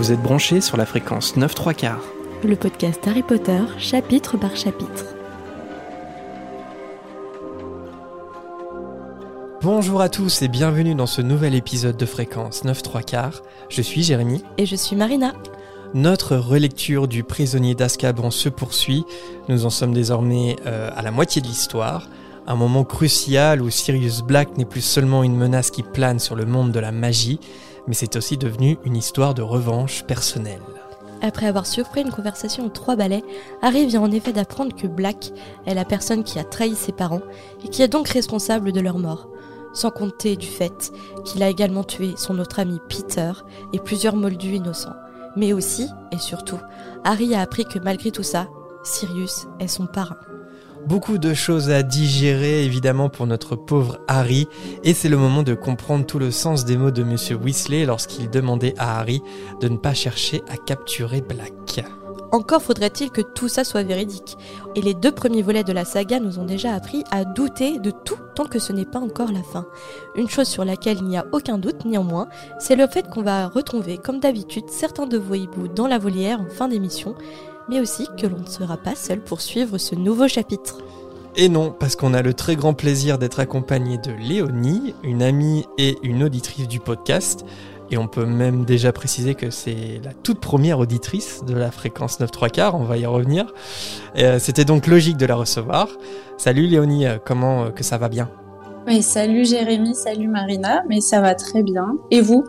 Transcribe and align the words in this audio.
Vous 0.00 0.12
êtes 0.12 0.22
branchés 0.22 0.62
sur 0.62 0.78
la 0.78 0.86
fréquence 0.86 1.36
9 1.36 1.54
3 1.54 1.74
quarts. 1.74 2.04
Le 2.42 2.56
podcast 2.56 3.06
Harry 3.06 3.22
Potter, 3.22 3.60
chapitre 3.76 4.38
par 4.38 4.56
chapitre. 4.56 5.04
Bonjour 9.60 10.00
à 10.00 10.08
tous 10.08 10.40
et 10.40 10.48
bienvenue 10.48 10.94
dans 10.94 11.04
ce 11.04 11.20
nouvel 11.20 11.54
épisode 11.54 11.98
de 11.98 12.06
fréquence 12.06 12.64
9 12.64 12.82
3 12.82 13.02
quarts. 13.02 13.42
Je 13.68 13.82
suis 13.82 14.02
Jérémy. 14.02 14.42
Et 14.56 14.64
je 14.64 14.74
suis 14.74 14.96
Marina. 14.96 15.34
Notre 15.92 16.34
relecture 16.36 17.06
du 17.06 17.22
prisonnier 17.22 17.74
d'Azkaban 17.74 18.30
se 18.30 18.48
poursuit. 18.48 19.04
Nous 19.50 19.66
en 19.66 19.70
sommes 19.70 19.92
désormais 19.92 20.56
euh, 20.64 20.88
à 20.96 21.02
la 21.02 21.10
moitié 21.10 21.42
de 21.42 21.46
l'histoire. 21.46 22.08
Un 22.46 22.56
moment 22.56 22.84
crucial 22.84 23.60
où 23.60 23.68
Sirius 23.68 24.22
Black 24.22 24.56
n'est 24.56 24.64
plus 24.64 24.80
seulement 24.80 25.22
une 25.24 25.36
menace 25.36 25.70
qui 25.70 25.82
plane 25.82 26.18
sur 26.18 26.36
le 26.36 26.46
monde 26.46 26.72
de 26.72 26.80
la 26.80 26.90
magie, 26.90 27.38
mais 27.86 27.94
c'est 27.94 28.16
aussi 28.16 28.36
devenu 28.36 28.78
une 28.84 28.96
histoire 28.96 29.34
de 29.34 29.42
revanche 29.42 30.04
personnelle. 30.04 30.62
Après 31.22 31.46
avoir 31.46 31.66
surpris 31.66 32.00
une 32.00 32.10
conversation 32.10 32.66
aux 32.66 32.70
trois 32.70 32.96
balais, 32.96 33.22
Harry 33.60 33.86
vient 33.86 34.00
en 34.00 34.10
effet 34.10 34.32
d'apprendre 34.32 34.74
que 34.74 34.86
Black 34.86 35.32
est 35.66 35.74
la 35.74 35.84
personne 35.84 36.24
qui 36.24 36.38
a 36.38 36.44
trahi 36.44 36.74
ses 36.74 36.92
parents 36.92 37.20
et 37.64 37.68
qui 37.68 37.82
est 37.82 37.88
donc 37.88 38.08
responsable 38.08 38.72
de 38.72 38.80
leur 38.80 38.98
mort. 38.98 39.28
Sans 39.72 39.90
compter 39.90 40.36
du 40.36 40.46
fait 40.46 40.92
qu'il 41.24 41.42
a 41.42 41.50
également 41.50 41.84
tué 41.84 42.14
son 42.16 42.38
autre 42.38 42.58
ami 42.58 42.80
Peter 42.88 43.32
et 43.72 43.78
plusieurs 43.78 44.16
moldus 44.16 44.56
innocents. 44.56 44.96
Mais 45.36 45.52
aussi, 45.52 45.88
et 46.10 46.18
surtout, 46.18 46.58
Harry 47.04 47.34
a 47.34 47.42
appris 47.42 47.64
que 47.64 47.78
malgré 47.78 48.10
tout 48.10 48.24
ça, 48.24 48.48
Sirius 48.82 49.46
est 49.60 49.68
son 49.68 49.86
parrain. 49.86 50.16
Beaucoup 50.86 51.18
de 51.18 51.34
choses 51.34 51.70
à 51.70 51.82
digérer 51.82 52.64
évidemment 52.64 53.08
pour 53.08 53.26
notre 53.26 53.54
pauvre 53.54 54.00
Harry, 54.08 54.48
et 54.82 54.94
c'est 54.94 55.08
le 55.08 55.16
moment 55.16 55.42
de 55.42 55.54
comprendre 55.54 56.06
tout 56.06 56.18
le 56.18 56.30
sens 56.30 56.64
des 56.64 56.76
mots 56.76 56.90
de 56.90 57.02
Monsieur 57.02 57.36
Weasley 57.36 57.84
lorsqu'il 57.84 58.30
demandait 58.30 58.74
à 58.78 58.98
Harry 58.98 59.22
de 59.60 59.68
ne 59.68 59.76
pas 59.76 59.94
chercher 59.94 60.42
à 60.48 60.56
capturer 60.56 61.20
Black. 61.20 61.84
Encore 62.32 62.62
faudrait-il 62.62 63.10
que 63.10 63.22
tout 63.22 63.48
ça 63.48 63.64
soit 63.64 63.82
véridique. 63.82 64.36
Et 64.76 64.82
les 64.82 64.94
deux 64.94 65.10
premiers 65.10 65.42
volets 65.42 65.64
de 65.64 65.72
la 65.72 65.84
saga 65.84 66.20
nous 66.20 66.38
ont 66.38 66.44
déjà 66.44 66.74
appris 66.74 67.02
à 67.10 67.24
douter 67.24 67.80
de 67.80 67.90
tout 67.90 68.18
tant 68.36 68.44
que 68.44 68.60
ce 68.60 68.72
n'est 68.72 68.84
pas 68.84 69.00
encore 69.00 69.32
la 69.32 69.42
fin. 69.42 69.66
Une 70.14 70.28
chose 70.28 70.46
sur 70.46 70.64
laquelle 70.64 70.98
il 70.98 71.08
n'y 71.08 71.18
a 71.18 71.26
aucun 71.32 71.58
doute 71.58 71.84
néanmoins, 71.84 72.28
c'est 72.60 72.76
le 72.76 72.86
fait 72.86 73.08
qu'on 73.08 73.22
va 73.22 73.48
retrouver 73.48 73.98
comme 73.98 74.20
d'habitude 74.20 74.70
certains 74.70 75.06
de 75.06 75.18
vos 75.18 75.34
hiboux 75.34 75.66
dans 75.66 75.88
la 75.88 75.98
volière 75.98 76.40
en 76.40 76.48
fin 76.48 76.68
d'émission, 76.68 77.16
mais 77.70 77.80
aussi 77.80 78.08
que 78.20 78.26
l'on 78.26 78.40
ne 78.40 78.46
sera 78.46 78.76
pas 78.76 78.96
seul 78.96 79.20
pour 79.20 79.40
suivre 79.40 79.78
ce 79.78 79.94
nouveau 79.94 80.28
chapitre. 80.28 80.78
Et 81.36 81.48
non, 81.48 81.72
parce 81.78 81.94
qu'on 81.94 82.12
a 82.12 82.22
le 82.22 82.34
très 82.34 82.56
grand 82.56 82.74
plaisir 82.74 83.16
d'être 83.16 83.38
accompagné 83.38 83.98
de 83.98 84.10
Léonie, 84.10 84.94
une 85.04 85.22
amie 85.22 85.64
et 85.78 85.96
une 86.02 86.24
auditrice 86.24 86.66
du 86.66 86.80
podcast. 86.80 87.44
Et 87.92 87.98
on 87.98 88.08
peut 88.08 88.26
même 88.26 88.64
déjà 88.64 88.92
préciser 88.92 89.34
que 89.34 89.50
c'est 89.50 90.00
la 90.04 90.12
toute 90.12 90.40
première 90.40 90.78
auditrice 90.78 91.42
de 91.46 91.54
la 91.54 91.70
fréquence 91.70 92.20
9 92.20 92.30
3 92.30 92.48
quarts, 92.48 92.74
on 92.74 92.84
va 92.84 92.98
y 92.98 93.06
revenir. 93.06 93.52
Euh, 94.16 94.38
C'était 94.38 94.64
donc 94.64 94.86
logique 94.86 95.16
de 95.16 95.26
la 95.26 95.36
recevoir. 95.36 95.88
Salut 96.36 96.66
Léonie, 96.66 97.06
euh, 97.06 97.18
comment 97.24 97.64
euh, 97.64 97.70
que 97.70 97.84
ça 97.84 97.98
va 97.98 98.08
bien? 98.08 98.28
Oui, 98.86 99.02
salut 99.02 99.44
Jérémy, 99.44 99.94
salut 99.94 100.28
Marina, 100.28 100.82
mais 100.88 101.00
ça 101.00 101.20
va 101.20 101.34
très 101.34 101.62
bien. 101.62 101.96
Et 102.10 102.20
vous? 102.20 102.44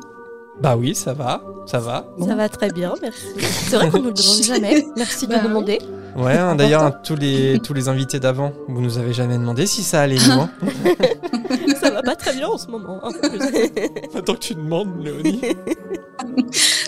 Bah 0.59 0.75
oui, 0.77 0.93
ça 0.93 1.13
va, 1.13 1.41
ça 1.65 1.79
va. 1.79 2.05
Ça 2.19 2.35
va 2.35 2.49
très 2.49 2.69
bien, 2.71 2.93
merci. 3.01 3.25
C'est 3.39 3.75
vrai 3.77 3.89
qu'on 3.89 3.99
nous 3.99 4.05
le 4.09 4.13
demande 4.13 4.43
jamais. 4.43 4.85
Merci 4.95 5.25
de 5.25 5.31
Bah 5.31 5.39
oui. 5.41 5.47
demander. 5.47 5.79
Ouais, 6.17 6.37
hein, 6.37 6.55
d'ailleurs, 6.55 7.01
tous 7.01 7.15
les, 7.15 7.57
tous 7.63 7.73
les 7.73 7.87
invités 7.87 8.19
d'avant, 8.19 8.51
vous 8.67 8.81
nous 8.81 8.97
avez 8.97 9.13
jamais 9.13 9.37
demandé 9.37 9.65
si 9.65 9.81
ça 9.81 10.01
allait 10.01 10.15
mieux. 10.17 10.31
hein. 10.31 10.49
Ça 11.81 11.89
va 11.89 12.01
pas 12.03 12.15
très 12.15 12.33
bien 12.33 12.47
en 12.47 12.57
ce 12.57 12.67
moment. 12.67 12.99
hein. 13.03 13.11
Attends 14.15 14.33
que 14.33 14.39
tu 14.39 14.53
demandes, 14.55 14.89
Léonie. 15.03 15.41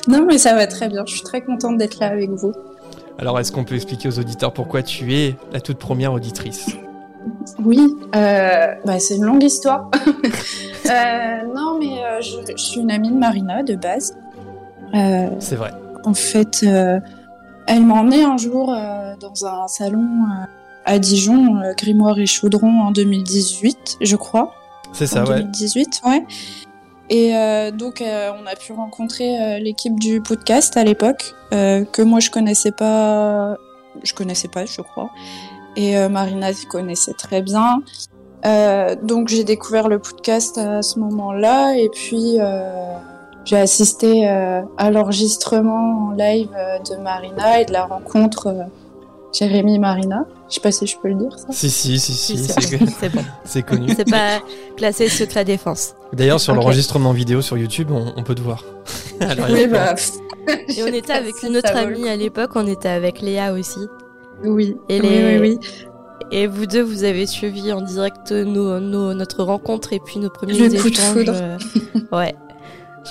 Non, 0.08 0.26
mais 0.28 0.38
ça 0.38 0.54
va 0.54 0.68
très 0.68 0.90
bien. 0.90 1.04
Je 1.08 1.14
suis 1.14 1.24
très 1.24 1.42
contente 1.42 1.78
d'être 1.78 1.98
là 2.00 2.08
avec 2.08 2.30
vous. 2.30 2.52
Alors, 3.18 3.40
est-ce 3.40 3.52
qu'on 3.52 3.64
peut 3.64 3.76
expliquer 3.76 4.10
aux 4.10 4.20
auditeurs 4.20 4.54
pourquoi 4.54 4.84
tu 4.84 5.16
es 5.16 5.36
la 5.54 5.62
toute 5.62 5.78
première 5.80 6.14
auditrice? 6.14 6.68
Oui, 7.64 7.80
euh, 8.16 8.74
bah, 8.86 9.00
c'est 9.00 9.16
une 9.16 9.26
longue 9.26 9.44
histoire. 9.44 9.90
Euh, 10.86 11.44
non, 11.56 11.80
mais 11.80 12.04
euh, 12.04 12.20
je, 12.20 12.36
je 12.46 12.62
suis 12.62 12.82
une 12.82 12.92
amie 12.92 13.08
de 13.08 13.16
Marina 13.16 13.64
de 13.64 13.76
base. 13.76 14.18
C'est 15.40 15.56
vrai. 15.56 15.72
en 16.04 16.14
fait, 16.14 16.62
elle 16.62 17.86
m'a 17.86 17.94
emmenée 17.94 18.26
un 18.26 18.36
jour 18.36 18.76
dans 19.22 19.46
un 19.46 19.70
salon 19.70 20.26
à 20.84 21.00
Dijon, 21.00 21.62
Grimoire 21.78 22.20
et 22.20 22.26
Chaudron 22.26 22.82
en 22.82 22.92
2018, 22.92 24.00
je 24.02 24.16
crois. 24.18 24.54
C'est 24.92 25.08
ça, 25.08 25.24
en 25.24 25.28
ouais. 25.28 25.38
2018, 25.38 26.02
ouais. 26.06 26.26
Et 27.10 27.36
euh, 27.36 27.72
donc, 27.72 28.02
euh, 28.02 28.32
on 28.42 28.46
a 28.46 28.56
pu 28.56 28.74
rencontrer 28.74 29.40
euh, 29.40 29.60
l'équipe 29.60 30.00
du 30.00 30.22
podcast 30.22 30.78
à 30.78 30.84
l'époque, 30.84 31.36
que 31.52 32.02
moi 32.02 32.20
je 32.20 32.32
connaissais 32.32 32.72
pas, 32.72 33.58
je 34.02 34.14
connaissais 34.14 34.48
pas, 34.48 34.66
je 34.66 34.82
crois. 34.82 35.12
Et 35.76 35.98
euh, 35.98 36.10
Marina 36.10 36.54
se 36.54 36.66
connaissait 36.66 37.14
très 37.14 37.42
bien. 37.42 37.82
Euh, 38.46 38.96
donc, 39.02 39.30
j'ai 39.30 39.44
découvert 39.44 39.88
le 39.88 40.00
podcast 40.00 40.58
à 40.58 40.82
ce 40.82 41.00
moment-là, 41.00 41.76
et 41.78 41.90
puis 41.90 42.38
euh, 42.40 42.94
j'ai 43.46 43.58
assisté 43.58 44.30
euh, 44.30 44.62
à 44.78 44.92
l'enregistrement 44.92 46.10
en 46.10 46.12
live 46.12 46.50
euh, 46.56 46.80
de 46.80 47.02
Marina 47.02 47.62
et 47.62 47.66
de 47.66 47.72
la 47.74 47.86
rencontre 47.86 48.48
euh, 48.48 48.64
Jérémy-Marina. 49.34 50.26
Je 50.50 50.56
sais 50.56 50.62
pas 50.62 50.72
si 50.72 50.86
je 50.86 50.98
peux 50.98 51.08
le 51.08 51.16
dire, 51.16 51.40
ça. 51.40 51.48
Si, 51.52 51.70
si, 51.70 52.00
si, 52.00 52.14
si, 52.14 52.38
Si, 52.38 52.48
c'est 52.48 53.10
bon. 53.10 53.24
c'est 53.46 53.64
connu. 53.64 53.94
C'est 53.96 54.10
pas 54.10 54.40
classé 54.78 55.10
secret 55.10 55.46
défense. 55.46 55.96
D'ailleurs, 56.12 56.40
sur 56.40 56.54
l'enregistrement 56.54 57.14
vidéo 57.14 57.42
sur 57.42 57.58
YouTube, 57.58 57.90
on, 57.92 58.14
on 58.16 58.24
peut 58.24 58.36
te 58.36 58.42
voir. 58.42 58.64
Alors, 59.22 59.48
Oui, 59.50 59.68
bah, 59.68 59.96
Et 60.68 60.84
on 60.84 60.88
était 60.88 61.14
avec 61.14 61.42
une 61.44 61.58
autre 61.58 61.76
amie 61.76 62.08
à 62.08 62.16
l'époque, 62.16 62.52
on 62.56 62.68
était 62.68 62.90
avec 62.90 63.22
Léa 63.22 63.54
aussi. 63.54 63.80
Oui. 64.44 64.78
Et 64.90 65.00
les- 65.00 65.40
oui, 65.40 65.58
oui. 65.60 65.60
Et 66.32 66.48
vous 66.48 66.66
deux, 66.66 66.82
vous 66.82 67.04
avez 67.04 67.26
suivi 67.28 67.72
en 67.74 67.82
direct 67.82 68.32
nos, 68.32 68.80
nos- 68.80 69.14
notre 69.14 69.44
rencontre 69.44 69.94
et 69.94 70.00
puis 70.00 70.20
nos 70.20 70.30
premiers 70.30 70.54
Le 70.54 70.70
coup 70.82 70.90
de 70.90 70.94
échanges. 70.94 71.14
foudre. 71.14 71.34
euh, 71.36 71.58
ouais. 72.18 72.34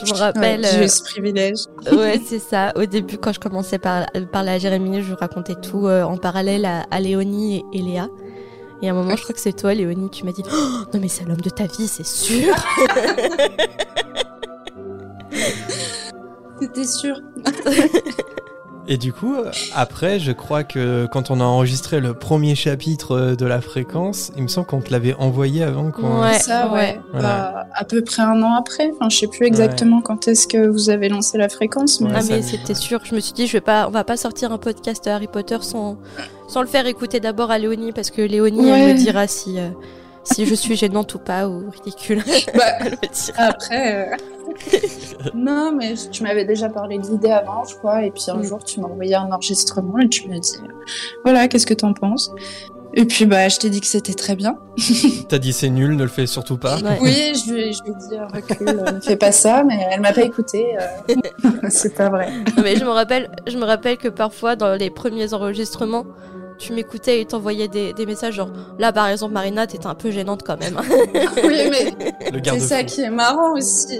Je 0.05 0.11
me 0.13 0.17
rappelle. 0.19 0.63
Ouais, 0.63 0.69
j'ai 0.73 0.79
euh, 0.81 0.85
eu 0.85 0.89
ce 0.89 1.03
privilège. 1.03 1.59
ouais, 1.93 2.21
c'est 2.25 2.39
ça. 2.39 2.73
Au 2.77 2.87
début, 2.87 3.19
quand 3.19 3.33
je 3.33 3.39
commençais 3.41 3.79
par 3.79 4.07
parler 4.33 4.51
à 4.53 4.59
Jérémy, 4.59 5.03
je 5.03 5.13
racontais 5.15 5.55
tout 5.55 5.87
euh, 5.87 6.03
en 6.03 6.17
parallèle 6.17 6.65
à, 6.65 6.85
à 6.91 6.99
Léonie 7.01 7.59
et, 7.73 7.79
et 7.79 7.83
Léa. 7.83 8.09
Et 8.81 8.89
à 8.89 8.93
un 8.93 8.95
moment, 8.95 9.15
je 9.15 9.23
crois 9.23 9.35
que 9.35 9.41
c'est 9.41 9.53
toi, 9.53 9.75
Léonie, 9.75 10.09
tu 10.11 10.25
m'as 10.25 10.33
dit 10.33 10.43
Oh, 10.51 10.85
Non, 10.95 11.01
mais 11.01 11.09
c'est 11.09 11.25
l'homme 11.25 11.41
de 11.43 11.51
ta 11.51 11.65
vie, 11.67 11.87
c'est 11.87 12.07
sûr 12.07 12.55
C'était 16.61 16.85
sûr. 16.85 17.17
Et 18.89 18.97
du 18.97 19.13
coup, 19.13 19.37
après, 19.75 20.19
je 20.19 20.33
crois 20.33 20.65
que 20.65 21.07
quand 21.07 21.31
on 21.31 21.41
a 21.41 21.45
enregistré 21.45 22.01
le 22.01 22.15
premier 22.15 22.55
chapitre 22.55 23.13
euh, 23.17 23.37
de 23.37 23.47
la 23.47 23.61
fréquence, 23.61 24.33
il 24.37 24.43
me 24.43 24.49
semble 24.49 24.67
qu'on 24.67 24.81
te 24.81 24.91
l'avait 24.91 25.15
envoyé 25.15 25.63
avant 25.63 25.91
qu'on... 25.91 26.21
Ouais. 26.21 26.39
ça, 26.39 26.73
ouais. 26.73 27.01
ouais. 27.15 27.21
Bah, 27.21 27.67
à 27.75 27.85
peu 27.85 28.03
près 28.03 28.23
un 28.23 28.43
an 28.43 28.55
après. 28.55 28.91
Enfin, 28.95 29.09
je 29.09 29.19
sais 29.19 29.29
plus 29.29 29.47
exactement 29.47 30.01
quand 30.01 30.29
est-ce 30.29 30.47
que 30.49 30.67
vous 30.67 30.91
avez 30.91 31.09
lancé 31.09 31.39
la 31.39 31.49
fréquence, 31.49 32.01
mais 32.01 32.11
Ouais, 32.11 32.19
Ah 32.19 32.25
mais 32.29 32.43
c'était 32.43 32.75
sûr, 32.75 33.01
je 33.05 33.15
me 33.15 33.21
suis 33.21 33.33
dit 33.33 33.47
je 33.47 33.53
vais 33.53 33.61
pas 33.61 33.87
on 33.89 33.91
va 33.91 34.05
pas 34.05 34.17
sortir 34.17 34.53
un 34.53 34.59
podcast 34.59 35.07
Harry 35.07 35.29
Potter 35.29 35.59
sans 35.61 35.97
sans 36.49 36.61
le 36.61 36.67
faire 36.67 36.87
écouter 36.87 37.21
d'abord 37.21 37.51
à 37.51 37.59
Léonie 37.59 37.93
parce 37.93 38.11
que 38.11 38.21
Léonie 38.21 38.69
elle 38.69 38.95
me 38.95 38.99
dira 38.99 39.27
si 39.27 39.59
euh, 39.59 39.69
si 40.25 40.47
je 40.47 40.55
suis 40.55 40.77
gênante 40.77 41.15
ou 41.15 41.19
pas 41.19 41.49
ou 41.49 41.71
ridicule. 41.71 42.23
Bah, 42.55 42.65
elle 42.81 42.93
me 42.93 43.15
dira. 43.15 43.43
après. 43.45 44.13
euh, 44.13 44.17
non, 45.35 45.73
mais 45.77 45.95
tu 46.11 46.23
m'avais 46.23 46.45
déjà 46.45 46.69
parlé 46.69 46.99
de 46.99 47.07
l'idée 47.07 47.31
avant, 47.31 47.65
je 47.65 47.75
crois. 47.77 48.05
Et 48.05 48.11
puis 48.11 48.25
un 48.29 48.37
Mm. 48.37 48.45
jour, 48.45 48.65
tu 48.65 48.81
m'as 48.81 48.89
envoyé 48.89 49.15
un 49.15 49.31
enregistrement 49.31 49.99
et 49.99 50.09
tu 50.09 50.29
m'as 50.29 50.39
dit 50.39 50.57
euh, 50.63 50.73
voilà, 51.25 51.49
qu'est-ce 51.49 51.67
que 51.67 51.75
t'en 51.75 51.93
penses? 51.93 52.31
Et 52.95 53.07
puis, 53.07 53.25
bah, 53.25 53.49
je 53.49 53.57
t'ai 53.59 53.71
dit 53.71 53.81
que 53.81 53.87
c'était 53.87 54.13
très 54.13 54.37
bien. 54.37 54.59
T'as 55.31 55.39
dit 55.39 55.55
c'est 55.55 55.71
nul, 55.71 55.97
ne 55.97 56.03
le 56.03 56.11
fais 56.11 56.27
surtout 56.27 56.59
pas. 56.59 56.77
Ouais. 56.77 56.99
Oui, 57.01 57.33
je 57.35 57.51
lui, 57.53 57.61
ai- 57.63 57.73
je 57.73 57.83
lui 57.85 57.91
ai 57.91 57.95
dit 57.95 58.19
recule, 58.19 58.69
euh, 58.69 58.93
ne 58.93 59.01
fais 59.01 59.17
pas 59.17 59.33
ça, 59.33 59.65
mais 59.65 59.87
elle 59.91 60.01
m'a 60.03 60.13
pas 60.13 60.21
écouté. 60.25 60.77
euh, 60.79 61.15
C'est 61.71 61.95
pas 61.95 62.11
vrai. 62.11 62.31
Non, 62.55 62.63
mais 62.63 62.77
je 62.77 62.85
me 62.85 62.91
rappelle 62.91 63.31
je 63.47 63.57
me 63.57 63.65
rappelle 63.65 63.97
que 63.97 64.09
parfois 64.09 64.57
dans 64.57 64.75
les 64.75 64.91
premiers 64.91 65.33
enregistrements 65.33 66.05
tu 66.59 66.73
m'écoutais 66.73 67.21
et 67.21 67.25
t'envoyais 67.25 67.69
des, 67.69 67.93
des 67.93 68.07
messages 68.07 68.35
genre 68.35 68.51
là 68.79 68.93
par 68.93 69.09
exemple 69.09 69.35
Marina 69.35 69.67
t'étais 69.67 69.87
un 69.87 69.95
peu 69.95 70.11
gênante 70.11 70.43
quand 70.45 70.59
même. 70.61 70.81
Oui, 71.45 71.69
mais 71.71 71.95
c'est 72.45 72.61
ça 72.61 72.85
qui 72.85 73.03
est 73.03 73.11
marrant 73.11 73.53
aussi. 73.55 73.99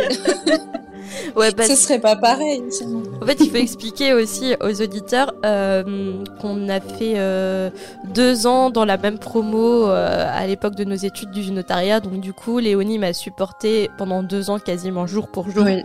ouais 1.37 1.53
bah, 1.53 1.65
Ce 1.65 1.75
serait 1.75 1.99
pas 1.99 2.17
pareil. 2.17 2.63
sinon. 2.71 3.03
En 3.21 3.27
fait, 3.27 3.39
il 3.41 3.51
faut 3.51 3.57
expliquer 3.57 4.13
aussi 4.13 4.55
aux 4.61 4.83
auditeurs 4.83 5.33
euh, 5.45 6.23
qu'on 6.41 6.69
a 6.69 6.81
fait 6.81 7.15
euh, 7.17 7.71
deux 8.15 8.47
ans 8.47 8.71
dans 8.71 8.85
la 8.85 8.97
même 8.97 9.19
promo 9.19 9.89
euh, 9.89 10.25
à 10.29 10.47
l'époque 10.47 10.75
de 10.75 10.85
nos 10.85 10.95
études 10.95 11.31
du 11.31 11.51
notariat. 11.51 12.01
Donc 12.01 12.21
du 12.21 12.33
coup, 12.33 12.59
Léonie 12.59 12.99
m'a 12.99 13.13
supporté 13.13 13.91
pendant 13.99 14.23
deux 14.23 14.51
ans 14.51 14.59
quasiment 14.59 15.07
jour 15.07 15.29
pour 15.29 15.51
jour. 15.51 15.65
Oui. 15.65 15.83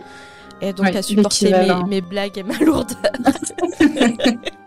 Et 0.60 0.72
donc 0.72 0.86
Ouais, 0.86 0.96
a 0.96 1.02
supporté 1.02 1.52
mes 1.88 2.00
blagues 2.00 2.38
et 2.38 2.42
ma 2.42 2.58
lourdeur. 2.58 2.96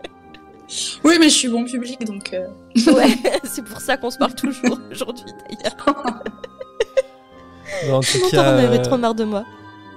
Oui, 1.04 1.16
mais 1.18 1.28
je 1.28 1.34
suis 1.34 1.48
bon 1.48 1.64
public, 1.64 2.04
donc. 2.04 2.32
euh, 2.32 2.46
ouais, 2.92 3.16
c'est 3.44 3.64
pour 3.64 3.80
ça 3.80 3.96
qu'on 3.96 4.10
se 4.10 4.18
parle 4.18 4.34
toujours 4.34 4.78
aujourd'hui 4.90 5.24
d'ailleurs. 5.50 5.76
Bon, 7.86 7.94
en 7.96 8.00
tout 8.00 8.18
cas, 8.30 8.42
avait 8.56 8.78
euh, 8.78 8.82
trop 8.82 8.96
marre 8.96 9.14
de 9.14 9.24
moi. 9.24 9.44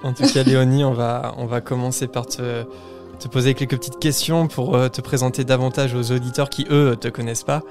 En 0.04 0.14
tout 0.14 0.24
cas, 0.24 0.44
Léonie, 0.44 0.84
on 0.84 0.94
va, 0.94 1.34
on 1.38 1.46
va 1.46 1.62
commencer 1.62 2.08
par 2.08 2.26
te, 2.26 2.64
te 3.20 3.28
poser 3.28 3.54
quelques 3.54 3.78
petites 3.78 4.00
questions 4.00 4.48
pour 4.48 4.76
euh, 4.76 4.90
te 4.90 5.02
présenter 5.02 5.44
davantage 5.44 5.94
aux 5.94 6.12
auditeurs 6.12 6.50
qui, 6.50 6.66
eux, 6.70 6.96
te 7.00 7.08
connaissent 7.08 7.44
pas. 7.44 7.62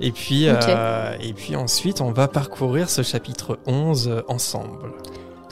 Et 0.00 0.10
puis, 0.10 0.48
euh, 0.48 1.16
et 1.20 1.32
puis 1.32 1.54
ensuite, 1.56 2.00
on 2.00 2.10
va 2.10 2.26
parcourir 2.26 2.90
ce 2.90 3.02
chapitre 3.02 3.58
11 3.66 4.08
euh, 4.08 4.22
ensemble. 4.28 4.90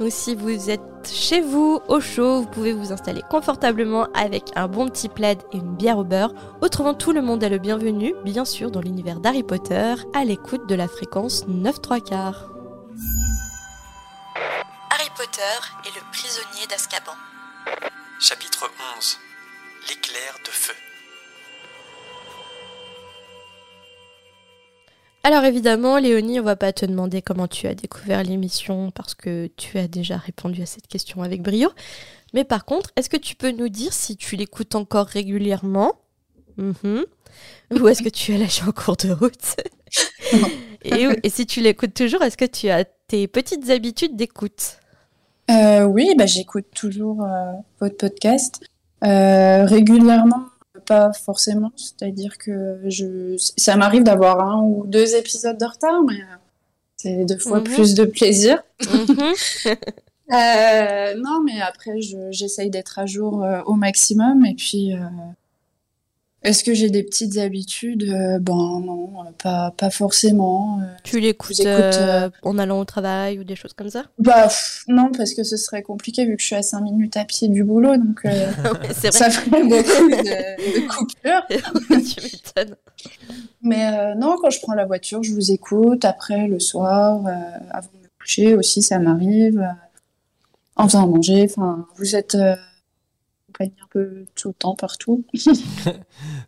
Donc 0.03 0.11
si 0.11 0.35
vous 0.35 0.69
êtes 0.69 0.83
chez 1.09 1.41
vous, 1.41 1.81
au 1.87 2.01
chaud, 2.01 2.41
vous 2.41 2.49
pouvez 2.49 2.73
vous 2.73 2.91
installer 2.91 3.23
confortablement 3.31 4.09
avec 4.15 4.51
un 4.57 4.67
bon 4.67 4.89
petit 4.89 5.09
plaid 5.09 5.41
et 5.53 5.59
une 5.59 5.77
bière 5.77 5.97
au 5.97 6.03
beurre. 6.03 6.35
Autrement, 6.61 6.93
tout 6.93 7.13
le 7.13 7.23
monde 7.23 7.41
est 7.45 7.49
le 7.49 7.59
bienvenu, 7.59 8.13
bien 8.25 8.45
sûr, 8.45 8.73
dans 8.73 8.81
l'univers 8.81 9.21
d'Harry 9.21 9.45
Potter, 9.45 9.95
à 10.13 10.25
l'écoute 10.25 10.69
de 10.69 10.75
la 10.75 10.89
fréquence 10.89 11.47
9 11.47 11.81
3 11.81 12.01
quarts. 12.01 12.51
Harry 14.91 15.09
Potter 15.17 15.41
est 15.85 15.95
le 15.95 16.03
prisonnier 16.11 16.67
d'Azkaban. 16.69 17.13
Chapitre 18.19 18.69
11 18.99 19.19
L'éclair 19.89 20.35
de 20.45 20.51
feu. 20.51 20.75
Alors 25.25 25.45
évidemment, 25.45 25.99
Léonie, 25.99 26.41
on 26.41 26.43
va 26.43 26.57
pas 26.57 26.73
te 26.73 26.85
demander 26.85 27.23
comment 27.23 27.47
tu 27.47 27.67
as 27.67 27.75
découvert 27.75 28.23
l'émission 28.25 28.91
parce 28.91 29.15
que 29.15 29.49
tu 29.57 29.79
as 29.79 29.87
déjà 29.87 30.17
répondu 30.17 30.63
à 30.63 30.67
cette 30.67 30.89
question 30.89 31.23
avec 31.23 31.43
brio. 31.43 31.71
Mais 32.35 32.45
par 32.45 32.65
contre, 32.65 32.91
est-ce 32.97 33.09
que 33.09 33.17
tu 33.17 33.37
peux 33.37 33.53
nous 33.53 33.69
dire 33.69 33.93
si 33.93 34.17
tu 34.17 34.37
l'écoutes 34.37 34.75
encore 34.75 35.07
régulièrement? 35.07 35.93
Mhm. 36.57 37.05
Ou 37.71 37.89
est-ce 37.89 38.03
que 38.03 38.09
tu 38.09 38.35
as 38.35 38.39
lâché 38.39 38.63
en 38.67 38.73
cours 38.73 38.97
de 38.97 39.13
route? 39.13 39.57
Et, 40.85 41.07
et 41.23 41.31
si 41.31 41.47
tu 41.47 41.61
l'écoutes 41.61 41.95
toujours, 41.95 42.23
est-ce 42.23 42.37
que 42.37 42.45
tu 42.45 42.69
as 42.69 42.85
tes 42.85 43.29
petites 43.29 43.71
habitudes 43.71 44.17
d'écoute? 44.17 44.79
Euh, 45.51 45.85
oui, 45.85 46.13
bah, 46.17 46.27
j'écoute 46.27 46.67
toujours 46.75 47.23
euh, 47.23 47.53
votre 47.81 47.97
podcast. 47.97 48.61
Euh, 49.05 49.65
régulièrement, 49.65 50.45
pas 50.87 51.13
forcément. 51.13 51.73
C'est-à-dire 51.77 52.39
que 52.39 52.81
je, 52.87 53.35
ça 53.57 53.77
m'arrive 53.77 54.03
d'avoir 54.03 54.41
un 54.41 54.63
ou 54.63 54.85
deux 54.87 55.15
épisodes 55.17 55.59
de 55.59 55.65
retard, 55.65 56.03
mais 56.07 56.15
euh, 56.21 56.37
c'est 56.97 57.25
deux 57.25 57.39
fois 57.39 57.59
Mhm. 57.59 57.65
plus 57.65 57.95
de 57.95 58.05
plaisir. 58.05 58.63
Mhm. 58.93 59.33
Euh, 60.33 61.15
non, 61.19 61.43
mais 61.45 61.61
après, 61.61 62.01
je- 62.01 62.31
j'essaye 62.31 62.71
d'être 62.71 62.99
à 62.99 63.05
jour 63.05 63.43
euh, 63.43 63.61
au 63.67 63.75
maximum. 63.75 64.47
Et 64.47 64.55
puis, 64.55 64.95
est-ce 66.45 66.65
que 66.65 66.75
j'ai 66.75 66.91
des 66.91 67.03
petites 67.03 67.39
habitudes? 67.39 68.03
Euh, 68.05 68.39
Ben 68.41 68.55
non, 68.81 69.13
euh, 69.21 69.31
pas, 69.43 69.73
pas 69.77 69.91
forcément. 69.91 70.81
euh. 70.81 70.85
Tu 71.05 71.21
l'écoutes 71.21 71.53
écoute, 71.61 71.67
euh, 71.67 72.31
en 72.43 72.59
allant 72.59 72.81
au 72.81 72.85
travail 72.85 73.39
ou 73.39 73.45
des 73.45 73.57
choses 73.57 73.73
comme 73.75 73.91
ça? 73.91 74.05
Bah 74.19 74.45
pff, 74.45 74.85
non, 74.89 75.11
parce 75.17 75.35
que 75.35 75.45
ce 75.45 75.57
serait 75.57 75.83
compliqué 75.83 76.25
vu 76.27 76.37
que 76.37 76.43
je 76.43 76.47
suis 76.47 76.57
à 76.57 76.63
5 76.63 76.81
minutes 76.81 77.17
à 77.17 77.25
pied 77.25 77.49
du 77.49 77.63
boulot. 77.65 77.97
Donc, 77.97 78.21
euh, 78.25 78.51
Ouais, 78.65 78.89
C'est 78.95 79.11
vrai, 79.11 79.19
ça 79.19 79.31
ferait 79.31 79.63
beaucoup 79.63 80.09
de, 80.11 80.81
de 80.81 80.89
coupures. 80.89 81.47
tu 81.89 82.21
m'étonnes. 82.23 82.77
Mais 83.63 83.87
euh, 83.95 84.15
non, 84.17 84.37
quand 84.41 84.51
je 84.51 84.61
prends 84.61 84.75
la 84.75 84.85
voiture, 84.87 85.23
je 85.23 85.33
vous 85.33 85.53
écoute. 85.53 86.05
Après, 86.05 86.49
le 86.49 86.59
soir, 86.59 87.25
euh, 87.27 87.31
avant 87.71 87.89
de 87.95 87.99
me 88.03 88.09
coucher 88.21 88.55
aussi, 88.55 88.83
ça 88.83 88.99
m'arrive. 88.99 89.61
euh, 89.61 89.67
en 90.75 90.89
faisant 90.89 91.05
à 91.05 91.07
manger. 91.07 91.47
Enfin, 91.51 91.87
vous 91.99 92.17
êtes 92.17 92.35
euh, 92.35 92.55
accompagné 93.51 93.75
un 93.83 93.87
peu 93.91 94.25
tout 94.35 94.49
le 94.49 94.55
temps, 94.55 94.75
partout. 94.75 95.23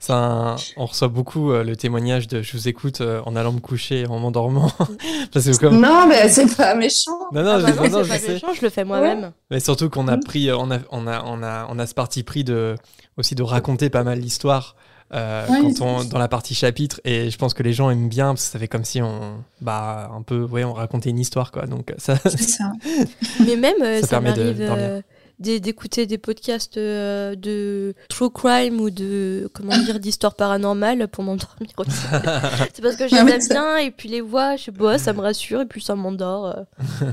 Ça, 0.00 0.56
on 0.76 0.86
reçoit 0.86 1.08
beaucoup 1.08 1.50
euh, 1.52 1.64
le 1.64 1.76
témoignage 1.76 2.28
de 2.28 2.42
je 2.42 2.52
vous 2.56 2.68
écoute 2.68 3.00
euh, 3.00 3.20
en 3.26 3.36
allant 3.36 3.52
me 3.52 3.60
coucher 3.60 4.06
en 4.06 4.18
m'endormant. 4.18 4.70
Parce 5.32 5.46
que 5.46 5.56
comme... 5.58 5.80
Non, 5.80 6.06
mais 6.08 6.28
c'est 6.28 6.54
pas 6.56 6.74
méchant. 6.74 7.10
Non, 7.32 7.42
non, 7.42 7.50
Ah 7.54 7.60
je, 7.60 7.64
bah 7.64 7.70
non, 7.72 7.82
non, 7.82 7.88
non, 7.90 7.98
c'est 7.98 8.04
je 8.04 8.08
pas 8.08 8.18
sais. 8.18 8.32
méchant, 8.34 8.52
je 8.54 8.62
le 8.62 8.70
fais 8.70 8.84
moi-même. 8.84 9.32
Mais 9.50 9.60
surtout 9.60 9.88
qu'on 9.90 10.08
a 10.08 10.16
Mm. 10.16 10.24
pris, 10.24 10.48
euh, 10.50 10.56
on 10.58 10.70
a, 10.70 10.78
on 10.90 11.06
a, 11.06 11.22
on 11.24 11.42
a, 11.42 11.66
on 11.70 11.78
a 11.78 11.86
ce 11.86 11.94
parti 11.94 12.22
pris 12.22 12.44
de 12.44 12.74
aussi 13.16 13.34
de 13.34 13.42
raconter 13.42 13.90
pas 13.90 14.02
mal 14.04 14.18
l'histoire 14.18 14.76
euh, 15.12 15.46
Ouais, 15.48 15.58
quand 15.60 15.70
c'est 15.76 15.82
on 15.82 15.98
ça. 16.00 16.04
dans 16.08 16.18
la 16.18 16.28
partie 16.28 16.54
chapitre 16.54 17.00
et 17.04 17.30
je 17.30 17.38
pense 17.38 17.54
que 17.54 17.62
les 17.62 17.72
gens 17.72 17.90
aiment 17.90 18.08
bien 18.08 18.28
parce 18.28 18.44
que 18.46 18.50
ça 18.52 18.58
fait 18.58 18.68
comme 18.68 18.84
si 18.84 19.00
on, 19.02 19.44
bah 19.60 20.10
un 20.14 20.22
peu, 20.22 20.42
ouais, 20.44 20.64
on 20.64 20.72
racontait 20.72 21.10
une 21.10 21.18
histoire 21.20 21.52
quoi. 21.52 21.66
Donc 21.66 21.92
ça, 21.98 22.16
C'est 22.24 22.40
ça. 22.40 22.72
Mais 23.46 23.56
même, 23.56 23.76
Ça 24.00 24.00
ça, 24.02 24.06
permet 24.08 24.32
de 24.32 24.40
euh, 24.42 24.52
d'é- 25.00 25.04
d'écouter 25.38 26.06
des 26.06 26.18
podcasts 26.18 26.76
euh, 26.76 27.34
de 27.34 27.94
true 28.08 28.30
crime 28.30 28.80
ou 28.80 28.90
de, 28.90 29.50
comment 29.52 29.76
dire, 29.78 29.98
d'histoire 30.00 30.34
paranormale 30.34 31.08
pour 31.08 31.24
m'endormir 31.24 31.70
aussi. 31.78 31.90
C'est 32.74 32.82
parce 32.82 32.96
que 32.96 33.04
Ah 33.04 33.08
j'aime 33.26 33.40
ça- 33.40 33.54
bien 33.54 33.76
et 33.78 33.90
puis 33.90 34.08
les 34.08 34.20
voix, 34.20 34.56
je 34.56 34.64
sais 34.64 34.72
pas, 34.72 34.96
ça 34.98 35.12
me 35.12 35.20
rassure 35.20 35.60
et 35.62 35.66
puis 35.66 35.82
ça 35.82 35.94
m'endort. 35.94 36.46
euh. 36.46 37.12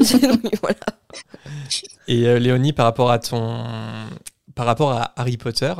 Voilà. 0.62 0.76
Et 2.08 2.26
euh, 2.26 2.38
Léonie, 2.38 2.72
par 2.72 2.86
rapport 2.86 3.10
à 3.10 3.18
ton, 3.18 3.62
par 4.54 4.66
rapport 4.66 4.92
à 4.92 5.12
Harry 5.16 5.36
Potter, 5.36 5.72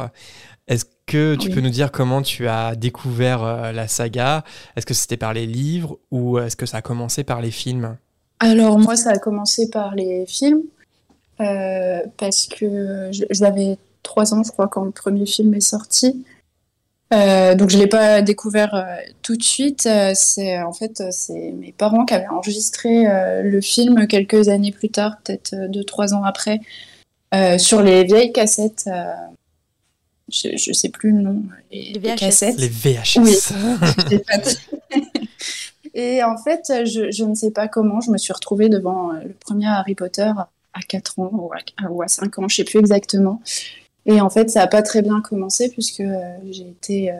est-ce 0.68 0.84
que 1.06 1.34
tu 1.34 1.48
Oui. 1.48 1.54
peux 1.54 1.60
nous 1.60 1.70
dire 1.70 1.90
comment 1.90 2.22
tu 2.22 2.46
as 2.48 2.76
découvert 2.76 3.42
euh, 3.42 3.72
la 3.72 3.88
saga? 3.88 4.44
Est-ce 4.76 4.86
que 4.86 4.94
c'était 4.94 5.16
par 5.16 5.32
les 5.34 5.46
livres 5.46 5.98
ou 6.10 6.38
est-ce 6.38 6.56
que 6.56 6.66
ça 6.66 6.78
a 6.78 6.82
commencé 6.82 7.24
par 7.24 7.40
les 7.40 7.50
films? 7.50 7.96
Alors 8.38 8.78
moi, 8.78 8.96
ça 8.96 9.10
a 9.10 9.18
commencé 9.18 9.68
par 9.70 9.94
les 9.94 10.24
films, 10.26 10.62
parce 12.16 12.46
que 12.46 13.10
j'avais 13.30 13.76
trois 14.02 14.34
ans, 14.34 14.42
je 14.42 14.50
crois, 14.52 14.68
quand 14.68 14.84
le 14.84 14.90
premier 14.90 15.26
film 15.26 15.54
est 15.54 15.60
sorti. 15.60 16.24
Euh, 17.12 17.56
donc 17.56 17.70
je 17.70 17.78
l'ai 17.78 17.88
pas 17.88 18.22
découvert 18.22 18.72
euh, 18.74 18.84
tout 19.22 19.36
de 19.36 19.42
suite. 19.42 19.86
Euh, 19.86 20.12
c'est 20.14 20.62
en 20.62 20.72
fait 20.72 21.00
euh, 21.00 21.08
c'est 21.10 21.50
mes 21.50 21.72
parents 21.72 22.04
qui 22.04 22.14
avaient 22.14 22.28
enregistré 22.28 23.08
euh, 23.08 23.42
le 23.42 23.60
film 23.60 24.06
quelques 24.06 24.48
années 24.48 24.70
plus 24.70 24.90
tard, 24.90 25.16
peut-être 25.24 25.52
euh, 25.54 25.66
deux 25.66 25.82
trois 25.82 26.14
ans 26.14 26.22
après, 26.22 26.60
euh, 27.34 27.58
sur 27.58 27.82
les 27.82 28.04
vieilles 28.04 28.30
cassettes. 28.32 28.84
euh, 28.86 29.12
je, 30.32 30.56
je 30.56 30.72
sais 30.72 30.90
plus 30.90 31.10
le 31.10 31.22
nom. 31.22 31.42
Les, 31.72 31.94
Les 31.94 31.98
les 31.98 32.12
VHS. 32.12 32.16
cassettes. 32.16 32.60
Les 32.60 32.68
VHS. 32.68 33.18
Oui. 33.18 33.34
Et 35.94 36.22
en 36.22 36.36
fait, 36.36 36.72
je, 36.86 37.10
je 37.10 37.24
ne 37.24 37.34
sais 37.34 37.50
pas 37.50 37.66
comment, 37.66 38.00
je 38.00 38.12
me 38.12 38.18
suis 38.18 38.32
retrouvée 38.32 38.68
devant 38.68 39.10
euh, 39.12 39.18
le 39.24 39.32
premier 39.32 39.66
Harry 39.66 39.96
Potter 39.96 40.30
à 40.80 40.86
4 40.86 41.18
ans 41.18 41.30
ou 41.32 41.50
à, 41.52 41.90
ou 41.90 42.02
à 42.02 42.08
5 42.08 42.38
ans, 42.38 42.48
je 42.48 42.56
sais 42.56 42.64
plus 42.64 42.80
exactement. 42.80 43.40
Et 44.06 44.20
en 44.20 44.30
fait, 44.30 44.48
ça 44.50 44.60
n'a 44.60 44.66
pas 44.66 44.82
très 44.82 45.02
bien 45.02 45.20
commencé 45.20 45.68
puisque 45.70 46.00
euh, 46.00 46.36
j'ai 46.50 46.68
été. 46.68 47.10
euh, 47.12 47.16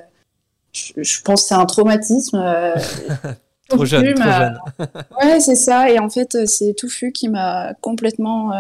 je, 0.73 0.93
je 1.03 1.23
pense 1.23 1.43
que 1.43 1.49
c'est 1.49 1.55
un 1.55 1.67
traumatisme. 1.67 2.37
euh, 2.37 2.75
Trop 3.69 3.85
jeune, 3.85 4.15
trop 4.15 4.25
jeune. 4.25 4.59
Ouais, 5.23 5.39
c'est 5.39 5.55
ça. 5.55 5.91
Et 5.91 5.99
en 6.01 6.09
fait, 6.11 6.45
c'est 6.47 6.75
Touffu 6.77 7.13
qui 7.13 7.29
m'a 7.29 7.73
complètement. 7.81 8.51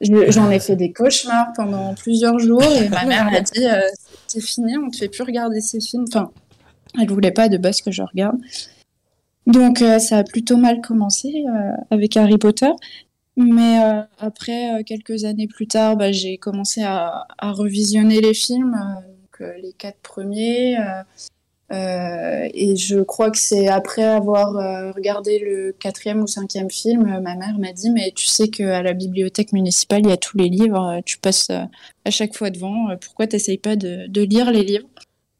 je- 0.00 0.30
J'en 0.30 0.50
ai 0.50 0.58
fait 0.58 0.76
des 0.76 0.90
cauchemars 0.92 1.52
pendant 1.54 1.94
plusieurs 1.94 2.38
jours 2.38 2.62
et 2.62 2.88
ma 2.88 3.04
mère 3.04 3.28
a 3.32 3.40
dit 3.40 3.66
euh, 3.66 3.80
c'est 4.26 4.40
fini, 4.40 4.78
on 4.78 4.88
te 4.90 4.96
fait 4.96 5.08
plus 5.08 5.22
regarder 5.22 5.60
ces 5.60 5.80
films. 5.80 6.06
Enfin, 6.08 6.30
elle 6.98 7.08
voulait 7.10 7.30
pas 7.30 7.48
de 7.50 7.58
base 7.58 7.82
que 7.82 7.90
je 7.90 8.02
regarde. 8.02 8.36
Donc 9.46 9.82
euh, 9.82 9.98
ça 9.98 10.18
a 10.18 10.24
plutôt 10.24 10.56
mal 10.56 10.80
commencé 10.80 11.44
euh, 11.46 11.72
avec 11.90 12.16
Harry 12.16 12.38
Potter. 12.38 12.70
Mais 13.36 13.82
euh, 13.82 14.02
après, 14.18 14.80
euh, 14.80 14.82
quelques 14.84 15.24
années 15.24 15.48
plus 15.48 15.66
tard, 15.66 15.96
bah, 15.96 16.12
j'ai 16.12 16.38
commencé 16.38 16.82
à, 16.82 17.26
à 17.38 17.52
revisionner 17.52 18.20
les 18.20 18.34
films, 18.34 18.74
euh, 18.74 19.00
donc, 19.10 19.60
les 19.60 19.72
quatre 19.72 19.98
premiers. 20.00 20.76
et 21.72 22.76
je 22.76 23.00
crois 23.02 23.32
que 23.32 23.38
c'est 23.38 23.66
après 23.66 24.04
avoir 24.04 24.94
regardé 24.94 25.40
le 25.40 25.72
quatrième 25.72 26.22
ou 26.22 26.28
cinquième 26.28 26.70
film, 26.70 27.02
ma 27.20 27.34
mère 27.34 27.58
m'a 27.58 27.72
dit 27.72 27.90
Mais 27.90 28.12
tu 28.14 28.26
sais 28.26 28.46
qu'à 28.48 28.80
la 28.80 28.92
bibliothèque 28.92 29.52
municipale, 29.52 30.02
il 30.04 30.08
y 30.10 30.12
a 30.12 30.16
tous 30.16 30.38
les 30.38 30.48
livres, 30.48 31.00
tu 31.04 31.18
passes 31.18 31.50
à 31.50 32.10
chaque 32.10 32.36
fois 32.36 32.50
devant, 32.50 32.96
pourquoi 33.00 33.26
t'essayes 33.26 33.58
pas 33.58 33.74
de, 33.74 34.06
de 34.06 34.20
lire 34.22 34.52
les 34.52 34.62
livres? 34.62 34.86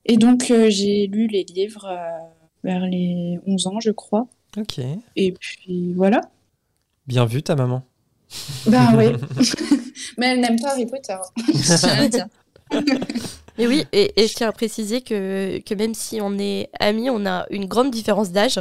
Et 0.06 0.16
donc, 0.16 0.52
j'ai 0.68 1.06
lu 1.06 1.28
les 1.28 1.44
livres 1.44 1.88
vers 2.64 2.84
les 2.86 3.38
11 3.46 3.66
ans, 3.68 3.80
je 3.80 3.92
crois. 3.92 4.26
Ok. 4.56 4.80
Et 5.14 5.32
puis 5.32 5.92
voilà. 5.94 6.20
Bien 7.06 7.24
vu 7.26 7.42
ta 7.42 7.54
maman. 7.56 7.82
Ben 8.66 8.88
oui. 8.96 9.12
Mais 10.18 10.26
elle 10.28 10.40
n'aime 10.40 10.58
pas 10.60 10.70
Harry 10.70 10.86
Potter. 10.86 11.16
dire. 12.08 12.26
Mais 13.58 13.66
oui, 13.66 13.84
et, 13.92 14.22
et 14.22 14.26
je 14.26 14.34
tiens 14.34 14.48
à 14.48 14.52
préciser 14.52 15.00
que, 15.00 15.58
que 15.60 15.74
même 15.74 15.94
si 15.94 16.20
on 16.20 16.38
est 16.38 16.70
amis, 16.80 17.08
on 17.10 17.24
a 17.26 17.46
une 17.50 17.66
grande 17.66 17.90
différence 17.90 18.30
d'âge. 18.32 18.60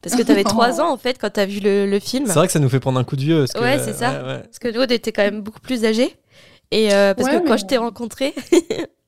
Parce 0.00 0.14
que 0.16 0.22
t'avais 0.22 0.44
3 0.44 0.80
ans 0.80 0.92
en 0.92 0.96
fait 0.96 1.18
quand 1.18 1.30
t'as 1.30 1.44
vu 1.46 1.60
le, 1.60 1.86
le 1.86 1.98
film. 2.00 2.26
C'est 2.26 2.32
vrai 2.34 2.46
que 2.46 2.52
ça 2.52 2.58
nous 2.60 2.68
fait 2.68 2.80
prendre 2.80 2.98
un 3.00 3.04
coup 3.04 3.16
de 3.16 3.20
vieux. 3.22 3.40
parce 3.40 3.52
que- 3.52 3.60
Ouais, 3.60 3.78
c'est 3.84 3.92
ça. 3.94 4.10
ouais, 4.22 4.28
ouais. 4.28 4.42
Parce 4.42 4.58
que 4.60 4.68
nous, 4.68 4.80
on 4.80 4.84
était 4.84 5.12
quand 5.12 5.22
même 5.24 5.42
beaucoup 5.42 5.60
plus 5.60 5.84
âgés. 5.84 6.16
Et 6.70 6.92
euh, 6.92 7.14
parce 7.14 7.28
Ouais, 7.28 7.40
que 7.42 7.46
quand 7.48 7.56
je 7.56 7.66
t'ai 7.66 7.76
rencontré, 7.78 8.34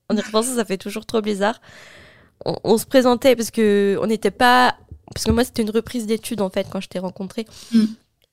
en 0.09 0.15
y 0.17 0.21
repensant, 0.21 0.55
ça 0.55 0.65
fait 0.65 0.77
toujours 0.77 1.05
trop 1.05 1.21
bizarre. 1.21 1.61
On, 2.45 2.55
on 2.63 2.77
se 2.77 2.85
présentait 2.85 3.35
parce 3.35 3.51
que 3.51 3.97
on 4.01 4.07
n'était 4.07 4.31
pas. 4.31 4.75
Parce 5.13 5.25
que 5.25 5.31
moi, 5.31 5.43
c'était 5.43 5.61
une 5.61 5.69
reprise 5.69 6.07
d'études 6.07 6.41
en 6.41 6.49
fait 6.49 6.67
quand 6.71 6.81
je 6.81 6.87
t'ai 6.89 6.99
rencontré. 6.99 7.45
Mm. 7.73 7.83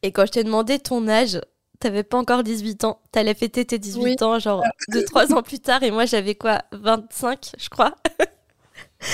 Et 0.02 0.12
quand 0.12 0.26
je 0.26 0.32
t'ai 0.32 0.44
demandé 0.44 0.78
ton 0.78 1.08
âge, 1.08 1.40
t'avais 1.80 2.02
pas 2.02 2.16
encore 2.18 2.42
18 2.42 2.84
ans. 2.84 3.00
T'allais 3.12 3.34
fêter 3.34 3.64
tes 3.64 3.78
18 3.78 4.02
Oui. 4.02 4.16
ans, 4.22 4.38
genre 4.38 4.62
2-3 4.92 5.32
ans 5.34 5.42
plus 5.42 5.58
tard. 5.60 5.82
Et 5.82 5.90
moi, 5.90 6.06
j'avais 6.06 6.34
quoi 6.34 6.62
25, 6.72 7.52
je 7.58 7.68
crois. 7.68 7.94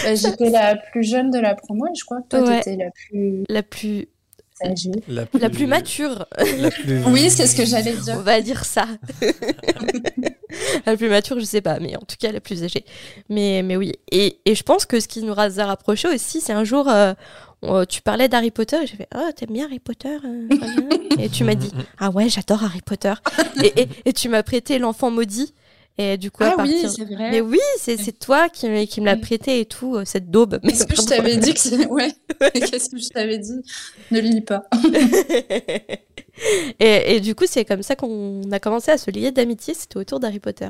Ben, 0.03 0.17
J'étais 0.17 0.51
la 0.51 0.77
plus 0.77 1.03
jeune 1.05 1.31
de 1.31 1.39
la 1.39 1.55
promo 1.55 1.87
et 1.87 1.95
je 1.99 2.05
crois 2.05 2.21
que 2.23 2.29
toi, 2.29 2.41
Ouais. 2.41 2.61
t'étais 2.61 2.77
la 2.83 2.91
plus 2.91 3.45
La 3.51 3.63
plus, 3.63 4.09
âgée. 4.63 4.91
La 5.09 5.25
la 5.39 5.51
plus 5.51 5.67
mature. 5.67 6.27
La 6.59 6.71
plus... 6.71 7.05
Oui, 7.07 7.29
c'est 7.31 7.47
ce 7.47 7.55
que 7.57 7.65
j'allais 7.67 7.95
On 7.99 8.03
dire. 8.03 8.21
va 8.21 8.41
dire 8.41 8.65
ça. 8.65 8.87
la 10.87 10.97
plus 10.97 11.09
mature, 11.09 11.39
je 11.41 11.45
sais 11.45 11.61
pas, 11.61 11.79
mais 11.81 11.97
en 11.97 12.01
tout 12.01 12.17
cas 12.19 12.33
la 12.33 12.41
plus 12.41 12.63
âgée. 12.65 12.85
Mais, 13.29 13.63
mais 13.63 13.77
oui. 13.77 13.93
Et, 14.11 14.39
et 14.45 14.55
je 14.55 14.63
pense 14.63 14.87
que 14.87 15.01
ce 15.01 15.09
qui 15.09 15.23
nous 15.23 15.33
a 15.39 15.49
rapprochés 15.65 16.09
aussi, 16.09 16.41
c'est 16.41 16.53
un 16.53 16.65
jour, 16.65 16.89
euh, 16.89 17.13
on- 17.13 17.54
tu 17.89 18.03
parlais 18.03 18.29
d'Harry 18.29 18.51
Potter 18.51 18.77
et 18.83 18.87
j'ai 18.87 18.97
fait 18.97 19.09
Oh, 19.15 19.31
t'aimes 19.37 19.53
bien 19.53 19.67
Harry 19.67 19.79
Potter 19.81 20.17
euh, 20.25 20.49
Et 21.19 21.29
tu 21.29 21.45
m'as 21.45 21.55
dit 21.55 21.71
Ah 21.99 22.11
ouais, 22.11 22.29
j'adore 22.29 22.63
Harry 22.65 22.81
Potter. 22.83 23.15
et, 23.63 23.83
et, 23.83 23.89
et 24.07 24.13
tu 24.13 24.29
m'as 24.29 24.43
prêté 24.43 24.79
L'Enfant 24.79 25.11
Maudit. 25.11 25.55
Et 25.97 26.17
du 26.19 26.33
coup, 26.33 26.43
à 26.43 26.57
Ah 26.59 26.63
oui, 26.65 26.73
partir. 26.83 26.91
c'est 26.91 27.05
vrai. 27.05 27.31
mais 27.31 27.41
oui, 27.41 27.61
c'est 27.79 27.97
c'est 27.97 28.19
toi 28.19 28.49
qui, 28.49 28.69
me- 28.69 28.85
qui 28.85 29.01
me 29.01 29.07
l'as 29.07 29.15
Oui. 29.15 29.21
prêté 29.21 29.61
et 29.61 29.65
tout, 29.65 29.95
euh, 29.95 30.05
cette 30.05 30.29
daube. 30.29 30.59
Mais 30.65 30.73
Qu'est-ce 30.73 30.87
que 30.87 30.97
je 30.97 31.03
t'avais 31.07 31.37
dit 31.37 31.55
que. 31.55 31.87
Ouais. 31.89 32.13
Qu'est-ce 32.53 32.91
que 32.91 32.99
je 32.99 33.09
t'avais 33.11 33.39
dit? 33.39 33.63
Ne 34.11 34.21
le 34.21 34.27
lis 34.29 34.41
pas. 34.41 34.65
et, 36.81 37.15
et 37.17 37.21
du 37.21 37.35
coup, 37.37 37.45
c'est 37.47 37.65
comme 37.65 37.83
ça 37.85 37.95
qu'on 37.97 38.43
a 38.51 38.59
commencé 38.59 38.91
à 38.91 38.99
se 38.99 39.11
lier 39.13 39.31
d'amitié. 39.31 39.73
C'était 39.75 39.97
autour 39.99 40.19
d'Harry 40.21 40.41
Potter. 40.41 40.69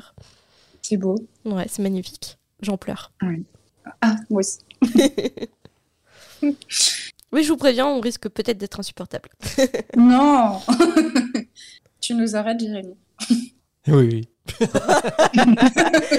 C'est 0.82 0.98
beau. 0.98 1.14
Ouais, 1.46 1.64
c'est 1.70 1.80
magnifique. 1.82 2.36
J'en 2.60 2.76
pleure. 2.76 3.10
Ah, 4.02 4.16
moi 4.28 4.40
aussi. 4.40 4.58
Oui, 7.32 7.42
je 7.42 7.48
vous 7.48 7.56
préviens, 7.56 7.86
on 7.86 8.00
risque 8.00 8.28
peut-être 8.28 8.58
d'être 8.58 8.78
insupportable. 8.80 9.30
Non 9.96 10.60
Tu 12.00 12.14
nous 12.14 12.36
arrêtes, 12.36 12.60
Jérémy. 12.60 12.96
Oui, 13.88 13.92
oui. 13.92 14.28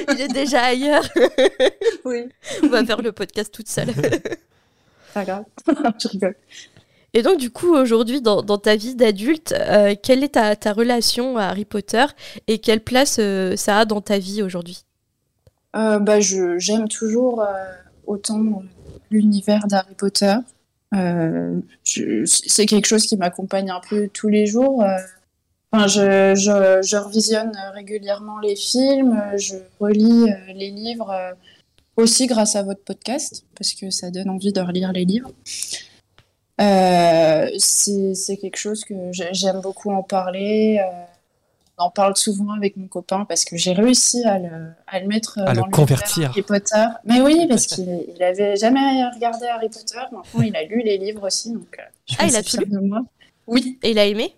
Il 0.09 0.21
est 0.21 0.33
déjà 0.33 0.63
ailleurs. 0.63 1.05
Oui. 2.05 2.25
On 2.63 2.67
va 2.67 2.85
faire 2.85 3.01
le 3.01 3.11
podcast 3.11 3.53
toute 3.53 3.67
seule. 3.67 3.93
Pas 5.13 5.23
grave. 5.23 5.45
je 5.99 6.07
rigole. 6.07 6.35
Et 7.13 7.21
donc, 7.21 7.39
du 7.39 7.49
coup, 7.49 7.73
aujourd'hui, 7.73 8.21
dans, 8.21 8.41
dans 8.41 8.57
ta 8.57 8.75
vie 8.75 8.95
d'adulte, 8.95 9.53
euh, 9.57 9.95
quelle 10.01 10.23
est 10.23 10.33
ta, 10.33 10.55
ta 10.55 10.73
relation 10.73 11.37
à 11.37 11.45
Harry 11.45 11.65
Potter 11.65 12.05
et 12.47 12.59
quelle 12.59 12.81
place 12.81 13.17
euh, 13.19 13.55
ça 13.55 13.79
a 13.79 13.85
dans 13.85 14.01
ta 14.01 14.19
vie 14.19 14.43
aujourd'hui? 14.43 14.83
Euh, 15.75 15.99
bah, 15.99 16.19
je, 16.19 16.57
j'aime 16.59 16.87
toujours 16.87 17.41
euh, 17.41 17.53
autant 18.05 18.63
l'univers 19.11 19.67
d'Harry 19.67 19.95
Potter. 19.95 20.35
Euh, 20.93 21.59
c'est 21.83 22.65
quelque 22.65 22.85
chose 22.85 23.05
qui 23.05 23.17
m'accompagne 23.17 23.69
un 23.71 23.81
peu 23.89 24.07
tous 24.07 24.29
les 24.29 24.45
jours. 24.45 24.83
Euh, 24.83 24.97
Enfin, 25.71 25.87
je, 25.87 26.35
je, 26.35 26.87
je 26.87 26.95
revisionne 26.95 27.51
régulièrement 27.73 28.39
les 28.39 28.55
films, 28.55 29.21
je 29.35 29.55
relis 29.81 30.31
euh, 30.31 30.53
les 30.53 30.69
livres 30.69 31.13
aussi 31.97 32.27
grâce 32.27 32.55
à 32.55 32.63
votre 32.63 32.81
podcast, 32.81 33.43
parce 33.57 33.73
que 33.73 33.89
ça 33.89 34.09
donne 34.09 34.29
envie 34.29 34.53
de 34.53 34.61
relire 34.61 34.93
les 34.93 35.03
livres. 35.03 35.31
Euh, 36.61 37.49
c'est 37.57 38.37
quelque 38.37 38.55
chose 38.57 38.85
que 38.85 38.93
j'ai- 39.11 39.33
j'aime 39.33 39.59
beaucoup 39.59 39.91
en 39.91 40.03
parler. 40.03 40.79
En 41.77 41.89
parle 41.89 42.15
souvent 42.15 42.51
avec 42.53 42.77
mon 42.77 42.87
copain 42.87 43.25
parce 43.25 43.43
que 43.45 43.57
j'ai 43.57 43.73
réussi 43.73 44.23
à 44.23 44.39
le, 44.39 44.71
à 44.87 44.99
le 44.99 45.07
mettre 45.07 45.39
euh, 45.39 45.45
À 45.45 45.49
le 45.53 45.55
dans 45.55 45.65
l'univers 45.65 45.71
convertir. 45.71 46.29
Harry 46.29 46.41
Potter. 46.41 46.85
Mais 47.03 47.21
oui, 47.21 47.45
parce 47.49 47.65
qu'il 47.67 48.05
il 48.15 48.23
avait 48.23 48.55
jamais 48.55 49.05
regardé 49.13 49.45
Harry 49.47 49.69
Potter. 49.69 49.99
Maintenant, 50.11 50.41
il 50.41 50.55
a 50.55 50.63
lu 50.63 50.81
les 50.83 50.97
livres 50.97 51.27
aussi, 51.27 51.51
donc 51.51 51.77
euh, 51.79 51.83
je 52.05 52.15
Ah, 52.19 52.25
il 52.27 52.35
a 52.35 52.43
tout 52.43 52.51
fière 52.57 52.67
de 52.67 52.79
moi. 52.79 53.01
Oui, 53.47 53.77
Et 53.83 53.91
il 53.91 53.99
a 53.99 54.05
aimé? 54.05 54.35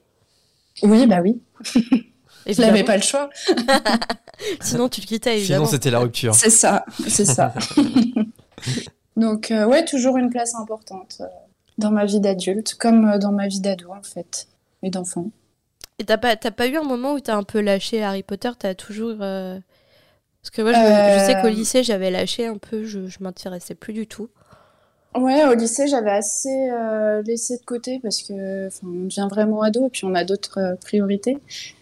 Oui, 0.83 1.05
bah 1.07 1.21
oui. 1.21 1.41
Je 2.49 2.61
n'avais 2.61 2.83
pas 2.83 2.95
le 2.95 3.03
choix. 3.03 3.29
Sinon, 4.61 4.87
tu 4.87 5.01
le 5.01 5.05
quittais, 5.05 5.39
Sinon, 5.39 5.65
c'était 5.65 5.91
la 5.91 5.99
rupture. 5.99 6.33
C'est 6.33 6.49
ça, 6.49 6.85
c'est 7.07 7.25
ça. 7.25 7.53
Donc, 9.17 9.51
euh, 9.51 9.65
ouais, 9.65 9.83
toujours 9.83 10.17
une 10.17 10.29
place 10.29 10.55
importante 10.55 11.17
euh, 11.21 11.25
dans 11.77 11.91
ma 11.91 12.05
vie 12.05 12.19
d'adulte, 12.19 12.75
comme 12.75 13.05
euh, 13.09 13.17
dans 13.17 13.31
ma 13.31 13.47
vie 13.47 13.59
d'ado, 13.59 13.91
en 13.91 14.03
fait, 14.03 14.47
et 14.83 14.89
d'enfant. 14.89 15.29
Et 15.99 16.05
t'as 16.05 16.17
pas, 16.17 16.35
t'as 16.35 16.51
pas 16.51 16.67
eu 16.67 16.77
un 16.77 16.83
moment 16.83 17.13
où 17.13 17.19
t'as 17.19 17.35
un 17.35 17.43
peu 17.43 17.59
lâché 17.61 18.03
Harry 18.03 18.23
Potter? 18.23 18.51
T'as 18.59 18.75
toujours. 18.75 19.17
euh, 19.21 19.59
Parce 20.43 20.51
que 20.51 20.61
moi, 20.63 20.73
je, 20.73 21.11
je 21.11 21.19
sais 21.19 21.35
qu'au 21.35 21.47
Euh. 21.47 21.49
lycée, 21.49 21.83
j'avais 21.83 22.11
lâché 22.11 22.47
un 22.47 22.57
peu, 22.57 22.85
je, 22.85 23.07
je 23.07 23.17
m'intéressais 23.21 23.75
plus 23.75 23.93
du 23.93 24.07
tout. 24.07 24.29
Ouais, 25.15 25.43
au 25.45 25.53
lycée, 25.55 25.87
j'avais 25.87 26.11
assez 26.11 26.69
euh, 26.71 27.21
laissé 27.23 27.57
de 27.57 27.63
côté 27.63 27.99
parce 28.03 28.21
que, 28.21 28.69
on 28.83 29.05
devient 29.05 29.27
vraiment 29.29 29.61
ado 29.63 29.87
et 29.87 29.89
puis 29.89 30.05
on 30.05 30.13
a 30.13 30.23
d'autres 30.23 30.59
euh, 30.59 30.75
priorités. 30.75 31.37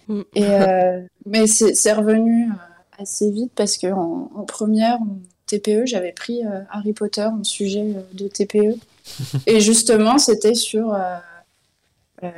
Mm. 0.07 0.21
Et, 0.35 0.45
euh, 0.45 1.01
mais 1.25 1.47
c'est 1.47 1.73
c'est 1.75 1.91
revenu 1.93 2.49
euh, 2.49 2.53
assez 2.97 3.31
vite 3.31 3.51
parce 3.55 3.77
que 3.77 3.87
en, 3.87 4.31
en 4.35 4.43
première, 4.45 4.95
en 5.01 5.19
TPE, 5.47 5.85
j'avais 5.85 6.13
pris 6.13 6.45
euh, 6.45 6.61
Harry 6.71 6.93
Potter 6.93 7.23
en 7.25 7.43
sujet 7.43 7.95
euh, 7.95 8.01
de 8.13 8.27
TPE. 8.29 8.79
et 9.47 9.59
justement, 9.59 10.17
c'était 10.17 10.55
sur 10.55 10.93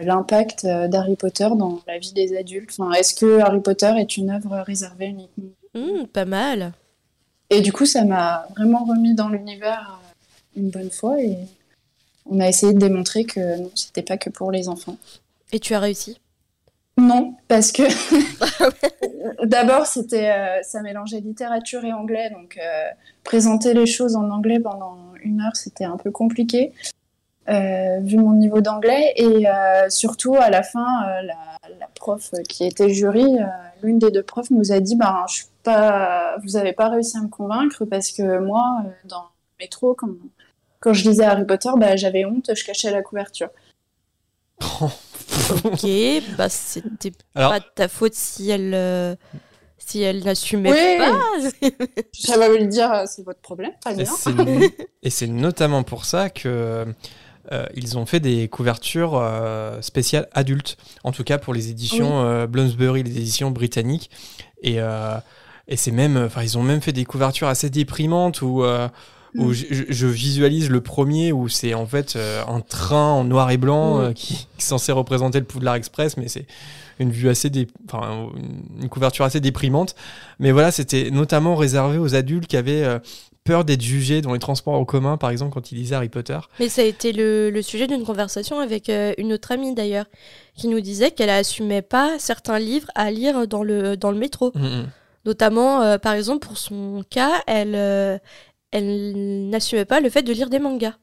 l'impact 0.02 0.66
euh, 0.66 0.88
d'Harry 0.88 1.16
Potter 1.16 1.48
dans 1.56 1.80
la 1.88 1.98
vie 2.00 2.14
des 2.14 2.36
adultes. 2.38 2.72
Enfin, 2.78 2.92
est-ce 2.94 3.14
que 3.16 3.40
Harry 3.40 3.60
Potter 3.60 3.94
est 3.98 4.18
une 4.18 4.30
œuvre 4.30 4.58
réservée 4.66 5.08
uniquement 5.08 5.46
Hmm, 5.76 6.06
pas 6.12 6.26
mal. 6.26 6.74
et 7.50 7.62
du 7.62 7.72
coup, 7.72 7.86
ça 7.86 8.04
m'a 8.04 8.48
vraiment 8.56 8.84
remis 8.86 9.14
dans 9.14 9.30
l'univers 9.30 10.00
euh, 10.02 10.60
une 10.60 10.70
bonne 10.70 10.90
fois 10.90 11.22
et 11.22 11.38
on 12.26 12.40
a 12.40 12.48
essayé 12.48 12.74
de 12.74 12.80
démontrer 12.80 13.26
que 13.26 13.58
non, 13.62 13.72
c'était 13.76 14.02
pas 14.02 14.18
que 14.18 14.30
pour 14.30 14.52
les 14.52 14.68
enfants. 14.70 14.98
Et 15.52 15.60
tu 15.60 15.74
as 15.76 15.80
réussi? 15.80 16.20
Non, 16.98 17.36
parce 17.48 17.72
que 17.72 17.84
d'abord, 19.46 19.86
c'était 19.86 20.32
euh, 20.32 20.64
ça 20.64 20.82
mélangeait 20.82 21.20
littérature 21.20 21.86
et 21.86 21.94
anglais, 21.94 22.30
donc 22.32 22.58
euh, 22.58 22.88
présenter 23.24 23.74
les 23.74 23.86
choses 23.86 24.16
en 24.16 24.30
anglais 24.32 24.60
pendant 24.60 24.98
une 25.24 25.42
heure, 25.42 25.56
c'était 25.56 25.86
un 25.86 25.98
peu 25.98 26.12
compliqué. 26.12 26.74
Euh, 27.50 28.00
vu 28.02 28.18
mon 28.18 28.34
niveau 28.34 28.62
d'anglais 28.62 29.14
et 29.16 29.48
euh, 29.48 29.90
surtout 29.90 30.36
à 30.36 30.50
la 30.50 30.64
fin 30.64 31.08
euh, 31.08 31.22
la, 31.22 31.36
la 31.80 31.88
prof 31.96 32.32
qui 32.50 32.66
était 32.66 32.90
jury 32.90 33.24
euh, 33.40 33.46
l'une 33.84 34.00
des 34.00 34.12
deux 34.12 34.24
profs 34.24 34.52
nous 34.52 34.72
a 34.72 34.80
dit 34.80 34.96
bah 34.96 35.26
je 35.30 35.36
suis 35.36 35.46
pas 35.64 36.36
vous 36.44 36.58
avez 36.58 36.74
pas 36.74 36.90
réussi 36.90 37.18
à 37.18 37.22
me 37.22 37.30
convaincre 37.30 37.86
parce 37.86 38.12
que 38.12 38.40
moi 38.40 38.82
euh, 38.86 38.90
dans 39.06 39.22
le 39.22 39.64
métro 39.64 39.94
quand 39.96 40.10
quand 40.82 40.94
je 40.94 41.08
lisais 41.10 41.24
Harry 41.24 41.46
Potter 41.46 41.70
bah 41.78 41.96
j'avais 41.96 42.26
honte 42.26 42.52
je 42.54 42.64
cachais 42.66 42.92
la 42.92 43.02
couverture 43.02 43.50
Ok, 45.64 45.86
bah 46.38 46.50
c'était 46.50 47.12
Alors- 47.36 47.52
pas 47.52 47.60
de 47.60 47.66
ta 47.76 47.88
faute 47.88 48.14
si 48.14 48.50
elle, 48.50 48.74
euh, 48.74 49.16
si 49.78 50.02
elle 50.02 50.24
n'assumait 50.24 50.72
Oui. 50.72 50.98
pas. 50.98 51.70
j'avais 52.14 52.48
envie 52.48 52.66
de 52.66 52.70
dire 52.70 53.04
c'est 53.06 53.24
votre 53.24 53.40
problème 53.40 53.72
pas 53.84 53.94
le 53.94 54.04
c'est- 54.06 54.32
Et 55.04 55.10
c'est 55.10 55.28
notamment 55.28 55.84
pour 55.84 56.06
ça 56.06 56.30
que 56.30 56.86
euh, 57.52 57.66
ils 57.76 57.98
ont 57.98 58.06
fait 58.06 58.20
des 58.20 58.48
couvertures 58.48 59.14
euh, 59.16 59.82
spéciales 59.82 60.28
adultes, 60.34 60.78
en 61.04 61.12
tout 61.12 61.24
cas 61.24 61.38
pour 61.38 61.54
les 61.54 61.70
éditions 61.70 62.22
euh, 62.24 62.48
Bloomsbury, 62.48 63.04
les 63.04 63.18
éditions 63.18 63.52
britanniques. 63.52 64.10
Et, 64.64 64.76
euh, 64.80 65.16
et 65.68 65.76
c'est 65.78 65.92
même, 65.92 66.18
enfin, 66.18 66.44
ils 66.44 66.58
ont 66.58 66.64
même 66.64 66.82
fait 66.82 66.94
des 66.94 67.06
couvertures 67.06 67.48
assez 67.48 67.70
déprimantes 67.70 68.42
où, 68.42 68.64
euh, 68.64 68.88
où 69.36 69.50
Mm. 69.50 69.54
je, 69.90 70.08
visualise 70.08 70.70
le 70.70 70.82
premier 70.82 71.32
où 71.32 71.48
c'est 71.50 71.74
en 71.74 71.86
fait 71.86 72.16
euh, 72.16 72.42
un 72.48 72.62
train 72.62 73.12
en 73.12 73.24
noir 73.24 73.52
et 73.52 73.58
blanc 73.58 73.98
Mm. 74.10 74.14
qui, 74.14 74.34
qui 74.36 74.48
est 74.58 74.62
censé 74.62 74.92
représenter 74.92 75.40
le 75.40 75.46
Poudlard 75.46 75.76
Express, 75.76 76.18
mais 76.18 76.28
c'est 76.28 76.46
une 77.00 77.12
vue 77.12 77.30
assez, 77.30 77.52
dé- 77.52 77.68
enfin, 77.88 78.30
une- 78.36 78.82
une 78.84 78.90
couverture 78.90 79.26
assez 79.26 79.40
déprimante. 79.40 79.94
Mais 80.40 80.52
voilà, 80.52 80.72
c'était 80.72 81.12
notamment 81.12 81.56
réservé 81.56 82.00
aux 82.00 82.16
adultes 82.16 82.48
qui 82.48 82.58
avaient 82.58 82.84
euh, 82.84 82.98
peur 83.48 83.64
d'être 83.64 83.82
jugés 83.82 84.22
dans 84.22 84.34
les 84.34 84.40
transports 84.40 84.74
en 84.74 84.84
commun, 84.84 85.16
par 85.16 85.30
exemple, 85.30 85.54
quand 85.54 85.72
ils 85.72 85.76
lisaient 85.76 85.96
Harry 85.96 86.10
Potter. 86.10 86.38
Mais 86.60 86.68
ça 86.68 86.82
a 86.82 86.86
été 86.86 87.14
le, 87.14 87.50
le 87.50 87.62
sujet 87.62 87.88
d'une 87.88 88.04
conversation 88.04 88.60
avec 88.60 88.90
euh, 88.90 89.14
une 89.18 89.32
autre 89.32 89.54
amie 89.54 89.74
d'ailleurs, 89.74 90.06
qui 90.56 90.68
nous 90.68 90.82
disait 90.82 91.12
qu'elle 91.12 91.30
assumait 91.30 91.82
pas 91.82 92.20
certains 92.20 92.60
livres 92.60 92.90
à 92.94 93.10
lire 93.10 93.48
dans 93.48 93.64
le, 93.64 93.96
dans 93.96 94.12
le 94.12 94.18
métro. 94.18 94.52
Mhm. 94.54 94.88
Notamment, 95.26 95.82
euh, 95.82 95.98
par 95.98 96.14
exemple, 96.14 96.46
pour 96.46 96.58
son 96.58 97.04
cas, 97.10 97.42
elle, 97.48 97.76
euh, 97.76 98.18
elle 98.72 99.50
n'assumait 99.50 99.86
pas 99.86 100.02
le 100.02 100.10
fait 100.10 100.24
de 100.24 100.34
lire 100.34 100.50
des 100.50 100.60
mangas. 100.60 100.96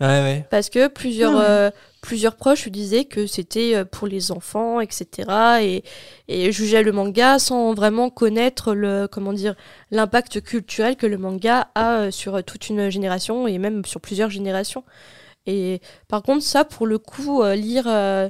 Ouais, 0.00 0.06
ouais. 0.06 0.46
Parce 0.50 0.70
que 0.70 0.88
plusieurs, 0.88 1.32
Ah 1.32 1.38
ouais. 1.38 1.44
euh, 1.48 1.70
plusieurs 2.00 2.36
proches 2.36 2.64
lui 2.64 2.70
disaient 2.70 3.04
que 3.04 3.26
c'était 3.26 3.74
euh, 3.74 3.84
pour 3.84 4.08
les 4.08 4.32
enfants, 4.32 4.80
etc. 4.80 5.28
Et, 5.62 5.84
et 6.28 6.52
jugeaient 6.52 6.82
le 6.82 6.92
manga 6.92 7.38
sans 7.38 7.74
vraiment 7.74 8.08
connaître 8.08 8.74
le, 8.74 9.08
comment 9.10 9.34
dire, 9.34 9.54
l'impact 9.90 10.40
culturel 10.40 10.96
que 10.96 11.06
le 11.06 11.18
manga 11.18 11.68
a 11.74 11.96
euh, 11.98 12.10
sur 12.10 12.42
toute 12.44 12.68
une 12.70 12.88
génération 12.88 13.46
et 13.46 13.58
même 13.58 13.84
sur 13.84 14.00
plusieurs 14.00 14.30
générations. 14.30 14.84
Et 15.46 15.80
par 16.08 16.22
contre, 16.22 16.42
ça, 16.44 16.64
pour 16.64 16.86
le 16.86 16.98
coup, 16.98 17.42
euh, 17.42 17.54
lire 17.54 17.84
euh, 17.86 18.28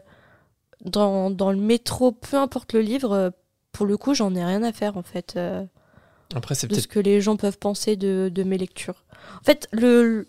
dans, 0.85 1.31
dans 1.31 1.53
le 1.53 1.59
métro, 1.59 2.11
peu 2.11 2.37
importe 2.37 2.73
le 2.73 2.81
livre, 2.81 3.33
pour 3.73 3.87
le 3.87 3.97
coup, 3.97 4.15
j'en 4.15 4.35
ai 4.35 4.45
rien 4.45 4.63
à 4.65 4.73
faire 4.73 4.97
en 4.97 5.03
fait. 5.03 5.39
Après, 6.35 6.55
c'est 6.55 6.67
de 6.69 6.75
ce 6.75 6.87
peut-être. 6.87 6.87
que 6.89 7.01
les 7.01 7.21
gens 7.21 7.37
peuvent 7.37 7.59
penser 7.59 7.97
de, 7.97 8.31
de 8.33 8.43
mes 8.45 8.57
lectures. 8.59 9.05
En 9.41 9.45
fait, 9.45 9.69
le, 9.73 10.29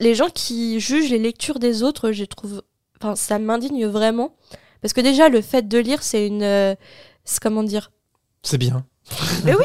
les 0.00 0.14
gens 0.14 0.28
qui 0.28 0.80
jugent 0.80 1.10
les 1.10 1.18
lectures 1.18 1.58
des 1.58 1.82
autres, 1.82 2.12
je 2.12 2.24
trouve, 2.24 2.62
enfin, 3.00 3.16
ça 3.16 3.38
m'indigne 3.38 3.86
vraiment. 3.86 4.34
Parce 4.80 4.92
que 4.94 5.00
déjà, 5.00 5.28
le 5.28 5.40
fait 5.42 5.66
de 5.68 5.78
lire, 5.78 6.02
c'est 6.02 6.26
une. 6.26 6.42
euh, 6.42 6.74
c'est 7.24 7.40
comment 7.40 7.62
dire? 7.64 7.90
C'est 8.42 8.58
bien. 8.58 8.84
Mais 9.44 9.54
oui 9.54 9.64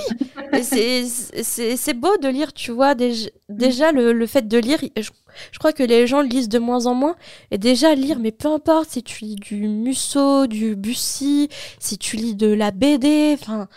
c'est- 0.64 1.94
beau 1.94 2.16
de 2.18 2.28
lire, 2.30 2.54
tu 2.54 2.72
vois. 2.72 2.96
Déjà, 2.96 3.30
déjà 3.50 3.92
le, 3.92 4.14
le 4.14 4.28
fait 4.28 4.48
de 4.48 4.58
lire, 4.58 4.80
je, 4.98 5.10
je 5.52 5.60
crois 5.60 5.74
que 5.74 5.84
les 5.84 6.08
gens 6.08 6.22
lisent 6.22 6.50
de 6.50 6.60
moins 6.60 6.86
en 6.86 6.94
moins. 6.94 7.16
Et 7.52 7.58
déjà, 7.58 7.94
lire, 7.94 8.20
mais 8.20 8.32
peu 8.32 8.48
importe 8.48 8.90
si 8.92 9.04
tu 9.04 9.26
lis 9.26 9.36
du 9.36 9.68
Musso, 9.68 10.48
du 10.48 10.76
Bussy, 10.76 11.50
si 11.80 11.98
tu 11.98 12.16
lis 12.16 12.36
de 12.36 12.48
la 12.48 12.72
BD, 12.72 13.36
enfin. 13.40 13.68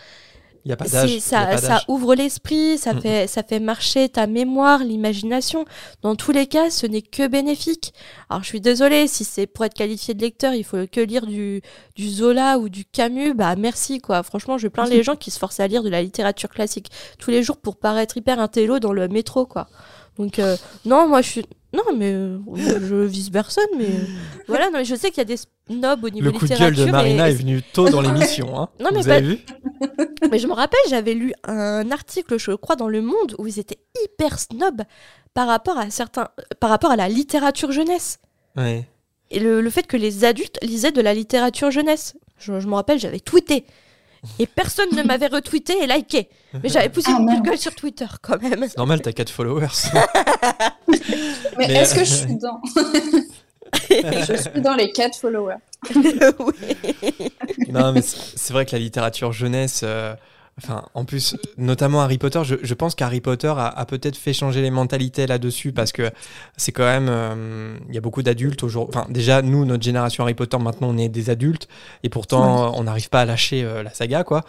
Il 0.67 0.71
y 0.71 0.73
a 0.73 0.77
pas 0.77 0.89
d'âge. 0.89 1.21
Ça, 1.21 1.59
ça 1.59 1.83
ouvre 1.87 2.17
l'esprit, 2.17 2.77
ça, 2.77 2.93
fait, 2.93 3.29
ça 3.29 3.45
fait 3.45 3.61
marcher 3.61 4.09
ta 4.09 4.27
mémoire, 4.27 4.81
l'imagination. 4.83 5.65
Dans 6.03 6.17
tous 6.17 6.33
les 6.33 6.49
cas, 6.49 6.71
ce 6.71 6.87
n'est 6.87 7.03
que 7.03 7.29
bénéfique. 7.29 7.95
Alors, 8.29 8.43
je 8.43 8.49
suis 8.49 8.61
désolée, 8.61 9.07
si 9.07 9.23
c'est 9.23 9.47
pour 9.47 9.65
être 9.65 9.75
qualifié 9.75 10.15
de 10.15 10.23
lecteur, 10.23 10.55
il 10.55 10.65
faut 10.65 10.85
que 10.91 11.01
lire 11.01 11.25
du, 11.25 11.63
du 11.95 12.11
Zola 12.11 12.59
ou 12.59 12.69
du 12.69 12.85
Camus, 12.85 13.33
bah 13.33 13.55
merci, 13.55 14.01
quoi. 14.01 14.25
Franchement, 14.25 14.59
je 14.59 14.67
plains 14.67 14.87
les 14.87 15.05
gens 15.05 15.15
qui 15.15 15.31
se 15.31 15.39
forcent 15.39 15.61
à 15.61 15.69
lire 15.69 15.85
de 15.85 15.89
la 15.89 16.03
littérature 16.03 16.49
classique 16.49 16.91
tous 17.21 17.31
les 17.31 17.45
jours 17.45 17.59
pour 17.59 17.77
paraître 17.77 18.17
hyper 18.17 18.41
intello 18.41 18.81
dans 18.81 18.93
le 18.93 19.07
métro, 19.07 19.47
quoi. 19.47 19.69
Donc, 20.19 20.41
euh, 20.41 20.57
non, 20.85 21.07
moi, 21.07 21.23
je 21.23 21.29
suis. 21.29 21.47
Non, 21.77 21.97
mais 21.97 22.13
euh, 22.13 22.39
je 22.57 22.95
vise 23.05 23.29
personne, 23.31 23.67
mais 23.77 23.85
euh, 23.87 24.05
voilà. 24.49 24.67
Non, 24.71 24.79
mais 24.79 24.85
je 24.85 24.95
sais 24.95 25.11
qu'il 25.11 25.19
y 25.19 25.21
a 25.21 25.25
des 25.25 25.37
snobs 25.37 26.03
au 26.05 26.09
niveau 26.11 26.25
Le 26.27 26.33
coup 26.33 26.47
de 26.47 26.51
littérature. 26.53 26.77
gueule 26.77 26.87
de 26.87 26.91
Marina 26.91 27.29
et- 27.29 27.33
est 27.33 27.37
venu 27.37 27.63
tôt 27.63 27.89
dans 27.89 28.01
l'émission. 28.01 28.59
Hein. 28.59 28.69
Non, 28.81 28.89
mais 28.93 29.01
Vous 29.03 29.09
pas- 29.09 29.15
avez 29.17 29.27
vu 29.27 29.39
mais 30.31 30.39
je 30.39 30.47
me 30.47 30.53
rappelle, 30.55 30.81
j'avais 30.89 31.15
lu 31.15 31.33
un 31.45 31.91
article, 31.91 32.39
je 32.39 32.53
crois, 32.53 32.77
dans 32.77 32.89
Le 32.89 33.03
Monde, 33.03 33.35
où 33.39 33.47
ils 33.47 33.59
étaient 33.59 33.79
hyper 34.05 34.39
snobs 34.39 34.83
par 35.35 35.47
rapport 35.49 35.77
à 35.79 35.91
certains, 35.91 36.29
par 36.61 36.71
rapport 36.71 36.91
à 36.91 36.97
la 36.97 37.09
littérature 37.09 37.73
jeunesse. 37.73 38.19
Ouais. 38.57 38.89
Et 39.31 39.39
le, 39.41 39.61
le 39.61 39.71
fait 39.71 39.87
que 39.87 39.97
les 39.97 40.25
adultes 40.25 40.59
lisaient 40.63 40.93
de 40.93 41.01
la 41.03 41.13
littérature 41.13 41.71
jeunesse. 41.71 42.15
Je, 42.39 42.59
je 42.61 42.67
me 42.69 42.75
rappelle, 42.75 42.99
j'avais 42.99 43.21
tweeté. 43.21 43.65
Et 44.39 44.47
personne 44.47 44.89
ne 44.95 45.03
m'avait 45.03 45.27
retweeté 45.29 45.75
et 45.83 45.87
liké. 45.87 46.29
Mais 46.63 46.69
j'avais 46.69 46.89
poussé 46.89 47.11
Ah, 47.15 47.19
une 47.19 47.27
merde. 47.27 47.45
gueule 47.45 47.59
sur 47.59 47.75
Twitter 47.75 48.07
quand 48.23 48.41
même. 48.43 48.65
C'est 48.69 48.77
normal, 48.79 49.01
t'as 49.01 49.13
4 49.13 49.31
followers. 49.31 49.67
Mais, 50.89 50.99
Mais, 51.59 51.75
est-ce 51.75 51.95
euh, 51.95 51.99
que 51.99 52.05
je 52.05 52.15
suis 52.15 52.37
dans 52.37 52.61
Je 53.91 54.37
suis 54.53 54.61
dans 54.61 54.75
les 54.75 54.91
4 54.93 55.19
followers. 55.19 55.57
Oui. 56.39 57.29
non, 57.69 57.93
mais 57.93 58.03
c'est 58.03 58.19
c'est 58.37 58.53
vrai 58.53 58.65
que 58.67 58.73
la 58.73 58.79
littérature 58.81 59.33
jeunesse, 59.33 59.81
euh, 59.85 60.15
enfin, 60.59 60.85
en 60.95 61.05
plus, 61.05 61.37
notamment 61.59 62.01
Harry 62.01 62.19
Potter, 62.19 62.43
je, 62.45 62.57
je 62.63 62.75
pense 62.75 62.95
qu'Harry 62.95 63.21
Potter 63.21 63.53
a, 63.57 63.67
a 63.67 63.85
peut-être 63.85 64.17
fait 64.17 64.33
changer 64.33 64.63
les 64.63 64.71
mentalités 64.71 65.27
là-dessus 65.27 65.73
parce 65.73 65.93
que 65.93 66.11
c'est 66.57 66.73
quand 66.73 66.85
même, 66.85 67.09
euh, 67.09 67.77
il 67.89 67.95
y 67.95 67.99
a 67.99 68.01
beaucoup 68.01 68.23
d'adultes 68.23 68.63
aujourd'hui. 68.63 68.97
Enfin, 68.97 69.07
déjà, 69.11 69.43
nous, 69.43 69.65
notre 69.65 69.85
génération 69.85 70.25
Harry 70.25 70.35
Potter, 70.35 70.59
maintenant, 70.59 70.89
on 70.89 70.99
est 70.99 71.09
des 71.09 71.31
adultes 71.31 71.69
et 72.03 72.09
pourtant, 72.09 72.77
on 72.77 72.85
n'arrive 72.85 73.11
pas 73.11 73.21
à 73.21 73.25
lâcher 73.25 73.65
euh, 73.65 73.83
la 73.83 73.93
saga, 73.93 74.25
quoi. 74.25 74.45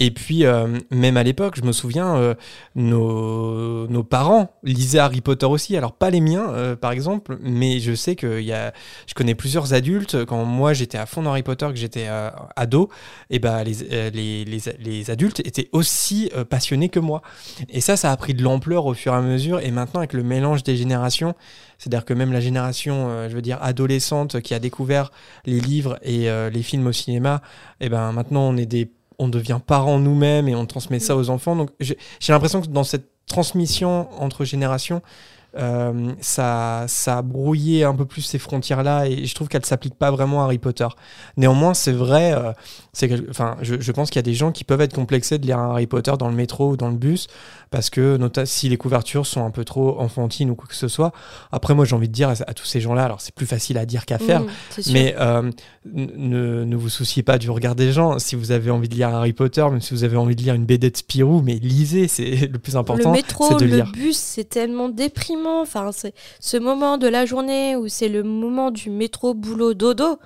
Et 0.00 0.12
puis, 0.12 0.44
euh, 0.44 0.78
même 0.90 1.16
à 1.16 1.24
l'époque, 1.24 1.56
je 1.56 1.62
me 1.62 1.72
souviens, 1.72 2.16
euh, 2.16 2.34
nos, 2.76 3.88
nos 3.88 4.04
parents 4.04 4.52
lisaient 4.62 5.00
Harry 5.00 5.20
Potter 5.20 5.46
aussi. 5.46 5.76
Alors, 5.76 5.92
pas 5.92 6.10
les 6.10 6.20
miens, 6.20 6.50
euh, 6.50 6.76
par 6.76 6.92
exemple, 6.92 7.36
mais 7.42 7.80
je 7.80 7.94
sais 7.94 8.14
que 8.14 8.40
y 8.40 8.52
a, 8.52 8.72
je 9.08 9.14
connais 9.14 9.34
plusieurs 9.34 9.74
adultes. 9.74 10.24
Quand 10.24 10.44
moi, 10.44 10.72
j'étais 10.72 10.98
à 10.98 11.06
fond 11.06 11.22
dans 11.22 11.30
Harry 11.30 11.42
Potter, 11.42 11.66
que 11.68 11.76
j'étais 11.76 12.08
ado, 12.54 12.88
et 13.28 13.40
ben 13.40 13.64
les, 13.64 14.10
les, 14.10 14.44
les, 14.44 14.60
les 14.78 15.10
adultes 15.10 15.40
étaient 15.40 15.68
aussi 15.72 16.30
passionnés 16.48 16.88
que 16.88 17.00
moi. 17.00 17.20
Et 17.68 17.80
ça, 17.80 17.96
ça 17.96 18.12
a 18.12 18.16
pris 18.16 18.34
de 18.34 18.42
l'ampleur 18.42 18.86
au 18.86 18.94
fur 18.94 19.12
et 19.12 19.16
à 19.16 19.20
mesure. 19.20 19.58
Et 19.60 19.72
maintenant, 19.72 19.98
avec 19.98 20.12
le 20.12 20.22
mélange 20.22 20.62
des 20.62 20.76
générations, 20.76 21.34
c'est-à-dire 21.78 22.04
que 22.04 22.14
même 22.14 22.32
la 22.32 22.40
génération, 22.40 23.28
je 23.28 23.34
veux 23.34 23.42
dire, 23.42 23.58
adolescente 23.60 24.40
qui 24.40 24.54
a 24.54 24.60
découvert 24.60 25.10
les 25.44 25.60
livres 25.60 25.98
et 26.02 26.28
les 26.50 26.62
films 26.62 26.86
au 26.86 26.92
cinéma, 26.92 27.42
et 27.80 27.88
ben 27.88 28.12
maintenant, 28.12 28.42
on 28.42 28.56
est 28.56 28.66
des 28.66 28.90
on 29.18 29.28
devient 29.28 29.60
parents 29.64 29.98
nous-mêmes 29.98 30.48
et 30.48 30.54
on 30.54 30.66
transmet 30.66 30.98
ça 30.98 31.16
aux 31.16 31.30
enfants. 31.30 31.56
Donc 31.56 31.70
j'ai 31.80 31.98
j'ai 32.20 32.32
l'impression 32.32 32.60
que 32.60 32.68
dans 32.68 32.84
cette 32.84 33.08
transmission 33.26 34.08
entre 34.20 34.44
générations, 34.44 35.02
euh, 35.58 36.12
ça, 36.20 36.84
ça 36.88 37.18
a 37.18 37.22
brouillé 37.22 37.84
un 37.84 37.94
peu 37.94 38.04
plus 38.04 38.22
ces 38.22 38.38
frontières-là 38.38 39.06
et 39.06 39.24
je 39.26 39.34
trouve 39.34 39.48
qu'elles 39.48 39.62
ne 39.62 39.66
s'appliquent 39.66 39.98
pas 39.98 40.10
vraiment 40.10 40.42
à 40.42 40.44
Harry 40.44 40.58
Potter. 40.58 40.86
Néanmoins, 41.36 41.74
c'est 41.74 41.92
vrai, 41.92 42.32
euh, 42.32 42.52
enfin, 43.30 43.56
je, 43.62 43.76
je 43.80 43.92
pense 43.92 44.10
qu'il 44.10 44.16
y 44.16 44.20
a 44.20 44.22
des 44.22 44.34
gens 44.34 44.52
qui 44.52 44.64
peuvent 44.64 44.80
être 44.80 44.94
complexés 44.94 45.38
de 45.38 45.46
lire 45.46 45.58
un 45.58 45.70
Harry 45.70 45.86
Potter 45.86 46.12
dans 46.18 46.28
le 46.28 46.34
métro 46.34 46.70
ou 46.70 46.76
dans 46.76 46.88
le 46.88 46.96
bus 46.96 47.26
parce 47.70 47.90
que 47.90 48.18
si 48.44 48.68
les 48.68 48.76
couvertures 48.78 49.26
sont 49.26 49.44
un 49.44 49.50
peu 49.50 49.64
trop 49.64 50.00
enfantines 50.00 50.50
ou 50.50 50.54
quoi 50.54 50.66
que 50.68 50.74
ce 50.74 50.88
soit. 50.88 51.12
Après, 51.52 51.74
moi, 51.74 51.84
j'ai 51.84 51.94
envie 51.94 52.08
de 52.08 52.14
dire 52.14 52.30
à, 52.30 52.32
à 52.46 52.54
tous 52.54 52.64
ces 52.64 52.80
gens-là, 52.80 53.04
alors 53.04 53.20
c'est 53.20 53.34
plus 53.34 53.46
facile 53.46 53.76
à 53.78 53.84
dire 53.84 54.06
qu'à 54.06 54.18
faire, 54.18 54.40
Mm, 54.42 54.46
c'est 54.70 54.82
sûr. 54.82 54.92
mais 54.92 55.14
euh, 55.18 55.50
ne, 55.92 56.64
ne 56.64 56.76
vous 56.76 56.88
souciez 56.88 57.22
pas 57.22 57.38
du 57.38 57.50
regard 57.50 57.74
des 57.74 57.92
gens. 57.92 58.18
Si 58.18 58.36
vous 58.36 58.52
avez 58.52 58.70
envie 58.70 58.88
de 58.88 58.94
lire 58.94 59.08
Harry 59.08 59.32
Potter, 59.32 59.62
même 59.70 59.80
si 59.80 59.94
vous 59.94 60.04
avez 60.04 60.16
envie 60.16 60.36
de 60.36 60.42
lire 60.42 60.54
une 60.54 60.64
BD 60.64 60.90
de 60.90 60.96
Spirou, 60.96 61.42
mais 61.42 61.54
lisez, 61.54 62.08
c'est 62.08 62.46
le 62.52 62.58
plus 62.58 62.76
important. 62.76 63.10
le 63.10 63.16
métro, 63.16 63.54
de 63.56 63.64
le 63.64 63.76
lire. 63.76 63.92
bus, 63.92 64.16
c'est 64.16 64.48
tellement 64.48 64.88
déprimant. 64.88 65.47
Enfin, 65.48 65.90
c'est 65.92 66.14
ce 66.40 66.56
moment 66.56 66.98
de 66.98 67.08
la 67.08 67.26
journée 67.26 67.76
où 67.76 67.88
c'est 67.88 68.08
le 68.08 68.22
moment 68.22 68.70
du 68.70 68.90
métro, 68.90 69.34
boulot, 69.34 69.74
dodo. 69.74 70.18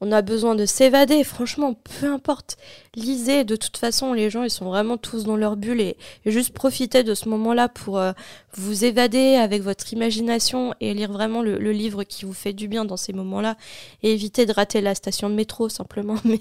On 0.00 0.12
a 0.12 0.22
besoin 0.22 0.54
de 0.54 0.66
s'évader. 0.66 1.24
Franchement, 1.24 1.74
peu 1.74 2.06
importe. 2.12 2.58
Lisez. 2.94 3.44
De 3.44 3.56
toute 3.56 3.76
façon, 3.76 4.12
les 4.12 4.28
gens, 4.28 4.42
ils 4.42 4.50
sont 4.50 4.66
vraiment 4.66 4.98
tous 4.98 5.24
dans 5.24 5.36
leur 5.36 5.56
bulle 5.56 5.80
et, 5.80 5.96
juste 6.26 6.52
profitez 6.52 7.04
de 7.04 7.14
ce 7.14 7.28
moment-là 7.30 7.68
pour 7.68 7.98
euh, 7.98 8.12
vous 8.54 8.84
évader 8.84 9.36
avec 9.36 9.62
votre 9.62 9.92
imagination 9.92 10.74
et 10.80 10.92
lire 10.94 11.12
vraiment 11.12 11.42
le, 11.42 11.56
livre 11.72 12.04
qui 12.04 12.24
vous 12.24 12.34
fait 12.34 12.52
du 12.52 12.68
bien 12.68 12.84
dans 12.84 12.96
ces 12.96 13.12
moments-là 13.12 13.56
et 14.02 14.12
éviter 14.12 14.46
de 14.46 14.52
rater 14.52 14.80
la 14.80 14.94
station 14.94 15.30
de 15.30 15.34
métro 15.34 15.68
simplement. 15.68 16.16
Mais 16.24 16.40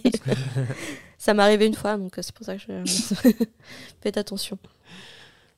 ça 1.18 1.34
m'est 1.34 1.44
arrivé 1.44 1.66
une 1.66 1.76
fois, 1.76 1.96
donc 1.98 2.18
euh, 2.18 2.22
c'est 2.22 2.34
pour 2.36 2.46
ça 2.46 2.56
que 2.58 2.62
je 2.62 3.30
faites 4.02 4.18
attention. 4.18 4.58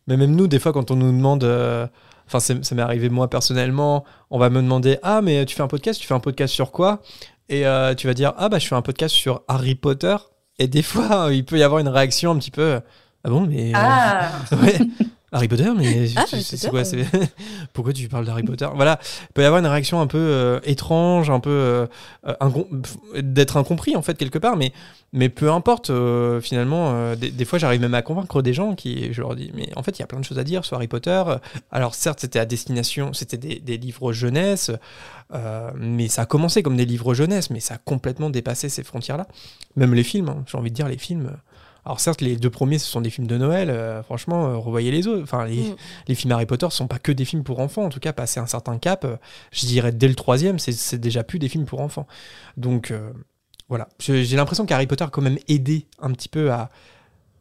Mais 0.08 0.18
même 0.18 0.36
nous, 0.36 0.48
des 0.48 0.60
fois, 0.60 0.74
quand 0.74 0.92
on 0.92 0.96
nous 0.96 1.12
demande. 1.12 1.44
euh, 1.44 1.88
Enfin, 2.28 2.40
ça 2.40 2.54
m'est 2.76 2.82
arrivé 2.82 3.10
moi 3.10 3.30
personnellement. 3.30 4.04
On 4.32 4.40
va 4.40 4.50
me 4.50 4.62
demander 4.62 4.98
Ah, 5.04 5.22
mais 5.22 5.46
tu 5.46 5.56
fais 5.56 5.62
un 5.64 5.68
podcast 5.68 6.00
Tu 6.02 6.08
fais 6.08 6.14
un 6.14 6.20
podcast 6.20 6.54
sur 6.54 6.72
quoi? 6.72 7.02
Et 7.50 7.66
euh, 7.68 7.94
tu 7.96 8.08
vas 8.08 8.14
dire 8.14 8.34
Ah, 8.38 8.50
bah, 8.50 8.58
je 8.60 8.68
fais 8.68 8.76
un 8.76 8.82
podcast 8.82 9.14
sur 9.14 9.44
Harry 9.48 9.76
Potter. 9.76 10.16
Et 10.60 10.68
des 10.68 10.82
fois, 10.84 11.28
il 11.32 11.46
peut 11.46 11.58
y 11.58 11.64
avoir 11.64 11.80
une 11.80 11.88
réaction 11.90 12.32
un 12.32 12.38
petit 12.38 12.52
peu 12.52 12.80
Ah 13.24 13.30
bon, 13.30 13.42
mais. 13.48 13.70
euh, 13.70 13.78
Ah 13.78 14.32
ouais. 14.64 14.78
Harry 15.32 15.50
Potter, 15.50 15.70
mais 15.76 16.08
Ah, 16.16 16.24
c'est- 16.30 16.70
quoi 16.70 16.84
Pourquoi 17.74 17.92
tu 17.92 18.08
parles 18.08 18.26
d'Harry 18.26 18.44
Potter? 18.44 18.68
Voilà, 18.74 19.00
il 19.24 19.34
peut 19.34 19.42
y 19.42 19.46
avoir 19.46 19.60
une 19.60 19.68
réaction 19.68 20.00
un 20.00 20.08
peu 20.08 20.18
euh, 20.18 20.60
étrange, 20.64 21.30
un 21.30 21.42
peu 21.42 21.50
euh, 21.50 21.88
incom- 22.40 22.68
d'être 23.22 23.58
incompris 23.58 23.98
en 23.98 24.02
fait 24.02 24.18
quelque 24.18 24.40
part, 24.40 24.56
mais 24.56 24.72
mais 25.16 25.30
peu 25.30 25.50
importe. 25.52 25.90
euh, 25.90 26.40
finalement, 26.42 26.92
euh, 26.94 27.16
des, 27.16 27.32
des 27.32 27.46
fois, 27.46 27.58
j'arrive 27.58 27.82
même 27.82 27.94
à 27.96 28.02
convaincre 28.04 28.42
des 28.44 28.54
gens 28.54 28.76
qui, 28.76 29.12
je 29.14 29.22
leur 29.22 29.36
dis, 29.36 29.50
mais 29.56 29.70
en 29.76 29.82
fait, 29.82 29.98
il 29.98 30.02
y 30.02 30.04
a 30.04 30.08
plein 30.08 30.20
de 30.20 30.26
choses 30.26 30.38
à 30.38 30.44
dire 30.44 30.64
sur 30.66 30.78
Harry 30.78 30.88
Potter. 30.88 31.24
Alors 31.72 31.96
certes, 31.96 32.20
c'était 32.20 32.38
à 32.40 32.46
destination, 32.46 33.14
c'était 33.14 33.38
des, 33.38 33.60
des 33.60 33.78
livres 33.78 34.14
jeunesse, 34.14 34.70
euh, 35.34 35.72
mais 35.76 36.08
ça 36.08 36.24
a 36.24 36.26
commencé 36.26 36.62
comme 36.62 36.78
des 36.78 36.86
livres 36.86 37.14
jeunesse, 37.16 37.50
mais 37.50 37.60
ça 37.60 37.76
a 37.76 37.78
complètement 37.78 38.30
dépassé 38.30 38.70
ces 38.70 38.84
frontières-là. 38.84 39.28
Même 39.76 39.94
les 39.96 40.04
films, 40.04 40.30
hein, 40.30 40.44
j'ai 40.46 40.58
envie 40.58 40.70
de 40.70 40.76
dire 40.76 40.88
les 40.88 40.98
films. 40.98 41.32
alors 41.86 42.00
certes, 42.00 42.22
les 42.22 42.36
deux 42.36 42.50
premiers, 42.50 42.80
ce 42.80 42.88
sont 42.88 43.02
des 43.02 43.10
films 43.10 43.28
de 43.28 43.38
Noël. 43.38 44.02
franchement, 44.04 44.60
revoyez 44.60 44.92
les 44.92 45.08
autres. 45.08 45.24
Enfin, 45.24 45.46
les, 45.46 45.70
Mm. 45.70 45.76
les 46.08 46.16
films 46.16 46.32
Harry 46.34 46.46
Potter 46.46 46.68
sont 46.72 46.88
pas 46.88 47.00
que 47.00 47.12
des 47.12 47.26
films 47.26 47.44
pour 47.44 47.60
enfants. 47.60 47.84
En 47.86 47.90
tout 47.90 48.00
cas, 48.00 48.12
passer 48.14 48.40
un 48.40 48.48
certain 48.48 48.78
cap, 48.80 49.06
je 49.52 49.66
dirais 49.66 49.92
dès 49.92 50.08
le 50.08 50.16
troisième, 50.16 50.60
c'est- 50.60 50.72
c'est 50.72 50.98
déjà 51.00 51.24
plus 51.24 51.40
des 51.40 51.48
films 51.50 51.66
pour 51.66 51.80
enfants. 51.82 52.08
Donc 52.58 52.92
euh, 52.92 53.12
voilà, 53.70 53.88
Je- 54.00 54.24
j'ai 54.24 54.38
l'impression 54.38 54.66
qu'Harry 54.66 54.88
Potter 54.88 55.04
a 55.04 55.08
quand 55.08 55.22
même 55.22 55.40
aidé 55.48 55.88
un 56.00 56.12
petit 56.12 56.30
peu 56.30 56.52
à, 56.52 56.70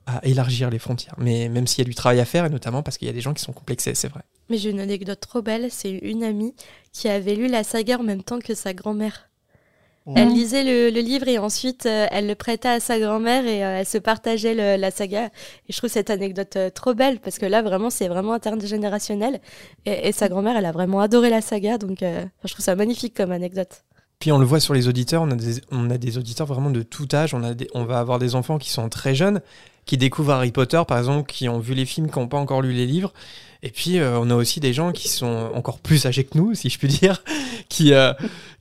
à 0.07 0.21
élargir 0.27 0.71
les 0.71 0.79
frontières. 0.79 1.15
Mais 1.19 1.49
même 1.49 1.67
s'il 1.67 1.81
y 1.81 1.87
a 1.87 1.89
du 1.89 1.95
travail 1.95 2.21
à 2.21 2.25
faire, 2.25 2.45
et 2.47 2.51
notamment 2.51 2.83
parce 2.83 2.99
qu'il 2.99 3.07
y 3.07 3.11
a 3.11 3.15
des 3.15 3.21
gens 3.21 3.35
qui 3.35 3.43
sont 3.43 3.53
complexés, 3.53 3.95
c'est 3.95 4.09
vrai. 4.09 4.21
Mais 4.51 4.59
j'ai 4.59 4.71
une 4.71 4.81
anecdote 4.81 5.21
trop 5.21 5.43
belle, 5.43 5.69
c'est 5.71 5.91
une 5.91 6.23
amie 6.25 6.55
qui 6.93 7.09
avait 7.09 7.35
lu 7.35 7.47
la 7.49 7.65
saga 7.65 7.99
en 7.99 8.03
même 8.03 8.23
temps 8.23 8.39
que 8.41 8.55
sa 8.55 8.75
grand-mère. 8.75 9.31
Elle 10.17 10.29
lisait 10.35 10.65
le, 10.65 10.91
le 10.95 11.01
livre 11.01 11.29
et 11.29 11.39
ensuite 11.39 11.87
euh, 11.87 12.07
elle 12.11 12.27
le 12.27 12.35
prêtait 12.35 12.69
à 12.69 12.79
sa 12.79 12.99
grand-mère 13.01 13.47
et 13.47 13.65
euh, 13.65 13.79
elle 13.79 13.87
se 13.87 13.97
partageait 13.97 14.53
le- 14.55 14.77
la 14.79 14.91
saga. 14.91 15.27
Et 15.67 15.73
je 15.73 15.79
trouve 15.79 15.89
cette 15.89 16.11
anecdote 16.11 16.57
euh, 16.57 16.69
trop 16.69 16.93
belle 16.93 17.21
parce 17.21 17.39
que 17.39 17.47
là 17.47 17.63
vraiment 17.63 17.89
c'est 17.89 18.09
vraiment 18.09 18.35
intergénérationnel 18.35 19.41
et, 19.87 20.09
et 20.09 20.13
sa 20.13 20.29
grand-mère 20.29 20.59
elle 20.59 20.67
a 20.67 20.73
vraiment 20.73 21.01
adoré 21.01 21.31
la 21.31 21.41
saga 21.41 21.79
donc 21.79 22.03
euh, 22.03 22.23
je 22.45 22.53
trouve 22.53 22.63
ça 22.63 22.77
magnifique 22.77 23.15
comme 23.17 23.33
anecdote. 23.33 23.83
Puis 24.18 24.33
on 24.33 24.38
le 24.38 24.46
voit 24.46 24.61
sur 24.61 24.74
les 24.74 24.88
auditeurs, 24.88 25.22
on 25.22 25.31
a 25.31 25.35
des, 25.37 25.61
on 25.70 25.90
a 25.90 25.98
des 25.98 26.16
auditeurs 26.18 26.46
vraiment 26.46 26.70
de 26.70 26.83
tout 26.83 27.09
âge. 27.12 27.35
On, 27.35 27.44
a 27.44 27.53
on 27.74 27.85
va 27.85 27.98
avoir 27.98 28.18
des 28.18 28.35
enfants 28.35 28.59
qui 28.59 28.70
sont 28.70 28.88
très 28.88 29.14
jeunes, 29.14 29.40
qui 29.87 29.98
découvrent 29.98 30.33
Harry 30.33 30.50
Potter, 30.50 30.81
par 30.88 30.98
exemple, 30.98 31.31
qui 31.31 31.48
ont 31.48 31.59
vu 31.59 31.74
les 31.74 31.85
films, 31.85 32.11
qui 32.11 32.18
n'ont 32.18 32.29
pas 32.29 32.38
encore 32.38 32.62
lu 32.62 32.72
les 32.72 32.87
livres. 32.87 33.12
Et 33.62 33.70
puis 33.70 33.98
euh, 33.98 34.18
on 34.18 34.29
a 34.31 34.35
aussi 34.35 34.61
des 34.61 34.74
gens 34.74 34.92
qui 34.92 35.09
sont 35.09 35.50
encore 35.55 35.79
plus 35.79 36.05
âgés 36.07 36.24
que 36.24 36.37
nous, 36.37 36.55
si 36.55 36.68
je 36.68 36.79
puis 36.79 36.88
dire, 36.88 37.22
qui, 37.68 37.94
euh, 37.94 38.12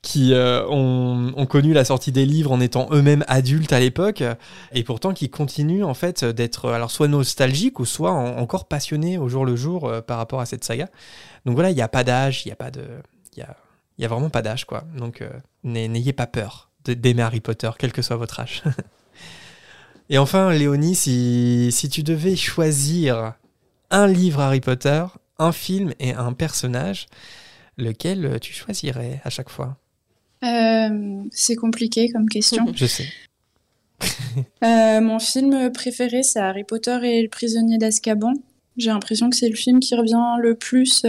qui 0.02 0.34
euh, 0.34 0.66
ont, 0.70 1.34
ont 1.36 1.46
connu 1.46 1.74
la 1.74 1.84
sortie 1.84 2.14
des 2.14 2.26
livres 2.26 2.52
en 2.54 2.62
étant 2.62 2.88
eux-mêmes 2.92 3.26
adultes 3.28 3.74
à 3.74 3.80
l'époque, 3.82 4.24
et 4.74 4.84
pourtant 4.84 5.14
qui 5.14 5.30
continuent 5.30 5.84
en 5.84 5.94
fait 5.94 6.24
d'être 6.24 6.70
alors 6.72 6.90
soit 6.90 7.10
nostalgiques 7.10 7.80
ou 7.80 7.86
soit 7.86 8.12
en- 8.12 8.38
encore 8.38 8.66
passionnés 8.66 9.18
au 9.18 9.28
jour 9.28 9.46
le 9.46 9.58
jour 9.58 9.92
par 10.08 10.18
rapport 10.18 10.40
à 10.40 10.46
cette 10.46 10.64
saga. 10.64 10.88
Donc 11.46 11.56
voilà, 11.56 11.70
il 11.70 11.76
n'y 11.76 11.82
a 11.82 11.90
pas 11.90 12.06
d'âge, 12.06 12.46
il 12.46 12.50
n'y 12.50 12.54
a 12.54 12.58
pas 12.58 12.72
de... 12.72 12.84
Y 13.36 13.42
a, 13.42 13.58
il 13.98 14.02
y 14.02 14.06
a 14.06 14.08
vraiment 14.08 14.30
pas 14.30 14.42
d'âge, 14.42 14.66
quoi. 14.66 14.84
Donc, 14.98 15.22
euh, 15.22 15.30
n'ay- 15.64 15.88
n'ayez 15.88 16.14
pas 16.14 16.28
peur 16.28 16.70
d'aimer 16.86 17.22
Harry 17.22 17.40
Potter, 17.40 17.70
quel 17.80 17.92
que 17.94 18.02
soit 18.02 18.18
votre 18.18 18.40
âge. 18.40 18.62
Et 20.10 20.18
enfin, 20.18 20.52
Léonie, 20.52 20.96
si, 20.96 21.70
si 21.72 21.88
tu 21.90 22.04
devais 22.04 22.36
choisir 22.36 23.34
un 23.90 24.08
livre 24.08 24.42
Harry 24.42 24.60
Potter, 24.60 25.06
un 25.40 25.52
film 25.52 25.94
et 26.00 26.14
un 26.14 26.34
personnage, 26.34 27.08
lequel 27.78 28.26
euh, 28.26 28.40
tu 28.40 28.54
choisirais 28.54 29.22
à 29.24 29.30
chaque 29.30 29.50
fois? 29.50 29.78
Euh, 30.44 31.24
c'est 31.32 31.56
compliqué 31.56 32.10
comme 32.12 32.28
question. 32.28 32.66
Je 32.76 32.86
sais. 32.86 33.08
mon 34.62 35.20
film 35.20 35.72
préféré, 35.72 36.22
c'est 36.24 36.40
Harry 36.40 36.66
Potter 36.66 37.00
et 37.04 37.22
le 37.22 37.30
prisonnier 37.30 37.78
d'Azkaban. 37.78 38.34
J'ai 38.76 38.90
l'impression 38.90 39.30
que 39.30 39.36
c'est 39.36 39.50
le 39.50 39.56
film 39.56 39.80
qui 39.80 39.96
revient 39.96 40.42
le 40.42 40.56
plus 40.56 41.06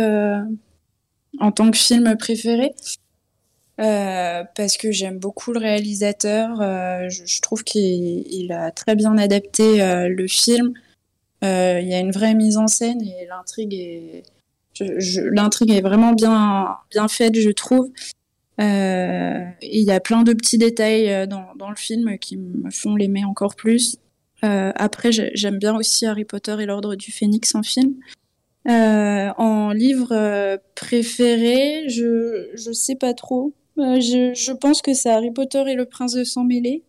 en 1.40 1.53
tant 1.53 1.70
que 1.70 1.79
film 1.79 2.16
préféré. 2.16 2.75
Euh, 3.81 4.44
parce 4.55 4.77
que 4.77 4.92
j'aime 4.92 5.18
beaucoup 5.18 5.53
le 5.53 5.59
réalisateur. 5.59 6.61
Euh, 6.61 7.09
je, 7.09 7.40
trouve 7.40 7.64
qu'il 7.64 8.53
a 8.53 8.70
très 8.70 8.94
bien 8.94 9.18
adapté 9.18 9.83
euh, 9.83 10.09
le 10.09 10.29
film. 10.29 10.75
Il 11.42 11.87
y 11.87 11.92
a 11.92 11.99
une 11.99 12.12
vraie 12.12 12.35
mise 12.35 12.57
en 12.57 12.66
scène 12.66 13.03
et 13.03 13.27
l'intrigue 13.29 13.75
est, 13.75 14.23
l'intrigue 14.81 15.73
est 15.73 15.83
vraiment 15.83 16.12
bien, 16.12 16.79
bien 16.90 17.07
faite, 17.07 17.38
je 17.38 17.51
trouve. 17.51 17.90
Il 18.59 19.55
y 19.61 19.90
a 19.90 20.01
plein 20.01 20.23
de 20.23 20.33
petits 20.33 20.57
détails 20.57 21.29
dans, 21.29 21.44
dans, 21.57 21.68
le 21.68 21.77
film 21.77 22.16
qui 22.16 22.38
me 22.38 22.70
font 22.70 22.97
l'aimer 22.97 23.27
encore 23.27 23.57
plus. 23.57 23.99
après, 24.40 25.11
j'aime 25.12 25.59
bien 25.59 25.77
aussi 25.77 26.07
Harry 26.07 26.25
Potter 26.25 26.57
et 26.61 26.64
l'Ordre 26.64 26.94
du 26.94 27.12
Phénix 27.12 27.55
en 27.55 27.62
film. 27.62 27.94
En 28.66 29.70
livre 29.70 30.59
préféré, 30.74 31.88
je 31.88 32.50
je 32.55 32.72
sais 32.72 32.96
pas 32.96 33.14
trop. 33.14 33.53
Euh, 33.79 34.00
je, 34.00 34.35
je, 34.35 34.53
pense 34.53 34.83
que 34.83 34.94
c'est 34.94 35.11
Harry 35.11 35.33
Potter 35.33 35.64
et 35.66 35.74
le 35.74 35.85
prince 35.85 36.12
de 36.12 36.22
sang 36.22 36.44
mêlé. 36.44 36.85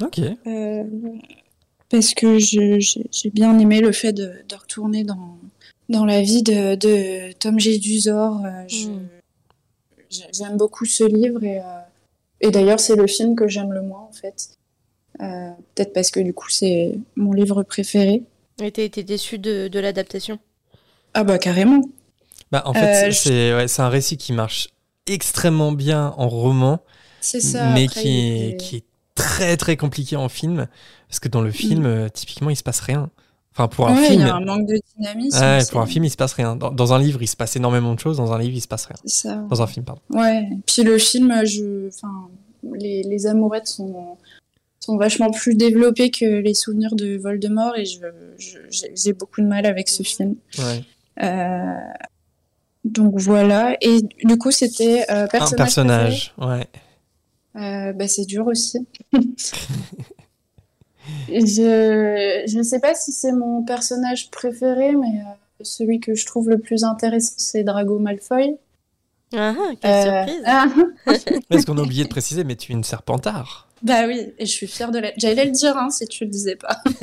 Ok. 0.00 0.20
Euh, 0.46 0.84
parce 1.88 2.14
que 2.14 2.38
j'ai 2.38 3.30
bien 3.32 3.58
aimé 3.58 3.80
le 3.80 3.90
fait 3.92 4.12
de, 4.12 4.32
de, 4.48 4.54
retourner 4.54 5.02
dans, 5.02 5.38
dans 5.88 6.04
la 6.04 6.22
vie 6.22 6.42
de, 6.42 6.76
de 6.76 7.32
Tom 7.32 7.58
Jedusor. 7.58 8.44
Euh, 8.44 8.62
mm. 8.64 9.08
J'aime 10.32 10.56
beaucoup 10.56 10.84
ce 10.84 11.04
livre 11.04 11.42
et, 11.42 11.58
euh, 11.58 11.80
et 12.40 12.50
d'ailleurs 12.50 12.80
c'est 12.80 12.96
le 12.96 13.06
film 13.06 13.34
que 13.34 13.48
j'aime 13.48 13.72
le 13.72 13.82
moins 13.82 14.08
en 14.08 14.12
fait. 14.12 14.50
Euh, 15.20 15.50
peut-être 15.74 15.92
parce 15.92 16.10
que 16.10 16.20
du 16.20 16.32
coup 16.32 16.48
c'est 16.48 16.94
mon 17.16 17.32
livre 17.32 17.62
préféré. 17.64 18.22
Et 18.62 18.70
t'as 18.70 18.82
été 18.82 19.02
déçu 19.02 19.38
de, 19.38 19.68
de 19.68 19.80
l'adaptation? 19.80 20.38
Ah 21.14 21.24
bah 21.24 21.38
carrément. 21.38 21.82
Bah 22.50 22.62
en 22.64 22.72
fait 22.72 23.12
c'est 23.12 23.54
ouais, 23.54 23.66
un 23.80 23.88
récit 23.88 24.16
qui 24.16 24.32
marche 24.32 24.68
extrêmement 25.06 25.72
bien 25.72 26.14
en 26.16 26.28
roman, 26.28 26.80
ça, 27.20 27.72
mais 27.72 27.88
qui, 27.88 28.08
est, 28.18 28.56
qui 28.60 28.76
est 28.76 28.84
très 29.14 29.56
très 29.56 29.76
compliqué 29.76 30.16
en 30.16 30.28
film, 30.28 30.68
parce 31.08 31.20
que 31.20 31.28
dans 31.28 31.40
le 31.40 31.50
film, 31.50 31.82
mm. 31.82 31.86
euh, 31.86 32.08
typiquement, 32.08 32.50
il 32.50 32.56
se 32.56 32.62
passe 32.62 32.80
rien. 32.80 33.10
Enfin, 33.52 33.66
pour 33.66 33.88
un 33.88 33.96
film. 33.96 34.20
Il 34.20 34.26
y 34.26 34.30
a 34.30 34.36
un 34.36 34.44
manque 34.44 34.66
de 34.66 34.78
dynamisme. 34.96 35.40
Ouais, 35.40 35.58
pour 35.70 35.80
un 35.80 35.86
film, 35.86 36.04
il 36.04 36.10
se 36.10 36.16
passe 36.16 36.32
rien. 36.34 36.54
Dans, 36.54 36.70
dans, 36.70 36.92
un 36.92 36.98
livre, 37.00 37.20
il 37.22 37.26
se 37.26 37.34
passe 37.34 37.56
énormément 37.56 37.92
de 37.94 37.98
choses. 37.98 38.18
Dans 38.18 38.32
un 38.32 38.38
livre, 38.38 38.54
il 38.54 38.60
se 38.60 38.68
passe 38.68 38.86
rien. 38.86 38.96
Ça. 39.04 39.34
Dans 39.48 39.60
un 39.62 39.66
film, 39.66 39.84
pardon. 39.84 40.00
Ouais. 40.10 40.48
Puis 40.66 40.84
le 40.84 40.96
film, 40.98 41.44
je, 41.44 41.88
enfin, 41.88 42.28
les, 42.74 43.02
les 43.02 43.26
amourettes 43.26 43.66
sont, 43.66 44.16
sont 44.78 44.96
vachement 44.96 45.32
plus 45.32 45.56
développées 45.56 46.10
que 46.10 46.24
les 46.24 46.54
souvenirs 46.54 46.94
de 46.94 47.16
Voldemort 47.16 47.76
et 47.76 47.84
je, 47.84 47.98
j'ai 48.94 49.12
beaucoup 49.12 49.40
de 49.40 49.46
mal 49.46 49.66
avec 49.66 49.88
ce 49.88 50.04
film. 50.04 50.36
Ouais. 50.58 50.84
Euh, 51.22 51.74
donc 52.84 53.18
voilà. 53.18 53.76
Et 53.80 54.00
du 54.24 54.38
coup, 54.38 54.50
c'était 54.50 55.04
euh, 55.10 55.26
personnage. 55.26 55.52
Un 55.52 55.56
personnage, 55.56 56.32
préféré. 56.36 56.58
ouais. 56.58 56.66
Euh, 57.56 57.92
bah, 57.92 58.08
c'est 58.08 58.24
dur 58.24 58.46
aussi. 58.46 58.86
je 61.28 62.56
ne 62.56 62.62
sais 62.62 62.80
pas 62.80 62.94
si 62.94 63.12
c'est 63.12 63.32
mon 63.32 63.62
personnage 63.64 64.30
préféré, 64.30 64.92
mais 64.94 65.20
euh, 65.20 65.62
celui 65.62 66.00
que 66.00 66.14
je 66.14 66.26
trouve 66.26 66.48
le 66.48 66.58
plus 66.58 66.84
intéressant, 66.84 67.34
c'est 67.36 67.64
Drago 67.64 67.98
Malfoy. 67.98 68.56
Ah, 69.34 69.54
quelle 69.80 69.90
euh, 69.90 70.26
surprise 70.26 70.42
ah. 70.46 70.66
Est-ce 71.50 71.66
qu'on 71.66 71.76
a 71.78 71.82
oublié 71.82 72.04
de 72.04 72.08
préciser, 72.08 72.44
mais 72.44 72.56
tu 72.56 72.72
es 72.72 72.74
une 72.74 72.84
serpentard 72.84 73.68
Bah 73.82 74.06
oui, 74.06 74.32
et 74.38 74.46
je 74.46 74.52
suis 74.52 74.66
fière 74.66 74.90
de 74.90 74.98
la... 75.00 75.10
J'allais 75.16 75.44
le 75.44 75.50
dire, 75.50 75.76
hein, 75.76 75.90
si 75.90 76.06
tu 76.06 76.24
le 76.24 76.30
disais 76.30 76.56
pas. 76.56 76.80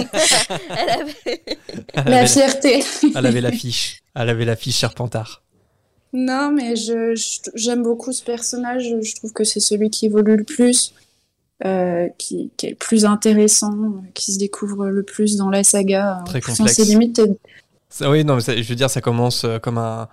Elle 0.69 0.89
avait... 0.89 1.43
Elle 1.93 2.06
la 2.06 2.25
fierté. 2.25 2.84
Elle 3.15 3.25
avait 3.25 3.41
l'affiche. 3.41 4.01
Elle 4.15 4.30
avait 4.30 4.45
l'affiche 4.45 4.78
serpentard. 4.80 5.41
Non, 6.13 6.51
mais 6.51 6.75
je, 6.75 7.13
j'aime 7.56 7.84
beaucoup 7.84 8.13
ce 8.13 8.23
personnage. 8.23 8.84
Je 9.01 9.15
trouve 9.15 9.34
que 9.34 9.43
c'est 9.43 9.60
celui 9.60 9.89
qui 9.89 10.06
évolue 10.06 10.38
le 10.38 10.43
plus, 10.45 10.93
euh, 11.65 12.08
qui, 12.17 12.51
qui, 12.56 12.67
est 12.67 12.69
le 12.71 12.75
plus 12.78 13.04
intéressant, 13.06 13.75
qui 14.13 14.32
se 14.34 14.39
découvre 14.39 14.88
le 14.88 15.04
plus 15.04 15.36
dans 15.36 15.49
la 15.49 15.63
saga. 15.63 16.23
Très 16.25 16.39
complexe. 16.41 16.73
Ses 16.75 16.86
limites. 16.86 17.21
Ça, 17.89 18.10
oui, 18.10 18.23
non, 18.23 18.36
mais 18.38 18.63
je 18.63 18.69
veux 18.69 18.75
dire, 18.75 18.89
ça 18.89 19.01
commence 19.01 19.43
euh, 19.43 19.60
comme 19.60 19.78
un, 19.78 20.08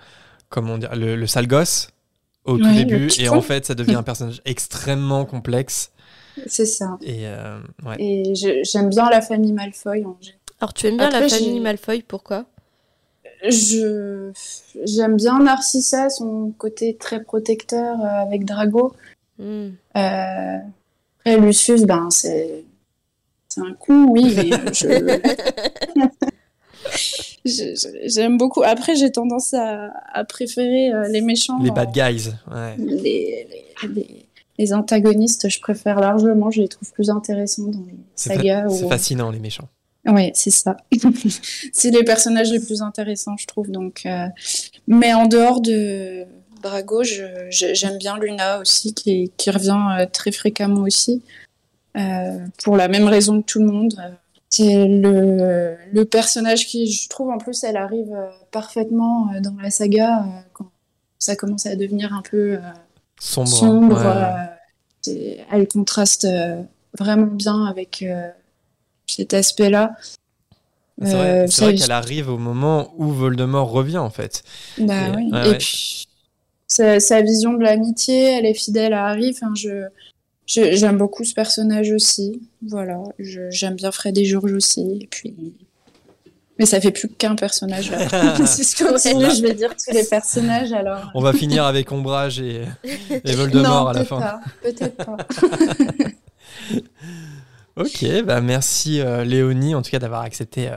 comment 0.48 0.76
dire, 0.78 0.94
le, 0.96 1.14
le 1.14 1.26
sale 1.28 1.46
gosse 1.46 1.88
au 2.44 2.58
tout 2.58 2.64
Ouais, 2.64 2.84
début, 2.84 3.08
et 3.20 3.28
en 3.28 3.40
fait, 3.40 3.66
ça 3.66 3.74
devient 3.76 3.94
un 3.94 4.02
personnage 4.02 4.42
extrêmement 4.44 5.24
complexe. 5.24 5.92
C'est 6.48 6.66
ça. 6.66 6.98
Et 7.02 7.26
euh, 7.28 7.60
ouais. 7.86 7.96
Et 8.00 8.34
je- 8.34 8.62
j'aime 8.64 8.88
bien 8.88 9.08
la 9.10 9.20
famille 9.20 9.52
Malfoy. 9.52 10.04
en. 10.04 10.18
Alors, 10.60 10.72
tu 10.74 10.86
aimes 10.88 10.96
bien 10.96 11.10
la 11.10 11.28
famille 11.28 11.54
j'ai- 11.54 11.60
Malfoy, 11.60 12.02
pourquoi? 12.02 12.46
Je 13.48 14.30
j'aime 14.84 15.16
bien 15.16 15.40
Narcissa, 15.40 16.08
son 16.10 16.52
côté 16.56 16.96
très 16.96 17.22
protecteur 17.22 18.00
euh, 18.00 18.22
avec 18.22 18.44
Drago. 18.44 18.92
Euh, 19.40 19.68
après 19.94 21.36
Lucius, 21.38 21.82
ben 21.84 22.08
c'est 22.10 22.64
c'est 23.48 23.60
un 23.60 23.74
con, 23.78 24.06
oui, 24.08 24.32
mais 24.36 24.50
je 27.44 27.98
j'aime 28.06 28.38
beaucoup. 28.38 28.62
Après, 28.62 28.94
j'ai 28.96 29.10
tendance 29.10 29.54
à, 29.54 29.90
à 30.12 30.24
préférer 30.24 30.92
euh, 30.92 31.08
les 31.08 31.20
méchants. 31.20 31.58
Les 31.62 31.70
bad 31.70 31.90
guys, 31.92 32.30
ouais. 32.50 32.76
les, 32.78 33.46
les, 33.82 33.88
les- 33.88 34.26
les 34.58 34.74
antagonistes, 34.74 35.48
je 35.48 35.60
préfère 35.60 35.98
largement. 35.98 36.50
Je 36.50 36.60
les 36.60 36.68
trouve 36.68 36.92
plus 36.92 37.08
intéressants 37.10 37.62
dans 37.68 37.80
les 37.80 37.94
fa- 38.16 38.34
sagas. 38.34 38.68
c'est 38.68 38.86
fascinant, 38.88 39.30
les 39.30 39.38
méchants. 39.40 39.68
Oui, 40.06 40.30
c'est 40.34 40.50
ça. 40.50 40.76
c'est 41.72 41.90
les 41.90 42.02
personnages 42.04 42.50
les 42.50 42.60
plus 42.60 42.82
intéressants, 42.82 43.36
je 43.36 43.46
trouve. 43.46 43.70
Donc, 43.70 44.02
euh, 44.06 44.26
mais 44.88 45.12
en 45.14 45.26
dehors 45.26 45.60
de 45.60 46.24
Drago, 46.62 47.02
je- 47.04 47.48
je- 47.50 47.72
j'aime 47.74 47.98
bien 47.98 48.18
Luna 48.18 48.58
aussi, 48.60 48.94
qui, 48.94 49.30
qui 49.36 49.50
revient 49.50 49.78
euh, 50.00 50.06
très 50.06 50.32
fréquemment 50.32 50.80
aussi, 50.82 51.22
euh, 51.96 52.38
pour 52.64 52.76
la 52.76 52.88
même 52.88 53.06
raison 53.06 53.40
que 53.40 53.46
tout 53.46 53.58
le 53.60 53.66
monde. 53.66 53.94
C'est 54.48 54.86
le, 54.86 55.76
le 55.92 56.04
personnage 56.04 56.66
qui, 56.66 56.90
je 56.92 57.08
trouve, 57.08 57.30
en 57.30 57.38
plus, 57.38 57.62
elle 57.64 57.76
arrive 57.76 58.14
parfaitement 58.50 59.28
dans 59.40 59.56
la 59.62 59.70
saga 59.70 60.24
quand 60.52 60.66
ça 61.18 61.36
commence 61.36 61.64
à 61.66 61.74
devenir 61.76 62.12
un 62.12 62.22
peu 62.22 62.58
Sombre. 63.20 63.48
sombre. 63.48 64.04
ouais. 64.04 64.46
c'est- 65.00 65.38
elle 65.52 65.66
contraste 65.68 66.26
vraiment 66.98 67.26
bien 67.28 67.64
avec 67.66 68.04
cet 69.16 69.34
aspect-là. 69.34 69.92
C'est 71.00 71.10
vrai, 71.14 71.40
Euh, 71.42 71.46
vrai 71.46 71.74
qu'elle 71.74 71.90
arrive 71.90 72.28
au 72.28 72.38
moment 72.38 72.92
où 72.96 73.08
Voldemort 73.08 73.70
revient, 73.70 73.98
en 73.98 74.10
fait. 74.10 74.42
Bah 74.78 75.08
Et- 75.08 75.16
oui. 75.16 75.30
ouais, 75.32 75.46
Et 75.46 75.50
ouais. 75.50 75.58
puis, 75.58 76.06
sa, 76.68 77.00
sa 77.00 77.22
vision 77.22 77.54
de 77.54 77.62
l'amitié, 77.62 78.34
elle 78.38 78.46
est 78.46 78.54
fidèle 78.54 78.92
à 78.92 79.06
Harry. 79.06 79.34
Enfin, 79.34 79.52
je, 79.56 79.86
j'aime 80.46 80.98
beaucoup 80.98 81.24
ce 81.24 81.34
personnage 81.34 81.90
aussi. 81.90 82.40
Voilà. 82.66 83.02
J'aime 83.18 83.74
bien 83.74 83.90
Fred 83.90 84.16
et 84.18 84.24
George 84.24 84.52
aussi. 84.52 84.98
Et 85.00 85.06
puis. 85.10 85.34
Mais 86.58 86.66
ça 86.66 86.80
fait 86.80 86.92
plus 86.92 87.08
qu'un 87.08 87.34
personnage. 87.34 87.90
si 88.46 88.62
je 88.62 88.84
continue, 88.84 89.34
je 89.34 89.42
vais 89.42 89.54
dire 89.54 89.70
tous 89.74 89.92
les 89.92 90.04
personnages 90.04 90.72
alors. 90.72 91.10
On 91.14 91.20
va 91.22 91.32
finir 91.32 91.64
avec 91.64 91.90
Ombrage 91.90 92.38
et, 92.40 92.62
et 93.24 93.32
Voldemort 93.34 93.84
non, 93.84 93.86
à 93.88 93.92
la 93.94 94.00
peut-être 94.04 94.08
fin. 94.08 94.20
pas. 94.20 94.40
Peut-être 94.62 94.96
pas. 94.96 95.16
Ok, 97.76 98.04
bah 98.24 98.40
merci 98.40 99.00
euh, 99.00 99.24
Léonie, 99.24 99.74
en 99.74 99.82
tout 99.82 99.90
cas 99.90 99.98
d'avoir 99.98 100.22
accepté 100.22 100.68
euh, 100.68 100.76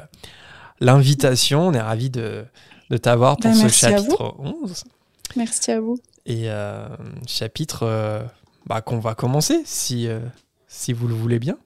l'invitation. 0.80 1.68
On 1.68 1.74
est 1.74 1.82
ravis 1.82 2.10
de, 2.10 2.46
de 2.90 2.98
t'avoir 2.98 3.38
pour 3.38 3.52
Bah, 3.52 3.58
ce 3.58 3.68
chapitre 3.68 4.36
11. 4.40 4.84
Merci 5.36 5.72
à 5.72 5.82
vous. 5.82 6.00
Et 6.26 6.50
euh, 6.50 6.88
chapitre 7.28 7.84
euh, 7.84 8.22
bah, 8.66 8.82
qu'on 8.82 9.00
va 9.00 9.14
commencer, 9.16 9.62
si, 9.66 10.08
euh, 10.08 10.20
si 10.68 10.94
vous 10.94 11.08
le 11.08 11.16
voulez 11.16 11.40
bien. 11.40 11.58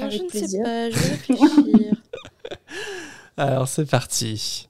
Avec 0.00 0.12
Je 0.12 0.22
ne 0.22 0.46
sais 0.46 0.62
pas, 0.62 0.90
je 0.90 0.96
vais 0.96 1.08
réfléchir. 1.10 1.94
Alors 3.36 3.66
c'est 3.68 3.86
parti. 3.88 4.68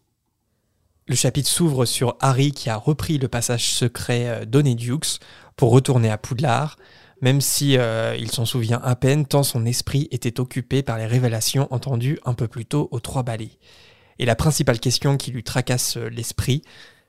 Le 1.09 1.17
chapitre 1.17 1.51
s'ouvre 1.51 1.85
sur 1.87 2.17
Harry 2.21 2.53
qui 2.53 2.71
a 2.71 2.77
repris 2.77 3.19
le 3.19 3.27
passage 3.27 3.73
secret 3.73 4.29
euh, 4.29 4.45
d'Onedux 4.45 5.19
pour 5.57 5.73
retourner 5.73 6.09
à 6.11 6.17
Poudlard, 6.17 6.77
même 7.21 7.41
si 7.41 7.77
euh, 7.77 8.17
il 8.19 8.31
s'en 8.31 8.45
souvient 8.45 8.81
à 8.83 8.97
peine 8.97 9.27
tant 9.27 9.43
son 9.43 9.67
esprit 9.67 10.09
était 10.11 10.41
occupé 10.41 10.83
par 10.83 10.99
les 10.99 11.07
révélations 11.07 11.69
entendues 11.73 12.19
un 12.25 12.35
peu 12.35 12.49
plus 12.49 12.65
tôt 12.65 12.89
aux 12.91 13.01
Trois 13.01 13.23
Balais. 13.23 13.51
Et 14.19 14.27
la 14.27 14.37
principale 14.37 14.81
question 14.81 15.17
qui 15.17 15.31
lui 15.31 15.43
tracasse 15.43 15.97
euh, 15.97 16.09
l'esprit, 16.09 16.63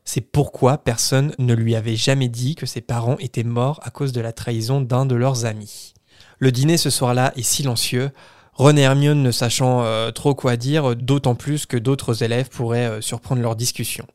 c'est 0.04 0.22
pourquoi 0.22 0.78
personne 0.78 1.34
ne 1.40 1.54
lui 1.54 1.76
avait 1.76 1.96
jamais 1.96 2.30
dit 2.30 2.56
que 2.56 2.66
ses 2.66 2.82
parents 2.82 3.18
étaient 3.20 3.44
morts 3.44 3.80
à 3.84 3.90
cause 3.90 4.12
de 4.12 4.22
la 4.22 4.34
trahison 4.34 4.82
d'un 4.82 5.06
de 5.06 5.16
leurs 5.16 5.46
amis. 5.46 5.94
Le 6.40 6.52
dîner 6.52 6.78
ce 6.78 6.90
soir-là 6.90 7.34
est 7.36 7.44
silencieux, 7.44 8.12
Ron 8.54 8.76
et 8.76 8.82
Hermione 8.82 9.22
ne 9.22 9.32
sachant 9.32 9.84
euh, 9.84 10.12
trop 10.12 10.36
quoi 10.36 10.58
dire, 10.58 10.96
d'autant 10.96 11.36
plus 11.36 11.66
que 11.66 11.78
d'autres 11.78 12.24
élèves 12.24 12.50
pourraient 12.50 13.02
surprendre 13.02 13.42
leur 13.42 13.56
discussion. 13.56 14.06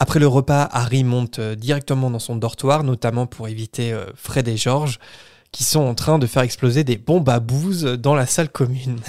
Après 0.00 0.18
le 0.20 0.28
repas, 0.28 0.68
Harry 0.72 1.02
monte 1.04 1.38
euh, 1.38 1.54
directement 1.54 2.10
dans 2.10 2.18
son 2.18 2.36
dortoir, 2.36 2.84
notamment 2.84 3.26
pour 3.26 3.48
éviter 3.48 3.92
euh, 3.92 4.06
Fred 4.14 4.46
et 4.48 4.56
George, 4.56 4.98
qui 5.50 5.64
sont 5.64 5.80
en 5.80 5.94
train 5.94 6.18
de 6.18 6.26
faire 6.26 6.42
exploser 6.42 6.84
des 6.84 6.96
bombes 6.96 7.28
à 7.28 7.40
bouse 7.40 7.82
dans 7.84 8.14
la 8.14 8.26
salle 8.26 8.48
commune. 8.48 9.00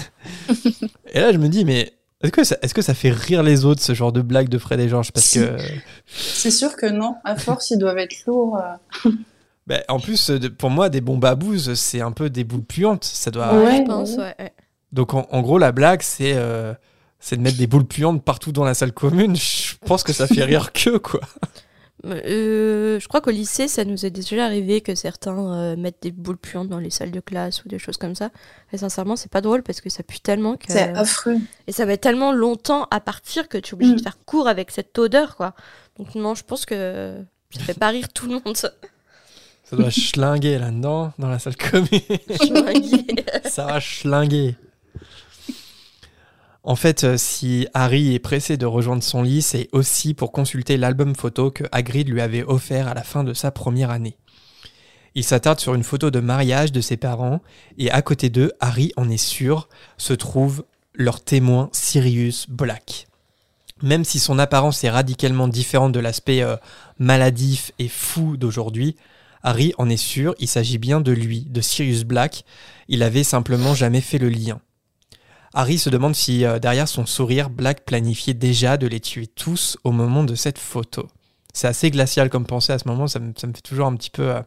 et 1.13 1.19
là, 1.19 1.31
je 1.31 1.37
me 1.37 1.47
dis, 1.49 1.65
mais 1.65 1.93
est-ce 2.21 2.31
que, 2.31 2.43
ça, 2.43 2.57
est-ce 2.61 2.73
que 2.73 2.81
ça 2.81 2.93
fait 2.93 3.11
rire 3.11 3.43
les 3.43 3.65
autres, 3.65 3.81
ce 3.81 3.93
genre 3.93 4.11
de 4.11 4.21
blague 4.21 4.49
de 4.49 4.57
Fred 4.57 4.79
et 4.79 4.89
Georges 4.89 5.11
Parce 5.11 5.31
que. 5.33 5.57
C'est 6.07 6.51
sûr 6.51 6.75
que 6.75 6.85
non. 6.87 7.15
À 7.23 7.35
force, 7.35 7.69
ils 7.71 7.77
doivent 7.77 7.97
être 7.99 8.15
lourds. 8.25 8.57
euh. 9.05 9.11
bah, 9.67 9.81
en 9.89 9.99
plus, 9.99 10.31
pour 10.57 10.69
moi, 10.69 10.89
des 10.89 11.01
bombes 11.01 11.23
à 11.25 11.35
bouse, 11.35 11.73
c'est 11.75 12.01
un 12.01 12.11
peu 12.11 12.29
des 12.29 12.43
boules 12.43 12.63
puantes. 12.63 13.03
Ça 13.03 13.31
doit. 13.31 13.53
Ouais, 13.53 13.77
je 13.77 13.83
pense, 13.83 14.17
ouais. 14.17 14.53
Donc, 14.91 15.13
en, 15.13 15.27
en 15.29 15.41
gros, 15.41 15.57
la 15.59 15.71
blague, 15.71 16.01
c'est. 16.01 16.33
euh, 16.35 16.73
c'est 17.21 17.35
de 17.35 17.41
mettre 17.41 17.57
des 17.57 17.67
boules 17.67 17.85
puantes 17.85 18.23
partout 18.23 18.53
dans 18.53 18.63
la 18.63 18.73
salle 18.73 18.93
commune. 18.93 19.35
Je 19.35 19.68
pense 19.87 20.03
que 20.03 20.13
ça 20.13 20.27
fait 20.27 20.43
rire 20.43 20.71
que, 20.73 20.97
quoi. 20.97 21.21
Euh, 22.05 22.97
je 22.97 23.07
crois 23.09 23.19
qu'au 23.19 23.29
lycée, 23.31 23.67
ça 23.67 23.83
nous 23.83 24.05
est 24.05 24.09
déjà 24.09 24.45
arrivé 24.45 24.79
que 24.79 24.95
certains 24.95 25.53
euh, 25.53 25.75
mettent 25.75 26.01
des 26.01 26.11
boules 26.11 26.37
puantes 26.37 26.69
dans 26.69 26.79
les 26.79 26.89
salles 26.91 27.11
de 27.11 27.19
classe 27.19 27.65
ou 27.65 27.67
des 27.67 27.77
choses 27.77 27.97
comme 27.97 28.15
ça. 28.15 28.29
Et 28.71 28.77
sincèrement, 28.77 29.17
c'est 29.17 29.29
pas 29.31 29.41
drôle 29.41 29.63
parce 29.63 29.81
que 29.81 29.89
ça 29.89 30.01
pue 30.01 30.21
tellement 30.21 30.55
que. 30.55 30.65
C'est 30.71 30.93
affreux. 30.95 31.37
Et 31.67 31.73
ça 31.73 31.85
met 31.85 31.97
tellement 31.97 32.31
longtemps 32.31 32.87
à 32.89 33.01
partir 33.01 33.49
que 33.49 33.57
tu 33.57 33.71
es 33.71 33.73
obligé 33.73 33.93
Mm. 33.93 33.97
de 33.97 34.01
faire 34.01 34.17
court 34.25 34.47
avec 34.47 34.71
cette 34.71 34.97
odeur, 34.97 35.35
quoi. 35.35 35.53
Donc, 35.97 36.15
non, 36.15 36.35
je 36.35 36.43
pense 36.45 36.65
que 36.65 37.17
ça 37.51 37.59
fait 37.63 37.77
pas 37.77 37.89
rire 37.89 38.07
tout 38.13 38.27
le 38.27 38.39
monde. 38.45 38.55
ça. 38.55 38.71
Ça 39.65 39.75
doit 39.75 39.89
schlinguer 39.89 40.57
là-dedans, 40.57 41.11
dans 41.19 41.27
la 41.27 41.37
salle 41.37 41.57
commune. 41.57 41.89
Schlinguer. 42.41 43.25
ça 43.43 43.65
va 43.65 43.79
schlinguer. 43.81 44.55
En 46.69 46.75
fait, 46.75 47.03
euh, 47.03 47.17
si 47.17 47.67
Harry 47.73 48.13
est 48.13 48.19
pressé 48.19 48.55
de 48.55 48.67
rejoindre 48.67 49.01
son 49.01 49.23
lit, 49.23 49.41
c'est 49.41 49.69
aussi 49.71 50.13
pour 50.13 50.31
consulter 50.31 50.77
l'album 50.77 51.15
photo 51.15 51.49
que 51.49 51.63
Hagrid 51.71 52.07
lui 52.07 52.21
avait 52.21 52.43
offert 52.43 52.87
à 52.87 52.93
la 52.93 53.01
fin 53.01 53.23
de 53.23 53.33
sa 53.33 53.49
première 53.49 53.89
année. 53.89 54.17
Il 55.15 55.23
s'attarde 55.23 55.59
sur 55.59 55.73
une 55.73 55.81
photo 55.81 56.11
de 56.11 56.19
mariage 56.19 56.71
de 56.71 56.79
ses 56.79 56.95
parents, 56.95 57.41
et 57.79 57.89
à 57.89 58.03
côté 58.03 58.29
d'eux, 58.29 58.51
Harry 58.59 58.91
en 58.97 59.09
est 59.09 59.17
sûr, 59.17 59.67
se 59.97 60.13
trouve 60.13 60.63
leur 60.93 61.21
témoin 61.21 61.69
Sirius 61.71 62.47
Black. 62.47 63.07
Même 63.81 64.05
si 64.05 64.19
son 64.19 64.37
apparence 64.37 64.83
est 64.83 64.91
radicalement 64.91 65.47
différente 65.47 65.91
de 65.91 65.99
l'aspect 65.99 66.43
euh, 66.43 66.55
maladif 66.99 67.71
et 67.79 67.87
fou 67.87 68.37
d'aujourd'hui, 68.37 68.95
Harry 69.41 69.73
en 69.79 69.89
est 69.89 69.97
sûr, 69.97 70.35
il 70.37 70.47
s'agit 70.47 70.77
bien 70.77 71.01
de 71.01 71.13
lui, 71.13 71.47
de 71.49 71.61
Sirius 71.61 72.03
Black, 72.03 72.45
il 72.89 73.01
avait 73.01 73.23
simplement 73.23 73.73
jamais 73.73 74.01
fait 74.01 74.19
le 74.19 74.29
lien. 74.29 74.61
Harry 75.53 75.79
se 75.79 75.89
demande 75.89 76.15
si 76.15 76.45
euh, 76.45 76.59
derrière 76.59 76.87
son 76.87 77.05
sourire, 77.05 77.49
Black 77.49 77.85
planifiait 77.85 78.33
déjà 78.33 78.77
de 78.77 78.87
les 78.87 78.99
tuer 78.99 79.27
tous 79.27 79.77
au 79.83 79.91
moment 79.91 80.23
de 80.23 80.35
cette 80.35 80.57
photo. 80.57 81.07
C'est 81.53 81.67
assez 81.67 81.89
glacial 81.89 82.29
comme 82.29 82.45
pensée 82.45 82.73
à 82.73 82.79
ce 82.79 82.87
moment, 82.87 83.07
ça 83.07 83.19
me, 83.19 83.33
fait 83.33 83.61
toujours 83.61 83.87
un 83.87 83.95
petit 83.95 84.11
peu 84.11 84.31
euh, 84.31 84.41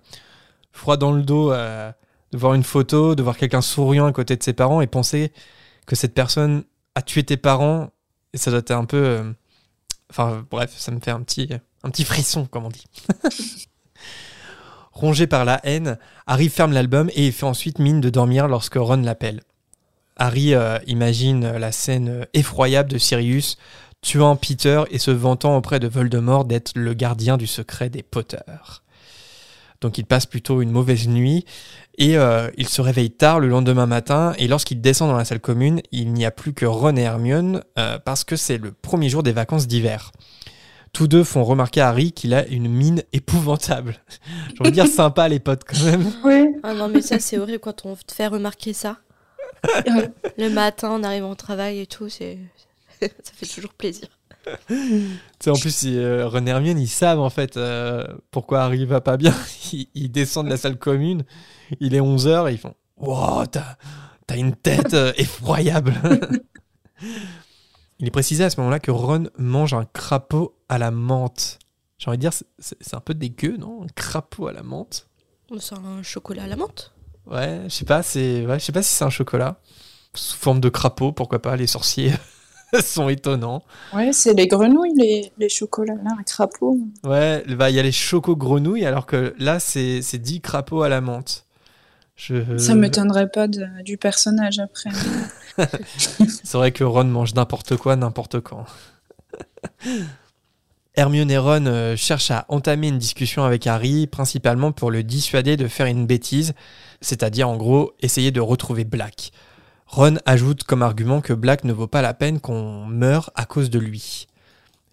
froid 0.70 0.96
dans 0.96 1.12
le 1.12 1.22
dos 1.22 1.52
euh, 1.52 1.90
de 2.30 2.38
voir 2.38 2.54
une 2.54 2.62
photo, 2.62 3.14
de 3.14 3.22
voir 3.22 3.36
quelqu'un 3.36 3.62
souriant 3.62 4.06
à 4.06 4.12
côté 4.12 4.36
de 4.36 4.42
ses 4.42 4.52
parents 4.52 4.80
et 4.80 4.86
penser 4.86 5.32
que 5.86 5.96
cette 5.96 6.14
personne 6.14 6.64
a 6.94 7.02
tué 7.02 7.24
tes 7.24 7.36
parents. 7.36 7.90
Ça 8.34 8.50
doit 8.50 8.60
être 8.60 8.70
un 8.70 8.84
peu... 8.84 9.34
Enfin 10.08 10.46
bref, 10.50 10.72
ça 10.76 10.92
me 10.92 11.00
fait 11.00 11.10
un 11.10 11.22
petit, 11.22 11.48
un 11.82 11.90
petit 11.90 12.04
frisson, 12.04 12.46
comme 12.46 12.66
on 12.66 12.68
dit. 12.68 12.84
Rongé 14.92 15.26
par 15.26 15.44
la 15.44 15.60
haine, 15.64 15.98
Harry 16.26 16.48
ferme 16.48 16.72
l'album 16.72 17.10
et 17.14 17.32
fait 17.32 17.46
ensuite 17.46 17.78
mine 17.78 18.00
de 18.00 18.10
dormir 18.10 18.46
lorsque 18.46 18.76
Ron 18.76 19.02
l'appelle. 19.02 19.40
Harry 20.16 20.54
euh, 20.54 20.78
imagine 20.86 21.56
la 21.56 21.72
scène 21.72 22.26
effroyable 22.34 22.90
de 22.90 22.98
Sirius 22.98 23.56
tuant 24.02 24.36
Peter 24.36 24.82
et 24.90 24.98
se 24.98 25.10
vantant 25.10 25.56
auprès 25.56 25.80
de 25.80 25.88
Voldemort 25.88 26.44
d'être 26.44 26.72
le 26.74 26.92
gardien 26.92 27.36
du 27.36 27.46
secret 27.46 27.88
des 27.88 28.02
Potter. 28.02 28.38
Donc 29.80 29.98
il 29.98 30.04
passe 30.04 30.26
plutôt 30.26 30.62
une 30.62 30.70
mauvaise 30.70 31.08
nuit 31.08 31.44
et 31.98 32.16
euh, 32.16 32.48
il 32.56 32.68
se 32.68 32.80
réveille 32.80 33.10
tard 33.10 33.40
le 33.40 33.48
lendemain 33.48 33.86
matin 33.86 34.32
et 34.38 34.48
lorsqu'il 34.48 34.80
descend 34.80 35.10
dans 35.10 35.16
la 35.16 35.24
salle 35.24 35.40
commune, 35.40 35.80
il 35.90 36.12
n'y 36.12 36.24
a 36.24 36.30
plus 36.30 36.52
que 36.52 36.66
Ron 36.66 36.96
et 36.96 37.02
Hermione 37.02 37.62
euh, 37.78 37.98
parce 37.98 38.24
que 38.24 38.36
c'est 38.36 38.58
le 38.58 38.72
premier 38.72 39.08
jour 39.08 39.22
des 39.22 39.32
vacances 39.32 39.66
d'hiver. 39.66 40.12
Tous 40.92 41.08
deux 41.08 41.24
font 41.24 41.42
remarquer 41.42 41.80
à 41.80 41.88
Harry 41.88 42.12
qu'il 42.12 42.34
a 42.34 42.46
une 42.48 42.68
mine 42.68 43.02
épouvantable. 43.12 43.96
J'ai 44.48 44.60
envie 44.60 44.70
de 44.70 44.74
dire 44.74 44.86
sympa 44.86 45.28
les 45.28 45.40
potes 45.40 45.64
quand 45.66 45.82
même. 45.84 46.12
Oui. 46.22 46.54
Ah 46.62 46.74
non, 46.74 46.88
mais 46.88 47.00
ça, 47.00 47.18
c'est 47.18 47.38
horrible 47.38 47.60
quand 47.60 47.86
on 47.86 47.96
te 47.96 48.12
fait 48.12 48.26
remarquer 48.26 48.74
ça. 48.74 48.98
Le 50.38 50.48
matin, 50.48 50.90
en 50.90 51.02
arrivant 51.02 51.30
au 51.30 51.34
travail 51.34 51.80
et 51.80 51.86
tout, 51.86 52.08
c'est. 52.08 52.38
ça 53.00 53.32
fait 53.34 53.46
toujours 53.46 53.74
plaisir. 53.74 54.08
Tu 54.68 55.44
sais, 55.44 55.50
en 55.50 55.54
plus, 55.54 55.82
ils, 55.84 55.98
euh, 55.98 56.28
Ron 56.28 56.46
et 56.46 56.50
Hermione, 56.50 56.78
ils 56.78 56.88
savent 56.88 57.20
en 57.20 57.30
fait 57.30 57.56
euh, 57.56 58.04
pourquoi 58.30 58.62
Harry 58.62 58.84
va 58.84 59.00
pas 59.00 59.16
bien. 59.16 59.34
Ils, 59.72 59.88
ils 59.94 60.10
descendent 60.10 60.46
de 60.46 60.50
la 60.50 60.56
salle 60.56 60.78
commune, 60.78 61.24
il 61.80 61.94
est 61.94 62.00
11h 62.00 62.50
et 62.50 62.52
ils 62.52 62.58
font 62.58 62.74
Wow, 62.96 63.46
t'as 63.46 64.36
une 64.36 64.54
tête 64.54 64.94
euh, 64.94 65.12
effroyable. 65.16 65.94
il 67.98 68.06
est 68.06 68.12
précisé 68.12 68.44
à 68.44 68.50
ce 68.50 68.60
moment-là 68.60 68.80
que 68.80 68.90
Ron 68.90 69.24
mange 69.38 69.74
un 69.74 69.84
crapaud 69.84 70.54
à 70.68 70.78
la 70.78 70.90
menthe. 70.90 71.58
J'ai 71.98 72.08
envie 72.08 72.18
de 72.18 72.22
dire, 72.22 72.32
c'est 72.58 72.94
un 72.94 73.00
peu 73.00 73.14
dégueu, 73.14 73.56
non? 73.56 73.84
Un 73.84 73.88
crapaud 73.94 74.48
à 74.48 74.52
la 74.52 74.62
menthe? 74.62 75.08
C'est 75.58 75.76
un 75.76 76.02
chocolat 76.02 76.44
à 76.44 76.46
la 76.46 76.56
menthe. 76.56 76.92
Ouais, 77.26 77.60
je 77.64 77.68
sais 77.68 77.84
pas, 77.84 78.02
c'est, 78.02 78.46
ouais, 78.46 78.58
je 78.58 78.64
sais 78.64 78.72
pas 78.72 78.82
si 78.82 78.94
c'est 78.94 79.04
un 79.04 79.10
chocolat 79.10 79.56
sous 80.14 80.36
forme 80.36 80.60
de 80.60 80.68
crapaud, 80.68 81.12
pourquoi 81.12 81.40
pas. 81.40 81.56
Les 81.56 81.66
sorciers 81.66 82.12
sont 82.82 83.08
étonnants. 83.08 83.62
Ouais, 83.94 84.12
c'est 84.12 84.34
les 84.34 84.46
grenouilles, 84.48 84.94
les, 84.96 85.32
les 85.38 85.48
chocolats, 85.48 85.94
là, 85.94 86.10
un 86.18 86.22
crapaud. 86.22 86.78
Ouais, 87.04 87.44
bah, 87.48 87.70
il 87.70 87.76
y 87.76 87.80
a 87.80 87.82
les 87.82 87.92
chocos 87.92 88.36
grenouilles, 88.36 88.84
alors 88.84 89.06
que 89.06 89.34
là, 89.38 89.60
c'est 89.60 90.02
c'est 90.02 90.18
dit 90.18 90.40
crapaud 90.40 90.82
à 90.82 90.88
la 90.88 91.00
menthe. 91.00 91.46
Je... 92.14 92.58
Ça 92.58 92.74
m'étonnerait 92.74 93.30
pas 93.30 93.48
de- 93.48 93.82
du 93.84 93.96
personnage 93.96 94.58
après. 94.58 94.90
C'est 95.96 96.54
vrai 96.54 96.70
que 96.70 96.84
Ron 96.84 97.04
mange 97.04 97.34
n'importe 97.34 97.76
quoi, 97.76 97.96
n'importe 97.96 98.40
quand. 98.40 98.64
Hermione 100.94 101.30
et 101.30 101.38
Ron 101.38 101.64
euh, 101.66 101.96
cherchent 101.96 102.30
à 102.30 102.44
entamer 102.48 102.88
une 102.88 102.98
discussion 102.98 103.44
avec 103.44 103.66
Harry, 103.66 104.06
principalement 104.06 104.72
pour 104.72 104.90
le 104.90 105.02
dissuader 105.02 105.56
de 105.56 105.68
faire 105.68 105.86
une 105.86 106.06
bêtise, 106.06 106.52
c'est-à-dire 107.02 107.48
en 107.48 107.56
gros 107.56 107.92
essayer 108.00 108.30
de 108.30 108.40
retrouver 108.40 108.84
Black. 108.84 109.32
Ron 109.86 110.16
ajoute 110.24 110.64
comme 110.64 110.82
argument 110.82 111.20
que 111.20 111.34
Black 111.34 111.64
ne 111.64 111.72
vaut 111.72 111.86
pas 111.86 112.00
la 112.00 112.14
peine 112.14 112.40
qu'on 112.40 112.86
meure 112.86 113.30
à 113.34 113.44
cause 113.44 113.68
de 113.68 113.78
lui. 113.78 114.26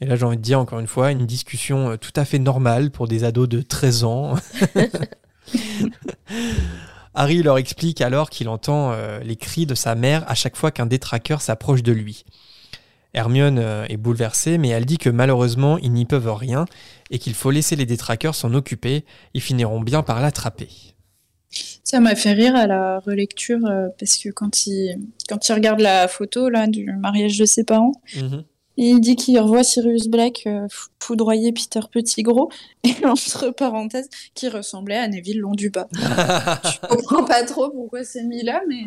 Et 0.02 0.06
là 0.06 0.18
j'ai 0.18 0.26
envie 0.26 0.38
de 0.38 0.42
dire 0.42 0.60
encore 0.60 0.80
une 0.80 0.88
fois, 0.88 1.12
une 1.12 1.26
discussion 1.26 1.92
euh, 1.92 1.98
tout 1.98 2.12
à 2.16 2.26
fait 2.26 2.40
normale 2.40 2.92
pour 2.92 3.08
des 3.08 3.24
ados 3.24 3.48
de 3.48 3.62
13 3.62 4.04
ans. 4.04 4.36
Harry 7.14 7.42
leur 7.42 7.58
explique 7.58 8.02
alors 8.02 8.30
qu'il 8.30 8.50
entend 8.50 8.92
euh, 8.92 9.20
les 9.20 9.36
cris 9.36 9.66
de 9.66 9.76
sa 9.76 9.96
mère 9.96 10.30
à 10.30 10.36
chaque 10.36 10.56
fois 10.56 10.72
qu'un 10.72 10.86
détraqueur 10.86 11.42
s'approche 11.42 11.84
de 11.84 11.92
lui. 11.92 12.26
Hermione 13.14 13.60
euh, 13.60 13.86
est 13.90 13.98
bouleversée, 13.98 14.58
mais 14.58 14.70
elle 14.70 14.86
dit 14.86 14.98
que 14.98 15.10
malheureusement 15.10 15.78
ils 15.80 15.92
n'y 15.92 16.06
peuvent 16.06 16.34
rien 16.34 16.66
et 17.10 17.20
qu'il 17.20 17.34
faut 17.34 17.52
laisser 17.52 17.76
les 17.76 17.86
détraqueurs 17.86 18.36
s'en 18.36 18.54
occuper, 18.54 19.06
ils 19.34 19.42
finiront 19.42 19.82
bien 19.82 20.04
par 20.04 20.22
l'attraper. 20.22 20.70
Ça 21.90 22.00
m'a 22.00 22.14
fait 22.16 22.34
rire 22.34 22.56
à 22.56 22.68
la 22.68 23.00
relecture 23.00 23.66
euh, 23.66 23.88
parce 24.00 24.18
que 24.18 24.30
quand 24.30 24.68
il, 24.68 25.00
quand 25.28 25.48
il 25.50 25.54
regarde 25.54 25.80
la 25.80 26.08
photo 26.08 26.48
là, 26.50 26.68
du 26.68 26.86
mariage 26.94 27.38
de 27.40 27.46
ses 27.46 27.64
parents, 27.64 27.94
il 28.78 29.00
dit 29.02 29.16
qu'il 29.16 29.40
revoit 29.40 29.64
Sirius 29.64 30.08
Black 30.08 30.44
euh, 30.46 30.68
fou- 30.70 30.90
foudroyer 31.00 31.52
Peter 31.52 31.80
Pettigrew 31.92 32.48
et 32.84 32.94
entre 33.08 33.50
parenthèses 33.50 34.08
qui 34.36 34.50
ressemblait 34.50 34.98
à 34.98 35.08
Neville 35.08 35.40
long 35.40 35.54
du 35.56 35.72
bas. 35.72 35.88
Je 35.94 36.88
comprends 36.88 37.24
pas 37.26 37.44
trop 37.44 37.72
pourquoi 37.72 38.04
c'est 38.04 38.24
mis 38.24 38.44
là, 38.44 38.62
mais 38.68 38.84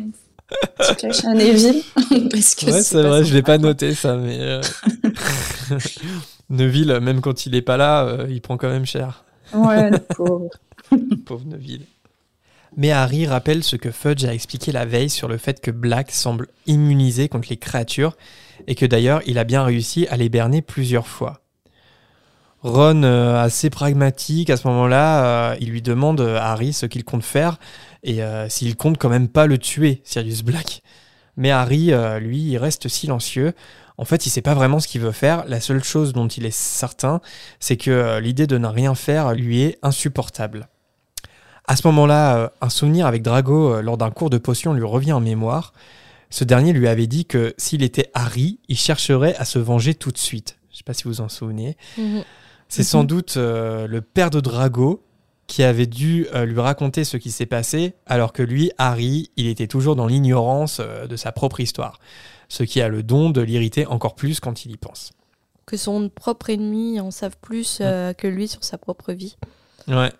tu 0.87 0.95
caches 0.95 1.25
à 1.25 1.33
Neville 1.33 1.81
parce 2.31 2.55
que 2.55 2.67
ouais, 2.67 2.83
c'est 2.83 3.01
vrai, 3.03 3.25
je 3.25 3.33
l'ai 3.33 3.41
pas 3.43 3.57
noté 3.57 3.93
ça, 3.95 4.15
mais 4.15 4.37
euh, 4.39 4.61
Neville, 6.49 6.99
même 7.01 7.21
quand 7.21 7.45
il 7.45 7.55
est 7.55 7.61
pas 7.61 7.75
là, 7.77 8.05
euh, 8.05 8.27
il 8.29 8.39
prend 8.41 8.57
quand 8.57 8.69
même 8.69 8.85
cher. 8.85 9.25
Ouais, 9.53 9.91
pauvre. 10.15 10.49
Pauvre 11.25 11.45
Neville. 11.45 11.85
Mais 12.75 12.91
Harry 12.91 13.27
rappelle 13.27 13.63
ce 13.63 13.75
que 13.75 13.91
Fudge 13.91 14.25
a 14.25 14.33
expliqué 14.33 14.71
la 14.71 14.85
veille 14.85 15.09
sur 15.09 15.27
le 15.27 15.37
fait 15.37 15.61
que 15.61 15.69
Black 15.69 16.11
semble 16.11 16.47
immunisé 16.65 17.29
contre 17.29 17.49
les 17.49 17.57
créatures 17.57 18.17
et 18.67 18.73
que 18.73 18.85
d'ailleurs 18.85 19.21
il 19.27 19.37
a 19.37 19.43
bien 19.43 19.63
réussi 19.63 20.07
à 20.07 20.17
les 20.17 20.29
berner 20.29 20.61
plusieurs 20.61 21.07
fois. 21.07 21.41
Ron, 22.61 23.03
euh, 23.03 23.35
assez 23.35 23.69
pragmatique 23.69 24.49
à 24.49 24.57
ce 24.57 24.67
moment-là, 24.69 25.25
euh, 25.25 25.55
il 25.59 25.69
lui 25.69 25.81
demande 25.81 26.21
à 26.21 26.51
Harry 26.51 26.73
ce 26.73 26.85
qu'il 26.85 27.03
compte 27.03 27.23
faire 27.23 27.57
et 28.03 28.23
euh, 28.23 28.49
s'il 28.49 28.75
compte 28.75 28.97
quand 28.97 29.09
même 29.09 29.27
pas 29.27 29.45
le 29.45 29.57
tuer, 29.57 30.01
Sirius 30.03 30.43
Black. 30.43 30.81
Mais 31.35 31.51
Harry, 31.51 31.91
lui, 32.21 32.51
il 32.51 32.57
reste 32.57 32.87
silencieux. 32.87 33.53
En 33.97 34.05
fait, 34.05 34.27
il 34.27 34.29
sait 34.29 34.43
pas 34.43 34.53
vraiment 34.53 34.79
ce 34.79 34.87
qu'il 34.87 35.01
veut 35.01 35.11
faire. 35.11 35.45
La 35.47 35.59
seule 35.59 35.83
chose 35.83 36.13
dont 36.13 36.27
il 36.27 36.45
est 36.45 36.55
certain, 36.55 37.21
c'est 37.59 37.75
que 37.75 38.19
l'idée 38.19 38.45
de 38.45 38.59
ne 38.59 38.67
rien 38.67 38.93
faire 38.93 39.33
lui 39.33 39.63
est 39.63 39.79
insupportable. 39.81 40.67
À 41.65 41.75
ce 41.75 41.87
moment-là, 41.87 42.37
euh, 42.37 42.49
un 42.61 42.69
souvenir 42.69 43.05
avec 43.05 43.21
Drago 43.21 43.75
euh, 43.75 43.81
lors 43.81 43.97
d'un 43.97 44.11
cours 44.11 44.29
de 44.29 44.37
potion 44.37 44.73
lui 44.73 44.83
revient 44.83 45.13
en 45.13 45.21
mémoire. 45.21 45.73
Ce 46.29 46.43
dernier 46.43 46.73
lui 46.73 46.87
avait 46.87 47.07
dit 47.07 47.25
que 47.25 47.53
s'il 47.57 47.83
était 47.83 48.09
Harry, 48.13 48.59
il 48.67 48.77
chercherait 48.77 49.35
à 49.35 49.45
se 49.45 49.59
venger 49.59 49.93
tout 49.93 50.11
de 50.11 50.17
suite. 50.17 50.57
Je 50.71 50.77
sais 50.77 50.83
pas 50.83 50.95
si 50.95 51.03
vous 51.03 51.21
en 51.21 51.29
souvenez. 51.29 51.77
C'est 52.69 52.83
sans 52.83 53.03
doute 53.03 53.37
euh, 53.37 53.85
le 53.85 54.01
père 54.01 54.31
de 54.31 54.39
Drago, 54.39 55.03
qui 55.45 55.61
avait 55.61 55.85
dû 55.85 56.25
euh, 56.33 56.45
lui 56.45 56.59
raconter 56.59 57.03
ce 57.03 57.17
qui 57.17 57.29
s'est 57.29 57.45
passé, 57.45 57.93
alors 58.07 58.33
que 58.33 58.41
lui, 58.41 58.71
Harry, 58.79 59.29
il 59.37 59.45
était 59.45 59.67
toujours 59.67 59.95
dans 59.95 60.07
l'ignorance 60.07 60.79
euh, 60.79 61.05
de 61.05 61.15
sa 61.15 61.31
propre 61.31 61.59
histoire, 61.59 61.99
ce 62.49 62.63
qui 62.63 62.81
a 62.81 62.87
le 62.87 63.03
don 63.03 63.29
de 63.29 63.41
l'irriter 63.41 63.85
encore 63.85 64.15
plus 64.15 64.39
quand 64.39 64.65
il 64.65 64.71
y 64.71 64.77
pense. 64.77 65.11
Que 65.67 65.77
son 65.77 66.09
propre 66.09 66.49
ennemi 66.49 66.99
en 66.99 67.11
savent 67.11 67.37
plus 67.39 67.77
que 67.77 68.27
lui 68.27 68.47
sur 68.47 68.63
sa 68.63 68.79
propre 68.79 69.13
vie. 69.13 69.37
Ouais. 69.87 70.11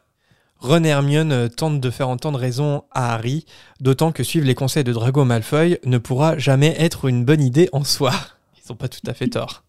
Ron 0.64 0.86
et 0.86 0.88
Hermione 0.88 1.32
euh, 1.34 1.50
tentent 1.50 1.82
de 1.82 1.90
faire 1.90 2.08
entendre 2.08 2.40
raison 2.40 2.86
à 2.92 3.14
Harry, 3.14 3.46
d'autant 3.82 4.14
que 4.14 4.24
suivre 4.24 4.48
les 4.48 4.56
conseils 4.56 4.86
de 4.86 4.94
Drago 4.94 5.26
Malfoy 5.26 5.78
ne 5.84 5.98
pourra 5.98 6.38
jamais 6.38 6.74
être 6.80 7.10
une 7.10 7.26
bonne 7.26 7.42
idée 7.42 7.68
en 7.74 7.84
soi. 7.84 8.14
Ils 8.58 8.72
n'ont 8.72 8.78
pas 8.78 8.88
tout 8.88 9.02
à 9.06 9.14
fait 9.14 9.28
tort. 9.28 9.66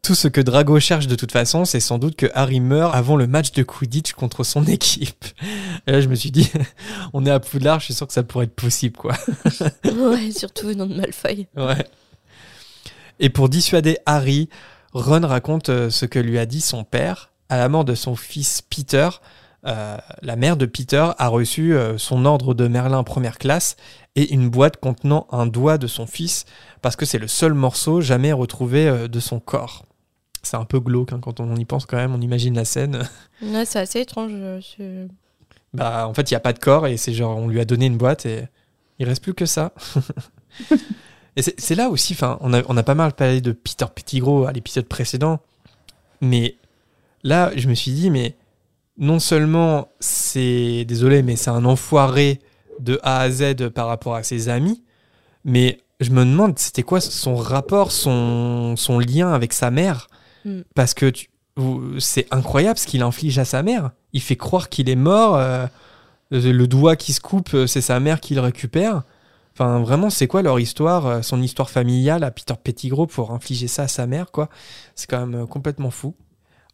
Tout 0.00 0.14
ce 0.14 0.28
que 0.28 0.40
Drago 0.40 0.78
cherche 0.78 1.08
de 1.08 1.16
toute 1.16 1.32
façon, 1.32 1.64
c'est 1.64 1.80
sans 1.80 1.98
doute 1.98 2.14
que 2.14 2.26
Harry 2.32 2.60
meure 2.60 2.94
avant 2.94 3.16
le 3.16 3.26
match 3.26 3.50
de 3.50 3.64
Quidditch 3.64 4.12
contre 4.12 4.44
son 4.44 4.64
équipe. 4.66 5.24
Et 5.88 5.92
là, 5.92 6.00
je 6.00 6.08
me 6.08 6.14
suis 6.14 6.30
dit, 6.30 6.48
on 7.12 7.26
est 7.26 7.30
à 7.30 7.40
Poudlard, 7.40 7.80
je 7.80 7.86
suis 7.86 7.94
sûr 7.94 8.06
que 8.06 8.12
ça 8.12 8.22
pourrait 8.22 8.44
être 8.44 8.54
possible, 8.54 8.96
quoi. 8.96 9.16
ouais, 9.84 10.30
surtout 10.30 10.68
venant 10.68 10.86
de 10.86 10.94
Malfoy. 10.94 11.48
Ouais. 11.56 11.84
Et 13.18 13.30
pour 13.30 13.48
dissuader 13.48 13.98
Harry, 14.06 14.48
Ron 14.92 15.26
raconte 15.26 15.70
euh, 15.70 15.90
ce 15.90 16.06
que 16.06 16.20
lui 16.20 16.38
a 16.38 16.46
dit 16.46 16.60
son 16.60 16.84
père 16.84 17.32
à 17.48 17.56
la 17.56 17.68
mort 17.68 17.84
de 17.84 17.96
son 17.96 18.14
fils 18.14 18.62
Peter. 18.62 19.08
Euh, 19.64 19.96
la 20.22 20.34
mère 20.34 20.56
de 20.56 20.66
Peter 20.66 21.10
a 21.16 21.28
reçu 21.28 21.74
euh, 21.74 21.96
son 21.96 22.24
ordre 22.24 22.52
de 22.52 22.66
Merlin 22.66 23.04
première 23.04 23.38
classe 23.38 23.76
et 24.16 24.32
une 24.32 24.48
boîte 24.48 24.78
contenant 24.78 25.28
un 25.30 25.46
doigt 25.46 25.78
de 25.78 25.86
son 25.86 26.06
fils 26.06 26.46
parce 26.80 26.96
que 26.96 27.06
c'est 27.06 27.18
le 27.18 27.28
seul 27.28 27.54
morceau 27.54 28.00
jamais 28.00 28.32
retrouvé 28.32 28.88
euh, 28.88 29.06
de 29.06 29.20
son 29.20 29.38
corps. 29.38 29.86
C'est 30.42 30.56
un 30.56 30.64
peu 30.64 30.80
glauque 30.80 31.12
hein, 31.12 31.20
quand 31.22 31.38
on 31.38 31.54
y 31.54 31.64
pense 31.64 31.86
quand 31.86 31.96
même, 31.96 32.12
on 32.12 32.20
imagine 32.20 32.56
la 32.56 32.64
scène. 32.64 33.08
Ouais, 33.40 33.64
c'est 33.64 33.78
assez 33.78 34.00
étrange. 34.00 34.32
Bah 35.74 36.06
en 36.08 36.12
fait 36.12 36.30
il 36.30 36.34
n'y 36.34 36.36
a 36.36 36.40
pas 36.40 36.52
de 36.52 36.58
corps 36.58 36.86
et 36.86 36.96
c'est 36.96 37.14
genre 37.14 37.36
on 37.38 37.48
lui 37.48 37.60
a 37.60 37.64
donné 37.64 37.86
une 37.86 37.96
boîte 37.96 38.26
et 38.26 38.48
il 38.98 39.06
reste 39.06 39.22
plus 39.22 39.34
que 39.34 39.46
ça. 39.46 39.72
et 41.36 41.42
c'est 41.42 41.74
là 41.76 41.88
aussi, 41.88 42.16
on 42.40 42.52
a, 42.52 42.62
on 42.68 42.76
a 42.76 42.82
pas 42.82 42.94
mal 42.94 43.12
parlé 43.12 43.40
de 43.40 43.52
Peter 43.52 43.86
Pettigrew 43.94 44.44
à 44.46 44.52
l'épisode 44.52 44.86
précédent, 44.86 45.40
mais 46.20 46.56
là 47.22 47.52
je 47.56 47.68
me 47.68 47.74
suis 47.74 47.92
dit 47.92 48.10
mais 48.10 48.36
non 48.98 49.18
seulement 49.18 49.88
c'est 50.00 50.84
désolé 50.86 51.22
mais 51.22 51.36
c'est 51.36 51.50
un 51.50 51.64
enfoiré 51.64 52.40
de 52.80 52.98
A 53.02 53.20
à 53.20 53.30
Z 53.30 53.68
par 53.74 53.86
rapport 53.86 54.14
à 54.14 54.22
ses 54.22 54.48
amis, 54.48 54.82
mais 55.44 55.80
je 56.00 56.10
me 56.10 56.24
demande 56.24 56.58
c'était 56.58 56.82
quoi 56.82 57.00
son 57.00 57.36
rapport, 57.36 57.92
son, 57.92 58.74
son 58.76 58.98
lien 58.98 59.32
avec 59.32 59.52
sa 59.52 59.70
mère, 59.70 60.08
Mm. 60.44 60.62
parce 60.74 60.92
que 60.92 61.12
c'est 62.00 62.26
incroyable 62.32 62.76
ce 62.76 62.88
qu'il 62.88 63.02
inflige 63.02 63.38
à 63.38 63.44
sa 63.44 63.62
mère. 63.62 63.92
Il 64.12 64.20
fait 64.20 64.34
croire 64.36 64.68
qu'il 64.68 64.88
est 64.90 64.96
mort. 64.96 65.36
euh, 65.36 65.66
le 66.32 66.66
doigt 66.66 66.96
qui 66.96 67.12
se 67.12 67.20
coupe, 67.20 67.54
euh, 67.54 67.66
c'est 67.68 67.80
sa 67.82 68.00
mère 68.00 68.20
qui 68.20 68.34
le 68.34 68.40
récupère. 68.40 69.02
Enfin, 69.54 69.80
vraiment, 69.82 70.08
c'est 70.10 70.26
quoi 70.26 70.42
leur 70.42 70.58
histoire, 70.58 71.06
euh, 71.06 71.22
son 71.22 71.40
histoire 71.42 71.70
familiale 71.70 72.24
à 72.24 72.30
Peter 72.32 72.54
Pettigrew 72.60 73.06
pour 73.06 73.30
infliger 73.32 73.68
ça 73.68 73.82
à 73.82 73.88
sa 73.88 74.06
mère, 74.08 74.32
quoi? 74.32 74.48
C'est 74.96 75.08
quand 75.08 75.20
même 75.26 75.42
euh, 75.42 75.46
complètement 75.46 75.90
fou. 75.90 76.14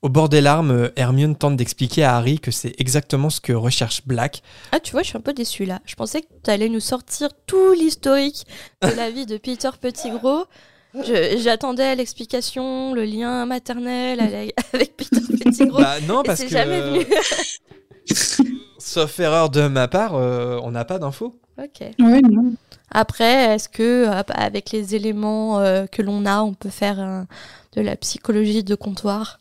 Au 0.01 0.09
bord 0.09 0.29
des 0.29 0.41
larmes, 0.41 0.71
euh, 0.71 0.89
Hermione 0.95 1.35
tente 1.35 1.57
d'expliquer 1.57 2.05
à 2.05 2.17
Harry 2.17 2.39
que 2.39 2.51
c'est 2.53 2.73
exactement 2.81 3.31
ce 3.31 3.41
que 3.41 3.53
recherche 3.53 4.07
Black. 4.07 4.43
Ah, 4.71 4.79
tu 4.79 4.93
vois, 4.93 5.03
je 5.03 5.09
suis 5.09 5.19
un 5.19 5.21
peu 5.21 5.33
déçue 5.33 5.65
là. 5.65 5.81
Je 5.87 5.97
pensais 5.97 6.21
que 6.21 6.29
tu 6.45 6.51
allais 6.51 6.69
nous 6.69 6.81
sortir 6.81 7.31
tout 7.47 7.73
l'historique 7.73 8.47
de 8.83 8.95
la 8.97 9.11
vie 9.11 9.27
de 9.27 9.39
Peter 9.39 9.71
Pettigrew. 9.81 10.45
J'attendais 11.37 11.95
l'explication, 11.97 12.95
le 12.95 13.05
lien 13.05 13.45
maternel 13.45 14.21
avec 14.21 14.97
Peter 14.97 15.21
Pettigrew. 15.21 15.81
Bah 15.81 16.01
non, 16.07 16.23
parce 16.23 16.39
c'est 16.39 16.47
que, 16.47 16.53
jamais 16.53 16.81
venu. 16.81 17.05
sauf 18.79 19.21
erreur 19.21 19.51
de 19.51 19.69
ma 19.69 19.89
part, 19.89 20.15
euh, 20.15 20.59
on 20.63 20.71
n'a 20.71 20.85
pas 20.85 20.99
d'infos. 20.99 21.39
ok. 21.59 21.91
Oui, 21.99 22.23
non. 22.23 22.55
Après, 22.91 23.55
est-ce 23.55 23.69
que 23.69 24.09
euh, 24.09 24.23
avec 24.29 24.71
les 24.71 24.95
éléments 24.95 25.61
euh, 25.61 25.87
que 25.87 26.03
l'on 26.03 26.25
a, 26.25 26.41
on 26.41 26.55
peut 26.55 26.71
faire 26.71 27.27
de 27.75 27.81
la 27.81 27.97
psychologie 27.97 28.65
de 28.65 28.75
comptoir? 28.75 29.41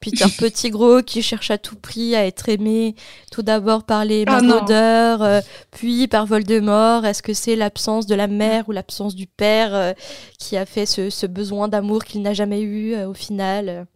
Peter 0.00 0.26
Pettigrew 0.38 1.02
qui 1.02 1.22
cherche 1.22 1.50
à 1.50 1.58
tout 1.58 1.76
prix 1.76 2.14
à 2.14 2.26
être 2.26 2.48
aimé, 2.48 2.94
tout 3.32 3.42
d'abord 3.42 3.84
par 3.84 4.04
les 4.04 4.24
Ah 4.26 4.40
maraudeurs, 4.40 5.22
euh, 5.22 5.40
puis 5.70 6.08
par 6.08 6.26
Voldemort. 6.26 7.04
Est-ce 7.04 7.22
que 7.22 7.32
c'est 7.32 7.56
l'absence 7.56 8.06
de 8.06 8.14
la 8.14 8.26
mère 8.26 8.68
ou 8.68 8.72
l'absence 8.72 9.14
du 9.14 9.26
père 9.26 9.74
euh, 9.74 9.92
qui 10.38 10.56
a 10.56 10.66
fait 10.66 10.86
ce, 10.86 11.10
ce 11.10 11.26
besoin 11.26 11.68
d'amour 11.68 12.04
qu'il 12.04 12.22
n'a 12.22 12.34
jamais 12.34 12.60
eu 12.60 12.94
euh, 12.94 13.08
au 13.08 13.14
final 13.14 13.86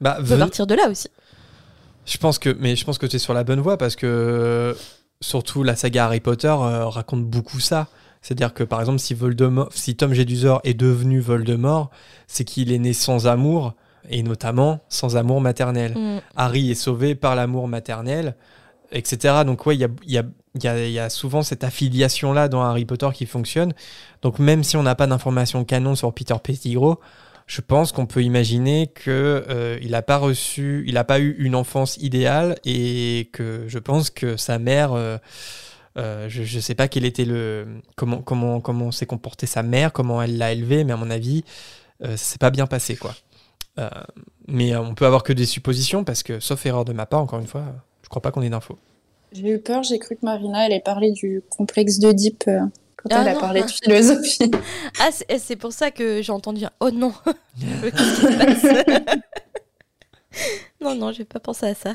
Bah, 0.00 0.18
On 0.20 0.24
peut 0.24 0.38
partir 0.38 0.66
de 0.66 0.74
là 0.74 0.88
aussi. 0.88 1.08
Je 2.06 2.16
pense 2.16 2.38
que, 2.38 2.56
mais 2.58 2.74
je 2.74 2.84
pense 2.84 2.96
que 2.96 3.06
tu 3.06 3.16
es 3.16 3.18
sur 3.18 3.34
la 3.34 3.44
bonne 3.44 3.60
voie 3.60 3.76
parce 3.76 3.94
que 3.94 4.74
surtout 5.20 5.62
la 5.62 5.76
saga 5.76 6.06
Harry 6.06 6.20
Potter 6.20 6.48
euh, 6.48 6.86
raconte 6.86 7.24
beaucoup 7.24 7.60
ça. 7.60 7.88
C'est-à-dire 8.22 8.54
que 8.54 8.64
par 8.64 8.80
exemple, 8.80 8.98
si 8.98 9.14
Voldemort, 9.14 9.68
si 9.72 9.96
Tom 9.96 10.12
Jedusor 10.12 10.60
est 10.64 10.74
devenu 10.74 11.20
Voldemort, 11.20 11.90
c'est 12.26 12.44
qu'il 12.44 12.72
est 12.72 12.78
né 12.78 12.92
sans 12.92 13.26
amour 13.26 13.74
et 14.08 14.22
notamment 14.22 14.80
sans 14.88 15.16
amour 15.16 15.40
maternel. 15.40 15.94
Mm. 15.96 16.20
Harry 16.36 16.70
est 16.70 16.74
sauvé 16.74 17.14
par 17.14 17.34
l'amour 17.36 17.68
maternel, 17.68 18.34
etc. 18.92 19.42
Donc 19.44 19.66
ouais, 19.66 19.74
il 19.76 19.80
y 19.80 19.84
a, 19.84 19.88
il 20.06 20.12
y, 20.12 20.18
a, 20.18 20.24
il 20.54 20.64
y 20.64 20.68
a- 20.68 20.86
il 20.86 20.92
y 20.92 20.98
a 20.98 21.10
souvent 21.10 21.42
cette 21.42 21.64
affiliation-là 21.64 22.48
dans 22.48 22.62
Harry 22.62 22.84
Potter 22.84 23.08
qui 23.14 23.26
fonctionne. 23.26 23.72
Donc 24.22 24.38
même 24.38 24.64
si 24.64 24.76
on 24.76 24.82
n'a 24.82 24.94
pas 24.94 25.06
d'informations 25.06 25.64
canon 25.64 25.94
sur 25.94 26.12
Peter 26.12 26.34
Pettigrew, 26.42 26.94
je 27.46 27.60
pense 27.62 27.92
qu'on 27.92 28.04
peut 28.06 28.22
imaginer 28.22 28.88
que 28.88 29.44
euh, 29.48 29.78
n'a 29.88 30.02
pas 30.02 30.18
reçu, 30.18 30.84
il 30.86 30.94
n'a 30.94 31.04
pas 31.04 31.18
eu 31.18 31.34
une 31.38 31.54
enfance 31.54 31.96
idéale 31.96 32.56
et 32.66 33.30
que 33.32 33.64
je 33.68 33.78
pense 33.78 34.10
que 34.10 34.36
sa 34.36 34.58
mère, 34.58 34.92
euh, 34.92 35.16
euh, 35.96 36.26
je 36.28 36.42
ne 36.56 36.60
sais 36.60 36.74
pas 36.74 36.88
quel 36.88 37.06
était 37.06 37.24
le 37.24 37.66
comment 37.96 38.18
comment 38.18 38.60
comment 38.60 38.90
s'est 38.92 39.06
comportée 39.06 39.46
sa 39.46 39.62
mère, 39.62 39.92
comment 39.94 40.20
elle 40.20 40.36
l'a 40.36 40.52
élevé, 40.52 40.84
mais 40.84 40.92
à 40.92 40.96
mon 40.96 41.10
avis, 41.10 41.42
euh, 42.04 42.10
ça 42.10 42.32
s'est 42.32 42.38
pas 42.38 42.50
bien 42.50 42.66
passé 42.66 42.96
quoi. 42.96 43.14
Euh, 43.78 43.88
mais 44.46 44.74
euh, 44.74 44.80
on 44.80 44.94
peut 44.94 45.06
avoir 45.06 45.22
que 45.22 45.32
des 45.32 45.46
suppositions 45.46 46.04
parce 46.04 46.22
que, 46.22 46.40
sauf 46.40 46.64
erreur 46.66 46.84
de 46.84 46.92
ma 46.92 47.06
part, 47.06 47.20
encore 47.20 47.38
une 47.38 47.46
fois, 47.46 47.64
je 48.02 48.08
crois 48.08 48.22
pas 48.22 48.30
qu'on 48.30 48.42
ait 48.42 48.50
d'infos. 48.50 48.78
J'ai 49.32 49.50
eu 49.50 49.58
peur, 49.58 49.82
j'ai 49.82 49.98
cru 49.98 50.16
que 50.16 50.24
Marina 50.24 50.60
allait 50.60 50.80
parler 50.80 51.12
du 51.12 51.42
complexe 51.50 51.98
d'Oedipe 51.98 52.44
euh, 52.48 52.60
quand 52.96 53.10
Ah 53.12 53.18
elle 53.22 53.28
a 53.28 53.34
non. 53.34 53.40
parlé 53.40 53.62
de 53.62 53.70
philosophie. 53.70 54.50
Ah, 55.00 55.10
c'est 55.38 55.56
pour 55.56 55.72
ça 55.72 55.90
que 55.90 56.22
j'ai 56.22 56.32
entendu 56.32 56.64
un 56.64 56.70
Oh 56.80 56.90
non 56.90 57.12
Qu'est-ce 57.60 57.96
qui 57.96 58.20
se 58.20 58.84
passe? 58.84 59.18
Non, 60.80 60.94
non, 60.94 61.12
j'ai 61.12 61.24
pas 61.24 61.40
pensé 61.40 61.66
à 61.66 61.74
ça. 61.74 61.94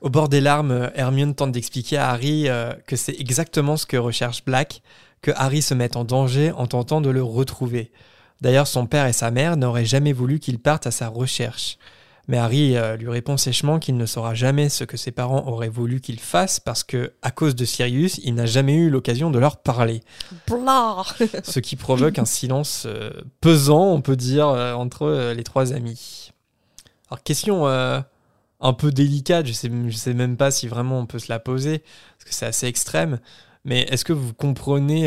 Au 0.00 0.10
bord 0.10 0.28
des 0.28 0.40
larmes, 0.40 0.90
Hermione 0.94 1.34
tente 1.34 1.52
d'expliquer 1.52 1.96
à 1.96 2.10
Harry 2.10 2.48
euh, 2.48 2.72
que 2.86 2.96
c'est 2.96 3.18
exactement 3.18 3.76
ce 3.76 3.86
que 3.86 3.96
recherche 3.96 4.44
Black, 4.44 4.82
que 5.22 5.30
Harry 5.34 5.62
se 5.62 5.72
mette 5.74 5.96
en 5.96 6.04
danger 6.04 6.52
en 6.52 6.66
tentant 6.66 7.00
de 7.00 7.08
le 7.10 7.22
retrouver. 7.22 7.90
D'ailleurs, 8.40 8.66
son 8.66 8.86
père 8.86 9.06
et 9.06 9.12
sa 9.12 9.30
mère 9.30 9.56
n'auraient 9.56 9.84
jamais 9.84 10.12
voulu 10.12 10.38
qu'il 10.38 10.58
parte 10.58 10.86
à 10.86 10.90
sa 10.90 11.08
recherche. 11.08 11.78
Mais 12.26 12.38
Harry 12.38 12.76
euh, 12.76 12.96
lui 12.96 13.10
répond 13.10 13.36
sèchement 13.36 13.78
qu'il 13.78 13.96
ne 13.96 14.06
saura 14.06 14.34
jamais 14.34 14.68
ce 14.68 14.84
que 14.84 14.96
ses 14.96 15.12
parents 15.12 15.46
auraient 15.46 15.68
voulu 15.68 16.00
qu'il 16.00 16.18
fasse 16.18 16.58
parce 16.58 16.82
que, 16.82 17.12
à 17.20 17.30
cause 17.30 17.54
de 17.54 17.64
Sirius, 17.64 18.18
il 18.24 18.34
n'a 18.34 18.46
jamais 18.46 18.74
eu 18.74 18.88
l'occasion 18.88 19.30
de 19.30 19.38
leur 19.38 19.58
parler. 19.58 20.00
Blard 20.46 21.16
ce 21.42 21.60
qui 21.60 21.76
provoque 21.76 22.18
un 22.18 22.24
silence 22.24 22.84
euh, 22.86 23.10
pesant, 23.40 23.88
on 23.88 24.00
peut 24.00 24.16
dire, 24.16 24.48
euh, 24.48 24.72
entre 24.72 25.02
euh, 25.02 25.34
les 25.34 25.44
trois 25.44 25.74
amis. 25.74 26.30
Alors, 27.10 27.22
question 27.22 27.66
un 27.66 28.72
peu 28.72 28.90
délicate, 28.90 29.46
je 29.46 29.52
sais, 29.52 29.70
je 29.88 29.96
sais 29.96 30.14
même 30.14 30.38
pas 30.38 30.50
si 30.50 30.66
vraiment 30.66 30.98
on 30.98 31.06
peut 31.06 31.18
se 31.18 31.30
la 31.30 31.38
poser, 31.38 31.80
parce 32.18 32.30
que 32.30 32.34
c'est 32.34 32.46
assez 32.46 32.66
extrême, 32.66 33.20
mais 33.64 33.82
est-ce 33.82 34.06
que 34.06 34.14
vous 34.14 34.32
comprenez 34.32 35.06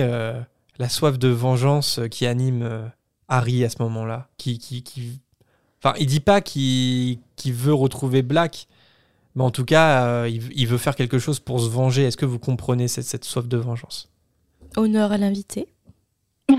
la 0.78 0.90
soif 0.90 1.18
de 1.18 1.28
vengeance 1.28 2.00
qui 2.12 2.28
anime 2.28 2.92
Harry 3.28 3.64
à 3.64 3.70
ce 3.70 3.82
moment-là 3.82 4.30
qui, 4.38 4.58
qui, 4.60 4.84
qui... 4.84 5.20
Enfin, 5.84 5.96
il 6.00 6.08
dit 6.08 6.20
pas 6.20 6.42
qu'il 6.42 7.20
qu'il 7.36 7.54
veut 7.54 7.74
retrouver 7.74 8.22
Black, 8.24 8.68
mais 9.36 9.44
en 9.44 9.52
tout 9.52 9.66
cas, 9.66 10.06
euh, 10.06 10.30
il, 10.30 10.42
il 10.56 10.68
veut 10.68 10.78
faire 10.78 10.96
quelque 10.96 11.20
chose 11.20 11.40
pour 11.40 11.60
se 11.60 11.70
venger. 11.70 12.04
Est-ce 12.04 12.18
que 12.18 12.26
vous 12.26 12.40
comprenez 12.40 12.88
cette, 12.88 13.06
cette 13.06 13.26
soif 13.26 13.48
de 13.48 13.58
vengeance? 13.58 14.10
Honneur 14.76 15.12
à 15.12 15.18
l'invité. 15.18 15.68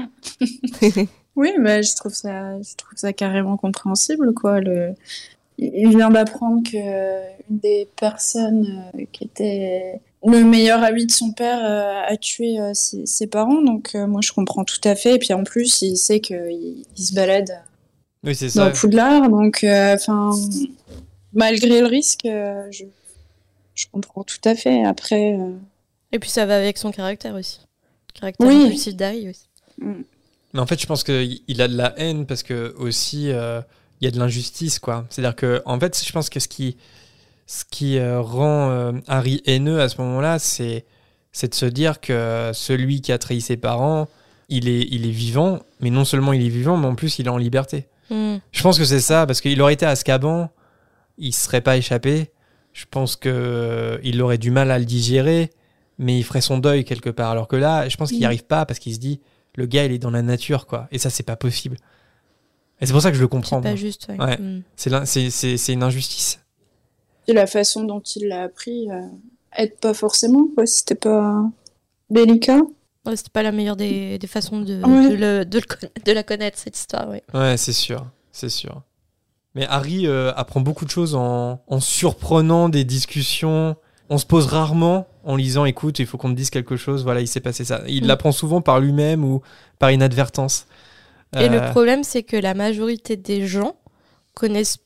Oui, 1.38 1.52
mais 1.56 1.84
je 1.84 1.94
trouve 1.94 2.12
ça, 2.12 2.60
je 2.60 2.74
trouve 2.74 2.98
ça 2.98 3.12
carrément 3.12 3.56
compréhensible, 3.56 4.34
quoi. 4.34 4.60
Le... 4.60 4.94
Il 5.56 5.90
vient 5.90 6.10
d'apprendre 6.10 6.68
que 6.68 6.76
euh, 6.76 7.28
une 7.48 7.58
des 7.58 7.88
personnes 7.94 8.90
euh, 8.96 9.04
qui 9.12 9.22
était 9.22 10.00
le 10.26 10.42
meilleur 10.44 10.82
ami 10.82 11.06
de 11.06 11.12
son 11.12 11.32
père 11.32 11.60
euh, 11.62 12.02
a 12.12 12.16
tué 12.16 12.58
euh, 12.60 12.72
ses, 12.74 13.06
ses 13.06 13.26
parents, 13.26 13.62
donc 13.62 13.94
euh, 13.94 14.06
moi 14.06 14.20
je 14.22 14.32
comprends 14.32 14.64
tout 14.64 14.80
à 14.84 14.94
fait. 14.94 15.14
Et 15.14 15.18
puis 15.18 15.32
en 15.32 15.44
plus, 15.44 15.82
il 15.82 15.96
sait 15.96 16.20
qu'il 16.20 16.84
il 16.96 17.04
se 17.04 17.14
balade 17.14 17.50
Oui, 18.24 18.34
c'est 18.34 18.46
dans 18.56 18.66
ça. 18.66 18.70
Poudlard, 18.70 19.28
donc 19.28 19.62
euh, 19.64 19.94
enfin, 19.94 20.32
malgré 21.32 21.80
le 21.80 21.86
risque, 21.86 22.24
euh, 22.26 22.66
je, 22.70 22.84
je 23.74 23.86
comprends 23.92 24.24
tout 24.24 24.40
à 24.44 24.54
fait. 24.54 24.84
Après, 24.84 25.34
euh, 25.38 25.52
Et 26.12 26.18
puis 26.18 26.30
ça 26.30 26.46
va 26.46 26.56
avec 26.56 26.78
son 26.78 26.90
caractère 26.90 27.34
aussi. 27.34 27.60
Caractère 28.14 28.46
Oui. 28.46 28.64
impulsif 28.64 28.96
d'Harry 28.96 29.28
aussi. 29.30 29.46
Mais 29.80 30.60
en 30.60 30.66
fait, 30.66 30.80
je 30.80 30.86
pense 30.86 31.04
qu'il 31.04 31.62
a 31.62 31.68
de 31.68 31.76
la 31.76 31.94
haine 31.98 32.26
parce 32.26 32.42
que 32.42 32.74
aussi 32.78 33.30
euh, 33.30 33.60
il 34.00 34.06
y 34.06 34.08
a 34.08 34.10
de 34.10 34.18
l'injustice, 34.18 34.78
quoi. 34.78 35.06
C'est-à-dire 35.10 35.36
que, 35.36 35.62
en 35.66 35.78
fait, 35.78 36.02
je 36.04 36.10
pense 36.12 36.28
que 36.30 36.40
ce 36.40 36.48
qui, 36.48 36.76
ce 37.48 37.64
qui 37.68 37.98
euh, 37.98 38.20
rend 38.20 38.70
euh, 38.70 38.92
Harry 39.08 39.42
haineux 39.46 39.80
à 39.80 39.88
ce 39.88 40.00
moment-là, 40.02 40.38
c'est 40.38 40.84
c'est 41.32 41.48
de 41.48 41.54
se 41.54 41.66
dire 41.66 42.00
que 42.00 42.50
celui 42.54 43.00
qui 43.00 43.10
a 43.10 43.18
trahi 43.18 43.40
ses 43.40 43.56
parents, 43.56 44.06
il 44.48 44.68
est, 44.68 44.86
il 44.90 45.06
est 45.06 45.10
vivant, 45.10 45.60
mais 45.80 45.90
non 45.90 46.04
seulement 46.04 46.32
il 46.32 46.44
est 46.44 46.48
vivant, 46.50 46.76
mais 46.76 46.86
en 46.86 46.94
plus 46.94 47.18
il 47.18 47.26
est 47.26 47.30
en 47.30 47.36
liberté. 47.38 47.86
Hmm. 48.10 48.36
Je 48.52 48.62
pense 48.62 48.78
que 48.78 48.84
c'est 48.84 49.00
ça, 49.00 49.26
parce 49.26 49.40
qu'il 49.40 49.60
aurait 49.62 49.74
été 49.74 49.84
à 49.86 49.90
Azkaban, 49.90 50.50
il 51.18 51.34
serait 51.34 51.60
pas 51.60 51.76
échappé. 51.76 52.30
Je 52.72 52.84
pense 52.90 53.16
que 53.16 53.28
euh, 53.28 53.98
il 54.04 54.20
aurait 54.22 54.38
du 54.38 54.50
mal 54.50 54.70
à 54.70 54.78
le 54.78 54.84
digérer, 54.84 55.50
mais 55.98 56.18
il 56.18 56.22
ferait 56.22 56.40
son 56.40 56.58
deuil 56.58 56.84
quelque 56.84 57.10
part. 57.10 57.30
Alors 57.30 57.48
que 57.48 57.56
là, 57.56 57.88
je 57.88 57.96
pense 57.96 58.08
qu'il 58.10 58.18
n'y 58.18 58.24
Mm. 58.24 58.26
arrive 58.26 58.44
pas 58.44 58.66
parce 58.66 58.78
qu'il 58.78 58.94
se 58.94 58.98
dit, 59.00 59.20
le 59.56 59.66
gars, 59.66 59.84
il 59.84 59.92
est 59.92 59.98
dans 59.98 60.10
la 60.10 60.22
nature, 60.22 60.66
quoi. 60.66 60.86
Et 60.92 60.98
ça, 60.98 61.10
c'est 61.10 61.22
pas 61.24 61.36
possible. 61.36 61.76
Et 62.80 62.86
c'est 62.86 62.92
pour 62.92 63.02
ça 63.02 63.10
que 63.10 63.16
je 63.16 63.20
le 63.22 63.26
C'est 63.26 63.30
comprends. 63.30 63.60
pas 63.60 63.68
moi. 63.70 63.76
juste, 63.76 64.06
ouais. 64.08 64.18
Ouais. 64.24 64.38
Hmm. 64.38 64.62
C'est 64.76 64.90
c'est- 65.06 65.30
c'est- 65.30 65.56
c'est 65.56 65.72
une 65.72 65.82
injustice. 65.82 66.40
Et 67.28 67.32
la 67.34 67.46
façon 67.46 67.84
dont 67.84 68.00
il 68.00 68.26
l'a 68.28 68.42
appris 68.42 68.90
euh, 68.90 69.06
aide 69.56 69.76
pas 69.78 69.94
forcément, 69.94 70.48
quoi. 70.54 70.66
C'était 70.66 70.94
pas 70.96 71.42
délicat. 72.10 72.60
Ouais, 73.06 73.16
C'était 73.16 73.30
pas 73.30 73.42
la 73.42 73.52
meilleure 73.52 73.76
des, 73.76 74.18
des 74.18 74.26
façons 74.26 74.60
de, 74.60 74.82
Ouais. 74.84 75.10
de, 75.10 75.14
le- 75.14 75.44
de 75.44 75.58
le 75.58 75.64
conna- 75.64 75.90
de 76.04 76.12
la 76.12 76.22
connaître, 76.22 76.58
cette 76.58 76.76
histoire, 76.76 77.08
ouais. 77.08 77.22
Ouais, 77.34 77.56
c'est 77.56 77.72
sûr, 77.72 78.06
c'est 78.32 78.48
sûr. 78.48 78.82
Mais 79.54 79.66
Harry 79.66 80.06
euh, 80.06 80.32
apprend 80.36 80.60
beaucoup 80.60 80.84
de 80.84 80.90
choses 80.90 81.14
en, 81.14 81.62
en 81.66 81.80
surprenant 81.80 82.68
des 82.68 82.84
discussions. 82.84 83.76
On 84.10 84.18
se 84.18 84.26
pose 84.26 84.46
rarement 84.46 85.06
en 85.24 85.36
lisant, 85.36 85.64
écoute, 85.64 85.98
il 85.98 86.06
faut 86.06 86.16
qu'on 86.18 86.28
me 86.28 86.34
dise 86.34 86.50
quelque 86.50 86.76
chose, 86.76 87.02
voilà, 87.02 87.20
il 87.20 87.28
s'est 87.28 87.40
passé 87.40 87.64
ça. 87.64 87.82
Il 87.88 88.04
Mm. 88.04 88.06
l'apprend 88.08 88.32
souvent 88.32 88.60
par 88.62 88.80
lui-même 88.80 89.24
ou 89.24 89.42
par 89.78 89.90
inadvertance. 89.90 90.66
Et 91.36 91.40
Euh, 91.44 91.48
le 91.48 91.70
problème, 91.72 92.04
c'est 92.04 92.22
que 92.22 92.36
la 92.36 92.54
majorité 92.54 93.16
des 93.16 93.46
gens 93.46 93.76
connaissent, 94.34 94.78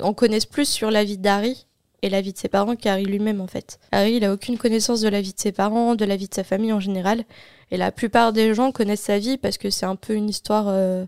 en 0.00 0.12
connaissent 0.14 0.46
plus 0.46 0.68
sur 0.68 0.90
la 0.92 1.02
vie 1.04 1.18
d'Harry 1.18 1.66
et 2.02 2.08
la 2.10 2.20
vie 2.20 2.32
de 2.32 2.38
ses 2.38 2.48
parents 2.48 2.76
qu'Harry 2.76 3.04
lui-même, 3.04 3.40
en 3.40 3.46
fait. 3.46 3.78
Harry, 3.92 4.14
il 4.14 4.24
a 4.24 4.32
aucune 4.32 4.58
connaissance 4.58 5.00
de 5.00 5.08
la 5.08 5.20
vie 5.20 5.32
de 5.32 5.40
ses 5.40 5.52
parents, 5.52 5.94
de 5.94 6.04
la 6.04 6.16
vie 6.16 6.28
de 6.28 6.34
sa 6.34 6.44
famille 6.44 6.72
en 6.72 6.80
général. 6.80 7.24
Et 7.70 7.76
la 7.76 7.92
plupart 7.92 8.32
des 8.32 8.54
gens 8.54 8.72
connaissent 8.72 9.02
sa 9.02 9.18
vie 9.18 9.36
parce 9.36 9.58
que 9.58 9.70
c'est 9.70 9.86
un 9.86 9.96
peu 9.96 10.14
une 10.14 10.28
histoire, 10.28 10.66
euh, 10.68 11.04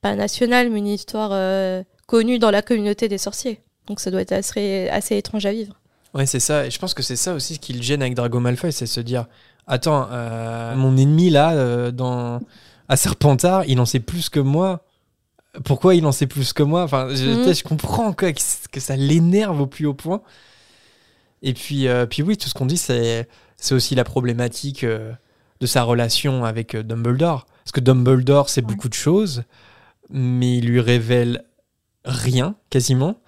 pas 0.00 0.14
nationale, 0.14 0.70
mais 0.70 0.78
une 0.78 0.86
histoire 0.86 1.30
euh, 1.32 1.82
connue 2.06 2.38
dans 2.38 2.50
la 2.50 2.62
communauté 2.62 3.08
des 3.08 3.18
sorciers. 3.18 3.60
Donc 3.86 4.00
ça 4.00 4.10
doit 4.10 4.20
être 4.20 4.32
assez, 4.32 4.88
assez 4.90 5.16
étrange 5.16 5.46
à 5.46 5.52
vivre. 5.52 5.74
Ouais, 6.14 6.26
c'est 6.26 6.40
ça. 6.40 6.66
Et 6.66 6.70
je 6.70 6.78
pense 6.78 6.94
que 6.94 7.02
c'est 7.02 7.16
ça 7.16 7.34
aussi 7.34 7.54
ce 7.54 7.58
qui 7.58 7.72
le 7.72 7.82
gêne 7.82 8.02
avec 8.02 8.14
Drago 8.14 8.40
Malfoy, 8.40 8.72
c'est 8.72 8.86
se 8.86 9.00
dire 9.00 9.26
Attends, 9.66 10.08
euh, 10.10 10.74
mon 10.76 10.96
ennemi 10.96 11.30
là, 11.30 11.90
dans... 11.90 12.40
à 12.88 12.96
Serpentard, 12.96 13.64
il 13.66 13.78
en 13.80 13.84
sait 13.84 14.00
plus 14.00 14.28
que 14.28 14.40
moi. 14.40 14.84
Pourquoi 15.64 15.94
il 15.94 16.04
en 16.06 16.12
sait 16.12 16.26
plus 16.26 16.52
que 16.52 16.62
moi? 16.62 16.82
Enfin, 16.84 17.08
je, 17.14 17.24
Mhm. 17.48 17.54
je 17.54 17.62
comprends 17.62 18.12
quoi, 18.12 18.32
que, 18.32 18.40
que 18.70 18.80
ça 18.80 18.96
l'énerve 18.96 19.60
au 19.60 19.66
plus 19.66 19.86
haut 19.86 19.94
point. 19.94 20.22
Et 21.42 21.54
puis, 21.54 21.86
euh, 21.88 22.06
puis 22.06 22.22
oui, 22.22 22.36
tout 22.36 22.48
ce 22.48 22.54
qu'on 22.54 22.66
dit, 22.66 22.76
c'est, 22.76 23.28
c'est 23.56 23.74
aussi 23.74 23.94
la 23.94 24.04
problématique 24.04 24.84
euh, 24.84 25.12
de 25.60 25.66
sa 25.66 25.82
relation 25.82 26.44
avec 26.44 26.74
euh, 26.74 26.82
Dumbledore. 26.82 27.46
Parce 27.64 27.72
que 27.72 27.80
Dumbledore, 27.80 28.48
c'est 28.48 28.60
Ouais. 28.62 28.66
beaucoup 28.66 28.88
de 28.88 28.94
choses, 28.94 29.42
mais 30.10 30.58
il 30.58 30.66
lui 30.66 30.80
révèle 30.80 31.44
rien, 32.04 32.54
quasiment. 32.70 33.20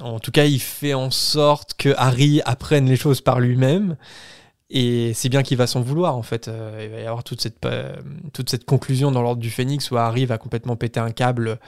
En 0.00 0.20
tout 0.20 0.30
cas, 0.30 0.44
il 0.44 0.58
fait 0.60 0.94
en 0.94 1.10
sorte 1.10 1.74
que 1.74 1.92
Harry 1.98 2.40
apprenne 2.46 2.86
les 2.86 2.96
choses 2.96 3.20
par 3.20 3.40
lui-même. 3.40 3.96
Et 4.74 5.12
c'est 5.14 5.28
bien 5.28 5.42
qu'il 5.42 5.58
va 5.58 5.66
s'en 5.66 5.82
vouloir, 5.82 6.16
en 6.16 6.22
fait. 6.22 6.48
Euh, 6.48 6.80
il 6.82 6.90
va 6.90 7.00
y 7.00 7.06
avoir 7.06 7.24
toute 7.24 7.42
cette, 7.42 7.64
euh, 7.66 7.94
toute 8.32 8.48
cette 8.48 8.64
conclusion 8.64 9.10
dans 9.12 9.20
l'ordre 9.20 9.40
du 9.42 9.50
Phénix 9.50 9.90
où 9.90 9.98
Harry 9.98 10.24
va 10.24 10.38
complètement 10.38 10.76
péter 10.76 10.98
un 10.98 11.10
câble 11.10 11.58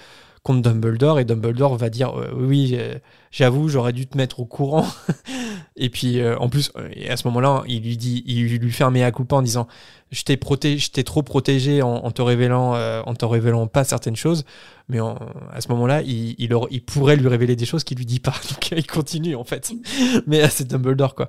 contre 0.43 0.61
Dumbledore 0.63 1.19
et 1.21 1.25
Dumbledore 1.25 1.77
va 1.77 1.89
dire 1.91 2.19
euh, 2.19 2.31
oui, 2.35 2.77
euh, 2.79 2.97
j'avoue, 3.31 3.69
j'aurais 3.69 3.93
dû 3.95 4.07
te 4.07 4.17
mettre 4.17 4.41
au 4.41 4.47
courant. 4.47 4.87
et 5.77 5.91
puis 5.91 6.21
euh, 6.21 6.37
en 6.39 6.49
plus, 6.49 6.71
à 7.09 7.17
ce 7.17 7.27
moment-là, 7.29 7.63
il 7.67 7.83
lui 7.83 7.97
dit, 7.97 8.23
il 8.27 8.47
lui 8.59 8.71
fait 8.73 8.85
un 8.85 8.91
mea 8.91 9.11
culpa 9.11 9.37
en 9.37 9.43
disant 9.43 9.67
je 10.11 10.23
t'ai 10.23 10.37
protégé, 10.37 10.79
je 10.97 11.03
trop 11.03 11.23
protégé 11.23 11.83
en, 11.83 11.89
en 11.97 12.11
te 12.11 12.23
révélant, 12.23 12.75
en 13.05 13.15
te 13.15 13.25
révélant 13.25 13.67
pas 13.67 13.85
certaines 13.85 14.17
choses. 14.17 14.45
Mais 14.89 15.01
en- 15.01 15.19
à 15.53 15.61
ce 15.61 15.69
moment-là, 15.69 16.03
il, 16.03 16.37
il, 16.39 16.57
il 16.71 16.85
pourrait 16.85 17.17
lui 17.17 17.27
révéler 17.29 17.57
des 17.57 17.67
choses 17.67 17.83
qu'il 17.85 17.97
lui 17.99 18.07
dit 18.07 18.21
pas. 18.21 18.35
Donc 18.51 18.71
il 18.71 18.87
continue 18.87 19.35
en 19.35 19.45
fait. 19.45 19.73
Mais 20.27 20.49
c'est 20.51 20.69
Dumbledore 20.69 21.15
quoi. 21.15 21.29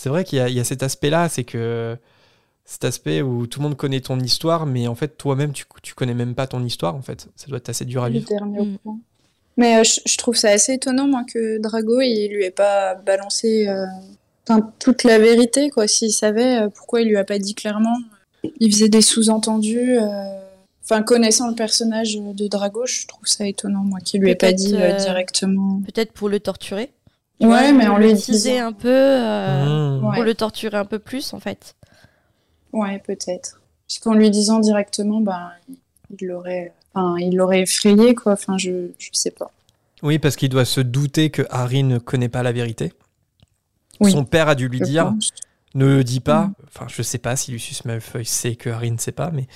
C'est 0.00 0.10
vrai 0.10 0.22
qu'il 0.22 0.38
y, 0.38 0.40
a- 0.40 0.48
il 0.48 0.54
y 0.54 0.60
a 0.60 0.64
cet 0.64 0.84
aspect-là, 0.84 1.28
c'est 1.28 1.42
que 1.42 1.96
cet 2.64 2.84
aspect 2.84 3.20
où 3.20 3.48
tout 3.48 3.58
le 3.58 3.64
monde 3.64 3.76
connaît 3.76 4.00
ton 4.00 4.20
histoire, 4.20 4.64
mais 4.64 4.86
en 4.86 4.94
fait 4.94 5.16
toi-même 5.16 5.52
tu, 5.52 5.64
tu 5.82 5.94
connais 5.94 6.14
même 6.14 6.36
pas 6.36 6.46
ton 6.46 6.62
histoire 6.64 6.94
en 6.94 7.02
fait. 7.02 7.26
Ça 7.34 7.48
doit 7.48 7.56
être 7.58 7.68
assez 7.68 7.84
dur 7.84 8.04
à 8.04 8.08
Le 8.08 8.20
vivre. 8.20 8.28
Mm. 8.44 8.76
point. 8.84 8.98
Mais 9.56 9.76
euh, 9.78 9.82
je, 9.82 10.00
je 10.06 10.16
trouve 10.16 10.36
ça 10.36 10.50
assez 10.50 10.74
étonnant, 10.74 11.08
moi, 11.08 11.22
que 11.24 11.58
Drago, 11.60 12.00
il 12.00 12.28
lui 12.28 12.44
ait 12.44 12.52
pas 12.52 12.94
balancé 12.94 13.66
euh, 13.66 13.86
toute 14.78 15.02
la 15.02 15.18
vérité, 15.18 15.68
quoi. 15.70 15.88
S'il 15.88 16.12
savait, 16.12 16.62
euh, 16.62 16.68
pourquoi 16.68 17.00
il 17.00 17.08
lui 17.08 17.16
a 17.16 17.24
pas 17.24 17.40
dit 17.40 17.56
clairement 17.56 17.96
Il 18.60 18.72
faisait 18.72 18.88
des 18.88 19.02
sous-entendus. 19.02 19.98
euh, 19.98 20.06
Enfin, 20.84 21.02
connaissant 21.02 21.48
le 21.48 21.54
personnage 21.54 22.16
de 22.16 22.46
Drago, 22.46 22.86
je 22.86 23.06
trouve 23.06 23.26
ça 23.26 23.46
étonnant, 23.46 23.82
moi, 23.84 23.98
qu'il 24.00 24.22
lui 24.22 24.30
ait 24.30 24.34
pas 24.36 24.52
dit 24.54 24.72
directement. 24.98 25.82
Peut-être 25.84 26.12
pour 26.12 26.28
le 26.30 26.40
torturer. 26.40 26.92
Tu 27.40 27.46
Ouais, 27.46 27.70
vois, 27.70 27.72
mais 27.72 27.86
en 27.88 27.98
le 27.98 28.12
disant. 28.12 28.66
un 28.66 28.72
peu, 28.72 28.88
euh, 28.88 29.98
Mmh. 29.98 30.04
Ouais. 30.04 30.14
pour 30.16 30.24
le 30.24 30.34
torturer 30.34 30.76
un 30.76 30.84
peu 30.84 30.98
plus, 30.98 31.32
en 31.34 31.40
fait. 31.40 31.74
Ouais, 32.72 32.98
peut-être. 32.98 33.60
Parce 33.86 33.98
qu'en 34.00 34.14
lui 34.14 34.30
disant 34.30 34.58
directement, 34.58 35.20
ben, 35.20 35.50
il 36.20 36.26
l'aurait, 36.26 36.72
enfin, 36.94 37.16
il 37.18 37.36
l'aurait 37.36 37.62
effrayé, 37.62 38.14
quoi. 38.14 38.32
Enfin, 38.32 38.58
je, 38.58 38.88
je 38.98 39.08
sais 39.12 39.30
pas. 39.30 39.50
Oui, 40.02 40.18
parce 40.18 40.36
qu'il 40.36 40.48
doit 40.48 40.64
se 40.64 40.80
douter 40.80 41.30
que 41.30 41.42
Harry 41.50 41.82
ne 41.82 41.98
connaît 41.98 42.28
pas 42.28 42.42
la 42.42 42.52
vérité. 42.52 42.92
Oui, 44.00 44.12
Son 44.12 44.24
père 44.24 44.48
a 44.48 44.54
dû 44.54 44.68
lui 44.68 44.78
je 44.78 44.84
dire 44.84 45.06
pense. 45.06 45.30
ne 45.74 45.86
le 45.86 46.04
dis 46.04 46.20
pas. 46.20 46.42
Mm. 46.46 46.54
Enfin, 46.68 46.86
je 46.88 47.02
sais 47.02 47.18
pas 47.18 47.34
si 47.36 47.50
Lucius 47.52 47.84
Malfoy 47.84 48.24
sait 48.24 48.54
que 48.56 48.70
Harry 48.70 48.90
ne 48.92 48.98
sait 48.98 49.12
pas, 49.12 49.30
mais, 49.32 49.46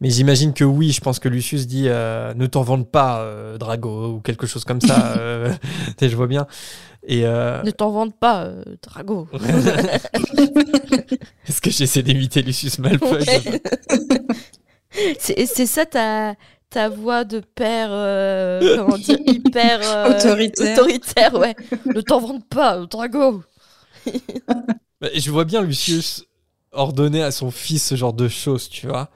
mais 0.00 0.10
j'imagine 0.10 0.52
que 0.54 0.64
oui. 0.64 0.92
Je 0.92 1.00
pense 1.00 1.18
que 1.18 1.28
Lucius 1.28 1.66
dit 1.66 1.84
euh, 1.88 2.32
ne 2.34 2.46
t'en 2.46 2.62
vante 2.62 2.90
pas, 2.90 3.20
euh, 3.20 3.58
Drago, 3.58 4.14
ou 4.14 4.20
quelque 4.20 4.46
chose 4.46 4.64
comme 4.64 4.80
ça. 4.80 5.16
euh, 5.18 5.52
tu 5.86 5.94
sais, 6.00 6.08
je 6.08 6.16
vois 6.16 6.26
bien. 6.26 6.46
Et 7.06 7.24
euh, 7.24 7.62
Ne 7.62 7.70
t'en 7.70 7.90
vante 7.90 8.18
pas, 8.18 8.44
euh, 8.44 8.62
Drago. 8.82 9.28
est-ce 11.46 11.60
que 11.60 11.70
j'essaie 11.70 12.02
d'imiter 12.02 12.42
Lucius 12.42 12.78
Malfoy 12.78 13.24
Ouais. 13.24 13.62
C'est 15.18 15.66
ça 15.66 15.86
ta, 15.86 16.34
ta 16.70 16.88
voix 16.88 17.24
de 17.24 17.40
père, 17.40 17.88
euh, 17.90 18.76
comment 18.78 18.98
dire, 18.98 19.18
hyper 19.26 19.80
euh, 19.82 20.16
Autoritaire. 20.16 20.78
autoritaire, 20.78 21.34
ouais. 21.34 21.54
Ne 21.86 22.00
t'en 22.00 22.20
vante 22.20 22.48
pas, 22.48 22.84
Drago. 22.86 23.42
Bah, 25.00 25.08
Je 25.14 25.30
vois 25.30 25.44
bien 25.44 25.62
Lucius 25.62 26.24
ordonner 26.72 27.22
à 27.22 27.30
son 27.30 27.50
fils 27.50 27.86
ce 27.86 27.94
genre 27.94 28.12
de 28.12 28.28
choses, 28.28 28.68
tu 28.68 28.86
vois. 28.88 29.10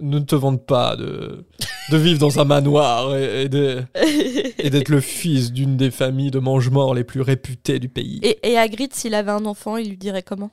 Ne 0.00 0.20
te 0.20 0.34
vante 0.36 0.64
pas 0.64 0.94
de, 0.96 1.44
de 1.90 1.96
vivre 1.96 2.20
dans 2.20 2.38
un 2.38 2.44
manoir 2.44 3.16
et, 3.16 3.48
d'être 3.48 4.88
le 4.88 5.00
fils 5.00 5.52
d'une 5.52 5.76
des 5.76 5.90
familles 5.90 6.30
de 6.30 6.38
mange-morts 6.38 6.94
les 6.94 7.04
plus 7.04 7.20
réputées 7.20 7.78
du 7.78 7.88
pays. 7.88 8.20
et, 8.22 8.38
et 8.48 8.56
Hagrid, 8.58 8.94
s'il 8.94 9.14
avait 9.14 9.32
un 9.32 9.44
enfant, 9.44 9.76
il 9.76 9.88
lui 9.88 9.96
dirait 9.96 10.22
comment? 10.22 10.50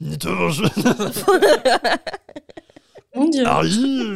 Ne 0.00 0.14
te 0.14 0.28
mange 0.28 0.62
Mon 3.14 3.28
Dieu, 3.28 3.44
Harry, 3.46 3.70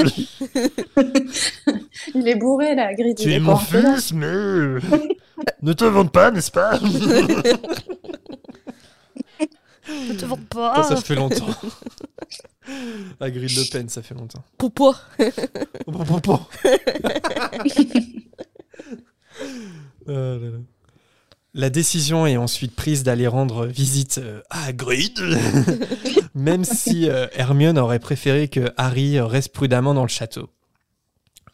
il 2.15 2.29
est 2.29 2.37
bourré 2.37 2.75
là, 2.77 2.95
Grid. 2.95 3.19
il 3.21 3.33
est 3.33 3.41
pas 3.41 3.53
encore 3.55 3.65
là. 3.73 3.97
mais 4.15 4.79
ne 5.63 5.73
te 5.73 5.85
vante 5.85 6.13
pas, 6.13 6.31
n'est-ce 6.31 6.51
pas? 6.51 6.79
Ne 9.89 10.15
te 10.15 10.25
vante 10.25 10.47
pas. 10.49 10.83
Ça, 10.85 10.97
ça 10.97 11.03
fait 11.03 11.17
longtemps. 11.17 11.49
Hagrid 13.21 13.51
Le 13.57 13.71
Pen, 13.71 13.89
ça 13.89 14.03
fait 14.03 14.15
longtemps. 14.15 14.45
Oh. 14.63 14.95
Ah. 20.09 20.37
La 21.55 21.69
décision 21.69 22.27
est 22.27 22.39
ensuite 22.39 22.75
prise 22.75 23.03
d'aller 23.03 23.27
rendre 23.27 23.67
visite 23.67 24.19
euh, 24.19 24.41
à 24.49 24.65
Hagrid, 24.65 25.19
même 26.35 26.65
si 26.65 27.11
euh, 27.11 27.27
Hermione 27.35 27.79
aurait 27.79 27.99
préféré 27.99 28.49
que 28.49 28.73
Harry 28.79 29.21
reste 29.21 29.53
prudemment 29.53 29.93
dans 29.93 30.03
le 30.03 30.09
château. 30.09 30.49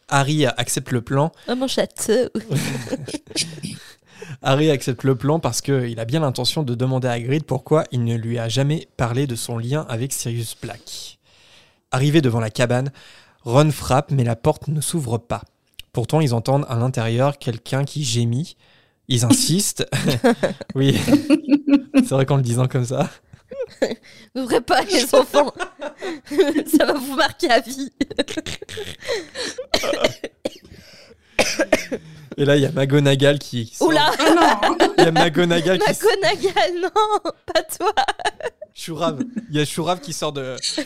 Harry 0.07 0.45
accepte 0.45 0.91
le 0.91 1.01
plan. 1.01 1.31
Oh 1.49 1.55
mon 1.55 1.67
château. 1.67 2.13
Harry 4.41 4.71
accepte 4.71 5.03
le 5.03 5.15
plan 5.15 5.39
parce 5.39 5.61
qu'il 5.61 5.99
a 5.99 6.05
bien 6.05 6.21
l'intention 6.21 6.63
de 6.63 6.73
demander 6.73 7.07
à 7.07 7.11
Hagrid 7.11 7.43
pourquoi 7.43 7.83
il 7.91 8.03
ne 8.03 8.15
lui 8.15 8.39
a 8.39 8.47
jamais 8.47 8.87
parlé 8.95 9.27
de 9.27 9.35
son 9.35 9.57
lien 9.57 9.85
avec 9.89 10.13
Sirius 10.13 10.55
Black. 10.61 11.19
Arrivé 11.91 12.21
devant 12.21 12.39
la 12.39 12.49
cabane, 12.49 12.91
Ron 13.43 13.71
frappe 13.71 14.11
mais 14.11 14.23
la 14.23 14.35
porte 14.35 14.67
ne 14.67 14.79
s'ouvre 14.79 15.17
pas. 15.17 15.41
Pourtant, 15.91 16.21
ils 16.21 16.33
entendent 16.33 16.65
à 16.69 16.75
l'intérieur 16.75 17.37
quelqu'un 17.37 17.83
qui 17.83 18.03
gémit. 18.03 18.55
Ils 19.07 19.25
insistent. 19.25 19.87
oui, 20.75 20.97
c'est 21.95 22.11
vrai 22.11 22.25
qu'en 22.25 22.37
le 22.37 22.43
disant 22.43 22.67
comme 22.67 22.85
ça. 22.85 23.09
N'ouvrez 24.35 24.61
pas 24.61 24.83
les 24.83 25.15
enfants. 25.15 25.51
ça 26.77 26.85
va 26.85 26.93
vous 26.93 27.15
marquer 27.15 27.49
à 27.49 27.59
vie. 27.59 27.91
Et 32.39 32.45
là, 32.45 32.55
il 32.55 32.63
y 32.63 32.65
a 32.65 32.71
McGonagall 32.71 33.37
qui. 33.37 33.67
sort- 33.67 33.89
Oula 33.89 34.11
Ah 34.17 34.59
non 34.69 34.77
Il 34.97 35.03
y 35.03 35.07
a 35.07 35.11
McGonagall 35.11 35.77
qui... 35.79 35.89
McGonagall, 35.91 36.81
non, 36.81 37.31
pas 37.45 37.61
toi. 37.63 37.93
Chourave. 38.73 39.23
Il 39.51 39.57
y 39.57 39.61
a 39.61 39.65
Chourave 39.65 39.99
qui 39.99 40.13
sort 40.13 40.31
de... 40.31 40.55
tu 40.57 40.83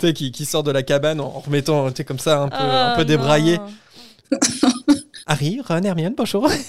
sais, 0.00 0.12
qui, 0.12 0.32
qui 0.32 0.44
sort 0.44 0.64
de 0.64 0.72
la 0.72 0.82
cabane 0.82 1.20
en 1.20 1.28
remettant, 1.30 1.88
tu 1.90 1.96
sais, 1.98 2.04
comme 2.04 2.18
ça, 2.18 2.42
un 2.42 2.48
peu, 2.48 2.56
un 2.56 2.94
peu 2.96 3.02
Oh, 3.02 3.04
débraillé. 3.04 3.58
non. 3.58 4.38
Harry, 5.26 5.60
Ron, 5.66 5.82
Hermione, 5.84 6.14
bonjour. 6.16 6.50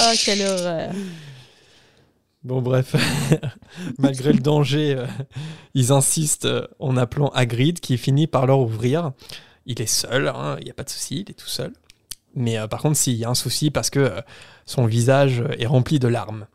Oh, 0.00 0.12
quelle 0.24 0.42
horreur. 0.42 0.90
Bon, 2.44 2.62
bref, 2.62 2.94
malgré 3.98 4.32
le 4.32 4.38
danger, 4.38 4.94
euh, 4.96 5.06
ils 5.74 5.90
insistent 5.92 6.44
euh, 6.44 6.66
en 6.78 6.96
appelant 6.96 7.28
Hagrid, 7.30 7.80
qui 7.80 7.98
finit 7.98 8.26
par 8.28 8.46
leur 8.46 8.60
ouvrir. 8.60 9.10
Il 9.68 9.80
est 9.80 9.86
seul, 9.86 10.26
hein, 10.26 10.56
il 10.58 10.64
n'y 10.64 10.70
a 10.70 10.74
pas 10.74 10.82
de 10.82 10.90
souci, 10.90 11.20
il 11.20 11.30
est 11.30 11.38
tout 11.38 11.46
seul. 11.46 11.72
Mais 12.34 12.58
euh, 12.58 12.66
par 12.66 12.82
contre, 12.82 12.96
s'il 12.96 13.14
y 13.14 13.24
a 13.24 13.30
un 13.30 13.34
souci, 13.34 13.70
parce 13.70 13.90
que 13.90 14.00
euh, 14.00 14.20
son 14.66 14.86
visage 14.86 15.44
est 15.58 15.66
rempli 15.66 16.00
de 16.00 16.08
larmes. 16.08 16.46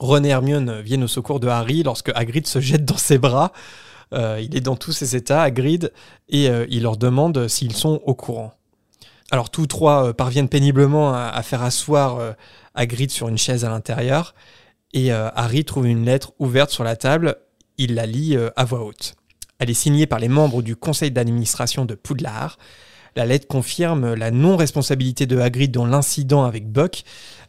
Ron 0.00 0.24
et 0.24 0.28
Hermione 0.28 0.80
viennent 0.80 1.04
au 1.04 1.08
secours 1.08 1.38
de 1.38 1.46
Harry 1.46 1.84
lorsque 1.84 2.10
Hagrid 2.16 2.48
se 2.48 2.58
jette 2.60 2.84
dans 2.84 2.96
ses 2.96 3.18
bras. 3.18 3.52
Euh, 4.12 4.40
il 4.42 4.56
est 4.56 4.60
dans 4.60 4.76
tous 4.76 4.92
ses 4.92 5.14
états, 5.14 5.42
Hagrid, 5.42 5.92
et 6.28 6.50
euh, 6.50 6.66
il 6.68 6.82
leur 6.82 6.96
demande 6.96 7.46
s'ils 7.46 7.76
sont 7.76 8.00
au 8.04 8.14
courant. 8.14 8.52
Alors 9.30 9.48
tous 9.48 9.66
trois 9.66 10.08
euh, 10.08 10.12
parviennent 10.12 10.50
péniblement 10.50 11.14
à, 11.14 11.42
faire 11.42 11.62
asseoir 11.62 12.16
euh, 12.16 12.32
Hagrid 12.74 13.10
sur 13.10 13.28
une 13.28 13.38
chaise 13.38 13.64
à 13.64 13.70
l'intérieur, 13.70 14.34
et 14.92 15.12
euh, 15.12 15.30
Harry 15.34 15.64
trouve 15.64 15.86
une 15.86 16.04
lettre 16.04 16.32
ouverte 16.38 16.70
sur 16.70 16.84
la 16.84 16.96
table. 16.96 17.36
Il 17.78 17.94
la 17.94 18.04
lit 18.04 18.36
euh, 18.36 18.50
à 18.56 18.64
voix 18.64 18.84
haute. 18.84 19.14
Elle 19.62 19.70
est 19.70 19.74
signée 19.74 20.08
par 20.08 20.18
les 20.18 20.26
membres 20.26 20.60
du 20.60 20.74
conseil 20.74 21.12
d'administration 21.12 21.84
de 21.84 21.94
Poudlard. 21.94 22.58
La 23.14 23.26
lettre 23.26 23.46
confirme 23.46 24.14
la 24.14 24.32
non-responsabilité 24.32 25.24
de 25.24 25.38
Hagrid 25.38 25.70
dans 25.70 25.86
l'incident 25.86 26.42
avec 26.42 26.66
Buck, 26.66 27.04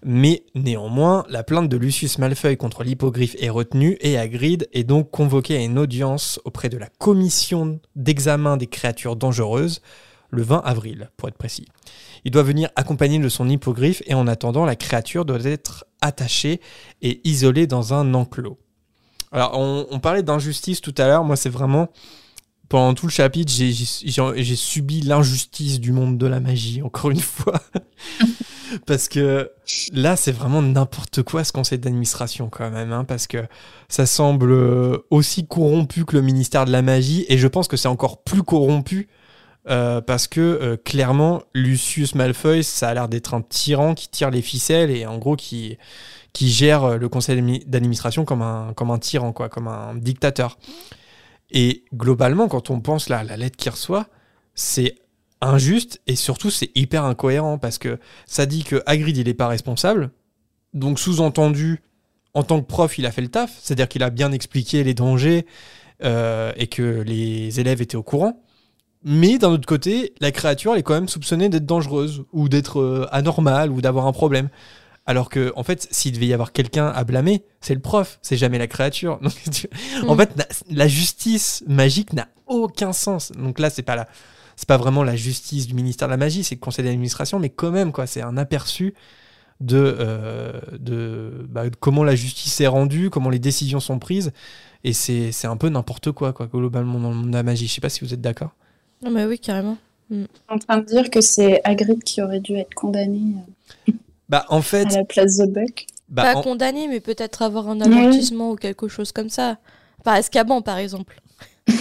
mais 0.05 0.43
néanmoins, 0.53 1.25
la 1.27 1.41
plainte 1.41 1.69
de 1.69 1.75
Lucius 1.75 2.19
Malfoy 2.19 2.55
contre 2.55 2.83
l'hippogriffe 2.83 3.35
est 3.39 3.49
retenue 3.49 3.97
et 3.99 4.19
Hagrid 4.19 4.69
est 4.73 4.83
donc 4.83 5.09
convoqué 5.09 5.57
à 5.57 5.61
une 5.61 5.79
audience 5.79 6.39
auprès 6.45 6.69
de 6.69 6.77
la 6.77 6.85
commission 6.99 7.79
d'examen 7.95 8.57
des 8.57 8.67
créatures 8.67 9.15
dangereuses 9.15 9.81
le 10.29 10.43
20 10.43 10.61
avril, 10.65 11.09
pour 11.17 11.29
être 11.29 11.37
précis. 11.37 11.65
Il 12.25 12.31
doit 12.31 12.43
venir 12.43 12.69
accompagné 12.75 13.17
de 13.17 13.29
son 13.29 13.49
hippogriffe 13.49 14.03
et 14.05 14.13
en 14.13 14.27
attendant, 14.27 14.65
la 14.65 14.75
créature 14.75 15.25
doit 15.25 15.45
être 15.45 15.85
attachée 15.99 16.61
et 17.01 17.27
isolée 17.27 17.65
dans 17.65 17.95
un 17.95 18.13
enclos. 18.13 18.59
Alors, 19.33 19.57
on, 19.57 19.99
parlait 19.99 20.21
d'injustice 20.21 20.79
tout 20.79 20.93
à 20.97 21.07
l'heure. 21.07 21.23
Moi, 21.23 21.35
c'est 21.35 21.49
vraiment 21.49 21.89
pendant 22.69 22.93
tout 22.93 23.07
le 23.07 23.11
chapitre, 23.11 23.51
j'ai 23.51 24.55
subi 24.55 25.01
l'injustice 25.01 25.79
du 25.79 25.91
monde 25.91 26.17
de 26.17 26.25
la 26.25 26.39
magie, 26.39 26.81
encore 26.81 27.11
une 27.11 27.19
fois. 27.19 27.61
parce 28.87 29.07
que 29.07 29.51
là, 29.91 30.15
c'est 30.15 30.31
vraiment 30.31 30.61
n'importe 30.61 31.23
quoi 31.23 31.43
ce 31.43 31.51
conseil 31.51 31.79
d'administration, 31.79 32.49
quand 32.49 32.69
même. 32.69 32.91
hein, 32.91 33.03
parce 33.03 33.27
que 33.27 33.45
ça 33.89 34.05
semble 34.05 34.51
euh, 34.51 34.97
aussi 35.09 35.45
corrompu 35.45 36.05
que 36.05 36.15
le 36.15 36.21
ministère 36.21 36.65
de 36.65 36.71
la 36.71 36.81
magie. 36.81 37.25
Et 37.27 37.37
je 37.37 37.47
pense 37.47 37.67
que 37.67 37.77
c'est 37.77 37.87
encore 37.87 38.23
plus 38.23 38.43
corrompu. 38.43 39.09
euh, 39.69 40.01
parce 40.01 40.27
que 40.27 40.41
euh, 40.41 40.77
clairement, 40.77 41.41
Lucius 41.53 42.15
Malfoy, 42.15 42.63
ça 42.63 42.89
a 42.89 42.93
l'air 42.93 43.07
d'être 43.07 43.33
un 43.33 43.41
tyran 43.41 43.93
qui 43.93 44.09
tire 44.09 44.29
les 44.29 44.41
ficelles 44.41 44.91
et 44.91 45.05
en 45.05 45.17
gros 45.19 45.35
qui, 45.35 45.77
qui 46.33 46.49
gère 46.49 46.83
euh, 46.83 46.97
le 46.97 47.07
conseil 47.09 47.35
d'admi- 47.35 47.63
d'administration 47.65 48.25
comme 48.25 48.41
un, 48.41 48.73
comme 48.75 48.91
un 48.91 48.99
tyran, 48.99 49.31
quoi, 49.31 49.49
comme 49.49 49.67
un 49.67 49.95
dictateur. 49.95 50.57
Et 51.51 51.83
globalement, 51.93 52.47
quand 52.47 52.71
on 52.71 52.79
pense 52.79 53.09
là, 53.09 53.19
à 53.19 53.23
la 53.23 53.37
lettre 53.37 53.55
qu'il 53.55 53.71
reçoit, 53.71 54.07
c'est 54.55 54.95
injuste 55.41 56.01
et 56.07 56.15
surtout 56.15 56.49
c'est 56.49 56.71
hyper 56.73 57.03
incohérent 57.03 57.57
parce 57.57 57.77
que 57.77 57.99
ça 58.25 58.45
dit 58.45 58.63
que 58.63 58.81
Hagrid 58.85 59.17
il 59.17 59.27
est 59.27 59.33
pas 59.33 59.47
responsable. 59.47 60.11
Donc 60.73 60.99
sous-entendu, 60.99 61.81
en 62.33 62.43
tant 62.43 62.61
que 62.61 62.65
prof, 62.65 62.97
il 62.97 63.05
a 63.05 63.11
fait 63.11 63.21
le 63.21 63.27
taf, 63.27 63.55
c'est-à-dire 63.61 63.87
qu'il 63.87 64.01
a 64.03 64.09
bien 64.09 64.31
expliqué 64.31 64.83
les 64.83 64.93
dangers 64.93 65.45
euh, 66.03 66.51
et 66.55 66.67
que 66.67 67.01
les 67.01 67.59
élèves 67.59 67.81
étaient 67.81 67.97
au 67.97 68.03
courant. 68.03 68.41
Mais 69.03 69.37
d'un 69.37 69.49
autre 69.49 69.67
côté, 69.67 70.13
la 70.21 70.31
créature 70.31 70.73
elle 70.73 70.79
est 70.79 70.83
quand 70.83 70.93
même 70.93 71.09
soupçonnée 71.09 71.49
d'être 71.49 71.65
dangereuse 71.65 72.23
ou 72.31 72.47
d'être 72.47 72.79
euh, 72.79 73.07
anormale 73.11 73.69
ou 73.69 73.81
d'avoir 73.81 74.07
un 74.07 74.13
problème. 74.13 74.49
Alors 75.05 75.29
que, 75.29 75.51
en 75.57 75.63
fait, 75.63 75.87
s'il 75.91 76.13
devait 76.13 76.27
y 76.27 76.33
avoir 76.33 76.53
quelqu'un 76.53 76.87
à 76.87 77.03
blâmer, 77.03 77.43
c'est 77.59 77.73
le 77.73 77.81
prof, 77.81 78.19
c'est 78.21 78.37
jamais 78.37 78.57
la 78.57 78.67
créature. 78.67 79.19
Donc, 79.21 79.33
tu- 79.51 79.67
En 80.07 80.15
Mm. 80.15 80.17
fait, 80.17 80.31
la, 80.37 80.45
la 80.69 80.87
justice 80.87 81.63
magique 81.67 82.13
n'a 82.13 82.29
aucun 82.47 82.93
sens. 82.93 83.31
Donc 83.33 83.59
là, 83.59 83.69
c'est 83.69 83.81
pas 83.83 83.95
la, 83.97 84.07
c'est 84.55 84.67
pas 84.67 84.77
vraiment 84.77 85.03
la 85.03 85.15
justice 85.15 85.67
du 85.67 85.73
ministère 85.73 86.07
de 86.07 86.11
la 86.13 86.17
magie, 86.17 86.43
c'est 86.43 86.55
le 86.55 86.59
conseil 86.61 86.85
d'administration, 86.85 87.39
mais 87.39 87.49
quand 87.49 87.71
même, 87.71 87.91
quoi, 87.91 88.07
c'est 88.07 88.21
un 88.21 88.37
aperçu 88.37 88.93
de, 89.61 89.77
euh, 89.99 90.59
de, 90.79 91.45
bah, 91.49 91.69
de 91.69 91.75
comment 91.75 92.03
la 92.03 92.15
justice 92.15 92.59
est 92.61 92.67
rendue, 92.67 93.09
comment 93.09 93.29
les 93.29 93.39
décisions 93.39 93.79
sont 93.79 93.99
prises, 93.99 94.31
et 94.83 94.93
c'est, 94.93 95.31
c'est 95.31 95.47
un 95.47 95.57
peu 95.57 95.69
n'importe 95.69 96.11
quoi, 96.11 96.33
quoi, 96.33 96.47
globalement 96.47 96.99
dans 96.99 97.09
le 97.09 97.15
monde 97.15 97.29
de 97.31 97.33
la 97.35 97.43
magie. 97.43 97.67
Je 97.67 97.73
sais 97.73 97.81
pas 97.81 97.89
si 97.89 98.01
vous 98.05 98.13
êtes 98.13 98.21
d'accord. 98.21 98.51
Non, 99.03 99.09
mais 99.11 99.25
oui, 99.25 99.39
carrément. 99.39 99.77
en 100.49 100.57
train 100.59 100.77
de 100.79 100.85
dire 100.85 101.09
que 101.09 101.21
c'est 101.21 101.61
Hagrid 101.63 102.03
qui 102.03 102.21
aurait 102.21 102.39
dû 102.41 102.55
être 102.55 102.73
condamné 102.73 103.19
Bah, 104.33 104.45
en 104.49 104.59
à 104.59 104.61
fait, 104.61 104.85
la 104.89 105.05
place 105.05 105.37
de 105.37 105.45
Buck. 105.45 105.87
bah, 106.09 106.23
pas 106.23 106.35
en- 106.35 106.41
condamné, 106.41 106.87
mais 106.87 106.99
peut-être 106.99 107.41
avoir 107.43 107.69
un 107.69 107.81
avertissement 107.81 108.51
ou 108.51 108.55
quelque 108.55 108.87
chose 108.87 109.11
comme 109.11 109.29
ça. 109.29 109.57
Pas 110.03 110.13
Azkaban, 110.13 110.61
par 110.61 110.77
exemple. 110.77 111.21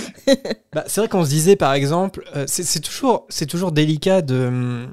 Bah, 0.74 0.84
c'est 0.86 1.00
vrai 1.00 1.08
qu'on 1.08 1.24
se 1.24 1.30
disait 1.30 1.56
par 1.56 1.72
exemple, 1.74 2.24
euh, 2.36 2.44
c'est 2.46 2.62
c'est 2.62 2.80
toujours, 2.80 3.26
c'est 3.28 3.46
toujours 3.46 3.72
délicat 3.72 4.22
de, 4.22 4.86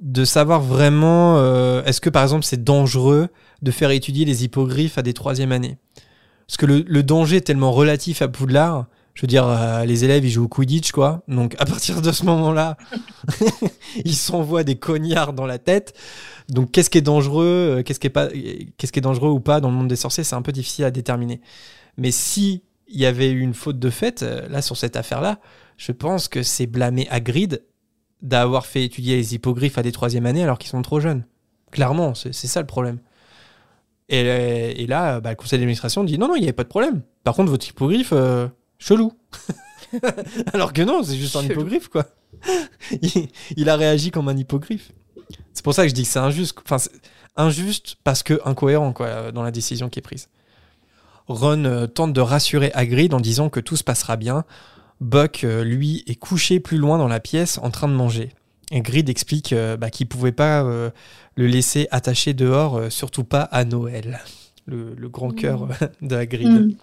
de 0.00 0.24
savoir 0.24 0.60
vraiment 0.60 1.38
euh, 1.38 1.82
est-ce 1.84 2.00
que 2.00 2.10
par 2.10 2.22
exemple 2.22 2.44
c'est 2.44 2.62
dangereux 2.62 3.28
de 3.62 3.70
faire 3.70 3.90
étudier 3.90 4.24
les 4.24 4.44
hippogriffes 4.44 4.98
à 4.98 5.02
des 5.02 5.14
troisième 5.14 5.52
années? 5.52 5.78
Parce 6.46 6.58
que 6.58 6.66
le, 6.66 6.84
le 6.86 7.02
danger 7.02 7.38
est 7.38 7.42
tellement 7.42 7.72
relatif 7.72 8.22
à 8.22 8.28
Poudlard. 8.28 8.86
Je 9.16 9.22
veux 9.22 9.28
dire, 9.28 9.48
euh, 9.48 9.86
les 9.86 10.04
élèves 10.04 10.26
ils 10.26 10.30
jouent 10.30 10.44
au 10.44 10.48
Quidditch 10.48 10.92
quoi. 10.92 11.22
Donc 11.26 11.56
à 11.58 11.64
partir 11.64 12.02
de 12.02 12.12
ce 12.12 12.26
moment-là, 12.26 12.76
ils 14.04 14.14
s'envoient 14.14 14.62
des 14.62 14.76
cognards 14.76 15.32
dans 15.32 15.46
la 15.46 15.58
tête. 15.58 15.94
Donc 16.50 16.70
qu'est-ce 16.70 16.90
qui 16.90 16.98
est 16.98 17.02
dangereux, 17.02 17.78
euh, 17.78 17.82
qu'est-ce 17.82 17.98
qui 17.98 18.08
est 18.08 18.10
pas, 18.10 18.28
qu'est-ce 18.76 18.92
qui 18.92 18.98
est 18.98 19.02
dangereux 19.02 19.30
ou 19.30 19.40
pas 19.40 19.60
dans 19.60 19.70
le 19.70 19.74
monde 19.74 19.88
des 19.88 19.96
sorciers, 19.96 20.22
c'est 20.22 20.36
un 20.36 20.42
peu 20.42 20.52
difficile 20.52 20.84
à 20.84 20.90
déterminer. 20.90 21.40
Mais 21.96 22.10
si 22.10 22.62
il 22.88 23.00
y 23.00 23.06
avait 23.06 23.30
eu 23.30 23.40
une 23.40 23.54
faute 23.54 23.78
de 23.78 23.88
fait, 23.88 24.22
euh, 24.22 24.46
là, 24.50 24.60
sur 24.60 24.76
cette 24.76 24.96
affaire-là, 24.96 25.40
je 25.78 25.92
pense 25.92 26.28
que 26.28 26.42
c'est 26.42 26.66
blâmer 26.66 27.08
Hagrid 27.08 27.62
d'avoir 28.20 28.66
fait 28.66 28.84
étudier 28.84 29.16
les 29.16 29.34
hippogriffes 29.34 29.78
à 29.78 29.82
des 29.82 29.92
troisième 29.92 30.26
années 30.26 30.42
alors 30.42 30.58
qu'ils 30.58 30.70
sont 30.70 30.82
trop 30.82 31.00
jeunes. 31.00 31.24
Clairement, 31.70 32.14
c'est 32.14 32.32
ça 32.32 32.60
le 32.60 32.66
problème. 32.66 32.98
Et, 34.10 34.86
là, 34.86 35.20
bah, 35.20 35.30
le 35.30 35.36
conseil 35.36 35.58
d'administration 35.58 36.04
dit 36.04 36.18
non, 36.18 36.28
non, 36.28 36.36
il 36.36 36.40
n'y 36.40 36.46
avait 36.46 36.52
pas 36.52 36.62
de 36.64 36.68
problème. 36.68 37.02
Par 37.24 37.34
contre, 37.34 37.50
votre 37.50 37.66
hippogriffe, 37.66 38.12
chelou. 38.78 39.12
alors 40.52 40.72
que 40.72 40.82
non, 40.82 41.02
c'est 41.02 41.16
juste 41.16 41.36
un 41.36 41.42
hippogriffe, 41.42 41.88
quoi. 41.88 42.06
il, 43.02 43.28
il 43.56 43.68
a 43.68 43.76
réagi 43.76 44.10
comme 44.10 44.28
un 44.28 44.36
hippogriffe. 44.36 44.92
C'est 45.52 45.64
pour 45.64 45.74
ça 45.74 45.82
que 45.84 45.88
je 45.88 45.94
dis 45.94 46.02
que 46.02 46.08
c'est 46.08 46.18
injuste. 46.18 46.56
Enfin, 46.64 46.78
c'est 46.78 46.92
injuste 47.36 47.96
parce 48.04 48.22
que 48.22 48.40
incohérent, 48.44 48.92
quoi, 48.92 49.32
dans 49.32 49.42
la 49.42 49.50
décision 49.50 49.88
qui 49.88 49.98
est 49.98 50.02
prise. 50.02 50.28
Ron 51.28 51.64
euh, 51.64 51.86
tente 51.86 52.12
de 52.12 52.20
rassurer 52.20 52.70
Hagrid 52.74 53.12
en 53.12 53.20
disant 53.20 53.48
que 53.48 53.60
tout 53.60 53.76
se 53.76 53.84
passera 53.84 54.16
bien. 54.16 54.44
Buck, 55.00 55.44
euh, 55.44 55.64
lui, 55.64 56.04
est 56.06 56.14
couché 56.14 56.60
plus 56.60 56.78
loin 56.78 56.98
dans 56.98 57.08
la 57.08 57.20
pièce 57.20 57.58
en 57.58 57.70
train 57.70 57.88
de 57.88 57.94
manger. 57.94 58.30
Hagrid 58.72 59.08
explique 59.08 59.52
euh, 59.52 59.76
bah, 59.76 59.90
qu'il 59.90 60.08
pouvait 60.08 60.32
pas 60.32 60.62
euh, 60.64 60.90
le 61.36 61.46
laisser 61.46 61.86
attaché 61.90 62.34
dehors, 62.34 62.76
euh, 62.76 62.90
surtout 62.90 63.24
pas 63.24 63.42
à 63.42 63.64
Noël. 63.64 64.20
Le, 64.66 64.94
le 64.94 65.08
grand 65.08 65.30
cœur 65.30 65.64
euh, 65.64 65.86
de 66.02 66.16
Hagrid. 66.16 66.76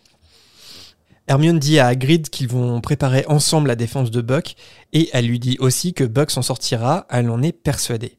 Hermione 1.27 1.59
dit 1.59 1.79
à 1.79 1.87
Hagrid 1.87 2.29
qu'ils 2.29 2.49
vont 2.49 2.81
préparer 2.81 3.25
ensemble 3.27 3.69
la 3.69 3.75
défense 3.75 4.11
de 4.11 4.21
Buck 4.21 4.55
et 4.91 5.09
elle 5.13 5.27
lui 5.27 5.39
dit 5.39 5.57
aussi 5.59 5.93
que 5.93 6.03
Buck 6.03 6.31
s'en 6.31 6.41
sortira, 6.41 7.05
elle 7.09 7.29
en 7.29 7.41
est 7.41 7.53
persuadée. 7.53 8.17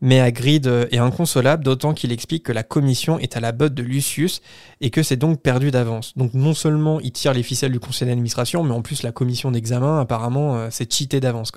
Mais 0.00 0.20
Hagrid 0.20 0.66
euh, 0.66 0.86
est 0.90 0.98
inconsolable, 0.98 1.64
d'autant 1.64 1.92
qu'il 1.92 2.12
explique 2.12 2.44
que 2.44 2.52
la 2.52 2.62
commission 2.62 3.18
est 3.18 3.36
à 3.36 3.40
la 3.40 3.52
botte 3.52 3.74
de 3.74 3.82
Lucius 3.82 4.40
et 4.80 4.90
que 4.90 5.02
c'est 5.02 5.16
donc 5.16 5.42
perdu 5.42 5.70
d'avance. 5.70 6.16
Donc 6.16 6.34
non 6.34 6.54
seulement 6.54 7.00
il 7.00 7.12
tire 7.12 7.34
les 7.34 7.42
ficelles 7.42 7.72
du 7.72 7.80
conseil 7.80 8.06
d'administration, 8.06 8.62
mais 8.62 8.72
en 8.72 8.82
plus 8.82 9.02
la 9.02 9.12
commission 9.12 9.50
d'examen, 9.50 10.00
apparemment, 10.00 10.56
euh, 10.56 10.68
c'est 10.70 10.90
cheaté 10.92 11.20
d'avance. 11.20 11.52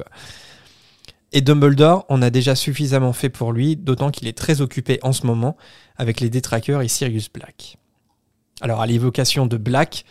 Et 1.33 1.41
Dumbledore 1.41 2.05
en 2.09 2.21
a 2.21 2.29
déjà 2.29 2.55
suffisamment 2.55 3.13
fait 3.13 3.29
pour 3.29 3.53
lui, 3.53 3.77
d'autant 3.77 4.09
qu'il 4.09 4.27
est 4.27 4.37
très 4.37 4.59
occupé 4.59 4.99
en 5.03 5.13
ce 5.13 5.25
moment 5.25 5.55
avec 5.95 6.19
les 6.19 6.29
détraqueurs 6.29 6.81
et 6.81 6.87
Sirius 6.87 7.29
Black. 7.31 7.77
Alors 8.59 8.81
à 8.81 8.87
l'évocation 8.87 9.45
de 9.45 9.57
Black, 9.57 10.03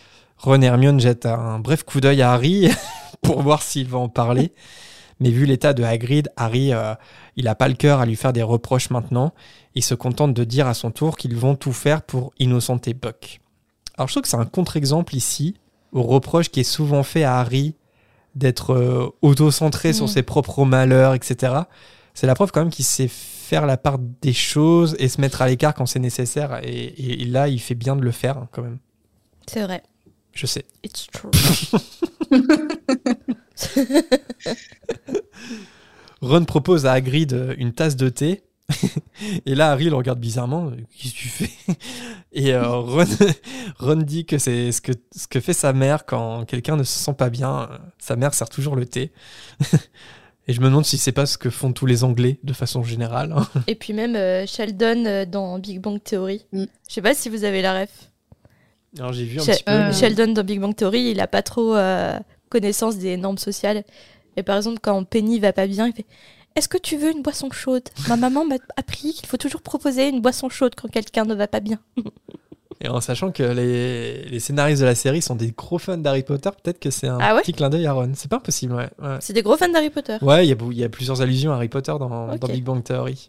Ron 0.43 0.63
et 0.63 0.67
Hermione 0.67 1.01
jettent 1.01 1.27
un 1.27 1.59
bref 1.59 1.83
coup 1.85 2.01
d'œil 2.01 2.23
à 2.23 2.33
Harry 2.33 2.71
pour 3.23 3.43
voir 3.43 3.63
s'il 3.63 3.89
va 3.89 3.99
en 3.99 4.09
parler. 4.09 4.53
Mais 5.21 5.31
vu 5.31 5.45
l'état 5.45 5.75
de 5.75 5.83
Hagrid, 5.83 6.31
Harry, 6.37 6.73
euh, 6.73 6.95
il 7.37 7.45
n'a 7.45 7.55
pas 7.55 7.69
le 7.69 7.75
cœur 7.75 8.01
à 8.01 8.07
lui 8.07 8.17
faire 8.17 8.33
des 8.33 8.43
reproches 8.43 8.89
maintenant. 8.89 9.35
Il 9.75 9.85
se 9.85 9.95
contente 9.95 10.33
de 10.33 10.45
dire 10.45 10.67
à 10.67 10.73
son 10.73 10.91
tour 10.91 11.19
qu'ils 11.19 11.37
vont 11.37 11.57
tout 11.57 11.75
faire 11.75 12.01
pour 12.03 12.33
innocenter 12.39 12.95
Buck. 12.95 13.41
Alors 13.99 14.09
je 14.09 14.15
trouve 14.15 14.23
que 14.23 14.29
c'est 14.29 14.39
un 14.39 14.47
contre-exemple 14.47 15.15
ici 15.15 15.57
au 15.93 16.03
reproche 16.03 16.49
qui 16.49 16.61
est 16.61 16.65
souvent 16.65 17.03
fait 17.03 17.25
à 17.25 17.39
Harry 17.39 17.75
d'être 18.35 18.73
euh, 18.73 19.11
auto-centré 19.21 19.93
sur 19.93 20.07
Mm. 20.07 20.09
ses 20.09 20.23
propres 20.23 20.65
malheurs, 20.65 21.15
etc. 21.15 21.55
c'est 22.15 22.27
la 22.27 22.35
preuve 22.35 22.51
quand 22.53 22.61
même 22.61 22.71
qu'il 22.71 22.85
sait 22.85 23.09
faire 23.09 23.67
la 23.67 23.77
part 23.77 23.99
des 23.99 24.33
choses 24.33 24.97
et 24.99 25.09
se 25.09 25.21
mettre 25.21 25.43
à 25.43 25.49
l'écart 25.49 25.75
quand 25.75 25.85
c'est 25.85 25.99
nécessaire. 25.99 26.61
Et, 26.63 27.23
et 27.23 27.25
là, 27.27 27.49
il 27.49 27.61
fait 27.61 27.75
bien 27.75 27.95
de 27.97 28.03
le 28.03 28.13
faire 28.13 28.39
hein, 28.39 28.49
quand 28.53 28.63
même. 28.63 28.79
C'est 29.47 29.65
vrai. 29.65 29.83
Je 30.41 30.47
sais. 30.47 30.65
It's 30.83 31.07
true. 31.13 31.31
Ron 36.23 36.47
propose 36.47 36.87
à 36.87 36.93
Hagrid 36.93 37.35
euh, 37.35 37.55
une 37.59 37.75
tasse 37.75 37.95
de 37.95 38.09
thé. 38.09 38.43
et 39.45 39.55
là, 39.55 39.71
Harry 39.71 39.91
le 39.91 39.97
regarde 39.97 40.19
bizarrement. 40.19 40.71
Qu'est-ce 40.97 41.13
que 41.13 41.19
tu 41.19 41.29
fais? 41.29 41.51
Et 42.33 42.55
euh, 42.55 42.67
Ron, 42.71 43.05
Ron 43.81 43.97
dit 43.97 44.25
que 44.25 44.39
c'est 44.39 44.73
ce 44.73 44.81
que, 44.81 44.93
ce 45.15 45.27
que 45.27 45.41
fait 45.41 45.53
sa 45.53 45.75
mère 45.75 46.07
quand 46.07 46.47
quelqu'un 46.47 46.77
ne 46.77 46.85
se 46.85 46.99
sent 46.99 47.13
pas 47.19 47.29
bien. 47.29 47.69
Sa 47.99 48.17
mère 48.17 48.33
sert 48.33 48.49
toujours 48.49 48.77
le 48.77 48.87
thé. 48.87 49.13
Et 50.49 50.55
je 50.55 50.61
me 50.63 50.67
demande 50.69 50.87
si 50.87 50.97
c'est 50.97 51.13
pas 51.13 51.27
ce 51.27 51.37
que 51.37 51.51
font 51.51 51.73
tous 51.75 51.85
les 51.85 52.03
Anglais 52.03 52.39
de 52.45 52.55
façon 52.55 52.83
générale. 52.83 53.33
hein. 53.37 53.47
Et 53.67 53.75
puis 53.75 53.93
même 53.93 54.17
euh, 54.17 54.47
Sheldon 54.47 55.05
euh, 55.05 55.27
dans 55.27 55.59
Big 55.59 55.81
Bang 55.81 56.03
Theory. 56.03 56.47
Mm. 56.53 56.65
Je 56.89 56.95
sais 56.95 57.03
pas 57.03 57.15
si 57.15 57.29
vous 57.29 57.45
avez 57.45 57.61
la 57.61 57.83
ref. 57.83 58.10
Alors 58.99 59.13
j'ai 59.13 59.25
vu 59.25 59.39
un 59.39 59.43
She- 59.43 59.53
petit 59.57 59.65
peu. 59.65 59.73
Euh, 59.73 59.87
mais- 59.89 59.93
Sheldon 59.93 60.33
dans 60.33 60.45
Big 60.45 60.61
Bang 60.61 60.75
Theory, 60.75 61.11
il 61.11 61.21
a 61.21 61.27
pas 61.27 61.43
trop 61.43 61.75
euh, 61.77 62.19
connaissance 62.49 62.97
des 62.99 63.17
normes 63.17 63.39
sociales. 63.39 63.85
Et 64.37 64.43
par 64.43 64.57
exemple, 64.57 64.79
quand 64.83 65.03
Penny 65.05 65.39
va 65.41 65.53
pas 65.53 65.67
bien, 65.67 65.87
il 65.89 65.93
fait 65.93 66.07
Est-ce 66.57 66.69
que 66.69 66.79
tu 66.79 66.97
veux 66.97 67.11
une 67.13 67.23
boisson 67.23 67.51
chaude? 67.51 67.85
Ma 68.09 68.17
maman 68.17 68.45
m'a 68.45 68.57
appris 68.77 69.13
qu'il 69.13 69.27
faut 69.27 69.37
toujours 69.37 69.63
proposer 69.63 70.09
une 70.09 70.21
boisson 70.21 70.49
chaude 70.49 70.75
quand 70.77 70.89
quelqu'un 70.89 71.25
ne 71.25 71.35
va 71.35 71.47
pas 71.47 71.61
bien. 71.61 71.79
Et 72.83 72.89
en 72.89 73.01
sachant 73.03 73.31
que 73.31 73.43
les, 73.43 74.25
les 74.25 74.41
scénaristes 74.41 74.81
de 74.81 74.87
la 74.87 74.95
série 74.95 75.21
sont 75.21 75.35
des 75.35 75.51
gros 75.53 75.77
fans 75.79 75.99
d'Harry 75.99 76.23
Potter, 76.23 76.49
peut-être 76.63 76.79
que 76.81 76.91
c'est 76.91 77.09
un 77.09 77.19
Ah 77.21 77.35
ouais 77.35 77.43
petit 77.43 77.53
clin 77.53 77.69
d'œil 77.69 77.87
à 77.87 77.93
Ron. 77.93 78.13
C'est 78.15 78.31
pas 78.31 78.37
impossible, 78.37 78.73
ouais. 78.75 78.89
Ouais, 79.03 79.17
C'est 79.21 79.35
des 79.35 79.43
gros 79.43 79.57
fans 79.59 79.69
d'Harry 79.69 79.91
Potter. 79.91 80.17
Ouais, 80.23 80.47
il 80.47 80.49
y, 80.49 80.83
a 80.83 80.87
y 80.87 80.89
plusieurs 80.89 81.21
allusions 81.21 81.53
à 81.53 81.57
Harry 81.57 81.69
Potter 81.69 81.93
dans, 82.01 82.35
Big 82.49 82.65
Bang 82.65 82.83
Theory. 82.83 83.29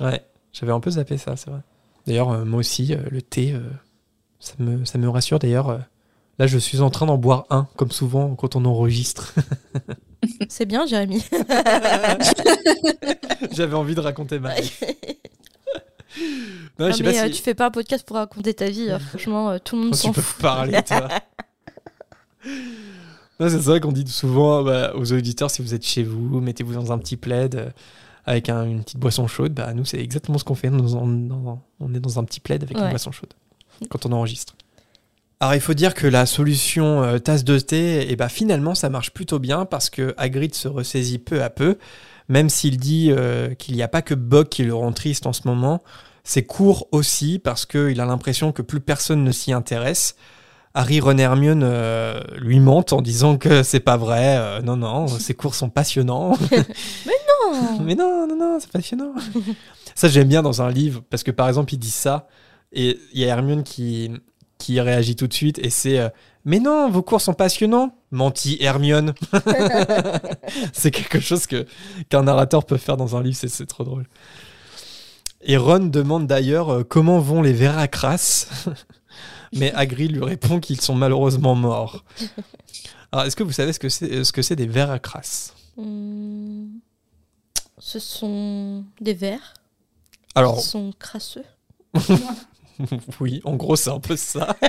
Ouais, 0.00 0.22
j'avais 0.52 0.70
un 0.72 0.78
peu 0.80 0.90
zappé 0.92 1.18
ça, 1.18 1.34
c'est 1.34 1.50
vrai. 1.50 1.60
D'ailleurs, 2.06 2.30
euh, 2.30 2.44
moi 2.44 2.60
aussi, 2.60 2.94
euh, 2.94 2.98
le 3.10 3.20
thé, 3.20 3.52
euh, 3.52 3.60
ça, 4.40 4.54
me, 4.58 4.84
ça 4.84 4.98
me 4.98 5.08
rassure. 5.08 5.38
D'ailleurs, 5.38 5.68
euh, 5.70 5.78
là, 6.38 6.46
je 6.46 6.58
suis 6.58 6.80
en 6.80 6.90
train 6.90 7.06
d'en 7.06 7.18
boire 7.18 7.46
un, 7.50 7.68
comme 7.76 7.90
souvent 7.90 8.34
quand 8.34 8.56
on 8.56 8.64
enregistre. 8.64 9.34
C'est 10.48 10.66
bien, 10.66 10.86
Jérémy. 10.86 11.24
J'avais 13.52 13.74
envie 13.74 13.94
de 13.94 14.00
raconter 14.00 14.38
ma 14.38 14.54
vie. 14.60 14.72
Non, 16.80 16.86
Non, 16.86 16.92
je 16.92 16.96
sais 16.96 17.02
mais 17.04 17.12
pas 17.12 17.24
euh, 17.24 17.26
si... 17.26 17.32
tu 17.34 17.42
fais 17.42 17.54
pas 17.54 17.66
un 17.66 17.70
podcast 17.70 18.04
pour 18.06 18.16
raconter 18.16 18.54
ta 18.54 18.68
vie. 18.70 18.90
hein. 18.90 18.98
Franchement, 18.98 19.50
euh, 19.50 19.58
tout 19.62 19.76
le 19.76 19.82
monde 19.82 19.94
s'en 19.94 20.12
fout. 20.12 20.40
parler, 20.42 20.80
toi. 20.82 21.08
C'est 23.38 23.48
vrai 23.48 23.78
qu'on 23.80 23.92
dit 23.92 24.04
souvent 24.10 24.64
bah, 24.64 24.92
aux 24.96 25.12
auditeurs 25.12 25.48
si 25.50 25.62
vous 25.62 25.74
êtes 25.74 25.84
chez 25.84 26.02
vous, 26.02 26.40
mettez-vous 26.40 26.74
dans 26.74 26.90
un 26.90 26.98
petit 26.98 27.16
plaid 27.16 27.54
euh, 27.54 27.70
avec 28.26 28.48
un- 28.48 28.64
une 28.64 28.82
petite 28.82 28.98
boisson 28.98 29.28
chaude. 29.28 29.52
Bah, 29.54 29.72
nous, 29.74 29.84
c'est 29.84 30.00
exactement 30.00 30.38
ce 30.38 30.44
qu'on 30.44 30.56
fait. 30.56 30.70
On, 30.70 30.78
on- 30.80 31.60
on 31.78 31.94
est 31.94 32.00
dans 32.00 32.18
un 32.18 32.24
petit 32.24 32.40
plaid 32.40 32.64
avec 32.64 32.76
une 32.76 32.88
boisson 32.90 33.12
chaude 33.12 33.32
quand 33.88 34.06
on 34.06 34.12
enregistre. 34.12 34.54
Alors, 35.40 35.54
il 35.54 35.60
faut 35.60 35.74
dire 35.74 35.94
que 35.94 36.08
la 36.08 36.26
solution 36.26 37.02
euh, 37.04 37.18
tasse 37.18 37.44
de 37.44 37.58
thé, 37.60 38.06
eh 38.10 38.16
bah, 38.16 38.28
finalement, 38.28 38.74
ça 38.74 38.90
marche 38.90 39.12
plutôt 39.12 39.38
bien 39.38 39.66
parce 39.66 39.88
que 39.88 40.12
Hagrid 40.16 40.52
se 40.54 40.66
ressaisit 40.66 41.18
peu 41.18 41.42
à 41.44 41.50
peu. 41.50 41.78
Même 42.28 42.48
s'il 42.48 42.76
dit 42.76 43.10
euh, 43.10 43.54
qu'il 43.54 43.76
n'y 43.76 43.82
a 43.82 43.88
pas 43.88 44.02
que 44.02 44.14
Buck 44.14 44.48
qui 44.48 44.64
le 44.64 44.74
rend 44.74 44.92
triste 44.92 45.26
en 45.26 45.32
ce 45.32 45.42
moment, 45.46 45.80
c'est 46.24 46.42
court 46.42 46.88
aussi 46.90 47.38
parce 47.38 47.66
qu'il 47.66 48.00
a 48.00 48.04
l'impression 48.04 48.50
que 48.50 48.62
plus 48.62 48.80
personne 48.80 49.22
ne 49.22 49.30
s'y 49.30 49.52
intéresse. 49.52 50.16
Harry, 50.74 51.00
Ron 51.00 51.18
et 51.18 51.22
Hermione 51.22 51.62
euh, 51.64 52.20
lui 52.36 52.58
mentent 52.58 52.92
en 52.92 53.00
disant 53.00 53.38
que 53.38 53.62
c'est 53.62 53.80
pas 53.80 53.96
vrai. 53.96 54.60
non, 54.62 54.76
non, 54.76 55.06
ces 55.20 55.34
cours 55.34 55.54
sont 55.54 55.70
passionnants. 55.70 56.36
Non. 57.50 57.80
Mais 57.80 57.94
non, 57.94 58.26
non, 58.26 58.36
non, 58.36 58.58
c'est 58.60 58.70
passionnant. 58.70 59.14
ça, 59.94 60.08
j'aime 60.08 60.28
bien 60.28 60.42
dans 60.42 60.60
un 60.60 60.70
livre 60.70 61.02
parce 61.08 61.22
que 61.22 61.30
par 61.30 61.48
exemple, 61.48 61.72
il 61.72 61.78
dit 61.78 61.90
ça 61.90 62.26
et 62.72 62.98
il 63.12 63.20
y 63.20 63.24
a 63.24 63.28
Hermione 63.28 63.62
qui, 63.62 64.10
qui 64.58 64.80
réagit 64.80 65.16
tout 65.16 65.26
de 65.26 65.32
suite 65.32 65.58
et 65.58 65.70
c'est 65.70 65.98
euh, 65.98 66.08
Mais 66.44 66.60
non, 66.60 66.90
vos 66.90 67.02
cours 67.02 67.20
sont 67.20 67.34
passionnants. 67.34 67.94
Menti, 68.10 68.56
Hermione. 68.60 69.12
c'est 70.72 70.90
quelque 70.90 71.20
chose 71.20 71.46
que 71.46 71.66
qu'un 72.08 72.22
narrateur 72.22 72.64
peut 72.64 72.76
faire 72.78 72.96
dans 72.96 73.16
un 73.16 73.22
livre, 73.22 73.36
c'est- 73.36 73.66
trop 73.66 73.84
drôle. 73.84 74.06
Et 75.42 75.56
Ron 75.56 75.80
demande 75.86 76.26
d'ailleurs 76.26 76.70
euh, 76.70 76.84
comment 76.84 77.18
vont 77.20 77.42
les 77.42 77.52
Veracras? 77.52 78.46
Mais 79.54 79.72
Hagrid 79.72 80.12
lui 80.12 80.24
répond 80.24 80.60
qu'ils 80.60 80.80
sont 80.80 80.94
malheureusement 80.94 81.54
morts. 81.54 82.04
Alors, 83.12 83.24
est-ce 83.26 83.36
que 83.36 83.42
vous 83.42 83.52
savez 83.52 83.72
ce 83.72 83.78
que 83.78 83.88
c'est 83.88 84.22
ce 84.24 84.32
que 84.32 84.42
c'est 84.42 84.56
des 84.56 84.66
Veracras? 84.66 85.52
Hmm. 85.76 86.66
Ce 87.78 87.98
sont 87.98 88.84
des 89.00 89.14
vers 89.14 89.54
Alors, 90.34 90.58
qui 90.58 90.66
sont 90.66 90.92
crasseux. 90.98 91.44
oui, 93.20 93.40
en 93.44 93.56
gros, 93.56 93.76
c'est 93.76 93.90
un 93.90 94.00
peu 94.00 94.16
ça. 94.16 94.56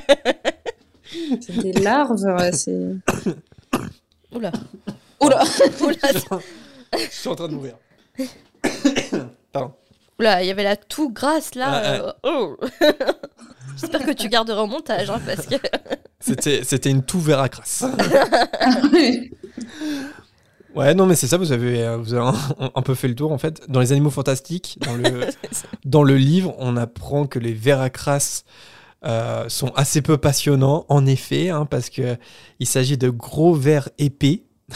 C'est 1.41 1.57
des 1.57 1.73
larves, 1.73 2.21
ouais, 2.21 2.51
c'est. 2.51 2.71
Oula. 4.31 4.51
Oula 5.19 5.43
Oula, 5.81 5.97
Je 6.93 6.97
suis 7.09 7.29
en 7.29 7.33
train 7.33 7.47
de 7.47 7.55
mourir. 7.55 7.77
Pardon. 9.51 9.73
Oula, 10.19 10.43
il 10.43 10.47
y 10.47 10.51
avait 10.51 10.63
la 10.63 10.75
toux 10.75 11.09
grasse 11.11 11.55
là. 11.55 11.71
Ouais, 11.71 11.99
euh, 11.99 12.11
oh. 12.21 12.57
J'espère 13.75 14.05
que 14.05 14.11
tu 14.11 14.29
garderas 14.29 14.61
au 14.61 14.67
montage 14.67 15.09
hein, 15.09 15.19
parce 15.25 15.47
que. 15.47 15.55
C'était, 16.19 16.63
c'était 16.63 16.91
une 16.91 17.01
tout 17.01 17.19
Veracras. 17.19 17.85
Ouais, 20.75 20.93
non, 20.93 21.05
mais 21.05 21.15
c'est 21.15 21.27
ça, 21.27 21.37
vous 21.37 21.51
avez, 21.51 21.83
euh, 21.83 21.97
vous 21.97 22.13
avez 22.13 22.27
un, 22.27 22.71
un 22.75 22.81
peu 22.81 22.95
fait 22.95 23.07
le 23.07 23.15
tour 23.15 23.31
en 23.31 23.37
fait. 23.37 23.63
Dans 23.69 23.79
les 23.79 23.91
animaux 23.91 24.11
fantastiques, 24.11 24.77
dans 24.85 24.95
le, 24.95 25.27
dans 25.85 26.03
le 26.03 26.17
livre, 26.17 26.55
on 26.59 26.77
apprend 26.77 27.25
que 27.25 27.39
les 27.39 27.53
Veracras 27.53 28.43
euh, 29.05 29.47
sont 29.49 29.71
assez 29.75 30.01
peu 30.01 30.17
passionnants, 30.17 30.85
en 30.89 31.05
effet, 31.05 31.49
hein, 31.49 31.65
parce 31.65 31.89
que 31.89 32.17
il 32.59 32.67
s'agit 32.67 32.97
de 32.97 33.09
gros 33.09 33.53
vers 33.53 33.89
épais 33.97 34.43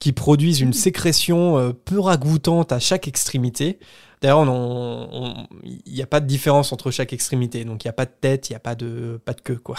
qui 0.00 0.12
produisent 0.12 0.60
une 0.60 0.72
sécrétion 0.72 1.58
euh, 1.58 1.72
peu 1.72 2.00
ragoûtante 2.00 2.72
à 2.72 2.80
chaque 2.80 3.06
extrémité. 3.06 3.78
D'ailleurs, 4.22 4.44
il 5.64 5.92
n'y 5.92 6.02
a 6.02 6.06
pas 6.06 6.20
de 6.20 6.26
différence 6.26 6.72
entre 6.72 6.92
chaque 6.92 7.12
extrémité, 7.12 7.64
donc 7.64 7.84
il 7.84 7.88
n'y 7.88 7.90
a 7.90 7.94
pas 7.94 8.06
de 8.06 8.12
tête, 8.20 8.48
il 8.48 8.52
n'y 8.52 8.56
a 8.56 8.60
pas 8.60 8.76
de, 8.76 9.20
pas 9.24 9.32
de 9.32 9.40
queue, 9.40 9.56
quoi. 9.56 9.76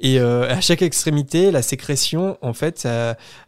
Et 0.00 0.18
euh, 0.20 0.48
à 0.48 0.60
chaque 0.60 0.82
extrémité, 0.82 1.50
la 1.50 1.62
sécrétion, 1.62 2.36
en 2.42 2.52
fait, 2.52 2.86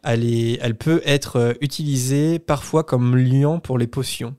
elle, 0.05 0.25
est- 0.25 0.59
elle 0.63 0.77
peut 0.77 1.03
être 1.05 1.37
euh, 1.37 1.53
utilisée 1.61 2.39
parfois 2.39 2.85
comme 2.85 3.17
liant 3.17 3.59
pour 3.59 3.79
les 3.79 3.87
potions. 3.87 4.35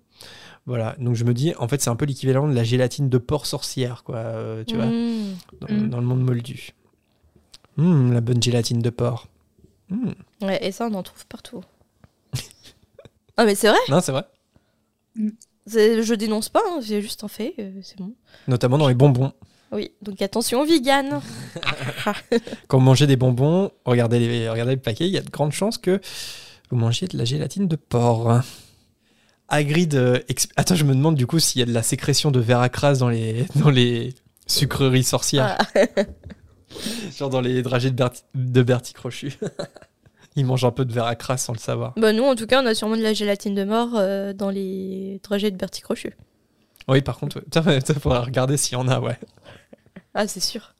Voilà, 0.65 0.95
donc 0.99 1.15
je 1.15 1.23
me 1.23 1.33
dis, 1.33 1.53
en 1.59 1.67
fait, 1.67 1.81
c'est 1.81 1.89
un 1.89 1.95
peu 1.95 2.05
l'équivalent 2.05 2.47
de 2.47 2.53
la 2.53 2.63
gélatine 2.63 3.07
de 3.09 3.17
porc 3.17 3.45
sorcière, 3.45 4.03
quoi, 4.03 4.17
euh, 4.17 4.63
tu 4.67 4.75
vois, 4.75 4.85
Hmm. 4.87 5.35
dans, 5.61 5.73
Mm. 5.73 5.89
dans 5.89 5.99
le 5.99 6.05
monde 6.05 6.21
moldu. 6.23 6.71
Hum, 7.77 8.11
la 8.13 8.21
bonne 8.21 8.41
gélatine 8.41 8.79
de 8.79 8.89
porc. 8.89 9.27
Hum. 9.91 10.13
Ouais, 10.41 10.65
et 10.65 10.71
ça, 10.71 10.87
on 10.91 10.93
en 10.95 11.03
trouve 11.03 11.25
partout. 11.27 11.61
ah, 13.37 13.45
mais 13.45 13.55
c'est 13.55 13.67
vrai, 13.69 13.77
Non, 13.89 14.01
c'est 14.01 14.11
vrai. 14.11 14.23
je 15.65 16.13
dénonce 16.15 16.49
pas, 16.49 16.61
hein, 16.67 16.79
j'ai 16.81 17.01
juste 17.01 17.23
un 17.23 17.27
fait, 17.27 17.53
c'est 17.83 17.97
bon. 17.97 18.13
Notamment 18.47 18.77
dans 18.77 18.87
les 18.87 18.93
bonbons. 18.95 19.31
Oui, 19.71 19.91
donc 20.01 20.21
attention 20.21 20.63
vegan. 20.65 21.19
Quand 22.67 22.77
vous 22.77 22.83
mangez 22.83 23.05
des 23.07 23.17
bonbons, 23.17 23.71
regardez, 23.85 24.19
les, 24.19 24.49
regardez 24.49 24.75
le 24.75 24.81
paquet, 24.81 25.05
il 25.07 25.11
y 25.11 25.17
a 25.17 25.21
de 25.21 25.29
grandes 25.29 25.51
chances 25.51 25.77
que 25.77 25.99
vous 26.69 26.77
mangiez 26.77 27.07
de 27.07 27.17
la 27.17 27.25
gélatine 27.25 27.67
de 27.67 27.75
porc. 27.75 28.41
Hagrid... 29.49 29.95
euh, 29.95 30.19
exp- 30.29 30.51
Attends, 30.57 30.75
je 30.75 30.83
me 30.83 30.93
demande 30.93 31.15
du 31.15 31.27
coup 31.27 31.39
s'il 31.39 31.59
y 31.59 31.63
a 31.63 31.65
de 31.65 31.73
la 31.73 31.83
sécrétion 31.83 32.31
de 32.31 32.39
Veracras 32.39 32.95
dans 32.95 33.09
les, 33.09 33.45
dans 33.55 33.69
les 33.69 34.13
sucreries 34.45 35.03
sorcières. 35.03 35.57
Ah. 35.75 35.81
Genre 37.17 37.29
dans 37.29 37.41
les 37.41 37.61
dragées 37.61 37.91
de, 37.91 37.95
Berti- 38.03 38.23
de 38.35 38.61
Bertie 38.61 38.93
Crochu. 38.93 39.33
Ils 40.35 40.45
mangent 40.45 40.65
un 40.65 40.71
peu 40.71 40.85
de 40.85 40.93
Veracras 40.93 41.37
sans 41.37 41.53
le 41.53 41.57
savoir. 41.59 41.93
Bah, 41.97 42.13
nous, 42.13 42.23
en 42.23 42.35
tout 42.35 42.45
cas, 42.45 42.61
on 42.61 42.65
a 42.67 42.75
sûrement 42.75 42.95
de 42.97 43.01
la 43.01 43.13
gélatine 43.13 43.55
de 43.55 43.63
mort 43.63 43.91
euh, 43.95 44.33
dans 44.33 44.49
les 44.51 45.19
trajets 45.23 45.49
de 45.49 45.57
Bertie 45.57 45.81
Crochu. 45.81 46.15
Oui, 46.87 47.01
par 47.01 47.17
contre, 47.17 47.39
ouais. 47.39 47.79
Faudra 47.99 48.21
regarder 48.21 48.55
s'il 48.55 48.73
y 48.73 48.75
en 48.75 48.87
a, 48.87 48.99
ouais. 48.99 49.17
Ah, 50.13 50.27
c'est 50.27 50.39
sûr. 50.39 50.73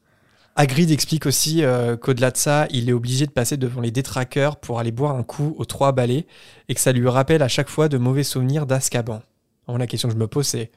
Hagrid 0.55 0.89
explique 0.89 1.27
aussi 1.27 1.63
euh, 1.63 1.97
qu'au-delà 1.97 2.31
de 2.31 2.37
ça, 2.37 2.67
il 2.71 2.89
est 2.89 2.93
obligé 2.93 3.27
de 3.27 3.31
passer 3.31 3.57
devant 3.57 3.79
les 3.79 3.91
détraqueurs 3.91 4.55
pour 4.57 4.79
aller 4.79 4.91
boire 4.91 5.15
un 5.15 5.21
coup 5.23 5.55
aux 5.59 5.65
trois 5.65 5.91
balais 5.91 6.25
et 6.67 6.73
que 6.73 6.81
ça 6.81 6.91
lui 6.91 7.07
rappelle 7.07 7.43
à 7.43 7.47
chaque 7.47 7.69
fois 7.69 7.89
de 7.89 7.97
mauvais 7.97 8.23
souvenirs 8.23 8.65
d'Azkaban. 8.65 9.21
Alors, 9.67 9.77
la 9.77 9.85
question 9.85 10.09
que 10.09 10.15
je 10.15 10.19
me 10.19 10.27
pose, 10.27 10.47
c'est 10.47 10.71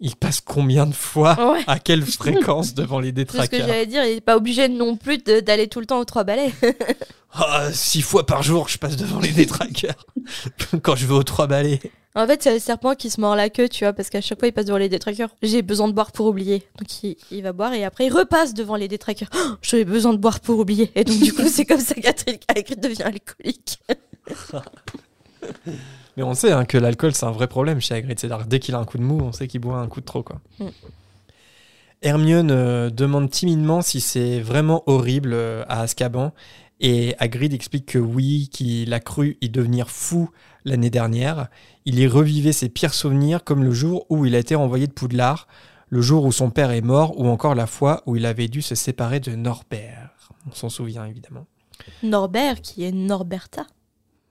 il 0.00 0.14
passe 0.14 0.40
combien 0.40 0.86
de 0.86 0.94
fois 0.94 1.52
Ouais. 1.52 1.64
À 1.66 1.80
quelle 1.80 2.02
fréquence 2.02 2.74
devant 2.74 3.00
les 3.00 3.08
C'est 3.08 3.22
ce 3.22 3.24
que 3.24 3.32
détraqueurs 3.32 3.66
j'allais 3.66 3.86
dire, 3.86 4.04
il 4.04 4.18
est 4.18 4.20
pas 4.20 4.36
obligé 4.36 4.68
non 4.68 4.96
plus 4.96 5.18
d'aller 5.18 5.66
tout 5.66 5.80
le 5.80 5.86
temps 5.86 5.98
aux 5.98 6.04
trois 6.04 6.24
balais. 6.24 6.52
Ah, 7.34 7.68
Six 7.74 8.00
fois 8.00 8.24
par 8.24 8.42
jour, 8.42 8.70
je 8.70 8.78
passe 8.78 8.96
devant 8.96 9.20
les 9.20 9.32
détraqueurs 9.32 10.06
quand 10.82 10.96
je 10.96 11.06
vais 11.06 11.12
aux 11.12 11.22
trois 11.22 11.46
balais. 11.46 11.78
En 12.18 12.26
fait, 12.26 12.42
c'est 12.42 12.52
le 12.52 12.58
serpent 12.58 12.96
qui 12.96 13.10
se 13.10 13.20
mord 13.20 13.36
la 13.36 13.48
queue, 13.48 13.68
tu 13.68 13.84
vois, 13.84 13.92
parce 13.92 14.10
qu'à 14.10 14.20
chaque 14.20 14.40
fois, 14.40 14.48
il 14.48 14.52
passe 14.52 14.64
devant 14.64 14.78
les 14.78 14.88
détraqueurs. 14.88 15.30
J'ai 15.40 15.62
besoin 15.62 15.86
de 15.86 15.92
boire 15.92 16.10
pour 16.10 16.26
oublier. 16.26 16.64
Donc, 16.76 17.04
il, 17.04 17.16
il 17.30 17.44
va 17.44 17.52
boire 17.52 17.72
et 17.74 17.84
après, 17.84 18.06
il 18.06 18.12
repasse 18.12 18.54
devant 18.54 18.74
les 18.74 18.88
détraqueurs. 18.88 19.28
Oh, 19.36 19.52
J'avais 19.62 19.84
besoin 19.84 20.14
de 20.14 20.18
boire 20.18 20.40
pour 20.40 20.58
oublier. 20.58 20.90
Et 20.96 21.04
donc, 21.04 21.16
du 21.20 21.32
coup, 21.32 21.46
c'est 21.48 21.64
comme 21.64 21.78
ça 21.78 21.94
Hagrid 22.48 22.80
devient 22.80 23.02
alcoolique. 23.02 23.78
Mais 26.16 26.24
on 26.24 26.34
sait 26.34 26.50
hein, 26.50 26.64
que 26.64 26.76
l'alcool, 26.76 27.14
c'est 27.14 27.24
un 27.24 27.30
vrai 27.30 27.46
problème 27.46 27.80
chez 27.80 27.94
Hagrid. 27.94 28.18
C'est-à-dire, 28.18 28.46
dès 28.48 28.58
qu'il 28.58 28.74
a 28.74 28.78
un 28.78 28.84
coup 28.84 28.98
de 28.98 29.04
mou, 29.04 29.20
on 29.22 29.30
sait 29.30 29.46
qu'il 29.46 29.60
boit 29.60 29.76
un 29.76 29.86
coup 29.86 30.00
de 30.00 30.06
trop. 30.06 30.24
Quoi. 30.24 30.40
Mm. 30.58 30.66
Hermione 32.02 32.50
euh, 32.50 32.90
demande 32.90 33.30
timidement 33.30 33.80
si 33.80 34.00
c'est 34.00 34.40
vraiment 34.40 34.82
horrible 34.86 35.34
euh, 35.34 35.62
à 35.68 35.82
Azkaban. 35.82 36.32
Et 36.80 37.14
Hagrid 37.18 37.52
explique 37.52 37.86
que 37.86 37.98
oui, 37.98 38.48
qu'il 38.52 38.92
a 38.94 39.00
cru 39.00 39.36
y 39.40 39.48
devenir 39.48 39.90
fou 39.90 40.30
l'année 40.64 40.90
dernière. 40.90 41.48
Il 41.84 41.98
y 41.98 42.06
revivait 42.06 42.52
ses 42.52 42.68
pires 42.68 42.94
souvenirs, 42.94 43.42
comme 43.44 43.64
le 43.64 43.72
jour 43.72 44.06
où 44.10 44.26
il 44.26 44.34
a 44.34 44.38
été 44.38 44.54
renvoyé 44.54 44.86
de 44.86 44.92
Poudlard, 44.92 45.48
le 45.88 46.00
jour 46.00 46.24
où 46.24 46.32
son 46.32 46.50
père 46.50 46.70
est 46.70 46.82
mort, 46.82 47.18
ou 47.18 47.26
encore 47.26 47.54
la 47.54 47.66
fois 47.66 48.02
où 48.06 48.16
il 48.16 48.26
avait 48.26 48.48
dû 48.48 48.62
se 48.62 48.74
séparer 48.74 49.20
de 49.20 49.34
Norbert. 49.34 50.30
On 50.46 50.52
s'en 50.52 50.68
souvient 50.68 51.04
évidemment. 51.04 51.46
Norbert, 52.02 52.60
qui 52.60 52.84
est 52.84 52.92
Norberta. 52.92 53.66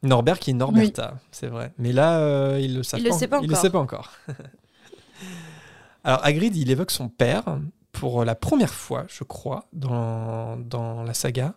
Norbert 0.03 0.39
qui 0.39 0.51
est 0.51 0.53
Norberta, 0.53 1.15
c'est 1.31 1.47
vrai. 1.47 1.73
Mais 1.77 1.91
là, 1.91 2.19
euh, 2.19 2.59
il 2.61 2.75
le 2.75 2.83
sait 2.83 2.99
le 2.99 3.11
sait 3.11 3.27
pas 3.27 3.39
Il 3.41 3.49
le 3.49 3.55
sait 3.55 3.69
pas 3.69 3.79
encore. 3.79 4.11
Alors 6.03 6.23
Hagrid, 6.23 6.55
il 6.55 6.69
évoque 6.69 6.91
son 6.91 7.09
père 7.09 7.59
pour 7.91 8.23
la 8.23 8.35
première 8.35 8.73
fois, 8.73 9.05
je 9.09 9.23
crois, 9.23 9.65
dans, 9.73 10.55
dans 10.57 11.03
la 11.03 11.13
saga. 11.13 11.55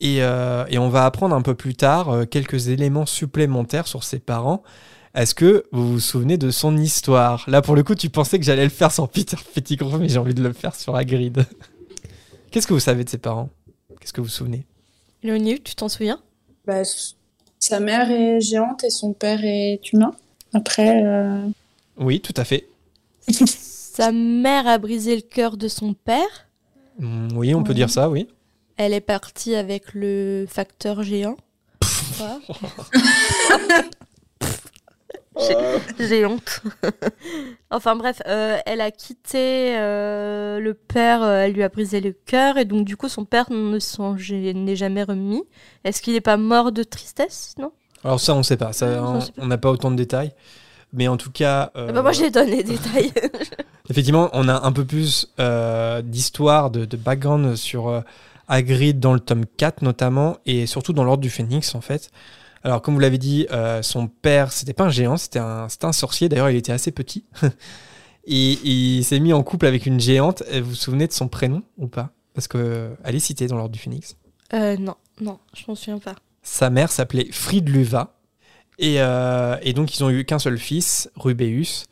Et, 0.00 0.22
euh, 0.22 0.64
et 0.68 0.78
on 0.78 0.88
va 0.88 1.06
apprendre 1.06 1.34
un 1.34 1.42
peu 1.42 1.54
plus 1.54 1.74
tard 1.74 2.10
euh, 2.10 2.24
quelques 2.26 2.68
éléments 2.68 3.06
supplémentaires 3.06 3.86
sur 3.86 4.04
ses 4.04 4.18
parents. 4.18 4.62
Est-ce 5.14 5.34
que 5.34 5.64
vous 5.72 5.92
vous 5.92 6.00
souvenez 6.00 6.36
de 6.36 6.50
son 6.50 6.76
histoire? 6.76 7.44
Là, 7.48 7.62
pour 7.62 7.74
le 7.74 7.82
coup, 7.82 7.94
tu 7.94 8.10
pensais 8.10 8.38
que 8.38 8.44
j'allais 8.44 8.64
le 8.64 8.70
faire 8.70 8.92
sur 8.92 9.08
Peter 9.08 9.36
Pettigrew, 9.54 9.96
mais 9.98 10.08
j'ai 10.10 10.18
envie 10.18 10.34
de 10.34 10.42
le 10.42 10.52
faire 10.52 10.74
sur 10.74 10.94
Hagrid. 10.96 11.46
Qu'est-ce 12.50 12.66
que 12.66 12.74
vous 12.74 12.80
savez 12.80 13.04
de 13.04 13.08
ses 13.08 13.18
parents? 13.18 13.48
Qu'est-ce 14.00 14.12
que 14.12 14.20
vous 14.20 14.26
vous 14.26 14.30
souvenez? 14.32 14.66
Léonie, 15.22 15.60
tu 15.60 15.74
t'en 15.74 15.88
souviens? 15.88 16.20
Bah, 16.66 16.82
sa 17.58 17.80
mère 17.80 18.10
est 18.10 18.40
géante 18.40 18.84
et 18.84 18.90
son 18.90 19.14
père 19.14 19.40
est 19.42 19.80
humain. 19.92 20.12
Après, 20.52 21.02
euh, 21.04 21.46
Oui, 21.98 22.20
tout 22.20 22.34
à 22.36 22.44
fait. 22.44 22.68
Sa 23.28 24.12
mère 24.12 24.66
a 24.66 24.76
brisé 24.78 25.16
le 25.16 25.22
cœur 25.22 25.56
de 25.56 25.68
son 25.68 25.94
père? 25.94 26.46
Mm, 26.98 27.28
Oui, 27.36 27.54
on 27.54 27.62
peut 27.62 27.74
dire 27.74 27.88
ça, 27.90 28.10
oui. 28.10 28.28
Elle 28.76 28.92
est 28.92 29.00
partie 29.00 29.54
avec 29.54 29.94
le 29.94 30.46
facteur 30.48 31.02
géant. 31.02 31.36
J'ai- 35.98 36.24
honte. 36.24 36.62
enfin 37.70 37.94
bref, 37.94 38.22
euh, 38.26 38.56
elle 38.64 38.80
a 38.80 38.90
quitté 38.90 39.76
euh, 39.76 40.58
le 40.60 40.72
père, 40.72 41.22
euh, 41.22 41.40
elle 41.44 41.52
lui 41.52 41.62
a 41.62 41.68
brisé 41.68 42.00
le 42.00 42.12
cœur 42.12 42.56
et 42.56 42.64
donc 42.64 42.86
du 42.86 42.96
coup 42.96 43.08
son 43.08 43.26
père 43.26 43.46
ne 43.50 43.78
s'en 43.78 44.14
n'est 44.14 44.76
jamais 44.76 45.02
remis. 45.02 45.42
Est-ce 45.84 46.00
qu'il 46.00 46.14
n'est 46.14 46.22
pas 46.22 46.38
mort 46.38 46.72
de 46.72 46.82
tristesse 46.82 47.54
Non? 47.58 47.72
Alors 48.02 48.18
ça, 48.20 48.34
on 48.34 48.42
sait 48.42 48.56
pas. 48.56 48.72
Ça, 48.72 48.86
Non, 48.96 49.02
on- 49.02 49.14
on 49.16 49.20
sait 49.20 49.32
pas. 49.32 49.42
on 49.42 49.46
n'a 49.46 49.58
pas 49.58 49.70
autant 49.70 49.90
de 49.90 49.96
détails. 49.96 50.32
Mais 50.94 51.06
en 51.08 51.16
tout 51.18 51.30
cas, 51.32 51.70
euh, 51.76 51.86
Ah 51.90 51.92
bah, 51.92 52.02
Moi 52.02 52.12
j'ai 52.12 52.30
donné 52.30 52.62
des 52.62 52.74
détails. 52.78 53.12
effectivement, 53.90 54.30
on 54.32 54.48
a 54.48 54.64
un 54.66 54.72
peu 54.72 54.86
plus 54.86 55.28
euh, 55.38 56.00
d'histoire, 56.00 56.70
de, 56.70 56.86
de 56.86 56.96
background 56.96 57.56
sur 57.56 57.88
euh, 57.88 58.00
Hagrid 58.48 59.00
dans 59.00 59.14
le 59.14 59.20
tome 59.20 59.44
4 59.56 59.82
notamment, 59.82 60.36
et 60.46 60.66
surtout 60.66 60.92
dans 60.92 61.04
l'Ordre 61.04 61.22
du 61.22 61.30
Phénix 61.30 61.74
en 61.74 61.80
fait. 61.80 62.10
Alors 62.64 62.82
comme 62.82 62.94
vous 62.94 63.00
l'avez 63.00 63.18
dit, 63.18 63.46
euh, 63.52 63.82
son 63.82 64.08
père, 64.08 64.52
c'était 64.52 64.72
pas 64.72 64.84
un 64.84 64.90
géant, 64.90 65.16
c'était 65.16 65.38
un, 65.38 65.68
un 65.82 65.92
sorcier. 65.92 66.28
D'ailleurs, 66.28 66.50
il 66.50 66.56
était 66.56 66.72
assez 66.72 66.90
petit. 66.90 67.24
et, 68.26 68.52
et 68.52 68.58
il 68.98 69.04
s'est 69.04 69.20
mis 69.20 69.32
en 69.32 69.42
couple 69.42 69.66
avec 69.66 69.86
une 69.86 70.00
géante. 70.00 70.42
Vous 70.52 70.70
vous 70.70 70.74
souvenez 70.74 71.06
de 71.06 71.12
son 71.12 71.28
prénom 71.28 71.62
ou 71.78 71.86
pas? 71.86 72.10
Parce 72.34 72.48
qu'elle 72.48 72.96
est 73.04 73.18
citée 73.18 73.46
dans 73.46 73.56
l'Ordre 73.56 73.72
du 73.72 73.78
Phénix. 73.78 74.16
Euh, 74.52 74.76
non, 74.76 74.94
non, 75.20 75.38
je 75.54 75.62
m'en 75.68 75.74
souviens 75.74 75.98
pas. 75.98 76.14
Sa 76.42 76.68
mère 76.70 76.90
s'appelait 76.92 77.28
Fridluva. 77.32 78.12
Et, 78.78 78.96
euh, 79.00 79.56
et 79.62 79.72
donc, 79.72 79.96
ils 79.96 80.04
ont 80.04 80.10
eu 80.10 80.24
qu'un 80.24 80.38
seul 80.38 80.58
fils, 80.58 81.10
Rubéus. 81.16 81.86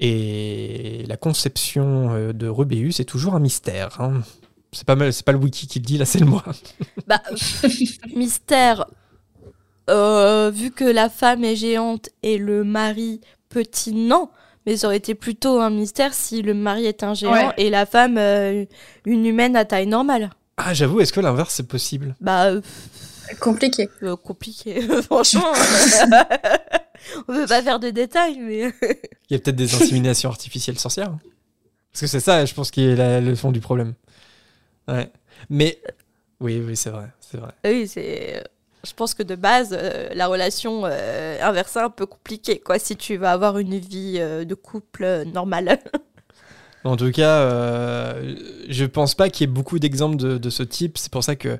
Et 0.00 1.04
la 1.08 1.16
conception 1.16 2.12
euh, 2.12 2.32
de 2.32 2.46
Rubéus 2.48 3.00
est 3.00 3.04
toujours 3.06 3.34
un 3.34 3.40
mystère. 3.40 4.00
hein. 4.00 4.20
C'est 4.76 4.86
pas, 4.86 4.94
mal- 4.96 5.12
c'est 5.12 5.24
pas 5.24 5.32
le 5.32 5.38
wiki 5.38 5.66
qui 5.66 5.78
le 5.80 5.84
dit, 5.84 5.98
là, 5.98 6.04
c'est 6.04 6.18
le 6.18 6.26
moi. 6.26 6.44
Bah, 7.06 7.22
mystère. 8.14 8.86
Euh, 9.88 10.50
vu 10.52 10.70
que 10.72 10.84
la 10.84 11.08
femme 11.08 11.44
est 11.44 11.56
géante 11.56 12.08
et 12.22 12.38
le 12.38 12.64
mari 12.64 13.20
petit, 13.48 13.92
non. 13.92 14.28
Mais 14.66 14.76
ça 14.76 14.88
aurait 14.88 14.96
été 14.96 15.14
plutôt 15.14 15.60
un 15.60 15.70
mystère 15.70 16.12
si 16.12 16.42
le 16.42 16.52
mari 16.54 16.86
est 16.86 17.04
un 17.04 17.14
géant 17.14 17.32
Ouais. 17.32 17.54
et 17.56 17.70
la 17.70 17.86
femme 17.86 18.16
euh, 18.18 18.64
une 19.04 19.24
humaine 19.24 19.54
à 19.54 19.64
taille 19.64 19.86
normale. 19.86 20.30
Ah, 20.56 20.74
j'avoue, 20.74 21.00
est-ce 21.00 21.12
que 21.12 21.20
l'inverse 21.20 21.54
c'est 21.54 21.68
possible? 21.68 22.16
Bah, 22.20 22.46
euh, 22.46 22.60
compliqué. 23.40 23.88
euh, 24.02 24.16
compliqué, 24.16 24.80
franchement. 25.02 25.52
On 27.28 27.32
veut 27.34 27.46
pas 27.46 27.62
faire 27.62 27.78
de 27.78 27.90
détails, 27.90 28.38
mais. 28.40 28.72
Il 29.30 29.34
y 29.34 29.36
a 29.36 29.38
peut-être 29.38 29.54
des 29.56 29.72
inséminations 29.74 30.28
artificielles 30.30 30.78
sorcières. 30.78 31.10
hein. 31.10 31.18
Parce 31.92 32.00
que 32.00 32.06
c'est 32.08 32.20
ça, 32.20 32.44
je 32.44 32.52
pense, 32.52 32.70
qui 32.72 32.82
est 32.84 32.96
la- 32.96 33.20
le 33.20 33.34
fond 33.36 33.52
du 33.52 33.60
problème. 33.60 33.94
Ouais. 34.88 35.10
Mais. 35.50 35.78
Oui, 36.40 36.62
oui, 36.64 36.76
c'est 36.76 36.90
vrai. 36.90 37.08
C'est 37.20 37.38
vrai. 37.38 37.52
oui, 37.64 37.86
c'est. 37.88 38.42
Je 38.86 38.92
pense 38.92 39.14
que 39.14 39.22
de 39.24 39.34
base, 39.34 39.70
euh, 39.76 40.10
la 40.14 40.28
relation 40.28 40.82
euh, 40.84 41.38
inversée 41.42 41.80
est 41.80 41.82
un 41.82 41.90
peu 41.90 42.06
compliquée, 42.06 42.60
quoi, 42.60 42.78
si 42.78 42.94
tu 42.96 43.16
vas 43.16 43.32
avoir 43.32 43.58
une 43.58 43.78
vie 43.78 44.16
euh, 44.18 44.44
de 44.44 44.54
couple 44.54 45.04
euh, 45.04 45.24
normale. 45.24 45.78
En 46.84 46.96
tout 46.96 47.10
cas, 47.10 47.40
euh, 47.40 48.36
je 48.68 48.84
pense 48.84 49.16
pas 49.16 49.28
qu'il 49.28 49.48
y 49.48 49.50
ait 49.50 49.52
beaucoup 49.52 49.80
d'exemples 49.80 50.14
de, 50.14 50.38
de 50.38 50.50
ce 50.50 50.62
type. 50.62 50.98
C'est 50.98 51.10
pour 51.10 51.24
ça 51.24 51.34
que 51.34 51.58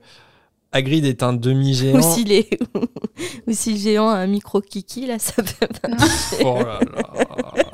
Hagrid 0.71 1.05
est 1.05 1.25
un 1.25 1.33
demi-géant. 1.33 1.99
Ou 1.99 2.15
si, 2.15 2.23
les... 2.23 2.49
Ou 3.49 3.53
si 3.53 3.73
le 3.73 3.79
géant 3.81 4.09
a 4.09 4.19
un 4.19 4.29
micro 4.29 4.61
kiki, 4.61 5.05
là, 5.07 5.19
ça 5.19 5.43
peut 5.43 5.67
pas 5.83 5.89
marcher. 5.99 6.45
Oh 6.45 6.59
là 6.63 6.79
là. 6.79 7.65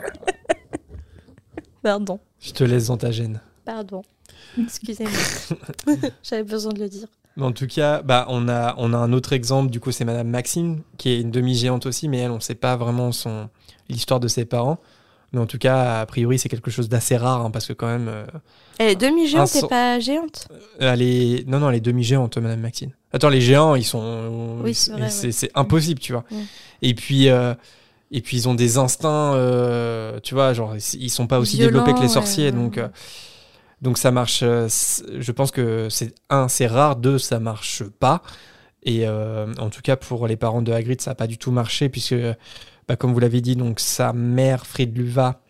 Pardon, 1.83 2.21
Je 2.41 2.53
te 2.53 2.65
laisse 2.65 2.87
dans 2.87 2.97
ta 2.97 3.11
gêne. 3.11 3.41
pardon. 3.67 4.03
Excusez-moi. 4.61 5.13
J'avais 6.23 6.43
besoin 6.43 6.73
de 6.73 6.81
le 6.81 6.89
dire. 6.89 7.07
Mais 7.37 7.45
en 7.45 7.53
tout 7.53 7.67
cas, 7.67 8.03
bah, 8.03 8.27
on, 8.29 8.49
a, 8.49 8.75
on 8.77 8.93
a 8.93 8.97
un 8.97 9.13
autre 9.13 9.33
exemple, 9.33 9.71
du 9.71 9.81
coup, 9.81 9.91
c'est 9.93 10.05
Madame 10.05 10.29
Maxine, 10.29 10.83
qui 10.99 11.11
est 11.11 11.21
une 11.21 11.31
demi-géante 11.31 11.87
aussi, 11.87 12.09
mais 12.09 12.19
elle, 12.19 12.31
on 12.31 12.41
sait 12.41 12.55
pas 12.55 12.77
vraiment 12.77 13.11
son 13.13 13.49
l'histoire 13.89 14.21
de 14.21 14.29
ses 14.29 14.45
parents. 14.45 14.79
Mais 15.33 15.41
en 15.41 15.47
tout 15.47 15.57
cas, 15.57 16.01
a 16.01 16.07
priori, 16.07 16.39
c'est 16.39 16.51
quelque 16.51 16.71
chose 16.71 16.91
d'assez 16.91 17.17
rare, 17.17 17.41
hein, 17.41 17.51
parce 17.51 17.67
que 17.67 17.73
quand 17.73 17.87
même, 17.87 18.09
euh, 18.09 18.27
Elle 18.79 18.91
est 18.91 18.97
demi-géante 18.97 19.57
Un 19.57 19.59
et 19.61 19.69
pas 19.69 19.99
géante? 19.99 20.49
Elle 20.79 21.01
est... 21.01 21.49
Non, 21.49 21.59
non, 21.59 21.71
elle 21.71 21.77
est 21.77 21.81
demi-géante, 21.81 22.37
Madame 22.37 22.61
Maxine. 22.61 22.91
Attends, 23.15 23.31
les 23.31 23.41
géants, 23.41 23.75
ils 23.75 23.85
sont... 23.85 24.59
Oui, 24.63 24.75
c'est 24.75 24.93
vrai, 24.93 25.09
c'est 25.09 25.29
ouais. 25.29 25.33
c'est 25.33 25.51
impossible, 25.55 26.01
tu 26.01 26.13
vois. 26.13 26.25
Et 26.83 26.93
puis... 26.95 27.31
euh, 27.31 27.55
Et 28.15 28.21
puis 28.21 28.37
ils 28.37 28.47
ont 28.47 28.55
des 28.55 28.77
instincts, 28.77 29.33
euh, 29.35 30.21
tu 30.23 30.35
vois, 30.35 30.53
genre 30.53 30.75
ils 30.77 31.09
sont 31.09 31.27
pas 31.27 31.39
aussi 31.39 31.57
développés 31.57 31.95
que 31.95 32.03
les 32.03 32.09
sorciers, 32.09 32.51
ouais. 32.51 32.53
donc 32.53 32.77
euh, 32.77 32.89
donc 33.83 33.99
ça 33.99 34.11
marche. 34.13 34.41
euh, 34.43 34.69
je 35.19 35.33
pense 35.33 35.51
que 35.51 35.89
c'est 35.91 36.15
un, 36.31 36.49
c'est 36.49 36.69
rare, 36.69 36.97
deux, 36.97 37.19
ça 37.19 37.41
marche 37.41 37.83
pas. 37.85 38.23
Et 38.85 39.07
euh, 39.07 39.53
en 39.59 39.69
tout 39.71 39.83
cas 39.83 39.97
pour 39.97 40.27
les 40.27 40.37
parents 40.37 40.63
de 40.63 40.73
Hagrid, 40.73 41.01
ça 41.01 41.11
a 41.11 41.15
pas 41.15 41.27
du 41.27 41.37
tout 41.37 41.51
marché 41.51 41.89
puisque, 41.89 42.15
bah, 42.89 42.97
comme 42.97 43.13
vous 43.13 43.21
l'avez 43.21 43.41
dit, 43.41 43.57
donc 43.57 43.81
sa 43.81 44.13
mère 44.13 44.67
Fridluva, 44.67 45.41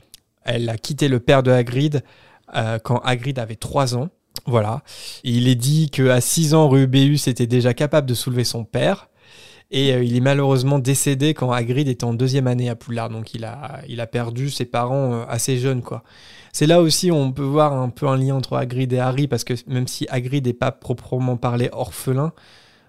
elle 0.44 0.68
a 0.68 0.76
quitté 0.76 1.08
le 1.08 1.20
père 1.20 1.42
de 1.42 1.50
Hagrid 1.50 2.02
euh, 2.54 2.78
quand 2.78 2.98
Hagrid 3.00 3.38
avait 3.38 3.56
3 3.56 3.96
ans. 3.96 4.08
Voilà. 4.46 4.82
Il 5.24 5.46
est 5.46 5.54
dit 5.54 5.90
qu'à 5.90 6.20
6 6.20 6.54
ans, 6.54 6.68
Rubéus 6.68 7.28
était 7.28 7.46
déjà 7.46 7.74
capable 7.74 8.08
de 8.08 8.14
soulever 8.14 8.44
son 8.44 8.64
père. 8.64 9.08
Et 9.74 9.92
euh, 9.94 10.04
il 10.04 10.14
est 10.16 10.20
malheureusement 10.20 10.78
décédé 10.78 11.32
quand 11.34 11.50
Hagrid 11.50 11.88
était 11.88 12.04
en 12.04 12.12
deuxième 12.12 12.46
année 12.46 12.68
à 12.68 12.76
Poudlard. 12.76 13.08
Donc 13.08 13.34
il 13.34 13.44
a, 13.44 13.80
il 13.88 14.00
a 14.00 14.06
perdu 14.06 14.50
ses 14.50 14.66
parents 14.66 15.14
euh, 15.14 15.24
assez 15.28 15.56
jeunes, 15.58 15.82
quoi. 15.82 16.02
C'est 16.52 16.66
là 16.66 16.82
aussi 16.82 17.10
où 17.10 17.14
on 17.14 17.32
peut 17.32 17.42
voir 17.42 17.72
un 17.72 17.88
peu 17.88 18.06
un 18.06 18.16
lien 18.18 18.34
entre 18.34 18.56
Hagrid 18.58 18.92
et 18.92 18.98
Harry, 18.98 19.26
parce 19.26 19.42
que 19.44 19.54
même 19.66 19.88
si 19.88 20.06
Hagrid 20.10 20.46
n'est 20.46 20.52
pas 20.52 20.70
proprement 20.70 21.38
parlé 21.38 21.70
orphelin, 21.72 22.32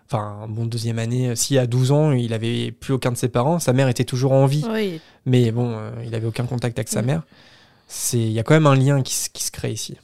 enfin, 0.08 0.46
bon, 0.50 0.66
deuxième 0.66 1.00
année, 1.00 1.30
euh, 1.30 1.36
si 1.36 1.58
à 1.58 1.66
12 1.66 1.92
ans, 1.94 2.12
il 2.12 2.34
avait 2.34 2.72
plus 2.72 2.94
aucun 2.94 3.14
de 3.14 3.18
ses 3.18 3.30
parents, 3.30 3.60
sa 3.60 3.72
mère 3.72 3.88
était 3.88 4.04
toujours 4.04 4.34
en 4.34 4.46
vie, 4.46 4.66
Oui. 4.70 5.00
mais 5.26 5.52
bon, 5.52 5.72
euh, 5.78 5.92
il 6.06 6.14
avait 6.14 6.28
aucun 6.28 6.46
contact 6.46 6.78
avec 6.78 6.90
sa 6.90 7.02
Mm. 7.02 7.06
mère. 7.06 7.22
C'est, 7.88 8.18
il 8.20 8.32
y 8.34 8.40
a 8.40 8.44
quand 8.44 8.54
même 8.54 8.68
un 8.68 8.76
lien 8.76 9.02
qui, 9.02 9.14
se- 9.14 9.30
qui 9.30 9.44
se 9.46 9.52
crée 9.52 9.72
ici. 9.72 9.96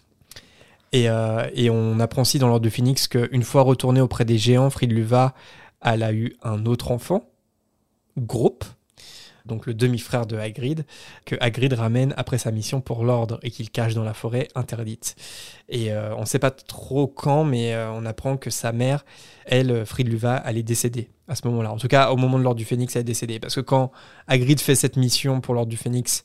Et, 0.93 1.09
euh, 1.09 1.45
et 1.53 1.69
on 1.69 1.99
apprend 1.99 2.21
aussi 2.21 2.39
dans 2.39 2.47
l'ordre 2.47 2.63
de 2.63 2.69
Phoenix 2.69 3.09
qu'une 3.09 3.43
fois 3.43 3.61
retournée 3.63 3.99
auprès 4.01 4.23
des 4.25 4.37
géants, 4.37 4.69
Fridluva, 4.69 5.35
elle 5.81 6.03
a 6.03 6.13
eu 6.13 6.35
un 6.43 6.65
autre 6.65 6.91
enfant, 6.91 7.23
Groupe, 8.17 8.65
donc 9.49 9.65
le 9.65 9.73
demi-frère 9.73 10.25
de 10.25 10.37
Hagrid, 10.37 10.85
que 11.25 11.35
Hagrid 11.39 11.73
ramène 11.73 12.13
après 12.15 12.37
sa 12.37 12.51
mission 12.51 12.79
pour 12.79 13.03
l'ordre 13.03 13.39
et 13.43 13.51
qu'il 13.51 13.69
cache 13.69 13.93
dans 13.93 14.03
la 14.03 14.13
forêt 14.13 14.47
interdite. 14.55 15.15
Et 15.67 15.91
euh, 15.91 16.15
on 16.15 16.21
ne 16.21 16.25
sait 16.25 16.39
pas 16.39 16.51
trop 16.51 17.07
quand, 17.07 17.43
mais 17.43 17.73
euh, 17.73 17.91
on 17.91 18.05
apprend 18.05 18.37
que 18.37 18.49
sa 18.49 18.71
mère, 18.71 19.03
elle, 19.45 19.71
euh, 19.71 19.85
Fridluva, 19.85 20.41
elle 20.45 20.57
est 20.57 20.63
décédée 20.63 21.09
à 21.27 21.35
ce 21.35 21.47
moment-là. 21.47 21.71
En 21.71 21.77
tout 21.77 21.87
cas, 21.87 22.11
au 22.11 22.17
moment 22.17 22.37
de 22.37 22.43
l'ordre 22.43 22.57
du 22.57 22.65
Phénix, 22.65 22.95
elle 22.95 23.01
est 23.01 23.03
décédée. 23.03 23.39
Parce 23.39 23.55
que 23.55 23.61
quand 23.61 23.91
Hagrid 24.27 24.59
fait 24.59 24.75
cette 24.75 24.95
mission 24.95 25.41
pour 25.41 25.53
l'ordre 25.53 25.69
du 25.69 25.77
Phénix, 25.77 26.23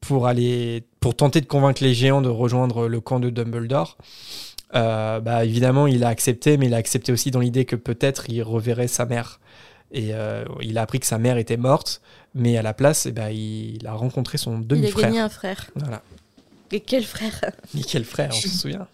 pour 0.00 0.26
aller, 0.26 0.84
pour 1.00 1.16
tenter 1.16 1.40
de 1.40 1.46
convaincre 1.46 1.82
les 1.82 1.94
géants 1.94 2.22
de 2.22 2.28
rejoindre 2.28 2.86
le 2.86 3.00
camp 3.00 3.18
de 3.18 3.30
Dumbledore, 3.30 3.96
euh, 4.74 5.20
bah 5.20 5.44
évidemment, 5.44 5.86
il 5.86 6.04
a 6.04 6.08
accepté, 6.08 6.56
mais 6.56 6.66
il 6.66 6.74
a 6.74 6.78
accepté 6.78 7.12
aussi 7.12 7.30
dans 7.30 7.40
l'idée 7.40 7.64
que 7.64 7.76
peut-être 7.76 8.28
il 8.28 8.42
reverrait 8.42 8.88
sa 8.88 9.06
mère. 9.06 9.40
Et 9.92 10.12
euh, 10.12 10.44
il 10.60 10.78
a 10.78 10.82
appris 10.82 10.98
que 10.98 11.06
sa 11.06 11.18
mère 11.18 11.38
était 11.38 11.56
morte, 11.56 12.00
mais 12.34 12.56
à 12.56 12.62
la 12.62 12.74
place, 12.74 13.06
eh 13.06 13.12
ben, 13.12 13.28
il 13.28 13.86
a 13.86 13.92
rencontré 13.92 14.36
son 14.38 14.56
Il 14.58 14.62
a 14.62 14.64
demi-frère. 14.64 15.06
gagné 15.06 15.20
un 15.20 15.28
frère. 15.28 15.70
Voilà. 15.76 16.02
Et 16.72 16.80
quel 16.80 17.04
frère? 17.04 17.40
Mais 17.74 17.82
quel 17.82 18.04
frère, 18.04 18.30
on 18.32 18.40
se 18.40 18.48
souvient. 18.48 18.88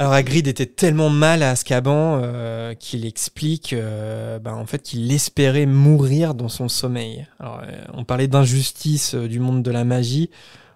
Alors 0.00 0.14
Hagrid 0.14 0.48
était 0.48 0.64
tellement 0.64 1.10
mal 1.10 1.42
à 1.42 1.50
Azkaban 1.50 2.20
euh, 2.22 2.72
qu'il 2.72 3.04
explique 3.04 3.74
euh, 3.74 4.38
ben, 4.38 4.54
en 4.54 4.64
fait 4.64 4.82
qu'il 4.82 5.12
espérait 5.12 5.66
mourir 5.66 6.34
dans 6.34 6.48
son 6.48 6.70
sommeil. 6.70 7.26
Alors, 7.38 7.60
euh, 7.62 7.84
on 7.92 8.04
parlait 8.04 8.26
d'injustice 8.26 9.14
du 9.14 9.40
monde 9.40 9.62
de 9.62 9.70
la 9.70 9.84
magie. 9.84 10.30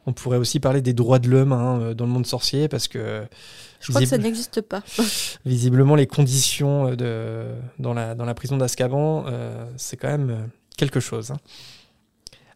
On 0.07 0.13
pourrait 0.13 0.37
aussi 0.39 0.61
parler 0.61 0.83
des 0.83 0.93
droits 0.93 1.19
de 1.19 1.29
l'homme 1.29 1.53
hein, 1.53 1.79
euh, 1.81 1.95
dans 1.95 2.05
le 2.05 2.11
monde 2.11 2.27
sorcier 2.27 2.69
parce 2.69 2.89
que 2.89 3.25
Je 3.81 3.89
crois 3.89 4.01
que 4.03 4.07
ça 4.07 4.19
n'existe 4.19 4.61
pas. 4.61 4.83
visiblement 5.47 5.95
les 5.95 6.07
conditions 6.07 6.89
euh, 6.89 6.97
de, 6.97 7.47
dans, 7.79 7.95
la, 7.95 8.15
dans 8.15 8.25
la 8.25 8.35
prison 8.35 8.57
d'Azkaban, 8.57 9.25
euh, 9.27 9.65
c'est 9.77 9.97
quand 9.97 10.09
même 10.09 10.49
quelque 10.77 11.01
chose. 11.01 11.31
hein. 11.31 11.39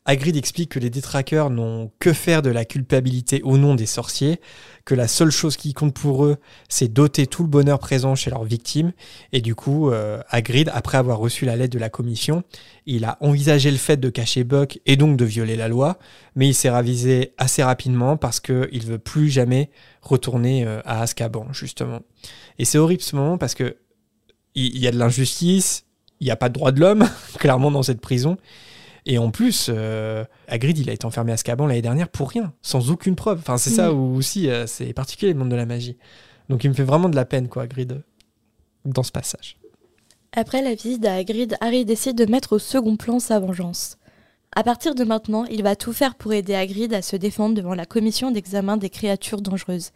Hagrid 0.08 0.38
explique 0.38 0.70
que 0.70 0.78
les 0.78 0.88
détraqueurs 0.88 1.50
n'ont 1.50 1.92
que 1.98 2.14
faire 2.14 2.40
de 2.40 2.48
la 2.48 2.64
culpabilité 2.64 3.42
au 3.42 3.58
nom 3.58 3.74
des 3.74 3.84
sorciers, 3.84 4.40
que 4.86 4.94
la 4.94 5.06
seule 5.06 5.30
chose 5.30 5.58
qui 5.58 5.74
compte 5.74 5.92
pour 5.92 6.24
eux, 6.24 6.38
c'est 6.70 6.90
doter 6.90 7.26
tout 7.26 7.42
le 7.42 7.48
bonheur 7.50 7.78
présent 7.78 8.14
chez 8.14 8.30
leurs 8.30 8.44
victimes. 8.44 8.92
Et 9.34 9.42
du 9.42 9.54
coup, 9.54 9.90
euh, 9.90 10.22
Hagrid, 10.30 10.70
après 10.72 10.96
avoir 10.96 11.18
reçu 11.18 11.44
la 11.44 11.56
lettre 11.56 11.74
de 11.74 11.78
la 11.78 11.90
commission, 11.90 12.42
il 12.86 13.04
a 13.04 13.18
envisagé 13.20 13.70
le 13.70 13.76
fait 13.76 13.98
de 13.98 14.08
cacher 14.08 14.44
Buck 14.44 14.80
et 14.86 14.96
donc 14.96 15.18
de 15.18 15.26
violer 15.26 15.56
la 15.56 15.68
loi, 15.68 15.98
mais 16.34 16.48
il 16.48 16.54
s'est 16.54 16.70
ravisé 16.70 17.34
assez 17.36 17.62
rapidement 17.62 18.16
parce 18.16 18.40
qu'il 18.40 18.86
veut 18.86 18.98
plus 18.98 19.28
jamais 19.28 19.68
retourner 20.00 20.64
euh, 20.64 20.80
à 20.86 21.02
Azkaban, 21.02 21.52
justement. 21.52 22.00
Et 22.58 22.64
c'est 22.64 22.78
horrible 22.78 23.02
ce 23.02 23.14
moment 23.14 23.36
parce 23.36 23.54
que 23.54 23.76
il 24.54 24.74
il 24.74 24.80
y, 24.80 24.88
a 24.88 24.90
de 24.90 24.96
l'injustice, 24.98 25.84
il 26.20 26.24
n'y 26.24 26.30
a 26.30 26.36
pas 26.36 26.48
de 26.48 26.54
droit 26.54 26.72
de 26.72 26.80
l'homme, 26.80 27.06
clairement, 27.38 27.70
dans 27.70 27.82
cette 27.82 28.00
prison. 28.00 28.38
Et 29.06 29.18
en 29.18 29.30
plus, 29.30 29.66
euh, 29.68 30.24
Hagrid, 30.48 30.78
il 30.78 30.90
a 30.90 30.92
été 30.92 31.06
enfermé 31.06 31.30
à 31.32 31.34
Azkaban 31.34 31.66
l'année 31.66 31.82
dernière 31.82 32.08
pour 32.08 32.30
rien, 32.30 32.52
sans 32.62 32.90
aucune 32.90 33.16
preuve. 33.16 33.38
Enfin, 33.40 33.56
c'est 33.58 33.70
ça 33.70 33.90
Mm. 33.90 33.96
où 33.96 34.16
aussi, 34.16 34.48
euh, 34.50 34.66
c'est 34.66 34.92
particulier 34.92 35.32
le 35.32 35.38
monde 35.38 35.48
de 35.50 35.56
la 35.56 35.66
magie. 35.66 35.96
Donc 36.48 36.64
il 36.64 36.68
me 36.70 36.74
fait 36.74 36.84
vraiment 36.84 37.08
de 37.08 37.16
la 37.16 37.24
peine, 37.24 37.48
quoi, 37.48 37.62
Hagrid, 37.64 38.02
dans 38.84 39.02
ce 39.02 39.12
passage. 39.12 39.56
Après 40.32 40.62
la 40.62 40.74
visite 40.74 41.04
à 41.06 41.14
Hagrid, 41.14 41.56
Harry 41.60 41.84
décide 41.84 42.16
de 42.16 42.30
mettre 42.30 42.54
au 42.54 42.58
second 42.58 42.96
plan 42.96 43.18
sa 43.18 43.38
vengeance. 43.40 43.96
À 44.54 44.62
partir 44.62 44.94
de 44.94 45.04
maintenant, 45.04 45.44
il 45.44 45.62
va 45.62 45.76
tout 45.76 45.92
faire 45.92 46.14
pour 46.14 46.32
aider 46.32 46.54
Hagrid 46.54 46.92
à 46.94 47.02
se 47.02 47.16
défendre 47.16 47.54
devant 47.54 47.74
la 47.74 47.86
commission 47.86 48.30
d'examen 48.30 48.76
des 48.76 48.90
créatures 48.90 49.40
dangereuses. 49.42 49.90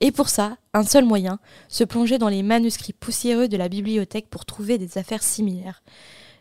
Et 0.00 0.10
pour 0.10 0.28
ça, 0.28 0.56
un 0.74 0.82
seul 0.82 1.04
moyen, 1.04 1.38
se 1.68 1.84
plonger 1.84 2.18
dans 2.18 2.28
les 2.28 2.42
manuscrits 2.42 2.92
poussiéreux 2.92 3.46
de 3.48 3.56
la 3.56 3.68
bibliothèque 3.68 4.28
pour 4.28 4.44
trouver 4.44 4.78
des 4.78 4.98
affaires 4.98 5.22
similaires. 5.22 5.82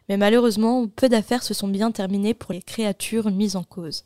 Mais 0.09 0.17
malheureusement, 0.17 0.87
peu 0.87 1.09
d'affaires 1.09 1.43
se 1.43 1.53
sont 1.53 1.67
bien 1.67 1.91
terminées 1.91 2.33
pour 2.33 2.53
les 2.53 2.61
créatures 2.61 3.31
mises 3.31 3.55
en 3.55 3.63
cause. 3.63 4.05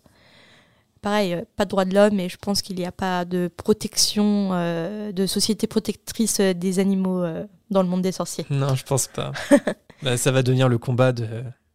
Pareil, 1.02 1.34
euh, 1.34 1.41
pas 1.56 1.66
de 1.66 1.70
droit 1.70 1.86
de 1.86 1.93
l'homme 1.93 2.20
et 2.20 2.30
je 2.30 2.38
pense 2.38 2.62
qu'il 2.62 2.76
n'y 2.76 2.86
a 2.86 2.91
pas 2.91 3.26
de 3.26 3.50
protection, 3.56 4.50
euh, 4.54 5.12
de 5.12 5.26
société 5.26 5.68
protectrice 5.68 6.39
euh, 6.39 6.54
des 6.54 6.80
animaux 6.80 7.24
euh, 7.24 7.45
dans 7.70 7.84
le 7.84 7.88
monde 7.88 8.02
des 8.02 8.12
sorciers. 8.12 8.45
Non, 8.50 8.76
je 8.76 8.84
pense 8.84 9.08
pas. 9.08 9.32
Bah, 10.04 10.16
ça 10.16 10.32
va 10.32 10.43
devenir 10.43 10.70
le 10.70 10.78
combat 10.78 11.12
de, 11.12 11.26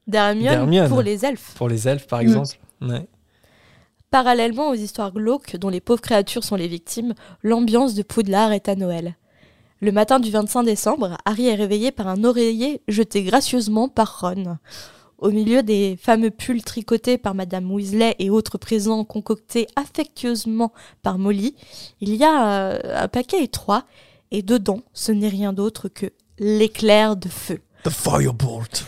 D'Hermione 0.06 0.88
pour 0.88 1.02
les 1.02 1.24
elfes. 1.24 1.54
pour 1.56 1.68
les 1.68 1.88
elfes, 1.88 2.06
par 2.06 2.20
exemple. 2.20 2.56
Ouais. 2.80 3.08
Parallèlement 4.12 4.70
aux 4.70 4.74
histoires 4.74 5.12
glauques 5.12 5.56
dont 5.56 5.70
les 5.70 5.80
pauvres 5.80 6.00
créatures 6.00 6.44
sont 6.44 6.54
les 6.54 6.68
victimes, 6.68 7.14
l'ambiance 7.42 7.94
de 7.94 8.02
Poudlard 8.02 8.52
est 8.52 8.68
à 8.68 8.76
Noël. 8.76 9.16
Le 9.82 9.90
matin 9.90 10.20
du 10.20 10.30
25 10.30 10.62
décembre, 10.62 11.18
Harry 11.24 11.48
est 11.48 11.56
réveillé 11.56 11.90
par 11.90 12.06
un 12.06 12.22
oreiller 12.22 12.82
jeté 12.86 13.24
gracieusement 13.24 13.88
par 13.88 14.20
Ron. 14.20 14.58
Au 15.18 15.32
milieu 15.32 15.64
des 15.64 15.98
fameux 16.00 16.30
pulls 16.30 16.62
tricotés 16.62 17.18
par 17.18 17.34
Madame 17.34 17.68
Weasley 17.68 18.14
et 18.20 18.30
autres 18.30 18.58
présents 18.58 19.04
concoctés 19.04 19.66
affectueusement 19.74 20.72
par 21.02 21.18
Molly, 21.18 21.56
il 22.00 22.14
y 22.14 22.22
a 22.22 22.46
euh, 22.46 22.78
un 22.94 23.08
paquet 23.08 23.42
étroit 23.42 23.84
et 24.30 24.42
dedans, 24.42 24.82
ce 24.92 25.10
n'est 25.10 25.28
rien 25.28 25.52
d'autre 25.52 25.88
que 25.88 26.06
l'éclair 26.38 27.16
de 27.16 27.28
feu. 27.28 27.58
The 27.82 27.90
Firebolt. 27.90 28.86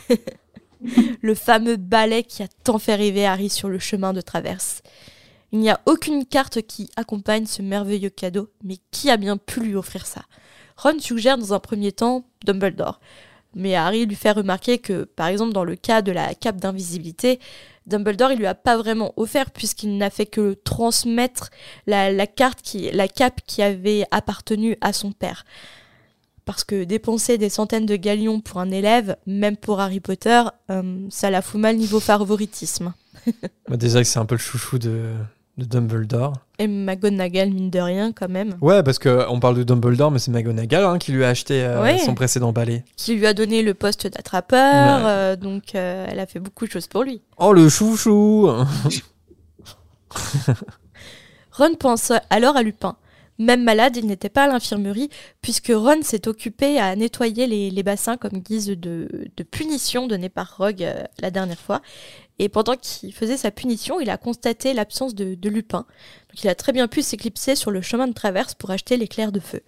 le 1.23 1.35
fameux 1.35 1.77
balai 1.77 2.23
qui 2.23 2.45
a 2.45 2.49
tant 2.63 2.79
fait 2.79 2.95
rêver 2.95 3.27
Harry 3.27 3.51
sur 3.51 3.69
le 3.69 3.81
chemin 3.81 4.13
de 4.13 4.21
traverse. 4.21 4.83
Il 5.51 5.59
n'y 5.59 5.71
a 5.71 5.81
aucune 5.87 6.25
carte 6.25 6.63
qui 6.63 6.89
accompagne 6.95 7.47
ce 7.47 7.63
merveilleux 7.63 8.11
cadeau, 8.11 8.49
mais 8.63 8.77
qui 8.93 9.11
a 9.11 9.17
bien 9.17 9.37
pu 9.37 9.59
lui 9.59 9.75
offrir 9.75 10.07
ça? 10.07 10.23
Ron 10.77 10.99
suggère 10.99 11.39
dans 11.39 11.55
un 11.55 11.61
premier 11.61 11.93
temps 11.93 12.25
Dumbledore, 12.45 13.01
mais 13.55 13.75
Harry 13.75 14.07
lui 14.07 14.17
fait 14.17 14.33
remarquer 14.33 14.79
que, 14.79 15.05
par 15.05 15.29
exemple, 15.29 15.53
dans 15.53 15.65
le 15.65 15.77
cas 15.77 16.03
de 16.03 16.13
la 16.13 16.35
cape 16.35 16.57
d'invisibilité, 16.57 17.39
Dumbledore 17.87 18.33
il 18.33 18.39
lui 18.39 18.47
a 18.47 18.55
pas 18.55 18.77
vraiment 18.77 19.13
offert 19.17 19.51
puisqu'il 19.51 19.99
n'a 19.99 20.11
fait 20.11 20.27
que 20.27 20.55
transmettre 20.65 21.51
la, 21.87 22.27
carte 22.27 22.63
qui, 22.63 22.91
la 22.91 23.09
cape 23.09 23.41
qui 23.47 23.63
avait 23.63 24.07
appartenu 24.11 24.77
à 24.81 24.93
son 24.93 25.13
père. 25.13 25.45
Parce 26.45 26.65
que 26.65 26.85
dépenser 26.85 27.39
des 27.39 27.49
centaines 27.49 27.87
de 27.87 27.97
galions 27.97 28.41
pour 28.41 28.61
un 28.61 28.71
élève, 28.71 29.17
même 29.27 29.57
pour 29.57 29.81
Harry 29.81 30.01
Potter, 30.01 30.43
euh, 30.71 31.07
ça 31.09 31.31
la 31.31 31.41
fout 31.41 31.61
mal 31.61 31.77
niveau 31.77 32.01
favoritisme. 32.01 32.93
Déjà 33.71 34.03
que 34.03 34.09
c'est 34.09 34.19
un 34.19 34.27
peu 34.27 34.35
le 34.35 34.41
chouchou 34.41 34.79
de, 34.79 35.15
de 35.59 35.65
Dumbledore. 35.65 36.33
Et 36.59 36.67
McGonagall, 36.67 37.51
mine 37.51 37.71
de 37.71 37.79
rien, 37.79 38.13
quand 38.13 38.29
même, 38.29 38.55
Ouais, 38.61 38.83
parce 38.83 38.99
qu'on 38.99 39.39
parle 39.41 39.57
de 39.57 39.63
Dumbledore, 39.63 40.11
mais 40.11 40.19
c'est 40.19 40.31
McGonagall 40.33 40.85
hein, 40.85 40.99
qui 40.99 41.13
lui 41.13 41.25
a 41.25 41.29
acheté 41.29 41.63
euh, 41.65 41.81
Ouais. 41.83 41.99
son 41.99 42.15
précédent 42.15 42.53
balai. 42.53 42.85
qui 42.97 43.15
lui 43.15 43.27
a 43.27 43.35
donné 43.35 43.63
le 43.63 43.75
poste 43.75 44.07
d'attrapeur, 44.07 45.05
Ouais. 45.05 45.11
euh, 45.11 45.37
donc 45.37 45.75
euh, 45.75 46.07
elle 46.09 46.19
a 46.21 46.27
fait 46.27 46.41
beaucoup 46.41 46.67
de 46.67 46.71
choses 46.73 46.87
pour 46.89 47.05
lui. 47.05 47.23
Oh, 47.39 47.53
le 47.53 47.69
chouchou 47.69 48.49
Ron 51.53 51.75
pense 51.79 52.13
alors 52.31 52.57
à 52.57 52.63
Lupin. 52.63 52.97
Même 53.39 53.65
malade, 53.65 53.97
il 53.97 54.07
n'était 54.07 54.29
pas 54.29 54.45
à 54.45 54.47
l'infirmerie, 54.47 55.09
puisque 55.43 55.73
Ron 55.75 56.03
s'est 56.03 56.29
occupé 56.29 56.79
à 56.79 56.95
nettoyer 56.95 57.47
les, 57.47 57.83
bassins 57.83 58.17
comme 58.17 58.39
guise 58.39 58.69
de, 58.69 59.09
punition 59.51 60.07
donnée 60.07 60.29
par 60.29 60.57
Rogue 60.57 60.85
euh, 60.85 61.03
la 61.21 61.31
dernière 61.31 61.59
fois. 61.59 61.83
Et 62.39 62.49
pendant 62.49 62.77
qu'il 62.77 63.13
faisait 63.13 63.37
sa 63.37 63.51
punition, 63.51 64.01
il 64.01 64.11
a 64.11 64.19
constaté 64.19 64.73
l'absence 64.73 65.15
de, 65.15 65.49
Lupin. 65.49 65.87
Donc 66.29 66.45
il 66.45 66.49
a 66.49 66.55
très 66.55 66.73
bien 66.73 66.89
pu 66.89 67.03
s'éclipser 67.03 67.57
sur 67.57 67.71
le 67.71 67.81
chemin 67.81 68.09
de 68.09 68.13
traverse 68.13 68.55
pour 68.55 68.71
acheter 68.71 68.97
l'éclair 68.97 69.33
de 69.33 69.41
feu. 69.41 69.63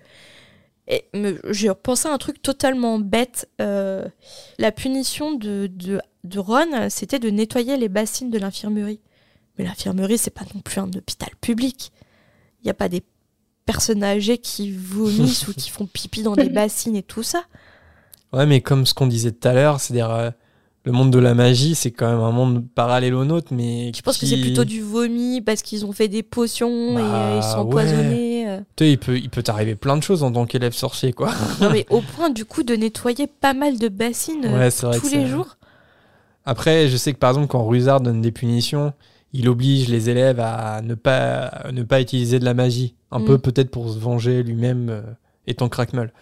Et 0.89 1.05
j'ai 1.51 1.73
pensé 1.75 2.09
à 2.09 2.13
un 2.13 2.19
truc 2.19 2.41
totalement 2.41 3.01
bête. 3.01 3.49
euh, 3.61 4.07
la 4.59 4.71
punition 4.71 5.33
de, 5.33 5.69
de, 5.73 6.01
de 6.23 6.39
Ron, 6.39 6.89
c'était 6.91 7.19
de 7.19 7.31
nettoyer 7.31 7.77
les 7.77 7.89
bassines 7.89 8.31
de 8.31 8.39
l'infirmerie. 8.39 9.01
Mais 9.59 9.65
l'infirmerie, 9.65 10.19
c'est 10.19 10.31
pas 10.31 10.45
non 10.55 10.61
plus 10.61 10.81
un 10.81 10.91
hôpital 10.93 11.31
public. 11.41 11.91
Il 12.63 12.67
n'y 12.67 12.71
a 12.71 12.75
pas 12.75 12.89
des 12.89 13.03
personnes 13.67 14.03
âgées 14.05 14.39
qui 14.39 14.71
vomissent 14.73 15.47
ou 15.49 15.53
qui 15.53 15.69
font 15.71 15.87
pipi 15.87 16.23
dans 16.23 16.35
des 16.35 16.49
bassines 16.49 16.97
et 16.97 17.03
tout 17.03 17.23
ça. 17.23 17.43
Ouais, 18.33 18.47
mais 18.47 18.61
comme 18.61 18.87
ce 18.87 18.95
qu'on 18.95 19.07
disait 19.07 19.33
tout 19.33 19.47
à 19.49 19.53
l'heure, 19.53 19.81
c'est-à-dire 19.81 20.11
euh, 20.11 20.31
le 20.85 20.93
monde 20.93 21.11
de 21.11 21.19
la 21.19 21.35
magie, 21.35 21.75
c'est 21.75 21.91
quand 21.91 22.09
même 22.09 22.21
un 22.21 22.31
monde 22.31 22.65
parallèle 22.75 23.15
au 23.15 23.25
nôtre, 23.25 23.49
mais 23.53 23.93
Je 23.95 24.03
pense 24.03 24.19
que 24.19 24.27
c'est 24.27 24.41
plutôt 24.41 24.65
du 24.65 24.81
vomi 24.83 25.41
parce 25.41 25.63
qu'ils 25.63 25.85
ont 25.85 25.93
fait 25.93 26.09
des 26.09 26.23
potions 26.23 26.93
et 26.99 27.03
Bah, 27.03 27.33
euh, 27.33 27.37
ils 27.39 27.43
sont 27.43 27.49
ouais. 27.59 27.61
empoisonnés. 27.65 28.49
euh. 28.49 28.61
Tu 28.77 28.85
sais, 28.85 28.93
il 28.93 28.99
peut, 28.99 29.19
il 29.19 29.29
peut 29.31 29.43
t'arriver 29.43 29.75
plein 29.75 29.97
de 29.97 30.03
choses 30.03 30.23
en 30.23 30.31
tant 30.33 30.47
qu'élève 30.47 30.73
sorcier, 30.75 31.13
quoi. 31.13 31.33
Non 31.61 31.71
mais 31.71 31.87
au 31.91 32.01
point 32.03 32.31
du 32.31 32.45
coup 32.45 32.63
de 32.63 32.75
nettoyer 32.77 33.27
pas 33.27 33.53
mal 33.55 33.79
de 33.79 33.89
bassines 33.89 34.45
euh, 34.45 34.59
Ouais, 34.69 34.99
tous 35.01 35.09
les 35.13 35.27
jours. 35.27 35.57
Après, 36.45 36.89
je 36.89 36.97
sais 36.97 37.13
que 37.13 37.19
par 37.19 37.31
exemple, 37.31 37.49
quand 37.49 37.67
Rusard 37.67 38.01
donne 38.01 38.21
des 38.21 38.31
punitions, 38.31 38.93
il 39.39 39.49
oblige 39.49 39.89
les 39.89 40.09
élèves 40.11 40.41
à 40.41 40.81
ne 40.83 40.95
pas, 40.95 41.47
à 41.47 41.73
ne 41.73 41.83
pas 41.83 42.01
utiliser 42.01 42.39
de 42.39 42.45
la 42.45 42.55
magie. 42.55 42.95
Un 43.11 43.21
Mm. 43.21 43.25
peu 43.27 43.39
peut-être 43.39 43.71
pour 43.71 43.91
se 43.91 43.99
venger 43.99 44.43
lui-même 44.43 44.89
euh, 44.91 45.03
étant 45.47 45.69
crackmel. 45.69 46.13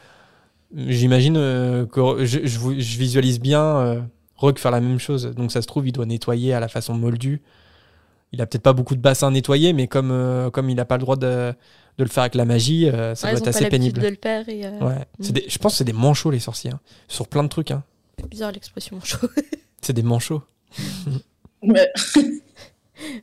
J'imagine 0.74 1.36
euh, 1.36 1.86
que 1.86 2.24
je, 2.24 2.40
je 2.44 2.58
vous- 2.58 2.74
je 2.78 2.98
visualise 2.98 3.40
bien 3.40 3.62
euh, 3.62 4.00
Rogue 4.36 4.58
faire 4.58 4.72
la 4.72 4.80
même 4.80 4.98
chose. 4.98 5.26
Donc 5.36 5.52
ça 5.52 5.62
se 5.62 5.66
trouve, 5.68 5.86
il 5.86 5.92
doit 5.92 6.06
nettoyer 6.06 6.52
à 6.54 6.60
la 6.60 6.66
façon 6.68 6.94
moldue. 6.94 7.40
Il 8.32 8.42
a 8.42 8.46
peut-être 8.46 8.62
pas 8.64 8.72
beaucoup 8.72 8.96
de 8.96 9.00
bassins 9.00 9.28
à 9.28 9.30
nettoyer, 9.30 9.72
mais 9.72 9.86
comme, 9.86 10.10
euh, 10.10 10.50
comme 10.50 10.68
il 10.68 10.74
n'a 10.74 10.84
pas 10.84 10.96
le 10.96 11.02
droit 11.02 11.14
de, 11.16 11.52
de 11.98 12.02
le 12.04 12.08
faire 12.10 12.22
avec 12.24 12.34
la 12.34 12.44
magie, 12.44 12.88
euh, 12.88 13.14
ça 13.14 13.28
Ouais, 13.28 13.34
doit 13.34 13.40
être 13.40 13.46
assez 13.48 13.68
pénible. 13.68 14.00
de 14.02 14.08
le 14.08 14.18
faire 14.20 14.48
et 14.48 14.66
euh, 14.66 14.78
Ouais. 14.80 15.04
C'est 15.20 15.30
Mm. 15.30 15.34
des- 15.34 15.44
je 15.48 15.58
pense 15.58 15.72
que 15.74 15.78
c'est 15.78 15.84
des 15.84 15.92
manchots, 15.92 16.32
les 16.32 16.40
sorciers. 16.40 16.72
hein. 16.72 16.80
Sur 17.06 17.28
plein 17.28 17.44
de 17.44 17.48
trucs. 17.48 17.70
hein. 17.70 17.84
c'est 18.18 18.28
bizarre 18.28 18.50
l'expression 18.52 18.98
chaud. 19.02 19.18
C'est 19.80 19.92
des 19.92 20.02
manchots. 20.02 20.42
Mais- 21.62 21.90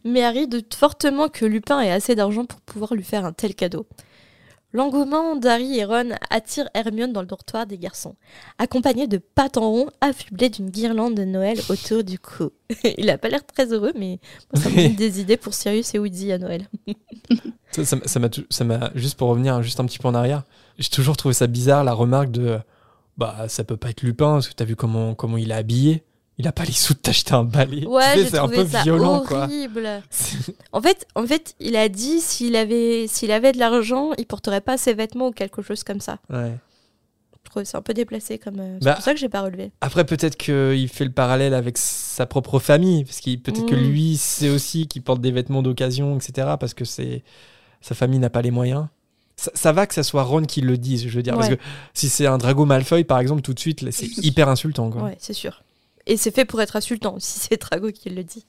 Mais 0.04 0.24
Harry 0.24 0.48
doute 0.48 0.74
fortement 0.74 1.30
que 1.30 1.46
Lupin 1.46 1.80
ait 1.82 1.92
assez 1.92 2.16
d'argent 2.16 2.46
pour 2.46 2.62
pouvoir 2.62 2.94
lui 2.94 3.04
faire 3.04 3.26
un 3.26 3.34
tel 3.34 3.56
cadeau. 3.56 3.88
L'engouement 4.74 5.36
d'Harry 5.36 5.80
et 5.80 5.84
Ron 5.84 6.12
attire 6.30 6.70
Hermione 6.74 7.12
dans 7.12 7.20
le 7.20 7.28
dortoir 7.28 7.66
des 7.66 7.78
garçons, 7.78 8.16
accompagné 8.58 9.06
de 9.06 9.18
pattes 9.18 9.58
en 9.58 9.70
rond 9.70 9.90
affublé 10.00 10.48
d'une 10.50 10.70
guirlande 10.70 11.14
de 11.16 11.26
Noël 11.26 11.60
autour 11.70 12.06
du 12.06 12.18
cou. 12.20 12.52
Il 12.98 13.10
a 13.10 13.18
pas 13.18 13.28
l'air 13.28 13.46
très 13.46 13.74
heureux, 13.74 13.92
mais 13.98 14.20
moi, 14.54 14.64
ça 14.64 14.70
me 14.70 14.76
donne 14.88 14.96
des 14.96 15.20
idées 15.20 15.36
pour 15.36 15.54
Sirius 15.54 15.94
et 15.94 16.00
Woody 16.00 16.32
à 16.32 16.38
Noël. 16.38 16.68
M'a- 18.20 18.30
ça 18.50 18.64
m'a 18.64 18.92
juste 18.96 19.18
pour 19.18 19.28
revenir 19.30 19.62
juste 19.62 19.80
un 19.82 19.86
petit 19.86 20.00
peu 20.00 20.08
en 20.08 20.16
arrière. 20.16 20.44
J'ai 20.78 20.90
toujours 20.90 21.18
trouvé 21.18 21.34
ça 21.34 21.48
bizarre 21.48 21.84
la 21.84 21.94
remarque 21.94 22.32
de 22.32 22.58
bah 23.18 23.46
ça 23.50 23.64
peut 23.66 23.78
pas 23.78 23.90
être 23.90 24.02
Lupin 24.04 24.34
parce 24.34 24.48
que 24.50 24.54
t'as 24.54 24.66
vu 24.66 24.76
comment 24.76 25.16
comment 25.16 25.38
il 25.38 25.52
est 25.52 25.56
habillé. 25.56 26.04
Il 26.42 26.48
a 26.48 26.52
pas 26.52 26.64
les 26.66 26.72
sous 26.74 26.94
de 26.94 27.00
t'acheter 27.00 27.34
un 27.34 27.44
balai. 27.44 27.86
Ouais, 27.86 28.02
Tu 28.14 28.18
sais, 28.20 28.24
j'ai 28.26 28.30
c'est 28.32 28.38
un 28.40 28.48
peu 28.48 28.66
ça 28.68 28.82
violent 28.84 29.24
quoi. 29.26 29.44
horrible. 29.46 29.88
En 30.74 30.82
fait, 30.82 31.08
en 31.16 31.26
fait, 31.26 31.56
il 31.60 31.76
a 31.76 31.88
dit 31.90 32.20
s'il 32.20 32.56
avait, 32.56 33.06
s'il 33.08 33.32
avait 33.32 33.52
de 33.52 33.60
l'argent, 33.60 34.12
il 34.18 34.26
porterait 34.26 34.62
pas 34.62 34.78
ses 34.78 34.94
vêtements 34.94 35.28
ou 35.28 35.32
quelque 35.32 35.62
chose 35.62 35.84
comme 35.84 36.00
ça. 36.02 36.18
Ouais. 36.30 36.58
Je 37.46 37.50
trouve 37.50 37.64
ça 37.66 37.80
un 37.80 37.82
peu 37.82 37.94
déplacé 37.94 38.38
comme. 38.38 38.60
euh, 38.60 38.78
C'est 38.80 38.86
Bah, 38.86 38.94
pour 38.94 39.04
ça 39.04 39.14
que 39.14 39.20
j'ai 39.20 39.28
pas 39.30 39.42
relevé. 39.42 39.72
Après, 39.82 40.06
peut-être 40.06 40.38
qu'il 40.38 40.88
fait 40.88 41.04
le 41.06 41.12
parallèle 41.12 41.54
avec 41.54 41.78
sa 41.78 42.26
propre 42.26 42.60
famille, 42.60 43.04
parce 43.04 43.20
qu'il 43.20 43.42
peut-être 43.42 43.66
que 43.68 43.76
Mm. 43.76 43.80
lui, 43.90 44.18
c'est 44.18 44.50
aussi 44.50 44.88
qu'il 44.88 45.02
porte 45.02 45.22
des 45.22 45.32
vêtements 45.32 45.62
d'occasion, 45.62 46.16
etc. 46.18 46.56
Parce 46.60 46.74
que 46.74 46.86
c'est 46.86 47.24
sa 47.82 47.94
famille 47.96 48.20
n'a 48.20 48.30
pas 48.30 48.42
les 48.42 48.52
moyens. 48.52 48.86
Ça, 49.36 49.52
ça 49.56 49.72
va 49.72 49.88
que 49.88 49.94
ça 49.96 50.04
soit 50.04 50.22
Ron 50.24 50.44
qui 50.44 50.62
le 50.62 50.78
dise, 50.78 51.08
je 51.08 51.16
veux 51.16 51.24
dire, 51.24 51.34
parce 51.36 51.50
que 51.50 51.56
si 51.96 52.10
c'est 52.10 52.28
un 52.28 52.38
Drago 52.38 52.66
Malfoy, 52.66 53.04
par 53.04 53.20
exemple, 53.20 53.42
tout 53.42 53.54
de 53.56 53.60
suite, 53.60 53.90
c'est 53.92 54.06
hyper 54.24 54.48
insultant, 54.48 54.90
quoi. 54.92 55.02
Ouais, 55.04 55.16
c'est 55.20 55.34
sûr. 55.34 55.64
Et 56.12 56.18
c'est 56.18 56.36
fait 56.36 56.44
pour 56.46 56.62
être 56.62 56.76
insultant, 56.76 57.16
si 57.20 57.40
c'est 57.40 57.62
Drago 57.62 57.90
qui 57.92 58.10
le 58.10 58.24
dit. 58.24 58.46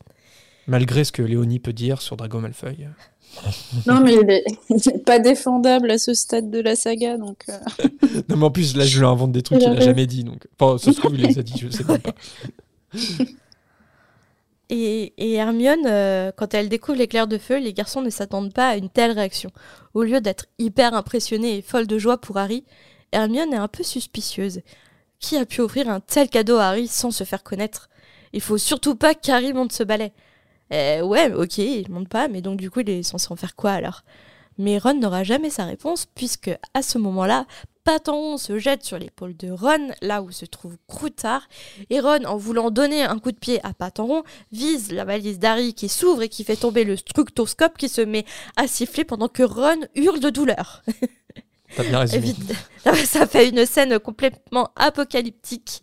Malgré 0.66 1.04
ce 1.04 1.12
que 1.12 1.22
Léonie 1.22 1.60
peut 1.60 1.72
dire 1.72 2.02
sur 2.02 2.16
Drago 2.16 2.40
Malfoy. 2.40 2.88
Non, 3.86 4.00
mais 4.02 4.12
il 4.14 4.30
est, 4.30 4.44
il 4.68 4.76
est 4.76 5.04
pas 5.06 5.18
défendable 5.18 5.90
à 5.90 5.96
ce 5.96 6.12
stade 6.12 6.50
de 6.50 6.58
la 6.60 6.76
saga, 6.76 7.16
donc. 7.16 7.44
euh, 7.48 7.88
Non, 8.28 8.36
mais 8.36 8.44
en 8.44 8.50
plus, 8.50 8.76
là, 8.76 8.84
je 8.84 8.98
lui 8.98 9.06
invente 9.06 9.32
des 9.32 9.42
trucs 9.42 9.58
qu'il 9.58 9.68
a 9.68 9.70
J'arrive. 9.70 9.86
jamais 9.86 10.06
dit, 10.06 10.22
donc. 10.22 10.46
Enfin, 10.58 10.76
ça 10.76 10.92
se 10.92 10.98
trouve, 10.98 11.14
il 11.14 11.22
les 11.22 11.38
a 11.38 11.42
dit, 11.42 11.54
je 11.56 11.68
sais 11.70 11.84
même 11.84 12.00
pas. 12.00 12.14
Et, 14.70 15.12
et 15.18 15.34
Hermione, 15.34 15.86
euh, 15.86 16.32
quand 16.34 16.54
elle 16.54 16.68
découvre 16.68 16.96
l'éclair 16.98 17.26
de 17.26 17.36
feu, 17.36 17.58
les 17.58 17.74
garçons 17.74 18.00
ne 18.00 18.08
s'attendent 18.10 18.54
pas 18.54 18.68
à 18.68 18.76
une 18.76 18.88
telle 18.88 19.10
réaction. 19.12 19.50
Au 19.92 20.02
lieu 20.02 20.20
d'être 20.20 20.46
hyper 20.58 20.94
impressionnée 20.94 21.58
et 21.58 21.62
folle 21.62 21.86
de 21.86 21.98
joie 21.98 22.18
pour 22.18 22.38
Harry, 22.38 22.64
Hermione 23.12 23.52
est 23.52 23.58
un 23.58 23.68
peu 23.68 23.82
suspicieuse. 23.82 24.60
Qui 25.22 25.36
a 25.36 25.46
pu 25.46 25.60
offrir 25.60 25.88
un 25.88 26.00
tel 26.00 26.28
cadeau 26.28 26.56
à 26.56 26.66
Harry 26.66 26.88
sans 26.88 27.12
se 27.12 27.22
faire 27.22 27.44
connaître? 27.44 27.88
Il 28.32 28.40
faut 28.40 28.58
surtout 28.58 28.96
pas 28.96 29.14
qu'Harry 29.14 29.52
monte 29.52 29.72
ce 29.72 29.84
balai. 29.84 30.12
Euh, 30.72 31.02
ouais, 31.02 31.32
ok, 31.32 31.58
il 31.58 31.90
monte 31.90 32.08
pas, 32.08 32.26
mais 32.26 32.42
donc 32.42 32.58
du 32.58 32.70
coup, 32.70 32.80
il 32.80 32.90
est 32.90 33.02
censé 33.04 33.28
en 33.30 33.36
faire 33.36 33.54
quoi 33.54 33.70
alors? 33.70 34.02
Mais 34.58 34.78
Ron 34.78 34.94
n'aura 34.94 35.22
jamais 35.22 35.48
sa 35.48 35.64
réponse, 35.64 36.06
puisque 36.06 36.50
à 36.74 36.82
ce 36.82 36.98
moment-là, 36.98 37.46
Patenron 37.84 38.36
se 38.36 38.58
jette 38.58 38.84
sur 38.84 38.98
l'épaule 38.98 39.36
de 39.36 39.50
Ron, 39.50 39.92
là 40.02 40.22
où 40.22 40.32
se 40.32 40.44
trouve 40.44 40.76
Croutard, 40.88 41.48
et 41.88 42.00
Ron, 42.00 42.24
en 42.24 42.36
voulant 42.36 42.70
donner 42.70 43.02
un 43.04 43.18
coup 43.18 43.32
de 43.32 43.38
pied 43.38 43.60
à 43.64 43.72
Patenron, 43.74 44.24
vise 44.50 44.90
la 44.90 45.04
valise 45.04 45.38
d'Harry 45.38 45.72
qui 45.72 45.88
s'ouvre 45.88 46.22
et 46.22 46.28
qui 46.28 46.42
fait 46.42 46.56
tomber 46.56 46.84
le 46.84 46.96
structoscope 46.96 47.78
qui 47.78 47.88
se 47.88 48.00
met 48.00 48.24
à 48.56 48.66
siffler 48.66 49.04
pendant 49.04 49.28
que 49.28 49.42
Ron 49.44 49.86
hurle 49.94 50.20
de 50.20 50.30
douleur. 50.30 50.82
Ça 53.04 53.26
fait 53.26 53.48
une 53.48 53.66
scène 53.66 53.98
complètement 53.98 54.70
apocalyptique. 54.76 55.82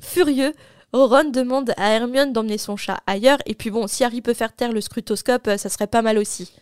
Furieux, 0.00 0.52
Ron 0.92 1.30
demande 1.30 1.72
à 1.76 1.90
Hermione 1.90 2.32
d'emmener 2.32 2.58
son 2.58 2.76
chat 2.76 3.00
ailleurs, 3.06 3.38
et 3.46 3.54
puis 3.54 3.70
bon, 3.70 3.86
si 3.86 4.02
Harry 4.02 4.22
peut 4.22 4.34
faire 4.34 4.54
taire 4.54 4.72
le 4.72 4.80
scrutoscope, 4.80 5.46
euh, 5.46 5.56
ça 5.56 5.68
serait 5.68 5.86
pas 5.86 6.02
mal 6.02 6.18
aussi. 6.18 6.52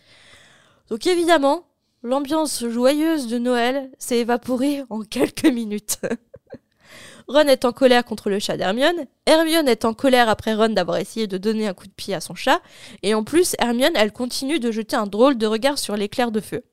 Donc 0.91 1.07
évidemment, 1.07 1.67
l'ambiance 2.03 2.67
joyeuse 2.69 3.27
de 3.27 3.39
Noël 3.39 3.91
s'est 3.99 4.19
évaporée 4.19 4.83
en 4.91 5.01
quelques 5.01 5.47
minutes. 5.47 5.99
Ron 7.29 7.47
est 7.47 7.65
en 7.65 7.73
colère 7.73 8.05
contre 8.05 8.31
le 8.31 8.39
chat 8.39 8.57
d'Hermione, 8.57 9.07
Hermione 9.27 9.69
est 9.69 9.85
en 9.85 9.95
colère 9.95 10.29
après 10.29 10.55
Ron 10.55 10.71
d'avoir 10.71 10.99
essayé 10.99 11.27
de 11.27 11.39
donner 11.39 11.67
un 11.67 11.75
coup 11.75 11.87
de 11.87 11.93
pied 11.93 12.15
à 12.15 12.21
son 12.21 12.35
chat, 12.35 12.61
et 13.03 13.15
en 13.15 13.25
plus, 13.25 13.55
Hermione, 13.59 13.97
elle 13.97 14.13
continue 14.13 14.61
de 14.61 14.71
jeter 14.71 14.97
un 14.97 15.07
drôle 15.07 15.39
de 15.39 15.47
regard 15.47 15.79
sur 15.79 15.97
l'éclair 15.97 16.33
de 16.33 16.41
feu. 16.41 16.65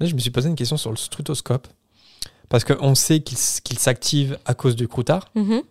Là, 0.00 0.06
je 0.06 0.14
me 0.14 0.18
suis 0.18 0.30
posé 0.30 0.48
une 0.48 0.56
question 0.56 0.76
sur 0.76 0.90
le 0.90 0.96
strutoscope. 0.96 1.68
Parce 2.48 2.64
qu'on 2.64 2.94
sait 2.94 3.20
qu'il 3.20 3.78
s'active 3.78 4.38
à 4.44 4.54
cause 4.54 4.76
du 4.76 4.86
croutard. 4.88 5.30
Mhm. 5.34 5.62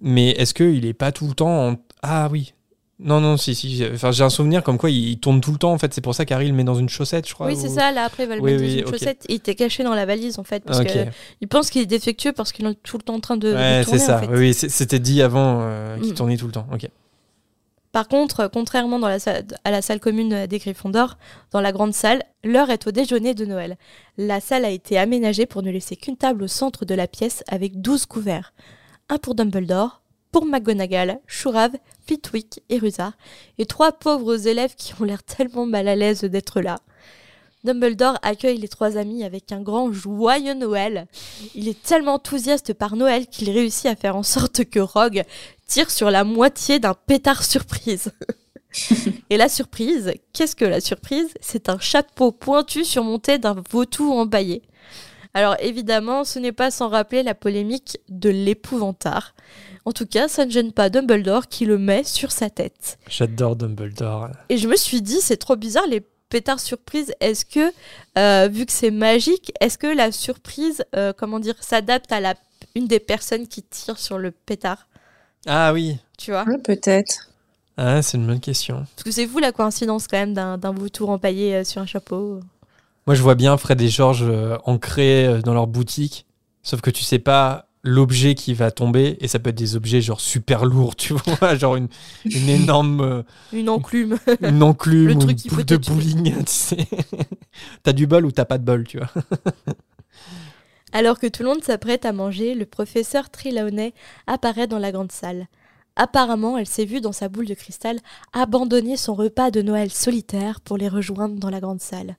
Mais 0.00 0.30
est-ce 0.30 0.52
qu'il 0.54 0.84
est 0.86 0.94
pas 0.94 1.12
tout 1.12 1.26
le 1.28 1.34
temps 1.34 1.68
en... 1.70 1.76
Ah 2.02 2.28
oui. 2.30 2.52
Non, 2.98 3.20
non, 3.20 3.36
si, 3.36 3.54
si. 3.54 3.84
Enfin, 3.92 4.10
j'ai 4.10 4.24
un 4.24 4.30
souvenir 4.30 4.62
comme 4.62 4.78
quoi 4.78 4.88
il, 4.90 5.10
il 5.10 5.18
tourne 5.18 5.42
tout 5.42 5.52
le 5.52 5.58
temps. 5.58 5.72
En 5.72 5.76
fait, 5.78 5.92
c'est 5.92 6.00
pour 6.00 6.14
ça 6.14 6.24
qu'Harry 6.24 6.48
le 6.48 6.54
met 6.54 6.64
dans 6.64 6.74
une 6.76 6.88
chaussette, 6.88 7.28
je 7.28 7.34
crois. 7.34 7.46
Oui, 7.46 7.54
c'est 7.54 7.68
ça. 7.68 7.92
Là, 7.92 8.04
après, 8.04 8.22
il 8.22 8.28
va 8.30 8.36
le 8.36 8.40
Oui, 8.40 8.52
mettre 8.52 8.64
oui, 8.64 8.80
dans 8.82 8.86
une 8.86 8.92
chaussette. 8.98 9.26
Et 9.28 9.32
il 9.34 9.36
était 9.36 9.54
caché 9.54 9.84
dans 9.84 9.94
la 9.94 10.06
valise, 10.06 10.38
en 10.38 10.44
fait. 10.44 10.64
Parce 10.64 10.80
Ok. 10.80 10.86
qu'il 11.38 11.48
pense 11.48 11.68
qu'il 11.68 11.82
est 11.82 11.86
défectueux 11.86 12.32
parce 12.32 12.52
qu'il 12.52 12.64
est 12.64 12.74
tout 12.82 12.96
le 12.96 13.02
temps 13.02 13.14
en 13.16 13.20
train 13.20 13.36
de, 13.36 13.52
Ouais, 13.52 13.82
c'est 13.86 13.98
ça. 13.98 14.16
en 14.16 14.20
fait. 14.22 14.28
Oui, 14.34 14.54
c'était 14.54 14.98
dit 14.98 15.20
avant 15.20 15.58
euh, 15.60 15.98
qu'il 15.98 16.12
Mm. 16.12 16.14
tournait 16.14 16.36
tout 16.38 16.46
le 16.46 16.52
temps. 16.52 16.66
Ok. 16.72 16.88
Par 17.96 18.08
contre, 18.08 18.50
contrairement 18.52 19.00
à 19.02 19.70
la 19.70 19.80
salle 19.80 20.00
commune 20.00 20.44
des 20.44 20.58
Gryffondor, 20.58 21.16
dans 21.50 21.62
la 21.62 21.72
grande 21.72 21.94
salle, 21.94 22.24
l'heure 22.44 22.68
est 22.68 22.86
au 22.86 22.90
déjeuner 22.90 23.32
de 23.32 23.46
Noël. 23.46 23.78
La 24.18 24.38
salle 24.40 24.66
a 24.66 24.70
été 24.70 24.98
aménagée 24.98 25.46
pour 25.46 25.62
ne 25.62 25.70
laisser 25.70 25.96
qu'une 25.96 26.18
table 26.18 26.42
au 26.42 26.46
centre 26.46 26.84
de 26.84 26.94
la 26.94 27.08
pièce 27.08 27.42
avec 27.48 27.80
12 27.80 28.04
couverts. 28.04 28.52
Un 29.08 29.16
pour 29.16 29.34
Dumbledore, 29.34 30.02
pour 30.30 30.44
McGonagall, 30.44 31.20
Chourave, 31.26 31.78
Flitwick 32.06 32.62
et 32.68 32.76
Rusard, 32.76 33.14
et 33.56 33.64
trois 33.64 33.92
pauvres 33.92 34.46
élèves 34.46 34.74
qui 34.74 34.92
ont 35.00 35.04
l'air 35.04 35.22
tellement 35.22 35.64
mal 35.64 35.88
à 35.88 35.96
l'aise 35.96 36.20
d'être 36.20 36.60
là. 36.60 36.76
Dumbledore 37.64 38.18
accueille 38.22 38.58
les 38.58 38.68
trois 38.68 38.96
amis 38.96 39.24
avec 39.24 39.50
un 39.50 39.60
grand 39.60 39.92
joyeux 39.92 40.54
Noël. 40.54 41.06
Il 41.54 41.68
est 41.68 41.82
tellement 41.82 42.14
enthousiaste 42.14 42.74
par 42.74 42.96
Noël 42.96 43.26
qu'il 43.26 43.50
réussit 43.50 43.86
à 43.86 43.96
faire 43.96 44.16
en 44.16 44.22
sorte 44.22 44.64
que 44.64 44.78
Rogue 44.78 45.24
tire 45.66 45.90
sur 45.90 46.10
la 46.10 46.24
moitié 46.24 46.78
d'un 46.78 46.94
pétard 46.94 47.42
surprise. 47.42 48.12
Et 49.30 49.36
la 49.36 49.48
surprise, 49.48 50.12
qu'est-ce 50.32 50.54
que 50.54 50.64
la 50.64 50.80
surprise? 50.80 51.28
C'est 51.40 51.68
un 51.68 51.78
chapeau 51.78 52.30
pointu 52.30 52.84
surmonté 52.84 53.38
d'un 53.38 53.56
vautour 53.70 54.16
empaillé. 54.16 54.62
Alors 55.34 55.56
évidemment, 55.60 56.24
ce 56.24 56.38
n'est 56.38 56.52
pas 56.52 56.70
sans 56.70 56.88
rappeler 56.88 57.22
la 57.22 57.34
polémique 57.34 57.98
de 58.08 58.30
l'épouvantard. 58.30 59.34
En 59.84 59.92
tout 59.92 60.06
cas, 60.06 60.28
ça 60.28 60.46
ne 60.46 60.50
gêne 60.50 60.72
pas 60.72 60.88
Dumbledore 60.88 61.48
qui 61.48 61.66
le 61.66 61.78
met 61.78 62.04
sur 62.04 62.32
sa 62.32 62.48
tête. 62.48 62.98
J'adore 63.08 63.54
Dumbledore. 63.54 64.30
Et 64.48 64.56
je 64.56 64.66
me 64.66 64.76
suis 64.76 65.02
dit, 65.02 65.20
c'est 65.20 65.36
trop 65.36 65.56
bizarre, 65.56 65.86
les 65.86 66.02
pétards 66.28 66.60
surprises, 66.60 67.14
est-ce 67.20 67.44
que, 67.44 67.72
euh, 68.18 68.48
vu 68.48 68.66
que 68.66 68.72
c'est 68.72 68.90
magique, 68.90 69.52
est-ce 69.60 69.78
que 69.78 69.86
la 69.86 70.12
surprise, 70.12 70.84
euh, 70.94 71.12
comment 71.16 71.38
dire, 71.38 71.54
s'adapte 71.60 72.12
à 72.12 72.20
la, 72.20 72.34
une 72.74 72.86
des 72.86 73.00
personnes 73.00 73.46
qui 73.46 73.62
tire 73.62 73.98
sur 73.98 74.18
le 74.18 74.30
pétard? 74.30 74.88
Ah 75.46 75.72
oui. 75.72 75.98
Tu 76.18 76.32
vois? 76.32 76.44
Ouais, 76.44 76.58
peut-être. 76.58 77.30
Ah, 77.76 78.00
c'est 78.02 78.16
une 78.16 78.26
bonne 78.26 78.40
question. 78.40 78.86
Parce 78.96 79.04
que 79.04 79.10
c'est 79.10 79.26
fou 79.26 79.38
la 79.38 79.52
coïncidence 79.52 80.08
quand 80.08 80.16
même 80.16 80.32
d'un 80.32 80.56
d'un 80.56 80.72
vautour 80.72 81.10
empaillé 81.10 81.56
euh, 81.56 81.64
sur 81.64 81.82
un 81.82 81.86
chapeau. 81.86 82.40
Moi, 83.06 83.14
je 83.14 83.22
vois 83.22 83.34
bien 83.34 83.56
Fred 83.56 83.80
et 83.80 83.88
Georges 83.88 84.24
euh, 84.24 84.56
ancrés 84.64 85.26
euh, 85.26 85.42
dans 85.42 85.54
leur 85.54 85.66
boutique. 85.66 86.26
Sauf 86.62 86.80
que 86.80 86.90
tu 86.90 87.04
sais 87.04 87.18
pas 87.18 87.68
l'objet 87.86 88.34
qui 88.34 88.52
va 88.52 88.70
tomber. 88.70 89.16
Et 89.20 89.28
ça 89.28 89.38
peut 89.38 89.50
être 89.50 89.56
des 89.56 89.76
objets 89.76 90.00
genre 90.02 90.20
super 90.20 90.64
lourds, 90.66 90.96
tu 90.96 91.14
vois. 91.40 91.54
Genre 91.56 91.76
une, 91.76 91.88
une 92.24 92.48
énorme 92.48 93.00
euh, 93.00 93.22
Une 93.52 93.68
enclume. 93.70 94.18
une 94.42 94.62
enclume 94.62 95.06
Le 95.08 95.14
ou 95.14 95.18
truc 95.18 95.44
une 95.44 95.50
boule 95.52 95.64
de 95.64 95.76
bowling, 95.76 96.34
tu 96.44 96.52
sais. 96.52 96.86
t'as 97.82 97.92
du 97.92 98.06
bol 98.06 98.26
ou 98.26 98.32
t'as 98.32 98.44
pas 98.44 98.58
de 98.58 98.64
bol, 98.64 98.84
tu 98.86 98.98
vois. 98.98 99.10
Alors 100.92 101.18
que 101.18 101.26
tout 101.26 101.42
le 101.42 101.48
monde 101.50 101.64
s'apprête 101.64 102.04
à 102.04 102.12
manger, 102.12 102.54
le 102.54 102.64
professeur 102.66 103.28
Trelawney 103.30 103.92
apparaît 104.26 104.66
dans 104.66 104.78
la 104.78 104.92
grande 104.92 105.12
salle. 105.12 105.46
Apparemment, 105.96 106.58
elle 106.58 106.66
s'est 106.66 106.84
vue 106.84 107.00
dans 107.00 107.12
sa 107.12 107.28
boule 107.28 107.46
de 107.46 107.54
cristal 107.54 107.98
abandonner 108.32 108.96
son 108.96 109.14
repas 109.14 109.50
de 109.50 109.62
Noël 109.62 109.90
solitaire 109.90 110.60
pour 110.60 110.76
les 110.76 110.88
rejoindre 110.88 111.36
dans 111.36 111.50
la 111.50 111.60
grande 111.60 111.80
salle. 111.80 112.16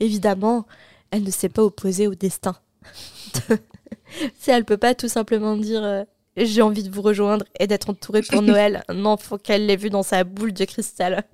Évidemment, 0.00 0.66
elle 1.10 1.24
ne 1.24 1.30
s'est 1.30 1.48
pas 1.48 1.62
opposée 1.64 2.06
au 2.06 2.14
destin. 2.14 2.54
si 4.38 4.50
elle 4.50 4.64
peut 4.64 4.76
pas 4.76 4.94
tout 4.94 5.08
simplement 5.08 5.56
dire 5.56 5.82
euh, 5.84 6.04
j'ai 6.36 6.62
envie 6.62 6.82
de 6.84 6.90
vous 6.94 7.02
rejoindre 7.02 7.44
et 7.58 7.66
d'être 7.66 7.90
entourée 7.90 8.22
pour 8.22 8.42
Noël, 8.42 8.82
non, 8.94 9.16
faut 9.16 9.38
qu'elle 9.38 9.66
l'ait 9.66 9.76
vue 9.76 9.90
dans 9.90 10.02
sa 10.04 10.24
boule 10.24 10.52
de 10.52 10.64
cristal. 10.64 11.24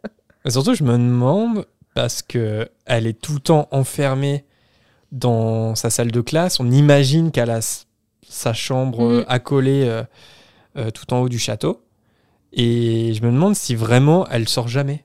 Et 0.45 0.51
surtout, 0.51 0.75
je 0.75 0.83
me 0.85 0.93
demande, 0.93 1.67
parce 1.95 2.23
que 2.23 2.69
elle 2.87 3.07
est 3.07 3.21
tout 3.21 3.35
le 3.35 3.41
temps 3.41 3.69
enfermée 3.71 4.45
dans 5.13 5.75
sa 5.75 5.91
salle 5.91 6.11
de 6.11 6.21
classe, 6.21 6.59
on 6.59 6.71
imagine 6.71 7.31
qu'elle 7.31 7.51
a 7.51 7.61
sa 8.29 8.53
chambre 8.53 9.05
euh, 9.05 9.25
accolée 9.29 9.85
euh, 9.87 10.03
euh, 10.77 10.91
tout 10.91 11.13
en 11.15 11.21
haut 11.21 11.29
du 11.29 11.39
château. 11.39 11.83
Et 12.53 13.13
je 13.15 13.23
me 13.23 13.31
demande 13.31 13.55
si 13.55 13.75
vraiment 13.75 14.27
elle 14.29 14.49
sort 14.49 14.69
jamais. 14.69 15.05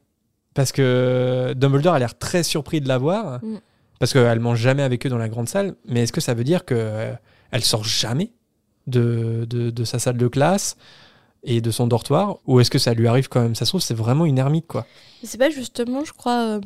Parce 0.55 0.71
que 0.71 1.53
Dumbledore 1.55 1.93
a 1.93 1.99
l'air 1.99 2.17
très 2.17 2.43
surpris 2.43 2.81
de 2.81 2.87
la 2.87 2.97
voir, 2.97 3.39
Mhm. 3.43 3.59
parce 3.99 4.13
qu'elle 4.13 4.39
mange 4.39 4.59
jamais 4.59 4.83
avec 4.83 5.05
eux 5.05 5.09
dans 5.09 5.17
la 5.17 5.29
grande 5.29 5.47
salle. 5.47 5.75
Mais 5.85 6.03
est-ce 6.03 6.11
que 6.13 6.21
ça 6.21 6.33
veut 6.33 6.43
dire 6.43 6.65
que 6.65 7.11
elle 7.51 7.63
sort 7.63 7.83
jamais 7.83 8.31
de, 8.87 9.45
de, 9.49 9.69
de 9.69 9.83
sa 9.83 9.99
salle 9.99 10.17
de 10.17 10.27
classe 10.27 10.77
et 11.43 11.61
de 11.61 11.71
son 11.71 11.87
dortoir 11.87 12.37
Ou 12.47 12.59
est-ce 12.59 12.69
que 12.71 12.79
ça 12.79 12.93
lui 12.93 13.07
arrive 13.07 13.29
quand 13.29 13.41
même? 13.41 13.55
Ça 13.55 13.65
se 13.65 13.71
trouve, 13.71 13.81
c'est 13.81 13.93
vraiment 13.93 14.25
une 14.25 14.37
ermite, 14.37 14.67
quoi. 14.67 14.85
C'est 15.23 15.37
pas 15.37 15.49
justement, 15.49 16.03
je 16.03 16.11
crois, 16.13 16.41
euh, 16.41 16.59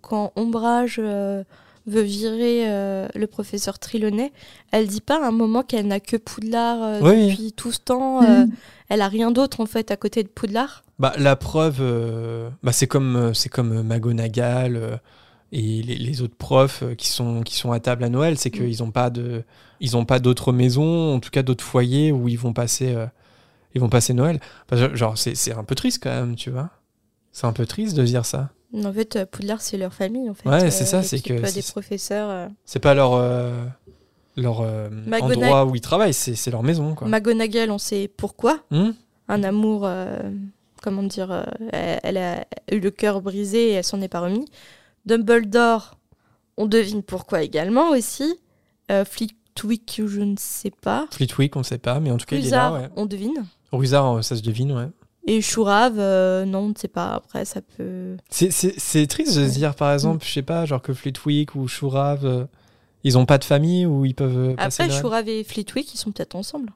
quand 0.00 0.32
Ombrage 0.36 0.96
euh, 0.98 1.44
veut 1.86 2.02
virer 2.02 2.70
euh, 2.70 3.08
le 3.14 3.26
professeur 3.26 3.78
Trelawney, 3.78 4.32
elle 4.70 4.86
dit 4.86 5.00
pas 5.00 5.22
à 5.22 5.28
un 5.28 5.30
moment 5.32 5.62
qu'elle 5.62 5.86
n'a 5.86 6.00
que 6.00 6.16
Poudlard 6.16 6.82
euh, 6.82 7.00
Oui. 7.02 7.28
depuis 7.30 7.52
tout 7.52 7.72
ce 7.72 7.80
temps. 7.80 8.22
euh, 8.22 8.44
elle 8.88 9.00
a 9.02 9.08
rien 9.08 9.30
d'autre 9.30 9.60
en 9.60 9.66
fait 9.66 9.90
à 9.90 9.96
côté 9.96 10.22
de 10.22 10.28
Poudlard? 10.28 10.82
Bah, 10.98 11.14
la 11.16 11.34
preuve, 11.36 11.78
euh, 11.80 12.50
bah, 12.62 12.72
c'est 12.72 12.86
comme, 12.86 13.32
c'est 13.34 13.48
comme 13.48 13.82
et 15.52 15.82
les, 15.82 15.96
les 15.96 16.22
autres 16.22 16.34
profs 16.36 16.82
euh, 16.82 16.94
qui 16.94 17.08
sont, 17.08 17.42
qui 17.42 17.54
sont 17.56 17.72
à 17.72 17.78
table 17.80 18.04
à 18.04 18.08
Noël, 18.08 18.38
c'est 18.38 18.50
qu'ils 18.50 18.78
n'ont 18.80 18.90
pas 18.90 19.10
de, 19.10 19.44
ils 19.80 19.96
ont 19.96 20.04
pas 20.06 20.18
d'autres 20.18 20.52
maisons, 20.52 21.14
en 21.14 21.20
tout 21.20 21.30
cas 21.30 21.42
d'autres 21.42 21.64
foyers 21.64 22.10
où 22.10 22.28
ils 22.28 22.38
vont 22.38 22.52
passer, 22.54 22.94
euh, 22.94 23.06
ils 23.74 23.80
vont 23.80 23.88
passer 23.90 24.14
Noël. 24.14 24.40
Genre, 24.72 25.16
c'est 25.18 25.52
un 25.52 25.64
peu 25.64 25.74
triste 25.74 26.02
quand 26.02 26.10
même, 26.10 26.36
tu 26.36 26.50
vois. 26.50 26.70
C'est 27.32 27.46
un 27.46 27.52
peu 27.52 27.66
triste 27.66 27.96
de 27.96 28.04
dire 28.04 28.24
ça. 28.26 28.50
En 28.74 28.92
fait, 28.92 29.16
euh, 29.16 29.26
Poudlard, 29.26 29.60
c'est 29.60 29.76
leur 29.76 29.92
famille, 29.92 30.30
en 30.30 30.34
fait. 30.34 30.48
Ouais, 30.48 30.70
c'est 30.70 30.86
ça, 30.86 31.02
c'est 31.02 31.20
que 31.20 31.52
des 31.54 31.62
professeurs. 31.62 32.30
euh. 32.30 32.48
C'est 32.64 32.78
pas 32.78 32.94
leur, 32.94 33.12
euh, 33.14 33.64
leur 34.36 34.60
endroit 34.60 35.66
où 35.66 35.74
ils 35.76 35.80
travaillent, 35.82 36.14
c'est 36.14 36.34
c'est 36.34 36.50
leur 36.50 36.62
maison, 36.62 36.94
quoi. 36.94 37.06
McGonagall, 37.08 37.70
on 37.70 37.78
sait 37.78 38.08
pourquoi. 38.08 38.60
Hmm? 38.70 38.92
Un 39.28 39.42
amour, 39.44 39.88
comment 40.82 41.02
dire, 41.02 41.46
elle, 41.72 42.00
elle 42.02 42.16
a 42.16 42.44
eu 42.70 42.80
le 42.80 42.90
cœur 42.90 43.20
brisé 43.20 43.68
et 43.68 43.72
elle 43.72 43.84
s'en 43.84 44.00
est 44.00 44.08
pas 44.08 44.20
remis. 44.20 44.46
Dumbledore, 45.06 45.98
on 46.56 46.66
devine 46.66 47.02
pourquoi 47.02 47.42
également 47.42 47.90
aussi. 47.90 48.34
Euh, 48.90 49.04
Flitwick, 49.04 50.02
je 50.06 50.20
ne 50.20 50.34
sais 50.38 50.70
pas. 50.70 51.06
Fleetwick, 51.10 51.56
on 51.56 51.62
sait 51.62 51.78
pas, 51.78 52.00
mais 52.00 52.10
en 52.10 52.16
tout 52.16 52.26
cas, 52.26 52.36
il 52.36 52.46
est 52.46 52.50
là, 52.50 52.72
ouais. 52.72 52.88
on 52.96 53.06
devine. 53.06 53.44
Rusard, 53.72 54.16
euh, 54.18 54.22
ça 54.22 54.36
se 54.36 54.42
devine, 54.42 54.72
ouais. 54.72 54.88
Et 55.26 55.40
Chourave, 55.40 55.98
euh, 55.98 56.44
non, 56.44 56.60
on 56.60 56.68
ne 56.70 56.74
sait 56.76 56.88
pas. 56.88 57.14
Après, 57.14 57.44
ça 57.44 57.60
peut. 57.62 58.16
C'est- 58.28 58.50
C'est 58.50 58.74
c'est 58.78 59.06
triste 59.06 59.36
de 59.38 59.46
se 59.48 59.52
dire, 59.54 59.74
par 59.76 59.92
exemple, 59.92 60.24
je 60.26 60.32
sais 60.32 60.42
pas, 60.42 60.64
genre 60.66 60.82
que 60.82 60.92
Fleetwick 60.92 61.54
ou 61.54 61.68
Shurav, 61.68 62.24
euh, 62.26 62.44
ils 63.04 63.16
ont 63.16 63.24
pas 63.26 63.38
de 63.38 63.44
famille 63.44 63.86
ou 63.86 64.04
ils 64.04 64.14
peuvent 64.14 64.56
passer 64.56 64.82
Après, 64.84 65.00
Chourave 65.00 65.28
et 65.28 65.44
Flitwick, 65.44 65.94
ils 65.94 65.98
sont 65.98 66.10
peut-être 66.10 66.34
ensemble. 66.34 66.72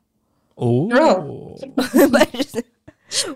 Oh 0.56 0.88
Bah, 2.10 2.20
je 2.34 2.42
sais- 2.42 2.66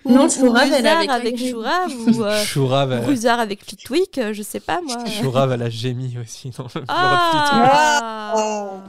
Ou, 0.05 0.13
Non, 0.13 0.29
Chourave, 0.29 0.73
elle 0.73 0.87
avec 0.87 1.11
avec. 1.11 1.39
Chourave 1.39 1.93
ou 2.19 2.25
euh, 2.25 2.45
Shurav, 2.45 2.93
elle- 2.93 3.05
Rusard 3.05 3.39
avec 3.41 3.65
Flitwick, 3.65 4.19
euh, 4.19 4.33
je 4.33 4.43
sais 4.43 4.59
pas 4.61 4.81
moi. 4.81 5.05
Shurav, 5.07 5.53
elle 5.53 5.63
a 5.63 5.71
gémi 5.71 6.17
aussi 6.19 6.51
dans 6.51 6.65
le 6.75 6.81
de 6.81 6.87
Ah 6.89 8.35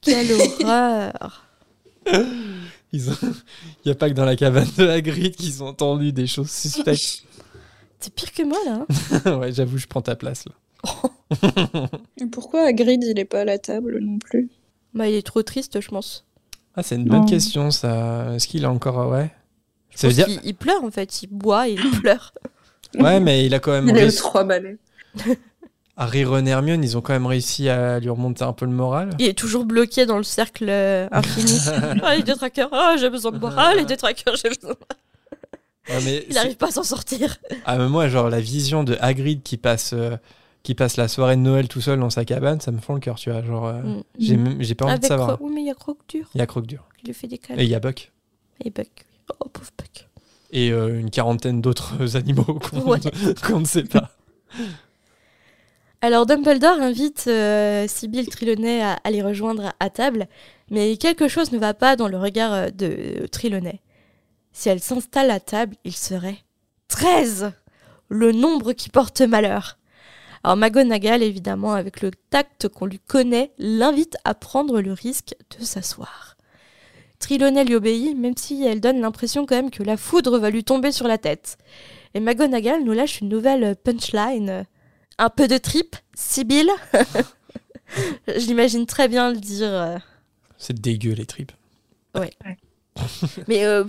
Quelle 0.00 0.32
horreur. 0.32 1.44
Ils 2.92 3.10
ont- 3.10 3.16
Il 3.84 3.88
y 3.88 3.90
a 3.90 3.94
pas 3.94 4.08
que 4.10 4.14
dans 4.14 4.24
la 4.24 4.36
cabane 4.36 4.68
de 4.76 4.86
Hagrid 4.88 5.34
qu'ils 5.36 5.62
ont 5.62 5.68
entendu 5.68 6.12
des 6.12 6.26
choses 6.26 6.50
suspectes. 6.50 7.24
C'est 8.00 8.12
pire 8.12 8.32
que 8.32 8.42
moi 8.42 8.58
là. 8.66 8.84
hein. 9.24 9.38
ouais, 9.38 9.52
j'avoue, 9.52 9.78
je 9.78 9.86
prends 9.86 10.02
ta 10.02 10.16
place 10.16 10.44
là. 10.46 10.52
Et 12.20 12.26
pourquoi 12.26 12.64
Hagrid, 12.66 13.02
il 13.04 13.18
est 13.18 13.24
pas 13.24 13.42
à 13.42 13.44
la 13.44 13.58
table 13.58 13.98
non 14.00 14.18
plus? 14.18 14.50
Bah, 14.92 15.08
il 15.08 15.14
est 15.14 15.26
trop 15.26 15.42
triste, 15.42 15.80
je 15.80 15.88
pense. 15.88 16.24
Ah, 16.76 16.82
c'est 16.82 16.96
une 16.96 17.04
bonne 17.04 17.20
Non. 17.20 17.26
question 17.26 17.70
ça. 17.70 18.34
Est-ce 18.34 18.48
qu'il 18.48 18.64
a 18.64 18.70
encore. 18.70 18.98
euh, 19.00 19.10
Ouais. 19.18 19.30
Je 19.90 19.98
Ça 19.98 20.08
veut 20.08 20.14
dire. 20.14 20.26
il 20.42 20.54
pleure 20.54 20.82
en 20.84 20.90
fait, 20.90 21.22
il 21.22 21.26
boit 21.28 21.68
et 21.68 21.72
il 21.74 21.90
pleure. 22.00 22.32
Ouais, 22.98 23.20
mais 23.20 23.44
il 23.46 23.54
a 23.54 23.58
quand 23.58 23.72
même 23.72 23.88
Il 23.88 23.90
est 23.96 24.00
aux 24.00 24.04
réussi. 24.04 24.18
trois 24.18 24.44
balais. 24.44 24.78
Harry, 25.96 26.24
Ron 26.24 26.46
et 26.46 26.50
Hermione, 26.50 26.82
ils 26.82 26.96
ont 26.96 27.02
quand 27.02 27.12
même 27.12 27.26
réussi 27.26 27.68
à 27.68 28.00
lui 28.00 28.08
remonter 28.08 28.44
un 28.44 28.54
peu 28.54 28.64
le 28.64 28.70
moral. 28.72 29.10
Il 29.18 29.26
est 29.26 29.36
toujours 29.38 29.66
bloqué 29.66 30.06
dans 30.06 30.16
le 30.16 30.22
cercle 30.22 30.66
euh, 30.68 31.06
infini. 31.12 31.58
ah, 32.02 32.16
les 32.16 32.22
détraqueurs, 32.22 32.70
ah, 32.72 32.96
j'ai 32.98 33.10
besoin 33.10 33.30
de 33.32 33.38
boire. 33.38 33.54
Ah, 33.58 33.74
les 33.74 33.84
détraqueurs, 33.84 34.34
j'ai 34.36 34.48
besoin. 34.48 34.74
Ouais, 35.90 35.98
mais 36.04 36.24
Il 36.28 36.34
n'arrive 36.34 36.56
pas 36.56 36.68
à 36.68 36.70
s'en 36.70 36.82
sortir. 36.82 37.36
Ah, 37.66 37.76
mais 37.76 37.88
moi, 37.88 38.08
genre, 38.08 38.30
la 38.30 38.40
vision 38.40 38.84
de 38.84 38.96
Hagrid 39.00 39.42
qui 39.42 39.58
passe, 39.58 39.92
euh, 39.92 40.16
qui 40.62 40.74
passe 40.74 40.96
la 40.96 41.08
soirée 41.08 41.36
de 41.36 41.40
Noël 41.40 41.66
tout 41.68 41.80
seul 41.80 41.98
dans 41.98 42.10
sa 42.10 42.24
cabane, 42.24 42.60
ça 42.60 42.70
me 42.70 42.78
fend 42.78 42.94
le 42.94 43.00
cœur, 43.00 43.16
tu 43.16 43.30
vois. 43.30 43.42
Genre, 43.42 43.66
euh, 43.66 43.82
Mm. 43.82 44.56
j'ai 44.60 44.74
pas 44.74 44.84
envie 44.84 44.92
Avec 44.92 45.02
de 45.02 45.06
savoir. 45.08 45.36
Cro- 45.36 45.46
Oui, 45.46 45.52
mais 45.54 45.60
il 45.62 45.66
y 45.66 45.70
a 45.70 45.74
Croque-Dur 45.74 46.28
Il 46.34 46.38
y 46.38 46.42
a 46.42 46.46
Croque-Dur. 46.46 46.86
qui 46.98 47.06
lui 47.06 47.14
fait 47.14 47.26
des 47.26 47.34
Et 47.34 47.38
câlins. 47.38 47.62
il 47.62 47.68
y 47.68 47.74
a 47.74 47.80
Buck. 47.80 48.12
Et 48.64 48.70
Buck. 48.70 48.88
Oh, 49.40 49.48
pauvre 49.52 49.70
Buck. 49.78 50.08
Et 50.52 50.70
euh, 50.70 51.00
une 51.00 51.10
quarantaine 51.10 51.60
d'autres 51.60 52.16
animaux 52.16 52.58
qu'on 52.60 52.80
Ouais. 52.90 53.00
qu'on 53.44 53.60
ne 53.60 53.64
sait 53.64 53.84
pas. 53.84 54.10
Alors 56.00 56.26
Dumbledore 56.26 56.80
invite 56.80 57.24
euh, 57.28 57.86
Sibyl 57.86 58.28
Trelawney 58.28 58.82
à, 58.82 58.98
à 59.04 59.10
les 59.10 59.22
rejoindre 59.22 59.72
à 59.78 59.88
table, 59.88 60.26
mais 60.70 60.96
quelque 60.96 61.28
chose 61.28 61.52
ne 61.52 61.58
va 61.58 61.74
pas 61.74 61.94
dans 61.96 62.08
le 62.08 62.18
regard 62.18 62.52
euh, 62.52 62.70
de 62.70 63.26
Trelawney. 63.30 63.80
Si 64.52 64.68
elle 64.68 64.80
s'installe 64.80 65.30
à 65.30 65.38
table, 65.40 65.76
il 65.84 65.94
serait 65.94 66.38
13 66.88 67.52
Le 68.08 68.32
nombre 68.32 68.72
qui 68.72 68.88
porte 68.90 69.20
malheur. 69.22 69.78
Alors 70.44 70.56
McGonagall, 70.56 71.22
évidemment, 71.22 71.72
avec 71.74 72.00
le 72.00 72.10
tact 72.30 72.68
qu'on 72.68 72.86
lui 72.86 72.98
connaît, 72.98 73.52
l'invite 73.58 74.16
à 74.24 74.34
prendre 74.34 74.80
le 74.80 74.92
risque 74.92 75.34
de 75.58 75.64
s'asseoir. 75.64 76.36
Trelawney 77.20 77.64
lui 77.64 77.76
obéit, 77.76 78.16
même 78.16 78.36
si 78.36 78.64
elle 78.64 78.80
donne 78.80 79.00
l'impression 79.00 79.46
quand 79.46 79.54
même 79.54 79.70
que 79.70 79.84
la 79.84 79.96
foudre 79.96 80.38
va 80.38 80.50
lui 80.50 80.64
tomber 80.64 80.90
sur 80.90 81.06
la 81.06 81.18
tête. 81.18 81.56
Et 82.14 82.20
McGonagall 82.20 82.82
nous 82.82 82.92
lâche 82.92 83.20
une 83.20 83.28
nouvelle 83.28 83.76
punchline. 83.76 84.64
Un 85.18 85.30
peu 85.30 85.46
de 85.46 85.58
trip, 85.58 85.94
Sibyl 86.14 86.68
Je 88.26 88.46
l'imagine 88.46 88.86
très 88.86 89.06
bien 89.06 89.30
le 89.30 89.38
dire. 89.38 89.68
euh. 89.72 89.98
C'est 90.58 90.80
dégueu, 90.80 91.12
les 91.12 91.26
tripes. 91.26 91.52
Mais 93.48 93.64
euh, 93.64 93.84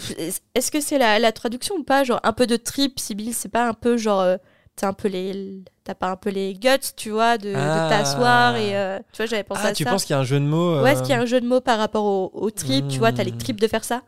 est-ce 0.55 0.71
que 0.71 0.79
c'est 0.79 0.97
la, 0.97 1.19
la 1.19 1.31
traduction 1.31 1.75
ou 1.75 1.83
pas? 1.83 2.03
Genre 2.03 2.19
un 2.23 2.33
peu 2.33 2.45
de 2.45 2.55
trip, 2.55 2.99
Sibyl, 2.99 3.33
c'est 3.33 3.49
pas 3.49 3.67
un 3.67 3.73
peu 3.73 3.97
genre. 3.97 4.37
Euh, 4.73 4.75
T'as 4.75 4.87
un 4.87 4.93
peu 4.93 5.07
les. 5.07 5.61
T'as 5.83 5.95
pas 5.95 6.09
un 6.09 6.15
peu 6.15 6.29
les 6.29 6.53
guts, 6.53 6.69
tu 6.95 7.09
vois, 7.11 7.37
de, 7.37 7.49
de 7.49 7.55
Ah. 7.55 7.87
t'asseoir 7.89 8.55
et. 8.55 8.75
euh, 8.75 8.99
tu 9.11 9.17
vois, 9.17 9.25
j'avais 9.27 9.43
pensé 9.43 9.61
Ah, 9.65 9.67
à 9.69 9.73
tu 9.73 9.83
ça. 9.83 9.89
penses 9.91 10.05
qu'il 10.05 10.13
y 10.13 10.17
a 10.17 10.19
un 10.19 10.23
jeu 10.23 10.39
de 10.39 10.45
mots 10.45 10.81
Ouais, 10.81 10.89
euh, 10.89 10.93
est-ce 10.93 11.01
qu'il 11.01 11.11
y 11.11 11.17
a 11.17 11.21
un 11.21 11.25
jeu 11.25 11.39
de 11.41 11.47
mots 11.47 11.61
par 11.61 11.77
rapport 11.77 12.05
au, 12.05 12.31
au 12.33 12.49
trip 12.51 12.87
Tu 12.87 12.99
vois, 12.99 13.11
t'as 13.11 13.23
les 13.23 13.31
Hmm. 13.31 13.37
tripes 13.37 13.59
de 13.59 13.67
faire 13.67 13.83
ça? 13.83 14.01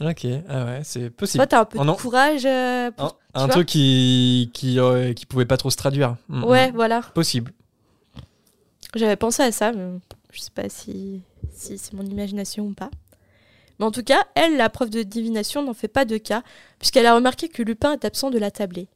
Ok, 0.00 0.26
ah 0.48 0.64
ouais, 0.64 0.80
c'est 0.82 1.08
possible. 1.10 1.38
Toi, 1.42 1.46
t'as 1.46 1.60
un 1.60 1.64
peu 1.66 1.78
Oh 1.80 1.84
de 1.84 1.90
courage. 1.92 2.44
euh, 2.46 2.90
pour- 2.90 3.18
Un, 3.34 3.48
truc 3.48 3.66
qui, 3.68 4.50
qui, 4.52 4.78
euh, 4.80 5.12
qui 5.12 5.24
pouvait 5.26 5.44
pas 5.46 5.56
trop 5.56 5.70
se 5.70 5.76
traduire. 5.76 6.16
Mm, 6.28 6.44
Ouais, 6.44 6.70
mm. 6.72 6.74
voilà. 6.74 7.00
Possible. 7.14 7.52
J'avais 8.94 9.16
pensé 9.16 9.42
à 9.42 9.52
ça, 9.52 9.72
mais 9.72 9.98
je 10.32 10.40
sais 10.40 10.50
pas 10.54 10.68
si, 10.68 11.20
si 11.52 11.78
c'est 11.78 11.92
mon 11.94 12.04
imagination 12.04 12.64
ou 12.66 12.72
pas. 12.74 12.90
Mais 13.78 13.84
en 13.86 13.90
tout 13.90 14.04
cas, 14.04 14.22
elle, 14.36 14.56
la 14.56 14.68
prof 14.70 14.88
de 14.88 15.02
divination, 15.02 15.62
n'en 15.62 15.74
fait 15.74 15.88
pas 15.88 16.04
de 16.04 16.16
cas, 16.16 16.42
puisqu'elle 16.78 17.06
a 17.06 17.14
remarqué 17.14 17.48
que 17.48 17.62
Lupin 17.62 17.92
est 17.92 18.04
absent 18.04 18.30
de 18.30 18.38
la 18.38 18.50
tablée. 18.52 18.86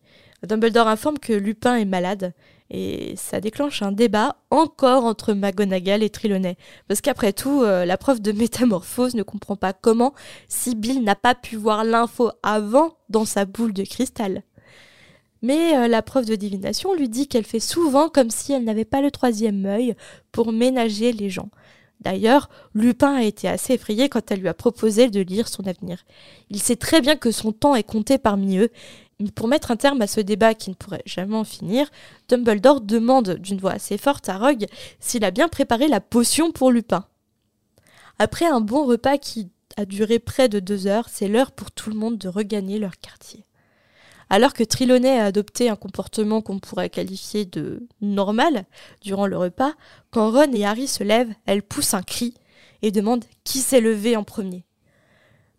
Dumbledore 0.47 0.89
informe 0.89 1.19
que 1.19 1.33
Lupin 1.33 1.77
est 1.77 1.85
malade, 1.85 2.33
et 2.71 3.15
ça 3.17 3.41
déclenche 3.41 3.83
un 3.83 3.93
débat 3.93 4.37
encore 4.51 5.05
entre 5.05 5.33
McGonagall 5.33 6.03
et 6.03 6.11
Trelawney. 6.11 6.57
Parce 6.87 7.01
qu'après 7.01 7.33
tout, 7.33 7.63
euh, 7.63 7.85
la 7.85 7.97
prof 7.97 8.21
de 8.21 8.33
métamorphose 8.33 9.15
ne 9.15 9.23
comprend 9.23 9.57
pas 9.57 9.73
comment 9.73 10.15
Sibyl 10.49 11.03
n'a 11.03 11.17
pas 11.17 11.35
pu 11.35 11.57
voir 11.57 11.85
l'info 11.85 12.31
avant 12.43 12.97
dans 13.09 13.25
sa 13.25 13.47
boule 13.47 13.73
de 13.73 13.85
cristal. 13.85 14.43
Mais 15.41 15.77
euh, 15.77 15.89
la 15.89 16.03
prof 16.03 16.27
de 16.27 16.35
divination 16.35 16.95
lui 16.95 17.09
dit 17.09 17.27
qu'elle 17.27 17.47
fait 17.47 17.61
souvent 17.61 18.09
comme 18.09 18.31
si 18.31 18.53
elle 18.53 18.65
n'avait 18.65 18.85
pas 18.85 19.01
le 19.01 19.11
troisième 19.11 19.65
œil 19.67 19.95
pour 20.31 20.53
ménager 20.53 21.13
les 21.13 21.31
gens. 21.31 21.49
D'ailleurs, 22.01 22.49
Lupin 22.75 23.15
a 23.15 23.23
été 23.23 23.49
assez 23.49 23.75
effrayé 23.75 24.09
quand 24.09 24.31
elle 24.31 24.41
lui 24.41 24.49
a 24.49 24.55
proposé 24.55 25.09
de 25.09 25.21
lire 25.21 25.49
son 25.49 25.67
avenir. 25.67 26.05
Il 26.49 26.61
sait 26.61 26.77
très 26.77 27.01
bien 27.01 27.17
que 27.17 27.33
son 27.33 27.53
temps 27.53 27.75
est 27.75 27.83
compté 27.83 28.19
parmi 28.19 28.59
eux, 28.59 28.71
pour 29.35 29.49
mettre 29.49 29.71
un 29.71 29.77
terme 29.77 30.01
à 30.03 30.07
ce 30.07 30.21
débat 30.21 30.55
qui 30.55 30.71
ne 30.71 30.75
pourrait 30.75 31.03
jamais 31.05 31.37
en 31.37 31.45
finir, 31.45 31.91
Dumbledore 32.29 32.81
demande 32.81 33.35
d'une 33.35 33.59
voix 33.59 33.73
assez 33.73 33.99
forte 33.99 34.29
à 34.29 34.39
Rogue 34.39 34.67
s'il 35.01 35.25
a 35.25 35.31
bien 35.31 35.49
préparé 35.49 35.89
la 35.89 36.01
potion 36.01 36.53
pour 36.53 36.71
Lupin. 36.71 37.05
Après 38.21 38.47
un 38.47 38.61
bon 38.61 38.85
repas 38.85 39.19
qui 39.19 39.49
a 39.77 39.85
duré 39.85 40.19
près 40.19 40.49
de 40.49 40.61
deux 40.61 40.87
heures, 40.87 41.09
c'est 41.09 41.29
l'heure 41.29 41.53
pour 41.53 41.71
tout 41.71 41.91
le 41.91 41.97
monde 41.97 42.19
de 42.19 42.29
regagner 42.29 42.79
leur 42.79 42.99
quartier. 42.99 43.45
Alors 44.31 44.53
que 44.53 44.65
Trelawney 44.65 45.19
a 45.19 45.25
adopté 45.25 45.69
un 45.69 45.77
comportement 45.77 46.43
qu'on 46.43 46.59
pourrait 46.59 46.91
qualifier 46.91 47.45
de 47.45 47.87
normal 48.01 48.67
durant 49.01 49.27
le 49.27 49.39
repas, 49.39 49.73
quand 50.11 50.31
Ron 50.31 50.53
et 50.53 50.67
Harry 50.67 50.87
se 50.87 51.03
lèvent, 51.03 51.33
elle 51.47 51.63
pousse 51.63 51.95
un 51.95 52.03
cri 52.03 52.35
et 52.83 52.91
demande 52.91 53.25
qui 53.45 53.59
s'est 53.59 53.81
levé 53.81 54.17
en 54.17 54.25
premier. 54.25 54.65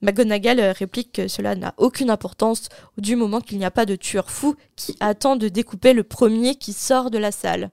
McGonagall 0.01 0.59
euh, 0.59 0.71
réplique 0.71 1.11
que 1.13 1.27
cela 1.27 1.55
n'a 1.55 1.73
aucune 1.77 2.09
importance 2.09 2.69
du 2.97 3.15
moment 3.15 3.41
qu'il 3.41 3.57
n'y 3.57 3.65
a 3.65 3.71
pas 3.71 3.85
de 3.85 3.95
tueur 3.95 4.31
fou 4.31 4.55
qui 4.75 4.95
attend 4.99 5.35
de 5.35 5.47
découper 5.49 5.93
le 5.93 6.03
premier 6.03 6.55
qui 6.55 6.73
sort 6.73 7.11
de 7.11 7.17
la 7.17 7.31
salle. 7.31 7.69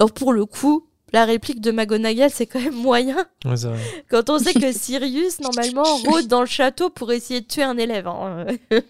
Or 0.00 0.12
pour 0.12 0.32
le 0.32 0.44
coup, 0.46 0.86
la 1.12 1.24
réplique 1.24 1.60
de 1.60 1.70
McGonagall 1.70 2.30
c'est 2.30 2.46
quand 2.46 2.60
même 2.60 2.74
moyen 2.74 3.16
Ouais, 3.44 3.56
c'est 3.56 3.68
vrai. 3.68 3.78
quand 4.10 4.30
on 4.30 4.38
sait 4.38 4.52
que 4.54 4.72
Sirius 4.78 5.40
normalement 5.40 5.84
rôde 6.06 6.26
dans 6.26 6.40
le 6.40 6.46
château 6.46 6.90
pour 6.90 7.12
essayer 7.12 7.40
de 7.40 7.46
tuer 7.46 7.62
un 7.62 7.78
élève. 7.78 8.06
hein. 8.08 8.46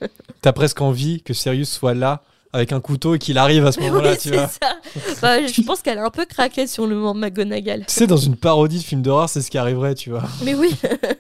T'as 0.43 0.53
presque 0.53 0.81
envie 0.81 1.23
que 1.23 1.33
Sirius 1.35 1.71
soit 1.71 1.95
là 1.95 2.23
avec 2.53 2.73
un 2.73 2.81
couteau 2.81 3.15
et 3.15 3.19
qu'il 3.19 3.37
arrive 3.37 3.67
à 3.67 3.73
ce 3.73 3.81
moment-là, 3.81 4.13
Oui, 4.13 4.19
tu 4.19 4.31
c'est 4.31 4.35
vois. 4.35 4.49
ça. 4.49 4.77
Bah, 5.21 5.47
je 5.47 5.61
pense 5.63 5.83
qu'elle 5.83 5.99
a 5.99 6.05
un 6.07 6.11
peu 6.11 6.25
craqué 6.25 6.67
sur 6.67 6.87
le 6.87 6.97
moment 6.97 7.13
McGonagall. 7.13 7.85
Tu 7.87 7.93
sais, 7.93 8.07
dans 8.07 8.17
une 8.17 8.37
parodie 8.37 8.79
de 8.79 8.85
film 8.85 9.03
d'horreur, 9.03 9.29
c'est 9.29 9.43
ce 9.43 9.51
qui 9.51 9.59
arriverait, 9.59 9.95
tu 9.95 10.09
vois. 10.09 10.23
Mais 10.43 10.55
oui. 10.55 10.75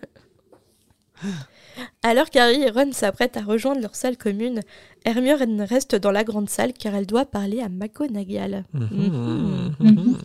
Alors 2.03 2.31
qu'Harry 2.31 2.63
et 2.63 2.71
Ron 2.71 2.93
s'apprêtent 2.93 3.37
à 3.37 3.43
rejoindre 3.43 3.81
leur 3.81 3.95
salle 3.95 4.17
commune, 4.17 4.63
Hermione 5.05 5.63
reste 5.63 5.95
dans 5.95 6.11
la 6.11 6.25
grande 6.25 6.51
salle 6.51 6.73
car 6.73 6.95
elle 6.95 7.07
doit 7.07 7.27
parler 7.27 7.61
à 7.61 7.69
McGonagall. 7.69 8.65
Mhm. 8.73 8.89
Mhm. 8.91 9.75
Mhm. 9.81 10.19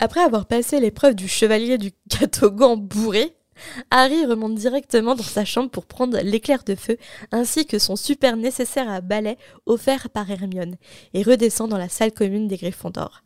Après 0.00 0.20
avoir 0.20 0.46
passé 0.46 0.80
l'épreuve 0.80 1.14
du 1.14 1.28
chevalier 1.28 1.78
du 1.78 1.92
catogan 2.08 2.76
bourré, 2.76 3.34
Harry 3.90 4.24
remonte 4.24 4.54
directement 4.54 5.16
dans 5.16 5.22
sa 5.22 5.44
chambre 5.44 5.70
pour 5.70 5.86
prendre 5.86 6.18
l'éclair 6.20 6.62
de 6.64 6.76
feu 6.76 6.96
ainsi 7.32 7.66
que 7.66 7.80
son 7.80 7.96
super 7.96 8.36
nécessaire 8.36 8.88
à 8.88 9.00
balai 9.00 9.36
offert 9.66 10.10
par 10.10 10.30
Hermione 10.30 10.76
et 11.14 11.22
redescend 11.22 11.68
dans 11.68 11.78
la 11.78 11.88
salle 11.88 12.12
commune 12.12 12.46
des 12.46 12.56
Gryffondors. 12.56 13.22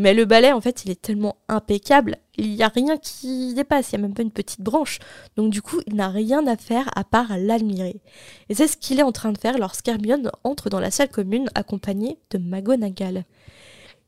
Mais 0.00 0.14
le 0.14 0.24
balai, 0.24 0.50
en 0.50 0.62
fait, 0.62 0.86
il 0.86 0.90
est 0.90 1.02
tellement 1.02 1.36
impeccable, 1.46 2.16
il 2.38 2.54
n'y 2.54 2.62
a 2.62 2.68
rien 2.68 2.96
qui 2.96 3.52
dépasse, 3.52 3.92
il 3.92 3.98
n'y 3.98 4.04
a 4.04 4.08
même 4.08 4.14
pas 4.14 4.22
une 4.22 4.30
petite 4.30 4.62
branche. 4.62 4.98
Donc 5.36 5.52
du 5.52 5.60
coup, 5.60 5.78
il 5.86 5.94
n'a 5.94 6.08
rien 6.08 6.46
à 6.46 6.56
faire 6.56 6.88
à 6.96 7.04
part 7.04 7.36
l'admirer. 7.36 8.00
Et 8.48 8.54
c'est 8.54 8.66
ce 8.66 8.78
qu'il 8.78 8.98
est 8.98 9.02
en 9.02 9.12
train 9.12 9.30
de 9.30 9.36
faire 9.36 9.58
lorsqu'Hermione 9.58 10.30
entre 10.42 10.70
dans 10.70 10.80
la 10.80 10.90
salle 10.90 11.10
commune 11.10 11.50
accompagnée 11.54 12.16
de 12.30 12.38
McGonagall. 12.38 13.26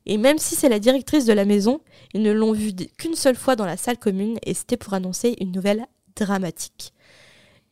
Et 0.07 0.17
même 0.17 0.39
si 0.39 0.55
c'est 0.55 0.67
la 0.67 0.79
directrice 0.79 1.25
de 1.25 1.33
la 1.33 1.45
maison, 1.45 1.79
ils 2.15 2.23
ne 2.23 2.31
l'ont 2.31 2.53
vue 2.53 2.73
qu'une 2.97 3.13
seule 3.13 3.35
fois 3.35 3.55
dans 3.55 3.67
la 3.67 3.77
salle 3.77 3.99
commune 3.99 4.39
et 4.47 4.55
c'était 4.55 4.77
pour 4.77 4.95
annoncer 4.95 5.35
une 5.39 5.51
nouvelle 5.51 5.85
dramatique. 6.15 6.91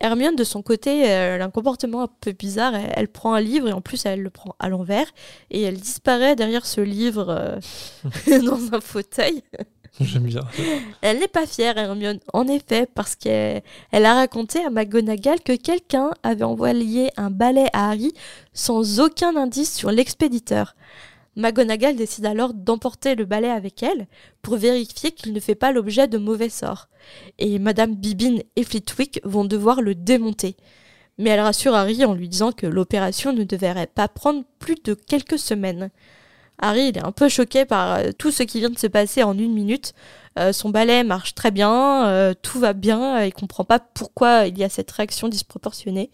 Hermione, 0.02 0.36
de 0.36 0.44
son 0.44 0.62
côté, 0.62 1.02
elle 1.02 1.42
a 1.42 1.46
un 1.46 1.50
comportement 1.50 2.02
un 2.02 2.10
peu 2.22 2.32
bizarre. 2.32 2.74
Elle, 2.96 3.08
prend 3.08 3.34
un 3.34 3.42
livre 3.42 3.68
et 3.68 3.72
en 3.72 3.82
plus, 3.82 4.06
elle 4.06 4.22
le 4.22 4.30
prend 4.30 4.56
à 4.60 4.68
l'envers 4.68 5.08
et 5.52 5.62
elle 5.62 5.80
disparaît 5.80 6.36
derrière 6.36 6.66
ce 6.66 6.82
livre 6.82 7.28
euh, 7.30 8.40
dans 8.42 8.74
un 8.74 8.82
fauteuil. 8.82 9.44
J'aime 10.00 10.24
bien. 10.24 10.42
Elle 11.02 11.20
n'est 11.20 11.28
pas 11.28 11.46
fière, 11.46 11.78
Hermione, 11.78 12.20
en 12.34 12.48
effet, 12.48 12.88
parce 12.94 13.16
qu'elle 13.16 13.62
a 13.92 14.14
raconté 14.14 14.64
à 14.64 14.70
McGonagall 14.70 15.42
que 15.42 15.56
quelqu'un 15.56 16.12
avait 16.24 16.44
envoyé 16.44 17.12
un 17.18 17.30
balai 17.30 17.68
à 17.74 17.90
Harry 17.90 18.14
sans 18.54 19.00
aucun 19.00 19.36
indice 19.36 19.74
sur 19.74 19.92
l'expéditeur. 19.92 20.76
McGonagall 21.38 21.96
décide 21.96 22.26
alors 22.26 22.54
d'emporter 22.54 23.16
le 23.16 23.26
balai 23.26 23.50
avec 23.50 23.84
elle 23.84 24.08
pour 24.42 24.58
vérifier 24.58 25.12
qu'il 25.12 25.34
ne 25.34 25.40
fait 25.40 25.56
pas 25.56 25.72
l'objet 25.72 26.08
de 26.08 26.18
mauvais 26.18 26.50
sorts. 26.50 26.90
Et 27.40 27.58
Madame 27.58 27.96
Bibine 27.96 28.44
et 28.56 28.64
Flitwick 28.64 29.22
vont 29.24 29.46
devoir 29.46 29.82
le 29.82 29.96
démonter. 29.96 30.58
Mais 31.18 31.30
elle 31.30 31.40
rassure 31.40 31.76
Harry 31.76 32.04
en 32.04 32.14
lui 32.14 32.28
disant 32.28 32.52
que 32.52 32.68
l'opération 32.68 33.32
ne 33.32 33.44
devrait 33.44 33.88
pas 33.88 34.08
prendre 34.08 34.44
plus 34.60 34.76
de 34.84 34.94
quelques 34.94 35.40
semaines. 35.40 35.90
Harry 36.60 36.88
est 36.88 37.04
un 37.04 37.12
peu 37.12 37.28
choqué 37.28 37.66
par 37.66 37.96
euh, 37.96 38.12
tout 38.18 38.32
ce 38.32 38.44
qui 38.44 38.60
vient 38.60 38.70
de 38.70 38.78
se 38.78 38.88
passer 38.88 39.24
en 39.24 39.38
une 39.38 39.54
minute. 39.54 39.94
Euh, 40.38 40.54
son 40.54 40.70
balai 40.70 41.04
marche 41.04 41.34
très 41.34 41.52
bien, 41.52 42.08
euh, 42.08 42.34
tout 42.40 42.60
va 42.60 42.74
bien, 42.74 43.24
il 43.24 43.34
comprend 43.34 43.64
pas 43.66 43.80
pourquoi 43.80 44.48
il 44.48 44.58
y 44.58 44.64
a 44.64 44.70
cette 44.70 44.92
réaction 44.92 45.28
disproportionnée. 45.28 46.12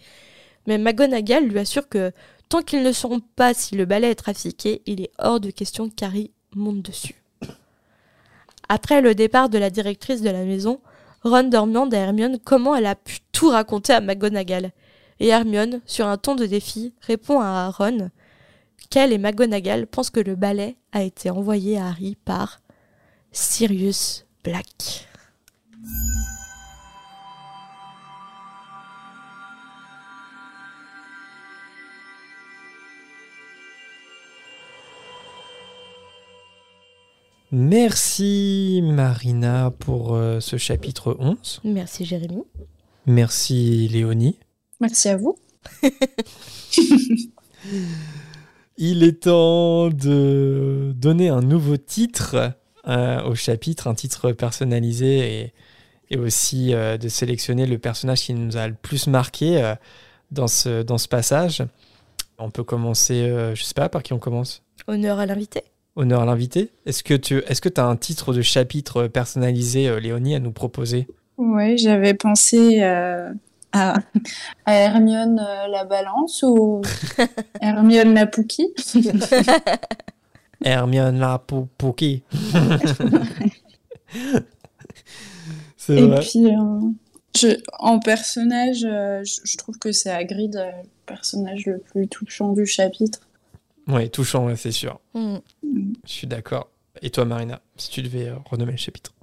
Mais 0.65 0.77
McGonagall 0.77 1.45
lui 1.45 1.59
assure 1.59 1.87
que 1.89 2.11
Tant 2.49 2.61
qu'ils 2.61 2.83
ne 2.83 2.91
sauront 2.91 3.21
pas 3.35 3.53
si 3.53 3.75
le 3.75 3.85
balai 3.85 4.09
est 4.09 4.15
trafiqué, 4.15 4.81
il 4.85 5.01
est 5.01 5.11
hors 5.19 5.39
de 5.39 5.51
question 5.51 5.89
qu'Harry 5.89 6.31
monte 6.55 6.81
dessus. 6.81 7.15
Après 8.69 9.01
le 9.01 9.15
départ 9.15 9.49
de 9.49 9.57
la 9.57 9.69
directrice 9.69 10.21
de 10.21 10.29
la 10.29 10.43
maison, 10.43 10.79
Ron 11.23 11.43
demande 11.43 11.93
à 11.93 11.97
Hermione 11.97 12.37
comment 12.43 12.75
elle 12.75 12.85
a 12.85 12.95
pu 12.95 13.19
tout 13.31 13.49
raconter 13.49 13.93
à 13.93 14.01
McGonagall? 14.01 14.71
Et 15.19 15.27
Hermione, 15.27 15.81
sur 15.85 16.07
un 16.07 16.17
ton 16.17 16.35
de 16.35 16.45
défi, 16.45 16.93
répond 17.01 17.39
à 17.39 17.69
Ron 17.69 18.09
qu'elle 18.89 19.11
et 19.11 19.17
McGonagall 19.17 19.87
pensent 19.87 20.09
que 20.09 20.19
le 20.19 20.35
balai 20.35 20.77
a 20.91 21.03
été 21.03 21.29
envoyé 21.29 21.77
à 21.77 21.87
Harry 21.87 22.15
par 22.23 22.59
Sirius 23.31 24.25
Black? 24.43 25.07
Merci 37.51 38.81
Marina 38.83 39.71
pour 39.71 40.15
euh, 40.15 40.41
ce 40.41 40.57
chapitre 40.57 41.15
11. 41.17 41.61
Merci 41.63 42.03
Jérémy. 42.03 42.43
Merci 43.05 43.87
Léonie. 43.87 44.37
Merci 44.81 45.07
à 45.07 45.15
vous. 45.15 45.37
Il 48.77 49.01
est 49.03 49.23
temps 49.23 49.87
de 49.87 50.91
donner 50.93 51.29
un 51.29 51.39
nouveau 51.39 51.77
titre 51.77 52.51
euh, 52.89 53.23
au 53.23 53.33
chapitre, 53.33 53.87
un 53.87 53.95
titre 53.95 54.33
personnalisé 54.33 55.53
et, 56.09 56.17
aussi 56.17 56.73
euh, 56.73 56.97
de 56.97 57.07
sélectionner 57.07 57.65
le 57.65 57.77
personnage 57.77 58.23
qui 58.23 58.33
nous 58.33 58.57
a 58.57 58.67
le 58.67 58.75
plus 58.75 59.07
marqué 59.07 59.73
dans, 60.31 60.49
ce, 60.49 60.83
dans 60.83 60.97
ce 60.97 61.07
passage. 61.07 61.63
On 62.39 62.51
peut 62.51 62.65
commencer, 62.65 63.53
je 63.55 63.63
sais 63.63 63.73
pas, 63.73 63.87
par 63.87 64.03
qui 64.03 64.11
on 64.11 64.19
commence? 64.19 64.63
Honneur 64.87 65.19
à 65.19 65.25
l'invité 65.25 65.63
honneur 65.97 66.21
à 66.21 66.25
l'invité. 66.25 66.69
Est-ce 66.85 67.03
que 67.03 67.15
tu 67.15 67.39
est-ce 67.47 67.59
que 67.59 67.69
as 67.77 67.85
un 67.85 67.97
titre 67.97 68.33
de 68.33 68.41
chapitre 68.41 69.07
personnalisé, 69.07 69.89
euh, 69.89 69.99
Léonie, 69.99 70.35
à 70.35 70.39
nous 70.39 70.51
proposer? 70.53 71.07
Oui, 71.37 71.77
j'avais 71.77 72.13
pensé 72.13 72.81
euh, 72.81 73.29
à, 73.73 73.95
Hermione 74.65 75.39
euh, 75.39 75.67
la 75.67 75.83
balance 75.83 76.43
ou 76.43 76.81
Hermione 77.61 78.13
la 78.13 78.27
Pouki. 78.27 78.67
Hermione 80.63 81.19
la 81.19 81.43
Pouki. 81.77 82.23
C'est 85.75 85.99
Et 85.99 86.09
puis, 86.19 86.47
en 87.79 87.99
personnage, 87.99 88.79
je, 88.79 89.57
trouve 89.57 89.77
que 89.77 89.91
c'est 89.91 90.09
Hagrid, 90.09 90.55
le 90.55 90.87
personnage 91.05 91.65
le 91.65 91.77
plus 91.77 92.07
touchant 92.07 92.51
du 92.53 92.65
chapitre. 92.65 93.26
Oui, 93.87 94.09
touchant, 94.09 94.53
c'est 94.55 94.71
sûr. 94.71 94.99
Mm. 95.13 95.37
Je 95.63 96.11
suis 96.11 96.27
d'accord. 96.27 96.69
Et 97.01 97.09
toi, 97.09 97.25
Marina, 97.25 97.61
si 97.77 97.89
tu 97.89 98.01
devais 98.01 98.27
euh, 98.27 98.35
renommer 98.45 98.71
le 98.71 98.77
chapitre 98.77 99.13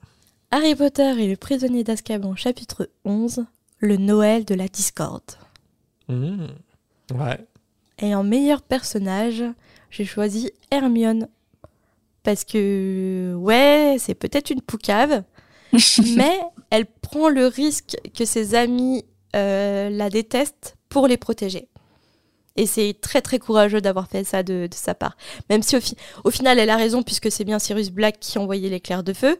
Harry 0.51 0.75
Potter 0.75 1.13
et 1.19 1.29
le 1.29 1.37
prisonnier 1.37 1.83
d'Azkaban, 1.83 2.37
chapitre 2.37 2.89
11, 3.05 3.45
le 3.79 3.97
Noël 3.97 4.45
de 4.45 4.55
la 4.55 4.69
discorde. 4.69 5.23
Mm. 6.09 6.47
Ouais. 7.15 7.39
Et 7.99 8.15
en 8.15 8.25
meilleur 8.25 8.63
personnage, 8.63 9.43
j'ai 9.91 10.05
choisi 10.05 10.51
Hermione. 10.71 11.29
Parce 12.23 12.45
que, 12.45 13.35
ouais, 13.37 13.97
c'est 13.99 14.15
peut-être 14.15 14.51
une 14.51 14.63
poucave, 14.63 15.25
mais 16.17 16.41
elle 16.71 16.87
prend 16.87 17.29
le 17.29 17.47
risque 17.47 17.97
que 18.17 18.25
ses 18.25 18.55
amis 18.55 19.05
euh, 19.37 19.91
la 19.91 20.09
détestent 20.09 20.77
pour 20.89 21.07
les 21.07 21.17
protéger. 21.17 21.69
Et 22.57 22.67
c'est 22.67 22.95
très 23.01 23.21
très 23.21 23.39
courageux 23.39 23.81
d'avoir 23.81 24.09
fait 24.09 24.25
ça 24.25 24.43
de, 24.43 24.69
sa 24.73 24.95
part. 24.95 25.17
Même 25.51 25.63
si 25.63 25.77
au, 26.23 26.31
final 26.31 26.59
elle 26.59 26.71
a 26.71 26.77
raison 26.77 27.03
puisque 27.03 27.31
c'est 27.31 27.45
bien 27.45 27.59
Cyrus 27.59 27.91
Black 27.91 28.21
qui 28.21 28.39
envoyait 28.39 28.69
l'éclair 28.69 29.03
de 29.03 29.13
feu, 29.13 29.39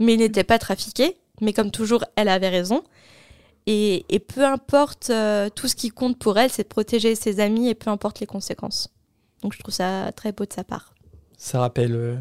mais 0.00 0.14
il 0.14 0.18
n'était 0.18 0.44
pas 0.44 0.58
trafiqué. 0.58 1.16
Mais 1.40 1.52
comme 1.52 1.70
toujours, 1.70 2.04
elle 2.16 2.28
avait 2.28 2.48
raison. 2.48 2.82
Et, 3.68 4.04
peu 4.28 4.44
importe, 4.44 5.10
euh, 5.10 5.48
tout 5.50 5.66
ce 5.66 5.74
qui 5.74 5.90
compte 5.90 6.18
pour 6.18 6.38
elle, 6.38 6.50
c'est 6.50 6.62
de 6.62 6.68
protéger 6.68 7.14
ses 7.16 7.40
amis 7.40 7.68
et 7.68 7.74
peu 7.74 7.90
importe 7.90 8.20
les 8.20 8.26
conséquences. 8.26 8.88
Donc 9.42 9.52
je 9.52 9.58
trouve 9.58 9.74
ça 9.74 10.12
très 10.14 10.32
beau 10.32 10.44
de 10.46 10.52
sa 10.52 10.64
part. 10.64 10.94
Ça 11.36 11.60
rappelle 11.60 11.94
euh, 11.94 12.16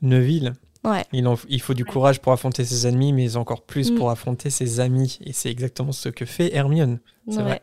Neville. 0.00 0.54
Ouais. 0.84 1.04
Il, 1.12 1.28
il, 1.48 1.60
faut 1.60 1.74
du 1.74 1.84
courage 1.84 2.20
pour 2.20 2.32
affronter 2.32 2.64
ses 2.64 2.86
ennemis, 2.86 3.12
mais 3.12 3.36
encore 3.36 3.62
plus 3.62 3.90
mm. 3.90 3.96
pour 3.96 4.10
affronter 4.10 4.48
ses 4.48 4.80
amis. 4.80 5.18
Et 5.22 5.32
c'est 5.32 5.50
exactement 5.50 5.92
ce 5.92 6.08
que 6.08 6.24
fait 6.24 6.54
Hermione. 6.54 7.00
C'est 7.28 7.42
vrai. 7.42 7.62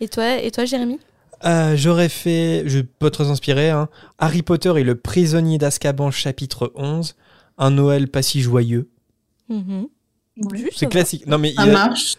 Et 0.00 0.08
toi, 0.08 0.38
et 0.38 0.50
toi, 0.50 0.64
Jérémy? 0.64 0.98
Euh, 1.44 1.76
j'aurais 1.76 2.08
fait, 2.08 2.64
je 2.66 2.80
peux 2.80 3.10
te 3.10 3.22
inspirer, 3.22 3.70
hein. 3.70 3.88
Harry 4.18 4.42
Potter 4.42 4.72
et 4.76 4.84
le 4.84 4.94
prisonnier 4.94 5.58
d'Azkaban, 5.58 6.10
chapitre 6.10 6.72
11. 6.74 7.16
Un 7.58 7.70
Noël 7.70 8.08
pas 8.08 8.22
si 8.22 8.40
joyeux. 8.40 8.88
Mm-hmm. 9.50 9.86
c'est 10.74 10.88
classique. 10.88 11.26
Non, 11.26 11.38
mais 11.38 11.52
ça 11.54 11.66
marche. 11.66 12.16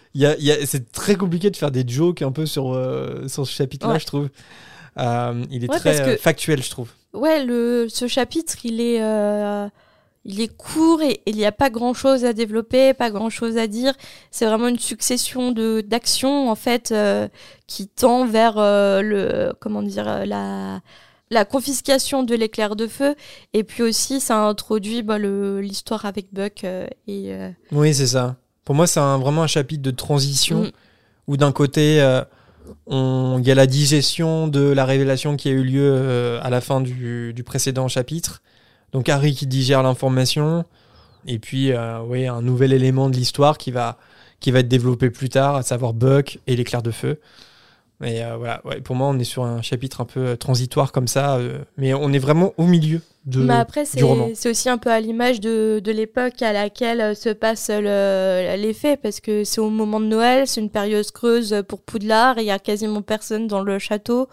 c'est 0.65 0.91
très 0.91 1.15
compliqué 1.15 1.49
de 1.49 1.57
faire 1.57 1.71
des 1.71 1.87
jokes 1.87 2.21
un 2.21 2.31
peu 2.31 2.45
sur, 2.45 2.73
euh, 2.73 3.27
sur 3.27 3.47
ce 3.47 3.53
chapitre-là, 3.53 3.97
je 3.97 4.05
trouve. 4.05 4.29
Euh, 4.99 5.43
il 5.49 5.63
est 5.63 5.67
très 5.67 6.17
factuel, 6.17 6.61
je 6.61 6.69
trouve. 6.69 6.91
Ouais, 7.13 7.43
le, 7.43 7.87
ce 7.89 8.07
chapitre, 8.07 8.57
il 8.63 8.81
est 8.81 8.99
il 10.25 10.41
est 10.41 10.55
court 10.55 11.01
et 11.01 11.21
il 11.25 11.35
n'y 11.35 11.45
a 11.45 11.51
pas 11.51 11.69
grand 11.69 11.93
chose 11.93 12.23
à 12.25 12.33
développer, 12.33 12.93
pas 12.93 13.09
grand 13.09 13.29
chose 13.29 13.57
à 13.57 13.67
dire. 13.67 13.93
C'est 14.31 14.45
vraiment 14.45 14.67
une 14.67 14.79
succession 14.79 15.51
de 15.51 15.81
d'actions 15.81 16.49
en 16.49 16.55
fait 16.55 16.91
euh, 16.91 17.27
qui 17.67 17.87
tend 17.87 18.25
vers 18.25 18.57
euh, 18.57 19.01
le 19.01 19.53
comment 19.59 19.83
dire 19.83 20.07
euh, 20.07 20.25
la 20.25 20.81
la 21.29 21.45
confiscation 21.45 22.23
de 22.23 22.35
l'éclair 22.35 22.75
de 22.75 22.87
feu 22.87 23.15
et 23.53 23.63
puis 23.63 23.81
aussi 23.81 24.19
ça 24.19 24.37
introduit 24.45 25.01
bah, 25.01 25.17
l'histoire 25.17 26.05
avec 26.05 26.27
Buck 26.31 26.63
et 27.07 27.35
oui 27.71 27.93
c'est 27.93 28.07
ça. 28.07 28.35
Pour 28.65 28.75
moi 28.75 28.87
c'est 28.87 28.99
vraiment 28.99 29.43
un 29.43 29.47
chapitre 29.47 29.81
de 29.81 29.91
transition 29.91 30.63
mm. 30.63 30.71
où 31.27 31.37
d'un 31.37 31.51
côté 31.51 31.95
il 32.87 33.41
y 33.47 33.51
a 33.51 33.55
la 33.55 33.67
digestion 33.67 34.47
de 34.47 34.61
la 34.61 34.85
révélation 34.85 35.35
qui 35.35 35.49
a 35.49 35.51
eu 35.53 35.63
lieu 35.63 36.39
à 36.43 36.51
la 36.51 36.61
fin 36.61 36.81
du, 36.81 37.33
du 37.33 37.43
précédent 37.43 37.87
chapitre 37.87 38.43
donc 38.93 39.09
Harry 39.09 39.33
qui 39.33 39.47
digère 39.47 39.83
l'information, 39.83 40.65
et 41.27 41.39
puis 41.39 41.71
euh, 41.71 41.99
oui, 42.07 42.27
un 42.27 42.41
nouvel 42.41 42.73
élément 42.73 43.09
de 43.09 43.15
l'histoire 43.15 43.57
qui 43.57 43.71
va, 43.71 43.97
qui 44.39 44.51
va 44.51 44.59
être 44.59 44.67
développé 44.67 45.09
plus 45.09 45.29
tard, 45.29 45.55
à 45.55 45.63
savoir 45.63 45.93
Buck 45.93 46.39
et 46.47 46.55
l'éclair 46.55 46.81
de 46.83 46.91
feu. 46.91 47.19
Mais 47.99 48.21
euh, 48.23 48.35
voilà, 48.37 48.61
ouais, 48.65 48.81
pour 48.81 48.95
moi, 48.95 49.07
on 49.07 49.17
est 49.17 49.23
sur 49.23 49.43
un 49.45 49.61
chapitre 49.61 50.01
un 50.01 50.05
peu 50.05 50.19
euh, 50.19 50.35
transitoire 50.35 50.91
comme 50.91 51.07
ça, 51.07 51.37
euh, 51.37 51.59
mais 51.77 51.93
on 51.93 52.11
est 52.11 52.19
vraiment 52.19 52.53
au 52.57 52.65
milieu 52.65 52.99
de, 53.25 53.39
Mais 53.41 53.53
après, 53.53 53.85
du 53.95 54.03
roman. 54.03 54.29
c'est 54.35 54.49
aussi 54.49 54.67
un 54.67 54.77
peu 54.77 54.91
à 54.91 54.99
l'image 54.99 55.39
de, 55.39 55.79
de 55.81 55.91
l'époque 55.93 56.41
à 56.41 56.51
laquelle 56.51 57.15
se 57.15 57.29
passe 57.29 57.69
le- 57.69 58.57
les 58.57 58.73
faits, 58.73 58.99
parce 59.01 59.21
que 59.21 59.45
c'est 59.45 59.61
au 59.61 59.69
moment 59.69 60.01
de 60.01 60.07
Noël, 60.07 60.47
c'est 60.47 60.59
une 60.59 60.69
période 60.69 61.09
creuse 61.11 61.63
pour 61.67 61.81
Poudlard, 61.81 62.37
il 62.39 62.45
y 62.45 62.51
a 62.51 62.59
quasiment 62.59 63.01
personne 63.01 63.47
dans 63.47 63.61
le 63.63 63.79
château. 63.79 64.27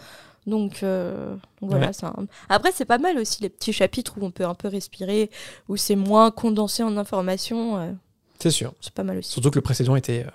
Donc, 0.47 0.83
euh, 0.83 1.35
donc 1.61 1.71
voilà. 1.71 1.89
Ouais. 1.89 2.05
un- 2.05 2.27
Après, 2.49 2.73
c'est 2.75 2.85
pas 2.87 2.99
mal 2.99 3.19
aussi 3.19 3.43
les 3.43 3.49
petits 3.51 3.73
chapitres 3.73 4.15
où 4.19 4.25
on 4.25 4.31
peut 4.31 4.47
un 4.47 4.55
peu 4.55 4.69
respirer, 4.69 5.31
où 5.69 5.77
c'est 5.77 5.97
moins 5.97 6.31
condensé 6.31 6.83
en 6.83 6.97
informations. 6.97 7.77
euh, 7.79 7.93
C'est 8.39 8.51
sûr. 8.51 8.73
c'est 8.81 8.93
pas 8.95 9.05
mal 9.05 9.19
aussi. 9.19 9.31
Surtout 9.33 9.51
que 9.51 9.57
le 9.57 9.63
précédent 9.63 9.97
était 9.97 10.25
euh, 10.27 10.31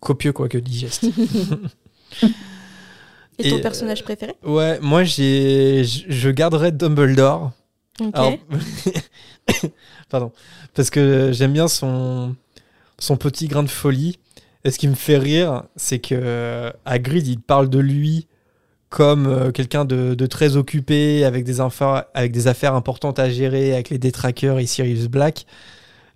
copieux, 0.00 0.32
quoique 0.32 0.58
digeste. 0.58 1.06
Et 3.38 3.50
ton 3.50 3.60
personnage 3.60 4.02
préféré 4.02 4.34
ouais, 4.44 4.80
moi, 4.80 5.04
j'ai, 5.04 5.84
je 5.84 6.28
garderais 6.30 6.72
Dumbledore. 6.72 7.52
Ok. 8.00 8.10
Alors- 8.14 8.32
Pardon. 10.08 10.32
Parce 10.74 10.90
que 10.90 11.30
j'aime 11.32 11.52
bien 11.52 11.68
son, 11.68 12.34
son 12.98 13.16
petit 13.16 13.46
grain 13.46 13.62
de 13.62 13.68
folie. 13.68 14.18
Et 14.64 14.70
ce 14.72 14.78
qui 14.78 14.88
me 14.88 14.94
fait 14.94 15.18
rire, 15.18 15.62
c'est 15.76 16.00
que 16.00 16.14
euh, 16.16 16.70
Hagrid, 16.84 17.26
il 17.28 17.40
parle 17.40 17.68
de 17.70 17.78
lui 17.78 18.26
comme 18.90 19.26
euh, 19.26 19.50
quelqu'un 19.50 19.84
de, 19.84 20.14
de 20.14 20.26
très 20.26 20.56
occupé, 20.56 21.24
avec 21.24 21.44
des, 21.44 21.60
affaires, 21.60 22.04
avec 22.14 22.32
des 22.32 22.46
affaires 22.46 22.74
importantes 22.74 23.18
à 23.18 23.28
gérer, 23.28 23.74
avec 23.74 23.90
les 23.90 23.98
détraqueurs 23.98 24.58
et 24.58 24.66
Sirius 24.66 25.08
Black. 25.08 25.46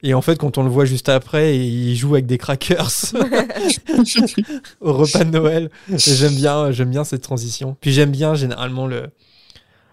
Et 0.05 0.15
en 0.15 0.23
fait, 0.23 0.37
quand 0.37 0.59
on 0.59 0.65
le 0.65 0.71
voit 0.71 0.85
juste 0.85 1.09
après, 1.09 1.57
il 1.57 1.95
joue 1.95 2.15
avec 2.15 2.27
des 2.27 2.39
crackers 2.39 2.91
au 4.81 4.93
repas 4.93 5.25
de 5.25 5.31
Noël. 5.31 5.71
J'aime 5.95 6.35
bien, 6.35 6.73
j'aime 6.73 6.91
bien 6.91 7.05
cette 7.05 7.23
transition. 7.23 7.77
Puis 7.81 7.93
j'aime 7.93 8.11
bien 8.11 8.35
généralement 8.35 8.87
le, 8.87 9.11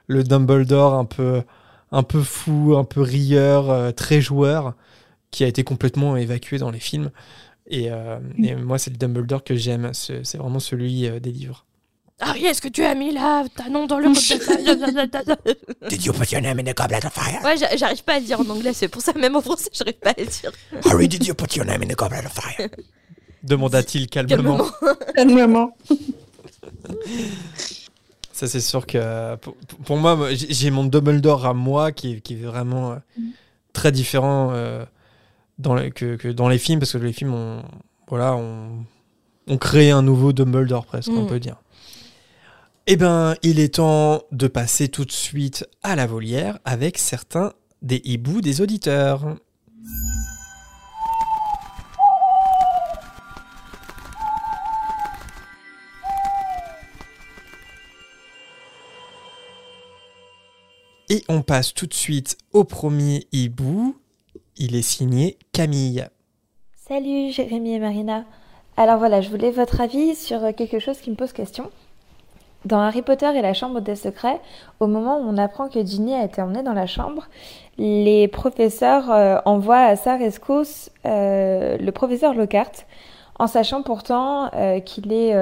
le 0.08 0.24
Dumbledore 0.24 0.96
un 0.96 1.06
peu, 1.06 1.44
un 1.92 2.02
peu 2.02 2.22
fou, 2.22 2.76
un 2.76 2.86
peu 2.86 3.02
rieur, 3.02 3.70
euh, 3.70 3.92
très 3.92 4.20
joueur, 4.20 4.74
qui 5.30 5.44
a 5.44 5.48
été 5.48 5.64
complètement 5.64 6.18
évacué 6.18 6.58
dans 6.58 6.72
les 6.72 6.80
films. 6.80 7.12
Et, 7.68 7.92
euh, 7.92 8.18
et 8.42 8.56
moi, 8.56 8.80
c'est 8.80 8.90
le 8.90 8.98
Dumbledore 8.98 9.44
que 9.44 9.56
j'aime. 9.56 9.92
C'est 9.94 10.38
vraiment 10.38 10.60
celui 10.60 11.08
des 11.20 11.32
livres. 11.32 11.66
Harry, 12.22 12.46
est-ce 12.46 12.62
que 12.62 12.68
tu 12.68 12.84
as 12.84 12.96
mis 12.96 13.12
là 13.14 13.46
ta 13.56 13.70
nom 13.70 13.88
dans 13.88 13.98
le. 14.00 14.10
Did 15.90 16.04
you 16.06 16.12
put 16.14 16.32
your 16.32 16.42
name 16.42 16.60
in 16.60 16.64
the 16.64 16.76
goblet 16.76 17.06
of 17.06 17.14
fire? 17.14 17.42
ouais, 17.44 17.58
j'a- 17.58 17.76
j'arrive 17.78 18.04
pas 18.04 18.16
à 18.16 18.20
le 18.20 18.26
dire 18.26 18.40
en 18.42 18.50
anglais, 18.50 18.74
c'est 18.74 18.88
pour 18.90 19.02
ça, 19.02 19.14
même 19.14 19.36
en 19.36 19.42
français, 19.42 19.70
j'arrive 19.74 20.00
pas 20.00 20.10
à 20.12 20.16
le 20.20 20.26
dire. 20.26 20.52
Harry, 20.86 21.08
did 21.08 21.26
you 21.26 21.34
put 21.34 21.56
your 21.56 21.66
name 21.66 21.82
in 21.84 21.88
the 21.88 21.96
goblet 21.98 22.26
of 22.26 22.32
fire? 22.34 22.68
Demanda-t-il 23.44 24.08
calmement. 24.10 24.58
Calmement. 24.58 24.72
Calmement. 25.16 25.78
Ça, 28.34 28.48
c'est 28.48 28.62
sûr 28.62 28.86
que 28.86 29.36
pour, 29.38 29.56
pour 29.86 29.98
moi, 29.98 30.16
moi, 30.16 30.34
j'ai 30.34 30.48
j'ai 30.54 30.72
mon 30.72 30.86
Dumbledore 30.86 31.46
à 31.46 31.54
moi 31.54 31.92
qui 31.92 32.14
est, 32.14 32.22
qui 32.22 32.36
est 32.36 32.46
vraiment 32.46 32.92
euh, 32.94 32.96
très 33.74 33.92
différent 33.92 34.52
euh, 34.54 34.86
dans 35.58 35.74
le- 35.76 35.90
que, 35.90 36.16
que 36.16 36.30
dans 36.30 36.48
les 36.48 36.58
films, 36.58 36.80
parce 36.80 36.94
que 36.94 36.98
les 37.00 37.12
films 37.12 37.34
ont, 37.34 37.64
voilà, 38.08 38.36
ont, 38.36 38.86
ont 39.48 39.58
créé 39.58 39.92
un 39.92 40.02
nouveau 40.02 40.32
Dumbledore, 40.32 40.86
presque, 40.86 41.10
on 41.12 41.24
Mm. 41.24 41.28
peut 41.28 41.40
dire. 41.42 41.58
Eh 42.92 42.98
ben, 42.98 43.36
il 43.44 43.60
est 43.60 43.76
temps 43.76 44.24
de 44.32 44.48
passer 44.48 44.88
tout 44.88 45.06
de 45.06 45.12
suite 45.12 45.64
à 45.84 45.96
la 45.96 46.08
volière 46.08 46.58
avec 46.66 46.98
certains 46.98 47.54
des 47.84 48.02
hiboux 48.04 48.42
des 48.42 48.62
auditeurs. 48.62 49.36
Et 61.10 61.24
on 61.30 61.44
passe 61.44 61.76
tout 61.76 61.86
de 61.86 61.94
suite 61.94 62.40
au 62.54 62.64
premier 62.64 63.28
hibou. 63.32 63.98
Il 64.58 64.76
est 64.76 64.82
signé 64.82 65.38
Camille. 65.52 66.08
Salut 66.74 67.32
Jérémy 67.32 67.76
et 67.76 67.80
Marina. 67.80 68.26
Alors 68.78 68.98
voilà, 68.98 69.22
je 69.22 69.30
voulais 69.30 69.52
votre 69.52 69.80
avis 69.80 70.16
sur 70.16 70.40
quelque 70.56 70.80
chose 70.80 70.98
qui 70.98 71.12
me 71.12 71.16
pose 71.16 71.34
question. 71.34 71.70
Dans 72.66 72.80
Harry 72.82 73.02
Potter 73.02 73.30
et 73.38 73.42
la 73.42 73.54
Chambre 73.54 73.80
des 73.80 73.96
Secrets, 73.96 74.42
au 74.82 74.88
moment 74.88 75.18
où 75.18 75.24
on 75.26 75.38
apprend 75.38 75.70
que 75.70 75.84
Ginny 75.86 76.14
a 76.14 76.26
été 76.26 76.42
emmenée 76.42 76.62
dans 76.62 76.74
la 76.74 76.88
chambre, 76.88 77.28
les 77.78 78.28
professeurs 78.28 79.10
euh, 79.10 79.38
envoient 79.46 79.78
à 79.78 79.96
sa 79.96 80.18
rescousse 80.18 80.92
euh, 81.06 81.78
le 81.78 81.92
professeur 81.94 82.34
Lockhart, 82.34 82.72
en 83.42 83.48
sachant 83.48 83.82
pourtant 83.82 84.50
euh, 84.54 84.82
qu'il 84.82 85.14
est 85.14 85.34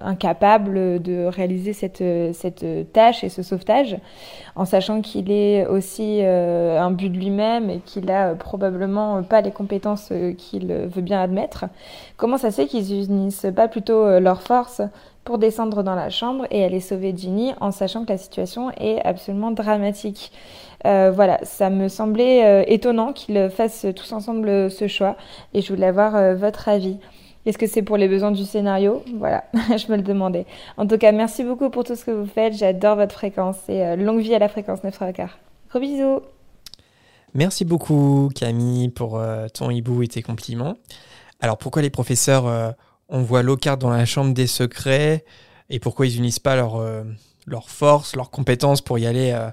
incapable 0.00 1.02
de 1.02 1.26
réaliser 1.26 1.74
cette, 1.74 2.02
cette 2.32 2.64
tâche 2.94 3.22
et 3.22 3.28
ce 3.28 3.42
sauvetage, 3.42 3.98
en 4.54 4.64
sachant 4.64 5.02
qu'il 5.02 5.30
est 5.30 5.66
aussi 5.66 6.22
un 6.22 6.90
but 6.90 7.10
de 7.10 7.18
lui-même 7.18 7.68
et 7.68 7.80
qu'il 7.80 8.10
a 8.10 8.34
probablement 8.34 9.22
pas 9.22 9.42
les 9.42 9.50
compétences 9.50 10.10
qu'il 10.38 10.72
veut 10.72 11.02
bien 11.02 11.20
admettre. 11.20 11.66
Comment 12.16 12.38
ça 12.38 12.50
se 12.50 12.62
fait 12.62 12.66
qu'ils 12.66 12.94
unissent 12.94 13.46
pas 13.54 13.68
plutôt 13.68 14.18
leurs 14.18 14.40
forces 14.40 14.80
pour 15.26 15.38
descendre 15.38 15.82
dans 15.82 15.96
la 15.96 16.08
chambre 16.08 16.46
et 16.50 16.64
aller 16.64 16.80
sauver 16.80 17.12
Ginny 17.14 17.52
en 17.60 17.72
sachant 17.72 18.04
que 18.04 18.10
la 18.10 18.16
situation 18.16 18.70
est 18.78 19.00
absolument 19.04 19.50
dramatique 19.50 20.32
Euh, 20.86 21.10
Voilà, 21.12 21.40
ça 21.42 21.68
me 21.68 21.88
semblait 21.88 22.44
euh, 22.46 22.64
étonnant 22.68 23.12
qu'ils 23.12 23.50
fassent 23.50 23.86
tous 23.96 24.12
ensemble 24.12 24.70
ce 24.70 24.86
choix 24.86 25.16
et 25.52 25.60
je 25.60 25.72
voulais 25.72 25.88
avoir 25.88 26.14
euh, 26.14 26.34
votre 26.36 26.68
avis. 26.68 26.98
Est-ce 27.44 27.58
que 27.58 27.66
c'est 27.66 27.82
pour 27.82 27.96
les 27.96 28.06
besoins 28.08 28.30
du 28.30 28.44
scénario? 28.44 29.02
Voilà, 29.18 29.44
je 29.54 29.90
me 29.90 29.96
le 29.96 30.02
demandais. 30.02 30.46
En 30.76 30.86
tout 30.86 30.96
cas, 30.96 31.10
merci 31.10 31.42
beaucoup 31.42 31.70
pour 31.70 31.82
tout 31.82 31.96
ce 31.96 32.04
que 32.04 32.12
vous 32.12 32.26
faites. 32.26 32.52
J'adore 32.52 32.96
votre 32.96 33.14
fréquence 33.14 33.56
et 33.68 33.96
longue 33.96 34.20
vie 34.20 34.34
à 34.34 34.38
la 34.38 34.48
fréquence 34.48 34.84
9 34.84 34.96
quart. 35.12 35.38
Gros 35.70 35.80
bisous 35.80 36.20
Merci 37.34 37.64
beaucoup 37.64 38.30
Camille 38.34 38.88
pour 38.90 39.20
ton 39.52 39.70
hibou 39.70 40.02
et 40.02 40.08
tes 40.08 40.22
compliments. 40.22 40.76
Alors 41.40 41.58
pourquoi 41.58 41.82
les 41.82 41.90
professeurs 41.90 42.74
euh, 43.10 43.16
envoient 43.16 43.42
Lockhart 43.42 43.78
dans 43.78 43.90
la 43.90 44.04
chambre 44.04 44.34
des 44.34 44.46
secrets 44.46 45.24
et 45.70 45.78
pourquoi 45.80 46.06
ils 46.06 46.16
unissent 46.16 46.38
pas 46.40 46.56
leurs 46.56 46.76
euh, 46.76 47.04
forces, 47.66 48.16
leurs 48.16 48.30
compétences 48.30 48.80
pour 48.80 48.98
y 48.98 49.06
aller 49.06 49.32
euh, 49.32 49.50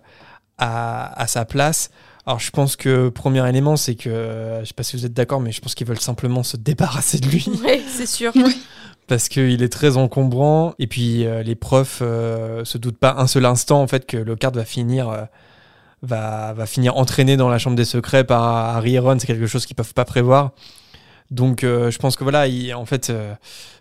à, 0.58 1.22
à 1.22 1.28
sa 1.28 1.46
place. 1.46 1.90
Alors 2.26 2.40
je 2.40 2.52
pense 2.52 2.76
que 2.76 3.10
premier 3.10 3.48
élément 3.50 3.76
c'est 3.76 3.96
que, 3.96 4.10
euh, 4.10 4.62
je 4.62 4.66
sais 4.66 4.74
pas 4.74 4.84
si 4.84 4.96
vous 4.96 5.06
êtes 5.06 5.14
d'accord, 5.14 5.42
mais 5.42 5.52
je 5.52 5.60
pense 5.60 5.76
qu'ils 5.76 5.88
veulent 5.88 6.00
simplement 6.00 6.44
se 6.44 6.56
débarrasser 6.58 7.20
de 7.20 7.28
lui. 7.28 7.46
Oui, 7.64 7.82
c'est 7.88 8.06
sûr. 8.06 8.32
parce 9.08 9.28
qu'il 9.28 9.62
est 9.62 9.72
très 9.72 9.98
encombrant. 9.98 10.74
Et 10.80 10.88
puis 10.88 11.26
euh, 11.26 11.44
les 11.44 11.56
profs 11.56 12.00
euh, 12.02 12.64
se 12.66 12.78
doutent 12.78 12.98
pas 12.98 13.16
un 13.18 13.28
seul 13.28 13.46
instant 13.46 13.82
en 13.82 13.88
fait 13.88 14.06
que 14.06 14.18
Lockhart 14.18 14.54
va 14.54 14.66
finir 14.66 15.10
euh, 15.10 15.24
va, 16.02 16.54
va 16.54 16.66
finir 16.66 16.98
entraîné 16.98 17.38
dans 17.38 17.50
la 17.50 17.58
chambre 17.58 17.76
des 17.76 17.86
secrets 17.86 18.24
par 18.24 18.44
Harry 18.44 18.96
et 18.96 19.00
Ron. 19.00 19.18
C'est 19.20 19.28
quelque 19.28 19.48
chose 19.48 19.66
qu'ils 19.66 19.76
peuvent 19.76 19.94
pas 19.94 20.06
prévoir 20.06 20.52
donc 21.34 21.64
euh, 21.64 21.92
je 21.92 21.98
pense 21.98 22.16
que 22.16 22.24
voilà 22.24 22.48
il- 22.48 22.74
en 22.74 22.86
fait 22.86 23.10
euh, 23.10 23.34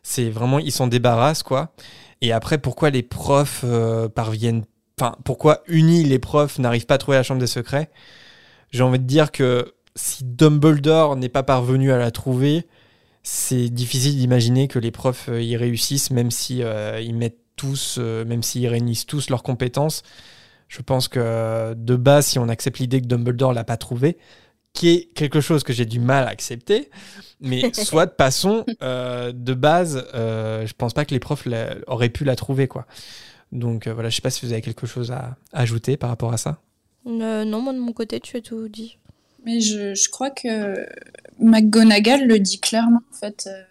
c'est 0.03 0.31
vraiment 0.31 0.59
ils 0.59 0.73
s'en 0.73 0.87
débarrassent 0.87 1.43
quoi 1.43 1.75
et 2.21 2.33
après 2.33 2.59
pourquoi 2.59 2.91
les 2.91 3.03
profs 3.03 3.61
euh, 3.65 4.09
parviennent 4.09 4.65
enfin 4.99 5.17
pourquoi 5.25 5.63
unis 5.69 6.05
les 6.05 6.19
profs 6.19 6.59
n'arrivent 6.59 6.87
pas 6.87 6.95
à 6.95 6.99
trouver 6.99 7.17
la 7.19 7.23
chambre 7.23 7.41
des 7.41 7.47
secrets? 7.47 7.91
J'ai 8.71 8.83
envie 8.83 8.99
de 8.99 9.05
dire 9.05 9.33
que 9.33 9.75
si 9.95 10.25
Dumbledore 10.25 11.17
n'est 11.17 11.29
pas 11.29 11.43
parvenu 11.43 11.93
à 11.93 11.99
la 11.99 12.11
trouver 12.11 12.67
c'est 13.23 13.69
difficile 13.69 14.17
d'imaginer 14.17 14.67
que 14.67 14.79
les 14.79 14.91
profs 14.91 15.29
y 15.33 15.57
réussissent, 15.57 16.11
même 16.11 16.31
si 16.33 16.63
mettent 17.13 17.39
tous, 17.55 17.99
même 17.99 18.43
s'ils 18.43 18.67
réunissent 18.67 19.07
tous 19.07 19.31
leurs 19.31 19.45
compétences. 19.45 20.03
Je 20.67 20.83
pense 20.83 21.07
que 21.07 21.75
de 21.75 21.97
base, 21.97 22.27
si 22.27 22.39
on 22.41 22.49
accepte 22.49 22.79
l'idée 22.79 23.01
que 23.01 23.07
Dumbledore 23.07 23.53
l'a 23.53 23.63
pas 23.63 23.77
trouvé, 23.77 24.17
qui 24.73 24.89
est 24.89 25.05
quelque 25.15 25.41
chose 25.41 25.63
que 25.65 25.73
j'ai 25.73 25.85
du 25.85 26.01
mal 26.01 26.25
à 26.25 26.29
accepter, 26.29 26.91
mais 27.41 27.71
soit 27.75 28.07
passons, 28.07 28.65
euh, 28.83 29.33
de 29.33 29.55
base, 29.55 30.07
euh, 30.15 30.67
je 30.67 30.73
pense 30.75 30.93
pas 30.95 31.05
que 31.05 31.13
les 31.13 31.21
profs 31.21 31.47
la- 31.47 31.77
auraient 31.87 32.09
pu 32.09 32.25
la 32.25 32.37
trouver, 32.37 32.69
quoi. 32.69 32.87
Donc 33.53 33.87
euh, 33.87 33.93
voilà, 33.95 34.09
je 34.09 34.17
sais 34.17 34.23
pas 34.23 34.31
si 34.31 34.47
vous 34.47 34.53
avez 34.53 34.63
quelque 34.63 34.87
chose 34.87 35.11
à 35.13 35.37
ajouter 35.53 35.97
par 35.97 36.09
rapport 36.11 36.33
à 36.33 36.39
ça. 36.39 36.61
Euh, 37.07 37.45
non, 37.45 37.61
moi 37.61 37.73
de 37.75 37.79
mon 37.79 37.93
côté, 37.93 38.19
tu 38.21 38.37
as 38.37 38.41
tout 38.41 38.69
dit. 38.69 38.99
Mais 39.45 39.61
je, 39.61 39.95
je 39.95 40.09
crois 40.09 40.31
que 40.31 40.87
McGonagall 41.39 42.27
le 42.27 42.39
dit 42.39 42.61
clairement, 42.61 43.01
en 43.13 43.17
fait, 43.17 43.49
euh, 43.51 43.63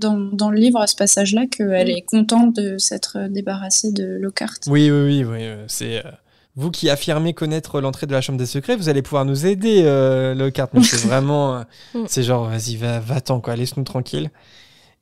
dans, 0.00 0.16
dans 0.18 0.50
le 0.50 0.58
livre, 0.58 0.80
à 0.80 0.86
ce 0.86 0.96
passage-là, 0.96 1.46
qu'elle 1.46 1.90
est 1.90 2.02
contente 2.02 2.56
de 2.56 2.78
s'être 2.78 3.28
débarrassée 3.28 3.92
de 3.92 4.04
Lockhart. 4.20 4.58
Oui, 4.66 4.90
oui, 4.90 5.22
oui, 5.22 5.24
oui. 5.24 5.48
C'est 5.68 6.04
euh, 6.04 6.10
vous 6.56 6.70
qui 6.70 6.88
affirmez 6.88 7.34
connaître 7.34 7.80
l'entrée 7.80 8.06
de 8.06 8.12
la 8.12 8.20
chambre 8.20 8.38
des 8.38 8.46
secrets, 8.46 8.76
vous 8.76 8.88
allez 8.88 9.02
pouvoir 9.02 9.24
nous 9.24 9.44
aider, 9.46 9.82
euh. 9.84 10.34
Mais 10.72 10.82
c'est 10.82 10.96
vraiment, 11.06 11.56
euh, 11.56 11.62
Mm. 11.94 12.04
c'est 12.06 12.22
genre, 12.22 12.48
vas-y, 12.48 12.76
va, 12.76 13.00
va-t'en 13.00 13.40
quoi, 13.40 13.56
laisse-nous 13.56 13.84
tranquille. 13.84 14.30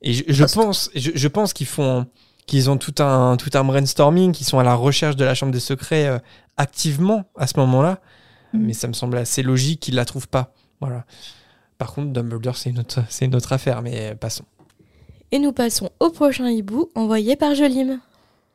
Et 0.00 0.12
je, 0.14 0.24
je 0.28 0.44
pense, 0.44 0.90
je, 0.94 1.10
je 1.14 1.28
pense 1.28 1.52
qu'ils 1.52 1.66
font, 1.66 2.06
qu'ils 2.46 2.70
ont 2.70 2.76
tout 2.78 2.94
un, 3.02 3.36
tout 3.36 3.50
un 3.54 3.64
brainstorming, 3.64 4.32
qu'ils 4.32 4.46
sont 4.46 4.58
à 4.58 4.64
la 4.64 4.74
recherche 4.74 5.16
de 5.16 5.24
la 5.24 5.34
chambre 5.34 5.52
des 5.52 5.60
secrets 5.60 6.06
euh, 6.08 6.18
activement 6.56 7.24
à 7.36 7.46
ce 7.46 7.58
moment-là. 7.60 8.00
Mm. 8.52 8.58
Mais 8.66 8.72
ça 8.72 8.88
me 8.88 8.94
semble 8.94 9.16
assez 9.18 9.42
logique 9.42 9.80
qu'ils 9.80 9.94
la 9.94 10.04
trouvent 10.04 10.28
pas. 10.28 10.54
Voilà. 10.80 11.04
Par 11.78 11.92
contre, 11.92 12.12
Dumbledore, 12.12 12.56
c'est 12.56 12.70
une 12.70 12.82
c'est 13.08 13.24
une 13.26 13.34
autre 13.34 13.52
affaire, 13.52 13.82
mais 13.82 14.14
passons. 14.14 14.44
Et 15.32 15.38
nous 15.38 15.52
passons 15.52 15.90
au 16.00 16.10
prochain 16.10 16.48
hibou 16.48 16.90
envoyé 16.94 17.36
par 17.36 17.54
Jolim. 17.54 18.00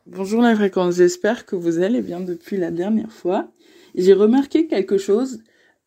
Bonjour 0.10 0.42
la 0.42 0.56
fréquence, 0.56 0.96
j'espère 0.96 1.46
que 1.46 1.58
vous 1.58 1.80
allez 1.80 2.02
bien 2.02 2.22
depuis 2.22 2.56
la 2.56 2.72
dernière 2.72 3.12
fois. 3.12 3.52
J'ai 3.94 4.14
remarqué 4.14 4.66
quelque 4.66 4.98
chose 4.98 5.40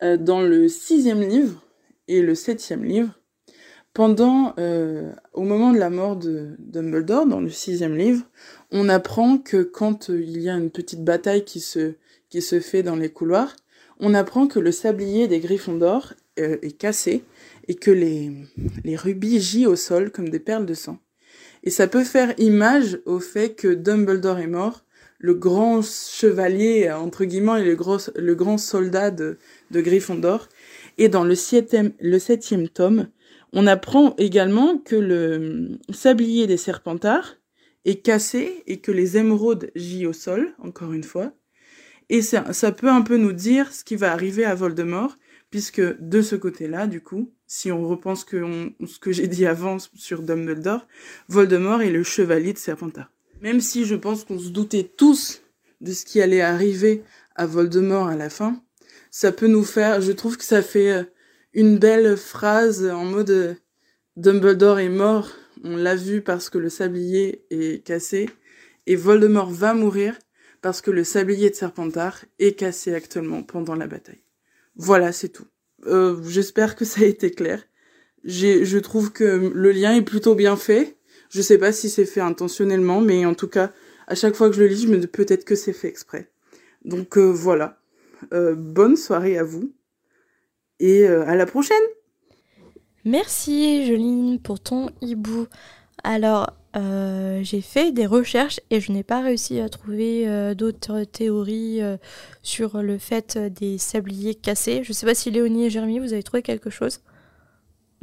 euh, 0.02 0.18
dans 0.18 0.42
le 0.42 0.68
sixième 0.68 1.22
livre 1.22 1.64
et 2.06 2.20
le 2.20 2.34
septième 2.34 2.84
livre. 2.84 3.18
Pendant, 3.94 4.52
euh, 4.59 5.10
au 5.32 5.40
moment 5.40 5.72
de 5.72 5.78
la 5.78 5.88
mort 5.88 6.16
de 6.16 6.55
Dumbledore, 6.59 7.24
dans 7.24 7.40
le 7.40 7.48
sixième 7.48 7.97
livre, 7.97 8.26
on 8.70 8.90
apprend 8.90 9.38
que 9.38 9.62
quand 9.62 10.10
euh, 10.10 10.22
il 10.22 10.38
y 10.42 10.51
a 10.51 10.55
une 10.55 10.70
petite 10.70 11.02
bataille 11.02 11.47
qui 11.47 11.60
se, 11.60 11.94
fait 12.60 12.82
dans 12.82 12.97
les 12.97 13.09
couloirs, 13.09 13.56
on 14.01 14.12
apprend 14.12 14.48
que 14.48 14.59
le 14.59 14.70
sablier 14.70 15.28
des 15.28 15.40
Griffons 15.40 15.78
d'or 15.78 16.12
est 16.36 16.76
cassé 16.76 17.24
et 17.68 17.74
que 17.74 17.90
les, 17.90 18.32
les 18.84 18.97
rubis 18.97 19.40
gît 19.40 19.66
au 19.66 19.76
sol 19.76 20.10
comme 20.10 20.28
des 20.28 20.40
perles 20.40 20.66
de 20.66 20.74
sang. 20.74 20.98
Et 21.65 21.70
ça 21.70 21.87
peut 21.87 22.05
faire 22.05 22.35
image 22.39 23.01
au 23.05 23.20
fait 23.20 23.55
que 23.55 23.69
Dumbledore 23.69 24.39
est 24.39 24.47
mort, 24.47 24.85
le 25.19 25.35
grand 25.35 25.82
chevalier, 25.82 26.91
entre 26.91 27.24
guillemets, 27.24 27.61
et 27.61 27.65
le, 27.65 28.35
grand 28.35 28.59
soldat 28.59 29.11
de, 29.11 29.37
de 29.70 29.81
Gryffondor. 29.81 30.49
Et 30.97 31.09
dans 31.09 31.24
le 31.24 31.35
septième, 31.35 31.93
le 32.01 32.19
septième 32.19 32.69
tome, 32.69 33.09
on 33.53 33.66
apprend 33.66 34.15
également 34.16 34.78
que 34.78 34.97
le 34.97 35.78
sablier 35.93 36.47
des 36.47 36.57
Serpentards 36.57 37.37
est 37.85 38.03
cassé 38.03 38.62
et 38.66 38.81
que 38.81 38.93
les 38.93 39.16
émeraudes 39.16 39.70
gît 39.74 40.07
au 40.07 40.12
sol, 40.12 40.55
encore 40.59 40.93
une 40.93 41.05
fois. 41.05 41.32
Et 42.09 42.23
ça, 42.23 42.53
ça 42.53 42.73
peut 42.73 42.89
un 42.89 43.03
peu 43.03 43.16
nous 43.16 43.32
dire 43.32 43.73
ce 43.73 43.85
qui 43.85 43.97
va 43.97 44.12
arriver 44.12 44.45
à 44.45 44.55
Voldemort, 44.55 45.16
puisque 45.51 45.81
de 45.81 46.22
ce 46.22 46.36
côté-là, 46.36 46.86
du 46.86 47.01
coup, 47.01 47.32
si 47.47 47.72
on 47.72 47.86
repense 47.86 48.24
que 48.24 48.36
on, 48.36 48.86
ce 48.86 48.98
que 48.98 49.12
j'ai 49.12 49.27
dit 49.27 49.47
avant 49.47 49.78
sur 49.94 50.22
Dumbledore, 50.22 50.86
Voldemort 51.28 51.82
est 51.82 51.90
le 51.90 52.05
chevalier 52.05 52.52
de 52.52 52.59
Serpentard. 52.59 53.10
Même 53.43 53.60
si 53.60 53.85
je 53.85 53.97
pense 53.97 54.24
qu'on 54.24 54.39
se 54.39 54.51
doutait 54.51 54.85
tous 54.97 55.43
de 55.81 55.93
ce 55.93 56.05
qui 56.05 56.20
allait 56.20 56.43
arriver 56.43 57.02
à 57.35 57.47
Voldemort 57.47 58.09
à 58.09 58.16
la 58.16 58.31
fin, 58.31 58.62
ça 59.10 59.32
peut 59.32 59.48
nous 59.48 59.64
faire, 59.64 60.01
je 60.01 60.12
trouve 60.12 60.36
que 60.36 60.44
ça 60.44 60.62
fait 60.62 60.93
euh, 60.93 61.05
une 61.52 61.78
belle 61.78 62.16
phrase 62.16 62.86
en 62.86 63.05
mode 63.05 63.31
euh, 63.31 63.55
Dumbledore 64.16 64.78
est 64.78 64.89
mort, 64.89 65.31
on 65.64 65.77
l'a 65.77 65.97
vu 65.97 66.20
parce 66.20 66.51
que 66.51 66.59
le 66.59 66.68
sablier 66.68 67.44
est 67.51 67.85
cassé, 67.85 68.31
et 68.86 68.97
Voldemort 68.97 69.51
va 69.51 69.74
mourir 69.74 70.16
parce 70.62 70.81
que 70.81 70.90
le 70.90 71.05
sablier 71.05 71.51
de 71.51 71.55
Serpentard 71.55 72.24
est 72.39 72.59
cassé 72.59 72.94
actuellement 72.94 73.43
pendant 73.43 73.74
la 73.74 73.86
bataille. 73.86 74.22
Voilà, 74.76 75.12
c'est 75.12 75.28
tout. 75.28 75.47
Euh, 75.86 76.20
J'espère 76.28 76.76
que 76.76 76.84
ça 76.84 77.02
a 77.02 77.05
été 77.05 77.30
clair. 77.30 77.62
Je 78.24 78.78
trouve 78.78 79.12
que 79.12 79.51
le 79.55 79.72
lien 79.72 79.94
est 79.94 80.02
plutôt 80.02 80.34
bien 80.34 80.56
fait. 80.56 80.98
Je 81.30 81.40
sais 81.40 81.59
pas 81.59 81.72
si 81.72 81.88
c'est 81.88 82.05
fait 82.05 82.20
intentionnellement, 82.20 83.01
mais 83.01 83.24
en 83.24 83.34
tout 83.34 83.48
cas, 83.48 83.72
à 84.06 84.14
chaque 84.14 84.34
fois 84.34 84.48
que 84.51 84.56
je 84.56 84.60
le 84.60 84.66
lis, 84.66 84.82
je 84.82 84.88
me 84.88 84.98
dis 84.98 85.06
peut-être 85.06 85.44
que 85.44 85.55
c'est 85.55 85.72
fait 85.72 85.88
exprès. 85.88 86.30
Donc 86.84 87.16
euh, 87.16 87.30
voilà. 87.30 87.78
Euh, 88.34 88.55
bonne 88.55 88.97
soirée 88.97 89.38
à 89.38 89.44
vous 89.44 89.72
et 90.78 91.06
à 91.06 91.34
la 91.34 91.47
prochaine. 91.47 91.76
Merci 93.05 93.86
Joline 93.86 94.40
pour 94.40 94.60
ton 94.60 94.90
hibou. 95.01 95.47
Alors, 96.05 96.60
euh, 96.76 97.40
j'ai 97.42 97.60
fait 97.60 97.92
des 97.92 98.06
recherches 98.06 98.60
et 98.70 98.80
je 98.80 98.92
n'ai 98.92 99.02
pas 99.02 99.20
réussi 99.22 99.59
à 99.60 99.68
trouver 99.68 100.28
euh, 100.28 100.55
d'autres 100.55 101.02
théories 101.05 101.82
euh, 101.82 101.97
sur 102.42 102.82
le 102.82 102.98
fait 102.98 103.38
des 103.38 103.76
sabliers 103.78 104.34
cassés. 104.34 104.82
Je 104.84 104.92
sais 104.92 105.06
pas 105.06 105.14
si 105.14 105.30
Léonie 105.30 105.64
et 105.66 105.70
Jérémy, 105.70 105.98
vous 105.98 106.12
avez 106.12 106.22
trouvé 106.22 106.42
quelque 106.42 106.70
chose 106.70 107.01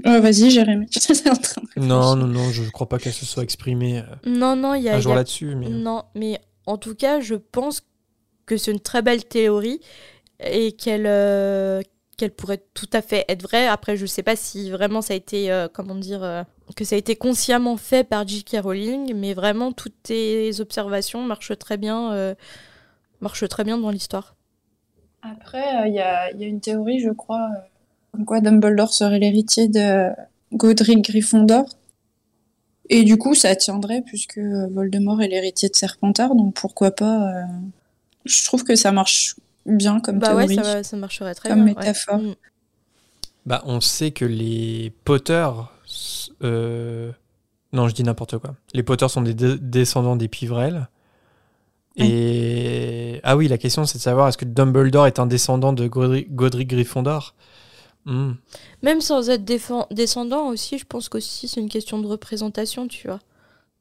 Euh, 0.05 0.19
Vas-y, 0.19 0.51
Jérémy. 0.51 0.87
Non, 1.77 2.15
non, 2.15 2.27
non, 2.27 2.49
je 2.51 2.69
crois 2.69 2.89
pas 2.89 2.97
qu'elle 2.99 3.13
se 3.13 3.25
soit 3.25 3.43
exprimée 3.43 4.03
Non, 4.25 4.55
non, 4.55 4.73
il 4.73 4.83
y 4.83 4.89
a, 4.89 4.93
un 4.93 4.97
il 4.97 4.99
y 4.99 5.03
jour 5.03 5.13
a- 5.13 5.15
là-dessus. 5.17 5.55
Mais... 5.55 5.69
Non, 5.69 6.03
mais 6.15 6.39
en 6.65 6.77
tout 6.77 6.95
cas, 6.95 7.19
je 7.21 7.35
pense 7.35 7.81
que 8.45 8.57
c'est 8.57 8.71
une 8.71 8.79
très 8.79 9.01
belle 9.01 9.23
théorie 9.25 9.79
et 10.39 10.73
qu'elle 10.73 11.05
euh, 11.07 11.81
qu'elle 12.17 12.31
pourrait 12.31 12.63
tout 12.73 12.89
à 12.93 13.01
fait 13.01 13.25
être 13.29 13.43
vraie. 13.43 13.67
Après, 13.67 13.95
je 13.95 14.05
sais 14.05 14.23
pas 14.23 14.35
si 14.35 14.71
vraiment 14.71 15.01
ça 15.01 15.13
a 15.13 15.17
été, 15.17 15.51
euh, 15.51 15.67
comment 15.71 15.95
dire, 15.95 16.23
euh, 16.23 16.43
que 16.75 16.83
ça 16.83 16.95
a 16.95 16.97
été 16.97 17.15
consciemment 17.15 17.77
fait 17.77 18.03
par 18.03 18.27
J.K. 18.27 18.57
Rowling, 18.61 19.13
mais 19.15 19.33
vraiment 19.33 19.71
toutes 19.71 20.01
tes 20.03 20.59
observations 20.59 21.21
marchent 21.21 21.57
très 21.57 21.77
bien, 21.77 22.11
euh, 22.13 22.35
marchent 23.21 23.47
très 23.47 23.63
bien 23.63 23.77
dans 23.77 23.91
l'histoire. 23.91 24.35
Après, 25.21 25.87
il 25.87 25.93
y, 25.93 25.99
a, 25.99 26.31
une 26.31 26.59
théorie, 26.59 26.99
je 26.99 27.11
crois, 27.11 27.49
comme 28.11 28.25
quoi 28.25 28.41
Dumbledore 28.41 28.93
serait 28.93 29.19
l'héritier 29.19 29.67
de 29.67 30.09
Godric 30.53 31.03
Gryffondor. 31.03 31.65
Et 32.89 33.03
du 33.03 33.17
coup, 33.17 33.35
ça 33.35 33.55
tiendrait 33.55 34.01
puisque 34.01 34.39
Voldemort 34.39 35.21
est 35.21 35.27
l'héritier 35.27 35.69
de 35.69 35.75
Serpentard, 35.75 36.35
donc 36.35 36.53
pourquoi 36.53 36.91
pas. 36.91 37.43
Je 38.23 38.45
trouve 38.45 38.63
que 38.63 38.75
ça 38.75 38.93
marche 38.93 39.35
bien 39.67 39.99
comme 39.99 40.19
bah 40.19 40.35
ouais, 40.35 40.47
ça, 40.47 40.83
ça 40.83 40.97
marcherait 40.97 41.35
très 41.35 41.49
Comme 41.49 41.65
bien. 41.65 41.75
métaphore. 41.75 42.17
Mm. 42.19 42.35
Bah, 43.45 43.61
on 43.65 43.79
sait 43.79 44.11
que 44.11 44.25
les 44.25 44.91
Potter. 45.05 45.47
euh, 46.43 47.11
Non, 47.73 47.87
je 47.87 47.93
dis 47.93 48.03
n'importe 48.03 48.37
quoi. 48.39 48.55
Les 48.73 48.83
Potter 48.83 49.07
sont 49.07 49.21
des 49.21 49.33
descendants 49.33 50.15
des 50.15 50.27
Pivrel. 50.27 50.87
Et. 51.95 53.19
Ah 53.23 53.35
oui, 53.35 53.47
la 53.47 53.57
question 53.57 53.85
c'est 53.85 53.97
de 53.97 54.03
savoir 54.03 54.27
est-ce 54.27 54.37
que 54.37 54.45
Dumbledore 54.45 55.07
est 55.07 55.19
un 55.19 55.25
descendant 55.25 55.73
de 55.73 55.87
Godric, 55.87 56.33
Godric 56.35 56.69
Gryffondor? 56.69 57.33
Hmm. 58.05 58.33
Même 58.83 59.01
sans 59.01 59.29
être 59.29 59.43
descendant 59.91 60.47
aussi, 60.47 60.77
je 60.77 60.85
pense 60.85 61.09
qu'aussi 61.09 61.47
c'est 61.47 61.59
une 61.59 61.69
question 61.69 61.99
de 61.99 62.07
représentation, 62.07 62.87
tu 62.87 63.07
vois. 63.07 63.19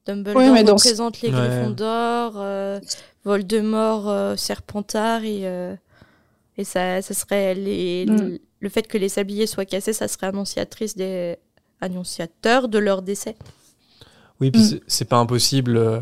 Dumbledore 0.07 0.65
dans 0.65 0.78
ce- 0.78 0.85
représente 0.89 1.20
les 1.20 1.31
Ouais. 1.31 1.35
Gryffondors, 1.35 2.35
euh, 2.37 2.81
Voldemort, 3.24 4.09
euh, 4.09 4.37
Serpentard 4.37 5.24
et, 5.24 5.41
euh, 5.45 5.74
et 6.59 6.65
ça, 6.65 7.03
ça 7.03 7.15
serait 7.15 7.55
les, 7.55 8.07
Mm. 8.07 8.39
le 8.61 8.69
fait 8.69 8.87
que 8.87 8.99
les 8.99 9.09
sabliers 9.09 9.47
soient 9.47 9.65
cassés, 9.65 9.93
ça 9.93 10.09
serait 10.09 10.27
annonciatrice 10.28 10.97
des 10.97 11.37
annonciateur 11.81 12.69
de 12.69 12.78
leur 12.78 13.03
décès. 13.03 13.37
Oui, 14.41 14.51
puis 14.51 14.62
Mm. 14.62 14.81
c'est- 14.87 15.05
pas 15.05 15.16
impossible, 15.19 15.77
euh, 15.77 16.01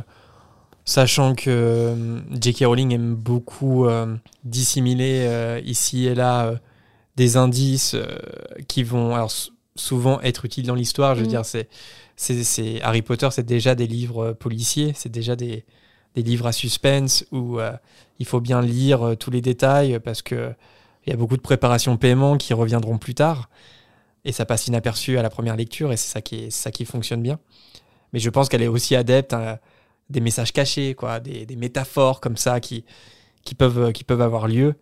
sachant 0.85 1.35
que 1.35 1.51
euh, 1.51 2.21
J.K. 2.41 2.65
Rowling 2.67 2.93
aime 2.95 3.15
beaucoup 3.15 3.87
euh, 3.87 4.15
dissimuler 4.45 5.25
euh, 5.27 5.61
ici 5.65 6.07
et 6.07 6.15
là 6.15 6.47
euh, 6.47 6.57
des 7.17 7.37
indices 7.37 7.95
euh, 7.95 8.07
qui 8.69 8.83
vont 8.83 9.15
alors, 9.15 9.33
souvent 9.77 10.21
être 10.21 10.45
utiles 10.45 10.67
dans 10.67 10.75
l'histoire. 10.75 11.15
Je 11.15 11.21
veux 11.21 11.27
Mm. 11.27 11.31
dire, 11.31 11.45
c'est, 11.45 11.69
c'est, 12.17 12.81
Harry 12.83 13.03
Potter, 13.03 13.29
c'est 13.31 13.47
déjà 13.47 13.75
des 13.75 13.87
livres 13.87 14.27
euh, 14.27 14.35
policiers, 14.35 14.93
c'est 14.95 15.11
déjà 15.11 15.37
des, 15.37 15.65
des 16.15 16.23
livres 16.23 16.47
à 16.47 16.53
suspense 16.53 17.25
où 17.33 17.59
euh, 17.59 17.73
il 18.19 18.27
faut 18.27 18.41
bien 18.41 18.63
lire 18.63 19.03
euh, 19.03 19.15
tous 19.17 19.31
les 19.31 19.41
détails 19.41 19.99
parce 20.01 20.23
que 20.23 20.53
il 21.07 21.11
y 21.11 21.13
a 21.13 21.17
beaucoup 21.17 21.37
de 21.37 21.43
préparations 21.43 21.99
paiement 21.99 22.39
qui 22.39 22.55
reviendront 22.55 22.97
plus 22.97 23.15
tard. 23.15 23.51
Et 24.25 24.33
ça 24.33 24.47
passe 24.47 24.69
inaperçu 24.69 25.19
à 25.19 25.23
la 25.23 25.29
première 25.29 25.55
lecture 25.55 25.93
et 25.93 25.99
c'est 25.99 26.11
ça 26.11 26.23
qui, 26.23 26.51
ça 26.51 26.71
qui 26.71 26.87
fonctionne 26.87 27.21
bien. 27.21 27.39
Mais 28.15 28.21
je 28.21 28.31
pense 28.31 28.49
qu'elle 28.49 28.63
est 28.63 28.69
aussi 28.69 28.97
adepte 28.97 29.35
à 29.35 29.61
des 30.09 30.21
messages 30.23 30.53
cachés, 30.53 30.95
quoi, 30.95 31.21
des, 31.21 31.45
des 31.45 31.57
métaphores 31.57 32.23
comme 32.23 32.39
ça 32.39 32.59
qui, 32.59 32.87
qui, 33.43 33.55
peuvent, 33.55 33.93
qui 33.93 34.03
peuvent 34.03 34.23
avoir 34.23 34.49
lieu. 34.49 34.77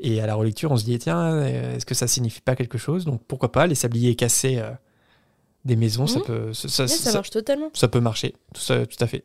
Et 0.00 0.20
à 0.20 0.26
la 0.26 0.34
relecture, 0.34 0.70
on 0.70 0.76
se 0.76 0.84
dit, 0.84 0.98
tiens, 0.98 1.42
est-ce 1.46 1.86
que 1.86 1.94
ça 1.94 2.06
signifie 2.06 2.42
pas 2.42 2.56
quelque 2.56 2.76
chose? 2.76 3.06
Donc 3.06 3.22
pourquoi 3.26 3.50
pas, 3.50 3.66
les 3.66 3.74
sabliers 3.74 4.16
cassés 4.16 4.62
des 5.64 5.76
maisons, 5.76 6.06
ça, 6.06 6.18
Mhm. 6.20 6.24
peut, 6.24 6.52
ça, 6.52 6.68
ça, 6.68 6.88
ça- 6.88 7.12
marche 7.12 7.30
totalement. 7.30 7.70
ça 7.74 7.88
peut 7.88 8.00
marcher, 8.00 8.34
tout, 8.52 8.60
ça, 8.60 8.86
tout 8.86 8.96
à 9.02 9.06
fait. 9.06 9.24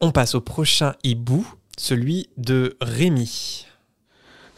On 0.00 0.12
passe 0.12 0.34
au 0.34 0.40
prochain 0.40 0.94
hibou, 1.04 1.46
celui 1.78 2.28
de 2.36 2.76
Rémi. 2.80 3.64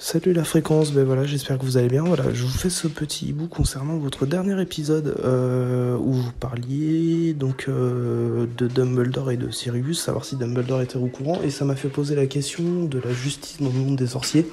Salut 0.01 0.33
la 0.33 0.45
fréquence, 0.45 0.93
ben 0.93 1.05
voilà, 1.05 1.25
j'espère 1.25 1.59
que 1.59 1.65
vous 1.65 1.77
allez 1.77 1.89
bien. 1.89 2.05
Voilà, 2.05 2.33
je 2.33 2.45
vous 2.45 2.57
fais 2.57 2.71
ce 2.71 2.87
petit 2.87 3.27
hibou 3.31 3.49
concernant 3.49 3.97
votre 3.99 4.27
dernier 4.27 4.61
épisode 4.63 5.17
euh, 5.25 5.97
où 5.97 6.13
vous 6.13 6.33
parliez 6.39 7.33
donc 7.35 7.65
euh, 7.69 8.47
de 8.57 8.69
Dumbledore 8.69 9.33
et 9.33 9.37
de 9.37 9.51
Sirius, 9.51 10.01
savoir 10.01 10.25
si 10.25 10.37
Dumbledore 10.37 10.83
était 10.83 10.99
au 10.99 11.07
courant, 11.09 11.41
et 11.43 11.51
ça 11.51 11.65
m'a 11.65 11.75
fait 11.75 11.89
poser 11.89 12.15
la 12.15 12.27
question 12.27 12.85
de 12.85 13.01
la 13.01 13.13
justice 13.13 13.57
dans 13.61 13.71
le 13.71 13.75
monde 13.79 13.97
des 13.97 14.07
sorciers. 14.07 14.47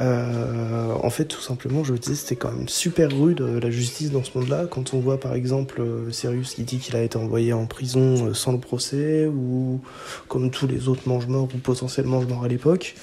Euh, 0.00 0.92
en 1.02 1.10
fait, 1.10 1.24
tout 1.26 1.40
simplement, 1.40 1.84
je 1.84 1.92
me 1.92 1.98
disais, 1.98 2.14
c'était 2.14 2.36
quand 2.36 2.50
même 2.50 2.68
super 2.68 3.10
rude 3.10 3.40
euh, 3.40 3.60
la 3.60 3.70
justice 3.70 4.10
dans 4.10 4.24
ce 4.24 4.36
monde-là. 4.36 4.66
Quand 4.68 4.94
on 4.94 4.98
voit 4.98 5.20
par 5.20 5.34
exemple 5.34 5.80
euh, 5.80 6.10
Sirius 6.10 6.54
qui 6.54 6.62
dit 6.62 6.78
qu'il 6.78 6.96
a 6.96 7.02
été 7.02 7.16
envoyé 7.16 7.52
en 7.52 7.66
prison 7.66 8.34
sans 8.34 8.52
le 8.52 8.58
procès, 8.58 9.26
ou 9.26 9.80
comme 10.28 10.50
tous 10.50 10.66
les 10.66 10.88
autres 10.88 11.08
mange-morts 11.08 11.48
ou 11.54 11.58
potentiellement 11.58 12.16
mange-morts 12.18 12.44
à 12.44 12.48
l'époque. 12.48 12.94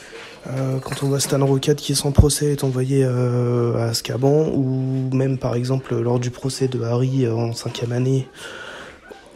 Euh, 0.47 0.79
quand 0.79 1.03
on 1.03 1.07
voit 1.07 1.19
Stan 1.19 1.43
Rocket 1.45 1.77
qui 1.77 1.95
sans 1.95 2.11
procès 2.11 2.53
est 2.53 2.63
envoyé 2.63 3.03
à 3.03 3.85
Azkaban, 3.89 4.49
ou 4.53 5.09
même 5.13 5.37
par 5.37 5.55
exemple 5.55 5.95
lors 5.95 6.19
du 6.19 6.31
procès 6.31 6.67
de 6.67 6.81
Harry 6.81 7.27
en 7.27 7.53
cinquième 7.53 7.91
année, 7.91 8.27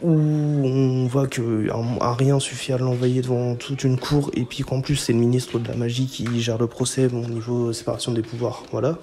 où 0.02 0.10
on 0.10 1.06
voit 1.06 1.26
que 1.26 1.68
rien 2.00 2.38
suffit 2.38 2.72
à 2.72 2.78
l'envoyer 2.78 3.22
devant 3.22 3.54
toute 3.54 3.84
une 3.84 3.98
cour, 3.98 4.30
et 4.34 4.44
puis 4.44 4.62
qu'en 4.62 4.80
plus 4.80 4.96
c'est 4.96 5.12
le 5.12 5.18
ministre 5.18 5.58
de 5.58 5.68
la 5.68 5.74
magie 5.74 6.06
qui 6.06 6.40
gère 6.40 6.58
le 6.58 6.66
procès, 6.66 7.08
bon, 7.08 7.24
au 7.24 7.28
niveau 7.28 7.72
séparation 7.72 8.12
des 8.12 8.22
pouvoirs, 8.22 8.64
voilà. 8.72 8.98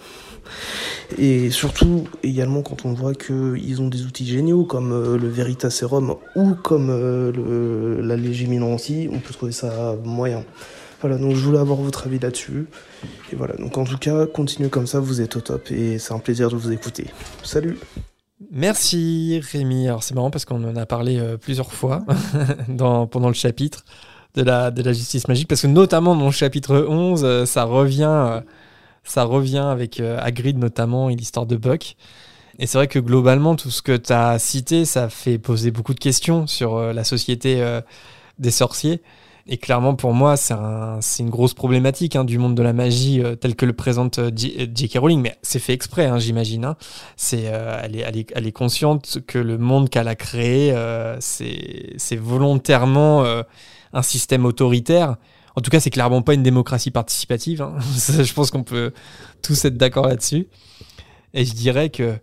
Et 1.17 1.49
surtout, 1.51 2.05
également, 2.23 2.61
quand 2.61 2.85
on 2.85 2.93
voit 2.93 3.13
qu'ils 3.13 3.81
ont 3.81 3.87
des 3.87 4.03
outils 4.03 4.25
géniaux 4.25 4.65
comme 4.65 4.91
euh, 4.91 5.17
le 5.17 5.29
Veritaserum 5.29 6.15
ou 6.35 6.53
comme 6.55 6.89
euh, 6.89 7.31
le, 7.31 8.01
la 8.01 8.15
on 8.15 9.19
peut 9.19 9.33
trouver 9.33 9.51
ça 9.51 9.95
moyen. 10.03 10.43
Voilà, 11.01 11.17
donc 11.17 11.35
je 11.35 11.43
voulais 11.43 11.59
avoir 11.59 11.79
votre 11.79 12.07
avis 12.07 12.19
là-dessus. 12.19 12.65
Et 13.31 13.35
voilà, 13.35 13.55
donc 13.55 13.77
en 13.77 13.83
tout 13.83 13.97
cas, 13.97 14.25
continuez 14.25 14.69
comme 14.69 14.87
ça, 14.87 14.99
vous 14.99 15.21
êtes 15.21 15.35
au 15.35 15.41
top 15.41 15.69
et 15.71 15.99
c'est 15.99 16.13
un 16.13 16.19
plaisir 16.19 16.49
de 16.49 16.55
vous 16.55 16.71
écouter. 16.71 17.07
Salut 17.43 17.77
Merci 18.51 19.41
Rémi. 19.51 19.87
Alors 19.87 20.03
c'est 20.03 20.15
marrant 20.15 20.31
parce 20.31 20.45
qu'on 20.45 20.63
en 20.63 20.75
a 20.75 20.85
parlé 20.85 21.19
euh, 21.19 21.37
plusieurs 21.37 21.71
fois 21.71 22.03
pendant 22.77 23.27
le 23.27 23.33
chapitre 23.33 23.85
de 24.35 24.41
la, 24.41 24.71
justice 24.93 25.27
magique, 25.27 25.47
parce 25.47 25.61
que 25.61 25.67
notamment 25.67 26.15
dans 26.15 26.25
le 26.25 26.31
chapitre 26.31 26.87
11, 26.89 27.23
euh, 27.23 27.45
ça 27.45 27.65
revient, 27.65 28.09
euh, 28.09 28.41
ça 29.03 29.23
revient 29.23 29.57
avec 29.57 29.99
Hagrid 29.99 30.57
notamment 30.57 31.09
et 31.09 31.15
l'histoire 31.15 31.45
de 31.45 31.55
Buck. 31.55 31.95
Et 32.59 32.67
c'est 32.67 32.77
vrai 32.77 32.87
que 32.87 32.99
globalement, 32.99 33.55
tout 33.55 33.69
ce 33.71 33.81
que 33.81 33.95
tu 33.95 34.13
as 34.13 34.37
cité, 34.39 34.85
ça 34.85 35.09
fait 35.09 35.37
poser 35.37 35.71
beaucoup 35.71 35.93
de 35.93 35.99
questions 35.99 36.45
sur 36.45 36.79
la 36.93 37.03
société 37.03 37.63
des 38.37 38.51
sorciers. 38.51 39.01
Et 39.45 39.57
clairement, 39.57 39.93
pour 39.95 40.13
moi, 40.13 40.37
c'est 40.37 40.53
un- 40.53 40.99
une 41.19 41.29
grosse 41.29 41.53
problématique 41.53 42.15
hein, 42.15 42.23
du 42.23 42.37
monde 42.37 42.55
de 42.55 42.63
la 42.63 42.71
magie 42.71 43.21
euh, 43.21 43.35
tel 43.35 43.55
que 43.57 43.65
le 43.65 43.73
présente 43.73 44.19
euh, 44.19 44.31
J- 44.33 44.55
euh, 44.57 44.67
J.K. 44.73 44.97
Rowling. 44.99 45.19
Mais 45.21 45.35
c'est 45.41 45.59
fait 45.59 45.73
exprès, 45.73 46.05
hein, 46.05 46.17
j'imagine. 46.17 46.63
hein. 46.63 46.77
C'est, 47.17 47.47
euh, 47.47 47.77
elle, 47.83 47.97
est, 47.97 47.99
elle, 48.07 48.17
est, 48.17 48.31
elle 48.35 48.47
est 48.47 48.51
consciente 48.53 49.19
que 49.27 49.37
le 49.37 49.57
monde 49.57 49.89
qu'elle 49.89 50.07
a 50.07 50.15
créé, 50.15 50.71
euh, 50.71 51.17
c'est 51.19 52.15
volontairement 52.15 53.25
un 53.91 54.01
système 54.01 54.45
autoritaire. 54.45 55.17
En 55.57 55.61
tout 55.61 55.69
cas, 55.69 55.79
c'est 55.81 55.89
clairement 55.91 56.21
pas 56.21 56.33
une 56.35 56.43
démocratie 56.43 56.89
participative. 56.91 57.61
hein. 57.61 57.75
Je 58.23 58.33
pense 58.33 58.49
qu'on 58.49 58.63
peut 58.63 58.93
tous 59.41 59.65
être 59.65 59.75
d'accord 59.77 60.07
là-dessus. 60.07 60.47
Et 61.33 61.43
je 61.45 61.53
dirais 61.53 61.89
que, 61.89 62.15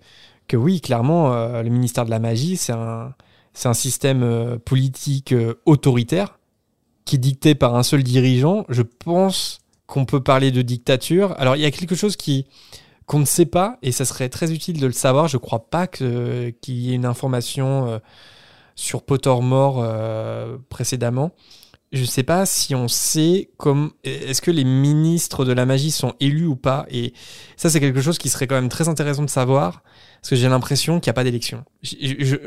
que 0.49 0.57
oui, 0.57 0.81
clairement, 0.81 1.31
le 1.63 1.69
ministère 1.69 2.07
de 2.07 2.11
la 2.11 2.19
Magie, 2.19 2.57
c'est 2.57 2.73
un, 2.73 3.15
un 3.65 3.75
système 3.75 4.59
politique 4.65 5.35
autoritaire 5.67 6.39
qui 7.11 7.17
est 7.17 7.19
dicté 7.19 7.55
par 7.55 7.75
un 7.75 7.83
seul 7.83 8.03
dirigeant. 8.03 8.65
Je 8.69 8.83
pense 8.83 9.59
qu'on 9.87 10.05
peut 10.05 10.23
parler 10.23 10.53
de 10.53 10.63
dictature. 10.63 11.35
Alors, 11.39 11.57
il 11.57 11.63
y 11.63 11.67
a 11.67 11.71
quelque 11.71 11.95
chose 11.97 12.17
qui 12.17 12.47
qu'on 13.07 13.19
ne 13.19 13.25
sait 13.25 13.47
pas, 13.47 13.77
et 13.83 13.91
ça 13.91 14.05
serait 14.05 14.29
très 14.29 14.53
utile 14.53 14.79
de 14.79 14.87
le 14.87 14.93
savoir. 14.93 15.27
Je 15.27 15.37
crois 15.37 15.69
pas 15.69 15.89
que- 15.89 16.51
qu'il 16.63 16.77
y 16.77 16.93
ait 16.93 16.95
une 16.95 17.05
information 17.07 17.89
euh, 17.89 17.99
sur 18.77 19.03
Pottermore 19.03 19.81
euh, 19.83 20.57
précédemment. 20.69 21.33
Je 21.91 22.05
sais 22.05 22.23
pas 22.23 22.47
si 22.47 22.77
on 22.77 22.87
sait 22.87 23.51
comme 23.57 23.91
est-ce 24.05 24.41
que 24.41 24.53
les 24.53 24.63
ministres 24.63 25.45
de 25.45 25.53
la 25.53 25.67
magie 25.67 25.91
sont 25.91 26.15
élus 26.21 26.47
ou 26.47 26.55
pas? 26.55 26.87
Et 26.89 27.13
ça 27.57 27.69
c'est 27.69 27.81
quelque 27.81 28.01
chose 28.01 28.17
qui 28.19 28.29
serait 28.29 28.47
quand 28.47 28.55
même 28.55 28.69
très 28.69 28.89
intéressant 28.89 29.25
de 29.25 29.31
savoir 29.31 29.83
parce 30.23 30.31
que 30.31 30.37
j'ai 30.37 30.49
l'impression 30.49 31.01
qu'il 31.01 31.09
n'y 31.11 31.15
a 31.15 31.15
pas 31.15 31.25
d'élection. 31.25 31.65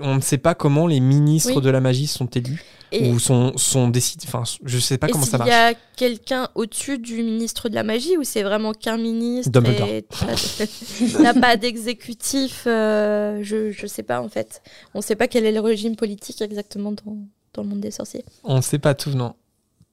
On 0.01 0.15
ne 0.15 0.21
sait 0.21 0.37
pas 0.37 0.55
comment 0.55 0.87
les 0.87 1.01
ministres 1.01 1.57
Oui. 1.57 1.61
de 1.61 1.69
la 1.69 1.81
magie 1.81 2.07
sont 2.07 2.27
élus 2.27 2.63
Et, 2.93 3.09
ou 3.09 3.17
sont 3.17 3.57
sont 3.57 3.87
décidés 3.87 4.25
enfin 4.27 4.43
je 4.63 4.77
sais 4.77 4.99
pas 4.99 5.07
comment 5.07 5.25
ça 5.25 5.39
marche. 5.39 5.49
y 5.49 5.53
a 5.53 5.73
quelqu'un 5.95 6.49
au-dessus 6.53 6.99
du 6.99 7.23
ministre 7.23 7.67
de 7.67 7.75
la 7.75 7.81
magie 7.83 8.17
ou 8.17 8.23
c'est 8.23 8.43
vraiment 8.43 8.71
qu'un 8.71 8.97
ministre 8.97 9.51
Dumbledore. 9.51 9.87
n'a 11.19 11.33
pas 11.33 11.57
d'exécutif 11.57 12.63
euh, 12.67 13.39
je, 13.41 13.71
je 13.71 13.87
sais 13.87 14.03
pas 14.03 14.21
en 14.21 14.29
fait. 14.29 14.61
On 14.93 15.01
sait 15.01 15.15
pas 15.15 15.27
quel 15.27 15.45
est 15.45 15.51
le 15.51 15.59
régime 15.59 15.95
politique 15.95 16.41
exactement 16.41 16.91
dans, 16.91 17.17
dans 17.53 17.63
le 17.63 17.69
monde 17.69 17.79
des 17.81 17.91
sorciers. 17.91 18.23
On 18.43 18.57
ne 18.57 18.61
sait 18.61 18.79
pas 18.79 18.93
tout, 18.93 19.11
non. 19.11 19.35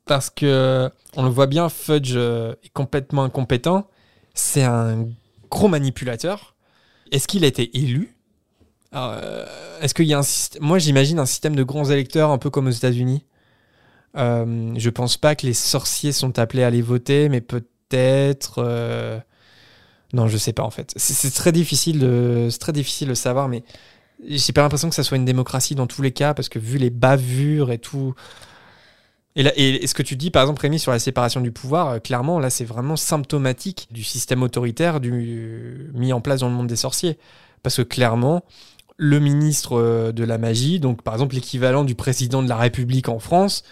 Parce 0.06 0.30
que 0.30 0.90
on 1.16 1.22
le 1.22 1.30
voit 1.30 1.46
bien, 1.46 1.68
Fudge 1.68 2.12
euh, 2.16 2.54
est 2.64 2.72
complètement 2.72 3.24
incompétent. 3.24 3.86
C'est 4.34 4.62
un 4.64 5.08
gros 5.50 5.68
manipulateur. 5.68 6.56
Est-ce 7.12 7.28
qu'il 7.28 7.44
a 7.44 7.48
été 7.48 7.76
élu? 7.76 8.16
Est-ce 8.92 9.94
qu'il 9.94 10.06
y 10.06 10.14
a 10.14 10.18
un 10.18 10.22
système 10.22 10.62
Moi, 10.62 10.78
j'imagine 10.78 11.18
un 11.18 11.26
système 11.26 11.54
de 11.54 11.62
grands 11.62 11.90
électeurs, 11.90 12.30
un 12.30 12.38
peu 12.38 12.50
comme 12.50 12.66
aux 12.66 12.72
États-Unis. 12.72 13.24
Euh, 14.16 14.74
je 14.76 14.90
pense 14.90 15.16
pas 15.16 15.36
que 15.36 15.46
les 15.46 15.54
sorciers 15.54 16.12
sont 16.12 16.38
appelés 16.38 16.64
à 16.64 16.66
aller 16.66 16.82
voter, 16.82 17.28
mais 17.28 17.40
peut-être. 17.40 18.56
euh, 18.58 19.20
Non, 20.12 20.26
je 20.26 20.36
sais 20.36 20.52
pas 20.52 20.64
en 20.64 20.70
fait. 20.70 20.92
C'est 20.96 21.30
très 21.32 21.52
difficile 21.52 22.00
de, 22.00 22.48
c'est 22.50 22.58
très 22.58 22.72
difficile 22.72 23.08
de 23.08 23.14
savoir, 23.14 23.48
mais 23.48 23.62
j'ai 24.26 24.52
pas 24.52 24.62
l'impression 24.62 24.88
que 24.88 24.94
ça 24.96 25.04
soit 25.04 25.16
une 25.16 25.24
démocratie 25.24 25.76
dans 25.76 25.86
tous 25.86 26.02
les 26.02 26.10
cas, 26.12 26.34
parce 26.34 26.48
que 26.48 26.58
vu 26.58 26.78
les 26.78 26.90
bavures 26.90 27.70
et 27.70 27.78
tout. 27.78 28.14
Et, 29.36 29.44
là, 29.44 29.52
et 29.56 29.86
ce 29.86 29.94
que 29.94 30.02
tu 30.02 30.16
dis, 30.16 30.32
par 30.32 30.42
exemple, 30.42 30.60
Rémi, 30.60 30.80
sur 30.80 30.90
la 30.90 30.98
séparation 30.98 31.40
du 31.40 31.52
pouvoir, 31.52 31.88
euh, 31.88 31.98
clairement, 32.00 32.40
là, 32.40 32.50
c'est 32.50 32.64
vraiment 32.64 32.96
symptomatique 32.96 33.86
du 33.92 34.02
système 34.02 34.42
autoritaire 34.42 34.98
mis 35.00 36.12
en 36.12 36.20
place 36.20 36.40
dans 36.40 36.48
le 36.48 36.54
monde 36.54 36.66
des 36.66 36.76
sorciers. 36.76 37.16
Parce 37.62 37.76
que 37.76 37.82
clairement, 37.82 38.42
le 39.02 39.18
ministre 39.18 39.78
euh, 39.78 40.12
de 40.12 40.24
la 40.24 40.36
magie, 40.36 40.78
donc 40.78 41.00
par 41.00 41.14
exemple 41.14 41.34
l'équivalent 41.34 41.84
du 41.84 41.94
président 41.94 42.42
de 42.42 42.48
la 42.48 42.56
République 42.56 43.08
en 43.08 43.18
France, 43.18 43.64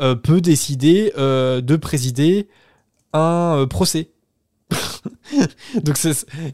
euh, 0.00 0.14
peut 0.14 0.40
décider 0.40 1.12
euh, 1.18 1.60
de 1.60 1.76
présider 1.76 2.48
un 3.12 3.66
procès. 3.68 4.08
donc 5.84 5.98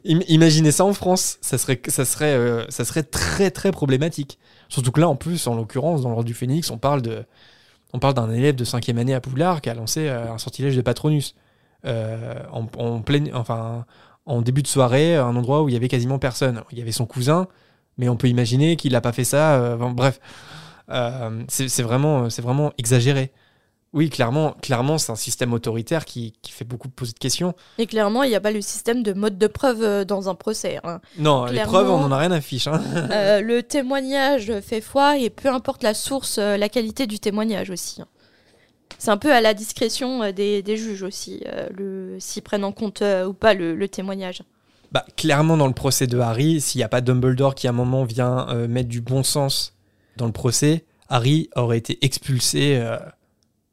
imaginez 0.05 0.73
ça 0.73 0.85
en 0.85 0.93
France, 0.93 1.39
ça 1.41 1.57
serait, 1.57 1.81
ça, 1.87 2.05
serait, 2.05 2.67
ça 2.69 2.85
serait 2.85 3.05
très 3.05 3.53
très 3.53 3.71
problématique. 3.71 4.41
Surtout 4.69 4.91
que 4.91 5.01
là, 5.01 5.09
en 5.09 5.15
plus, 5.15 5.47
en 5.47 5.55
l'occurrence, 5.55 6.03
dans 6.03 6.09
l'ordre 6.09 6.25
du 6.25 6.35
Phénix, 6.35 6.71
on 6.73 6.79
parle 6.79 7.03
de, 7.03 7.25
on 7.93 8.01
parle 8.01 8.15
d'un 8.15 8.33
élève 8.33 8.57
de 8.57 8.65
cinquième 8.65 8.99
année 8.99 9.15
à 9.15 9.21
Poudlard 9.21 9.61
qui 9.61 9.71
a 9.71 9.75
lancé 9.75 10.09
un 10.09 10.39
sortilège 10.39 10.75
de 10.75 10.81
Patronus 10.81 11.37
en, 11.85 12.67
enfin, 13.35 13.85
en 14.25 14.43
début 14.43 14.63
de 14.63 14.67
soirée, 14.67 15.15
un 15.15 15.37
endroit 15.37 15.63
où 15.63 15.69
il 15.69 15.75
y 15.75 15.77
avait 15.77 15.89
quasiment 15.89 16.19
personne. 16.19 16.63
Il 16.73 16.79
y 16.79 16.83
avait 16.83 16.91
son 16.91 17.07
cousin, 17.07 17.47
mais 17.99 18.09
on 18.09 18.17
peut 18.17 18.29
imaginer 18.29 18.77
qu'il 18.77 18.93
n'a 18.93 19.01
pas 19.01 19.13
fait 19.13 19.25
ça. 19.25 19.57
euh, 19.57 19.77
bref, 19.77 20.21
Euh, 20.89 21.43
c'est 21.49 21.83
vraiment, 21.83 22.29
vraiment 22.29 22.73
exagéré. 22.79 23.33
Oui, 23.93 24.11
clairement, 24.11 24.53
clairement, 24.63 24.99
c'est 24.99 25.11
un 25.11 25.17
système 25.17 25.53
autoritaire 25.55 26.05
qui, 26.05 26.35
qui 26.43 26.53
fait 26.53 26.65
beaucoup 26.65 26.89
poser 26.89 27.13
de 27.13 27.19
questions. 27.19 27.55
Et 27.79 27.87
clairement, 27.87 28.23
il 28.25 28.29
n'y 28.29 28.37
a 28.37 28.41
pas 28.41 28.51
le 28.53 28.61
système 28.61 29.03
de 29.03 29.13
mode 29.13 29.39
de 29.39 29.47
preuve 29.47 29.83
euh, 29.83 30.05
dans 30.05 30.29
un 30.29 30.35
procès. 30.35 30.79
hein. 30.85 31.01
Non, 31.19 31.47
les 31.47 31.61
preuves, 31.61 31.91
on 31.91 32.01
n'en 32.01 32.13
a 32.13 32.19
rien 32.19 32.31
à 32.31 32.41
fiche. 32.41 32.67
hein. 32.69 32.81
Euh, 33.11 33.41
le 33.41 33.63
témoignage 33.63 34.53
fait 34.61 34.81
foi 34.81 35.17
et 35.19 35.31
peu 35.31 35.49
importe 35.49 35.83
la 35.83 35.95
source, 35.95 36.39
la 36.39 36.69
qualité 36.69 37.07
du 37.07 37.19
témoignage 37.19 37.71
aussi. 37.71 38.03
hein. 38.03 38.07
C'est 38.99 39.11
un 39.11 39.17
peu 39.17 39.33
à 39.33 39.41
la 39.41 39.55
discrétion 39.55 40.31
des, 40.33 40.63
des 40.63 40.77
juges 40.77 41.03
aussi, 41.03 41.43
euh, 41.47 42.17
s'ils 42.19 42.43
prennent 42.43 42.65
en 42.65 42.73
compte 42.73 43.03
euh, 43.03 43.27
ou 43.27 43.33
pas 43.35 43.55
le, 43.55 43.75
le 43.75 43.89
témoignage. 43.89 44.43
Bah, 44.97 45.05
clairement, 45.15 45.59
dans 45.59 45.67
le 45.67 45.75
procès 45.75 46.07
de 46.07 46.19
Harry, 46.19 46.59
s'il 46.59 46.79
n'y 46.79 46.83
a 46.83 46.89
pas 46.89 47.03
Dumbledore 47.03 47.55
qui, 47.55 47.67
à 47.67 47.71
un 47.71 47.75
moment, 47.75 48.05
vient 48.05 48.49
euh, 48.49 48.67
mettre 48.67 48.89
du 48.89 49.03
bon 49.03 49.23
sens 49.23 49.75
dans 50.17 50.25
le 50.25 50.33
procès, 50.33 50.87
Harry 51.11 51.51
aurait 51.55 51.77
été 51.77 52.03
expulsé 52.03 52.79
euh, 52.79 52.97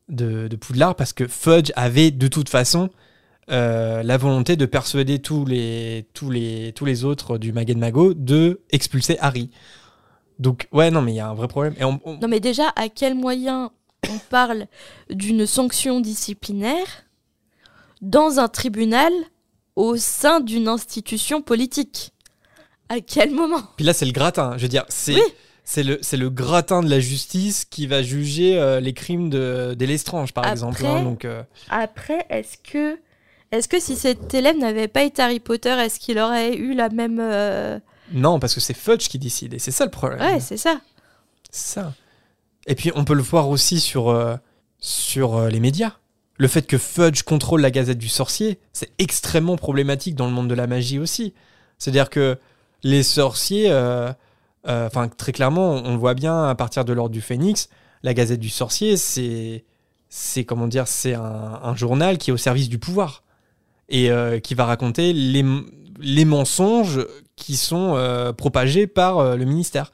de, 0.10 0.50
de 0.50 0.56
Poudlard 0.58 0.98
parce 0.98 1.14
que 1.14 1.26
Fudge 1.26 1.72
avait, 1.78 2.12
de 2.12 2.28
toute 2.28 2.50
façon, 2.50 2.90
euh, 3.50 4.04
la 4.04 4.18
volonté 4.18 4.58
de 4.58 4.66
persuader 4.66 5.20
tous 5.20 5.46
les, 5.46 6.10
tous 6.14 6.30
les, 6.30 6.74
tous 6.76 6.84
les 6.84 7.06
autres 7.06 7.38
du 7.38 7.54
Magen 7.54 7.80
Mago 7.80 8.14
de 8.14 8.60
expulser 8.72 9.18
Harry. 9.22 9.50
Donc, 10.40 10.68
ouais, 10.74 10.92
non, 10.92 11.02
mais 11.02 11.14
il 11.14 11.16
y 11.16 11.22
a 11.22 11.30
un 11.30 11.36
vrai 11.36 11.48
problème. 11.48 11.74
Non 11.80 12.28
mais 12.28 12.42
déjà, 12.42 12.74
à 12.76 12.90
quel 12.90 13.16
moyen 13.16 13.72
on 14.10 14.20
parle 14.30 14.66
d'une 15.10 15.46
sanction 15.46 16.02
disciplinaire 16.02 17.06
dans 18.02 18.40
un 18.40 18.50
tribunal 18.50 19.14
au 19.76 19.98
sein 19.98 20.40
d'une 20.40 20.68
institution 20.68 21.42
politique 21.42 22.12
À 22.90 23.00
quel 23.00 23.32
moment? 23.32 23.64
Puis 23.78 23.86
là, 23.86 23.94
c'est 23.94 24.06
le 24.06 24.12
gratin. 24.12 24.54
Je 24.58 24.64
veux 24.64 24.68
dire, 24.70 24.86
c'est. 24.90 25.16
Oui. 25.16 25.22
C'est 25.66 25.84
le, 25.84 26.02
le 26.12 26.30
gratin 26.30 26.84
de 26.84 26.90
la 26.90 27.00
justice 27.00 27.64
qui 27.64 27.88
va 27.88 28.04
juger 28.04 28.60
euh, 28.60 28.82
les 28.82 28.92
crimes 28.92 29.30
de, 29.30 29.74
des 29.80 29.88
Lestrange, 29.88 30.34
par 30.34 30.44
Après- 30.44 30.52
exemple. 30.52 30.86
hein, 30.86 31.02
donc, 31.04 31.24
euh, 31.24 31.42
Après, 31.70 32.26
est-ce 32.30 32.58
que, 32.58 33.00
est-ce 33.54 33.70
que 33.70 33.80
si 33.80 33.96
cet 33.96 34.34
élève 34.34 34.58
n'avait 34.58 34.90
pas 34.90 35.04
été 35.04 35.22
Harry 35.22 35.40
Potter, 35.40 35.70
est-ce 35.70 36.02
qu'il 36.02 36.20
aurait 36.20 36.58
eu 36.58 36.74
la 36.74 36.90
même... 36.90 37.18
euh, 37.22 37.80
Non, 38.12 38.40
parce 38.40 38.54
que 38.54 38.60
c'est 38.60 38.74
Fudge 38.74 39.08
qui 39.08 39.18
décide, 39.20 39.54
et 39.54 39.60
c'est 39.60 39.72
ça 39.72 39.86
le 39.86 39.92
problème. 39.92 40.20
Ouais, 40.20 40.42
c'est 40.42 40.58
ça. 40.58 40.82
Ça. 41.50 41.94
Et 42.68 42.76
puis 42.76 42.92
on 42.94 43.06
peut 43.06 43.14
le 43.16 43.24
voir 43.24 43.48
aussi 43.48 43.80
sur, 43.80 44.14
sur 44.80 45.48
les 45.48 45.62
médias. 45.62 45.94
Le 46.38 46.48
fait 46.48 46.66
que 46.66 46.78
Fudge 46.78 47.24
contrôle 47.24 47.62
la 47.62 47.72
Gazette 47.72 48.00
du 48.00 48.10
Sorcier, 48.10 48.60
c'est 48.74 48.92
extrêmement 48.98 49.56
problématique 49.56 50.16
dans 50.16 50.26
le 50.26 50.34
monde 50.34 50.48
de 50.48 50.56
la 50.56 50.68
magie 50.68 50.98
aussi. 50.98 51.34
C'est-à-dire 51.78 52.10
que 52.10 52.40
les 52.84 53.04
sorciers, 53.04 53.70
euh, 53.70 54.12
euh, 54.68 54.88
enfin 54.88 55.08
très 55.08 55.32
clairement, 55.32 55.74
on 55.74 55.92
le 55.92 55.98
voit 55.98 56.16
bien 56.16 56.48
à 56.48 56.56
partir 56.56 56.86
de 56.86 56.94
l'ordre 56.94 57.12
du 57.12 57.22
Phénix, 57.22 57.70
la 58.02 58.14
Gazette 58.14 58.40
du 58.40 58.50
Sorcier, 58.50 58.98
c'est, 58.98 59.64
c'est 60.10 60.44
comment 60.44 60.68
dire, 60.68 60.88
c'est 60.88 61.14
un, 61.14 61.76
journal 61.76 62.18
qui 62.18 62.32
est 62.32 62.34
au 62.34 62.38
service 62.38 62.68
du 62.68 62.80
pouvoir 62.80 63.24
et 63.90 64.12
euh, 64.12 64.40
qui 64.40 64.56
va 64.56 64.66
raconter 64.66 65.14
les, 65.14 66.26
mensonges 66.26 67.06
qui 67.36 67.56
sont 67.56 68.34
propagés 68.38 68.88
par 68.88 69.38
le 69.38 69.46
ministère. 69.46 69.92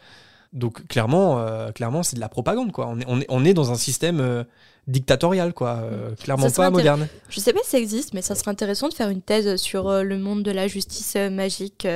Donc 0.54 0.88
clairement, 0.88 1.46
clairement, 1.76 2.02
c'est 2.02 2.16
de 2.16 2.22
la 2.22 2.30
propagande, 2.30 2.72
quoi. 2.72 2.96
On 3.08 3.46
est, 3.46 3.54
dans 3.54 3.72
un 3.72 3.76
système 3.76 4.46
dictatorial, 4.90 5.54
quoi. 5.54 5.80
euh, 5.84 6.16
clairement 6.16 6.44
Ça 6.44 6.50
serait 6.50 6.68
pas 6.68 6.72
moderne. 6.72 7.08
Je 7.30 7.40
sais 7.40 7.54
pas 7.54 7.60
si 7.64 7.72
ça 7.72 7.80
existe, 7.80 8.14
mais 8.14 8.22
ça 8.22 8.36
serait 8.36 8.52
intéressant 8.52 8.90
de 8.90 8.94
faire 8.94 9.10
une 9.10 9.22
thèse 9.22 9.56
sur 9.58 9.88
euh, 9.88 10.04
le 10.04 10.18
monde 10.18 10.44
de 10.44 10.52
la 10.52 10.68
justice 10.68 11.14
euh, 11.16 11.30
magique 11.30 11.88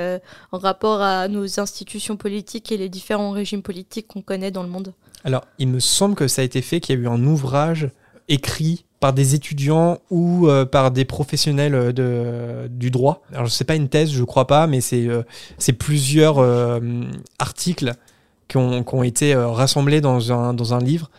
en 0.51 0.57
rapport 0.57 1.01
à 1.01 1.27
nos 1.27 1.59
institutions 1.59 2.17
politiques 2.17 2.71
et 2.71 2.77
les 2.77 2.89
différents 2.89 3.31
régimes 3.31 3.61
politiques 3.61 4.07
qu'on 4.07 4.21
connaît 4.21 4.51
dans 4.51 4.63
le 4.63 4.69
monde. 4.69 4.93
Alors, 5.23 5.45
il 5.57 5.67
me 5.67 5.79
semble 5.79 6.15
que 6.15 6.27
ça 6.27 6.41
a 6.41 6.45
été 6.45 6.61
fait, 6.61 6.79
qu'il 6.79 6.95
y 6.95 6.97
a 6.97 7.01
eu 7.01 7.07
un 7.07 7.23
ouvrage 7.25 7.89
écrit 8.29 8.85
par 9.03 9.11
des 9.11 9.35
étudiants 9.35 9.97
ou 10.09 10.47
euh, 10.47 10.63
par 10.63 10.89
des 10.89 11.03
professionnels 11.03 11.75
euh, 11.75 11.91
de, 11.91 12.69
du 12.69 12.89
droit. 12.89 13.21
Alors, 13.33 13.49
c'est 13.49 13.65
pas 13.65 13.75
une 13.75 13.89
thèse, 13.89 14.13
je 14.13 14.23
crois 14.23 14.47
pas, 14.47 14.65
mais 14.65 14.79
c'est 14.79 15.07
euh, 15.07 15.23
c'est 15.57 15.73
plusieurs 15.73 16.37
articles 17.37 17.91
qui 18.47 18.55
ont, 18.55 18.83
qui 18.83 18.95
ont 18.95 19.03
été 19.03 19.35
rassemblés 19.35 19.99
dans 19.99 20.31
un, 20.31 20.53
dans 20.53 20.73
un 20.73 20.79
livre 20.79 21.09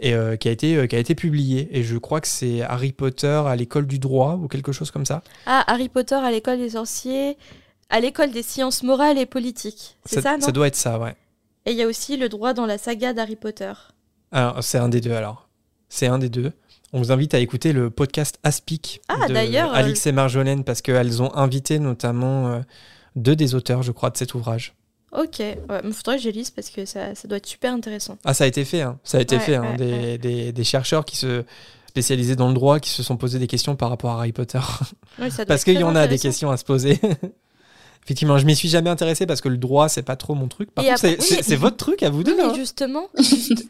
et 0.00 0.14
euh, 0.14 0.36
qui, 0.36 0.48
a 0.48 0.50
été, 0.50 0.76
euh, 0.76 0.86
qui 0.86 0.96
a 0.96 0.98
été 0.98 1.14
publié. 1.14 1.68
Et 1.76 1.82
je 1.82 1.96
crois 1.96 2.20
que 2.20 2.28
c'est 2.28 2.62
Harry 2.62 2.92
Potter 2.92 3.42
à 3.46 3.56
l'école 3.56 3.86
du 3.86 3.98
droit 3.98 4.34
ou 4.34 4.48
quelque 4.48 4.72
chose 4.72 4.90
comme 4.90 5.06
ça. 5.06 5.22
Ah, 5.46 5.64
Harry 5.66 5.88
Potter 5.88 6.14
à 6.14 6.30
l'école 6.30 6.58
des 6.58 6.70
sorciers, 6.70 7.36
à 7.88 8.00
l'école 8.00 8.30
des 8.30 8.42
sciences 8.42 8.82
morales 8.82 9.18
et 9.18 9.26
politiques. 9.26 9.96
C'est 10.04 10.20
ça, 10.20 10.36
non 10.36 10.44
ça 10.44 10.52
doit 10.52 10.66
être 10.66 10.76
ça, 10.76 10.98
ouais. 10.98 11.16
Et 11.64 11.72
il 11.72 11.76
y 11.76 11.82
a 11.82 11.86
aussi 11.86 12.16
le 12.16 12.28
droit 12.28 12.52
dans 12.52 12.66
la 12.66 12.78
saga 12.78 13.12
d'Harry 13.12 13.36
Potter. 13.36 13.72
Alors, 14.32 14.62
c'est 14.62 14.78
un 14.78 14.88
des 14.88 15.00
deux 15.00 15.14
alors. 15.14 15.48
C'est 15.88 16.06
un 16.06 16.18
des 16.18 16.28
deux. 16.28 16.52
On 16.92 16.98
vous 16.98 17.10
invite 17.10 17.34
à 17.34 17.38
écouter 17.38 17.72
le 17.72 17.90
podcast 17.90 18.38
Aspic 18.44 19.00
Ah, 19.08 19.28
d'ailleurs, 19.28 19.70
euh, 19.70 19.76
Alix 19.76 20.06
et 20.06 20.12
Marjolaine 20.12 20.62
parce 20.62 20.82
qu'elles 20.82 21.22
ont 21.22 21.34
invité 21.34 21.78
notamment 21.78 22.62
deux 23.16 23.34
des 23.34 23.54
auteurs, 23.54 23.82
je 23.82 23.92
crois, 23.92 24.10
de 24.10 24.16
cet 24.16 24.34
ouvrage. 24.34 24.74
Ok, 25.12 25.38
ouais, 25.38 25.56
faudrait 25.92 26.16
que 26.16 26.22
je 26.22 26.30
lise 26.30 26.50
parce 26.50 26.68
que 26.70 26.84
ça, 26.84 27.14
ça 27.14 27.28
doit 27.28 27.38
être 27.38 27.46
super 27.46 27.72
intéressant. 27.72 28.18
Ah, 28.24 28.34
ça 28.34 28.44
a 28.44 28.46
été 28.46 28.64
fait, 28.64 28.82
hein. 28.82 28.98
ça 29.04 29.18
a 29.18 29.20
été 29.20 29.36
Ouais, 29.36 29.42
fait. 29.42 29.54
hein. 29.56 29.74
des. 29.76 30.18
Des, 30.18 30.52
des 30.52 30.64
chercheurs 30.64 31.04
qui 31.04 31.16
se 31.16 31.44
spécialisés 31.88 32.36
dans 32.36 32.48
le 32.48 32.54
droit 32.54 32.78
qui 32.78 32.90
se 32.90 33.02
sont 33.02 33.16
posés 33.16 33.38
des 33.38 33.46
questions 33.46 33.74
par 33.74 33.88
rapport 33.88 34.10
à 34.10 34.18
Harry 34.18 34.32
Potter. 34.32 34.60
Ça 35.30 35.46
parce 35.46 35.64
qu'il 35.64 35.78
y 35.80 35.82
en 35.84 35.96
a 35.96 36.06
des 36.06 36.18
questions 36.18 36.50
à 36.50 36.58
se 36.58 36.64
poser. 36.64 37.00
Effectivement, 38.04 38.38
je 38.38 38.44
m'y 38.46 38.54
suis 38.54 38.68
jamais 38.68 38.90
intéressé 38.90 39.26
parce 39.26 39.40
que 39.40 39.48
le 39.48 39.56
droit, 39.56 39.88
c'est 39.88 40.02
pas 40.02 40.14
trop 40.14 40.34
mon 40.34 40.46
truc. 40.46 40.70
Par 40.72 40.84
contre, 40.84 40.98
c'est- 40.98 41.48
oui. 41.48 41.54
votre 41.56 41.76
truc 41.78 42.02
à 42.02 42.10
vous 42.10 42.22
deux. 42.22 42.32
Oui, 42.32 42.38
mais 42.38 42.44
hein. 42.44 42.54
justement, 42.54 43.08
juste- 43.18 43.64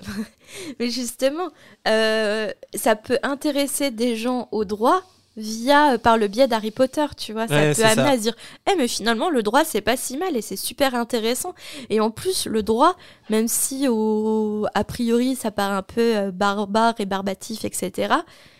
mais 0.81 0.91
justement, 0.91 1.49
euh, 1.89 2.51
ça 2.75 2.97
peut 2.97 3.19
intéresser 3.23 3.91
des 3.93 4.17
gens 4.17 4.49
au 4.53 4.65
droit 4.65 5.03
via 5.37 5.93
euh, 5.95 5.99
par 5.99 6.17
le 6.19 6.29
biais 6.29 6.49
d'Harry 6.49 6.71
Potter, 6.71 7.07
tu 7.17 7.33
vois. 7.33 7.47
Ça 7.49 7.55
Ouais, 7.55 7.75
peut 7.75 7.85
amener 7.85 7.95
ça. 8.07 8.11
à 8.11 8.17
se 8.17 8.23
dire, 8.23 8.35
eh 8.71 8.77
mais 8.77 8.89
finalement 8.89 9.29
le 9.31 9.43
droit 9.43 9.65
c'est 9.65 9.81
pas 9.81 9.97
si 9.97 10.17
mal 10.17 10.37
et 10.37 10.43
c'est 10.43 10.57
super 10.57 10.95
intéressant. 10.95 11.55
Et 11.91 12.01
en 12.01 12.11
plus 12.11 12.47
le 12.47 12.63
droit, 12.63 12.97
même 13.31 13.49
si 13.49 13.87
au, 13.89 14.67
a 14.75 14.85
priori 14.85 15.37
ça 15.37 15.51
paraît 15.51 15.77
un 15.77 15.83
peu 15.83 16.17
euh, 16.17 16.31
barbare 16.33 16.95
et 16.99 17.07
barbatif, 17.07 17.65
etc. 17.65 18.15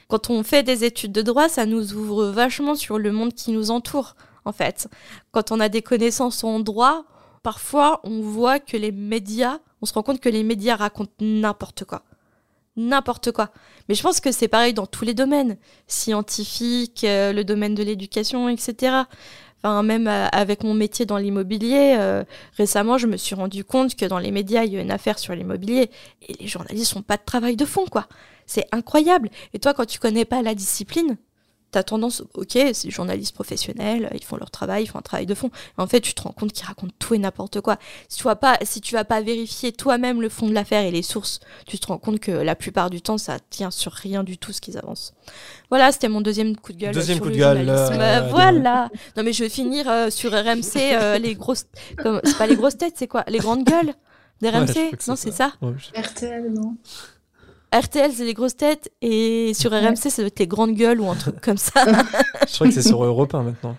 Quand 0.09 0.31
on 0.31 0.43
fait 0.45 0.63
des 0.63 0.85
études 0.85 1.13
de 1.13 1.23
droit, 1.23 1.49
ça 1.49 1.67
nous 1.67 1.95
ouvre 1.95 2.27
vachement 2.27 2.75
sur 2.77 2.99
le 2.99 3.11
monde 3.11 3.35
qui 3.35 3.51
nous 3.51 3.71
entoure, 3.73 4.15
en 4.45 4.53
fait. 4.53 4.87
Quand 5.33 5.51
on 5.51 5.59
a 5.59 5.69
des 5.69 5.83
connaissances 5.83 6.45
en 6.45 6.61
droit, 6.61 7.05
parfois 7.43 8.01
on 8.05 8.21
voit 8.21 8.61
que 8.61 8.77
les 8.77 8.93
médias, 8.93 9.59
on 9.83 9.87
se 9.87 9.93
rend 9.95 10.03
compte 10.05 10.21
que 10.21 10.29
les 10.29 10.45
médias 10.45 10.77
racontent 10.77 11.11
n'importe 11.21 11.85
quoi. 11.85 12.03
N'importe 12.77 13.33
quoi. 13.33 13.51
Mais 13.89 13.95
je 13.95 14.03
pense 14.03 14.21
que 14.21 14.31
c'est 14.33 14.49
pareil 14.49 14.75
dans 14.75 14.87
tous 14.87 15.05
les 15.05 15.15
domaines, 15.15 15.57
scientifiques, 15.87 17.05
euh, 17.05 17.33
le 17.33 17.43
domaine 17.43 17.75
de 17.75 17.83
l'éducation, 17.83 18.51
etc. 18.51 19.05
Enfin, 19.63 19.83
même 19.83 20.07
euh, 20.09 20.29
avec 20.29 20.63
mon 20.63 20.75
métier 20.75 21.07
dans 21.07 21.17
l'immobilier, 21.17 21.97
euh, 21.99 22.23
récemment, 22.57 22.99
je 22.99 23.07
me 23.07 23.17
suis 23.17 23.35
rendu 23.35 23.65
compte 23.65 23.97
que 23.97 24.05
dans 24.05 24.19
les 24.19 24.31
médias, 24.31 24.65
il 24.65 24.75
y 24.75 24.77
a 24.77 24.81
une 24.81 24.91
affaire 24.91 25.19
sur 25.19 25.35
l'immobilier 25.35 25.91
et 26.29 26.35
les 26.35 26.47
journalistes 26.47 26.93
font 26.93 27.03
pas 27.03 27.17
de 27.17 27.25
travail 27.25 27.57
de 27.57 27.65
fond, 27.65 27.87
quoi. 27.87 28.09
C'est 28.47 28.67
incroyable. 28.73 29.31
Et 29.55 29.59
toi, 29.59 29.73
quand 29.73 29.87
tu 29.87 29.99
connais 29.99 30.27
pas 30.27 30.43
la 30.43 30.55
discipline, 30.55 31.17
t'as 31.71 31.83
tendance, 31.83 32.23
ok, 32.35 32.51
c'est 32.53 32.85
des 32.85 32.91
journalistes 32.91 33.35
professionnels, 33.35 34.11
ils 34.15 34.25
font 34.25 34.37
leur 34.37 34.51
travail, 34.51 34.85
ils 34.85 34.87
font 34.87 34.99
un 34.99 35.03
travail 35.03 35.27
de 35.27 35.35
fond. 35.35 35.51
En 35.77 35.87
fait, 35.87 36.01
tu 36.01 36.15
te 36.15 36.23
rends 36.23 36.33
compte 36.33 36.53
qu'ils 36.53 36.67
racontent 36.67 36.95
tout 36.99 37.15
et 37.15 37.19
n'importe 37.19 37.61
quoi. 37.61 37.77
Si 38.09 38.19
tu 38.19 38.25
vas 38.25 38.37
pas, 38.37 38.59
si 38.63 38.81
tu 38.81 38.95
vas 38.95 39.05
pas 39.05 39.21
vérifier 39.21 39.73
toi-même 39.73 40.23
le 40.23 40.29
fond 40.29 40.49
de 40.49 40.55
l'affaire 40.55 40.85
et 40.85 40.91
les 40.91 41.03
sources, 41.03 41.41
tu 41.67 41.79
te 41.79 41.87
rends 41.89 41.99
compte 41.99 42.21
que 42.21 42.31
la 42.31 42.55
plupart 42.55 42.89
du 42.91 43.03
temps, 43.03 43.19
ça 43.19 43.39
tient 43.51 43.71
sur 43.71 43.93
rien 43.93 44.23
du 44.25 44.39
tout 44.39 44.53
ce 44.53 44.61
qu'ils 44.61 44.79
avancent. 44.79 45.13
Voilà, 45.69 45.93
c'était 45.93 46.09
mon 46.09 46.21
deuxième 46.21 46.57
coup 46.57 46.73
de 46.73 46.79
gueule. 46.79 46.95
Deuxième 46.95 47.17
sur 47.17 47.25
coup 47.25 47.29
le 47.31 47.35
de 47.35 47.41
gueule, 47.41 47.57
journalisme. 47.67 48.01
euh, 48.01 48.21
Euh, 48.23 48.29
voilà. 48.31 48.89
Non, 49.17 49.23
mais 49.23 49.33
je 49.33 49.43
vais 49.45 49.51
finir 49.51 49.89
euh, 49.91 50.11
sur 50.11 50.33
RMC, 50.33 50.95
euh, 50.95 51.19
les 51.19 51.35
grosses, 51.35 51.67
c'est 52.25 52.39
pas 52.39 52.47
les 52.47 52.57
grosses 52.57 52.79
têtes, 52.79 52.95
c'est 52.97 53.09
quoi? 53.09 53.25
Les 53.29 53.39
grandes 53.39 53.65
gueules? 53.65 53.93
Des 54.43 54.49
Ouais, 54.51 54.59
RMC 54.61 54.91
Non, 55.09 55.17
c'est 55.17 55.31
ça? 55.33 55.53
Ouais, 55.63 55.73
je- 55.79 55.99
RTL, 56.01 56.53
non 56.53 56.77
RTL, 57.81 58.13
c'est 58.13 58.25
les 58.25 58.35
grosses 58.35 58.57
têtes, 58.57 58.93
et 59.03 59.53
sur 59.55 59.73
RMC, 59.73 59.97
ça 59.97 60.23
doit 60.23 60.27
être 60.27 60.39
les 60.39 60.47
grandes 60.47 60.75
gueules 60.75 61.01
ou 61.01 61.09
un 61.09 61.15
truc 61.15 61.41
comme 61.41 61.57
ça. 61.57 61.85
Je 62.49 62.55
crois 62.55 62.67
que 62.69 62.73
c'est 62.73 62.83
sur 62.83 63.03
Europe 63.03 63.35
1 63.35 63.43
maintenant. 63.43 63.77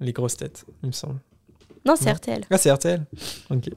Les 0.00 0.12
grosses 0.12 0.36
têtes, 0.36 0.64
il 0.82 0.88
me 0.88 0.92
semble. 0.92 1.20
non, 1.84 1.94
c'est. 1.96 2.12
RTL. 2.12 2.44
Ah, 2.50 2.58
c'est 2.58 2.70
RTL 2.70 3.04
Ok. 3.50 3.70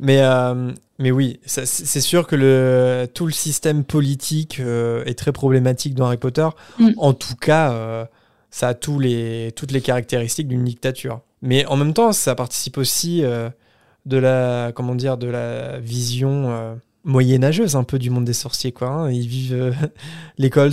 Mais, 0.00 0.20
euh, 0.22 0.72
mais 0.98 1.10
oui, 1.10 1.40
c'est 1.44 2.00
sûr 2.00 2.26
que 2.26 2.36
le, 2.36 3.06
tout 3.12 3.26
le 3.26 3.32
système 3.32 3.84
politique 3.84 4.58
euh, 4.60 5.04
est 5.04 5.18
très 5.18 5.32
problématique 5.32 5.94
dans 5.94 6.06
Harry 6.06 6.16
Potter. 6.16 6.48
Mm. 6.78 6.90
En 6.96 7.14
tout 7.14 7.36
cas, 7.36 7.72
euh, 7.72 8.04
ça 8.54 8.68
a 8.68 8.74
tous 8.74 9.00
les, 9.00 9.52
toutes 9.56 9.72
les 9.72 9.80
caractéristiques 9.80 10.46
d'une 10.46 10.64
dictature. 10.64 11.20
Mais 11.42 11.66
en 11.66 11.76
même 11.76 11.92
temps, 11.92 12.12
ça 12.12 12.36
participe 12.36 12.78
aussi 12.78 13.24
euh, 13.24 13.50
de 14.06 14.16
la, 14.16 14.70
comment 14.72 14.94
dire, 14.94 15.16
de 15.18 15.26
la 15.26 15.80
vision 15.80 16.50
euh, 16.50 16.74
moyenâgeuse 17.04 17.76
un 17.76 17.84
peu 17.84 17.98
du 17.98 18.10
monde 18.10 18.24
des 18.24 18.32
sorciers. 18.32 18.72
Quoi, 18.72 18.88
hein. 18.88 19.10
Ils 19.10 19.26
vivent 19.28 19.54
euh, 19.54 19.72
l'école, 20.38 20.72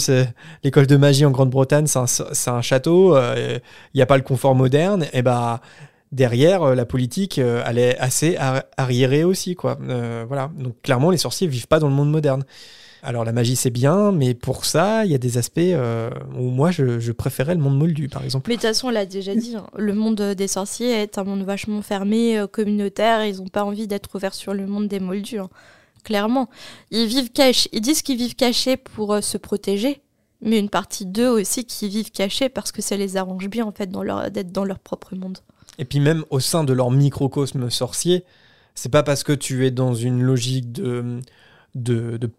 l'école 0.64 0.88
de 0.88 0.98
magie 0.98 1.26
en 1.26 1.32
Grande-Bretagne, 1.32 1.88
c'est 1.88 2.50
un, 2.50 2.62
château. 2.62 3.16
euh, 3.16 3.60
Il 3.94 3.98
n'y 3.98 4.02
a 4.02 4.06
pas 4.06 4.18
le 4.18 4.24
confort 4.24 4.56
moderne. 4.56 5.06
Et 5.14 5.22
bah 5.22 5.62
derrière, 6.12 6.64
euh, 6.64 6.76
la 6.76 6.86
politique, 6.86 7.38
euh, 7.40 7.64
elle 7.66 7.78
est 7.78 7.98
assez 7.98 8.36
ar- 8.38 8.64
arriérée 8.78 9.24
aussi, 9.24 9.56
quoi. 9.56 9.78
Euh, 9.88 10.26
voilà. 10.28 10.52
Donc 10.58 10.76
clairement, 10.82 11.10
les 11.12 11.18
sorciers 11.18 11.48
vivent 11.48 11.68
pas 11.68 11.80
dans 11.80 11.88
le 11.88 11.94
monde 11.94 12.12
moderne. 12.12 12.44
Alors 13.04 13.26
la 13.26 13.32
magie 13.32 13.56
c'est 13.56 13.72
bien, 13.72 14.12
mais 14.12 14.36
pour 14.36 14.64
ça, 14.64 15.06
il 15.06 15.12
y 15.12 15.16
a 15.16 15.18
des 15.18 15.40
aspects 15.40 15.58
euh, 15.60 16.12
où 16.38 16.50
moi 16.52 16.70
je, 16.70 17.12
préférais 17.12 17.56
le 17.56 17.60
monde 17.62 17.76
moldu, 17.80 18.10
par 18.10 18.24
exemple. 18.24 18.48
Mais 18.48 18.58
de 18.58 18.62
toute 18.62 18.68
façon, 18.70 18.88
on 18.88 18.92
l'a 18.92 19.08
déjà 19.08 19.34
dit, 19.34 19.56
hein, 19.56 19.66
le 19.76 19.96
monde 19.96 20.22
des 20.22 20.48
sorciers 20.48 21.02
est 21.02 21.18
un 21.18 21.24
monde 21.24 21.44
vachement 21.44 21.82
fermé, 21.82 22.38
euh, 22.38 22.46
communautaire. 22.46 23.26
Ils 23.26 23.38
n'ont 23.38 23.48
pas 23.48 23.64
envie 23.64 23.88
d'être 23.88 24.14
ouverts 24.16 24.36
sur 24.36 24.54
le 24.54 24.68
monde 24.68 24.88
des 24.88 25.00
moldus. 25.00 25.40
hein. 25.40 25.50
Clairement. 26.04 26.50
Ils 26.90 27.06
vivent 27.08 27.32
cachés. 27.32 27.70
Ils 27.74 27.82
disent 27.82 28.02
qu'ils 28.02 28.18
vivent 28.18 28.36
cachés 28.36 28.78
pour 28.78 29.14
euh, 29.14 29.22
se 29.22 29.38
protéger. 29.38 30.02
Mais 30.44 30.58
une 30.58 30.70
partie 30.70 31.06
d'eux 31.06 31.30
aussi 31.30 31.66
qui 31.66 31.88
vivent 31.88 32.10
cachés 32.12 32.50
parce 32.50 32.72
que 32.72 32.82
ça 32.82 32.98
les 32.98 33.16
arrange 33.16 33.48
bien, 33.48 33.64
en 33.66 33.72
fait, 33.72 33.92
d'être 34.32 34.52
dans 34.52 34.66
leur 34.66 34.80
propre 34.80 35.16
monde. 35.16 35.38
Et 35.78 35.86
puis 35.86 36.00
même 36.00 36.26
au 36.32 36.40
sein 36.40 36.64
de 36.64 36.74
leur 36.74 36.90
microcosme 36.90 37.70
sorcier, 37.70 38.24
c'est 38.74 38.90
pas 38.92 39.04
parce 39.04 39.24
que 39.24 39.34
tu 39.34 39.68
es 39.68 39.72
dans 39.72 39.94
une 39.94 40.22
logique 40.24 40.72
de, 40.72 41.20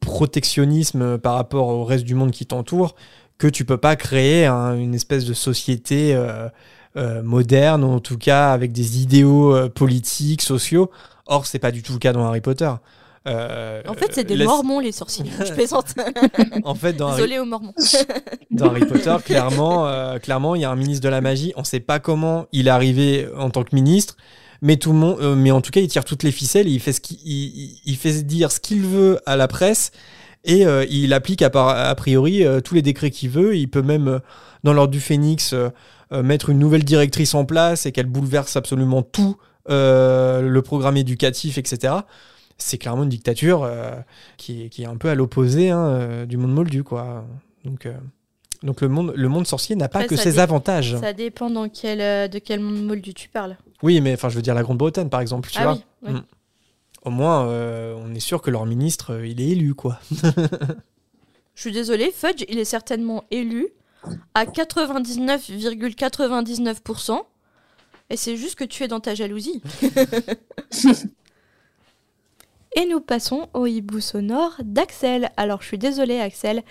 protectionnisme 0.01 1.19
par 1.19 1.35
rapport 1.35 1.69
au 1.69 1.85
reste 1.85 2.05
du 2.05 2.15
monde 2.15 2.33
qui 2.33 2.45
t'entoure 2.47 2.97
que 3.39 3.47
tu 3.47 3.65
peux 3.65 3.79
pas 3.79 3.97
créer 3.97 4.47
un- 4.47 4.77
une 4.77 4.95
espèce 4.95 5.25
de 5.25 5.35
société 5.35 6.15
euh, 6.15 6.49
euh, 6.97 7.23
moderne, 7.23 7.85
en 7.85 8.01
tout 8.01 8.19
cas 8.19 8.53
avec 8.53 8.73
des 8.73 9.01
idéaux 9.01 9.69
politiques, 9.71 10.43
sociaux. 10.43 10.91
Or, 11.27 11.47
c'est 11.47 11.59
pas 11.59 11.71
du 11.71 11.83
tout 11.83 11.93
le 11.93 11.99
cas 11.99 12.13
dans 12.13 12.25
Harry 12.25 12.41
Potter. 12.41 12.71
Euh, 13.29 13.83
En 13.87 13.95
fait, 13.95 14.09
c'est 14.13 14.25
des 14.25 14.37
mormons, 14.45 14.81
les 14.81 14.93
sorciers. 14.93 15.25
Je 15.47 15.53
plaisante. 15.53 15.95
En 16.65 16.75
fait, 16.75 16.93
dans 16.95 17.09
Harry, 17.09 17.17
Désolé 17.23 17.39
aux 17.39 17.45
mormons. 17.45 17.73
dans 18.51 18.67
Harry 18.67 18.85
Potter, 18.87 19.15
clairement, 19.25 19.87
euh, 19.87 20.19
clairement, 20.19 20.55
il 20.55 20.63
y 20.63 20.65
a 20.65 20.71
un 20.71 20.77
ministre 20.77 21.03
de 21.05 21.09
la 21.09 21.21
magie. 21.21 21.53
On 21.57 21.65
sait 21.65 21.81
pas 21.81 21.99
comment 22.01 22.47
il 22.53 22.67
est 22.67 22.71
arrivé 22.71 23.29
en 23.37 23.51
tant 23.51 23.63
que 23.65 23.75
ministre, 23.75 24.17
mais 24.61 24.77
tout 24.77 24.93
le 24.93 24.99
monde, 24.99 25.19
euh, 25.21 25.35
mais 25.37 25.51
en 25.51 25.61
tout 25.61 25.71
cas, 25.71 25.81
il 25.81 25.89
tire 25.89 26.05
toutes 26.05 26.23
les 26.23 26.33
ficelles 26.33 26.67
et 26.69 26.71
il 26.73 26.81
fait 26.81 26.93
ce 26.93 27.01
qu'il, 27.01 27.19
il, 27.25 27.79
il 27.85 27.97
fait 27.97 28.23
dire 28.23 28.51
ce 28.53 28.61
qu'il 28.61 28.83
veut 28.83 29.21
à 29.27 29.37
la 29.37 29.47
presse 29.49 29.93
et 30.45 30.67
euh, 30.67 30.85
il 30.91 31.13
applique 31.13 31.43
à, 31.43 31.51
par- 31.51 31.69
a 31.69 31.95
priori 31.95 32.45
euh, 32.45 32.61
tous 32.61 32.75
les 32.75 32.83
décrets 32.83 33.11
qu'il 33.11 33.31
veut. 33.31 33.57
Il 33.57 33.69
peut 33.69 33.83
même, 33.83 34.09
euh, 34.09 34.19
dans 34.65 34.73
l'ordre 34.73 34.93
du 34.93 35.01
Phénix, 35.01 35.55
mettre 36.13 36.51
une 36.51 36.59
nouvelle 36.59 36.85
directrice 36.85 37.35
en 37.35 37.47
place 37.47 37.87
et 37.87 37.93
qu'elle 37.93 38.05
bouleverse 38.07 38.55
absolument 38.57 39.03
tout 39.03 39.37
euh, 39.71 40.43
le 40.43 40.61
programme 40.61 40.99
éducatif, 40.99 41.57
etc. 41.57 41.95
C'est 42.63 42.79
clairement 42.79 43.03
une 43.03 43.09
dictature 43.09 43.65
euh, 43.65 43.97
qui, 44.37 44.65
est, 44.65 44.69
qui 44.69 44.83
est 44.83 44.87
un 44.87 44.97
peu 44.97 45.09
à 45.09 45.15
l'opposé 45.15 45.71
hein, 45.71 45.85
euh, 45.85 46.27
du 46.27 46.37
monde 46.37 46.53
moldu, 46.53 46.85
quoi. 46.85 47.25
Donc, 47.65 47.87
euh, 47.87 47.95
donc 48.63 48.81
le 48.81 48.89
monde, 48.89 49.13
le 49.17 49.29
monde 49.29 49.47
sorcier 49.47 49.77
n'a 49.77 49.89
pas 49.89 50.01
Après, 50.01 50.09
que 50.09 50.17
ses 50.17 50.39
avantages. 50.39 50.97
Ça 51.01 51.13
dépend 51.13 51.51
dans 51.51 51.69
quel, 51.69 52.31
de 52.31 52.39
quel 52.39 52.61
monde 52.61 52.85
moldu 52.85 53.15
tu 53.15 53.29
parles. 53.29 53.57
Oui, 53.83 54.01
mais 54.01 54.15
enfin, 54.15 54.29
je 54.29 54.37
veux 54.37 54.43
dire 54.43 54.55
la 54.55 54.63
Grande-Bretagne, 54.63 55.09
par 55.09 55.21
exemple, 55.21 55.51
tu 55.51 55.59
ah 55.59 55.65
vois. 55.65 55.73
oui, 55.75 55.83
oui. 56.03 56.13
Mm. 56.13 56.23
Au 57.05 57.11
moins, 57.11 57.49
euh, 57.49 57.97
on 57.99 58.15
est 58.15 58.21
sûr 58.21 58.41
que 58.43 58.51
leur 58.51 58.65
ministre, 58.65 59.15
euh, 59.15 59.27
il 59.27 59.41
est 59.41 59.49
élu, 59.49 59.75
quoi. 59.75 59.99
Je 61.55 61.61
suis 61.61 61.73
désolée, 61.73 62.13
Fudge, 62.13 62.45
il 62.49 62.59
est 62.59 62.65
certainement 62.65 63.25
élu 63.31 63.69
à 64.35 64.47
99,99%. 64.47 67.21
et 68.11 68.17
c'est 68.17 68.37
juste 68.37 68.55
que 68.55 68.65
tu 68.65 68.85
es 68.85 68.89
dans 68.89 69.01
ta 69.01 69.15
jalousie. 69.15 69.61
Et 72.75 72.87
nous 72.87 73.01
passons 73.01 73.49
au 73.53 73.67
hibou 73.67 74.01
sonore 74.01 74.55
d'Axel. 74.63 75.31
Alors 75.37 75.61
je 75.61 75.67
suis 75.67 75.79
désolée 75.79 76.19
Axel, 76.19 76.63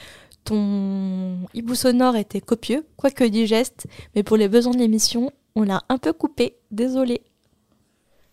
ton 0.44 1.38
hibou 1.54 1.76
sonore 1.76 2.16
était 2.16 2.42
copieux, 2.42 2.86
quoique 2.98 3.24
digeste, 3.24 3.86
mais 4.16 4.24
pour 4.24 4.38
les 4.38 4.48
besoins 4.48 4.74
de 4.74 4.80
l'émission, 4.80 5.32
on 5.56 5.64
l'a 5.64 5.84
un 5.90 6.00
peu 6.00 6.12
coupé, 6.12 6.56
désolé. 6.72 7.22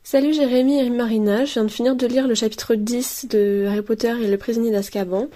Salut 0.02 0.32
Jérémy 0.32 0.78
et 0.78 0.88
Marina, 0.88 1.44
je 1.44 1.52
viens 1.52 1.64
de 1.64 1.70
finir 1.70 1.94
de 1.94 2.06
lire 2.06 2.26
le 2.26 2.34
chapitre 2.34 2.74
10 2.74 3.26
de 3.28 3.66
Harry 3.68 3.82
Potter 3.82 4.14
et 4.22 4.30
le 4.30 4.38
prisonnier 4.38 4.70
d'Azkaban. 4.70 5.26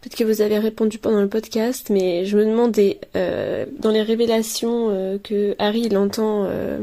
Peut-être 0.00 0.16
que 0.16 0.22
vous 0.22 0.42
avez 0.42 0.58
répondu 0.58 0.98
pendant 0.98 1.20
le 1.20 1.28
podcast, 1.28 1.90
mais 1.90 2.24
je 2.24 2.36
me 2.36 2.44
demandais, 2.44 3.00
euh, 3.16 3.66
dans 3.80 3.90
les 3.90 4.02
révélations 4.02 4.90
euh, 4.90 5.18
que 5.18 5.56
Harry 5.58 5.80
il 5.80 5.96
entend 5.96 6.44
euh, 6.44 6.78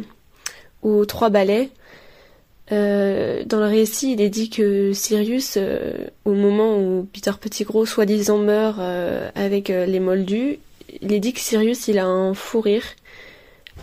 aux 0.82 1.06
trois 1.06 1.30
balais, 1.30 1.70
euh, 2.72 3.44
dans 3.46 3.60
le 3.60 3.66
récit, 3.66 4.14
il 4.14 4.22
est 4.22 4.30
dit 4.30 4.50
que 4.50 4.94
Sirius, 4.94 5.56
euh, 5.58 5.94
au 6.26 6.34
moment 6.34 6.78
où 6.78 7.08
Peter 7.12 7.32
Pettigrew 7.40 7.86
soi-disant 7.86 8.38
meurt 8.38 8.78
euh, 8.80 9.30
avec 9.36 9.70
les 9.70 10.00
Moldus, 10.00 10.60
il 11.02 11.14
est 11.14 11.20
dit 11.20 11.34
que 11.34 11.40
Sirius 11.40 11.88
il 11.88 12.00
a 12.00 12.06
un 12.06 12.34
fou 12.34 12.62
rire. 12.62 12.84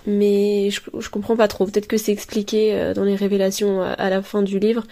Mais 0.07 0.71
je, 0.71 0.81
je 0.99 1.11
comprends 1.11 1.37
pas 1.37 1.49
trop. 1.49 1.67
Peut-être 1.67 1.89
que 1.89 1.97
c'est 1.97 2.13
expliqué 2.13 2.93
dans 2.95 3.05
les 3.05 3.17
révélations 3.17 3.83
à, 3.83 4.11
la 4.11 4.23
fin 4.23 4.43
du 4.43 4.59
livre. 4.59 4.85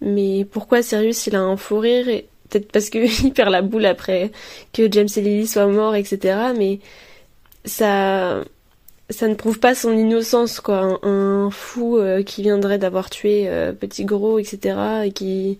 Mais 0.00 0.44
pourquoi 0.44 0.82
Sirius 0.82 1.26
il 1.26 1.36
a 1.36 1.40
un 1.40 1.56
fou 1.56 1.78
rire 1.78 2.06
Peut-être 2.48 2.70
parce 2.72 2.90
qu'il 2.90 3.32
perd 3.34 3.50
la 3.50 3.62
boule 3.62 3.86
après 3.86 4.30
que 4.72 4.90
James 4.90 5.08
et 5.16 5.20
Lily 5.20 5.46
soient 5.46 5.66
morts, 5.66 5.94
etc. 5.94 6.52
Mais 6.56 6.80
ça, 7.64 8.42
ça 9.10 9.28
ne 9.28 9.34
prouve 9.34 9.58
pas 9.58 9.74
son 9.74 9.96
innocence, 9.96 10.60
quoi. 10.60 10.98
Un, 11.02 11.50
fou 11.50 11.98
euh, 11.98 12.22
qui 12.22 12.42
viendrait 12.42 12.78
d'avoir 12.78 13.10
tué 13.10 13.48
euh, 13.48 13.72
Petit 13.72 14.04
Gros, 14.04 14.38
etc. 14.38 14.78
et 15.04 15.12
qui 15.12 15.58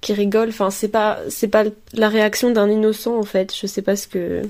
qui 0.00 0.12
rigole. 0.12 0.50
Enfin, 0.50 0.70
c'est 0.70 0.88
pas 0.88 1.18
c'est 1.28 1.48
pas 1.48 1.64
la 1.94 2.08
réaction 2.08 2.50
d'un 2.50 2.70
innocent 2.70 3.16
en 3.18 3.22
fait. 3.24 3.54
Je 3.54 3.66
sais 3.66 3.82
pas 3.82 3.96
ce 3.96 4.06
que 4.06 4.42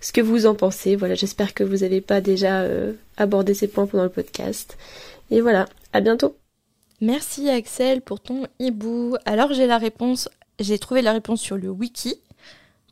ce 0.00 0.12
que 0.12 0.20
vous 0.20 0.46
en 0.46 0.54
pensez. 0.54 0.96
Voilà, 0.96 1.14
j'espère 1.14 1.54
que 1.54 1.64
vous 1.64 1.78
n'avez 1.78 2.00
pas 2.00 2.20
déjà 2.20 2.60
euh, 2.60 2.92
abordé 3.16 3.54
ces 3.54 3.68
points 3.68 3.86
pendant 3.86 4.04
le 4.04 4.10
podcast. 4.10 4.76
Et 5.30 5.40
voilà, 5.40 5.66
à 5.92 6.00
bientôt. 6.00 6.36
Merci 7.00 7.48
Axel 7.48 8.02
pour 8.02 8.20
ton 8.20 8.46
hibou. 8.58 9.16
Alors 9.24 9.52
j'ai 9.52 9.66
la 9.66 9.78
réponse, 9.78 10.28
j'ai 10.60 10.78
trouvé 10.78 11.02
la 11.02 11.12
réponse 11.12 11.40
sur 11.40 11.56
le 11.56 11.70
wiki. 11.70 12.20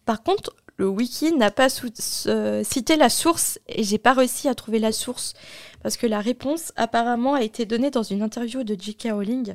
Par 0.06 0.22
contre, 0.22 0.54
le 0.76 0.88
wiki 0.88 1.32
n'a 1.32 1.50
pas 1.50 1.68
cité 1.68 2.96
la 2.96 3.08
source 3.08 3.58
et 3.68 3.82
j'ai 3.82 3.98
pas 3.98 4.12
réussi 4.12 4.48
à 4.48 4.54
trouver 4.54 4.78
la 4.78 4.92
source 4.92 5.34
parce 5.82 5.96
que 5.96 6.06
la 6.06 6.20
réponse 6.20 6.72
apparemment 6.76 7.34
a 7.34 7.42
été 7.42 7.64
donnée 7.64 7.90
dans 7.90 8.02
une 8.02 8.22
interview 8.22 8.62
de 8.62 8.76
J.K. 8.78 9.08
Rowling. 9.12 9.54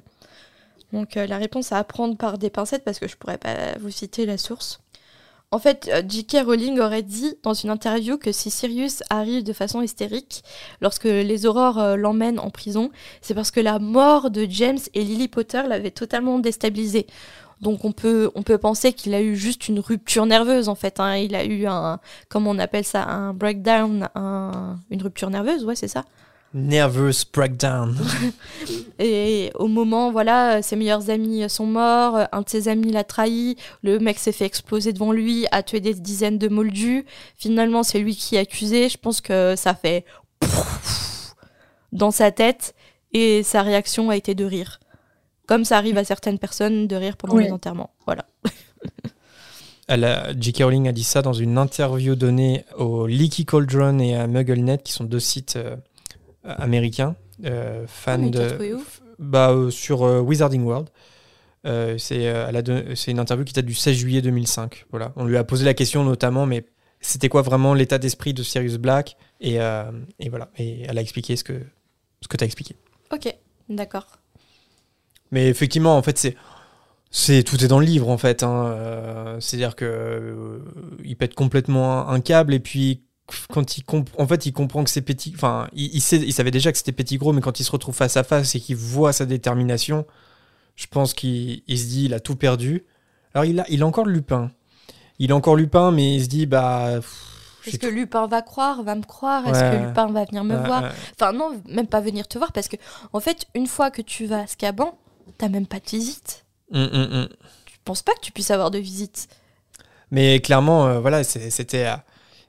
Donc 0.94 1.18
euh, 1.18 1.28
la 1.28 1.38
réponse 1.38 1.72
à 1.72 1.78
apprendre 1.78 2.18
par 2.18 2.38
des 2.38 2.50
pincettes 2.50 2.84
parce 2.84 3.00
que 3.00 3.08
je 3.08 3.18
pourrais 3.18 3.38
pas 3.38 3.78
vous 3.80 3.92
citer 3.92 4.26
la 4.26 4.38
source. 4.38 4.82
En 5.54 5.60
fait, 5.60 5.90
euh, 5.92 6.02
J.K. 6.08 6.46
Rowling 6.46 6.80
aurait 6.80 7.04
dit 7.04 7.36
dans 7.44 7.54
une 7.54 7.70
interview 7.70 8.18
que 8.18 8.32
si 8.32 8.50
Sirius 8.50 9.04
arrive 9.10 9.44
de 9.44 9.52
façon 9.52 9.82
hystérique 9.82 10.44
lorsque 10.80 11.04
les 11.04 11.46
aurores 11.46 11.78
euh, 11.78 11.96
l'emmènent 11.98 12.40
en 12.40 12.50
prison, 12.50 12.90
c'est 13.22 13.34
parce 13.34 13.52
que 13.52 13.60
la 13.60 13.78
mort 13.78 14.32
de 14.32 14.48
James 14.50 14.80
et 14.94 15.04
Lily 15.04 15.28
Potter 15.28 15.64
l'avait 15.68 15.92
totalement 15.92 16.40
déstabilisé. 16.40 17.06
Donc 17.62 17.86
on 17.86 17.92
peut, 17.92 18.32
on 18.36 18.42
peut 18.42 18.58
penser 18.58 18.92
qu'il 18.92 19.14
a 19.14 19.22
eu 19.22 19.36
juste 19.36 19.68
une 19.68 19.80
rupture 19.80 20.26
nerveuse 20.26 20.68
en 20.68 20.76
fait. 20.76 21.00
Hein. 21.00 21.18
Il 21.18 21.36
a 21.36 21.46
eu 21.46 21.68
un, 21.68 22.00
comment 22.28 22.50
on 22.50 22.60
appelle 22.60 22.86
ça, 22.86 23.04
un 23.04 23.34
breakdown, 23.34 24.10
un, 24.16 24.78
une 24.90 25.02
rupture 25.02 25.30
nerveuse, 25.30 25.64
ouais 25.64 25.76
c'est 25.76 25.88
ça. 25.88 26.04
Nervous 26.54 27.24
breakdown. 27.32 27.98
et 29.00 29.52
au 29.56 29.70
moment, 29.70 30.12
voilà, 30.12 30.62
ses 30.62 30.76
meilleurs 30.76 31.10
amis 31.10 31.50
sont 31.50 31.66
morts, 31.66 32.28
un 32.30 32.42
de 32.42 32.50
ses 32.50 32.68
amis 32.68 32.92
l'a 32.92 33.06
trahi, 33.06 33.56
le 33.84 34.00
mec 34.00 34.20
s'est 34.20 34.34
fait 34.34 34.46
exploser 34.46 34.92
devant 34.92 35.14
lui, 35.14 35.46
a 35.52 35.64
tué 35.64 35.80
des 35.80 35.94
dizaines 35.94 36.38
de 36.38 36.50
moldus. 36.50 37.06
Finalement, 37.38 37.84
c'est 37.84 38.00
lui 38.00 38.18
qui 38.18 38.36
est 38.36 38.40
accusé. 38.40 38.90
Je 38.90 38.98
pense 38.98 39.22
que 39.22 39.56
ça 39.56 39.74
fait 39.74 40.04
dans 41.94 42.12
sa 42.12 42.32
tête 42.32 42.76
et 43.14 43.44
sa 43.44 43.62
réaction 43.62 44.10
a 44.10 44.18
été 44.18 44.36
de 44.36 44.44
rire. 44.44 44.81
Comme 45.48 45.66
ça 45.66 45.78
arrive 45.78 45.98
à 45.98 46.04
certaines 46.04 46.40
personnes 46.40 46.88
de 46.88 46.96
rire 46.96 47.18
pendant 47.18 47.36
Oui. 47.36 47.46
les 47.46 47.52
enterrements. 47.52 47.92
Voilà. 48.06 48.26
Elle 49.88 50.06
a- 50.06 50.32
J.K. 50.40 50.64
Rowling 50.64 50.88
a 50.88 50.92
dit 50.92 51.04
ça 51.04 51.22
dans 51.22 51.34
une 51.34 51.58
interview 51.58 52.16
donnée 52.16 52.64
au 52.78 53.08
Leaky 53.08 53.46
Cauldron 53.46 54.00
et 54.00 54.16
à 54.16 54.28
MuggleNet, 54.28 54.78
qui 54.84 54.94
sont 54.94 55.04
deux 55.04 55.20
sites 55.20 55.58
euh, 55.58 55.76
américains, 56.46 57.16
euh, 57.44 57.86
fans 57.88 58.14
Ah, 58.26 58.30
de. 58.30 58.38
t'as 58.40 58.50
trouvé 58.52 58.74
où 58.74 58.84
bah, 59.20 59.52
euh, 59.52 59.70
sur 59.70 60.04
euh, 60.04 60.20
Wizarding 60.22 60.64
World. 60.64 60.88
Euh, 61.68 61.98
c'est 61.98 62.28
euh, 62.28 62.96
c'est 62.96 63.12
une 63.12 63.20
interview 63.20 63.44
qui 63.46 63.54
date 63.54 63.66
du 63.66 63.76
16 63.76 63.96
juillet 63.96 64.22
2005. 64.22 64.86
Voilà. 64.92 65.12
On 65.16 65.26
lui 65.26 65.38
a 65.38 65.44
posé 65.44 65.66
la 65.66 65.74
question 65.74 66.04
notamment, 66.04 66.46
mais 66.46 66.66
c'était 67.02 67.30
quoi 67.30 67.42
vraiment 67.42 67.74
l'état 67.74 67.98
d'esprit 67.98 68.34
de 68.34 68.42
Sirius 68.44 68.78
Black? 68.78 69.18
Et, 69.42 69.60
euh, 69.62 69.92
et 70.20 70.30
voilà. 70.30 70.50
Et 70.58 70.84
elle 70.88 70.98
a 70.98 71.02
expliqué 71.02 71.36
ce 71.36 71.44
que, 71.44 71.62
ce 72.22 72.28
que 72.28 72.38
tu 72.38 72.44
as 72.44 72.48
expliqué. 72.48 72.76
Ok, 73.12 73.36
d'accord. 73.70 74.08
Mais 75.32 75.48
effectivement, 75.48 75.98
en 75.98 76.02
fait, 76.04 76.18
c'est. 76.18 76.36
C'est 77.14 77.44
tout 77.44 77.62
est 77.62 77.68
dans 77.68 77.80
le 77.80 77.86
livre 77.86 78.08
en 78.08 78.18
fait. 78.18 78.42
hein. 78.42 78.68
Euh, 78.68 79.38
C'est-à-dire 79.42 79.76
que 79.76 79.84
euh, 79.84 80.60
il 81.04 81.18
pète 81.18 81.36
complètement 81.36 82.08
un, 82.08 82.14
un 82.14 82.22
câble 82.22 82.54
et 82.54 82.62
puis 82.62 83.02
quand 83.50 83.78
il 83.78 83.84
en 84.18 84.28
fait 84.28 84.46
il 84.46 84.54
comprend 84.54 84.82
que 84.86 84.90
c'est 84.90 85.02
petit. 85.02 85.34
Enfin, 85.36 85.68
il, 85.74 85.94
il 85.94 86.00
sait, 86.00 86.16
il 86.20 86.32
savait 86.32 86.52
déjà 86.52 86.72
que 86.72 86.78
c'était 86.78 86.94
petit 86.94 87.18
gros, 87.18 87.34
mais 87.34 87.42
quand 87.42 87.60
il 87.60 87.66
se 87.66 87.72
retrouve 87.72 87.94
face 87.96 88.16
à 88.16 88.24
face 88.24 88.56
et 88.56 88.62
qu'il 88.62 88.78
voit 88.78 89.12
sa 89.12 89.26
détermination, 89.26 90.06
je 90.78 90.88
pense 90.88 91.14
qu'il 91.14 91.64
il 91.68 91.78
se 91.78 91.88
dit 91.88 92.06
il 92.06 92.14
a 92.14 92.22
tout 92.22 92.38
perdu. 92.38 92.86
Alors 93.34 93.44
il 93.44 93.60
a, 93.60 93.66
il 93.68 93.82
a 93.84 93.88
encore 93.88 94.06
Lupin. 94.06 94.50
Il 95.20 95.34
a 95.34 95.36
encore 95.36 95.58
Lupin, 95.58 95.92
mais 95.92 96.16
il 96.16 96.24
se 96.24 96.30
dit 96.30 96.46
bah. 96.46 97.00
Est-ce 97.68 97.78
que 97.78 97.88
Lupin 97.88 98.26
va 98.28 98.42
croire, 98.42 98.84
va 98.84 98.96
me 98.96 99.04
croire? 99.04 99.46
Est-ce 99.50 99.60
Ouais. 99.62 99.72
que 99.82 99.88
Lupin 99.88 100.08
va 100.14 100.24
venir 100.24 100.46
me 100.46 100.56
Ouais, 100.56 100.66
voir? 100.66 100.84
ouais. 100.84 100.90
Enfin 101.20 101.34
non, 101.34 101.62
même 101.68 101.88
pas 101.88 102.00
venir 102.00 102.26
te 102.26 102.38
voir 102.38 102.54
parce 102.54 102.70
que 102.70 102.78
en 103.12 103.20
fait, 103.20 103.48
une 103.54 103.68
fois 103.68 103.92
que 103.92 104.02
tu 104.02 104.26
vas 104.28 104.44
à 104.44 104.48
Scaban, 104.48 104.98
t'as 105.42 105.50
même 105.50 105.68
pas 105.68 105.80
de 105.80 105.90
visite. 105.90 106.46
Hum, 106.74 106.90
hum, 106.94 107.10
hum. 107.12 107.30
Je 107.66 107.78
pense 107.84 108.02
pas 108.04 108.14
que 108.14 108.22
tu 108.22 108.32
puisses 108.32 108.52
avoir 108.52 108.72
de 108.72 108.78
visite? 108.80 109.28
Mais 110.12 110.40
clairement, 110.40 110.88
euh, 110.88 111.00
voilà, 111.00 111.24
c'était. 111.24 111.88
euh, 111.88 111.96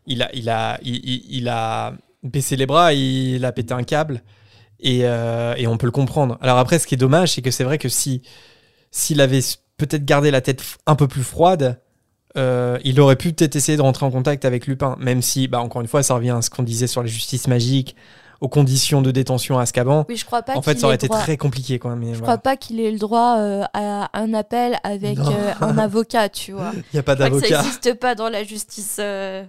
il, 0.06 0.22
a, 0.22 0.30
il, 0.34 0.48
a, 0.50 0.78
il, 0.82 0.96
il- 0.96 1.24
il 1.38 1.48
a 1.48 1.94
baissé 2.22 2.56
les 2.56 2.66
bras, 2.66 2.92
il 2.92 3.44
a 3.44 3.52
pété 3.52 3.72
un 3.74 3.82
câble, 3.84 4.22
et, 4.80 5.00
euh, 5.04 5.54
et 5.56 5.66
on 5.68 5.78
peut 5.78 5.86
le 5.86 5.92
comprendre. 5.92 6.38
Alors 6.40 6.58
après, 6.58 6.78
ce 6.78 6.86
qui 6.86 6.94
est 6.94 6.98
dommage, 6.98 7.32
c'est 7.34 7.42
que 7.42 7.50
c'est 7.50 7.64
vrai 7.64 7.78
que 7.78 7.88
si 7.88 8.22
s'il 8.90 9.20
avait 9.20 9.40
peut-être 9.78 10.04
gardé 10.04 10.30
la 10.30 10.40
tête 10.40 10.62
un 10.86 10.96
peu 10.96 11.08
plus 11.08 11.24
froide, 11.24 11.80
euh, 12.36 12.78
il 12.84 13.00
aurait 13.00 13.16
pu 13.16 13.32
peut-être 13.32 13.56
essayer 13.56 13.76
de 13.76 13.82
rentrer 13.82 14.06
en 14.06 14.10
contact 14.10 14.44
avec 14.44 14.66
Lupin, 14.66 14.96
même 15.00 15.22
si, 15.22 15.48
bah, 15.48 15.60
encore 15.60 15.82
une 15.82 15.88
fois, 15.88 16.02
ça 16.02 16.14
revient 16.14 16.30
à 16.30 16.42
ce 16.42 16.50
qu'on 16.50 16.62
disait 16.62 16.86
sur 16.86 17.02
la 17.02 17.08
justice 17.08 17.48
magique, 17.48 17.96
aux 18.42 18.48
conditions 18.48 19.02
de 19.02 19.10
détention 19.10 19.58
à 19.58 19.62
Azkaban. 19.62 20.04
Oui, 20.08 20.16
je 20.16 20.24
crois 20.26 20.42
pas 20.42 20.56
En 20.56 20.62
fait, 20.62 20.78
ça 20.78 20.86
aurait 20.86 20.94
ait 20.94 20.96
été 20.96 21.06
droit- 21.06 21.20
très 21.20 21.36
compliqué, 21.36 21.78
quoi. 21.78 21.94
Mais 21.96 22.08
Je 22.08 22.18
voilà. 22.18 22.22
crois 22.22 22.38
pas 22.38 22.56
qu'il 22.56 22.80
ait 22.80 22.90
le 22.90 22.98
droit 22.98 23.36
euh, 23.38 23.62
à 23.72 24.10
un 24.18 24.34
appel 24.34 24.78
avec 24.82 25.18
euh, 25.18 25.52
un 25.60 25.78
avocat, 25.78 26.28
tu 26.28 26.52
vois. 26.52 26.72
Il 26.74 26.82
n'y 26.94 26.98
a 26.98 27.02
pas 27.04 27.14
que 27.14 27.22
ça 27.22 27.28
d'avocat. 27.30 27.62
n'existe 27.62 27.94
pas 27.94 28.14
dans 28.14 28.28
la 28.28 28.42
justice 28.42 28.96
euh, 28.98 29.44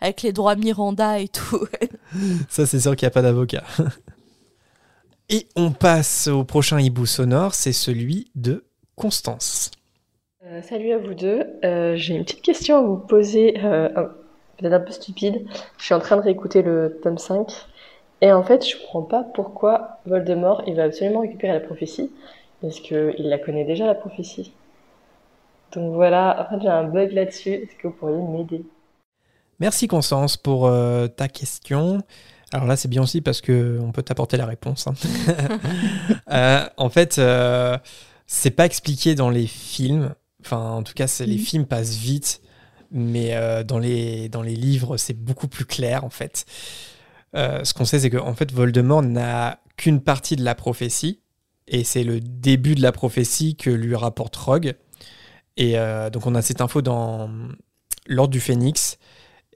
avec 0.00 0.22
les 0.22 0.32
droits 0.32 0.54
Miranda 0.54 1.18
et 1.18 1.28
tout. 1.28 1.66
Ça, 2.48 2.66
c'est 2.66 2.78
sûr 2.80 2.94
qu'il 2.96 3.04
n'y 3.06 3.08
a 3.10 3.12
pas 3.12 3.22
d'avocat. 3.22 3.64
Et 5.28 5.46
on 5.56 5.70
passe 5.70 6.26
au 6.26 6.44
prochain 6.44 6.80
hibou 6.80 7.06
sonore, 7.06 7.54
c'est 7.54 7.72
celui 7.72 8.30
de 8.34 8.64
Constance. 8.96 9.70
Euh, 10.44 10.60
salut 10.62 10.92
à 10.92 10.98
vous 10.98 11.14
deux. 11.14 11.44
Euh, 11.64 11.94
j'ai 11.96 12.14
une 12.14 12.24
petite 12.24 12.42
question 12.42 12.78
à 12.78 12.82
vous 12.82 12.96
poser, 12.96 13.54
euh, 13.64 13.88
un- 13.96 14.10
peut-être 14.58 14.72
un 14.72 14.80
peu 14.80 14.92
stupide. 14.92 15.46
Je 15.78 15.84
suis 15.84 15.94
en 15.94 16.00
train 16.00 16.16
de 16.16 16.22
réécouter 16.22 16.62
le 16.62 16.98
tome 17.02 17.18
5 17.18 17.46
et 18.22 18.32
en 18.32 18.42
fait, 18.42 18.66
je 18.66 18.76
comprends 18.78 19.02
pas 19.02 19.24
pourquoi 19.24 20.00
Voldemort 20.06 20.62
il 20.66 20.74
va 20.76 20.84
absolument 20.84 21.20
récupérer 21.20 21.52
la 21.52 21.60
prophétie 21.60 22.10
parce 22.62 22.80
que 22.80 23.14
il 23.18 23.28
la 23.28 23.38
connaît 23.38 23.64
déjà 23.64 23.86
la 23.86 23.94
prophétie. 23.94 24.52
Donc 25.72 25.94
voilà, 25.94 26.46
en 26.46 26.48
fait, 26.48 26.62
j'ai 26.62 26.68
un 26.68 26.84
bug 26.84 27.10
là-dessus. 27.12 27.50
Est-ce 27.50 27.74
que 27.76 27.88
vous 27.88 27.94
pourriez 27.94 28.16
m'aider? 28.22 28.64
Merci 29.58 29.88
Constance 29.88 30.36
pour 30.36 30.66
euh, 30.66 31.06
ta 31.08 31.28
question. 31.28 32.02
Alors 32.52 32.66
là, 32.66 32.76
c'est 32.76 32.88
bien 32.88 33.02
aussi 33.02 33.20
parce 33.20 33.40
que 33.40 33.78
on 33.82 33.92
peut 33.92 34.02
t'apporter 34.02 34.36
la 34.36 34.46
réponse. 34.46 34.86
hein. 34.86 34.94
Euh, 36.32 36.64
en 36.76 36.88
fait, 36.90 37.18
euh, 37.18 37.76
c'est 38.28 38.52
pas 38.52 38.64
expliqué 38.64 39.16
dans 39.16 39.30
les 39.30 39.46
films. 39.48 40.14
Enfin, 40.44 40.70
en 40.70 40.82
tout 40.84 40.94
cas, 40.94 41.08
c'est- 41.08 41.26
les 41.26 41.36
Mhm. 41.36 41.38
films 41.38 41.66
passent 41.66 41.96
vite, 41.96 42.40
mais 42.92 43.34
euh, 43.34 43.64
dans 43.64 43.78
les 43.80 44.28
dans 44.28 44.42
les 44.42 44.54
livres, 44.54 44.96
c'est 44.96 45.14
beaucoup 45.14 45.48
plus 45.48 45.64
clair 45.64 46.04
en 46.04 46.10
fait. 46.10 46.44
Euh, 47.36 47.62
ce 47.64 47.74
qu'on 47.74 47.84
sait, 47.84 48.00
c'est 48.00 48.10
que 48.10 48.16
en 48.16 48.34
fait, 48.34 48.52
Voldemort 48.52 49.02
n'a 49.02 49.60
qu'une 49.76 50.00
partie 50.00 50.36
de 50.36 50.44
la 50.44 50.54
prophétie, 50.54 51.20
et 51.68 51.84
c'est 51.84 52.04
le 52.04 52.20
début 52.20 52.74
de 52.74 52.82
la 52.82 52.92
prophétie 52.92 53.56
que 53.56 53.70
lui 53.70 53.94
rapporte 53.94 54.34
Rogue. 54.36 54.74
Et 55.56 55.78
euh, 55.78 56.10
donc, 56.10 56.26
on 56.26 56.34
a 56.34 56.42
cette 56.42 56.60
info 56.60 56.82
dans 56.82 57.30
l'Ordre 58.06 58.32
du 58.32 58.40
Phénix. 58.40 58.98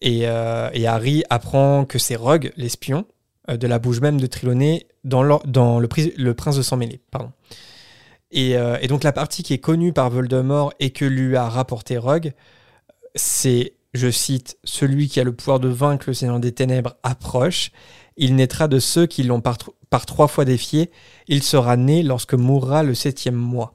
Et, 0.01 0.28
euh, 0.28 0.70
Harry 0.86 1.24
apprend 1.30 1.84
que 1.84 1.98
c'est 1.98 2.16
Rogue, 2.16 2.52
l'espion, 2.56 3.06
de 3.48 3.66
la 3.66 3.78
bouche 3.78 4.01
même 4.01 4.20
de 4.20 4.26
Trelawney, 4.26 4.86
dans, 5.02 5.22
le, 5.22 5.86
Pri- 5.86 6.14
le 6.16 6.34
Prince 6.34 6.56
de 6.56 6.62
Sang 6.62 6.76
Mêlé. 6.76 7.01
Et, 8.30 8.52
et 8.52 8.86
donc 8.86 9.05
la 9.05 9.12
partie 9.12 9.42
qui 9.42 9.52
est 9.52 9.59
connue 9.59 9.92
par 9.92 10.10
Voldemort 10.10 10.72
et 10.80 10.90
que 10.90 11.05
lui 11.05 11.36
a 11.36 11.48
rapporté 11.48 11.98
Rogue, 11.98 12.32
c'est, 13.14 13.74
je 13.94 14.10
cite, 14.10 14.58
celui 14.64 15.08
qui 15.08 15.20
a 15.20 15.24
le 15.24 15.32
pouvoir 15.32 15.60
de 15.60 15.68
vaincre 15.68 16.06
le 16.08 16.14
Seigneur 16.14 16.40
des 16.40 16.52
Ténèbres 16.52 16.96
approche. 17.04 17.70
Il 18.16 18.34
naîtra 18.34 18.68
de 18.68 18.80
ceux 18.80 19.06
qui 19.06 19.22
l'ont 19.22 19.40
par, 19.40 19.56
trois 20.06 20.28
fois 20.28 20.44
défié. 20.44 20.90
Il 21.28 21.42
sera 21.42 21.76
né 21.76 22.02
lorsque 22.02 22.34
mourra 22.34 22.82
le 22.82 22.94
septième 22.94 23.36
mois. 23.36 23.74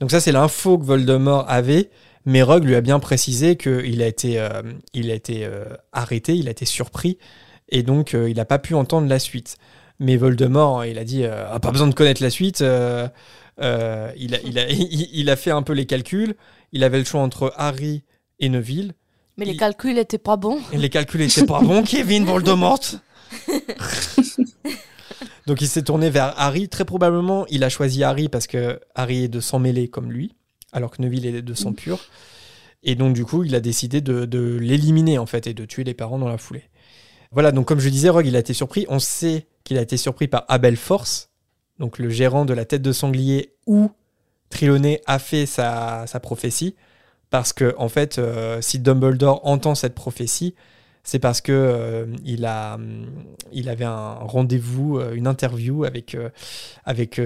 Donc 0.00 0.12
ça, 0.12 0.20
c'est 0.20 0.32
l'info 0.32 0.78
que 0.78 0.84
Voldemort 0.84 1.44
avait. 1.48 1.90
Mais 2.26 2.42
Rogue 2.42 2.64
lui 2.64 2.76
a 2.76 2.80
bien 2.80 3.00
précisé 3.00 3.56
qu'il 3.56 4.02
a 4.02 4.06
été, 4.06 4.38
euh, 4.38 4.62
il 4.92 5.10
a 5.10 5.14
été 5.14 5.44
euh, 5.44 5.64
arrêté, 5.92 6.36
il 6.36 6.48
a 6.48 6.50
été 6.50 6.66
surpris, 6.66 7.16
et 7.70 7.82
donc 7.82 8.12
euh, 8.12 8.28
il 8.28 8.36
n'a 8.36 8.44
pas 8.44 8.58
pu 8.58 8.74
entendre 8.74 9.08
la 9.08 9.18
suite. 9.18 9.56
Mais 10.00 10.16
Voldemort, 10.16 10.84
il 10.84 10.98
a 10.98 11.04
dit, 11.04 11.24
Ah, 11.24 11.58
pas 11.60 11.70
besoin 11.70 11.86
de 11.88 11.94
connaître 11.94 12.22
la 12.22 12.30
suite. 12.30 12.60
il, 12.60 12.64
a, 13.64 14.12
il 14.16 15.30
a 15.30 15.36
fait 15.36 15.50
un 15.50 15.62
peu 15.62 15.72
les 15.72 15.86
calculs. 15.86 16.36
Il 16.72 16.84
avait 16.84 16.98
le 16.98 17.04
choix 17.04 17.20
entre 17.20 17.52
Harry 17.56 18.04
et 18.38 18.48
Neville. 18.48 18.94
Mais 19.40 19.46
les 19.46 19.52
Il- 19.52 19.56
calculs 19.56 19.98
étaient 19.98 20.18
pas 20.18 20.36
bons. 20.36 20.60
Et 20.72 20.76
les 20.76 20.90
calculs 20.90 21.22
étaient 21.22 21.46
pas 21.46 21.60
bons, 21.60 21.82
Kevin 21.82 22.24
Voldemort. 22.26 22.78
Donc 25.46 25.60
il 25.62 25.66
s'est 25.68 25.82
tourné 25.82 26.10
vers 26.10 26.34
Harry. 26.38 26.68
Très 26.68 26.84
probablement, 26.84 27.46
il 27.48 27.64
a 27.64 27.68
choisi 27.68 28.04
Harry 28.04 28.28
parce 28.28 28.46
que 28.46 28.78
Harry 28.94 29.24
est 29.24 29.28
de 29.28 29.40
sang 29.40 29.58
mêlé 29.58 29.88
comme 29.88 30.12
lui, 30.12 30.34
alors 30.72 30.90
que 30.90 31.02
Neville 31.02 31.26
est 31.26 31.42
de 31.42 31.54
sang 31.54 31.72
pur. 31.72 31.98
Et 32.82 32.94
donc 32.94 33.14
du 33.14 33.24
coup, 33.24 33.42
il 33.44 33.54
a 33.54 33.60
décidé 33.60 34.00
de, 34.00 34.24
de 34.26 34.56
l'éliminer 34.60 35.18
en 35.18 35.26
fait 35.26 35.46
et 35.46 35.54
de 35.54 35.64
tuer 35.64 35.84
les 35.84 35.94
parents 35.94 36.18
dans 36.18 36.28
la 36.28 36.38
foulée. 36.38 36.64
Voilà, 37.32 37.50
donc 37.52 37.66
comme 37.66 37.80
je 37.80 37.88
disais, 37.88 38.08
Rogue, 38.10 38.26
il 38.26 38.36
a 38.36 38.40
été 38.40 38.52
surpris. 38.54 38.86
On 38.88 38.98
sait 38.98 39.46
qu'il 39.64 39.78
a 39.78 39.82
été 39.82 39.96
surpris 39.96 40.28
par 40.28 40.44
Abel 40.48 40.76
Force, 40.76 41.30
donc 41.78 41.98
le 41.98 42.10
gérant 42.10 42.44
de 42.44 42.52
la 42.52 42.64
tête 42.64 42.82
de 42.82 42.92
sanglier 42.92 43.54
où 43.66 43.90
Trelawney 44.50 45.00
a 45.06 45.18
fait 45.18 45.46
sa, 45.46 46.04
sa 46.06 46.20
prophétie. 46.20 46.74
Parce 47.30 47.52
que, 47.52 47.74
en 47.78 47.88
fait, 47.88 48.18
euh, 48.18 48.60
si 48.60 48.80
Dumbledore 48.80 49.40
entend 49.44 49.76
cette 49.76 49.94
prophétie, 49.94 50.54
c'est 51.04 51.20
parce 51.20 51.40
que 51.40 51.52
euh, 51.52 52.06
a, 52.44 52.74
hum, 52.74 53.06
il 53.52 53.68
avait 53.68 53.84
un 53.84 54.14
rendez-vous, 54.14 54.98
euh, 54.98 55.14
une 55.14 55.26
interview 55.26 55.84
avec, 55.84 56.16
avec 56.84 57.20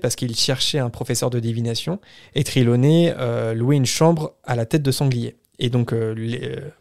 parce 0.00 0.16
qu'il 0.16 0.34
cherchait 0.36 0.78
un 0.78 0.90
professeur 0.90 1.28
de 1.30 1.40
divination. 1.40 2.00
Et 2.34 2.44
Trelawney 2.44 3.14
louait 3.54 3.76
une 3.76 3.86
chambre 3.86 4.34
à 4.44 4.54
la 4.54 4.64
tête 4.64 4.82
de 4.82 4.92
sanglier. 4.92 5.36
Et 5.58 5.70
donc, 5.70 5.92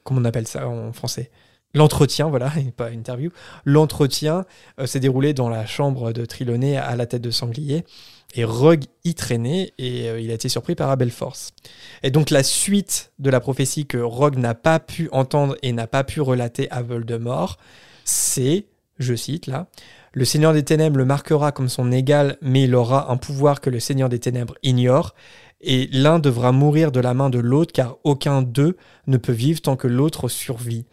comment 0.03 0.21
on 0.21 0.25
appelle 0.25 0.47
ça 0.47 0.67
en 0.67 0.93
français? 0.93 1.31
L'entretien, 1.73 2.29
voilà, 2.29 2.53
pas 2.77 2.91
interview. 2.91 3.31
L'entretien 3.65 4.45
s'est 4.85 4.99
déroulé 4.99 5.33
dans 5.33 5.49
la 5.49 5.65
chambre 5.65 6.13
de 6.13 6.25
Trelawney 6.25 6.77
à 6.77 6.95
la 6.95 7.05
tête 7.05 7.21
de 7.21 7.31
sanglier. 7.31 7.83
Et 8.35 8.43
Rogue 8.43 8.83
y 9.03 9.15
traînait 9.15 9.71
et 9.77 10.09
euh, 10.09 10.19
il 10.19 10.29
a 10.29 10.33
été 10.33 10.49
surpris 10.49 10.75
par 10.75 10.89
Abel 10.89 11.09
Force. 11.09 11.53
Et 12.03 12.11
donc 12.11 12.29
la 12.29 12.43
suite 12.43 13.11
de 13.17 13.29
la 13.29 13.39
prophétie 13.39 13.85
que 13.85 13.97
Rogue 13.97 14.37
n'a 14.37 14.53
pas 14.53 14.79
pu 14.79 15.09
entendre 15.11 15.55
et 15.63 15.71
n'a 15.71 15.87
pas 15.87 16.03
pu 16.03 16.21
relater 16.21 16.69
à 16.69 16.81
Voldemort, 16.81 17.57
c'est, 18.03 18.65
je 18.99 19.15
cite 19.15 19.47
là, 19.47 19.67
le 20.11 20.23
Seigneur 20.23 20.53
des 20.53 20.63
Ténèbres 20.63 20.97
le 20.97 21.05
marquera 21.05 21.51
comme 21.51 21.67
son 21.67 21.91
égal, 21.91 22.37
mais 22.41 22.63
il 22.63 22.75
aura 22.75 23.11
un 23.11 23.17
pouvoir 23.17 23.59
que 23.59 23.69
le 23.69 23.81
Seigneur 23.81 24.07
des 24.07 24.19
Ténèbres 24.19 24.55
ignore, 24.63 25.13
et 25.59 25.89
l'un 25.91 26.19
devra 26.19 26.51
mourir 26.53 26.91
de 26.91 27.01
la 27.01 27.13
main 27.13 27.29
de 27.29 27.39
l'autre, 27.39 27.73
car 27.73 27.97
aucun 28.05 28.41
d'eux 28.41 28.77
ne 29.07 29.17
peut 29.17 29.33
vivre 29.33 29.61
tant 29.61 29.75
que 29.75 29.87
l'autre 29.87 30.29
survit. 30.29 30.85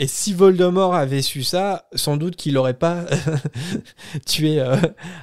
Et 0.00 0.06
si 0.06 0.32
Voldemort 0.32 0.94
avait 0.94 1.22
su 1.22 1.42
ça, 1.42 1.88
sans 1.92 2.16
doute 2.16 2.36
qu'il 2.36 2.54
n'aurait 2.54 2.74
pas 2.74 3.04
tué 4.26 4.60
euh, 4.60 4.76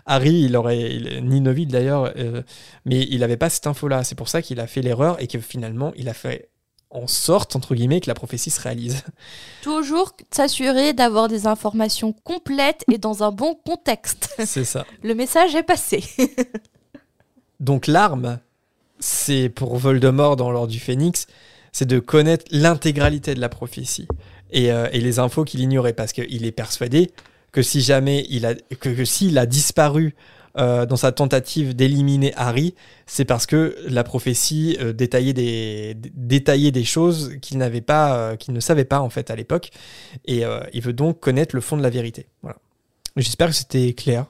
Harry, 0.05 0.41
il 0.41 0.55
aurait, 0.57 0.91
il- 0.95 1.23
ni 1.25 1.39
Neville 1.41 1.69
d'ailleurs, 1.69 2.11
euh, 2.17 2.41
mais 2.83 3.07
il 3.09 3.19
n'avait 3.21 3.37
pas 3.37 3.49
cette 3.49 3.67
info-là. 3.67 4.03
C'est 4.03 4.15
pour 4.15 4.27
ça 4.29 4.41
qu'il 4.41 4.59
a 4.59 4.67
fait 4.67 4.81
l'erreur 4.81 5.21
et 5.21 5.27
que 5.27 5.39
finalement, 5.39 5.93
il 5.95 6.09
a 6.09 6.13
fait 6.13 6.49
en 6.91 7.07
sorte, 7.07 7.55
entre 7.55 7.73
guillemets, 7.75 7.99
que 8.01 8.07
la 8.07 8.13
prophétie 8.13 8.49
se 8.51 8.61
réalise. 8.61 9.03
Toujours 9.61 10.11
s'assurer 10.31 10.93
d'avoir 10.93 11.27
des 11.29 11.47
informations 11.47 12.13
complètes 12.13 12.83
et 12.91 12.97
dans 12.97 13.23
un 13.23 13.31
bon 13.31 13.55
contexte. 13.65 14.35
C'est 14.45 14.65
ça. 14.65 14.85
Le 15.03 15.15
message 15.15 15.55
est 15.55 15.63
passé. 15.63 16.03
Donc 17.59 17.87
l'arme, 17.87 18.39
c'est 18.99 19.49
pour 19.49 19.77
Voldemort 19.77 20.35
dans 20.35 20.51
l'ordre 20.51 20.71
du 20.71 20.79
Phénix, 20.79 21.27
c'est 21.71 21.85
de 21.85 21.99
connaître 21.99 22.45
l'intégralité 22.51 23.33
de 23.35 23.41
la 23.41 23.49
prophétie 23.49 24.07
et, 24.51 24.71
euh, 24.71 24.87
et 24.91 24.99
les 24.99 25.19
infos 25.19 25.43
qu'il 25.43 25.59
ignorait 25.59 25.93
parce 25.93 26.13
qu'il 26.13 26.45
est 26.45 26.51
persuadé 26.51 27.11
que 27.51 27.61
si 27.61 27.81
jamais 27.81 28.25
il 28.29 28.45
a 28.45 28.53
que, 28.53 28.89
que 28.89 29.05
s'il 29.05 29.37
a 29.37 29.45
disparu 29.45 30.13
euh, 30.57 30.85
dans 30.85 30.95
sa 30.95 31.11
tentative 31.11 31.75
d'éliminer 31.75 32.33
Harry, 32.35 32.75
c'est 33.05 33.25
parce 33.25 33.45
que 33.45 33.75
la 33.87 34.03
prophétie 34.03 34.77
euh, 34.79 34.93
détaillait 34.93 35.33
des 35.33 35.97
détaillait 36.13 36.71
des 36.71 36.83
choses 36.83 37.35
qu'il 37.41 37.57
n'avait 37.57 37.81
pas, 37.81 38.17
euh, 38.17 38.35
qu'il 38.35 38.53
ne 38.53 38.59
savait 38.59 38.85
pas 38.85 38.99
en 38.99 39.09
fait 39.09 39.31
à 39.31 39.35
l'époque, 39.35 39.71
et 40.25 40.45
euh, 40.45 40.61
il 40.73 40.81
veut 40.81 40.93
donc 40.93 41.19
connaître 41.19 41.55
le 41.55 41.61
fond 41.61 41.77
de 41.77 41.81
la 41.81 41.89
vérité. 41.89 42.27
Voilà. 42.41 42.57
J'espère 43.17 43.47
que 43.47 43.55
c'était 43.55 43.93
clair. 43.93 44.25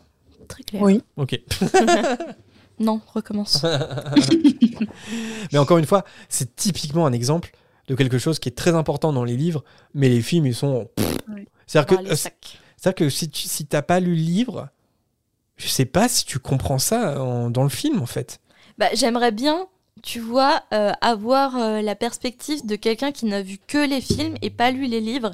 Très 0.48 0.64
clair. 0.64 0.82
Oui. 0.82 1.02
Ok. 1.18 1.40
Non, 2.78 3.00
recommence. 3.14 3.66
mais 5.54 5.58
encore 5.58 5.78
une 5.78 5.86
fois, 5.86 6.04
c'est 6.28 6.58
typiquement 6.58 7.06
un 7.06 7.14
exemple 7.14 7.52
de 7.88 7.96
quelque 7.96 8.18
chose 8.18 8.40
qui 8.40 8.50
est 8.50 8.56
très 8.58 8.74
important 8.76 9.14
dans 9.14 9.24
les 9.24 9.38
livres, 9.38 9.64
mais 9.94 10.10
les 10.10 10.22
films, 10.22 10.46
ils 10.46 10.56
sont. 10.56 10.90
Oui. 11.30 11.48
C'est-à-dire 11.68 12.00
que, 12.00 12.16
c'est-à-dire 12.16 12.96
que 12.96 13.10
si 13.10 13.30
tu 13.30 13.48
si 13.48 13.66
t'as 13.66 13.82
pas 13.82 14.00
lu 14.00 14.12
le 14.16 14.22
livre, 14.22 14.70
je 15.58 15.68
sais 15.68 15.86
pas 15.86 16.08
si 16.08 16.26
tu 16.26 16.40
comprends 16.40 16.80
ça 16.80 17.22
en- 17.22 17.50
dans 17.50 17.64
le 17.64 17.70
film, 17.70 18.02
en 18.02 18.06
fait. 18.06 18.40
Bah, 18.78 18.88
J'aimerais 18.94 19.32
bien, 19.32 19.68
tu 20.04 20.20
vois, 20.20 20.64
euh, 20.74 20.92
avoir 21.02 21.56
euh, 21.58 21.82
la 21.82 21.96
perspective 21.96 22.66
de 22.66 22.76
quelqu'un 22.76 23.12
qui 23.12 23.26
n'a 23.26 23.42
vu 23.42 23.58
que 23.66 23.78
les 23.78 24.02
films 24.02 24.36
et 24.42 24.50
pas 24.50 24.72
lu 24.72 24.86
les 24.88 25.02
livres. 25.02 25.32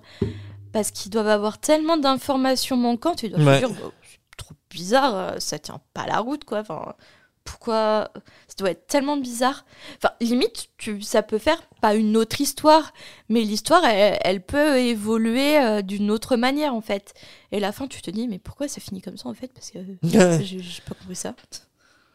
Parce 0.71 0.91
qu'ils 0.91 1.11
doivent 1.11 1.27
avoir 1.27 1.57
tellement 1.59 1.97
d'informations 1.97 2.77
manquantes. 2.77 3.23
Ils 3.23 3.31
doivent 3.31 3.45
Ouais. 3.45 3.61
se 3.61 3.65
dire, 3.65 3.75
Oh, 3.83 3.91
c'est 4.03 4.19
trop 4.37 4.55
bizarre, 4.69 5.15
euh, 5.15 5.39
ça 5.39 5.59
tient 5.59 5.81
pas 5.93 6.05
la 6.05 6.19
route, 6.19 6.45
quoi. 6.45 6.59
Enfin, 6.59 6.93
pourquoi 7.43 8.11
Ça 8.47 8.55
doit 8.59 8.71
être 8.71 8.87
tellement 8.87 9.17
bizarre. 9.17 9.65
Enfin, 9.97 10.13
limite, 10.21 10.69
tu, 10.77 11.01
ça 11.01 11.23
peut 11.23 11.37
faire 11.37 11.61
pas 11.81 11.95
une 11.95 12.15
autre 12.17 12.39
histoire, 12.41 12.93
mais 13.29 13.41
l'histoire, 13.41 13.83
elle, 13.85 14.17
elle 14.23 14.41
peut 14.41 14.77
évoluer 14.79 15.57
euh, 15.57 15.81
d'une 15.81 16.11
autre 16.11 16.35
manière, 16.35 16.75
en 16.75 16.81
fait. 16.81 17.13
Et 17.51 17.59
la 17.59 17.71
fin, 17.71 17.87
tu 17.87 18.01
te 18.01 18.11
dis, 18.11 18.27
mais 18.27 18.39
pourquoi 18.39 18.67
ça 18.67 18.79
finit 18.79 19.01
comme 19.01 19.17
ça, 19.17 19.29
en 19.29 19.33
fait? 19.33 19.51
Parce 19.53 19.71
que 19.71 19.79
j'ai 20.43 20.81
pas 20.87 20.95
compris 20.95 21.15
ça. 21.15 21.33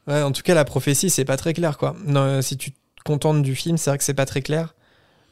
Ouais, 0.07 0.23
en 0.23 0.33
tout 0.33 0.43
cas, 0.43 0.55
la 0.55 0.65
prophétie, 0.65 1.11
c'est 1.11 1.25
pas 1.25 1.37
très 1.37 1.53
clair, 1.53 1.79
quoi. 1.79 1.97
Non, 2.05 2.21
euh, 2.21 2.43
si 2.43 2.57
tu 2.57 2.73
te 2.73 2.79
contentes 3.05 3.43
du 3.43 3.55
film, 3.55 3.77
c'est 3.77 3.91
vrai 3.91 3.99
que 3.99 4.05
c'est 4.05 4.15
pas 4.15 4.27
très 4.27 4.43
clair. 4.43 4.75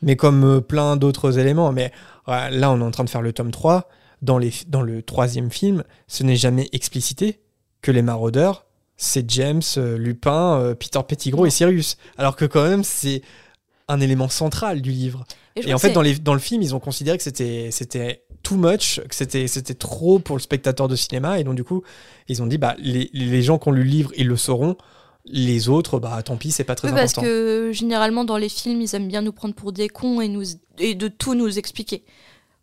Mais 0.02 0.16
comme 0.16 0.44
euh, 0.44 0.60
plein 0.60 0.96
d'autres 0.96 1.38
éléments. 1.38 1.70
Mais 1.72 1.92
là, 2.26 2.70
on 2.70 2.80
est 2.80 2.84
en 2.84 2.90
train 2.90 3.04
de 3.04 3.10
faire 3.10 3.22
le 3.22 3.32
tome 3.32 3.50
3. 3.50 3.88
Dans, 4.22 4.38
les, 4.38 4.52
dans 4.68 4.80
le 4.80 5.02
troisième 5.02 5.50
film, 5.50 5.84
ce 6.08 6.22
n'est 6.22 6.36
jamais 6.36 6.68
explicité 6.72 7.40
que 7.82 7.90
les 7.90 8.00
maraudeurs, 8.00 8.63
c'est 8.96 9.28
James, 9.30 9.62
euh, 9.76 9.98
Lupin, 9.98 10.58
euh, 10.60 10.74
Peter 10.74 11.00
Pettigrew 11.06 11.46
et 11.46 11.50
Sirius. 11.50 11.96
Alors 12.16 12.36
que 12.36 12.44
quand 12.44 12.62
même, 12.62 12.84
c'est 12.84 13.22
un 13.88 14.00
élément 14.00 14.28
central 14.28 14.80
du 14.82 14.90
livre. 14.90 15.24
Et 15.56 15.74
en 15.74 15.78
fait, 15.78 15.92
dans, 15.92 16.02
les, 16.02 16.18
dans 16.18 16.32
le 16.32 16.40
film, 16.40 16.62
ils 16.62 16.74
ont 16.74 16.80
considéré 16.80 17.16
que 17.16 17.22
c'était, 17.22 17.68
c'était 17.70 18.24
too 18.42 18.56
much, 18.56 19.00
que 19.08 19.14
c'était, 19.14 19.46
c'était 19.46 19.74
trop 19.74 20.18
pour 20.18 20.36
le 20.36 20.42
spectateur 20.42 20.88
de 20.88 20.96
cinéma. 20.96 21.38
Et 21.38 21.44
donc, 21.44 21.54
du 21.54 21.64
coup, 21.64 21.82
ils 22.28 22.42
ont 22.42 22.46
dit, 22.46 22.58
bah, 22.58 22.74
les, 22.78 23.10
les 23.12 23.42
gens 23.42 23.58
qui 23.58 23.68
ont 23.68 23.72
lu 23.72 23.84
le 23.84 23.90
livre, 23.90 24.10
ils 24.16 24.26
le 24.26 24.36
sauront. 24.36 24.76
Les 25.26 25.68
autres, 25.68 25.98
bah, 25.98 26.22
tant 26.22 26.36
pis, 26.36 26.50
c'est 26.50 26.64
pas 26.64 26.74
très 26.74 26.88
Oui, 26.88 26.94
parce 26.94 27.12
important. 27.12 27.26
que 27.26 27.70
généralement 27.72 28.24
dans 28.24 28.36
les 28.36 28.48
films, 28.50 28.82
ils 28.82 28.94
aiment 28.94 29.08
bien 29.08 29.22
nous 29.22 29.32
prendre 29.32 29.54
pour 29.54 29.72
des 29.72 29.88
cons 29.88 30.20
et, 30.20 30.28
nous, 30.28 30.44
et 30.78 30.94
de 30.94 31.08
tout 31.08 31.34
nous 31.34 31.58
expliquer. 31.58 32.04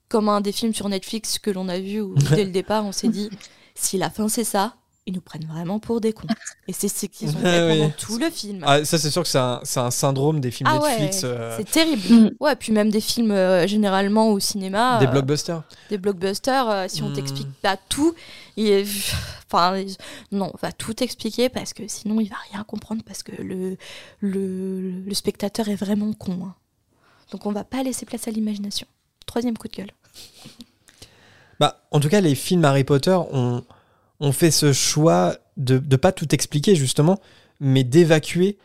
Comme 0.09 0.29
un 0.29 0.41
des 0.41 0.51
films 0.51 0.73
sur 0.73 0.87
Netflix 0.87 1.39
que 1.39 1.49
l'on 1.49 1.69
a 1.69 1.79
vu 1.79 2.01
où 2.01 2.13
dès 2.35 2.43
le 2.43 2.51
départ, 2.51 2.85
on 2.85 2.91
s'est 2.91 3.07
dit 3.07 3.29
si 3.73 3.97
la 3.97 4.09
fin 4.11 4.27
c'est 4.27 4.43
ça, 4.43 4.75
ils 5.07 5.13
nous 5.13 5.21
prennent 5.21 5.45
vraiment 5.45 5.79
pour 5.79 5.99
des 5.99 6.13
cons. 6.13 6.27
Et 6.67 6.73
c'est 6.73 6.87
ce 6.87 7.05
qu'ils 7.07 7.29
ont 7.29 7.39
fait 7.39 7.59
Ah 7.59 7.67
oui. 7.67 7.79
pendant 7.79 7.89
tout 7.97 8.17
le 8.19 8.29
film. 8.29 8.63
Ah, 8.67 8.85
ça, 8.85 8.97
c'est 8.99 9.09
sûr 9.09 9.23
que 9.23 9.27
c'est 9.29 9.39
un, 9.39 9.59
c'est 9.63 9.79
un 9.79 9.89
syndrome 9.91 10.39
des 10.39 10.51
films 10.51 10.69
Ah 10.71 10.79
ouais, 10.79 10.89
Netflix, 10.91 11.21
euh, 11.23 11.55
c'est 11.57 11.69
terrible. 11.69 12.01
Mm. 12.13 12.29
Ouais, 12.39 12.55
puis 12.55 12.71
même 12.71 12.89
des 12.91 13.01
films 13.01 13.31
euh, 13.31 13.65
généralement 13.67 14.29
au 14.29 14.39
cinéma. 14.39 14.99
des 14.99 15.07
euh, 15.07 15.09
blockbusters. 15.11 15.63
des 15.89 15.97
blockbusters, 15.97 16.69
euh, 16.69 16.85
si 16.87 17.01
on 17.03 17.09
Mm. 17.09 17.13
t'explique 17.13 17.51
pas 17.61 17.77
tout, 17.89 18.13
il 18.57 18.85
enfin, 19.51 19.77
il- 19.77 19.95
non, 20.31 20.51
on 20.53 20.57
va 20.61 20.71
tout 20.71 21.01
expliquer 21.03 21.49
parce 21.49 21.73
que 21.73 21.87
sinon 21.87 22.19
il 22.21 22.29
va 22.29 22.35
rien 22.51 22.63
comprendre 22.63 23.01
parce 23.05 23.23
que 23.23 23.31
le, 23.41 23.77
le, 24.19 24.91
le 24.91 25.13
spectateur 25.13 25.67
est 25.69 25.75
vraiment 25.75 26.13
con. 26.13 26.37
hein. 26.45 26.55
Donc 27.31 27.45
on 27.45 27.51
va 27.51 27.63
pas 27.63 27.81
laisser 27.81 28.05
place 28.05 28.27
à 28.27 28.31
l'imagination. 28.31 28.85
Troisième 29.25 29.57
coup 29.57 29.67
de 29.67 29.73
gueule. 29.77 29.91
Bah, 31.59 31.81
en 31.91 31.99
tout 31.99 32.09
cas, 32.09 32.21
les 32.21 32.35
films 32.35 32.65
Harry 32.65 32.83
Potter 32.83 33.17
ont, 33.31 33.63
ont 34.22 34.31
fait 34.31 34.52
ce 34.52 34.72
choix 34.72 35.35
de 35.57 35.81
ne 35.85 35.95
pas 35.98 36.14
tout 36.14 36.34
expliquer, 36.34 36.76
justement, 36.76 37.19
mais 37.60 37.84
d'évacuer 37.84 38.57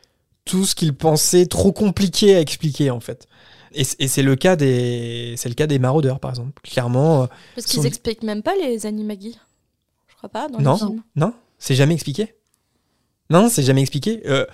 tout 0.45 0.65
ce 0.65 0.77
qu'ils 0.77 0.95
pensaient 0.95 1.47
trop 1.47 1.73
compliqué 1.73 2.37
à 2.37 2.41
expliquer, 2.41 2.91
en 2.91 3.01
fait. 3.01 3.27
Et, 3.73 3.85
c'est 3.85 4.23
le 4.23 4.37
cas 4.37 4.57
des 4.57 5.35
c'est 5.37 5.49
le 5.51 5.55
cas 5.55 5.67
des 5.67 5.79
maraudeurs 5.79 6.19
par 6.19 6.31
exemple 6.31 6.63
clairement 6.63 7.25
euh, 7.25 7.27
Parce 7.55 7.67
Sont- 7.67 7.81
qu'ils 7.81 7.87
expliquent 7.87 8.23
même 8.23 8.43
pas 8.43 8.55
les 8.55 8.87
animagis. 8.87 9.39
Je 10.09 10.15
crois 10.15 10.31
pas 10.31 10.49
dans 10.49 10.61
Non. 10.61 10.97
non 11.15 11.35
c'est 11.59 11.75
jamais 11.75 11.93
expliqué 11.93 12.35
Non, 13.29 13.49
c'est 13.51 13.63
jamais 13.65 13.83
expliqué. 13.83 14.23
Euh, 14.27 14.47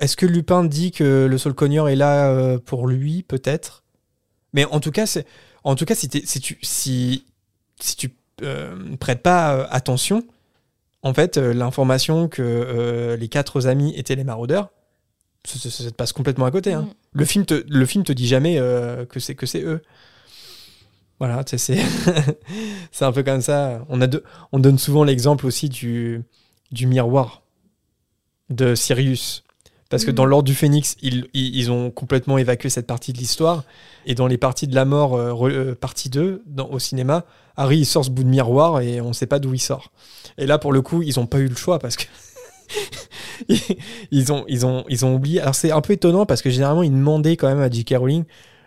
Est-ce 0.00 0.16
que 0.16 0.26
Lupin 0.26 0.64
dit 0.64 0.90
que 0.90 1.28
le 1.30 1.52
Cogneur 1.52 1.88
est 1.88 1.94
là 1.94 2.30
euh, 2.30 2.58
pour 2.58 2.88
lui, 2.88 3.22
peut-être? 3.22 3.84
Mais 4.54 4.64
en 4.64 4.80
tout 4.80 4.90
cas, 4.92 5.06
c'est, 5.06 5.26
en 5.62 5.74
tout 5.76 5.84
cas, 5.84 5.94
si, 5.94 6.08
si 6.24 6.40
tu, 6.40 6.58
si, 6.62 7.26
si 7.80 7.96
tu 7.96 8.10
euh, 8.42 8.96
prêtes 8.98 9.22
pas 9.22 9.54
euh, 9.54 9.66
attention, 9.70 10.24
en 11.02 11.14
fait, 11.14 11.36
euh, 11.38 11.52
l'information 11.54 12.28
que 12.28 12.42
euh, 12.42 13.16
les 13.16 13.28
quatre 13.28 13.66
amis 13.66 13.92
étaient 13.96 14.16
les 14.16 14.24
maraudeurs, 14.24 14.70
ça, 15.44 15.58
ça- 15.58 15.70
ça 15.70 15.90
te 15.90 15.94
passe 15.94 16.12
complètement 16.12 16.44
à 16.46 16.50
côté. 16.50 16.72
hein. 16.72 16.82
Mm. 16.82 16.92
Le 17.12 17.24
film 17.24 17.46
te, 17.46 17.64
le 17.68 17.86
film 17.86 18.04
te 18.04 18.12
dit 18.12 18.26
jamais 18.26 18.56
que 19.08 19.18
c'est 19.20 19.34
que 19.34 19.46
c'est 19.46 19.62
eux. 19.62 19.80
Voilà, 21.20 21.42
c'est 21.56 23.04
un 23.04 23.12
peu 23.12 23.22
comme 23.22 23.40
ça. 23.40 23.84
On 23.88 24.00
a 24.00 24.06
deux- 24.06 24.22
on 24.52 24.58
donne 24.58 24.78
souvent 24.78 25.04
l'exemple 25.04 25.46
aussi 25.46 25.68
du 25.68 26.22
du 26.70 26.86
miroir 26.86 27.42
de 28.50 28.74
Sirius. 28.74 29.42
Parce 29.90 30.04
que 30.04 30.10
Mhm. 30.10 30.16
dans 30.16 30.24
l'ordre 30.26 30.44
du 30.46 30.54
Phénix, 30.54 30.96
ils, 31.00 31.26
ils, 31.32 31.56
ils 31.56 31.70
ont 31.72 31.90
complètement 31.90 32.36
évacué 32.36 32.68
cette 32.68 32.86
partie 32.86 33.14
de 33.14 33.18
l'histoire. 33.18 33.64
Et 34.04 34.14
dans 34.14 34.26
les 34.26 34.36
parties 34.36 34.66
de 34.68 34.74
la 34.74 34.84
mort, 34.84 35.14
euh, 35.14 35.32
re- 35.32 35.50
euh, 35.50 35.74
partie 35.74 36.10
2, 36.10 36.42
dans, 36.46 36.68
au 36.68 36.78
cinéma, 36.78 37.24
Harry 37.58 37.78
il 37.80 37.84
sort 37.86 38.04
ce 38.04 38.10
bout 38.10 38.24
de 38.24 38.28
miroir 38.28 38.80
et 38.80 39.00
on 39.00 39.08
ne 39.08 39.12
sait 39.12 39.26
pas 39.26 39.38
d'où 39.38 39.52
il 39.52 39.58
sort. 39.58 39.92
Et 40.38 40.46
là, 40.46 40.58
pour 40.58 40.72
le 40.72 40.80
coup, 40.80 41.02
ils 41.02 41.18
n'ont 41.18 41.26
pas 41.26 41.38
eu 41.38 41.48
le 41.48 41.56
choix 41.56 41.78
parce 41.78 41.96
que. 41.96 42.04
ils, 44.10 44.32
ont, 44.32 44.44
ils, 44.48 44.66
ont, 44.66 44.84
ils 44.88 45.04
ont 45.04 45.14
oublié. 45.14 45.40
Alors, 45.40 45.54
c'est 45.54 45.70
un 45.70 45.80
peu 45.80 45.92
étonnant 45.94 46.26
parce 46.26 46.42
que 46.42 46.50
généralement, 46.50 46.82
ils 46.82 46.90
demandaient 46.92 47.36
quand 47.36 47.48
même 47.48 47.60
à 47.60 47.70
J.K. 47.70 47.94
Rowling 47.98 48.24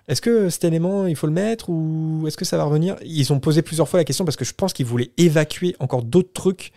est-ce 0.07 0.19
que 0.21 0.49
cet 0.49 0.63
élément, 0.65 1.05
il 1.05 1.15
faut 1.15 1.27
le 1.27 1.31
mettre 1.31 1.69
ou 1.69 2.25
est-ce 2.27 2.35
que 2.35 2.43
ça 2.43 2.57
va 2.57 2.63
revenir? 2.65 2.95
Ils 3.05 3.31
ont 3.31 3.39
posé 3.39 3.61
plusieurs 3.61 3.87
fois 3.87 3.99
la 3.99 4.03
question 4.03 4.25
parce 4.25 4.35
que 4.35 4.43
je 4.43 4.53
pense 4.53 4.73
qu'ils 4.73 4.85
voulaient 4.87 5.11
évacuer 5.17 5.75
encore 5.79 6.03
d'autres 6.03 6.33
trucs. 6.33 6.71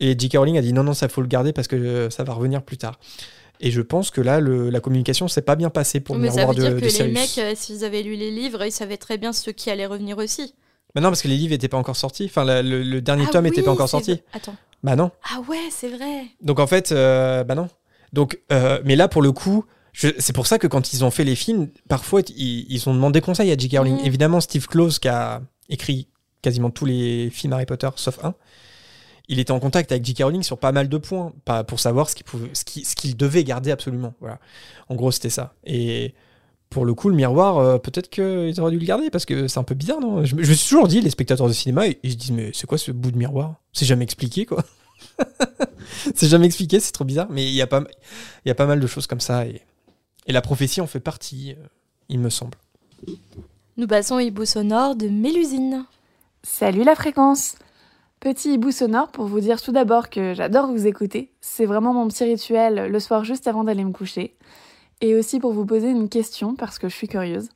Et 0.00 0.18
J.K. 0.18 0.36
Rowling 0.36 0.58
a 0.58 0.60
dit 0.60 0.72
non, 0.72 0.82
non, 0.82 0.92
ça 0.92 1.08
faut 1.08 1.22
le 1.22 1.28
garder 1.28 1.52
parce 1.52 1.68
que 1.68 1.76
euh, 1.76 2.10
ça 2.10 2.24
va 2.24 2.34
revenir 2.34 2.62
plus 2.62 2.76
tard. 2.76 2.98
Et 3.60 3.70
je 3.70 3.80
pense 3.80 4.10
que 4.10 4.20
là, 4.20 4.40
le- 4.40 4.68
la 4.68 4.80
communication 4.80 5.28
s'est 5.28 5.40
pas 5.40 5.54
bien 5.54 5.70
passée 5.70 6.00
pour 6.00 6.16
le 6.16 6.22
Mais 6.22 6.28
ça 6.28 6.38
miroir 6.38 6.54
veut 6.54 6.60
dire 6.60 6.70
de, 6.70 6.74
que 6.74 6.80
de 6.80 6.84
les 6.86 6.90
Sirius. 6.90 7.14
mecs, 7.14 7.38
euh, 7.38 7.52
s'ils 7.54 7.84
avaient 7.84 8.02
lu 8.02 8.16
les 8.16 8.32
livres, 8.32 8.62
ils 8.64 8.72
savaient 8.72 8.96
très 8.98 9.16
bien 9.16 9.32
ce 9.32 9.50
qui 9.50 9.70
allait 9.70 9.86
revenir 9.86 10.18
aussi. 10.18 10.54
Non, 11.00 11.08
parce 11.08 11.22
que 11.22 11.28
les 11.28 11.36
livres 11.36 11.50
n'étaient 11.52 11.68
pas 11.68 11.76
encore 11.78 11.96
sortis. 11.96 12.24
Enfin, 12.26 12.44
la- 12.44 12.62
le, 12.62 12.82
le 12.82 13.00
dernier 13.00 13.24
Ah 13.28 13.32
tome 13.32 13.44
n'était 13.44 13.60
oui, 13.60 13.64
pas 13.64 13.72
encore 13.72 13.88
sorti. 13.88 14.20
Attends. 14.32 14.56
Bah 14.82 14.96
non. 14.96 15.10
Ah 15.32 15.40
ouais, 15.48 15.58
c'est 15.70 15.88
vrai. 15.88 16.24
Donc 16.42 16.60
en 16.60 16.66
fait, 16.66 16.92
euh, 16.92 17.42
bah 17.44 17.54
non. 17.54 17.68
Donc, 18.12 18.38
euh, 18.52 18.80
mais 18.84 18.94
là 18.96 19.08
pour 19.08 19.22
le 19.22 19.32
coup, 19.32 19.64
c'est 19.92 20.32
pour 20.34 20.46
ça 20.46 20.58
que 20.58 20.66
quand 20.66 20.92
ils 20.92 21.04
ont 21.04 21.10
fait 21.10 21.24
les 21.24 21.34
films, 21.36 21.68
parfois 21.88 22.20
ils, 22.36 22.66
ils 22.68 22.88
ont 22.88 22.94
demandé 22.94 23.20
conseil 23.20 23.50
à 23.50 23.56
J.K. 23.56 23.78
Rowling. 23.78 23.98
Mhm. 24.00 24.06
Évidemment, 24.06 24.40
Steve 24.40 24.66
Close 24.66 24.98
qui 24.98 25.08
a 25.08 25.40
écrit 25.68 26.08
quasiment 26.42 26.70
tous 26.70 26.84
les 26.84 27.30
films 27.30 27.52
Harry 27.54 27.66
Potter 27.66 27.88
sauf 27.96 28.22
un. 28.24 28.34
Il 29.28 29.40
était 29.40 29.52
en 29.52 29.60
contact 29.60 29.90
avec 29.90 30.04
J.K. 30.04 30.22
Rowling 30.24 30.42
sur 30.42 30.58
pas 30.58 30.70
mal 30.72 30.88
de 30.88 30.98
points, 30.98 31.32
pas 31.46 31.64
pour 31.64 31.80
savoir 31.80 32.10
ce 32.10 32.14
qu'il 32.14 32.24
pouvait, 32.26 32.50
ce 32.52 32.62
qu'il, 32.64 33.16
devait 33.16 33.42
garder 33.42 33.70
absolument. 33.70 34.12
Voilà. 34.20 34.38
En 34.90 34.94
gros, 34.96 35.10
c'était 35.10 35.30
ça. 35.30 35.54
Et 35.64 36.14
pour 36.74 36.84
le 36.84 36.92
coup, 36.92 37.08
le 37.08 37.14
miroir, 37.14 37.56
euh, 37.58 37.78
peut-être 37.78 38.10
qu'ils 38.10 38.60
auraient 38.60 38.72
dû 38.72 38.78
le 38.78 38.84
garder 38.84 39.08
parce 39.08 39.24
que 39.24 39.48
c'est 39.48 39.58
un 39.58 39.62
peu 39.64 39.74
bizarre, 39.74 40.00
non? 40.00 40.24
Je, 40.24 40.34
me- 40.34 40.42
je 40.42 40.50
me 40.50 40.54
suis 40.54 40.68
toujours 40.68 40.88
dit, 40.88 41.00
les 41.00 41.08
spectateurs 41.10 41.48
de 41.48 41.52
cinéma, 41.52 41.86
ils, 41.86 41.96
ils 42.02 42.12
se 42.12 42.16
disent 42.16 42.32
mais 42.32 42.50
c'est 42.52 42.66
quoi 42.66 42.76
ce 42.76 42.90
bout 42.92 43.10
de 43.12 43.16
miroir? 43.16 43.54
C'est 43.72 43.86
jamais 43.86 44.04
expliqué, 44.04 44.44
quoi. 44.44 44.62
c'est 46.14 46.28
jamais 46.28 46.46
expliqué, 46.46 46.80
c'est 46.80 46.92
trop 46.92 47.04
bizarre. 47.04 47.28
Mais 47.30 47.44
il 47.46 47.54
y 47.54 47.62
a 47.62 47.66
pas, 47.66 47.84
il 48.44 48.48
y 48.48 48.50
a 48.50 48.54
pas 48.54 48.66
mal 48.66 48.80
de 48.80 48.86
choses 48.86 49.06
comme 49.06 49.20
ça 49.20 49.46
et, 49.46 49.62
et 50.26 50.32
la 50.32 50.40
prophétie 50.42 50.80
en 50.80 50.86
fait 50.86 51.00
partie, 51.00 51.52
euh, 51.52 51.66
il 52.08 52.18
me 52.18 52.30
semble. 52.30 52.58
Nous 53.76 53.86
passons 53.86 54.16
au 54.16 54.20
hibou 54.20 54.44
sonore 54.44 54.94
de 54.96 55.08
Mélusine. 55.08 55.84
Salut 56.42 56.84
la 56.84 56.94
fréquence 56.94 57.56
Petit 58.20 58.54
hibou 58.54 58.70
sonore 58.70 59.08
pour 59.08 59.26
vous 59.26 59.40
dire 59.40 59.60
tout 59.60 59.72
d'abord 59.72 60.08
que 60.08 60.32
j'adore 60.34 60.66
vous 60.68 60.86
écouter. 60.86 61.32
C'est 61.40 61.66
vraiment 61.66 61.92
mon 61.92 62.08
petit 62.08 62.24
rituel 62.24 62.90
le 62.90 63.00
soir 63.00 63.24
juste 63.24 63.46
avant 63.46 63.64
d'aller 63.64 63.84
me 63.84 63.92
coucher. 63.92 64.34
Et 65.00 65.14
aussi 65.14 65.40
pour 65.40 65.52
vous 65.52 65.66
poser 65.66 65.90
une 65.90 66.08
question 66.08 66.54
parce 66.54 66.78
que 66.78 66.88
je 66.88 66.94
suis 66.94 67.08
curieuse. 67.08 67.48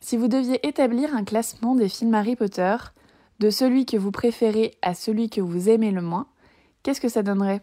Si 0.00 0.16
vous 0.16 0.28
deviez 0.28 0.66
établir 0.66 1.14
un 1.14 1.24
classement 1.24 1.74
des 1.74 1.88
films 1.88 2.14
Harry 2.14 2.36
Potter, 2.36 2.76
de 3.38 3.50
celui 3.50 3.86
que 3.86 3.96
vous 3.96 4.10
préférez 4.10 4.76
à 4.82 4.94
celui 4.94 5.30
que 5.30 5.40
vous 5.40 5.68
aimez 5.68 5.90
le 5.90 6.02
moins, 6.02 6.26
qu'est-ce 6.82 7.00
que 7.00 7.08
ça 7.08 7.22
donnerait? 7.22 7.62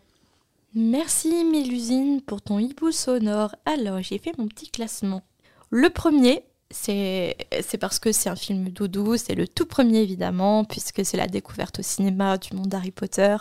Merci 0.74 1.44
Mélusine 1.44 2.22
pour 2.22 2.42
ton 2.42 2.60
hibou 2.60 2.92
sonore. 2.92 3.56
Alors, 3.66 4.02
j'ai 4.02 4.18
fait 4.18 4.38
mon 4.38 4.48
petit 4.48 4.70
classement. 4.70 5.24
Le 5.70 5.90
premier, 5.90 6.44
c'est 6.70 7.36
parce 7.80 8.00
que 8.00 8.12
c'est 8.12 8.30
un 8.30 8.36
film 8.36 8.70
doudou, 8.70 9.18
c'est 9.18 9.36
le 9.36 9.48
tout 9.48 9.66
premier 9.66 10.00
évidemment, 10.00 10.66
puisque 10.66 11.06
c'est 11.06 11.18
la 11.18 11.28
découverte 11.28 11.80
au 11.80 11.84
cinéma 11.84 12.38
du 12.38 12.56
monde 12.56 12.68
d'Harry 12.68 12.92
Potter. 12.92 13.38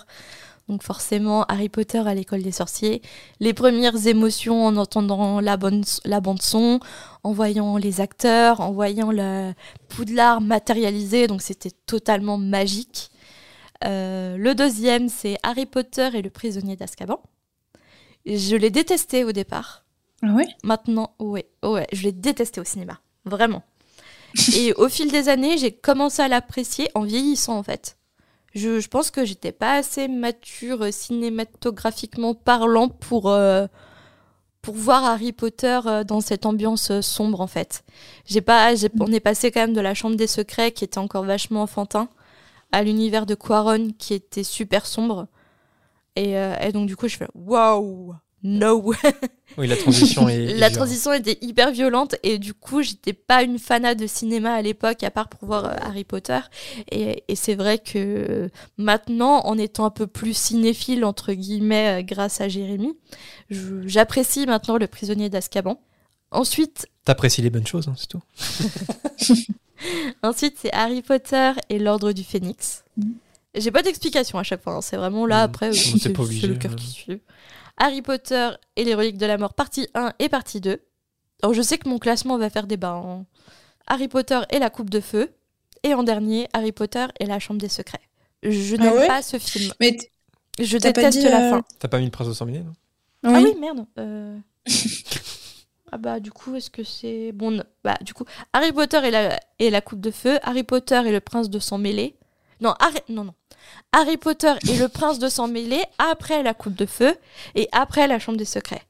Donc 0.69 0.83
forcément, 0.83 1.45
Harry 1.45 1.69
Potter 1.69 1.99
à 1.99 2.15
l'école 2.15 2.43
des 2.43 2.51
sorciers, 2.51 3.01
les 3.39 3.55
premières 3.55 4.07
émotions 4.09 4.67
en 4.67 4.77
entendant 4.77 5.41
la, 5.41 5.57
bonne, 5.57 5.85
la 6.05 6.21
bande 6.21 6.43
son, 6.43 6.81
en 7.23 7.33
voyant 7.33 7.77
les 7.77 8.01
acteurs, 8.01 8.61
en 8.61 8.73
voyant 8.73 9.13
le 9.13 9.53
poudlard 9.89 10.41
matérialisé, 10.41 11.29
donc 11.29 11.41
c'était 11.41 11.71
totalement 11.71 12.37
magique. 12.37 13.11
Euh, 13.85 14.37
le 14.37 14.55
deuxième, 14.55 15.09
c'est 15.09 15.37
Harry 15.45 15.67
Potter 15.67 16.09
et 16.15 16.23
le 16.23 16.31
prisonnier 16.31 16.75
d'Azkaban. 16.75 17.21
Je 18.25 18.57
l'ai 18.57 18.71
détesté 18.71 19.23
au 19.23 19.31
départ. 19.31 19.85
Ah 20.23 20.33
ouais? 20.33 20.49
Maintenant, 20.65 21.15
ouais, 21.21 21.47
ouais, 21.63 21.87
je 21.93 22.03
l'ai 22.03 22.13
détesté 22.13 22.61
au 22.61 22.65
cinéma, 22.65 22.99
vraiment. 23.25 23.63
Et 24.55 24.73
au 24.75 24.89
fil 24.89 25.11
des 25.11 25.29
années, 25.29 25.59
j'ai 25.59 25.73
commencé 25.73 26.23
à 26.23 26.29
l'apprécier 26.29 26.91
en 26.95 27.03
vieillissant 27.03 27.57
en 27.57 27.63
fait. 27.63 27.97
Je, 28.57 28.89
pense 28.89 29.11
que 29.11 29.27
j'étais 29.27 29.53
pas 29.53 29.75
assez 29.75 30.09
mature 30.09 30.85
euh, 30.85 30.91
cinématographiquement 30.91 32.35
parlant 32.35 32.89
pour, 32.89 33.29
euh, 33.29 33.67
pour 34.63 34.75
voir 34.75 35.05
Harry 35.05 35.33
Potter 35.33 35.79
euh, 35.85 36.05
dans 36.05 36.23
cette 36.23 36.47
ambiance 36.47 37.03
sombre 37.03 37.43
en 37.43 37.47
fait. 37.47 37.85
J'ai 38.25 38.41
pas, 38.41 38.73
on 38.99 39.13
est 39.13 39.21
passé 39.21 39.51
quand 39.51 39.61
même 39.61 39.75
de 39.75 39.81
la 39.83 39.93
chambre 39.93 40.17
des 40.17 40.27
secrets 40.27 40.73
qui 40.73 40.85
était 40.85 40.97
encore 40.97 41.25
vachement 41.25 41.61
enfantin 41.61 42.09
à 42.73 42.83
l'univers 42.83 43.27
de 43.27 43.35
Quaron 43.35 43.91
qui 43.99 44.15
était 44.15 44.43
super 44.43 44.87
sombre. 44.87 45.29
Et, 46.17 46.31
et 46.33 46.73
donc 46.73 46.87
du 46.87 46.97
coup 46.97 47.09
je 47.09 47.17
fais 47.19 47.29
waouh, 47.35 48.15
no. 48.43 48.93
Oui, 49.59 49.67
la 49.67 49.77
transition 49.77 50.29
est. 50.29 50.35
est 50.51 50.55
La 50.59 50.69
dure. 50.69 50.79
transition 50.79 51.13
était 51.13 51.39
hyper 51.41 51.73
violente 51.73 52.15
et 52.23 52.39
du 52.39 52.53
coup, 52.55 52.83
j'étais 52.83 53.13
pas 53.13 53.43
une 53.43 53.59
fanat 53.59 53.95
de 53.95 54.07
cinéma 54.07 54.53
à 54.55 54.63
l'époque, 54.63 55.03
à 55.03 55.11
part 55.11 55.29
pour 55.29 55.47
voir 55.47 55.65
euh, 55.65 55.75
Harry 55.81 56.05
Potter. 56.05 56.39
Et, 56.91 57.25
et 57.29 57.37
c'est 57.37 57.55
vrai 57.55 57.79
que 57.79 58.51
maintenant, 58.77 59.41
en 59.47 59.57
étant 59.59 59.85
un 59.87 59.91
peu 59.91 60.07
plus 60.07 60.37
cinéphile, 60.37 61.05
entre 61.05 61.33
guillemets, 61.33 62.01
euh, 62.01 62.03
grâce 62.05 62.41
à 62.41 62.49
Jérémy, 62.49 62.93
j'apprécie 63.51 64.47
maintenant 64.47 64.77
Le 64.77 64.87
prisonnier 64.87 65.29
d'Azkaban. 65.31 65.81
Ensuite, 66.31 66.87
T'apprécies 67.05 67.41
les 67.43 67.51
bonnes 67.51 67.67
choses, 67.67 67.89
hein, 67.89 67.95
c'est 67.97 68.09
tout. 68.09 68.23
ensuite 70.23 70.57
c'est 70.61 70.73
Harry 70.73 71.03
Potter 71.03 71.53
et 71.69 71.79
l'Ordre 71.79 72.13
du 72.13 72.25
Phénix. 72.25 72.85
J'ai 73.55 73.71
pas 73.71 73.83
d'explication 73.83 74.39
à 74.39 74.43
chaque 74.43 74.63
fois, 74.63 74.75
hein, 74.75 74.81
c'est 74.83 74.97
vraiment 74.97 75.25
là, 75.27 75.43
Mm. 75.43 75.45
après, 75.45 75.69
euh, 75.69 75.73
c'est 75.73 76.47
le 76.47 76.55
cœur 76.57 76.75
qui 76.77 76.89
suit. 76.89 77.21
Harry 77.77 78.03
Potter 78.03 78.51
et 78.77 78.85
les 78.85 78.95
reliques 78.95 79.19
de 79.19 79.27
la 79.27 79.39
mort, 79.39 79.55
partie 79.55 79.89
1 79.95 80.13
et 80.19 80.29
partie 80.29 80.61
2. 80.61 80.81
Alors 81.43 81.55
je 81.55 81.63
sais 81.63 81.79
que 81.79 81.89
mon 81.89 81.99
classement 81.99 82.39
va 82.39 82.49
faire 82.51 82.67
débat. 82.67 82.95
hein. 82.95 83.25
Harry 83.87 84.09
Potter 84.09 84.41
et 84.51 84.59
la 84.59 84.71
coupe 84.71 84.91
de 84.91 85.01
feu. 85.01 85.33
Et 85.83 85.95
en 85.95 86.03
dernier, 86.03 86.49
Harry 86.53 86.73
Potter 86.73 87.07
et 87.21 87.27
la 87.27 87.39
chambre 87.39 87.61
des 87.61 87.69
secrets. 87.69 88.01
Je 88.43 88.77
Ah 88.79 88.83
n'aime 88.83 88.95
ouais 88.95 89.07
pas 89.07 89.23
ce 89.23 89.39
film. 89.39 89.73
Mais 89.81 89.97
t- 89.97 90.11
Je 90.59 90.79
t'as 90.79 90.93
pas 90.93 91.03
déteste 91.03 91.19
dit, 91.19 91.25
la 91.29 91.47
euh, 91.47 91.51
fin. 91.51 91.65
T'as 91.79 91.89
pas 91.89 91.99
mis 91.99 92.07
le 92.07 92.11
prince 92.11 92.29
de 92.29 92.33
sang 92.33 92.47
mêlé, 92.47 92.61
non? 92.61 92.73
Ah 93.25 93.41
oui, 93.43 93.55
merde. 93.61 93.85
euh. 93.99 94.39
ah 95.93 95.99
bah 95.99 96.19
du 96.21 96.33
coup, 96.33 96.55
est-ce 96.57 96.71
que 96.71 96.83
c'est... 96.83 97.33
Bon, 97.33 97.51
non. 97.51 97.65
bah 97.85 97.97
du 98.01 98.15
coup, 98.15 98.25
Harry 98.53 98.73
Potter 98.73 99.01
et 99.05 99.11
la, 99.11 99.39
et 99.59 99.71
la 99.71 99.81
coupe 99.81 100.01
de 100.01 100.11
feu, 100.11 100.39
Harry 100.43 100.63
Potter 100.65 101.01
et 101.07 101.13
le 101.13 101.21
prince 101.21 101.51
de 101.51 101.59
sang 101.59 101.79
mêlé. 101.79 102.17
Non, 102.61 102.75
Harry... 102.81 102.99
non, 103.09 103.25
non. 103.25 103.35
Harry 103.93 104.17
Potter 104.17 104.53
et 104.69 104.77
le 104.77 104.89
prince 104.89 105.19
de 105.19 105.29
sang 105.29 105.49
mêlé 105.49 105.83
après 105.99 106.43
la 106.43 106.55
coupe 106.55 106.75
de 106.75 106.87
feu 106.87 107.15
et 107.55 107.69
après 107.73 108.07
la 108.07 108.19
chambre 108.19 108.39
des 108.39 108.45
secrets. 108.45 108.83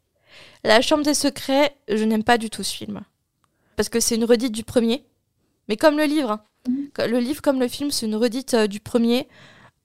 La 0.65 0.81
chambre 0.81 1.05
des 1.05 1.15
secrets, 1.15 1.77
je 1.89 2.03
n'aime 2.05 2.25
pas 2.25 2.39
du 2.39 2.51
tout 2.51 2.63
ce 2.63 2.75
film. 2.75 3.01
Parce 3.77 3.89
que 3.89 4.01
c'est 4.01 4.17
une 4.17 4.25
redite 4.25 4.53
du 4.53 4.65
premier. 4.65 5.05
Mais 5.69 5.77
comme 5.77 5.97
le 5.99 6.05
livre. 6.05 6.31
hein. 6.31 6.41
Le 7.07 7.19
livre 7.21 7.43
comme 7.43 7.61
le 7.61 7.69
film, 7.69 7.91
c'est 7.91 8.07
une 8.07 8.17
redite 8.17 8.55
euh, 8.55 8.67
du 8.67 8.81
premier. 8.81 9.29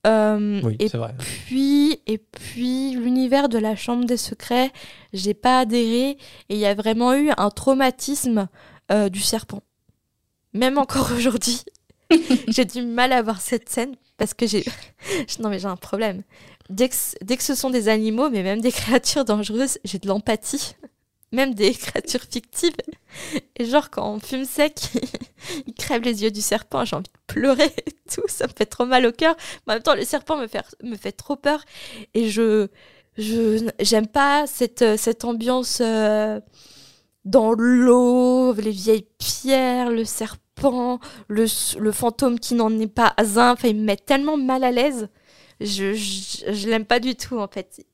Euh, 0.08 0.60
Oui, 0.64 0.76
et 0.80 0.88
c'est 0.88 0.98
vrai. 0.98 1.14
puis, 1.46 2.00
et 2.08 2.18
puis 2.18 2.92
l'univers 2.94 3.50
de 3.50 3.60
la 3.60 3.76
chambre 3.76 4.06
des 4.06 4.18
secrets, 4.18 4.72
j'ai 5.14 5.36
pas 5.36 5.60
adhéré 5.60 6.12
et 6.12 6.56
il 6.56 6.58
y 6.58 6.66
a 6.66 6.74
vraiment 6.74 7.14
eu 7.14 7.30
un 7.38 7.50
traumatisme 7.52 8.48
euh, 8.92 9.10
du 9.10 9.20
serpent. 9.20 9.62
Même 10.54 10.80
encore 10.80 11.12
aujourd'hui, 11.16 11.62
j'ai 12.48 12.66
du 12.66 12.82
mal 12.82 13.12
à 13.14 13.22
voir 13.22 13.42
cette 13.42 13.70
scène 13.70 13.96
parce 14.22 14.36
que 14.36 14.46
j'ai 14.46 14.64
non 15.40 15.50
mais 15.50 15.58
j'ai 15.58 15.66
un 15.66 15.76
problème. 15.76 16.22
Dès 16.70 16.90
que, 16.90 17.44
ce 17.44 17.56
sont 17.56 17.72
des 17.72 17.90
animaux, 17.90 18.30
mais 18.30 18.44
même 18.44 18.62
des 18.62 18.72
créatures 18.82 19.26
dangereuses, 19.26 19.80
j'ai 19.84 19.98
de 19.98 20.08
l'empathie. 20.08 20.76
Même 21.34 21.54
des 21.54 21.74
créatures 21.74 22.26
fictives. 22.30 22.76
Et 23.56 23.64
genre, 23.64 23.90
quand 23.90 24.06
on 24.06 24.20
fume 24.20 24.44
sec, 24.44 24.76
il 25.66 25.74
crève 25.74 26.02
les 26.02 26.24
yeux 26.24 26.30
du 26.30 26.42
serpent, 26.42 26.84
j'ai 26.84 26.98
envie 26.98 27.04
de 27.06 27.34
pleurer 27.34 27.74
et 27.88 27.94
tout, 28.14 28.24
ça 28.28 28.48
me 28.48 28.52
fait 28.52 28.66
trop 28.66 28.86
mal 28.86 29.06
au 29.06 29.14
cœur. 29.14 29.38
Mais 29.66 29.72
en 29.72 29.76
même 29.78 29.84
temps, 29.84 29.96
le 29.96 30.04
serpent 30.04 30.36
me 30.36 30.48
fait, 30.48 30.66
me 30.84 30.98
fait 30.98 31.14
trop 31.14 31.38
peur. 31.38 31.64
Et 32.14 32.30
je, 32.30 32.68
je 33.18 33.66
j'aime 33.80 34.08
pas 34.08 34.46
cette, 34.46 34.82
euh, 34.82 34.98
cette 34.98 35.24
ambiance 35.24 35.80
euh, 35.80 36.42
dans 37.24 37.54
l'eau, 37.54 38.54
les 38.56 38.72
vieilles 38.72 39.08
pierres, 39.18 39.90
le 39.90 40.04
serpent, 40.04 40.42
le, 41.28 41.46
le 41.80 41.92
fantôme 41.92 42.40
qui 42.40 42.54
n'en 42.54 42.72
est 42.80 42.88
pas 42.88 43.14
un. 43.18 43.52
Enfin, 43.52 43.68
il 43.68 43.78
me 43.78 43.84
met 43.84 43.98
tellement 43.98 44.38
mal 44.38 44.64
à 44.64 44.72
l'aise. 44.72 45.10
Je, 45.60 45.94
je, 45.94 46.70
l'aime 46.70 46.86
pas 46.86 47.00
du 47.00 47.16
tout, 47.16 47.38
en 47.38 47.48
fait. 47.48 47.86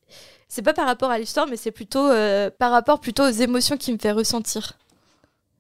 C'est 0.48 0.61
pas 0.61 0.73
par 0.73 0.85
rapport 0.85 1.11
à 1.11 1.19
l'histoire, 1.19 1.48
mais 1.48 1.57
c'est 1.57 1.72
plutôt 1.72 2.07
euh, 2.07 2.49
par 2.49 2.72
rapport 2.72 2.99
plutôt 3.02 3.23
aux 3.23 3.31
émotions 3.31 3.77
qu'il 3.77 3.94
me 3.94 3.99
fait 3.99 4.11
ressentir. 4.11 4.77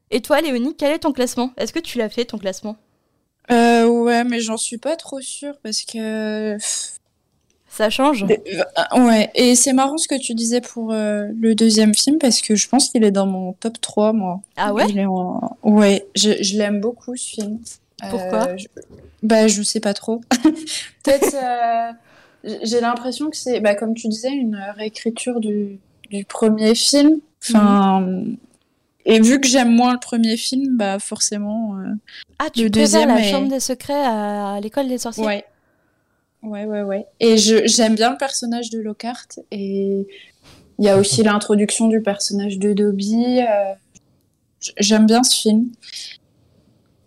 Et 0.09 0.21
toi, 0.21 0.39
Léonie, 0.39 0.75
quel 0.77 0.93
est 0.93 0.99
ton 0.99 1.11
classement? 1.11 1.51
Est-ce 1.57 1.73
que 1.73 1.79
tu 1.79 1.97
l'as 1.97 2.09
fait, 2.09 2.25
ton 2.25 2.37
classement? 2.37 2.77
Euh, 3.51 3.85
ouais, 3.85 4.23
mais 4.23 4.39
j'en 4.39 4.57
suis 4.57 4.77
pas 4.77 4.95
trop 4.95 5.21
sûre 5.21 5.55
parce 5.61 5.83
que. 5.83 6.57
Ça 7.77 7.89
change? 7.91 8.23
Euh, 8.25 8.97
Ouais, 8.99 9.29
et 9.35 9.55
c'est 9.55 9.73
marrant 9.73 9.97
ce 9.97 10.07
que 10.07 10.19
tu 10.19 10.33
disais 10.33 10.61
pour 10.61 10.91
euh, 10.91 11.27
le 11.39 11.53
deuxième 11.53 11.93
film 11.93 12.17
parce 12.17 12.41
que 12.41 12.55
je 12.55 12.67
pense 12.67 12.89
qu'il 12.89 13.03
est 13.03 13.11
dans 13.11 13.27
mon 13.27 13.53
top 13.53 13.79
3, 13.79 14.13
moi. 14.13 14.41
Ah 14.55 14.73
ouais? 14.73 14.85
Il 14.89 14.97
est 14.97 15.05
en- 15.05 15.57
Ouais, 15.63 16.07
je, 16.15 16.41
je 16.41 16.57
l'aime 16.57 16.79
beaucoup 16.81 17.15
ce 17.15 17.29
film. 17.29 17.59
Pourquoi? 18.09 18.47
Euh, 18.49 18.57
je... 18.57 18.65
Bah, 19.23 19.47
je 19.47 19.61
sais 19.61 19.79
pas 19.79 19.93
trop. 19.93 20.21
Peut-être. 21.03 21.35
euh, 21.35 21.91
J'ai 22.63 22.81
l'impression 22.81 23.29
que 23.29 23.37
c'est, 23.37 23.59
bah, 23.59 23.75
comme 23.75 23.93
tu 23.93 24.07
disais, 24.07 24.29
une 24.31 24.55
réécriture 24.75 25.39
du, 25.39 25.79
du 26.09 26.25
premier 26.25 26.73
film. 26.75 27.19
Enfin. 27.43 28.01
Mhm. 28.01 28.37
Et 29.09 29.21
vu 29.21 29.39
que 29.39 29.47
j'aime 29.47 29.73
moins 29.73 29.93
le 29.93 29.99
premier 29.99 30.35
film, 30.35 30.75
bah 30.75 30.99
forcément. 30.99 31.77
euh, 31.77 31.93
Ah, 32.39 32.49
tu 32.53 32.63
le 32.63 32.69
deuxième 32.69 33.07
la 33.09 33.19
est- 33.21 33.31
chambre 33.31 33.47
des 33.47 33.59
secrets 33.61 33.93
à 34.05 34.59
l'école 34.61 34.89
des 34.89 34.97
sorciers? 34.97 35.23
Ouais. 35.25 35.45
Ouais, 36.43 36.65
ouais, 36.65 36.83
ouais. 36.83 37.05
Et 37.19 37.37
j'aime 37.37 37.95
bien 37.95 38.11
le 38.11 38.17
personnage 38.17 38.69
de 38.69 38.79
Lockhart. 38.79 39.27
Et 39.51 40.07
il 40.79 40.85
y 40.85 40.89
a 40.89 40.97
aussi 40.97 41.23
l'introduction 41.23 41.87
du 41.87 42.01
personnage 42.01 42.57
de 42.59 42.73
Dobby. 42.73 43.41
euh, 43.41 43.73
j'aime 44.77 45.05
bien 45.05 45.23
ce 45.23 45.35
film. 45.35 45.69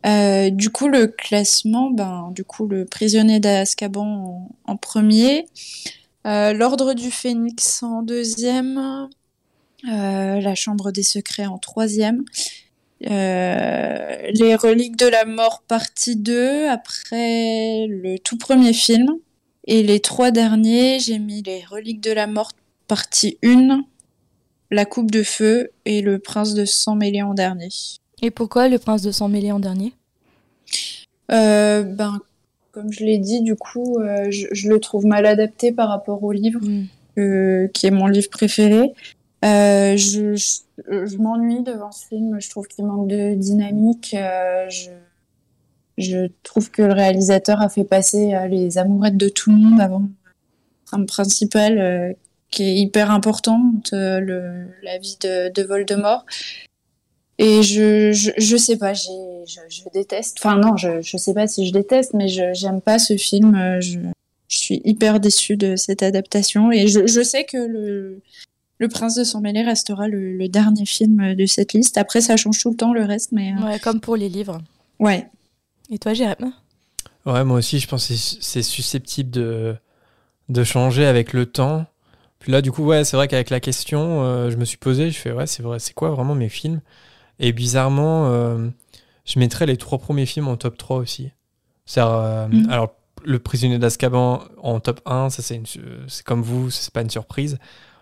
Euh, 0.07 0.51
du 0.51 0.71
coup, 0.71 0.89
le 0.89 1.07
classement, 1.07 1.91
ben, 1.91 2.33
du 2.35 2.45
coup, 2.45 2.67
le 2.67 2.85
prisonnier 2.85 3.39
d'Azkaban 3.39 4.51
en, 4.65 4.77
premier. 4.77 5.47
Euh, 6.27 6.53
L'ordre 6.53 6.95
du 6.95 7.11
Phénix 7.11 7.83
en 7.83 8.03
deuxième. 8.03 9.09
La 9.85 10.55
Chambre 10.55 10.91
des 10.91 11.03
Secrets 11.03 11.47
en 11.47 11.59
troisième. 11.59 12.25
Euh, 13.09 14.31
les 14.33 14.55
Reliques 14.57 14.97
de 14.97 15.07
la 15.07 15.25
Mort 15.25 15.63
partie 15.67 16.17
2, 16.17 16.69
après 16.69 17.87
le 17.87 18.19
tout 18.19 18.37
premier 18.37 18.73
film. 18.73 19.17
Et 19.67 19.83
les 19.83 20.01
trois 20.01 20.31
derniers, 20.31 20.99
j'ai 21.01 21.19
mis 21.19 21.43
les 21.43 21.65
Reliques 21.65 22.01
de 22.01 22.13
la 22.13 22.27
Mort 22.27 22.53
partie 22.89 23.39
1, 23.45 23.85
La 24.71 24.85
Coupe 24.85 25.11
de 25.11 25.23
Feu 25.23 25.71
et 25.85 26.03
Le 26.03 26.19
Prince 26.19 26.55
de 26.55 26.65
Sang 26.65 26.97
mêlé 26.97 27.23
en 27.23 27.35
dernier. 27.35 27.69
Et 28.23 28.31
pourquoi 28.31 28.69
le 28.69 28.79
prince 28.79 29.03
de 29.03 29.13
sang 29.13 29.29
mêlé 29.29 29.51
en 29.51 29.61
dernier? 29.61 29.93
Euh, 31.33 31.83
ben, 31.83 32.21
comme 32.73 32.93
je 32.93 33.05
l'ai 33.05 33.19
dit, 33.19 33.41
du 33.41 33.57
coup, 33.57 33.99
euh, 33.99 34.31
je, 34.31 34.47
je 34.53 34.69
le 34.69 34.79
trouve 34.79 35.07
mal 35.07 35.27
adapté 35.27 35.73
par 35.73 35.89
rapport 35.89 36.23
au 36.23 36.33
livre, 36.33 36.61
euh, 37.19 37.69
qui 37.69 37.87
est 37.87 37.91
mon 37.91 38.07
livre 38.07 38.29
préféré. 38.31 38.93
Euh, 39.45 39.97
je 39.97 41.17
m'ennuie 41.17 41.63
devant 41.63 41.93
ce 41.93 42.07
film, 42.07 42.41
je 42.41 42.51
trouve 42.51 42.67
qu'il 42.67 42.85
manque 42.85 43.09
de 43.09 43.35
dynamique. 43.35 44.15
euh, 44.15 44.69
je, 45.97 46.29
trouve 46.43 46.71
que 46.71 46.83
le 46.83 46.93
réalisateur 46.93 47.61
a 47.61 47.69
fait 47.69 47.85
passer 47.85 48.35
euh, 48.35 48.47
les 48.49 48.79
amourettes 48.79 49.17
de 49.17 49.29
tout 49.29 49.51
le 49.51 49.57
monde 49.57 49.81
avant 49.81 50.03
principale, 51.07 51.79
euh, 51.79 52.13
qui 52.51 52.65
est 52.65 52.75
hyper 52.77 53.11
importante, 53.11 53.91
le, 53.93 54.67
la 54.83 54.99
vie 54.99 55.17
de, 55.21 55.53
de 55.53 55.63
Voldemort. 55.63 56.27
Et 57.39 57.63
je, 57.63 58.13
je, 58.13 58.57
sais 58.57 58.77
pas, 58.77 58.93
je, 58.93 59.09
déteste. 59.95 60.39
Enfin, 60.41 60.57
non, 60.57 60.77
je, 60.77 61.01
je 61.01 61.17
sais 61.17 61.33
pas 61.33 61.47
si 61.47 61.67
je 61.67 61.73
déteste, 61.73 62.13
mais 62.13 62.29
je, 62.29 62.53
j'aime 62.53 62.81
pas 62.81 62.99
ce 62.99 63.17
film. 63.17 63.81
Je, 63.81 63.99
suis 64.49 64.83
hyper 64.85 65.21
déçue 65.21 65.57
de 65.57 65.77
cette 65.77 66.03
adaptation. 66.03 66.73
Et 66.73 66.89
je 66.89 67.23
sais 67.23 67.45
que 67.45 67.57
le, 67.57 68.21
le 68.81 68.89
Prince 68.89 69.15
de 69.15 69.23
Sang 69.25 69.41
Mêlé 69.41 69.63
restera 69.63 70.09
le, 70.09 70.37
le 70.37 70.49
dernier 70.49 70.85
film 70.87 71.35
de 71.37 71.47
cette 71.47 71.73
liste. 71.75 71.97
Après, 71.99 72.21
ça 72.21 72.37
change 72.37 72.59
tout 72.61 72.71
le 72.71 72.77
temps 72.77 72.93
le 72.93 73.05
reste, 73.05 73.31
mais. 73.33 73.53
euh, 73.57 73.65
Ouais, 73.65 73.79
comme 73.79 74.01
pour 74.01 74.17
les 74.17 74.29
livres. 74.29 74.59
Ouais. 74.99 75.29
Et 75.91 75.99
toi, 75.99 76.13
Jérém? 76.15 76.53
Ouais, 77.27 77.45
moi 77.45 77.59
aussi, 77.59 77.79
je 77.79 77.87
pense 77.87 78.09
que 78.09 78.15
c'est 78.15 78.63
susceptible 78.63 79.31
de, 79.31 79.77
de 80.49 80.65
changer 80.65 81.05
avec 81.07 81.33
le 81.33 81.47
temps. 81.47 81.85
Puis 82.39 82.51
là, 82.51 82.63
du 82.63 82.73
coup, 82.73 82.85
ouais, 82.85 83.05
c'est 83.05 83.17
vrai 83.17 83.29
qu'avec 83.29 83.51
la 83.51 83.61
question, 83.61 84.23
euh, 84.23 84.51
je 84.51 84.57
me 84.57 84.65
suis 84.65 84.79
posé, 84.79 85.11
je 85.11 85.19
fais, 85.19 85.31
ouais, 85.33 85.47
c'est 85.47 85.63
vrai, 85.63 85.79
c'est 85.79 85.93
quoi 85.93 86.11
vraiment 86.11 86.35
mes 86.35 86.49
films? 86.49 86.81
Et 87.39 87.53
bizarrement, 87.53 88.29
euh, 88.29 88.69
je 89.27 89.39
mettrais 89.39 89.67
les 89.67 89.77
trois 89.77 89.99
premiers 89.99 90.25
films 90.27 90.49
en 90.49 90.57
top 90.57 90.79
3 90.79 90.97
aussi. 90.97 91.31
Euh, 91.99 92.49
Mhm. 92.49 92.71
Alors, 92.71 92.95
Le 93.23 93.39
Prisonnier 93.39 93.79
d'Azkaban 93.79 94.43
en 94.63 94.81
top 94.81 95.03
1, 95.05 95.29
ça 95.29 95.43
c'est 95.43 95.55
une 95.57 95.67
su- 95.67 95.83
c'est 96.09 96.25
comme 96.25 96.41
vous, 96.41 96.71
c'est 96.71 96.91
pas 96.91 97.03
une 97.03 97.11
surprise. 97.11 97.59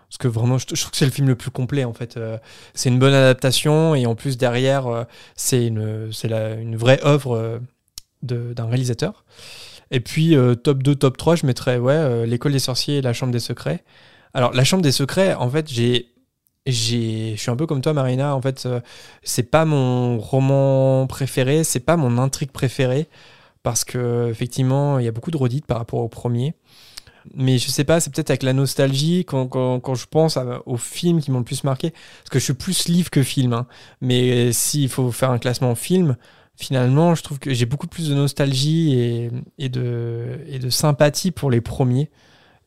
Parce 0.09 0.17
que 0.17 0.27
vraiment, 0.27 0.57
je, 0.57 0.65
trouve 0.65 0.89
que 0.89 0.97
c'est 0.97 1.05
le 1.05 1.11
film 1.11 1.27
le 1.27 1.35
plus 1.35 1.51
complet 1.51 1.83
en 1.83 1.93
fait. 1.93 2.17
Euh, 2.17 2.37
c'est 2.73 2.89
une 2.89 2.97
bonne 2.97 3.13
adaptation 3.13 3.93
et 3.93 4.07
en 4.07 4.15
plus 4.15 4.37
derrière, 4.37 4.87
euh, 4.87 5.03
c'est 5.35 5.67
une, 5.67 6.09
vraie 6.75 6.99
œuvre 7.05 7.35
euh, 7.35 7.59
d'un 8.23 8.65
réalisateur. 8.65 9.23
Et 9.91 9.99
puis 9.99 10.35
top 10.63 10.83
2, 10.83 10.95
top 10.95 11.17
3, 11.17 11.35
je 11.35 11.45
mettrais 11.45 11.77
ouais, 11.77 12.27
L'école 12.27 12.51
des 12.51 12.59
sorciers 12.59 12.97
et 12.97 13.01
La 13.01 13.13
chambre 13.13 13.31
des 13.31 13.39
secrets. 13.39 13.83
Alors 14.33 14.53
La 14.53 14.63
chambre 14.63 14.83
des 14.83 14.91
secrets, 14.91 15.33
en 15.33 15.49
fait, 15.49 15.71
j'ai 15.71 16.07
je 16.67 17.33
suis 17.35 17.49
un 17.49 17.55
peu 17.55 17.65
comme 17.65 17.81
toi 17.81 17.93
Marina, 17.93 18.35
en 18.35 18.41
fait, 18.41 18.67
c'est 19.23 19.49
pas 19.49 19.65
mon 19.65 20.19
roman 20.19 21.07
préféré, 21.07 21.63
c'est 21.63 21.79
pas 21.79 21.97
mon 21.97 22.19
intrigue 22.19 22.51
préférée 22.51 23.07
parce 23.63 23.83
que 23.83 24.27
effectivement, 24.29 24.99
il 24.99 25.05
y 25.05 25.07
a 25.07 25.11
beaucoup 25.11 25.31
de 25.31 25.37
redites 25.37 25.65
par 25.65 25.77
rapport 25.77 25.99
au 25.99 26.09
premier. 26.09 26.53
Mais 27.35 27.57
je 27.57 27.69
sais 27.69 27.83
pas, 27.83 27.99
c'est 27.99 28.11
peut-être 28.13 28.29
avec 28.31 28.43
la 28.43 28.53
nostalgie 28.53 29.25
quand, 29.25 29.47
quand, 29.47 29.79
quand 29.79 29.95
je 29.95 30.05
pense 30.07 30.37
à- 30.37 30.61
aux 30.65 30.77
films 30.77 31.21
qui 31.21 31.31
m'ont 31.31 31.39
le 31.39 31.43
plus 31.45 31.63
marqué. 31.63 31.91
Parce 31.91 32.29
que 32.31 32.39
je 32.39 32.43
suis 32.45 32.53
plus 32.53 32.87
livre 32.87 33.09
que 33.09 33.23
film. 33.23 33.53
hein. 33.53 33.67
Mais 34.01 34.51
s'il 34.51 34.89
faut 34.89 35.11
faire 35.11 35.31
un 35.31 35.37
classement 35.39 35.75
film, 35.75 36.15
finalement, 36.55 37.15
je 37.15 37.23
trouve 37.23 37.39
que 37.39 37.53
j'ai 37.53 37.65
beaucoup 37.65 37.87
plus 37.87 38.09
de 38.09 38.15
nostalgie 38.15 38.93
et, 38.93 39.31
et, 39.57 39.69
de, 39.69 40.39
et 40.47 40.59
de 40.59 40.69
sympathie 40.69 41.31
pour 41.31 41.51
les 41.51 41.61
premiers. 41.61 42.09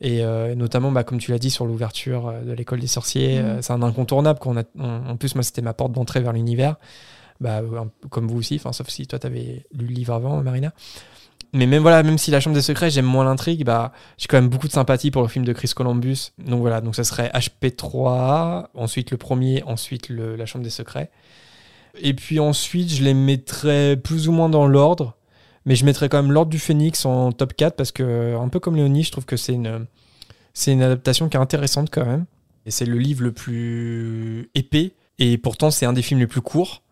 Et 0.00 0.24
euh, 0.24 0.54
notamment, 0.56 0.90
bah, 0.90 1.04
comme 1.04 1.18
tu 1.18 1.30
l'as 1.30 1.38
dit, 1.38 1.50
sur 1.50 1.64
l'ouverture 1.64 2.26
euh, 2.28 2.40
de 2.42 2.52
l'école 2.52 2.80
des 2.80 2.88
sorciers, 2.88 3.38
Mhm. 3.40 3.44
euh, 3.46 3.62
c'est 3.62 3.72
un 3.72 3.82
incontournable. 3.82 4.38
qu'on 4.40 4.56
a, 4.56 4.64
en 4.78 5.10
en 5.10 5.16
plus, 5.16 5.34
moi, 5.36 5.44
c'était 5.44 5.62
ma 5.62 5.74
porte 5.74 5.92
d'entrée 5.92 6.20
vers 6.20 6.32
l'univers. 6.32 6.76
Bah, 7.40 7.60
comme 8.10 8.28
vous 8.28 8.38
aussi, 8.38 8.58
sauf 8.60 8.88
si 8.88 9.06
toi, 9.06 9.18
tu 9.18 9.26
avais 9.26 9.64
lu 9.72 9.86
le 9.86 9.92
livre 9.92 10.14
avant, 10.14 10.40
Marina. 10.42 10.72
Mais 11.54 11.66
même 11.66 11.82
voilà, 11.82 12.02
même 12.02 12.16
si 12.16 12.30
La 12.30 12.40
Chambre 12.40 12.56
des 12.56 12.62
Secrets, 12.62 12.90
j'aime 12.90 13.04
moins 13.04 13.24
l'intrigue, 13.24 13.64
bah, 13.64 13.92
j'ai 14.16 14.26
quand 14.26 14.38
même 14.38 14.48
beaucoup 14.48 14.68
de 14.68 14.72
sympathie 14.72 15.10
pour 15.10 15.20
le 15.20 15.28
film 15.28 15.44
de 15.44 15.52
Chris 15.52 15.70
Columbus. 15.74 16.32
Donc 16.38 16.60
voilà, 16.60 16.80
donc 16.80 16.94
ça 16.94 17.04
serait 17.04 17.28
HP3, 17.28 18.68
ensuite 18.74 19.10
le 19.10 19.18
premier, 19.18 19.62
ensuite 19.64 20.08
La 20.08 20.46
Chambre 20.46 20.64
des 20.64 20.70
Secrets. 20.70 21.10
Et 22.00 22.14
puis 22.14 22.40
ensuite, 22.40 22.90
je 22.90 23.04
les 23.04 23.12
mettrais 23.12 23.96
plus 23.96 24.28
ou 24.28 24.32
moins 24.32 24.48
dans 24.48 24.66
l'ordre, 24.66 25.14
mais 25.66 25.76
je 25.76 25.84
mettrais 25.84 26.08
quand 26.08 26.22
même 26.22 26.32
l'ordre 26.32 26.50
du 26.50 26.58
Phénix 26.58 27.04
en 27.04 27.32
top 27.32 27.52
4 27.54 27.76
parce 27.76 27.92
que, 27.92 28.34
un 28.34 28.48
peu 28.48 28.58
comme 28.58 28.76
Léonie, 28.76 29.04
je 29.04 29.12
trouve 29.12 29.26
que 29.26 29.36
c'est 29.36 29.52
une, 29.52 29.86
c'est 30.54 30.72
une 30.72 30.82
adaptation 30.82 31.28
qui 31.28 31.36
est 31.36 31.40
intéressante 31.40 31.90
quand 31.90 32.06
même. 32.06 32.24
Et 32.64 32.70
c'est 32.70 32.86
le 32.86 32.96
livre 32.96 33.24
le 33.24 33.32
plus 33.32 34.48
épais, 34.54 34.94
et 35.18 35.36
pourtant 35.36 35.70
c'est 35.70 35.84
un 35.84 35.92
des 35.92 36.02
films 36.02 36.20
les 36.20 36.26
plus 36.26 36.40
courts. 36.40 36.82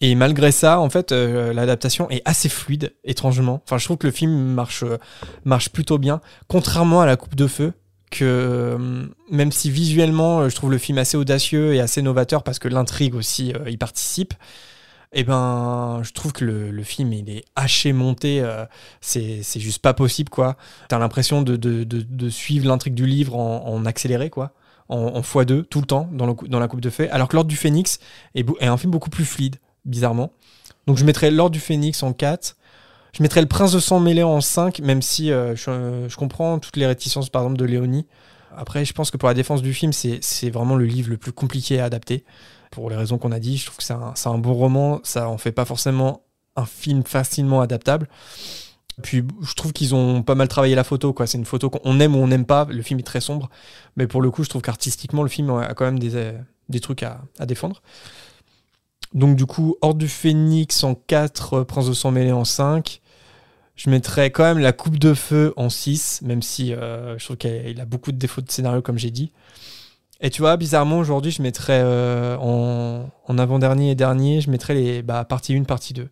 Et 0.00 0.14
malgré 0.14 0.52
ça, 0.52 0.78
en 0.80 0.90
fait, 0.90 1.12
euh, 1.12 1.54
l'adaptation 1.54 2.10
est 2.10 2.20
assez 2.26 2.48
fluide, 2.50 2.94
étrangement. 3.04 3.62
Enfin, 3.64 3.78
je 3.78 3.84
trouve 3.86 3.96
que 3.96 4.06
le 4.06 4.12
film 4.12 4.30
marche, 4.30 4.82
euh, 4.82 4.98
marche 5.44 5.70
plutôt 5.70 5.98
bien, 5.98 6.20
contrairement 6.48 7.00
à 7.00 7.06
La 7.06 7.16
Coupe 7.16 7.34
de 7.34 7.46
Feu, 7.46 7.72
que 8.10 8.24
euh, 8.24 9.06
même 9.30 9.52
si 9.52 9.70
visuellement, 9.70 10.48
je 10.48 10.54
trouve 10.54 10.70
le 10.70 10.78
film 10.78 10.98
assez 10.98 11.16
audacieux 11.16 11.74
et 11.74 11.80
assez 11.80 12.02
novateur 12.02 12.42
parce 12.42 12.58
que 12.58 12.68
l'intrigue 12.68 13.14
aussi 13.14 13.52
euh, 13.52 13.70
y 13.70 13.76
participe. 13.76 14.34
Et 15.12 15.24
ben, 15.24 16.00
je 16.02 16.12
trouve 16.12 16.32
que 16.32 16.44
le, 16.44 16.70
le 16.70 16.82
film 16.82 17.12
il 17.12 17.30
est 17.30 17.44
haché 17.54 17.92
monté, 17.92 18.40
euh, 18.42 18.64
c'est 19.00 19.42
juste 19.56 19.80
pas 19.80 19.94
possible 19.94 20.30
quoi. 20.30 20.56
T'as 20.88 20.98
l'impression 20.98 21.42
de, 21.42 21.56
de, 21.56 21.84
de, 21.84 22.02
de 22.02 22.28
suivre 22.28 22.66
l'intrigue 22.66 22.94
du 22.94 23.06
livre 23.06 23.36
en, 23.36 23.66
en 23.66 23.86
accéléré 23.86 24.30
quoi, 24.30 24.52
en, 24.88 24.98
en 24.98 25.20
x2 25.20 25.64
tout 25.64 25.80
le 25.80 25.86
temps 25.86 26.08
dans, 26.12 26.26
le, 26.26 26.34
dans 26.48 26.58
la 26.58 26.68
Coupe 26.68 26.80
de 26.80 26.90
Feu. 26.90 27.08
Alors 27.12 27.28
que 27.28 27.36
l'Ordre 27.36 27.48
du 27.48 27.56
Phénix 27.56 27.98
est, 28.34 28.46
est 28.60 28.66
un 28.66 28.76
film 28.76 28.90
beaucoup 28.90 29.08
plus 29.10 29.24
fluide, 29.24 29.56
bizarrement. 29.86 30.32
Donc 30.86 30.98
je 30.98 31.04
mettrais 31.04 31.30
l'Ordre 31.30 31.52
du 31.52 31.60
Phénix 31.60 32.02
en 32.02 32.12
4. 32.12 32.56
Je 33.12 33.22
mettrais 33.22 33.40
le 33.40 33.48
Prince 33.48 33.72
de 33.72 33.80
sang 33.80 33.98
mêlé 33.98 34.22
en 34.22 34.42
5, 34.42 34.80
même 34.80 35.00
si 35.00 35.32
euh, 35.32 35.56
je, 35.56 36.06
je 36.08 36.16
comprends 36.16 36.58
toutes 36.58 36.76
les 36.76 36.86
réticences 36.86 37.30
par 37.30 37.42
exemple 37.42 37.58
de 37.58 37.64
Léonie. 37.64 38.06
Après, 38.56 38.84
je 38.84 38.92
pense 38.92 39.10
que 39.10 39.16
pour 39.16 39.28
la 39.28 39.34
défense 39.34 39.62
du 39.62 39.74
film, 39.74 39.92
c'est 39.92 40.50
vraiment 40.50 40.76
le 40.76 40.86
livre 40.86 41.10
le 41.10 41.18
plus 41.18 41.32
compliqué 41.32 41.78
à 41.78 41.84
adapter. 41.84 42.24
Pour 42.70 42.90
les 42.90 42.96
raisons 42.96 43.18
qu'on 43.18 43.32
a 43.32 43.38
dit, 43.38 43.58
je 43.58 43.66
trouve 43.66 43.76
que 43.76 43.84
c'est 43.84 43.92
un, 44.28 44.38
bon 44.38 44.54
roman, 44.54 45.00
ça 45.04 45.28
en 45.28 45.38
fait 45.38 45.52
pas 45.52 45.64
forcément 45.64 46.22
un 46.56 46.64
film 46.64 47.04
facilement 47.04 47.60
adaptable. 47.60 48.08
Puis 49.02 49.22
je 49.42 49.54
trouve 49.54 49.74
qu'ils 49.74 49.94
ont 49.94 50.22
pas 50.22 50.34
mal 50.34 50.48
travaillé 50.48 50.74
la 50.74 50.84
photo, 50.84 51.12
quoi. 51.12 51.26
C'est 51.26 51.36
une 51.36 51.44
photo 51.44 51.68
qu'on 51.68 52.00
aime 52.00 52.16
ou 52.16 52.18
on 52.18 52.28
n'aime 52.28 52.46
pas. 52.46 52.66
Le 52.70 52.80
film 52.80 52.98
est 52.98 53.02
très 53.02 53.20
sombre, 53.20 53.50
mais 53.96 54.06
pour 54.06 54.22
le 54.22 54.30
coup, 54.30 54.42
je 54.42 54.48
trouve 54.48 54.62
qu'artistiquement, 54.62 55.22
le 55.22 55.28
film 55.28 55.50
a 55.50 55.74
quand 55.74 55.84
même 55.84 55.98
des, 55.98 56.14
euh, 56.14 56.32
trucs 56.80 57.02
à 57.02 57.20
défendre. 57.40 57.82
Donc 59.14 59.36
du 59.36 59.46
coup, 59.46 59.76
Hors 59.80 59.94
du 59.94 60.08
Phénix 60.08 60.84
en 60.84 60.94
4, 60.94 61.62
Prince 61.62 61.86
de 61.88 61.92
sang 61.92 62.10
mêlé 62.10 62.32
en 62.32 62.44
5. 62.44 63.00
Je 63.76 63.90
mettrais 63.90 64.30
quand 64.30 64.44
même 64.44 64.58
La 64.58 64.72
Coupe 64.72 64.98
de 64.98 65.12
Feu 65.14 65.52
en 65.56 65.68
6, 65.68 66.22
même 66.22 66.40
si 66.42 66.72
euh, 66.72 67.18
je 67.18 67.24
trouve 67.24 67.36
qu'il 67.36 67.78
a 67.80 67.84
beaucoup 67.84 68.10
de 68.10 68.16
défauts 68.16 68.40
de 68.40 68.50
scénario, 68.50 68.80
comme 68.80 68.98
j'ai 68.98 69.10
dit. 69.10 69.32
Et 70.22 70.30
tu 70.30 70.40
vois, 70.40 70.56
bizarrement, 70.56 70.98
aujourd'hui, 70.98 71.30
je 71.30 71.42
mettrais 71.42 71.82
euh, 71.84 72.38
en, 72.38 73.10
en 73.26 73.38
avant-dernier 73.38 73.90
et 73.90 73.94
dernier, 73.94 74.40
je 74.40 74.50
mettrais 74.50 74.72
les 74.74 75.02
bah, 75.02 75.24
partie 75.24 75.54
1, 75.54 75.64
partie 75.64 75.92
2 75.92 76.08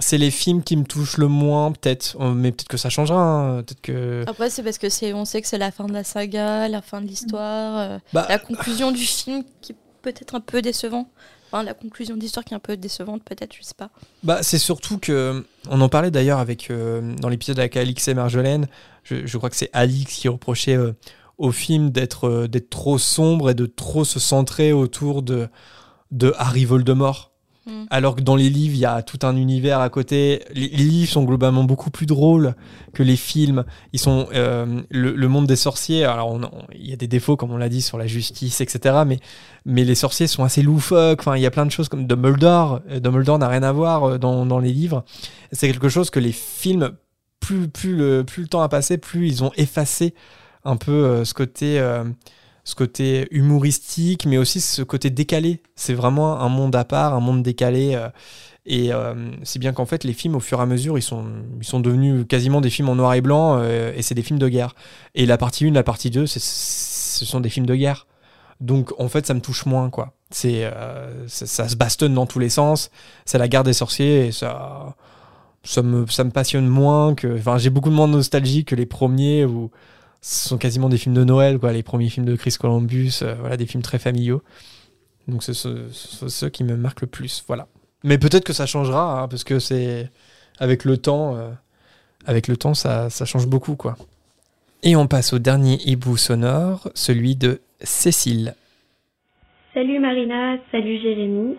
c'est 0.00 0.18
les 0.18 0.32
films 0.32 0.64
qui 0.64 0.76
me 0.76 0.82
touchent 0.84 1.18
le 1.18 1.28
moins, 1.28 1.70
peut-être. 1.70 2.16
Euh, 2.20 2.32
Mais 2.32 2.50
peut-être 2.50 2.66
que 2.68 2.76
ça 2.76 2.90
changera. 2.90 3.20
hein. 3.20 3.62
Peut-être 3.62 3.80
que. 3.80 4.24
Après, 4.26 4.50
c'est 4.50 4.64
parce 4.64 4.78
que 4.78 4.88
c'est, 4.88 5.12
on 5.14 5.24
sait 5.24 5.40
que 5.40 5.46
c'est 5.46 5.56
la 5.56 5.70
fin 5.70 5.84
de 5.86 5.92
la 5.92 6.02
saga, 6.02 6.66
la 6.68 6.82
fin 6.82 7.00
de 7.00 7.06
l'histoire, 7.06 7.78
euh, 7.78 7.98
Bah- 8.12 8.26
la 8.28 8.38
conclusion 8.40 8.90
du 8.90 9.02
film 9.04 9.44
qui 9.60 9.70
est 9.70 9.76
peut-être 10.02 10.34
un 10.34 10.40
peu 10.40 10.62
décevant. 10.62 11.08
Enfin, 11.54 11.62
la 11.62 11.74
conclusion 11.74 12.16
d'histoire 12.16 12.44
qui 12.44 12.52
est 12.52 12.56
un 12.56 12.60
peu 12.60 12.76
décevante, 12.76 13.22
peut-être, 13.22 13.54
je 13.56 13.62
sais 13.62 13.76
pas. 13.76 13.88
Bah, 14.24 14.42
c'est 14.42 14.58
surtout 14.58 14.98
que. 14.98 15.46
On 15.70 15.80
en 15.80 15.88
parlait 15.88 16.10
d'ailleurs 16.10 16.44
euh, 16.70 17.14
dans 17.20 17.28
l'épisode 17.28 17.60
avec 17.60 17.76
Alix 17.76 18.08
et 18.08 18.14
Marjolaine. 18.14 18.66
Je, 19.04 19.36
crois 19.36 19.50
que 19.50 19.56
c'est 19.56 19.70
Alix 19.72 20.12
qui 20.12 20.26
reprochait 20.26 20.76
euh, 20.76 20.94
au 21.38 21.52
film 21.52 21.90
d'être 21.90 22.28
euh, 22.28 22.48
d'être 22.48 22.70
trop 22.70 22.98
sombre 22.98 23.50
et 23.50 23.54
de 23.54 23.66
trop 23.66 24.04
se 24.04 24.18
centrer 24.18 24.72
autour 24.72 25.22
de 25.22 25.48
Harry 26.38 26.64
Voldemort. 26.64 27.30
Mm. 27.66 27.84
Alors 27.90 28.16
que 28.16 28.20
dans 28.20 28.36
les 28.36 28.50
livres, 28.50 28.74
il 28.74 28.80
y 28.80 28.84
a 28.84 29.02
tout 29.02 29.18
un 29.22 29.36
univers 29.36 29.80
à 29.80 29.88
côté. 29.88 30.42
Les, 30.52 30.68
livres 30.68 31.10
sont 31.10 31.24
globalement 31.24 31.64
beaucoup 31.64 31.90
plus 31.90 32.06
drôles 32.06 32.54
que 32.92 33.02
les 33.02 33.16
films. 33.16 33.64
Ils 33.92 34.00
sont 34.00 34.28
euh, 34.34 34.82
le, 34.90 35.28
monde 35.28 35.46
des 35.46 35.56
sorciers. 35.56 36.04
Alors, 36.04 36.38
il 36.74 36.88
y 36.88 36.92
a 36.92 36.96
des 36.96 37.06
défauts, 37.06 37.36
comme 37.36 37.52
on 37.52 37.56
l'a 37.56 37.68
dit, 37.68 37.82
sur 37.82 37.98
la 37.98 38.06
justice, 38.06 38.60
etc. 38.60 39.02
Mais, 39.06 39.18
mais 39.64 39.84
les 39.84 39.94
sorciers 39.94 40.26
sont 40.26 40.44
assez 40.44 40.62
loufoques. 40.62 41.20
Enfin, 41.20 41.36
il 41.36 41.42
y 41.42 41.46
a 41.46 41.50
plein 41.50 41.66
de 41.66 41.70
choses 41.70 41.88
comme 41.88 42.06
Dumbledore. 42.06 42.80
Euh, 42.90 43.00
Dumbledore 43.00 43.38
n'a 43.38 43.48
rien 43.48 43.62
à 43.62 43.72
voir 43.72 44.04
euh, 44.04 44.18
dans, 44.18 44.46
dans 44.46 44.58
les 44.58 44.72
livres. 44.72 45.04
C'est 45.52 45.66
quelque 45.68 45.88
chose 45.88 46.10
que 46.10 46.20
les 46.20 46.32
films, 46.32 46.92
plus, 47.40 47.68
plus, 47.68 47.96
le, 47.96 48.24
plus 48.24 48.42
le 48.42 48.48
temps 48.48 48.62
a 48.62 48.68
passé, 48.68 48.98
plus 48.98 49.26
ils 49.26 49.44
ont 49.44 49.52
effacé 49.56 50.14
un 50.64 50.76
peu 50.76 50.92
euh, 50.92 51.24
ce 51.24 51.34
côté. 51.34 51.78
euh, 51.78 52.04
ce 52.64 52.74
côté 52.74 53.28
humoristique, 53.30 54.26
mais 54.26 54.38
aussi 54.38 54.60
ce 54.60 54.82
côté 54.82 55.10
décalé. 55.10 55.62
C'est 55.76 55.94
vraiment 55.94 56.40
un 56.40 56.48
monde 56.48 56.74
à 56.76 56.84
part, 56.84 57.14
un 57.14 57.20
monde 57.20 57.42
décalé. 57.42 57.94
euh, 57.94 58.08
et 58.66 58.92
euh, 58.94 59.14
c'est 59.42 59.58
bien 59.58 59.72
qu'en 59.74 59.84
fait, 59.86 60.04
les 60.04 60.14
films, 60.14 60.36
au 60.36 60.40
fur 60.40 60.58
et 60.58 60.62
à 60.62 60.66
mesure, 60.66 60.96
ils 60.98 61.02
sont, 61.02 61.24
ils 61.60 61.66
sont 61.66 61.80
devenus 61.80 62.24
quasiment 62.28 62.62
des 62.62 62.70
films 62.70 62.88
en 62.88 62.94
noir 62.94 63.12
et 63.14 63.20
blanc, 63.20 63.58
euh, 63.58 63.92
et 63.94 64.00
c'est 64.02 64.14
des 64.14 64.22
films 64.22 64.38
de 64.38 64.48
guerre. 64.48 64.74
Et 65.14 65.26
la 65.26 65.36
partie 65.36 65.66
1, 65.66 65.72
la 65.74 65.82
partie 65.82 66.10
2, 66.10 66.26
c'est- 66.26 66.40
ce 66.40 67.24
sont 67.26 67.40
des 67.40 67.50
films 67.50 67.66
de 67.66 67.74
guerre. 67.74 68.06
Donc, 68.60 68.92
en 68.98 69.08
fait, 69.08 69.26
ça 69.26 69.34
me 69.34 69.40
touche 69.40 69.66
moins, 69.66 69.90
quoi. 69.90 70.14
C'est, 70.30 70.70
ça, 71.26 71.46
ça 71.46 71.68
se 71.68 71.76
bastonne 71.76 72.14
dans 72.14 72.26
tous 72.26 72.38
les 72.38 72.48
sens. 72.48 72.90
C'est 73.26 73.38
la 73.38 73.48
guerre 73.48 73.64
des 73.64 73.72
sorciers, 73.74 74.26
et 74.28 74.32
ça, 74.32 74.94
ça, 75.64 75.82
me, 75.82 76.06
ça 76.06 76.24
me 76.24 76.30
passionne 76.30 76.66
moins 76.66 77.14
que. 77.14 77.38
Enfin, 77.38 77.58
j'ai 77.58 77.70
beaucoup 77.70 77.90
moins 77.90 78.08
de 78.08 78.12
nostalgie 78.14 78.64
que 78.64 78.74
les 78.74 78.86
premiers, 78.86 79.44
où 79.44 79.70
ce 80.26 80.48
sont 80.48 80.56
quasiment 80.56 80.88
des 80.88 80.96
films 80.96 81.14
de 81.14 81.22
Noël, 81.22 81.58
quoi. 81.58 81.70
Les 81.72 81.82
premiers 81.82 82.08
films 82.08 82.24
de 82.24 82.34
Chris 82.34 82.56
Columbus, 82.58 83.18
euh, 83.20 83.34
voilà, 83.40 83.58
des 83.58 83.66
films 83.66 83.82
très 83.82 83.98
familiaux. 83.98 84.42
Donc, 85.28 85.42
c'est 85.42 85.52
ce- 85.52 85.88
ce- 85.90 86.28
ceux 86.28 86.48
qui 86.48 86.64
me 86.64 86.76
marquent 86.76 87.02
le 87.02 87.06
plus, 87.06 87.44
voilà. 87.46 87.66
Mais 88.04 88.16
peut-être 88.16 88.44
que 88.44 88.54
ça 88.54 88.64
changera, 88.64 89.20
hein, 89.20 89.28
parce 89.28 89.44
que 89.44 89.58
c'est 89.58 90.10
avec 90.58 90.86
le 90.86 90.96
temps, 90.96 91.36
euh, 91.36 91.50
avec 92.24 92.48
le 92.48 92.56
temps, 92.56 92.72
ça, 92.72 93.08
change 93.10 93.46
beaucoup, 93.46 93.76
quoi. 93.76 93.96
Et 94.82 94.96
on 94.96 95.06
passe 95.06 95.34
au 95.34 95.38
dernier 95.38 95.78
hibou 95.84 96.16
sonore, 96.16 96.88
celui 96.94 97.36
de 97.36 97.60
Cécile. 97.82 98.54
Salut 99.74 99.98
Marina, 99.98 100.56
salut 100.72 101.00
Jérémy, 101.02 101.56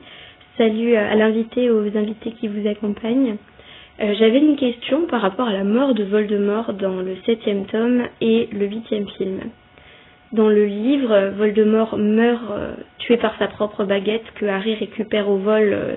salut 0.57 0.95
euh, 0.95 1.11
à 1.11 1.15
l'invité 1.15 1.69
aux 1.69 1.85
invités 1.95 2.33
qui 2.39 2.47
vous 2.47 2.67
accompagnent. 2.67 3.37
Euh, 4.01 4.13
J'avais 4.19 4.39
une 4.39 4.57
question 4.57 5.07
par 5.07 5.21
rapport 5.21 5.47
à 5.47 5.53
la 5.53 5.63
mort 5.63 5.93
de 5.93 6.03
Voldemort 6.03 6.73
dans 6.73 6.97
le 6.97 7.15
septième 7.25 7.65
tome 7.65 8.03
et 8.19 8.49
le 8.51 8.65
huitième 8.65 9.07
film. 9.17 9.39
Dans 10.33 10.49
le 10.49 10.65
livre, 10.65 11.31
Voldemort 11.37 11.97
meurt 11.97 12.43
euh, 12.51 12.73
tué 12.97 13.15
par 13.15 13.37
sa 13.39 13.47
propre 13.47 13.85
baguette 13.85 14.25
que 14.35 14.45
Harry 14.47 14.75
récupère 14.75 15.29
au 15.29 15.37
vol 15.37 15.71
euh, 15.71 15.95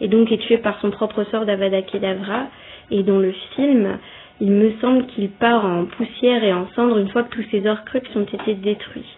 et 0.00 0.06
donc 0.06 0.30
est 0.30 0.38
tué 0.38 0.58
par 0.58 0.80
son 0.80 0.92
propre 0.92 1.24
sort 1.24 1.44
d'Avada 1.44 1.82
Kedavra. 1.82 2.46
Et 2.92 3.02
dans 3.02 3.18
le 3.18 3.32
film, 3.56 3.98
il 4.40 4.52
me 4.52 4.72
semble 4.80 5.06
qu'il 5.06 5.28
part 5.30 5.64
en 5.64 5.86
poussière 5.86 6.44
et 6.44 6.52
en 6.52 6.68
cendres 6.76 6.98
une 6.98 7.08
fois 7.08 7.24
que 7.24 7.34
tous 7.34 7.44
ses 7.50 7.66
Horcruxes 7.66 8.14
ont 8.14 8.22
été 8.22 8.54
détruits. 8.54 9.16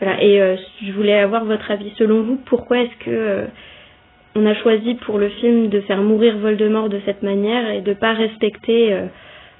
Voilà, 0.00 0.22
et 0.22 0.56
je 0.86 0.92
voulais 0.92 1.18
avoir 1.18 1.44
votre 1.44 1.70
avis. 1.72 1.90
Selon 1.98 2.22
vous, 2.22 2.36
pourquoi 2.46 2.78
est-ce 2.78 3.04
que 3.04 3.46
on 4.38 4.46
a 4.46 4.54
choisi 4.54 4.94
pour 4.94 5.18
le 5.18 5.28
film 5.28 5.68
de 5.68 5.80
faire 5.80 6.00
mourir 6.00 6.38
Voldemort 6.38 6.88
de 6.88 7.00
cette 7.04 7.22
manière 7.22 7.70
et 7.70 7.80
de 7.80 7.92
pas 7.92 8.12
respecter 8.12 8.92
euh, 8.92 9.06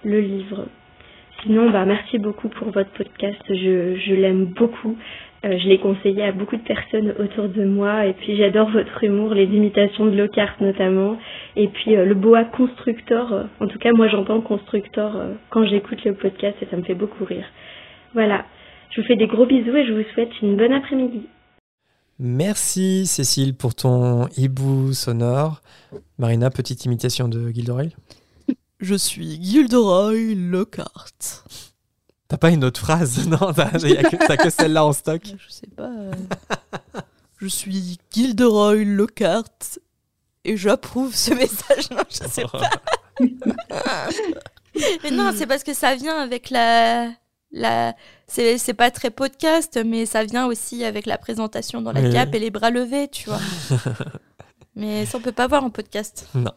le 0.05 0.21
livre 0.21 0.67
Sinon, 1.43 1.71
bah 1.71 1.85
merci 1.85 2.19
beaucoup 2.19 2.49
pour 2.49 2.71
votre 2.71 2.91
podcast. 2.91 3.41
Je, 3.49 4.15
l'aime 4.15 4.47
beaucoup. 4.47 4.97
Euh, 5.45 5.57
je 5.57 5.69
l'ai 5.69 5.79
conseillé 5.79 6.25
à 6.25 6.33
beaucoup 6.33 6.57
de 6.57 6.63
personnes 6.63 7.15
autour 7.21 7.49
de 7.49 7.65
moi. 7.65 8.07
Et 8.07 8.13
puis 8.13 8.37
j'adore 8.37 8.71
votre 8.71 9.05
humour, 9.05 9.35
les 9.35 9.45
imitations 9.45 10.07
de 10.07 10.17
Lockhart 10.17 10.57
notamment. 10.61 11.17
Et 11.55 11.69
puis 11.69 11.97
euh, 11.97 12.05
le 12.05 12.15
boa 12.15 12.45
constructor. 12.45 13.45
en 13.61 13.67
tout 13.69 13.79
cas, 13.79 13.93
moi 13.93 14.09
j'entends 14.09 14.41
constructor 14.41 15.13
quand 15.51 15.65
j'écoute 15.65 16.05
le 16.05 16.15
podcast 16.15 16.57
et 16.61 16.67
ça 16.67 16.77
me 16.77 16.83
fait 16.83 16.95
beaucoup 16.95 17.25
rire. 17.25 17.47
Voilà. 18.15 18.45
Je 18.91 19.01
vous 19.01 19.07
fais 19.07 19.17
des 19.17 19.29
gros 19.29 19.47
bisous 19.47 19.77
et 19.77 19.87
je 19.87 19.93
vous 19.93 20.05
souhaite 20.15 20.41
une 20.43 20.57
bonne 20.57 20.73
après-midi. 20.73 21.29
Merci 22.19 23.07
Cécile 23.07 23.55
pour 23.55 23.75
ton 23.75 24.27
hibou 24.37 24.93
sonore. 24.93 25.63
Marina, 26.19 26.51
petite 26.51 26.85
imitation 26.85 27.29
de 27.29 27.51
Gilderoy. 27.51 27.91
Je 28.81 28.95
suis 28.97 29.43
Gilderoy 29.43 30.35
Lockhart. 30.35 31.45
T'as 32.27 32.37
pas 32.37 32.51
une 32.51 32.65
autre 32.65 32.81
phrase 32.81 33.27
Non, 33.29 33.53
t'as 33.55 33.71
que, 33.71 34.43
que 34.43 34.51
celle-là 34.51 34.85
en 34.85 34.93
stock. 34.93 35.23
Je 35.25 35.53
sais 35.53 35.69
pas. 35.69 35.91
euh, 35.91 36.13
je 37.39 37.47
suis 37.47 37.99
Gilderoy 38.13 38.85
Lockhart 38.85 39.79
et 40.45 40.57
j'approuve 40.57 41.15
ce 41.15 41.33
message. 41.35 41.91
Non, 41.91 42.03
je 42.09 42.29
sais 42.29 42.45
pas. 42.45 42.71
mais 45.03 45.11
non, 45.11 45.33
c'est 45.35 45.47
parce 45.47 45.63
que 45.63 45.75
ça 45.75 45.95
vient 45.95 46.19
avec 46.19 46.51
la. 46.51 47.11
La... 47.53 47.95
C'est 48.27 48.75
pas 48.75 48.91
très 48.91 49.11
podcast, 49.11 49.79
mais 49.85 50.05
ça 50.07 50.25
vient 50.25 50.47
aussi 50.47 50.85
avec 50.85 51.07
la 51.07 51.17
présentation 51.19 51.81
dans 51.81 51.93
la 51.93 52.03
Oui. 52.03 52.13
cape 52.13 52.35
et 52.35 52.39
les 52.39 52.51
bras 52.51 52.71
levés, 52.71 53.09
tu 53.09 53.31
vois. 53.31 53.41
mais 54.77 55.07
ça, 55.07 55.19
on 55.19 55.21
peut 55.21 55.33
pas 55.33 55.47
voir 55.47 55.65
en 55.65 55.71
podcast. 55.71 56.29
Non. 56.35 56.53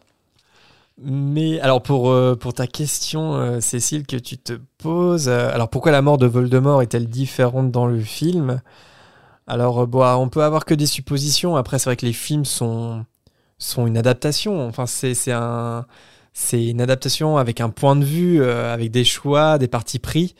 Mais 1.03 1.59
alors 1.61 1.81
pour, 1.81 2.09
euh, 2.11 2.35
pour 2.35 2.53
ta 2.53 2.68
question, 2.68 3.34
euh, 3.35 3.59
Cécile, 3.59 4.05
que 4.05 4.18
tu 4.18 4.38
te 4.38 4.53
poses, 4.77 5.30
euh, 5.30 5.49
alors 5.51 5.69
pourquoi 5.69 5.91
la 5.91 6.01
mort 6.01 6.18
de 6.18 6.27
Voldemort 6.27 6.81
est-elle 6.81 7.07
différente 7.07 7.72
dans 7.72 7.88
le 7.88 7.99
film? 8.01 8.61
Alors 9.47 9.88
bon, 9.88 10.05
on 10.05 10.30
peut 10.30 10.43
avoir 10.43 10.65
que 10.65 10.73
des 10.76 10.85
suppositions. 10.85 11.55
Après, 11.55 11.80
c'est 11.80 11.85
vrai 11.89 11.95
que 11.95 12.05
les 12.05 12.13
films 12.13 12.45
sont, 12.45 13.05
sont 13.57 13.88
une 13.88 13.97
adaptation. 13.97 14.68
Enfin, 14.68 14.85
c'est 14.85 15.13
c'est 15.15 15.31
un, 15.31 15.85
c'est 16.33 16.65
une 16.65 16.79
adaptation 16.79 17.37
avec 17.37 17.59
un 17.59 17.69
point 17.69 17.95
de 17.95 18.05
vue, 18.05 18.41
euh, 18.41 18.73
avec 18.73 18.91
des 18.91 19.03
choix, 19.03 19.57
des 19.57 19.67
partis 19.67 19.99
pris. 19.99 20.35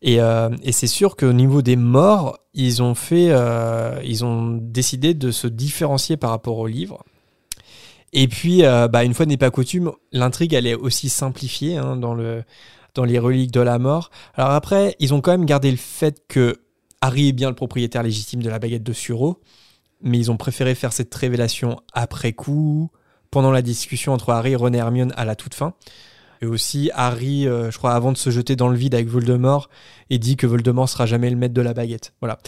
Et, 0.00 0.20
euh, 0.20 0.50
et 0.62 0.72
c'est 0.72 0.86
sûr 0.86 1.16
qu'au 1.16 1.32
niveau 1.32 1.62
des 1.62 1.76
morts, 1.76 2.38
ils 2.54 2.82
ont 2.82 2.94
fait, 2.94 3.28
euh, 3.30 4.00
décidé 4.60 5.14
de 5.14 5.30
se 5.30 5.48
différencier 5.48 6.16
par 6.16 6.30
rapport 6.30 6.58
au 6.58 6.66
livre. 6.66 7.04
Et 8.12 8.28
puis, 8.28 8.62
bah, 8.62 9.04
une 9.04 9.14
fois 9.14 9.24
n'est 9.24 9.38
pas 9.38 9.50
coutume, 9.50 9.90
l'intrigue, 10.12 10.52
elle 10.52 10.66
est 10.66 10.74
aussi 10.74 11.08
simplifiée 11.08 11.78
hein, 11.78 11.96
dans, 11.96 12.14
dans 12.94 13.04
les 13.04 13.18
reliques 13.18 13.52
de 13.52 13.60
la 13.60 13.78
mort. 13.78 14.10
Alors 14.34 14.50
après, 14.50 14.96
ils 14.98 15.14
ont 15.14 15.22
quand 15.22 15.30
même 15.30 15.46
gardé 15.46 15.70
le 15.70 15.78
fait 15.78 16.22
que 16.28 16.60
Harry 17.00 17.28
est 17.28 17.32
bien 17.32 17.48
le 17.48 17.54
propriétaire 17.56 18.02
légitime 18.02 18.42
de 18.42 18.50
la 18.50 18.58
baguette 18.58 18.82
de 18.82 18.92
Suro, 18.92 19.40
mais 20.02 20.18
ils 20.18 20.30
ont 20.30 20.36
préféré 20.36 20.74
faire 20.74 20.92
cette 20.92 21.14
révélation 21.14 21.80
après 21.94 22.34
coup, 22.34 22.90
pendant 23.32 23.50
la 23.50 23.62
discussion 23.62 24.12
entre 24.12 24.30
Harry, 24.30 24.54
Ron 24.54 24.74
et 24.74 24.76
Hermione 24.76 25.12
à 25.16 25.24
la 25.24 25.34
toute 25.34 25.54
fin. 25.54 25.74
Et 26.42 26.46
aussi, 26.46 26.90
Harry, 26.94 27.48
euh, 27.48 27.70
je 27.70 27.78
crois, 27.78 27.94
avant 27.94 28.12
de 28.12 28.16
se 28.16 28.30
jeter 28.30 28.56
dans 28.56 28.68
le 28.68 28.76
vide 28.76 28.94
avec 28.94 29.08
Voldemort, 29.08 29.70
et 30.10 30.18
dit 30.18 30.36
que 30.36 30.46
Voldemort 30.46 30.88
sera 30.88 31.06
jamais 31.06 31.30
le 31.30 31.36
maître 31.36 31.54
de 31.54 31.62
la 31.62 31.72
baguette. 31.72 32.12
Voilà. 32.20 32.38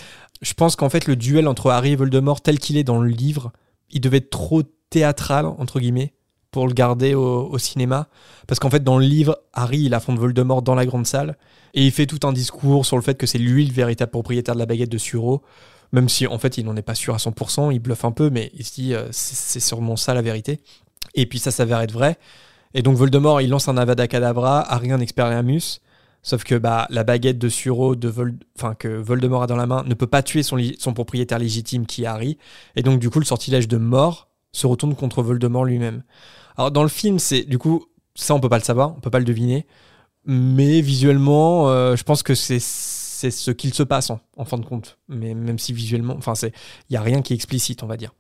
Je 0.43 0.53
pense 0.53 0.77
qu'en 0.77 0.91
fait, 0.91 1.07
le 1.07 1.17
duel 1.17 1.49
entre 1.49 1.71
Harry 1.71 1.93
et 1.93 1.97
Voldemort, 1.97 2.43
tel 2.43 2.59
qu'il 2.59 2.77
est 2.77 2.85
dans 2.85 3.01
le 3.01 3.09
livre, 3.09 3.53
il 3.91 4.01
devait 4.01 4.19
être 4.19 4.31
trop 4.31 4.63
théâtral, 4.91 5.47
entre 5.47 5.81
guillemets, 5.81 6.13
pour 6.51 6.67
le 6.67 6.75
garder 6.75 7.15
au, 7.15 7.57
cinéma. 7.57 8.09
Parce 8.47 8.61
qu'en 8.61 8.69
fait, 8.69 8.85
dans 8.85 8.99
le 8.99 9.07
livre, 9.07 9.39
Harry, 9.53 9.83
il 9.83 9.95
affronte 9.95 10.19
Voldemort 10.19 10.63
dans 10.63 10.75
la 10.75 10.85
grande 10.85 11.07
salle, 11.07 11.39
et 11.73 11.87
il 11.87 11.93
fait 11.93 12.07
tout 12.07 12.27
un 12.27 12.33
discours 12.33 12.85
sur 12.85 12.97
le 12.97 13.03
fait 13.03 13.17
que 13.17 13.27
c'est 13.27 13.39
lui 13.39 13.65
le 13.65 13.73
véritable 13.73 14.11
propriétaire 14.11 14.55
de 14.55 14.61
la 14.61 14.67
baguette 14.67 14.91
de 14.91 14.99
Suro, 14.99 15.43
même 15.95 16.09
si 16.09 16.27
en 16.27 16.39
fait, 16.39 16.59
il 16.59 16.65
n'en 16.65 16.75
est 16.75 16.83
pas 16.83 16.97
sûr 16.97 17.15
à 17.15 17.19
100%, 17.19 17.73
il 17.73 17.79
bluffe 17.79 18.05
un 18.05 18.11
peu, 18.11 18.29
mais 18.29 18.51
il 18.55 18.65
se 18.65 18.75
dit, 18.75 18.95
euh, 18.95 19.07
c'est 19.13 19.61
sûrement 19.61 19.95
ça 19.95 20.13
la 20.13 20.23
vérité. 20.23 20.59
Et 21.15 21.27
puis 21.27 21.39
ça 21.39 21.53
s'avère 21.53 21.81
être 21.81 21.93
vrai. 21.93 22.19
Et 22.75 22.83
donc 22.83 22.97
Voldemort, 22.97 23.41
il 23.41 23.49
lance 23.49 23.69
un 23.69 23.77
Avada 23.77 24.09
Kedavra, 24.09 24.61
Arian 24.73 24.99
Expelliarmus, 24.99 25.81
sauf 26.23 26.43
que 26.43 26.57
bah, 26.57 26.89
la 26.91 27.05
baguette 27.05 27.39
de 27.39 27.49
Suro 27.49 27.95
de 27.95 28.09
Vol- 28.09 28.35
que 28.77 28.89
Voldemort 28.89 29.45
a 29.45 29.47
dans 29.47 29.55
la 29.55 29.67
main 29.67 29.85
ne 29.87 29.95
peut 29.95 30.09
pas 30.09 30.25
tuer 30.25 30.43
son 30.43 30.93
propriétaire 30.95 31.39
légitime 31.39 31.87
qui 31.87 32.03
est 32.03 32.07
Harry. 32.07 32.39
Et 32.75 32.83
donc 32.83 32.99
du 32.99 33.09
coup, 33.09 33.21
le 33.21 33.25
sortilège 33.25 33.69
de 33.69 33.77
mort 33.77 34.29
se 34.51 34.67
retourne 34.67 34.97
contre 34.97 35.23
Voldemort 35.23 35.65
lui-même. 35.65 36.03
Alors 36.57 36.73
dans 36.73 36.83
le 36.83 36.89
film, 36.89 37.21
c'est 37.21 37.43
du 37.45 37.59
coup, 37.59 37.85
ça 38.17 38.35
on 38.35 38.41
peut 38.41 38.49
pas 38.49 38.59
le 38.59 38.65
savoir, 38.65 38.95
on 38.97 39.01
peut 39.01 39.11
pas 39.11 39.21
le 39.21 39.25
deviner, 39.25 39.65
mais 40.27 40.81
visuellement, 40.81 41.69
euh, 41.69 41.95
je 41.95 42.03
pense 42.03 42.25
que 42.25 42.35
c'est 42.35 42.59
c'est 43.15 43.31
ce 43.31 43.51
qu'il 43.51 43.73
se 43.75 43.83
passe 43.83 44.11
en, 44.11 44.21
en 44.37 44.45
fin 44.45 44.59
de 44.59 44.65
compte. 44.65 44.99
Mais 45.09 45.35
même 45.35 45.59
si 45.59 45.73
visuellement, 45.73 46.15
enfin, 46.17 46.35
il 46.43 46.93
y 46.93 46.97
a 46.97 47.01
rien 47.03 47.23
qui 47.23 47.33
est 47.33 47.37
explicite, 47.37 47.83
on 47.83 47.87
va 47.87 47.97
dire. 47.97 48.13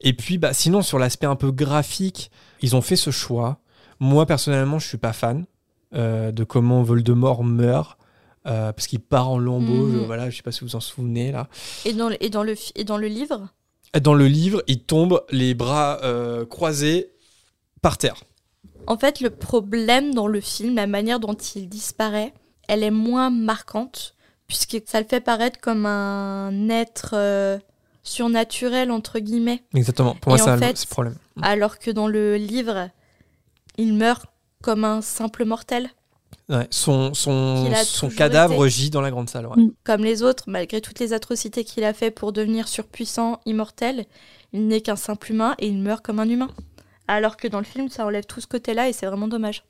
Et 0.00 0.12
puis, 0.12 0.38
bah, 0.38 0.52
sinon, 0.52 0.82
sur 0.82 0.98
l'aspect 0.98 1.26
un 1.26 1.36
peu 1.36 1.50
graphique, 1.50 2.30
ils 2.60 2.76
ont 2.76 2.82
fait 2.82 2.96
ce 2.96 3.10
choix. 3.10 3.58
Moi, 4.00 4.26
personnellement, 4.26 4.78
je 4.78 4.86
suis 4.88 4.98
pas 4.98 5.12
fan 5.12 5.46
euh, 5.94 6.32
de 6.32 6.44
comment 6.44 6.82
Voldemort 6.82 7.44
meurt. 7.44 7.98
euh, 8.46 8.72
parce 8.72 8.86
qu'il 8.88 9.00
part 9.00 9.30
en 9.30 9.38
lambeaux, 9.38 9.86
Mhm. 9.86 9.92
je, 9.92 9.98
voilà, 10.04 10.28
je 10.28 10.36
sais 10.36 10.42
pas 10.42 10.52
si 10.52 10.60
vous 10.60 10.66
vous 10.66 10.76
en 10.76 10.80
souvenez 10.80 11.32
là. 11.32 11.48
Et 11.86 11.94
dans 11.94 12.10
le, 12.10 12.22
et 12.22 12.28
dans 12.28 12.42
le, 12.42 12.54
et 12.74 12.84
dans 12.84 12.98
le 12.98 13.06
livre? 13.06 13.48
Dans 14.02 14.12
le 14.12 14.26
livre, 14.28 14.62
il 14.66 14.80
tombe 14.80 15.24
les 15.30 15.54
bras 15.54 16.00
euh, 16.02 16.44
croisés 16.44 17.08
par 17.80 17.96
terre. 17.96 18.22
En 18.86 18.98
fait, 18.98 19.20
le 19.20 19.30
problème 19.30 20.12
dans 20.12 20.26
le 20.26 20.42
film, 20.42 20.74
la 20.74 20.86
manière 20.86 21.20
dont 21.20 21.32
il 21.32 21.70
disparaît, 21.70 22.34
elle 22.68 22.82
est 22.82 22.90
moins 22.90 23.30
marquante, 23.30 24.14
puisque 24.46 24.82
ça 24.86 25.00
le 25.00 25.06
fait 25.06 25.20
paraître 25.20 25.60
comme 25.60 25.86
un 25.86 26.68
être 26.68 27.10
euh, 27.14 27.58
surnaturel, 28.02 28.90
entre 28.90 29.18
guillemets. 29.18 29.62
Exactement. 29.74 30.14
Pour 30.14 30.30
moi, 30.30 30.38
c'est 30.38 30.56
le 30.56 30.88
problème. 30.88 31.16
Alors 31.42 31.78
que 31.78 31.90
dans 31.90 32.06
le 32.06 32.36
livre, 32.36 32.90
il 33.76 33.94
meurt 33.94 34.26
comme 34.62 34.84
un 34.84 35.02
simple 35.02 35.44
mortel. 35.44 35.90
Ouais, 36.50 36.66
son 36.70 37.14
son, 37.14 37.72
son 37.84 38.10
cadavre 38.10 38.66
été. 38.66 38.70
gît 38.70 38.90
dans 38.90 39.00
la 39.00 39.10
grande 39.10 39.30
salle. 39.30 39.46
ouais. 39.46 39.56
Comme 39.82 40.04
les 40.04 40.22
autres, 40.22 40.44
malgré 40.46 40.82
toutes 40.82 40.98
les 40.98 41.14
atrocités 41.14 41.64
qu'il 41.64 41.84
a 41.84 41.94
fait 41.94 42.10
pour 42.10 42.32
devenir 42.32 42.68
surpuissant, 42.68 43.40
immortel, 43.46 44.04
il 44.52 44.66
n'est 44.68 44.82
qu'un 44.82 44.96
simple 44.96 45.32
humain 45.32 45.54
et 45.58 45.68
il 45.68 45.78
meurt 45.78 46.04
comme 46.04 46.20
un 46.20 46.28
humain. 46.28 46.50
Alors 47.08 47.36
que 47.38 47.48
dans 47.48 47.58
le 47.58 47.64
film, 47.64 47.88
ça 47.88 48.04
enlève 48.04 48.24
tout 48.26 48.40
ce 48.40 48.46
côté-là 48.46 48.88
et 48.88 48.92
c'est 48.92 49.06
vraiment 49.06 49.28
dommage. 49.28 49.64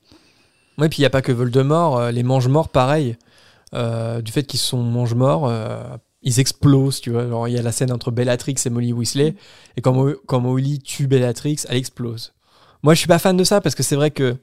Ouais, 0.77 0.89
puis 0.89 0.99
il 0.99 1.01
n'y 1.01 1.05
a 1.07 1.09
pas 1.09 1.21
que 1.21 1.31
Voldemort, 1.31 1.97
euh, 1.97 2.11
les 2.11 2.23
mange-morts, 2.23 2.69
pareil. 2.69 3.17
Euh, 3.73 4.21
du 4.21 4.31
fait 4.31 4.43
qu'ils 4.43 4.59
sont 4.59 4.77
mange-morts, 4.83 5.47
euh, 5.49 5.83
ils 6.21 6.39
explosent, 6.39 7.01
tu 7.01 7.11
vois. 7.11 7.49
Il 7.49 7.55
y 7.55 7.59
a 7.59 7.61
la 7.61 7.71
scène 7.71 7.91
entre 7.91 8.11
Bellatrix 8.11 8.55
et 8.65 8.69
Molly 8.69 8.93
Weasley, 8.93 9.35
et 9.77 9.81
quand, 9.81 9.93
Mo- 9.93 10.15
quand 10.27 10.39
Molly 10.39 10.79
tue 10.79 11.07
Bellatrix, 11.07 11.57
elle 11.69 11.77
explose. 11.77 12.33
Moi, 12.83 12.93
je 12.93 12.99
suis 12.99 13.07
pas 13.07 13.19
fan 13.19 13.35
de 13.37 13.43
ça, 13.43 13.61
parce 13.61 13.75
que 13.75 13.83
c'est 13.83 13.95
vrai 13.95 14.11
que, 14.11 14.37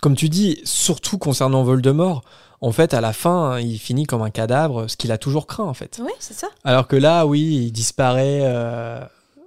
comme 0.00 0.14
tu 0.14 0.28
dis, 0.28 0.60
surtout 0.64 1.18
concernant 1.18 1.62
Voldemort, 1.64 2.22
en 2.60 2.72
fait, 2.72 2.92
à 2.92 3.00
la 3.00 3.12
fin, 3.12 3.52
hein, 3.52 3.60
il 3.60 3.78
finit 3.78 4.04
comme 4.04 4.22
un 4.22 4.30
cadavre, 4.30 4.88
ce 4.88 4.96
qu'il 4.96 5.12
a 5.12 5.18
toujours 5.18 5.46
craint, 5.46 5.64
en 5.64 5.74
fait. 5.74 6.00
Oui, 6.02 6.10
c'est 6.18 6.34
ça. 6.34 6.48
Alors 6.64 6.88
que 6.88 6.96
là, 6.96 7.24
oui, 7.24 7.40
il 7.66 7.72
disparaît 7.72 8.40
euh, 8.42 9.00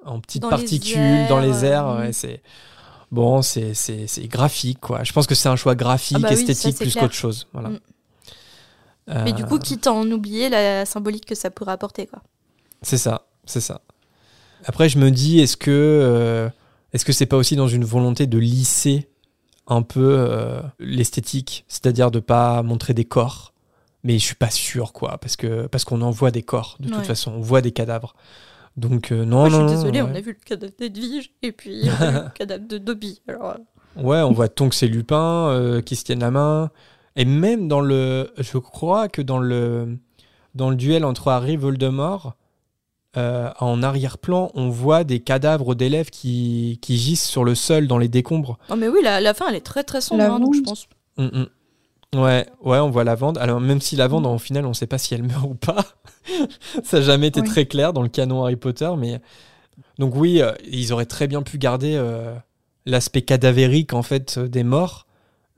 en 0.06 0.20
petites 0.22 0.41
Dans 0.41 0.49
les 0.49 0.56
particules 0.56 0.98
airs, 0.98 1.30
dans 1.30 1.40
les 1.40 1.66
airs. 1.66 1.98
ouais, 1.99 2.14
c'est 2.14 2.41
bon, 3.11 3.41
c'est 3.41 3.73
graphique 4.27 4.79
quoi. 4.79 5.03
Je 5.03 5.11
pense 5.13 5.27
que 5.27 5.35
c'est 5.35 5.49
un 5.49 5.55
choix 5.55 5.75
graphique, 5.75 6.17
Ah 6.19 6.21
bah 6.21 6.29
oui, 6.31 6.38
ça, 6.45 6.51
esthétique 6.51 6.77
plus 6.77 6.95
qu'autre 6.95 7.13
chose. 7.13 7.47
Voilà. 7.53 7.69
Mm. 7.69 7.79
Mais 9.25 9.33
du 9.33 9.43
Euh, 9.43 9.45
coup, 9.45 9.59
quitte 9.59 9.88
à 9.88 9.93
en 9.93 10.09
oublier 10.11 10.47
la 10.49 10.85
symbolique 10.85 11.25
que 11.25 11.35
ça 11.35 11.49
pourrait 11.49 11.73
apporter, 11.73 12.07
quoi. 12.07 12.21
c'est 12.81 12.97
ça, 12.97 13.27
c'est 13.45 13.59
ça. 13.61 13.81
Après, 14.65 14.89
je 14.89 14.99
me 14.99 15.09
dis, 15.11 15.39
est-ce 15.39 15.57
que 15.57 15.71
euh, 15.71 16.49
est-ce 16.93 17.03
que 17.03 17.11
c'est 17.13 17.25
pas 17.25 17.38
aussi 17.38 17.55
dans 17.55 17.67
une 17.67 17.83
volonté 17.83 18.27
de 18.27 18.38
lisser 18.38 19.09
un 19.67 19.81
peu 19.81 20.15
euh, 20.19 20.61
l'esthétique, 20.79 21.65
c'est-à-dire 21.67 22.11
de 22.11 22.19
pas 22.19 22.61
montrer 22.63 22.93
des 22.93 23.05
corps? 23.05 23.53
Mais 24.03 24.17
je 24.17 24.23
suis 24.25 24.35
pas 24.35 24.49
sûr 24.49 24.93
quoi, 24.93 25.17
parce 25.19 25.35
que 25.35 25.67
parce 25.67 25.83
qu'on 25.83 26.01
en 26.01 26.09
voit 26.11 26.31
des 26.31 26.41
corps 26.43 26.77
de 26.79 26.88
toute 26.89 26.97
Ouais. 26.99 27.03
façon, 27.03 27.33
on 27.33 27.39
voit 27.41 27.61
des 27.61 27.71
cadavres. 27.71 28.15
Donc 28.77 29.11
euh, 29.11 29.26
non, 29.26 29.39
Moi, 29.41 29.49
je 29.49 29.56
non, 29.56 29.68
suis 29.68 29.76
non, 29.76 29.81
désolée, 29.81 30.02
ouais. 30.02 30.10
on 30.11 30.15
a 30.15 30.22
vu 30.22 30.31
le 30.31 30.45
cadavre 30.45 30.73
d'Edwige 30.77 31.31
et 31.41 31.52
puis 31.52 31.81
on 31.85 32.03
a 32.03 32.11
vu 32.11 32.18
le 32.26 32.30
cadavre 32.35 32.68
de 32.68 32.77
Dobby. 32.77 33.22
Alors, 33.27 33.52
euh, 33.52 34.02
Ouais, 34.02 34.22
on 34.22 34.31
voit 34.31 34.48
Tonks 34.48 34.81
et 34.84 34.88
Lupin 34.88 35.49
euh, 35.49 35.81
qui 35.81 35.95
se 35.98 36.06
tiennent 36.06 36.22
la 36.22 36.31
main. 36.31 36.72
Et 37.18 37.26
même 37.26 37.68
dans 37.68 37.81
le. 37.81 38.31
Je 38.38 38.57
crois 38.57 39.10
que 39.10 39.22
dans 39.22 39.39
le, 39.39 39.98
dans 40.56 40.69
le 40.69 40.77
duel 40.77 41.03
entre 41.03 41.27
Harry 41.27 41.53
et 41.53 41.57
Voldemort, 41.57 42.35
euh, 43.18 43.49
en 43.60 43.84
arrière-plan, 43.84 44.49
on 44.53 44.69
voit 44.69 45.03
des 45.03 45.19
cadavres 45.19 45.76
d'élèves 45.76 46.10
qui, 46.10 46.80
qui 46.81 46.98
gisent 46.98 47.23
sur 47.23 47.43
le 47.43 47.53
sol 47.56 47.88
dans 47.88 47.98
les 47.98 48.07
décombres. 48.07 48.57
Non, 48.69 48.77
mais 48.77 48.88
oui, 48.88 48.99
la, 49.03 49.19
la 49.19 49.34
fin, 49.34 49.49
elle 49.49 49.56
est 49.56 49.65
très 49.65 49.84
très 49.84 49.99
sombre, 49.99 50.23
hein, 50.23 50.39
donc 50.39 50.56
je 50.56 50.61
pense. 50.61 50.88
Mm, 51.18 51.26
mm. 51.26 51.45
Ouais, 52.13 52.45
ouais, 52.61 52.79
on 52.79 52.89
voit 52.89 53.05
la 53.05 53.15
vente. 53.15 53.38
Alors, 53.38 53.61
même 53.61 53.79
si 53.79 53.95
la 53.95 54.07
vente, 54.07 54.25
au 54.25 54.38
final, 54.38 54.65
on 54.65 54.73
sait 54.73 54.88
pas 54.88 54.97
si 54.97 55.13
elle 55.13 55.23
meurt 55.23 55.45
ou 55.45 55.55
pas. 55.55 55.85
Ça 56.83 56.97
n'a 56.99 57.03
jamais 57.03 57.27
été 57.27 57.39
Oui. 57.41 57.47
très 57.47 57.65
clair 57.65 57.93
dans 57.93 58.01
le 58.01 58.09
canon 58.09 58.43
Harry 58.43 58.57
Potter. 58.57 58.89
Mais... 58.97 59.21
Donc, 59.97 60.15
oui, 60.15 60.41
euh, 60.41 60.51
ils 60.69 60.91
auraient 60.91 61.05
très 61.05 61.27
bien 61.27 61.41
pu 61.41 61.57
garder 61.57 61.95
euh, 61.95 62.35
l'aspect 62.85 63.21
cadavérique, 63.21 63.93
en 63.93 64.03
fait, 64.03 64.38
euh, 64.38 64.47
des 64.49 64.63
morts. 64.63 65.07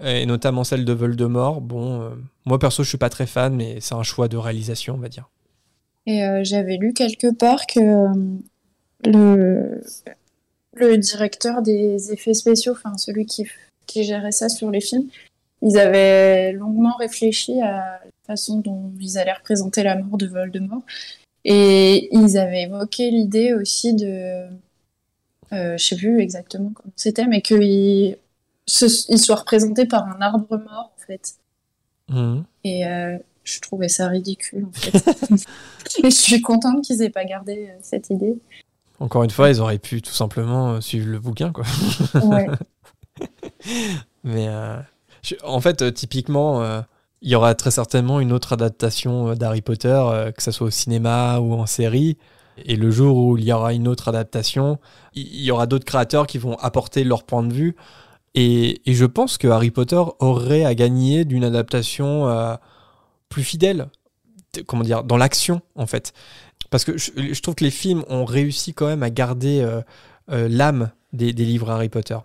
Et 0.04 0.26
notamment 0.26 0.64
celle 0.64 0.86
de 0.86 0.94
Voldemort. 0.94 1.62
Bon, 1.62 2.12
moi, 2.46 2.60
perso, 2.60 2.84
je 2.84 2.90
suis 2.90 2.98
pas 2.98 3.10
très 3.10 3.28
fan, 3.28 3.56
mais 3.56 3.78
c'est 3.80 3.96
un 3.96 4.04
choix 4.04 4.28
de 4.28 4.36
réalisation, 4.38 4.96
on 4.96 4.98
va 4.98 5.08
dire. 5.08 5.30
Et 6.08 6.22
j'avais 6.44 6.76
lu 6.78 6.94
quelque 6.94 7.34
part 7.34 7.66
que 7.68 7.80
le, 9.06 9.82
le 10.74 10.98
directeur 10.98 11.62
des 11.62 12.12
effets 12.12 12.34
spéciaux, 12.34 12.74
enfin 12.74 12.98
celui 12.98 13.26
qui, 13.26 13.48
qui 13.86 14.04
gérait 14.04 14.34
ça 14.34 14.50
sur 14.50 14.72
les 14.72 14.82
films, 14.82 15.08
ils 15.66 15.78
avaient 15.78 16.52
longuement 16.52 16.96
réfléchi 16.98 17.60
à 17.62 17.72
la 17.72 18.02
façon 18.28 18.60
dont 18.60 18.92
ils 19.00 19.18
allaient 19.18 19.34
représenter 19.34 19.82
la 19.84 19.96
mort 19.96 20.18
de 20.18 20.28
Voldemort. 20.28 20.84
Et 21.46 22.10
ils 22.16 22.38
avaient 22.38 22.64
évoqué 22.64 23.10
l'idée 23.10 23.54
aussi 23.54 23.94
de... 23.94 24.46
Euh, 25.52 25.78
je 25.78 25.84
sais 25.84 25.96
plus 25.96 26.20
exactement 26.22 26.72
comment 26.74 26.94
c'était, 26.96 27.26
mais 27.28 27.42
qu'il 27.42 28.18
se- 28.66 29.12
il 29.12 29.20
soit 29.20 29.36
représenté 29.36 29.86
par 29.86 30.08
un 30.08 30.20
arbre 30.22 30.58
mort, 30.58 30.92
en 30.98 31.06
fait. 31.06 31.36
Mhm. 32.10 32.44
Et 32.64 32.86
euh, 32.88 33.18
je 33.44 33.60
trouvais 33.60 33.90
ça 33.90 34.08
ridicule, 34.08 34.66
en 34.66 34.72
fait. 34.72 34.96
Et 36.00 36.10
je 36.10 36.16
suis 36.16 36.42
contente 36.42 36.84
qu'ils 36.84 37.02
aient 37.02 37.10
pas 37.10 37.26
gardé 37.26 37.70
euh, 37.70 37.78
cette 37.82 38.10
idée. 38.10 38.38
Encore 39.00 39.24
une 39.24 39.30
fois, 39.32 39.50
ils 39.50 39.60
auraient 39.60 39.80
pu 39.80 40.02
tout 40.02 40.14
simplement 40.14 40.72
euh, 40.74 40.82
suivre 40.82 41.08
le 41.10 41.20
bouquin, 41.20 41.52
quoi. 41.52 41.66
Ouais. 42.24 42.48
Mais 44.24 44.48
en 45.44 45.62
fait, 45.62 45.82
euh, 45.82 45.92
typiquement, 45.92 46.62
euh, 46.62 46.82
il 47.22 47.32
y 47.32 47.36
aura 47.36 47.56
très 47.56 47.72
certainement 47.72 48.20
une 48.20 48.32
autre 48.32 48.54
adaptation 48.54 49.30
euh, 49.30 49.36
d'Harry 49.36 49.62
Potter, 49.62 50.04
que 50.36 50.44
ce 50.44 50.52
soit 50.52 50.68
au 50.68 50.72
cinéma 50.72 51.40
ou 51.40 51.54
en 51.54 51.66
série. 51.66 52.18
Et 52.66 52.76
le 52.76 52.92
jour 52.92 53.18
où 53.18 53.38
il 53.38 53.46
y 53.46 53.54
aura 53.54 53.74
une 53.74 53.88
autre 53.88 54.10
adaptation, 54.10 54.80
il 55.16 55.42
y 55.42 55.50
aura 55.50 55.66
d'autres 55.66 55.86
créateurs 55.86 56.28
qui 56.28 56.38
vont 56.38 56.56
apporter 56.56 57.04
leur 57.04 57.24
point 57.24 57.44
de 57.44 57.54
vue. 57.54 57.76
Et, 58.36 58.82
je 58.86 59.06
pense 59.06 59.38
que 59.38 59.48
Harry 59.48 59.72
Potter 59.72 60.02
aurait 60.20 60.66
à 60.66 60.76
gagner 60.76 61.26
d'une 61.26 61.44
adaptation 61.44 62.58
plus 63.30 63.44
fidèle, 63.44 63.88
comment 64.68 64.84
dire, 64.84 65.04
dans 65.04 65.18
l'action 65.18 65.62
en 65.74 65.88
fait. 65.88 66.14
Parce 66.70 66.86
que 66.86 66.96
je, 66.96 67.42
trouve 67.42 67.56
que 67.56 67.64
les 67.64 67.72
films 67.72 68.04
ont 68.08 68.26
réussi 68.26 68.76
quand 68.76 68.86
même 68.86 69.02
à 69.02 69.10
garder 69.10 69.68
l'âme 70.28 70.92
des 71.12 71.32
livres 71.32 71.72
Harry 71.72 71.90
Potter. 71.90 72.18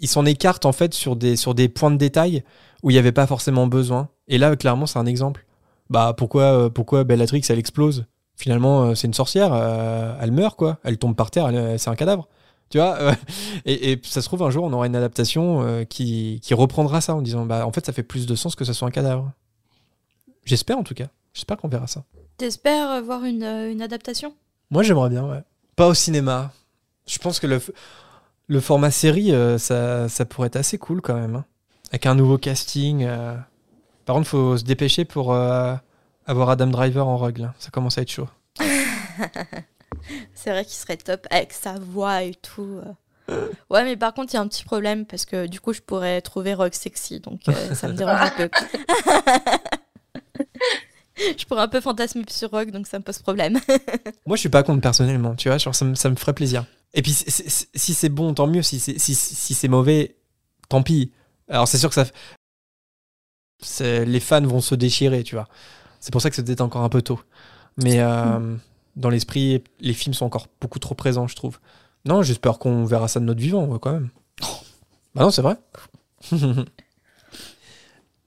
Ils 0.00 0.08
s'en 0.08 0.24
écartent 0.26 0.66
en 0.66 0.72
fait 0.72 0.94
sur 0.94 1.16
des, 1.16 1.36
sur 1.36 1.54
des 1.54 1.68
points 1.68 1.90
de 1.90 1.96
détail 1.96 2.42
où 2.82 2.90
il 2.90 2.94
n'y 2.94 2.98
avait 2.98 3.12
pas 3.12 3.26
forcément 3.26 3.66
besoin. 3.66 4.08
Et 4.28 4.38
là, 4.38 4.54
clairement, 4.56 4.86
c'est 4.86 4.98
un 4.98 5.06
exemple. 5.06 5.46
Bah 5.90 6.14
pourquoi, 6.16 6.42
euh, 6.42 6.70
pourquoi 6.70 7.04
Bellatrix 7.04 7.42
elle 7.48 7.58
explose? 7.58 8.06
Finalement, 8.36 8.84
euh, 8.84 8.94
c'est 8.94 9.06
une 9.06 9.14
sorcière, 9.14 9.50
euh, 9.52 10.14
elle 10.20 10.32
meurt 10.32 10.56
quoi, 10.56 10.78
elle 10.84 10.96
tombe 10.96 11.14
par 11.14 11.30
terre, 11.30 11.50
c'est 11.78 11.90
un 11.90 11.94
cadavre. 11.94 12.28
Tu 12.70 12.78
vois 12.78 12.96
euh, 13.00 13.12
et, 13.66 13.92
et 13.92 14.00
ça 14.04 14.22
se 14.22 14.26
trouve 14.26 14.42
un 14.44 14.50
jour 14.50 14.64
on 14.64 14.72
aura 14.72 14.86
une 14.86 14.94
adaptation 14.94 15.62
euh, 15.62 15.84
qui, 15.84 16.40
qui 16.40 16.54
reprendra 16.54 17.00
ça 17.00 17.16
en 17.16 17.20
disant 17.20 17.44
bah 17.44 17.66
en 17.66 17.72
fait 17.72 17.84
ça 17.84 17.92
fait 17.92 18.04
plus 18.04 18.26
de 18.26 18.36
sens 18.36 18.54
que 18.54 18.64
ça 18.64 18.72
soit 18.72 18.86
un 18.86 18.92
cadavre. 18.92 19.32
J'espère 20.44 20.78
en 20.78 20.84
tout 20.84 20.94
cas. 20.94 21.08
J'espère 21.34 21.56
qu'on 21.58 21.68
verra 21.68 21.86
ça. 21.86 22.04
T'espères 22.38 23.02
voir 23.02 23.24
une, 23.24 23.42
une 23.42 23.82
adaptation? 23.82 24.34
Moi, 24.70 24.82
j'aimerais 24.82 25.10
bien, 25.10 25.28
ouais. 25.28 25.42
Pas 25.76 25.88
au 25.88 25.94
cinéma. 25.94 26.52
Je 27.06 27.18
pense 27.18 27.38
que 27.40 27.46
le, 27.46 27.60
le 28.50 28.58
format 28.60 28.90
série, 28.90 29.32
euh, 29.32 29.58
ça, 29.58 30.08
ça 30.08 30.24
pourrait 30.24 30.48
être 30.48 30.56
assez 30.56 30.76
cool 30.76 31.00
quand 31.00 31.14
même. 31.14 31.36
hein. 31.36 31.44
Avec 31.90 32.04
un 32.06 32.16
nouveau 32.16 32.36
casting. 32.36 33.04
euh. 33.04 33.36
Par 34.06 34.16
contre, 34.16 34.28
faut 34.28 34.56
se 34.58 34.64
dépêcher 34.64 35.04
pour 35.04 35.32
euh, 35.32 35.74
avoir 36.26 36.50
Adam 36.50 36.66
Driver 36.66 37.06
en 37.06 37.16
rogue. 37.16 37.38
là. 37.38 37.54
Ça 37.60 37.70
commence 37.70 37.96
à 37.96 38.02
être 38.02 38.10
chaud. 38.10 38.28
C'est 40.34 40.50
vrai 40.50 40.64
qu'il 40.64 40.74
serait 40.74 40.96
top 40.96 41.26
avec 41.30 41.52
sa 41.52 41.74
voix 41.78 42.22
et 42.24 42.34
tout. 42.34 42.80
euh. 43.28 43.48
Ouais, 43.70 43.84
mais 43.84 43.96
par 43.96 44.12
contre, 44.14 44.32
il 44.32 44.36
y 44.36 44.38
a 44.38 44.42
un 44.42 44.48
petit 44.48 44.64
problème 44.64 45.06
parce 45.06 45.24
que 45.24 45.46
du 45.46 45.60
coup, 45.60 45.72
je 45.72 45.80
pourrais 45.80 46.20
trouver 46.20 46.54
Rogue 46.54 46.72
sexy, 46.72 47.20
donc 47.20 47.42
euh, 47.48 47.74
ça 47.76 47.86
me 47.86 47.92
dérange 47.92 48.20
un 48.20 48.30
peu. 48.30 48.50
je 51.38 51.44
pourrais 51.44 51.62
un 51.62 51.68
peu 51.68 51.80
fantasmer 51.80 52.24
sur 52.30 52.50
Rogue, 52.50 52.70
donc 52.70 52.86
ça 52.86 52.98
me 52.98 53.04
pose 53.04 53.18
problème. 53.18 53.58
Moi, 54.26 54.36
je 54.36 54.40
suis 54.40 54.48
pas 54.48 54.62
contre 54.62 54.80
personnellement, 54.80 55.34
tu 55.34 55.48
vois. 55.48 55.58
Genre, 55.58 55.74
ça, 55.74 55.84
me, 55.84 55.94
ça 55.94 56.08
me 56.10 56.16
ferait 56.16 56.32
plaisir. 56.34 56.64
Et 56.94 57.02
puis, 57.02 57.12
c'est- 57.12 57.30
c'est- 57.30 57.68
si 57.74 57.94
c'est 57.94 58.08
bon, 58.08 58.34
tant 58.34 58.46
mieux. 58.46 58.62
Si 58.62 58.80
c'est 58.80 58.98
si, 58.98 59.14
si 59.14 59.54
c'est 59.54 59.68
mauvais, 59.68 60.16
tant 60.68 60.82
pis. 60.82 61.12
Alors 61.48 61.66
c'est 61.68 61.78
sûr 61.78 61.88
que 61.88 61.94
ça, 61.94 62.04
c'est- 63.60 64.04
les 64.04 64.20
fans 64.20 64.40
vont 64.42 64.60
se 64.60 64.74
déchirer, 64.74 65.22
tu 65.22 65.34
vois. 65.34 65.48
C'est 66.00 66.12
pour 66.12 66.22
ça 66.22 66.30
que 66.30 66.36
c'était 66.36 66.60
encore 66.62 66.82
un 66.82 66.88
peu 66.88 67.02
tôt. 67.02 67.20
Mais 67.76 68.00
euh, 68.00 68.56
dans 68.96 69.10
l'esprit, 69.10 69.62
les 69.80 69.92
films 69.94 70.14
sont 70.14 70.26
encore 70.26 70.48
beaucoup 70.60 70.78
trop 70.78 70.94
présents, 70.94 71.26
je 71.28 71.36
trouve. 71.36 71.58
Non, 72.04 72.22
j'espère 72.22 72.58
qu'on 72.58 72.84
verra 72.84 73.08
ça 73.08 73.20
de 73.20 73.24
notre 73.24 73.40
vivant, 73.40 73.66
ouais, 73.66 73.78
quand 73.80 73.92
même. 73.92 74.08
Bah 75.14 75.22
non, 75.22 75.30
c'est 75.30 75.42
vrai. 75.42 75.56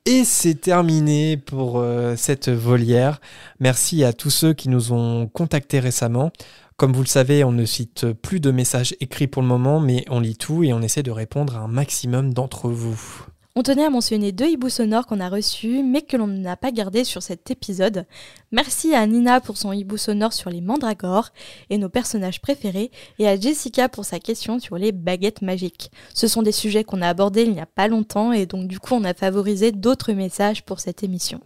Et 0.05 0.25
c'est 0.25 0.55
terminé 0.55 1.37
pour 1.37 1.79
euh, 1.79 2.17
cette 2.17 2.49
volière. 2.49 3.21
Merci 3.61 4.03
à 4.03 4.11
tous 4.11 4.29
ceux 4.29 4.53
qui 4.53 4.67
nous 4.67 4.91
ont 4.91 5.27
contactés 5.27 5.79
récemment. 5.79 6.31
Comme 6.75 6.91
vous 6.91 7.03
le 7.03 7.07
savez, 7.07 7.45
on 7.45 7.53
ne 7.53 7.63
cite 7.63 8.11
plus 8.11 8.41
de 8.41 8.51
messages 8.51 8.95
écrits 8.99 9.27
pour 9.27 9.41
le 9.41 9.47
moment, 9.47 9.79
mais 9.79 10.03
on 10.09 10.19
lit 10.19 10.35
tout 10.35 10.61
et 10.61 10.73
on 10.73 10.81
essaie 10.81 11.03
de 11.03 11.11
répondre 11.11 11.55
à 11.55 11.59
un 11.59 11.67
maximum 11.69 12.33
d'entre 12.33 12.69
vous. 12.69 13.27
On 13.55 13.61
tenait 13.61 13.85
à 13.85 13.91
mentionner 13.91 14.31
deux 14.31 14.47
hiboux 14.47 14.69
sonores 14.69 15.05
qu'on 15.05 15.19
a 15.19 15.29
reçus, 15.29 15.83
mais 15.83 16.01
que 16.01 16.17
l'on 16.17 16.25
n'a 16.25 16.57
pas 16.57 16.71
gardés 16.71 17.03
sur 17.03 17.21
cet 17.21 17.51
épisode. 17.51 18.07
Merci 18.51 18.95
à 18.95 19.05
Nina 19.05 19.41
pour 19.41 19.57
son 19.57 19.71
hibou 19.71 19.95
sonore 19.95 20.33
sur 20.33 20.49
les 20.49 20.59
mandragores 20.59 21.29
et 21.69 21.77
nos 21.77 21.87
personnages 21.87 22.41
préférés, 22.41 22.89
et 23.19 23.27
à 23.27 23.39
Jessica 23.39 23.89
pour 23.89 24.05
sa 24.05 24.19
question 24.19 24.57
sur 24.57 24.79
les 24.79 24.91
baguettes 24.91 25.43
magiques. 25.43 25.91
Ce 26.15 26.27
sont 26.27 26.41
des 26.41 26.51
sujets 26.51 26.83
qu'on 26.83 27.03
a 27.03 27.07
abordés 27.07 27.43
il 27.43 27.53
n'y 27.53 27.61
a 27.61 27.67
pas 27.67 27.87
longtemps, 27.87 28.31
et 28.31 28.47
donc 28.47 28.67
du 28.67 28.79
coup 28.79 28.95
on 28.95 29.03
a 29.03 29.13
favorisé 29.13 29.71
d'autres 29.71 30.13
messages 30.13 30.63
pour 30.63 30.79
cette 30.79 31.03
émission. 31.03 31.39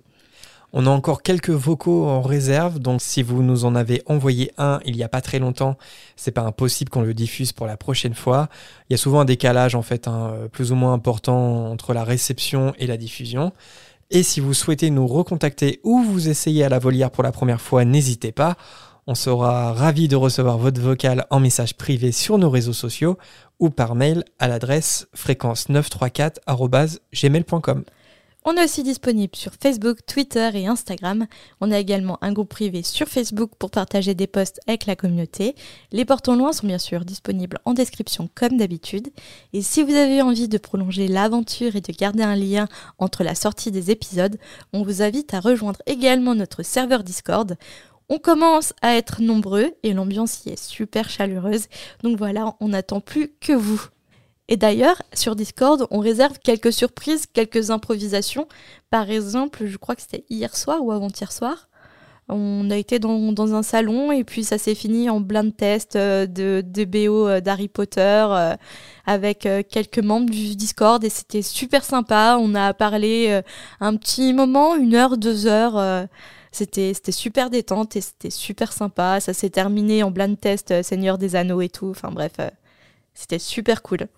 On 0.73 0.85
a 0.85 0.89
encore 0.89 1.21
quelques 1.21 1.49
vocaux 1.49 2.05
en 2.05 2.21
réserve, 2.21 2.79
donc 2.79 3.01
si 3.01 3.23
vous 3.23 3.41
nous 3.41 3.63
en 3.63 3.73
avez 3.73 4.03
envoyé 4.05 4.51
un 4.57 4.81
il 4.85 4.97
y 4.97 5.03
a 5.03 5.07
pas 5.07 5.21
très 5.21 5.39
longtemps, 5.39 5.77
c'est 6.17 6.31
pas 6.31 6.41
impossible 6.41 6.89
qu'on 6.89 7.01
le 7.01 7.13
diffuse 7.13 7.53
pour 7.53 7.67
la 7.67 7.77
prochaine 7.77 8.13
fois. 8.13 8.49
Il 8.89 8.93
y 8.93 8.95
a 8.95 8.97
souvent 8.97 9.21
un 9.21 9.25
décalage 9.25 9.75
en 9.75 9.81
fait, 9.81 10.09
hein, 10.09 10.33
plus 10.51 10.73
ou 10.73 10.75
moins 10.75 10.93
important 10.93 11.71
entre 11.71 11.93
la 11.93 12.03
réception 12.03 12.73
et 12.79 12.85
la 12.85 12.97
diffusion. 12.97 13.53
Et 14.11 14.23
si 14.23 14.41
vous 14.41 14.53
souhaitez 14.53 14.89
nous 14.89 15.07
recontacter 15.07 15.79
ou 15.83 16.01
vous 16.01 16.29
essayer 16.29 16.63
à 16.63 16.69
la 16.69 16.79
volière 16.79 17.11
pour 17.11 17.23
la 17.23 17.31
première 17.31 17.61
fois, 17.61 17.85
n'hésitez 17.85 18.33
pas. 18.33 18.57
On 19.09 19.15
sera 19.15 19.71
ravis 19.71 20.09
de 20.09 20.17
recevoir 20.17 20.57
votre 20.57 20.81
vocal 20.81 21.25
en 21.29 21.39
message 21.39 21.77
privé 21.77 22.11
sur 22.11 22.37
nos 22.37 22.49
réseaux 22.49 22.73
sociaux 22.73 23.17
ou 23.59 23.69
par 23.69 23.95
mail 23.95 24.25
à 24.37 24.49
l'adresse 24.49 25.07
fréquence934@gmail.com. 25.15 27.85
On 28.45 28.55
est 28.55 28.63
aussi 28.63 28.81
disponible 28.81 29.35
sur 29.35 29.53
Facebook, 29.61 29.97
Twitter 30.05 30.49
et 30.53 30.67
Instagram. 30.67 31.27
On 31.59 31.69
a 31.69 31.79
également 31.79 32.17
un 32.21 32.31
groupe 32.31 32.47
privé 32.47 32.81
sur 32.81 33.07
Facebook 33.07 33.51
pour 33.59 33.71
partager 33.71 34.15
des 34.15 34.27
posts 34.27 34.61
avec 34.67 34.85
la 34.85 34.95
communauté. 34.95 35.53
Les 35.91 36.05
portons 36.05 36.37
loin 36.37 36.53
sont 36.53 36.65
bien 36.65 36.77
sûr 36.77 37.03
disponibles 37.03 37.59
en 37.65 37.73
description 37.73 38.29
comme 38.35 38.55
d'habitude. 38.55 39.09
Et 39.51 39.61
si 39.61 39.83
vous 39.83 39.93
avez 39.93 40.21
envie 40.21 40.47
de 40.47 40.57
prolonger 40.57 41.09
l'aventure 41.09 41.75
et 41.75 41.81
de 41.81 41.91
garder 41.91 42.23
un 42.23 42.37
lien 42.37 42.69
entre 42.99 43.25
la 43.25 43.35
sortie 43.35 43.71
des 43.71 43.91
épisodes, 43.91 44.37
on 44.71 44.83
vous 44.83 45.01
invite 45.01 45.33
à 45.33 45.41
rejoindre 45.41 45.81
également 45.85 46.33
notre 46.33 46.63
serveur 46.63 47.03
Discord. 47.03 47.57
On 48.07 48.19
commence 48.19 48.73
à 48.81 48.95
être 48.95 49.21
nombreux 49.21 49.73
et 49.83 49.91
l'ambiance 49.91 50.45
y 50.45 50.51
est 50.51 50.63
super 50.63 51.09
chaleureuse. 51.09 51.67
Donc 52.01 52.17
voilà, 52.17 52.55
on 52.61 52.69
n'attend 52.69 53.01
plus 53.01 53.33
que 53.41 53.51
vous. 53.51 53.89
Et 54.49 54.57
d'ailleurs, 54.57 55.01
sur 55.13 55.35
Discord, 55.35 55.87
on 55.91 55.99
réserve 55.99 56.39
quelques 56.39 56.71
surprises, 56.71 57.25
quelques 57.25 57.69
improvisations. 57.69 58.47
Par 58.89 59.09
exemple, 59.09 59.65
je 59.65 59.77
crois 59.77 59.95
que 59.95 60.01
c'était 60.01 60.25
hier 60.29 60.55
soir 60.55 60.83
ou 60.83 60.91
avant-hier 60.91 61.31
soir. 61.31 61.67
On 62.29 62.69
a 62.71 62.75
été 62.75 62.99
dans, 62.99 63.31
dans 63.31 63.55
un 63.55 63.63
salon 63.63 64.11
et 64.11 64.25
puis 64.25 64.43
ça 64.43 64.57
s'est 64.57 64.75
fini 64.75 65.09
en 65.09 65.21
blind 65.21 65.55
test 65.55 65.95
euh, 65.95 66.25
de, 66.25 66.61
de 66.65 66.83
BO 66.83 67.25
euh, 67.25 67.39
d'Harry 67.39 67.69
Potter 67.69 68.01
euh, 68.01 68.55
avec 69.05 69.47
quelques 69.69 69.99
membres 69.99 70.29
du 70.29 70.55
Discord 70.57 71.01
et 71.05 71.09
c'était 71.09 71.41
super 71.41 71.85
sympa. 71.85 72.37
On 72.39 72.53
a 72.53 72.73
parlé 72.73 73.41
un 73.79 73.95
petit 73.95 74.33
moment, 74.33 74.75
une 74.75 74.95
heure, 74.95 75.17
deux 75.17 75.47
heures. 75.47 76.07
c'était 76.51 76.93
super 77.11 77.49
détente 77.49 77.95
et 77.95 78.01
c'était 78.01 78.29
super 78.29 78.73
sympa. 78.73 79.21
Ça 79.21 79.33
s'est 79.33 79.49
terminé 79.49 80.03
en 80.03 80.11
blind 80.11 80.37
test 80.37 80.83
Seigneur 80.83 81.17
des 81.17 81.37
Anneaux 81.37 81.61
et 81.61 81.69
tout. 81.69 81.89
Enfin 81.89 82.11
bref, 82.11 82.33
c'était 83.13 83.39
super 83.39 83.81
cool. 83.81 84.09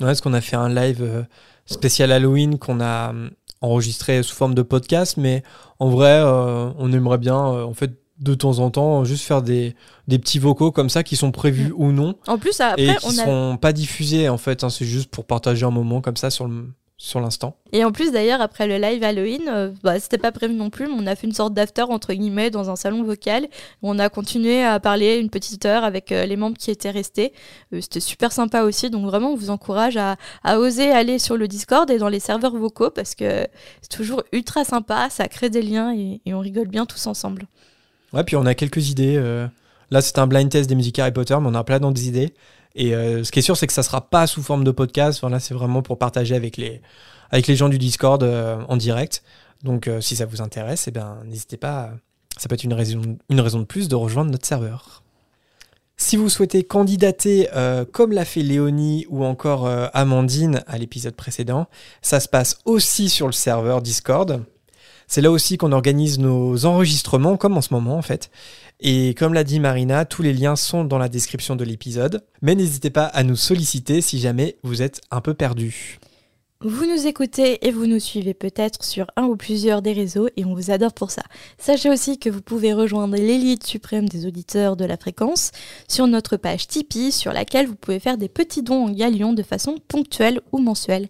Ouais, 0.00 0.06
parce 0.06 0.20
qu'on 0.20 0.32
a 0.34 0.40
fait 0.40 0.56
un 0.56 0.68
live 0.68 1.02
euh, 1.02 1.22
spécial 1.66 2.10
Halloween 2.12 2.58
qu'on 2.58 2.80
a 2.80 3.10
hum, 3.10 3.30
enregistré 3.60 4.22
sous 4.22 4.34
forme 4.34 4.54
de 4.54 4.62
podcast, 4.62 5.16
mais 5.18 5.42
en 5.78 5.88
vrai, 5.90 6.20
euh, 6.22 6.70
on 6.78 6.92
aimerait 6.92 7.18
bien, 7.18 7.36
euh, 7.36 7.64
en 7.64 7.74
fait, 7.74 7.92
de 8.18 8.34
temps 8.34 8.58
en 8.58 8.70
temps, 8.70 9.04
juste 9.04 9.24
faire 9.24 9.40
des, 9.42 9.74
des 10.08 10.18
petits 10.18 10.38
vocaux 10.38 10.72
comme 10.72 10.90
ça 10.90 11.02
qui 11.02 11.16
sont 11.16 11.30
prévus 11.30 11.72
ou 11.74 11.90
non. 11.92 12.14
En 12.26 12.36
plus, 12.38 12.60
après, 12.60 12.82
et 12.84 12.94
qui 12.96 13.06
on 13.06 13.10
a- 13.10 13.12
seront 13.12 13.56
pas 13.56 13.72
diffusés, 13.72 14.28
en 14.28 14.36
fait. 14.38 14.62
hein, 14.64 14.68
c'est 14.70 14.84
juste 14.84 15.10
pour 15.10 15.24
partager 15.26 15.64
un 15.64 15.70
moment 15.70 16.00
comme 16.02 16.16
ça 16.16 16.28
sur 16.30 16.46
le- 16.46 16.70
sur 17.02 17.18
l'instant. 17.18 17.56
Et 17.72 17.82
en 17.82 17.92
plus, 17.92 18.12
d'ailleurs, 18.12 18.42
après 18.42 18.66
le 18.66 18.76
live 18.76 19.02
Halloween, 19.02 19.48
euh, 19.48 19.70
bah, 19.82 19.98
c'était 19.98 20.18
pas 20.18 20.32
prévu 20.32 20.52
non 20.52 20.68
plus, 20.68 20.86
mais 20.86 20.92
on 20.98 21.06
a 21.06 21.16
fait 21.16 21.26
une 21.26 21.32
sorte 21.32 21.54
d'after, 21.54 21.80
entre 21.80 22.12
guillemets, 22.12 22.50
dans 22.50 22.68
un 22.68 22.76
salon 22.76 23.02
vocal. 23.02 23.44
où 23.80 23.88
On 23.90 23.98
a 23.98 24.10
continué 24.10 24.62
à 24.62 24.78
parler 24.80 25.16
une 25.16 25.30
petite 25.30 25.64
heure 25.64 25.82
avec 25.82 26.12
euh, 26.12 26.26
les 26.26 26.36
membres 26.36 26.58
qui 26.58 26.70
étaient 26.70 26.90
restés. 26.90 27.32
Euh, 27.72 27.80
c'était 27.80 28.00
super 28.00 28.32
sympa 28.32 28.64
aussi, 28.64 28.90
donc 28.90 29.06
vraiment, 29.06 29.32
on 29.32 29.34
vous 29.34 29.48
encourage 29.48 29.96
à, 29.96 30.16
à 30.44 30.58
oser 30.58 30.90
aller 30.90 31.18
sur 31.18 31.38
le 31.38 31.48
Discord 31.48 31.90
et 31.90 31.96
dans 31.96 32.10
les 32.10 32.20
serveurs 32.20 32.54
vocaux, 32.54 32.90
parce 32.90 33.14
que 33.14 33.46
c'est 33.80 33.96
toujours 33.96 34.22
ultra 34.32 34.64
sympa, 34.64 35.08
ça 35.08 35.26
crée 35.26 35.48
des 35.48 35.62
liens 35.62 35.94
et, 35.96 36.20
et 36.26 36.34
on 36.34 36.40
rigole 36.40 36.68
bien 36.68 36.84
tous 36.84 37.06
ensemble. 37.06 37.46
Ouais, 38.12 38.24
puis 38.24 38.36
on 38.36 38.44
a 38.44 38.54
quelques 38.54 38.90
idées. 38.90 39.16
euh, 39.16 39.46
Là, 39.90 40.02
c'est 40.02 40.18
un 40.18 40.26
blind 40.26 40.50
test 40.50 40.68
des 40.68 40.74
musiques 40.76 40.98
Harry 40.98 41.12
Potter, 41.12 41.36
mais 41.40 41.48
on 41.48 41.54
a 41.54 41.64
plein 41.64 41.80
d'autres 41.80 42.04
idées. 42.04 42.34
Et 42.74 42.94
euh, 42.94 43.24
ce 43.24 43.32
qui 43.32 43.40
est 43.40 43.42
sûr, 43.42 43.56
c'est 43.56 43.66
que 43.66 43.72
ça 43.72 43.82
sera 43.82 44.00
pas 44.00 44.26
sous 44.26 44.42
forme 44.42 44.64
de 44.64 44.70
podcast. 44.70 45.22
Là, 45.22 45.40
c'est 45.40 45.54
vraiment 45.54 45.82
pour 45.82 45.98
partager 45.98 46.34
avec 46.34 46.56
les, 46.56 46.80
gens 47.56 47.68
du 47.68 47.78
Discord 47.78 48.22
euh, 48.22 48.62
en 48.68 48.76
direct. 48.76 49.22
Donc, 49.62 49.88
euh, 49.88 50.00
si 50.00 50.16
ça 50.16 50.26
vous 50.26 50.40
intéresse, 50.40 50.86
eh 50.88 50.90
ben, 50.90 51.18
n'hésitez 51.26 51.56
pas. 51.56 51.90
Ça 52.36 52.48
peut 52.48 52.54
être 52.54 52.64
une 52.64 52.72
raison, 52.72 53.00
de 53.28 53.64
plus 53.64 53.88
de 53.88 53.94
rejoindre 53.94 54.30
notre 54.30 54.46
serveur. 54.46 55.02
Si 55.96 56.16
vous 56.16 56.30
souhaitez 56.30 56.62
candidater 56.62 57.48
comme 57.92 58.12
l'a 58.12 58.24
fait 58.24 58.40
Léonie 58.40 59.04
ou 59.10 59.22
encore 59.26 59.68
Amandine 59.92 60.62
à 60.66 60.78
l'épisode 60.78 61.14
précédent, 61.14 61.66
ça 62.00 62.20
se 62.20 62.28
passe 62.28 62.60
aussi 62.64 63.10
sur 63.10 63.26
le 63.26 63.32
serveur 63.32 63.82
Discord. 63.82 64.42
C'est 65.08 65.20
là 65.20 65.30
aussi 65.30 65.58
qu'on 65.58 65.72
organise 65.72 66.18
nos 66.18 66.64
enregistrements, 66.64 67.36
comme 67.36 67.58
en 67.58 67.60
ce 67.60 67.74
moment 67.74 67.96
en 67.96 68.02
fait. 68.02 68.30
Et 68.82 69.14
comme 69.14 69.34
l'a 69.34 69.44
dit 69.44 69.60
Marina, 69.60 70.06
tous 70.06 70.22
les 70.22 70.32
liens 70.32 70.56
sont 70.56 70.84
dans 70.84 70.98
la 70.98 71.10
description 71.10 71.54
de 71.54 71.64
l'épisode. 71.64 72.24
Mais 72.40 72.54
n'hésitez 72.54 72.90
pas 72.90 73.04
à 73.04 73.22
nous 73.22 73.36
solliciter 73.36 74.00
si 74.00 74.18
jamais 74.18 74.56
vous 74.62 74.80
êtes 74.80 75.02
un 75.10 75.20
peu 75.20 75.34
perdu. 75.34 75.98
Vous 76.62 76.84
nous 76.84 77.06
écoutez 77.06 77.66
et 77.66 77.70
vous 77.70 77.86
nous 77.86 78.00
suivez 78.00 78.34
peut-être 78.34 78.84
sur 78.84 79.06
un 79.16 79.24
ou 79.24 79.36
plusieurs 79.36 79.80
des 79.80 79.94
réseaux 79.94 80.28
et 80.36 80.44
on 80.44 80.54
vous 80.54 80.70
adore 80.70 80.92
pour 80.92 81.10
ça. 81.10 81.22
Sachez 81.56 81.88
aussi 81.88 82.18
que 82.18 82.28
vous 82.28 82.42
pouvez 82.42 82.74
rejoindre 82.74 83.16
l'élite 83.16 83.64
suprême 83.64 84.10
des 84.10 84.26
auditeurs 84.26 84.76
de 84.76 84.84
la 84.84 84.98
fréquence 84.98 85.52
sur 85.88 86.06
notre 86.06 86.36
page 86.36 86.68
Tipeee 86.68 87.12
sur 87.12 87.32
laquelle 87.32 87.66
vous 87.66 87.76
pouvez 87.76 87.98
faire 87.98 88.18
des 88.18 88.28
petits 88.28 88.62
dons 88.62 88.88
en 88.88 88.90
galion 88.90 89.32
de 89.32 89.42
façon 89.42 89.76
ponctuelle 89.88 90.42
ou 90.52 90.58
mensuelle. 90.58 91.08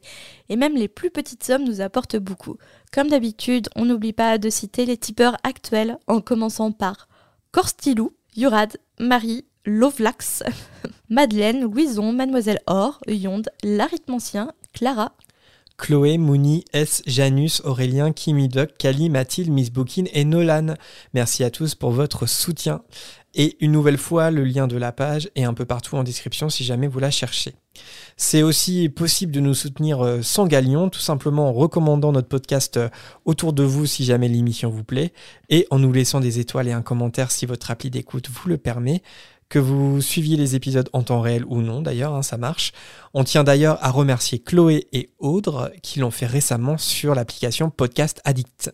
Et 0.50 0.56
même 0.56 0.76
les 0.76 0.86
plus 0.86 1.10
petites 1.10 1.42
sommes 1.42 1.64
nous 1.64 1.80
apportent 1.80 2.16
beaucoup. 2.16 2.56
Comme 2.92 3.08
d'habitude, 3.08 3.68
on 3.74 3.84
n'oublie 3.84 4.12
pas 4.12 4.38
de 4.38 4.50
citer 4.50 4.86
les 4.86 4.98
tipeurs 4.98 5.36
actuels 5.42 5.98
en 6.06 6.20
commençant 6.20 6.70
par 6.70 7.08
Corstilou, 7.52 8.12
Yurad, 8.36 8.76
Marie, 8.98 9.44
Lovelax, 9.64 10.42
Madeleine, 11.08 11.62
Louison, 11.62 12.12
Mademoiselle 12.12 12.60
Or, 12.66 13.00
Yonde, 13.08 13.50
L'arithmancien, 13.62 14.52
Clara, 14.72 15.12
Chloé, 15.80 16.18
Mouni, 16.18 16.64
S, 16.74 17.02
Janus, 17.06 17.62
Aurélien, 17.64 18.12
Kimi 18.12 18.48
Duck, 18.48 18.76
Kali, 18.78 19.08
Mathilde, 19.08 19.50
Miss 19.50 19.70
Bookin 19.70 20.04
et 20.12 20.24
Nolan. 20.24 20.74
Merci 21.14 21.42
à 21.42 21.50
tous 21.50 21.74
pour 21.74 21.90
votre 21.90 22.26
soutien. 22.26 22.82
Et 23.34 23.56
une 23.60 23.72
nouvelle 23.72 23.96
fois, 23.96 24.30
le 24.30 24.44
lien 24.44 24.66
de 24.66 24.76
la 24.76 24.92
page 24.92 25.30
est 25.36 25.44
un 25.44 25.54
peu 25.54 25.64
partout 25.64 25.96
en 25.96 26.04
description 26.04 26.50
si 26.50 26.64
jamais 26.64 26.86
vous 26.86 26.98
la 26.98 27.10
cherchez. 27.10 27.54
C'est 28.16 28.42
aussi 28.42 28.88
possible 28.88 29.32
de 29.32 29.40
nous 29.40 29.54
soutenir 29.54 30.04
euh, 30.04 30.22
sans 30.22 30.46
galion, 30.46 30.90
tout 30.90 31.00
simplement 31.00 31.48
en 31.48 31.52
recommandant 31.52 32.12
notre 32.12 32.28
podcast 32.28 32.76
euh, 32.76 32.88
autour 33.24 33.52
de 33.52 33.62
vous 33.62 33.86
si 33.86 34.04
jamais 34.04 34.28
l'émission 34.28 34.68
vous 34.68 34.84
plaît, 34.84 35.12
et 35.48 35.66
en 35.70 35.78
nous 35.78 35.92
laissant 35.92 36.20
des 36.20 36.38
étoiles 36.38 36.68
et 36.68 36.72
un 36.72 36.82
commentaire 36.82 37.30
si 37.30 37.46
votre 37.46 37.70
appli 37.70 37.90
d'écoute 37.90 38.28
vous 38.28 38.48
le 38.48 38.58
permet. 38.58 39.02
Que 39.48 39.58
vous 39.58 40.00
suiviez 40.00 40.36
les 40.36 40.54
épisodes 40.54 40.88
en 40.92 41.02
temps 41.02 41.20
réel 41.20 41.44
ou 41.46 41.60
non, 41.60 41.82
d'ailleurs, 41.82 42.14
hein, 42.14 42.22
ça 42.22 42.36
marche. 42.36 42.72
On 43.14 43.24
tient 43.24 43.42
d'ailleurs 43.42 43.78
à 43.84 43.90
remercier 43.90 44.38
Chloé 44.38 44.86
et 44.92 45.10
Audre 45.18 45.72
qui 45.82 45.98
l'ont 45.98 46.12
fait 46.12 46.26
récemment 46.26 46.78
sur 46.78 47.16
l'application 47.16 47.68
Podcast 47.68 48.20
Addict. 48.24 48.70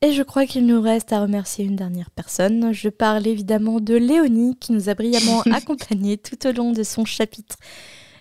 Et 0.00 0.12
je 0.12 0.22
crois 0.22 0.46
qu'il 0.46 0.66
nous 0.66 0.80
reste 0.80 1.12
à 1.12 1.20
remercier 1.20 1.64
une 1.64 1.74
dernière 1.74 2.10
personne. 2.10 2.72
Je 2.72 2.88
parle 2.88 3.26
évidemment 3.26 3.80
de 3.80 3.94
Léonie 3.94 4.56
qui 4.56 4.72
nous 4.72 4.88
a 4.88 4.94
brillamment 4.94 5.42
accompagnés 5.52 6.18
tout 6.18 6.46
au 6.46 6.52
long 6.52 6.72
de 6.72 6.84
son 6.84 7.04
chapitre. 7.04 7.56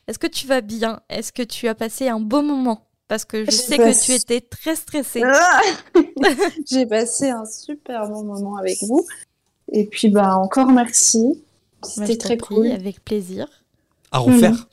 Est-ce 0.08 0.18
que 0.18 0.28
tu 0.28 0.48
vas 0.48 0.62
bien? 0.62 1.02
Est-ce 1.10 1.32
que 1.32 1.44
tu 1.44 1.68
as 1.68 1.76
passé 1.76 2.08
un 2.08 2.20
beau 2.20 2.42
moment? 2.42 2.88
Parce 3.08 3.26
que 3.26 3.46
je 3.46 3.52
sais 3.52 3.78
que 3.78 4.06
tu 4.06 4.12
étais 4.12 4.42
très 4.42 4.76
stressée. 4.76 5.22
Ah 5.24 5.62
J'ai 6.70 6.86
passé 6.86 7.30
un 7.30 7.46
super 7.46 8.10
bon 8.10 8.24
moment 8.24 8.58
avec 8.58 8.80
vous. 8.82 9.06
Et 9.72 9.86
puis, 9.86 10.10
bah, 10.10 10.38
encore 10.38 10.72
merci. 10.72 11.44
C'était 11.84 12.18
très 12.18 12.38
cool. 12.38 12.72
Avec 12.72 13.04
plaisir. 13.04 13.48
À 14.12 14.20
refaire. 14.20 14.68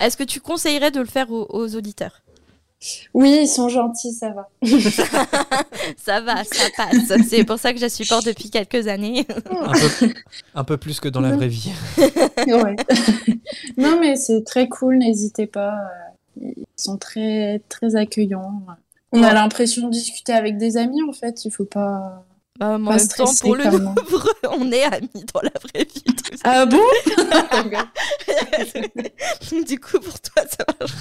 Est-ce 0.00 0.16
que 0.16 0.24
tu 0.24 0.40
conseillerais 0.40 0.90
de 0.90 1.00
le 1.00 1.06
faire 1.06 1.30
aux, 1.30 1.46
aux 1.50 1.74
auditeurs? 1.74 2.22
Oui, 3.14 3.38
ils 3.42 3.48
sont 3.48 3.68
gentils, 3.68 4.12
ça 4.12 4.30
va. 4.30 4.48
Ça 5.96 6.20
va, 6.20 6.44
ça 6.44 6.64
passe. 6.76 7.12
C'est 7.28 7.44
pour 7.44 7.58
ça 7.58 7.72
que 7.72 7.78
je 7.78 7.88
supporte 7.88 8.26
depuis 8.26 8.50
quelques 8.50 8.86
années. 8.88 9.26
Un 9.50 9.72
peu, 9.72 10.14
un 10.54 10.64
peu 10.64 10.76
plus 10.76 11.00
que 11.00 11.08
dans 11.08 11.20
la 11.20 11.32
vraie 11.32 11.48
vie. 11.48 11.70
Ouais. 12.46 12.76
non, 13.76 13.98
mais 14.00 14.16
c'est 14.16 14.44
très 14.44 14.68
cool, 14.68 14.98
n'hésitez 14.98 15.46
pas. 15.46 15.74
Ils 16.40 16.54
sont 16.76 16.96
très, 16.96 17.60
très 17.68 17.96
accueillants. 17.96 18.62
On 19.12 19.22
a 19.22 19.32
l'impression 19.32 19.86
de 19.86 19.92
discuter 19.92 20.32
avec 20.32 20.58
des 20.58 20.76
amis, 20.76 21.02
en 21.02 21.12
fait. 21.12 21.44
Il 21.44 21.50
faut 21.50 21.64
pas. 21.64 22.24
Bah, 22.58 22.78
mais 22.78 22.88
en 22.88 22.90
pas 22.90 22.96
même 22.96 23.08
temps, 23.08 23.34
pour 23.40 23.56
le 23.56 23.64
même. 23.64 23.94
Louvre, 23.96 24.28
on 24.50 24.72
est 24.72 24.84
amis 24.84 25.24
dans 25.34 25.40
la 25.42 25.50
vraie 25.60 25.84
vie. 25.84 26.02
tout 26.02 26.36
ça. 26.36 26.42
Ah 26.44 26.66
bon? 26.66 26.80
Du 29.66 29.78
coup, 29.78 30.00
pour 30.00 30.20
toi, 30.20 30.42
ça 30.48 30.64
marche. 30.80 30.92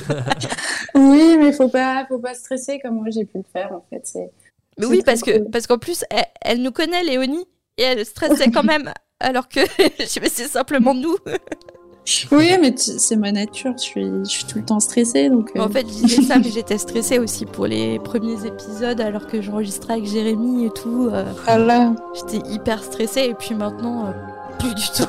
Oui, 0.96 1.38
mais 1.38 1.52
faut 1.52 1.70
pas, 1.70 2.06
faut 2.08 2.20
pas 2.20 2.34
stresser 2.34 2.80
comme 2.80 2.96
moi 2.96 3.08
j'ai 3.10 3.26
pu 3.26 3.38
le 3.38 3.44
faire, 3.52 3.72
en 3.74 3.86
fait. 3.90 4.02
C'est. 4.04 4.32
Mais 4.78 4.86
oui, 4.86 5.02
parce 5.06 5.22
que 5.22 5.50
parce 5.50 5.68
qu'en 5.68 5.78
plus, 5.78 6.04
elle, 6.10 6.26
elle 6.42 6.62
nous 6.62 6.72
connaît, 6.72 7.04
Léonie, 7.04 7.46
et 7.78 7.84
elle 7.84 8.06
stressait 8.06 8.52
quand 8.52 8.64
même, 8.64 8.94
alors 9.20 9.48
que 9.48 9.62
c'est 10.06 10.48
simplement 10.48 10.94
nous. 10.94 11.16
Oui, 12.32 12.52
mais 12.62 12.74
c'est 12.78 13.16
ma 13.16 13.32
nature. 13.32 13.74
Je 13.78 13.82
suis, 13.82 14.04
je 14.24 14.30
suis 14.30 14.46
tout 14.46 14.60
le 14.60 14.66
temps 14.66 14.80
stressée, 14.80 15.30
donc. 15.30 15.52
euh, 15.56 15.62
En 15.62 15.70
fait, 15.70 15.82
je 15.88 15.94
disais 16.06 16.22
ça, 16.22 16.38
mais 16.38 16.50
j'étais 16.52 16.78
stressée 16.78 17.18
aussi 17.18 17.46
pour 17.46 17.66
les 17.66 17.98
premiers 18.00 18.46
épisodes, 18.46 19.02
alors 19.02 19.26
que 19.26 19.42
j'enregistrais 19.42 19.94
avec 19.94 20.06
Jérémy 20.06 20.66
et 20.66 20.70
tout. 20.70 21.10
euh, 21.12 21.26
Ah 21.48 21.58
là. 21.58 21.94
J'étais 22.14 22.48
hyper 22.52 22.84
stressée, 22.84 23.22
et 23.30 23.34
puis 23.34 23.56
maintenant, 23.56 24.06
euh, 24.06 24.12
plus 24.60 24.76
du 24.76 24.84
tout. 24.96 25.08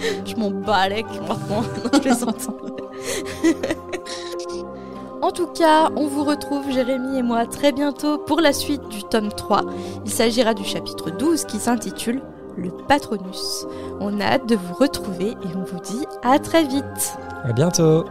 je 0.26 0.34
m'en 0.36 0.50
balèque 0.50 1.06
maintenant. 1.28 1.62
Non, 1.62 1.90
je 1.92 1.98
plaisante. 2.00 2.48
En 5.22 5.30
tout 5.30 5.46
cas, 5.46 5.88
on 5.96 6.06
vous 6.06 6.24
retrouve, 6.24 6.70
Jérémy 6.70 7.18
et 7.18 7.22
moi, 7.22 7.46
très 7.46 7.72
bientôt 7.72 8.18
pour 8.18 8.40
la 8.40 8.52
suite 8.52 8.86
du 8.88 9.04
tome 9.04 9.30
3. 9.30 9.62
Il 10.04 10.10
s'agira 10.10 10.52
du 10.52 10.64
chapitre 10.64 11.10
12 11.10 11.44
qui 11.44 11.58
s'intitule 11.58 12.20
le 12.56 12.70
patronus. 12.70 13.66
On 14.00 14.20
a 14.20 14.24
hâte 14.24 14.48
de 14.48 14.56
vous 14.56 14.74
retrouver 14.74 15.30
et 15.30 15.56
on 15.56 15.64
vous 15.64 15.80
dit 15.80 16.06
à 16.22 16.38
très 16.38 16.64
vite. 16.64 17.16
À 17.44 17.52
bientôt. 17.52 18.04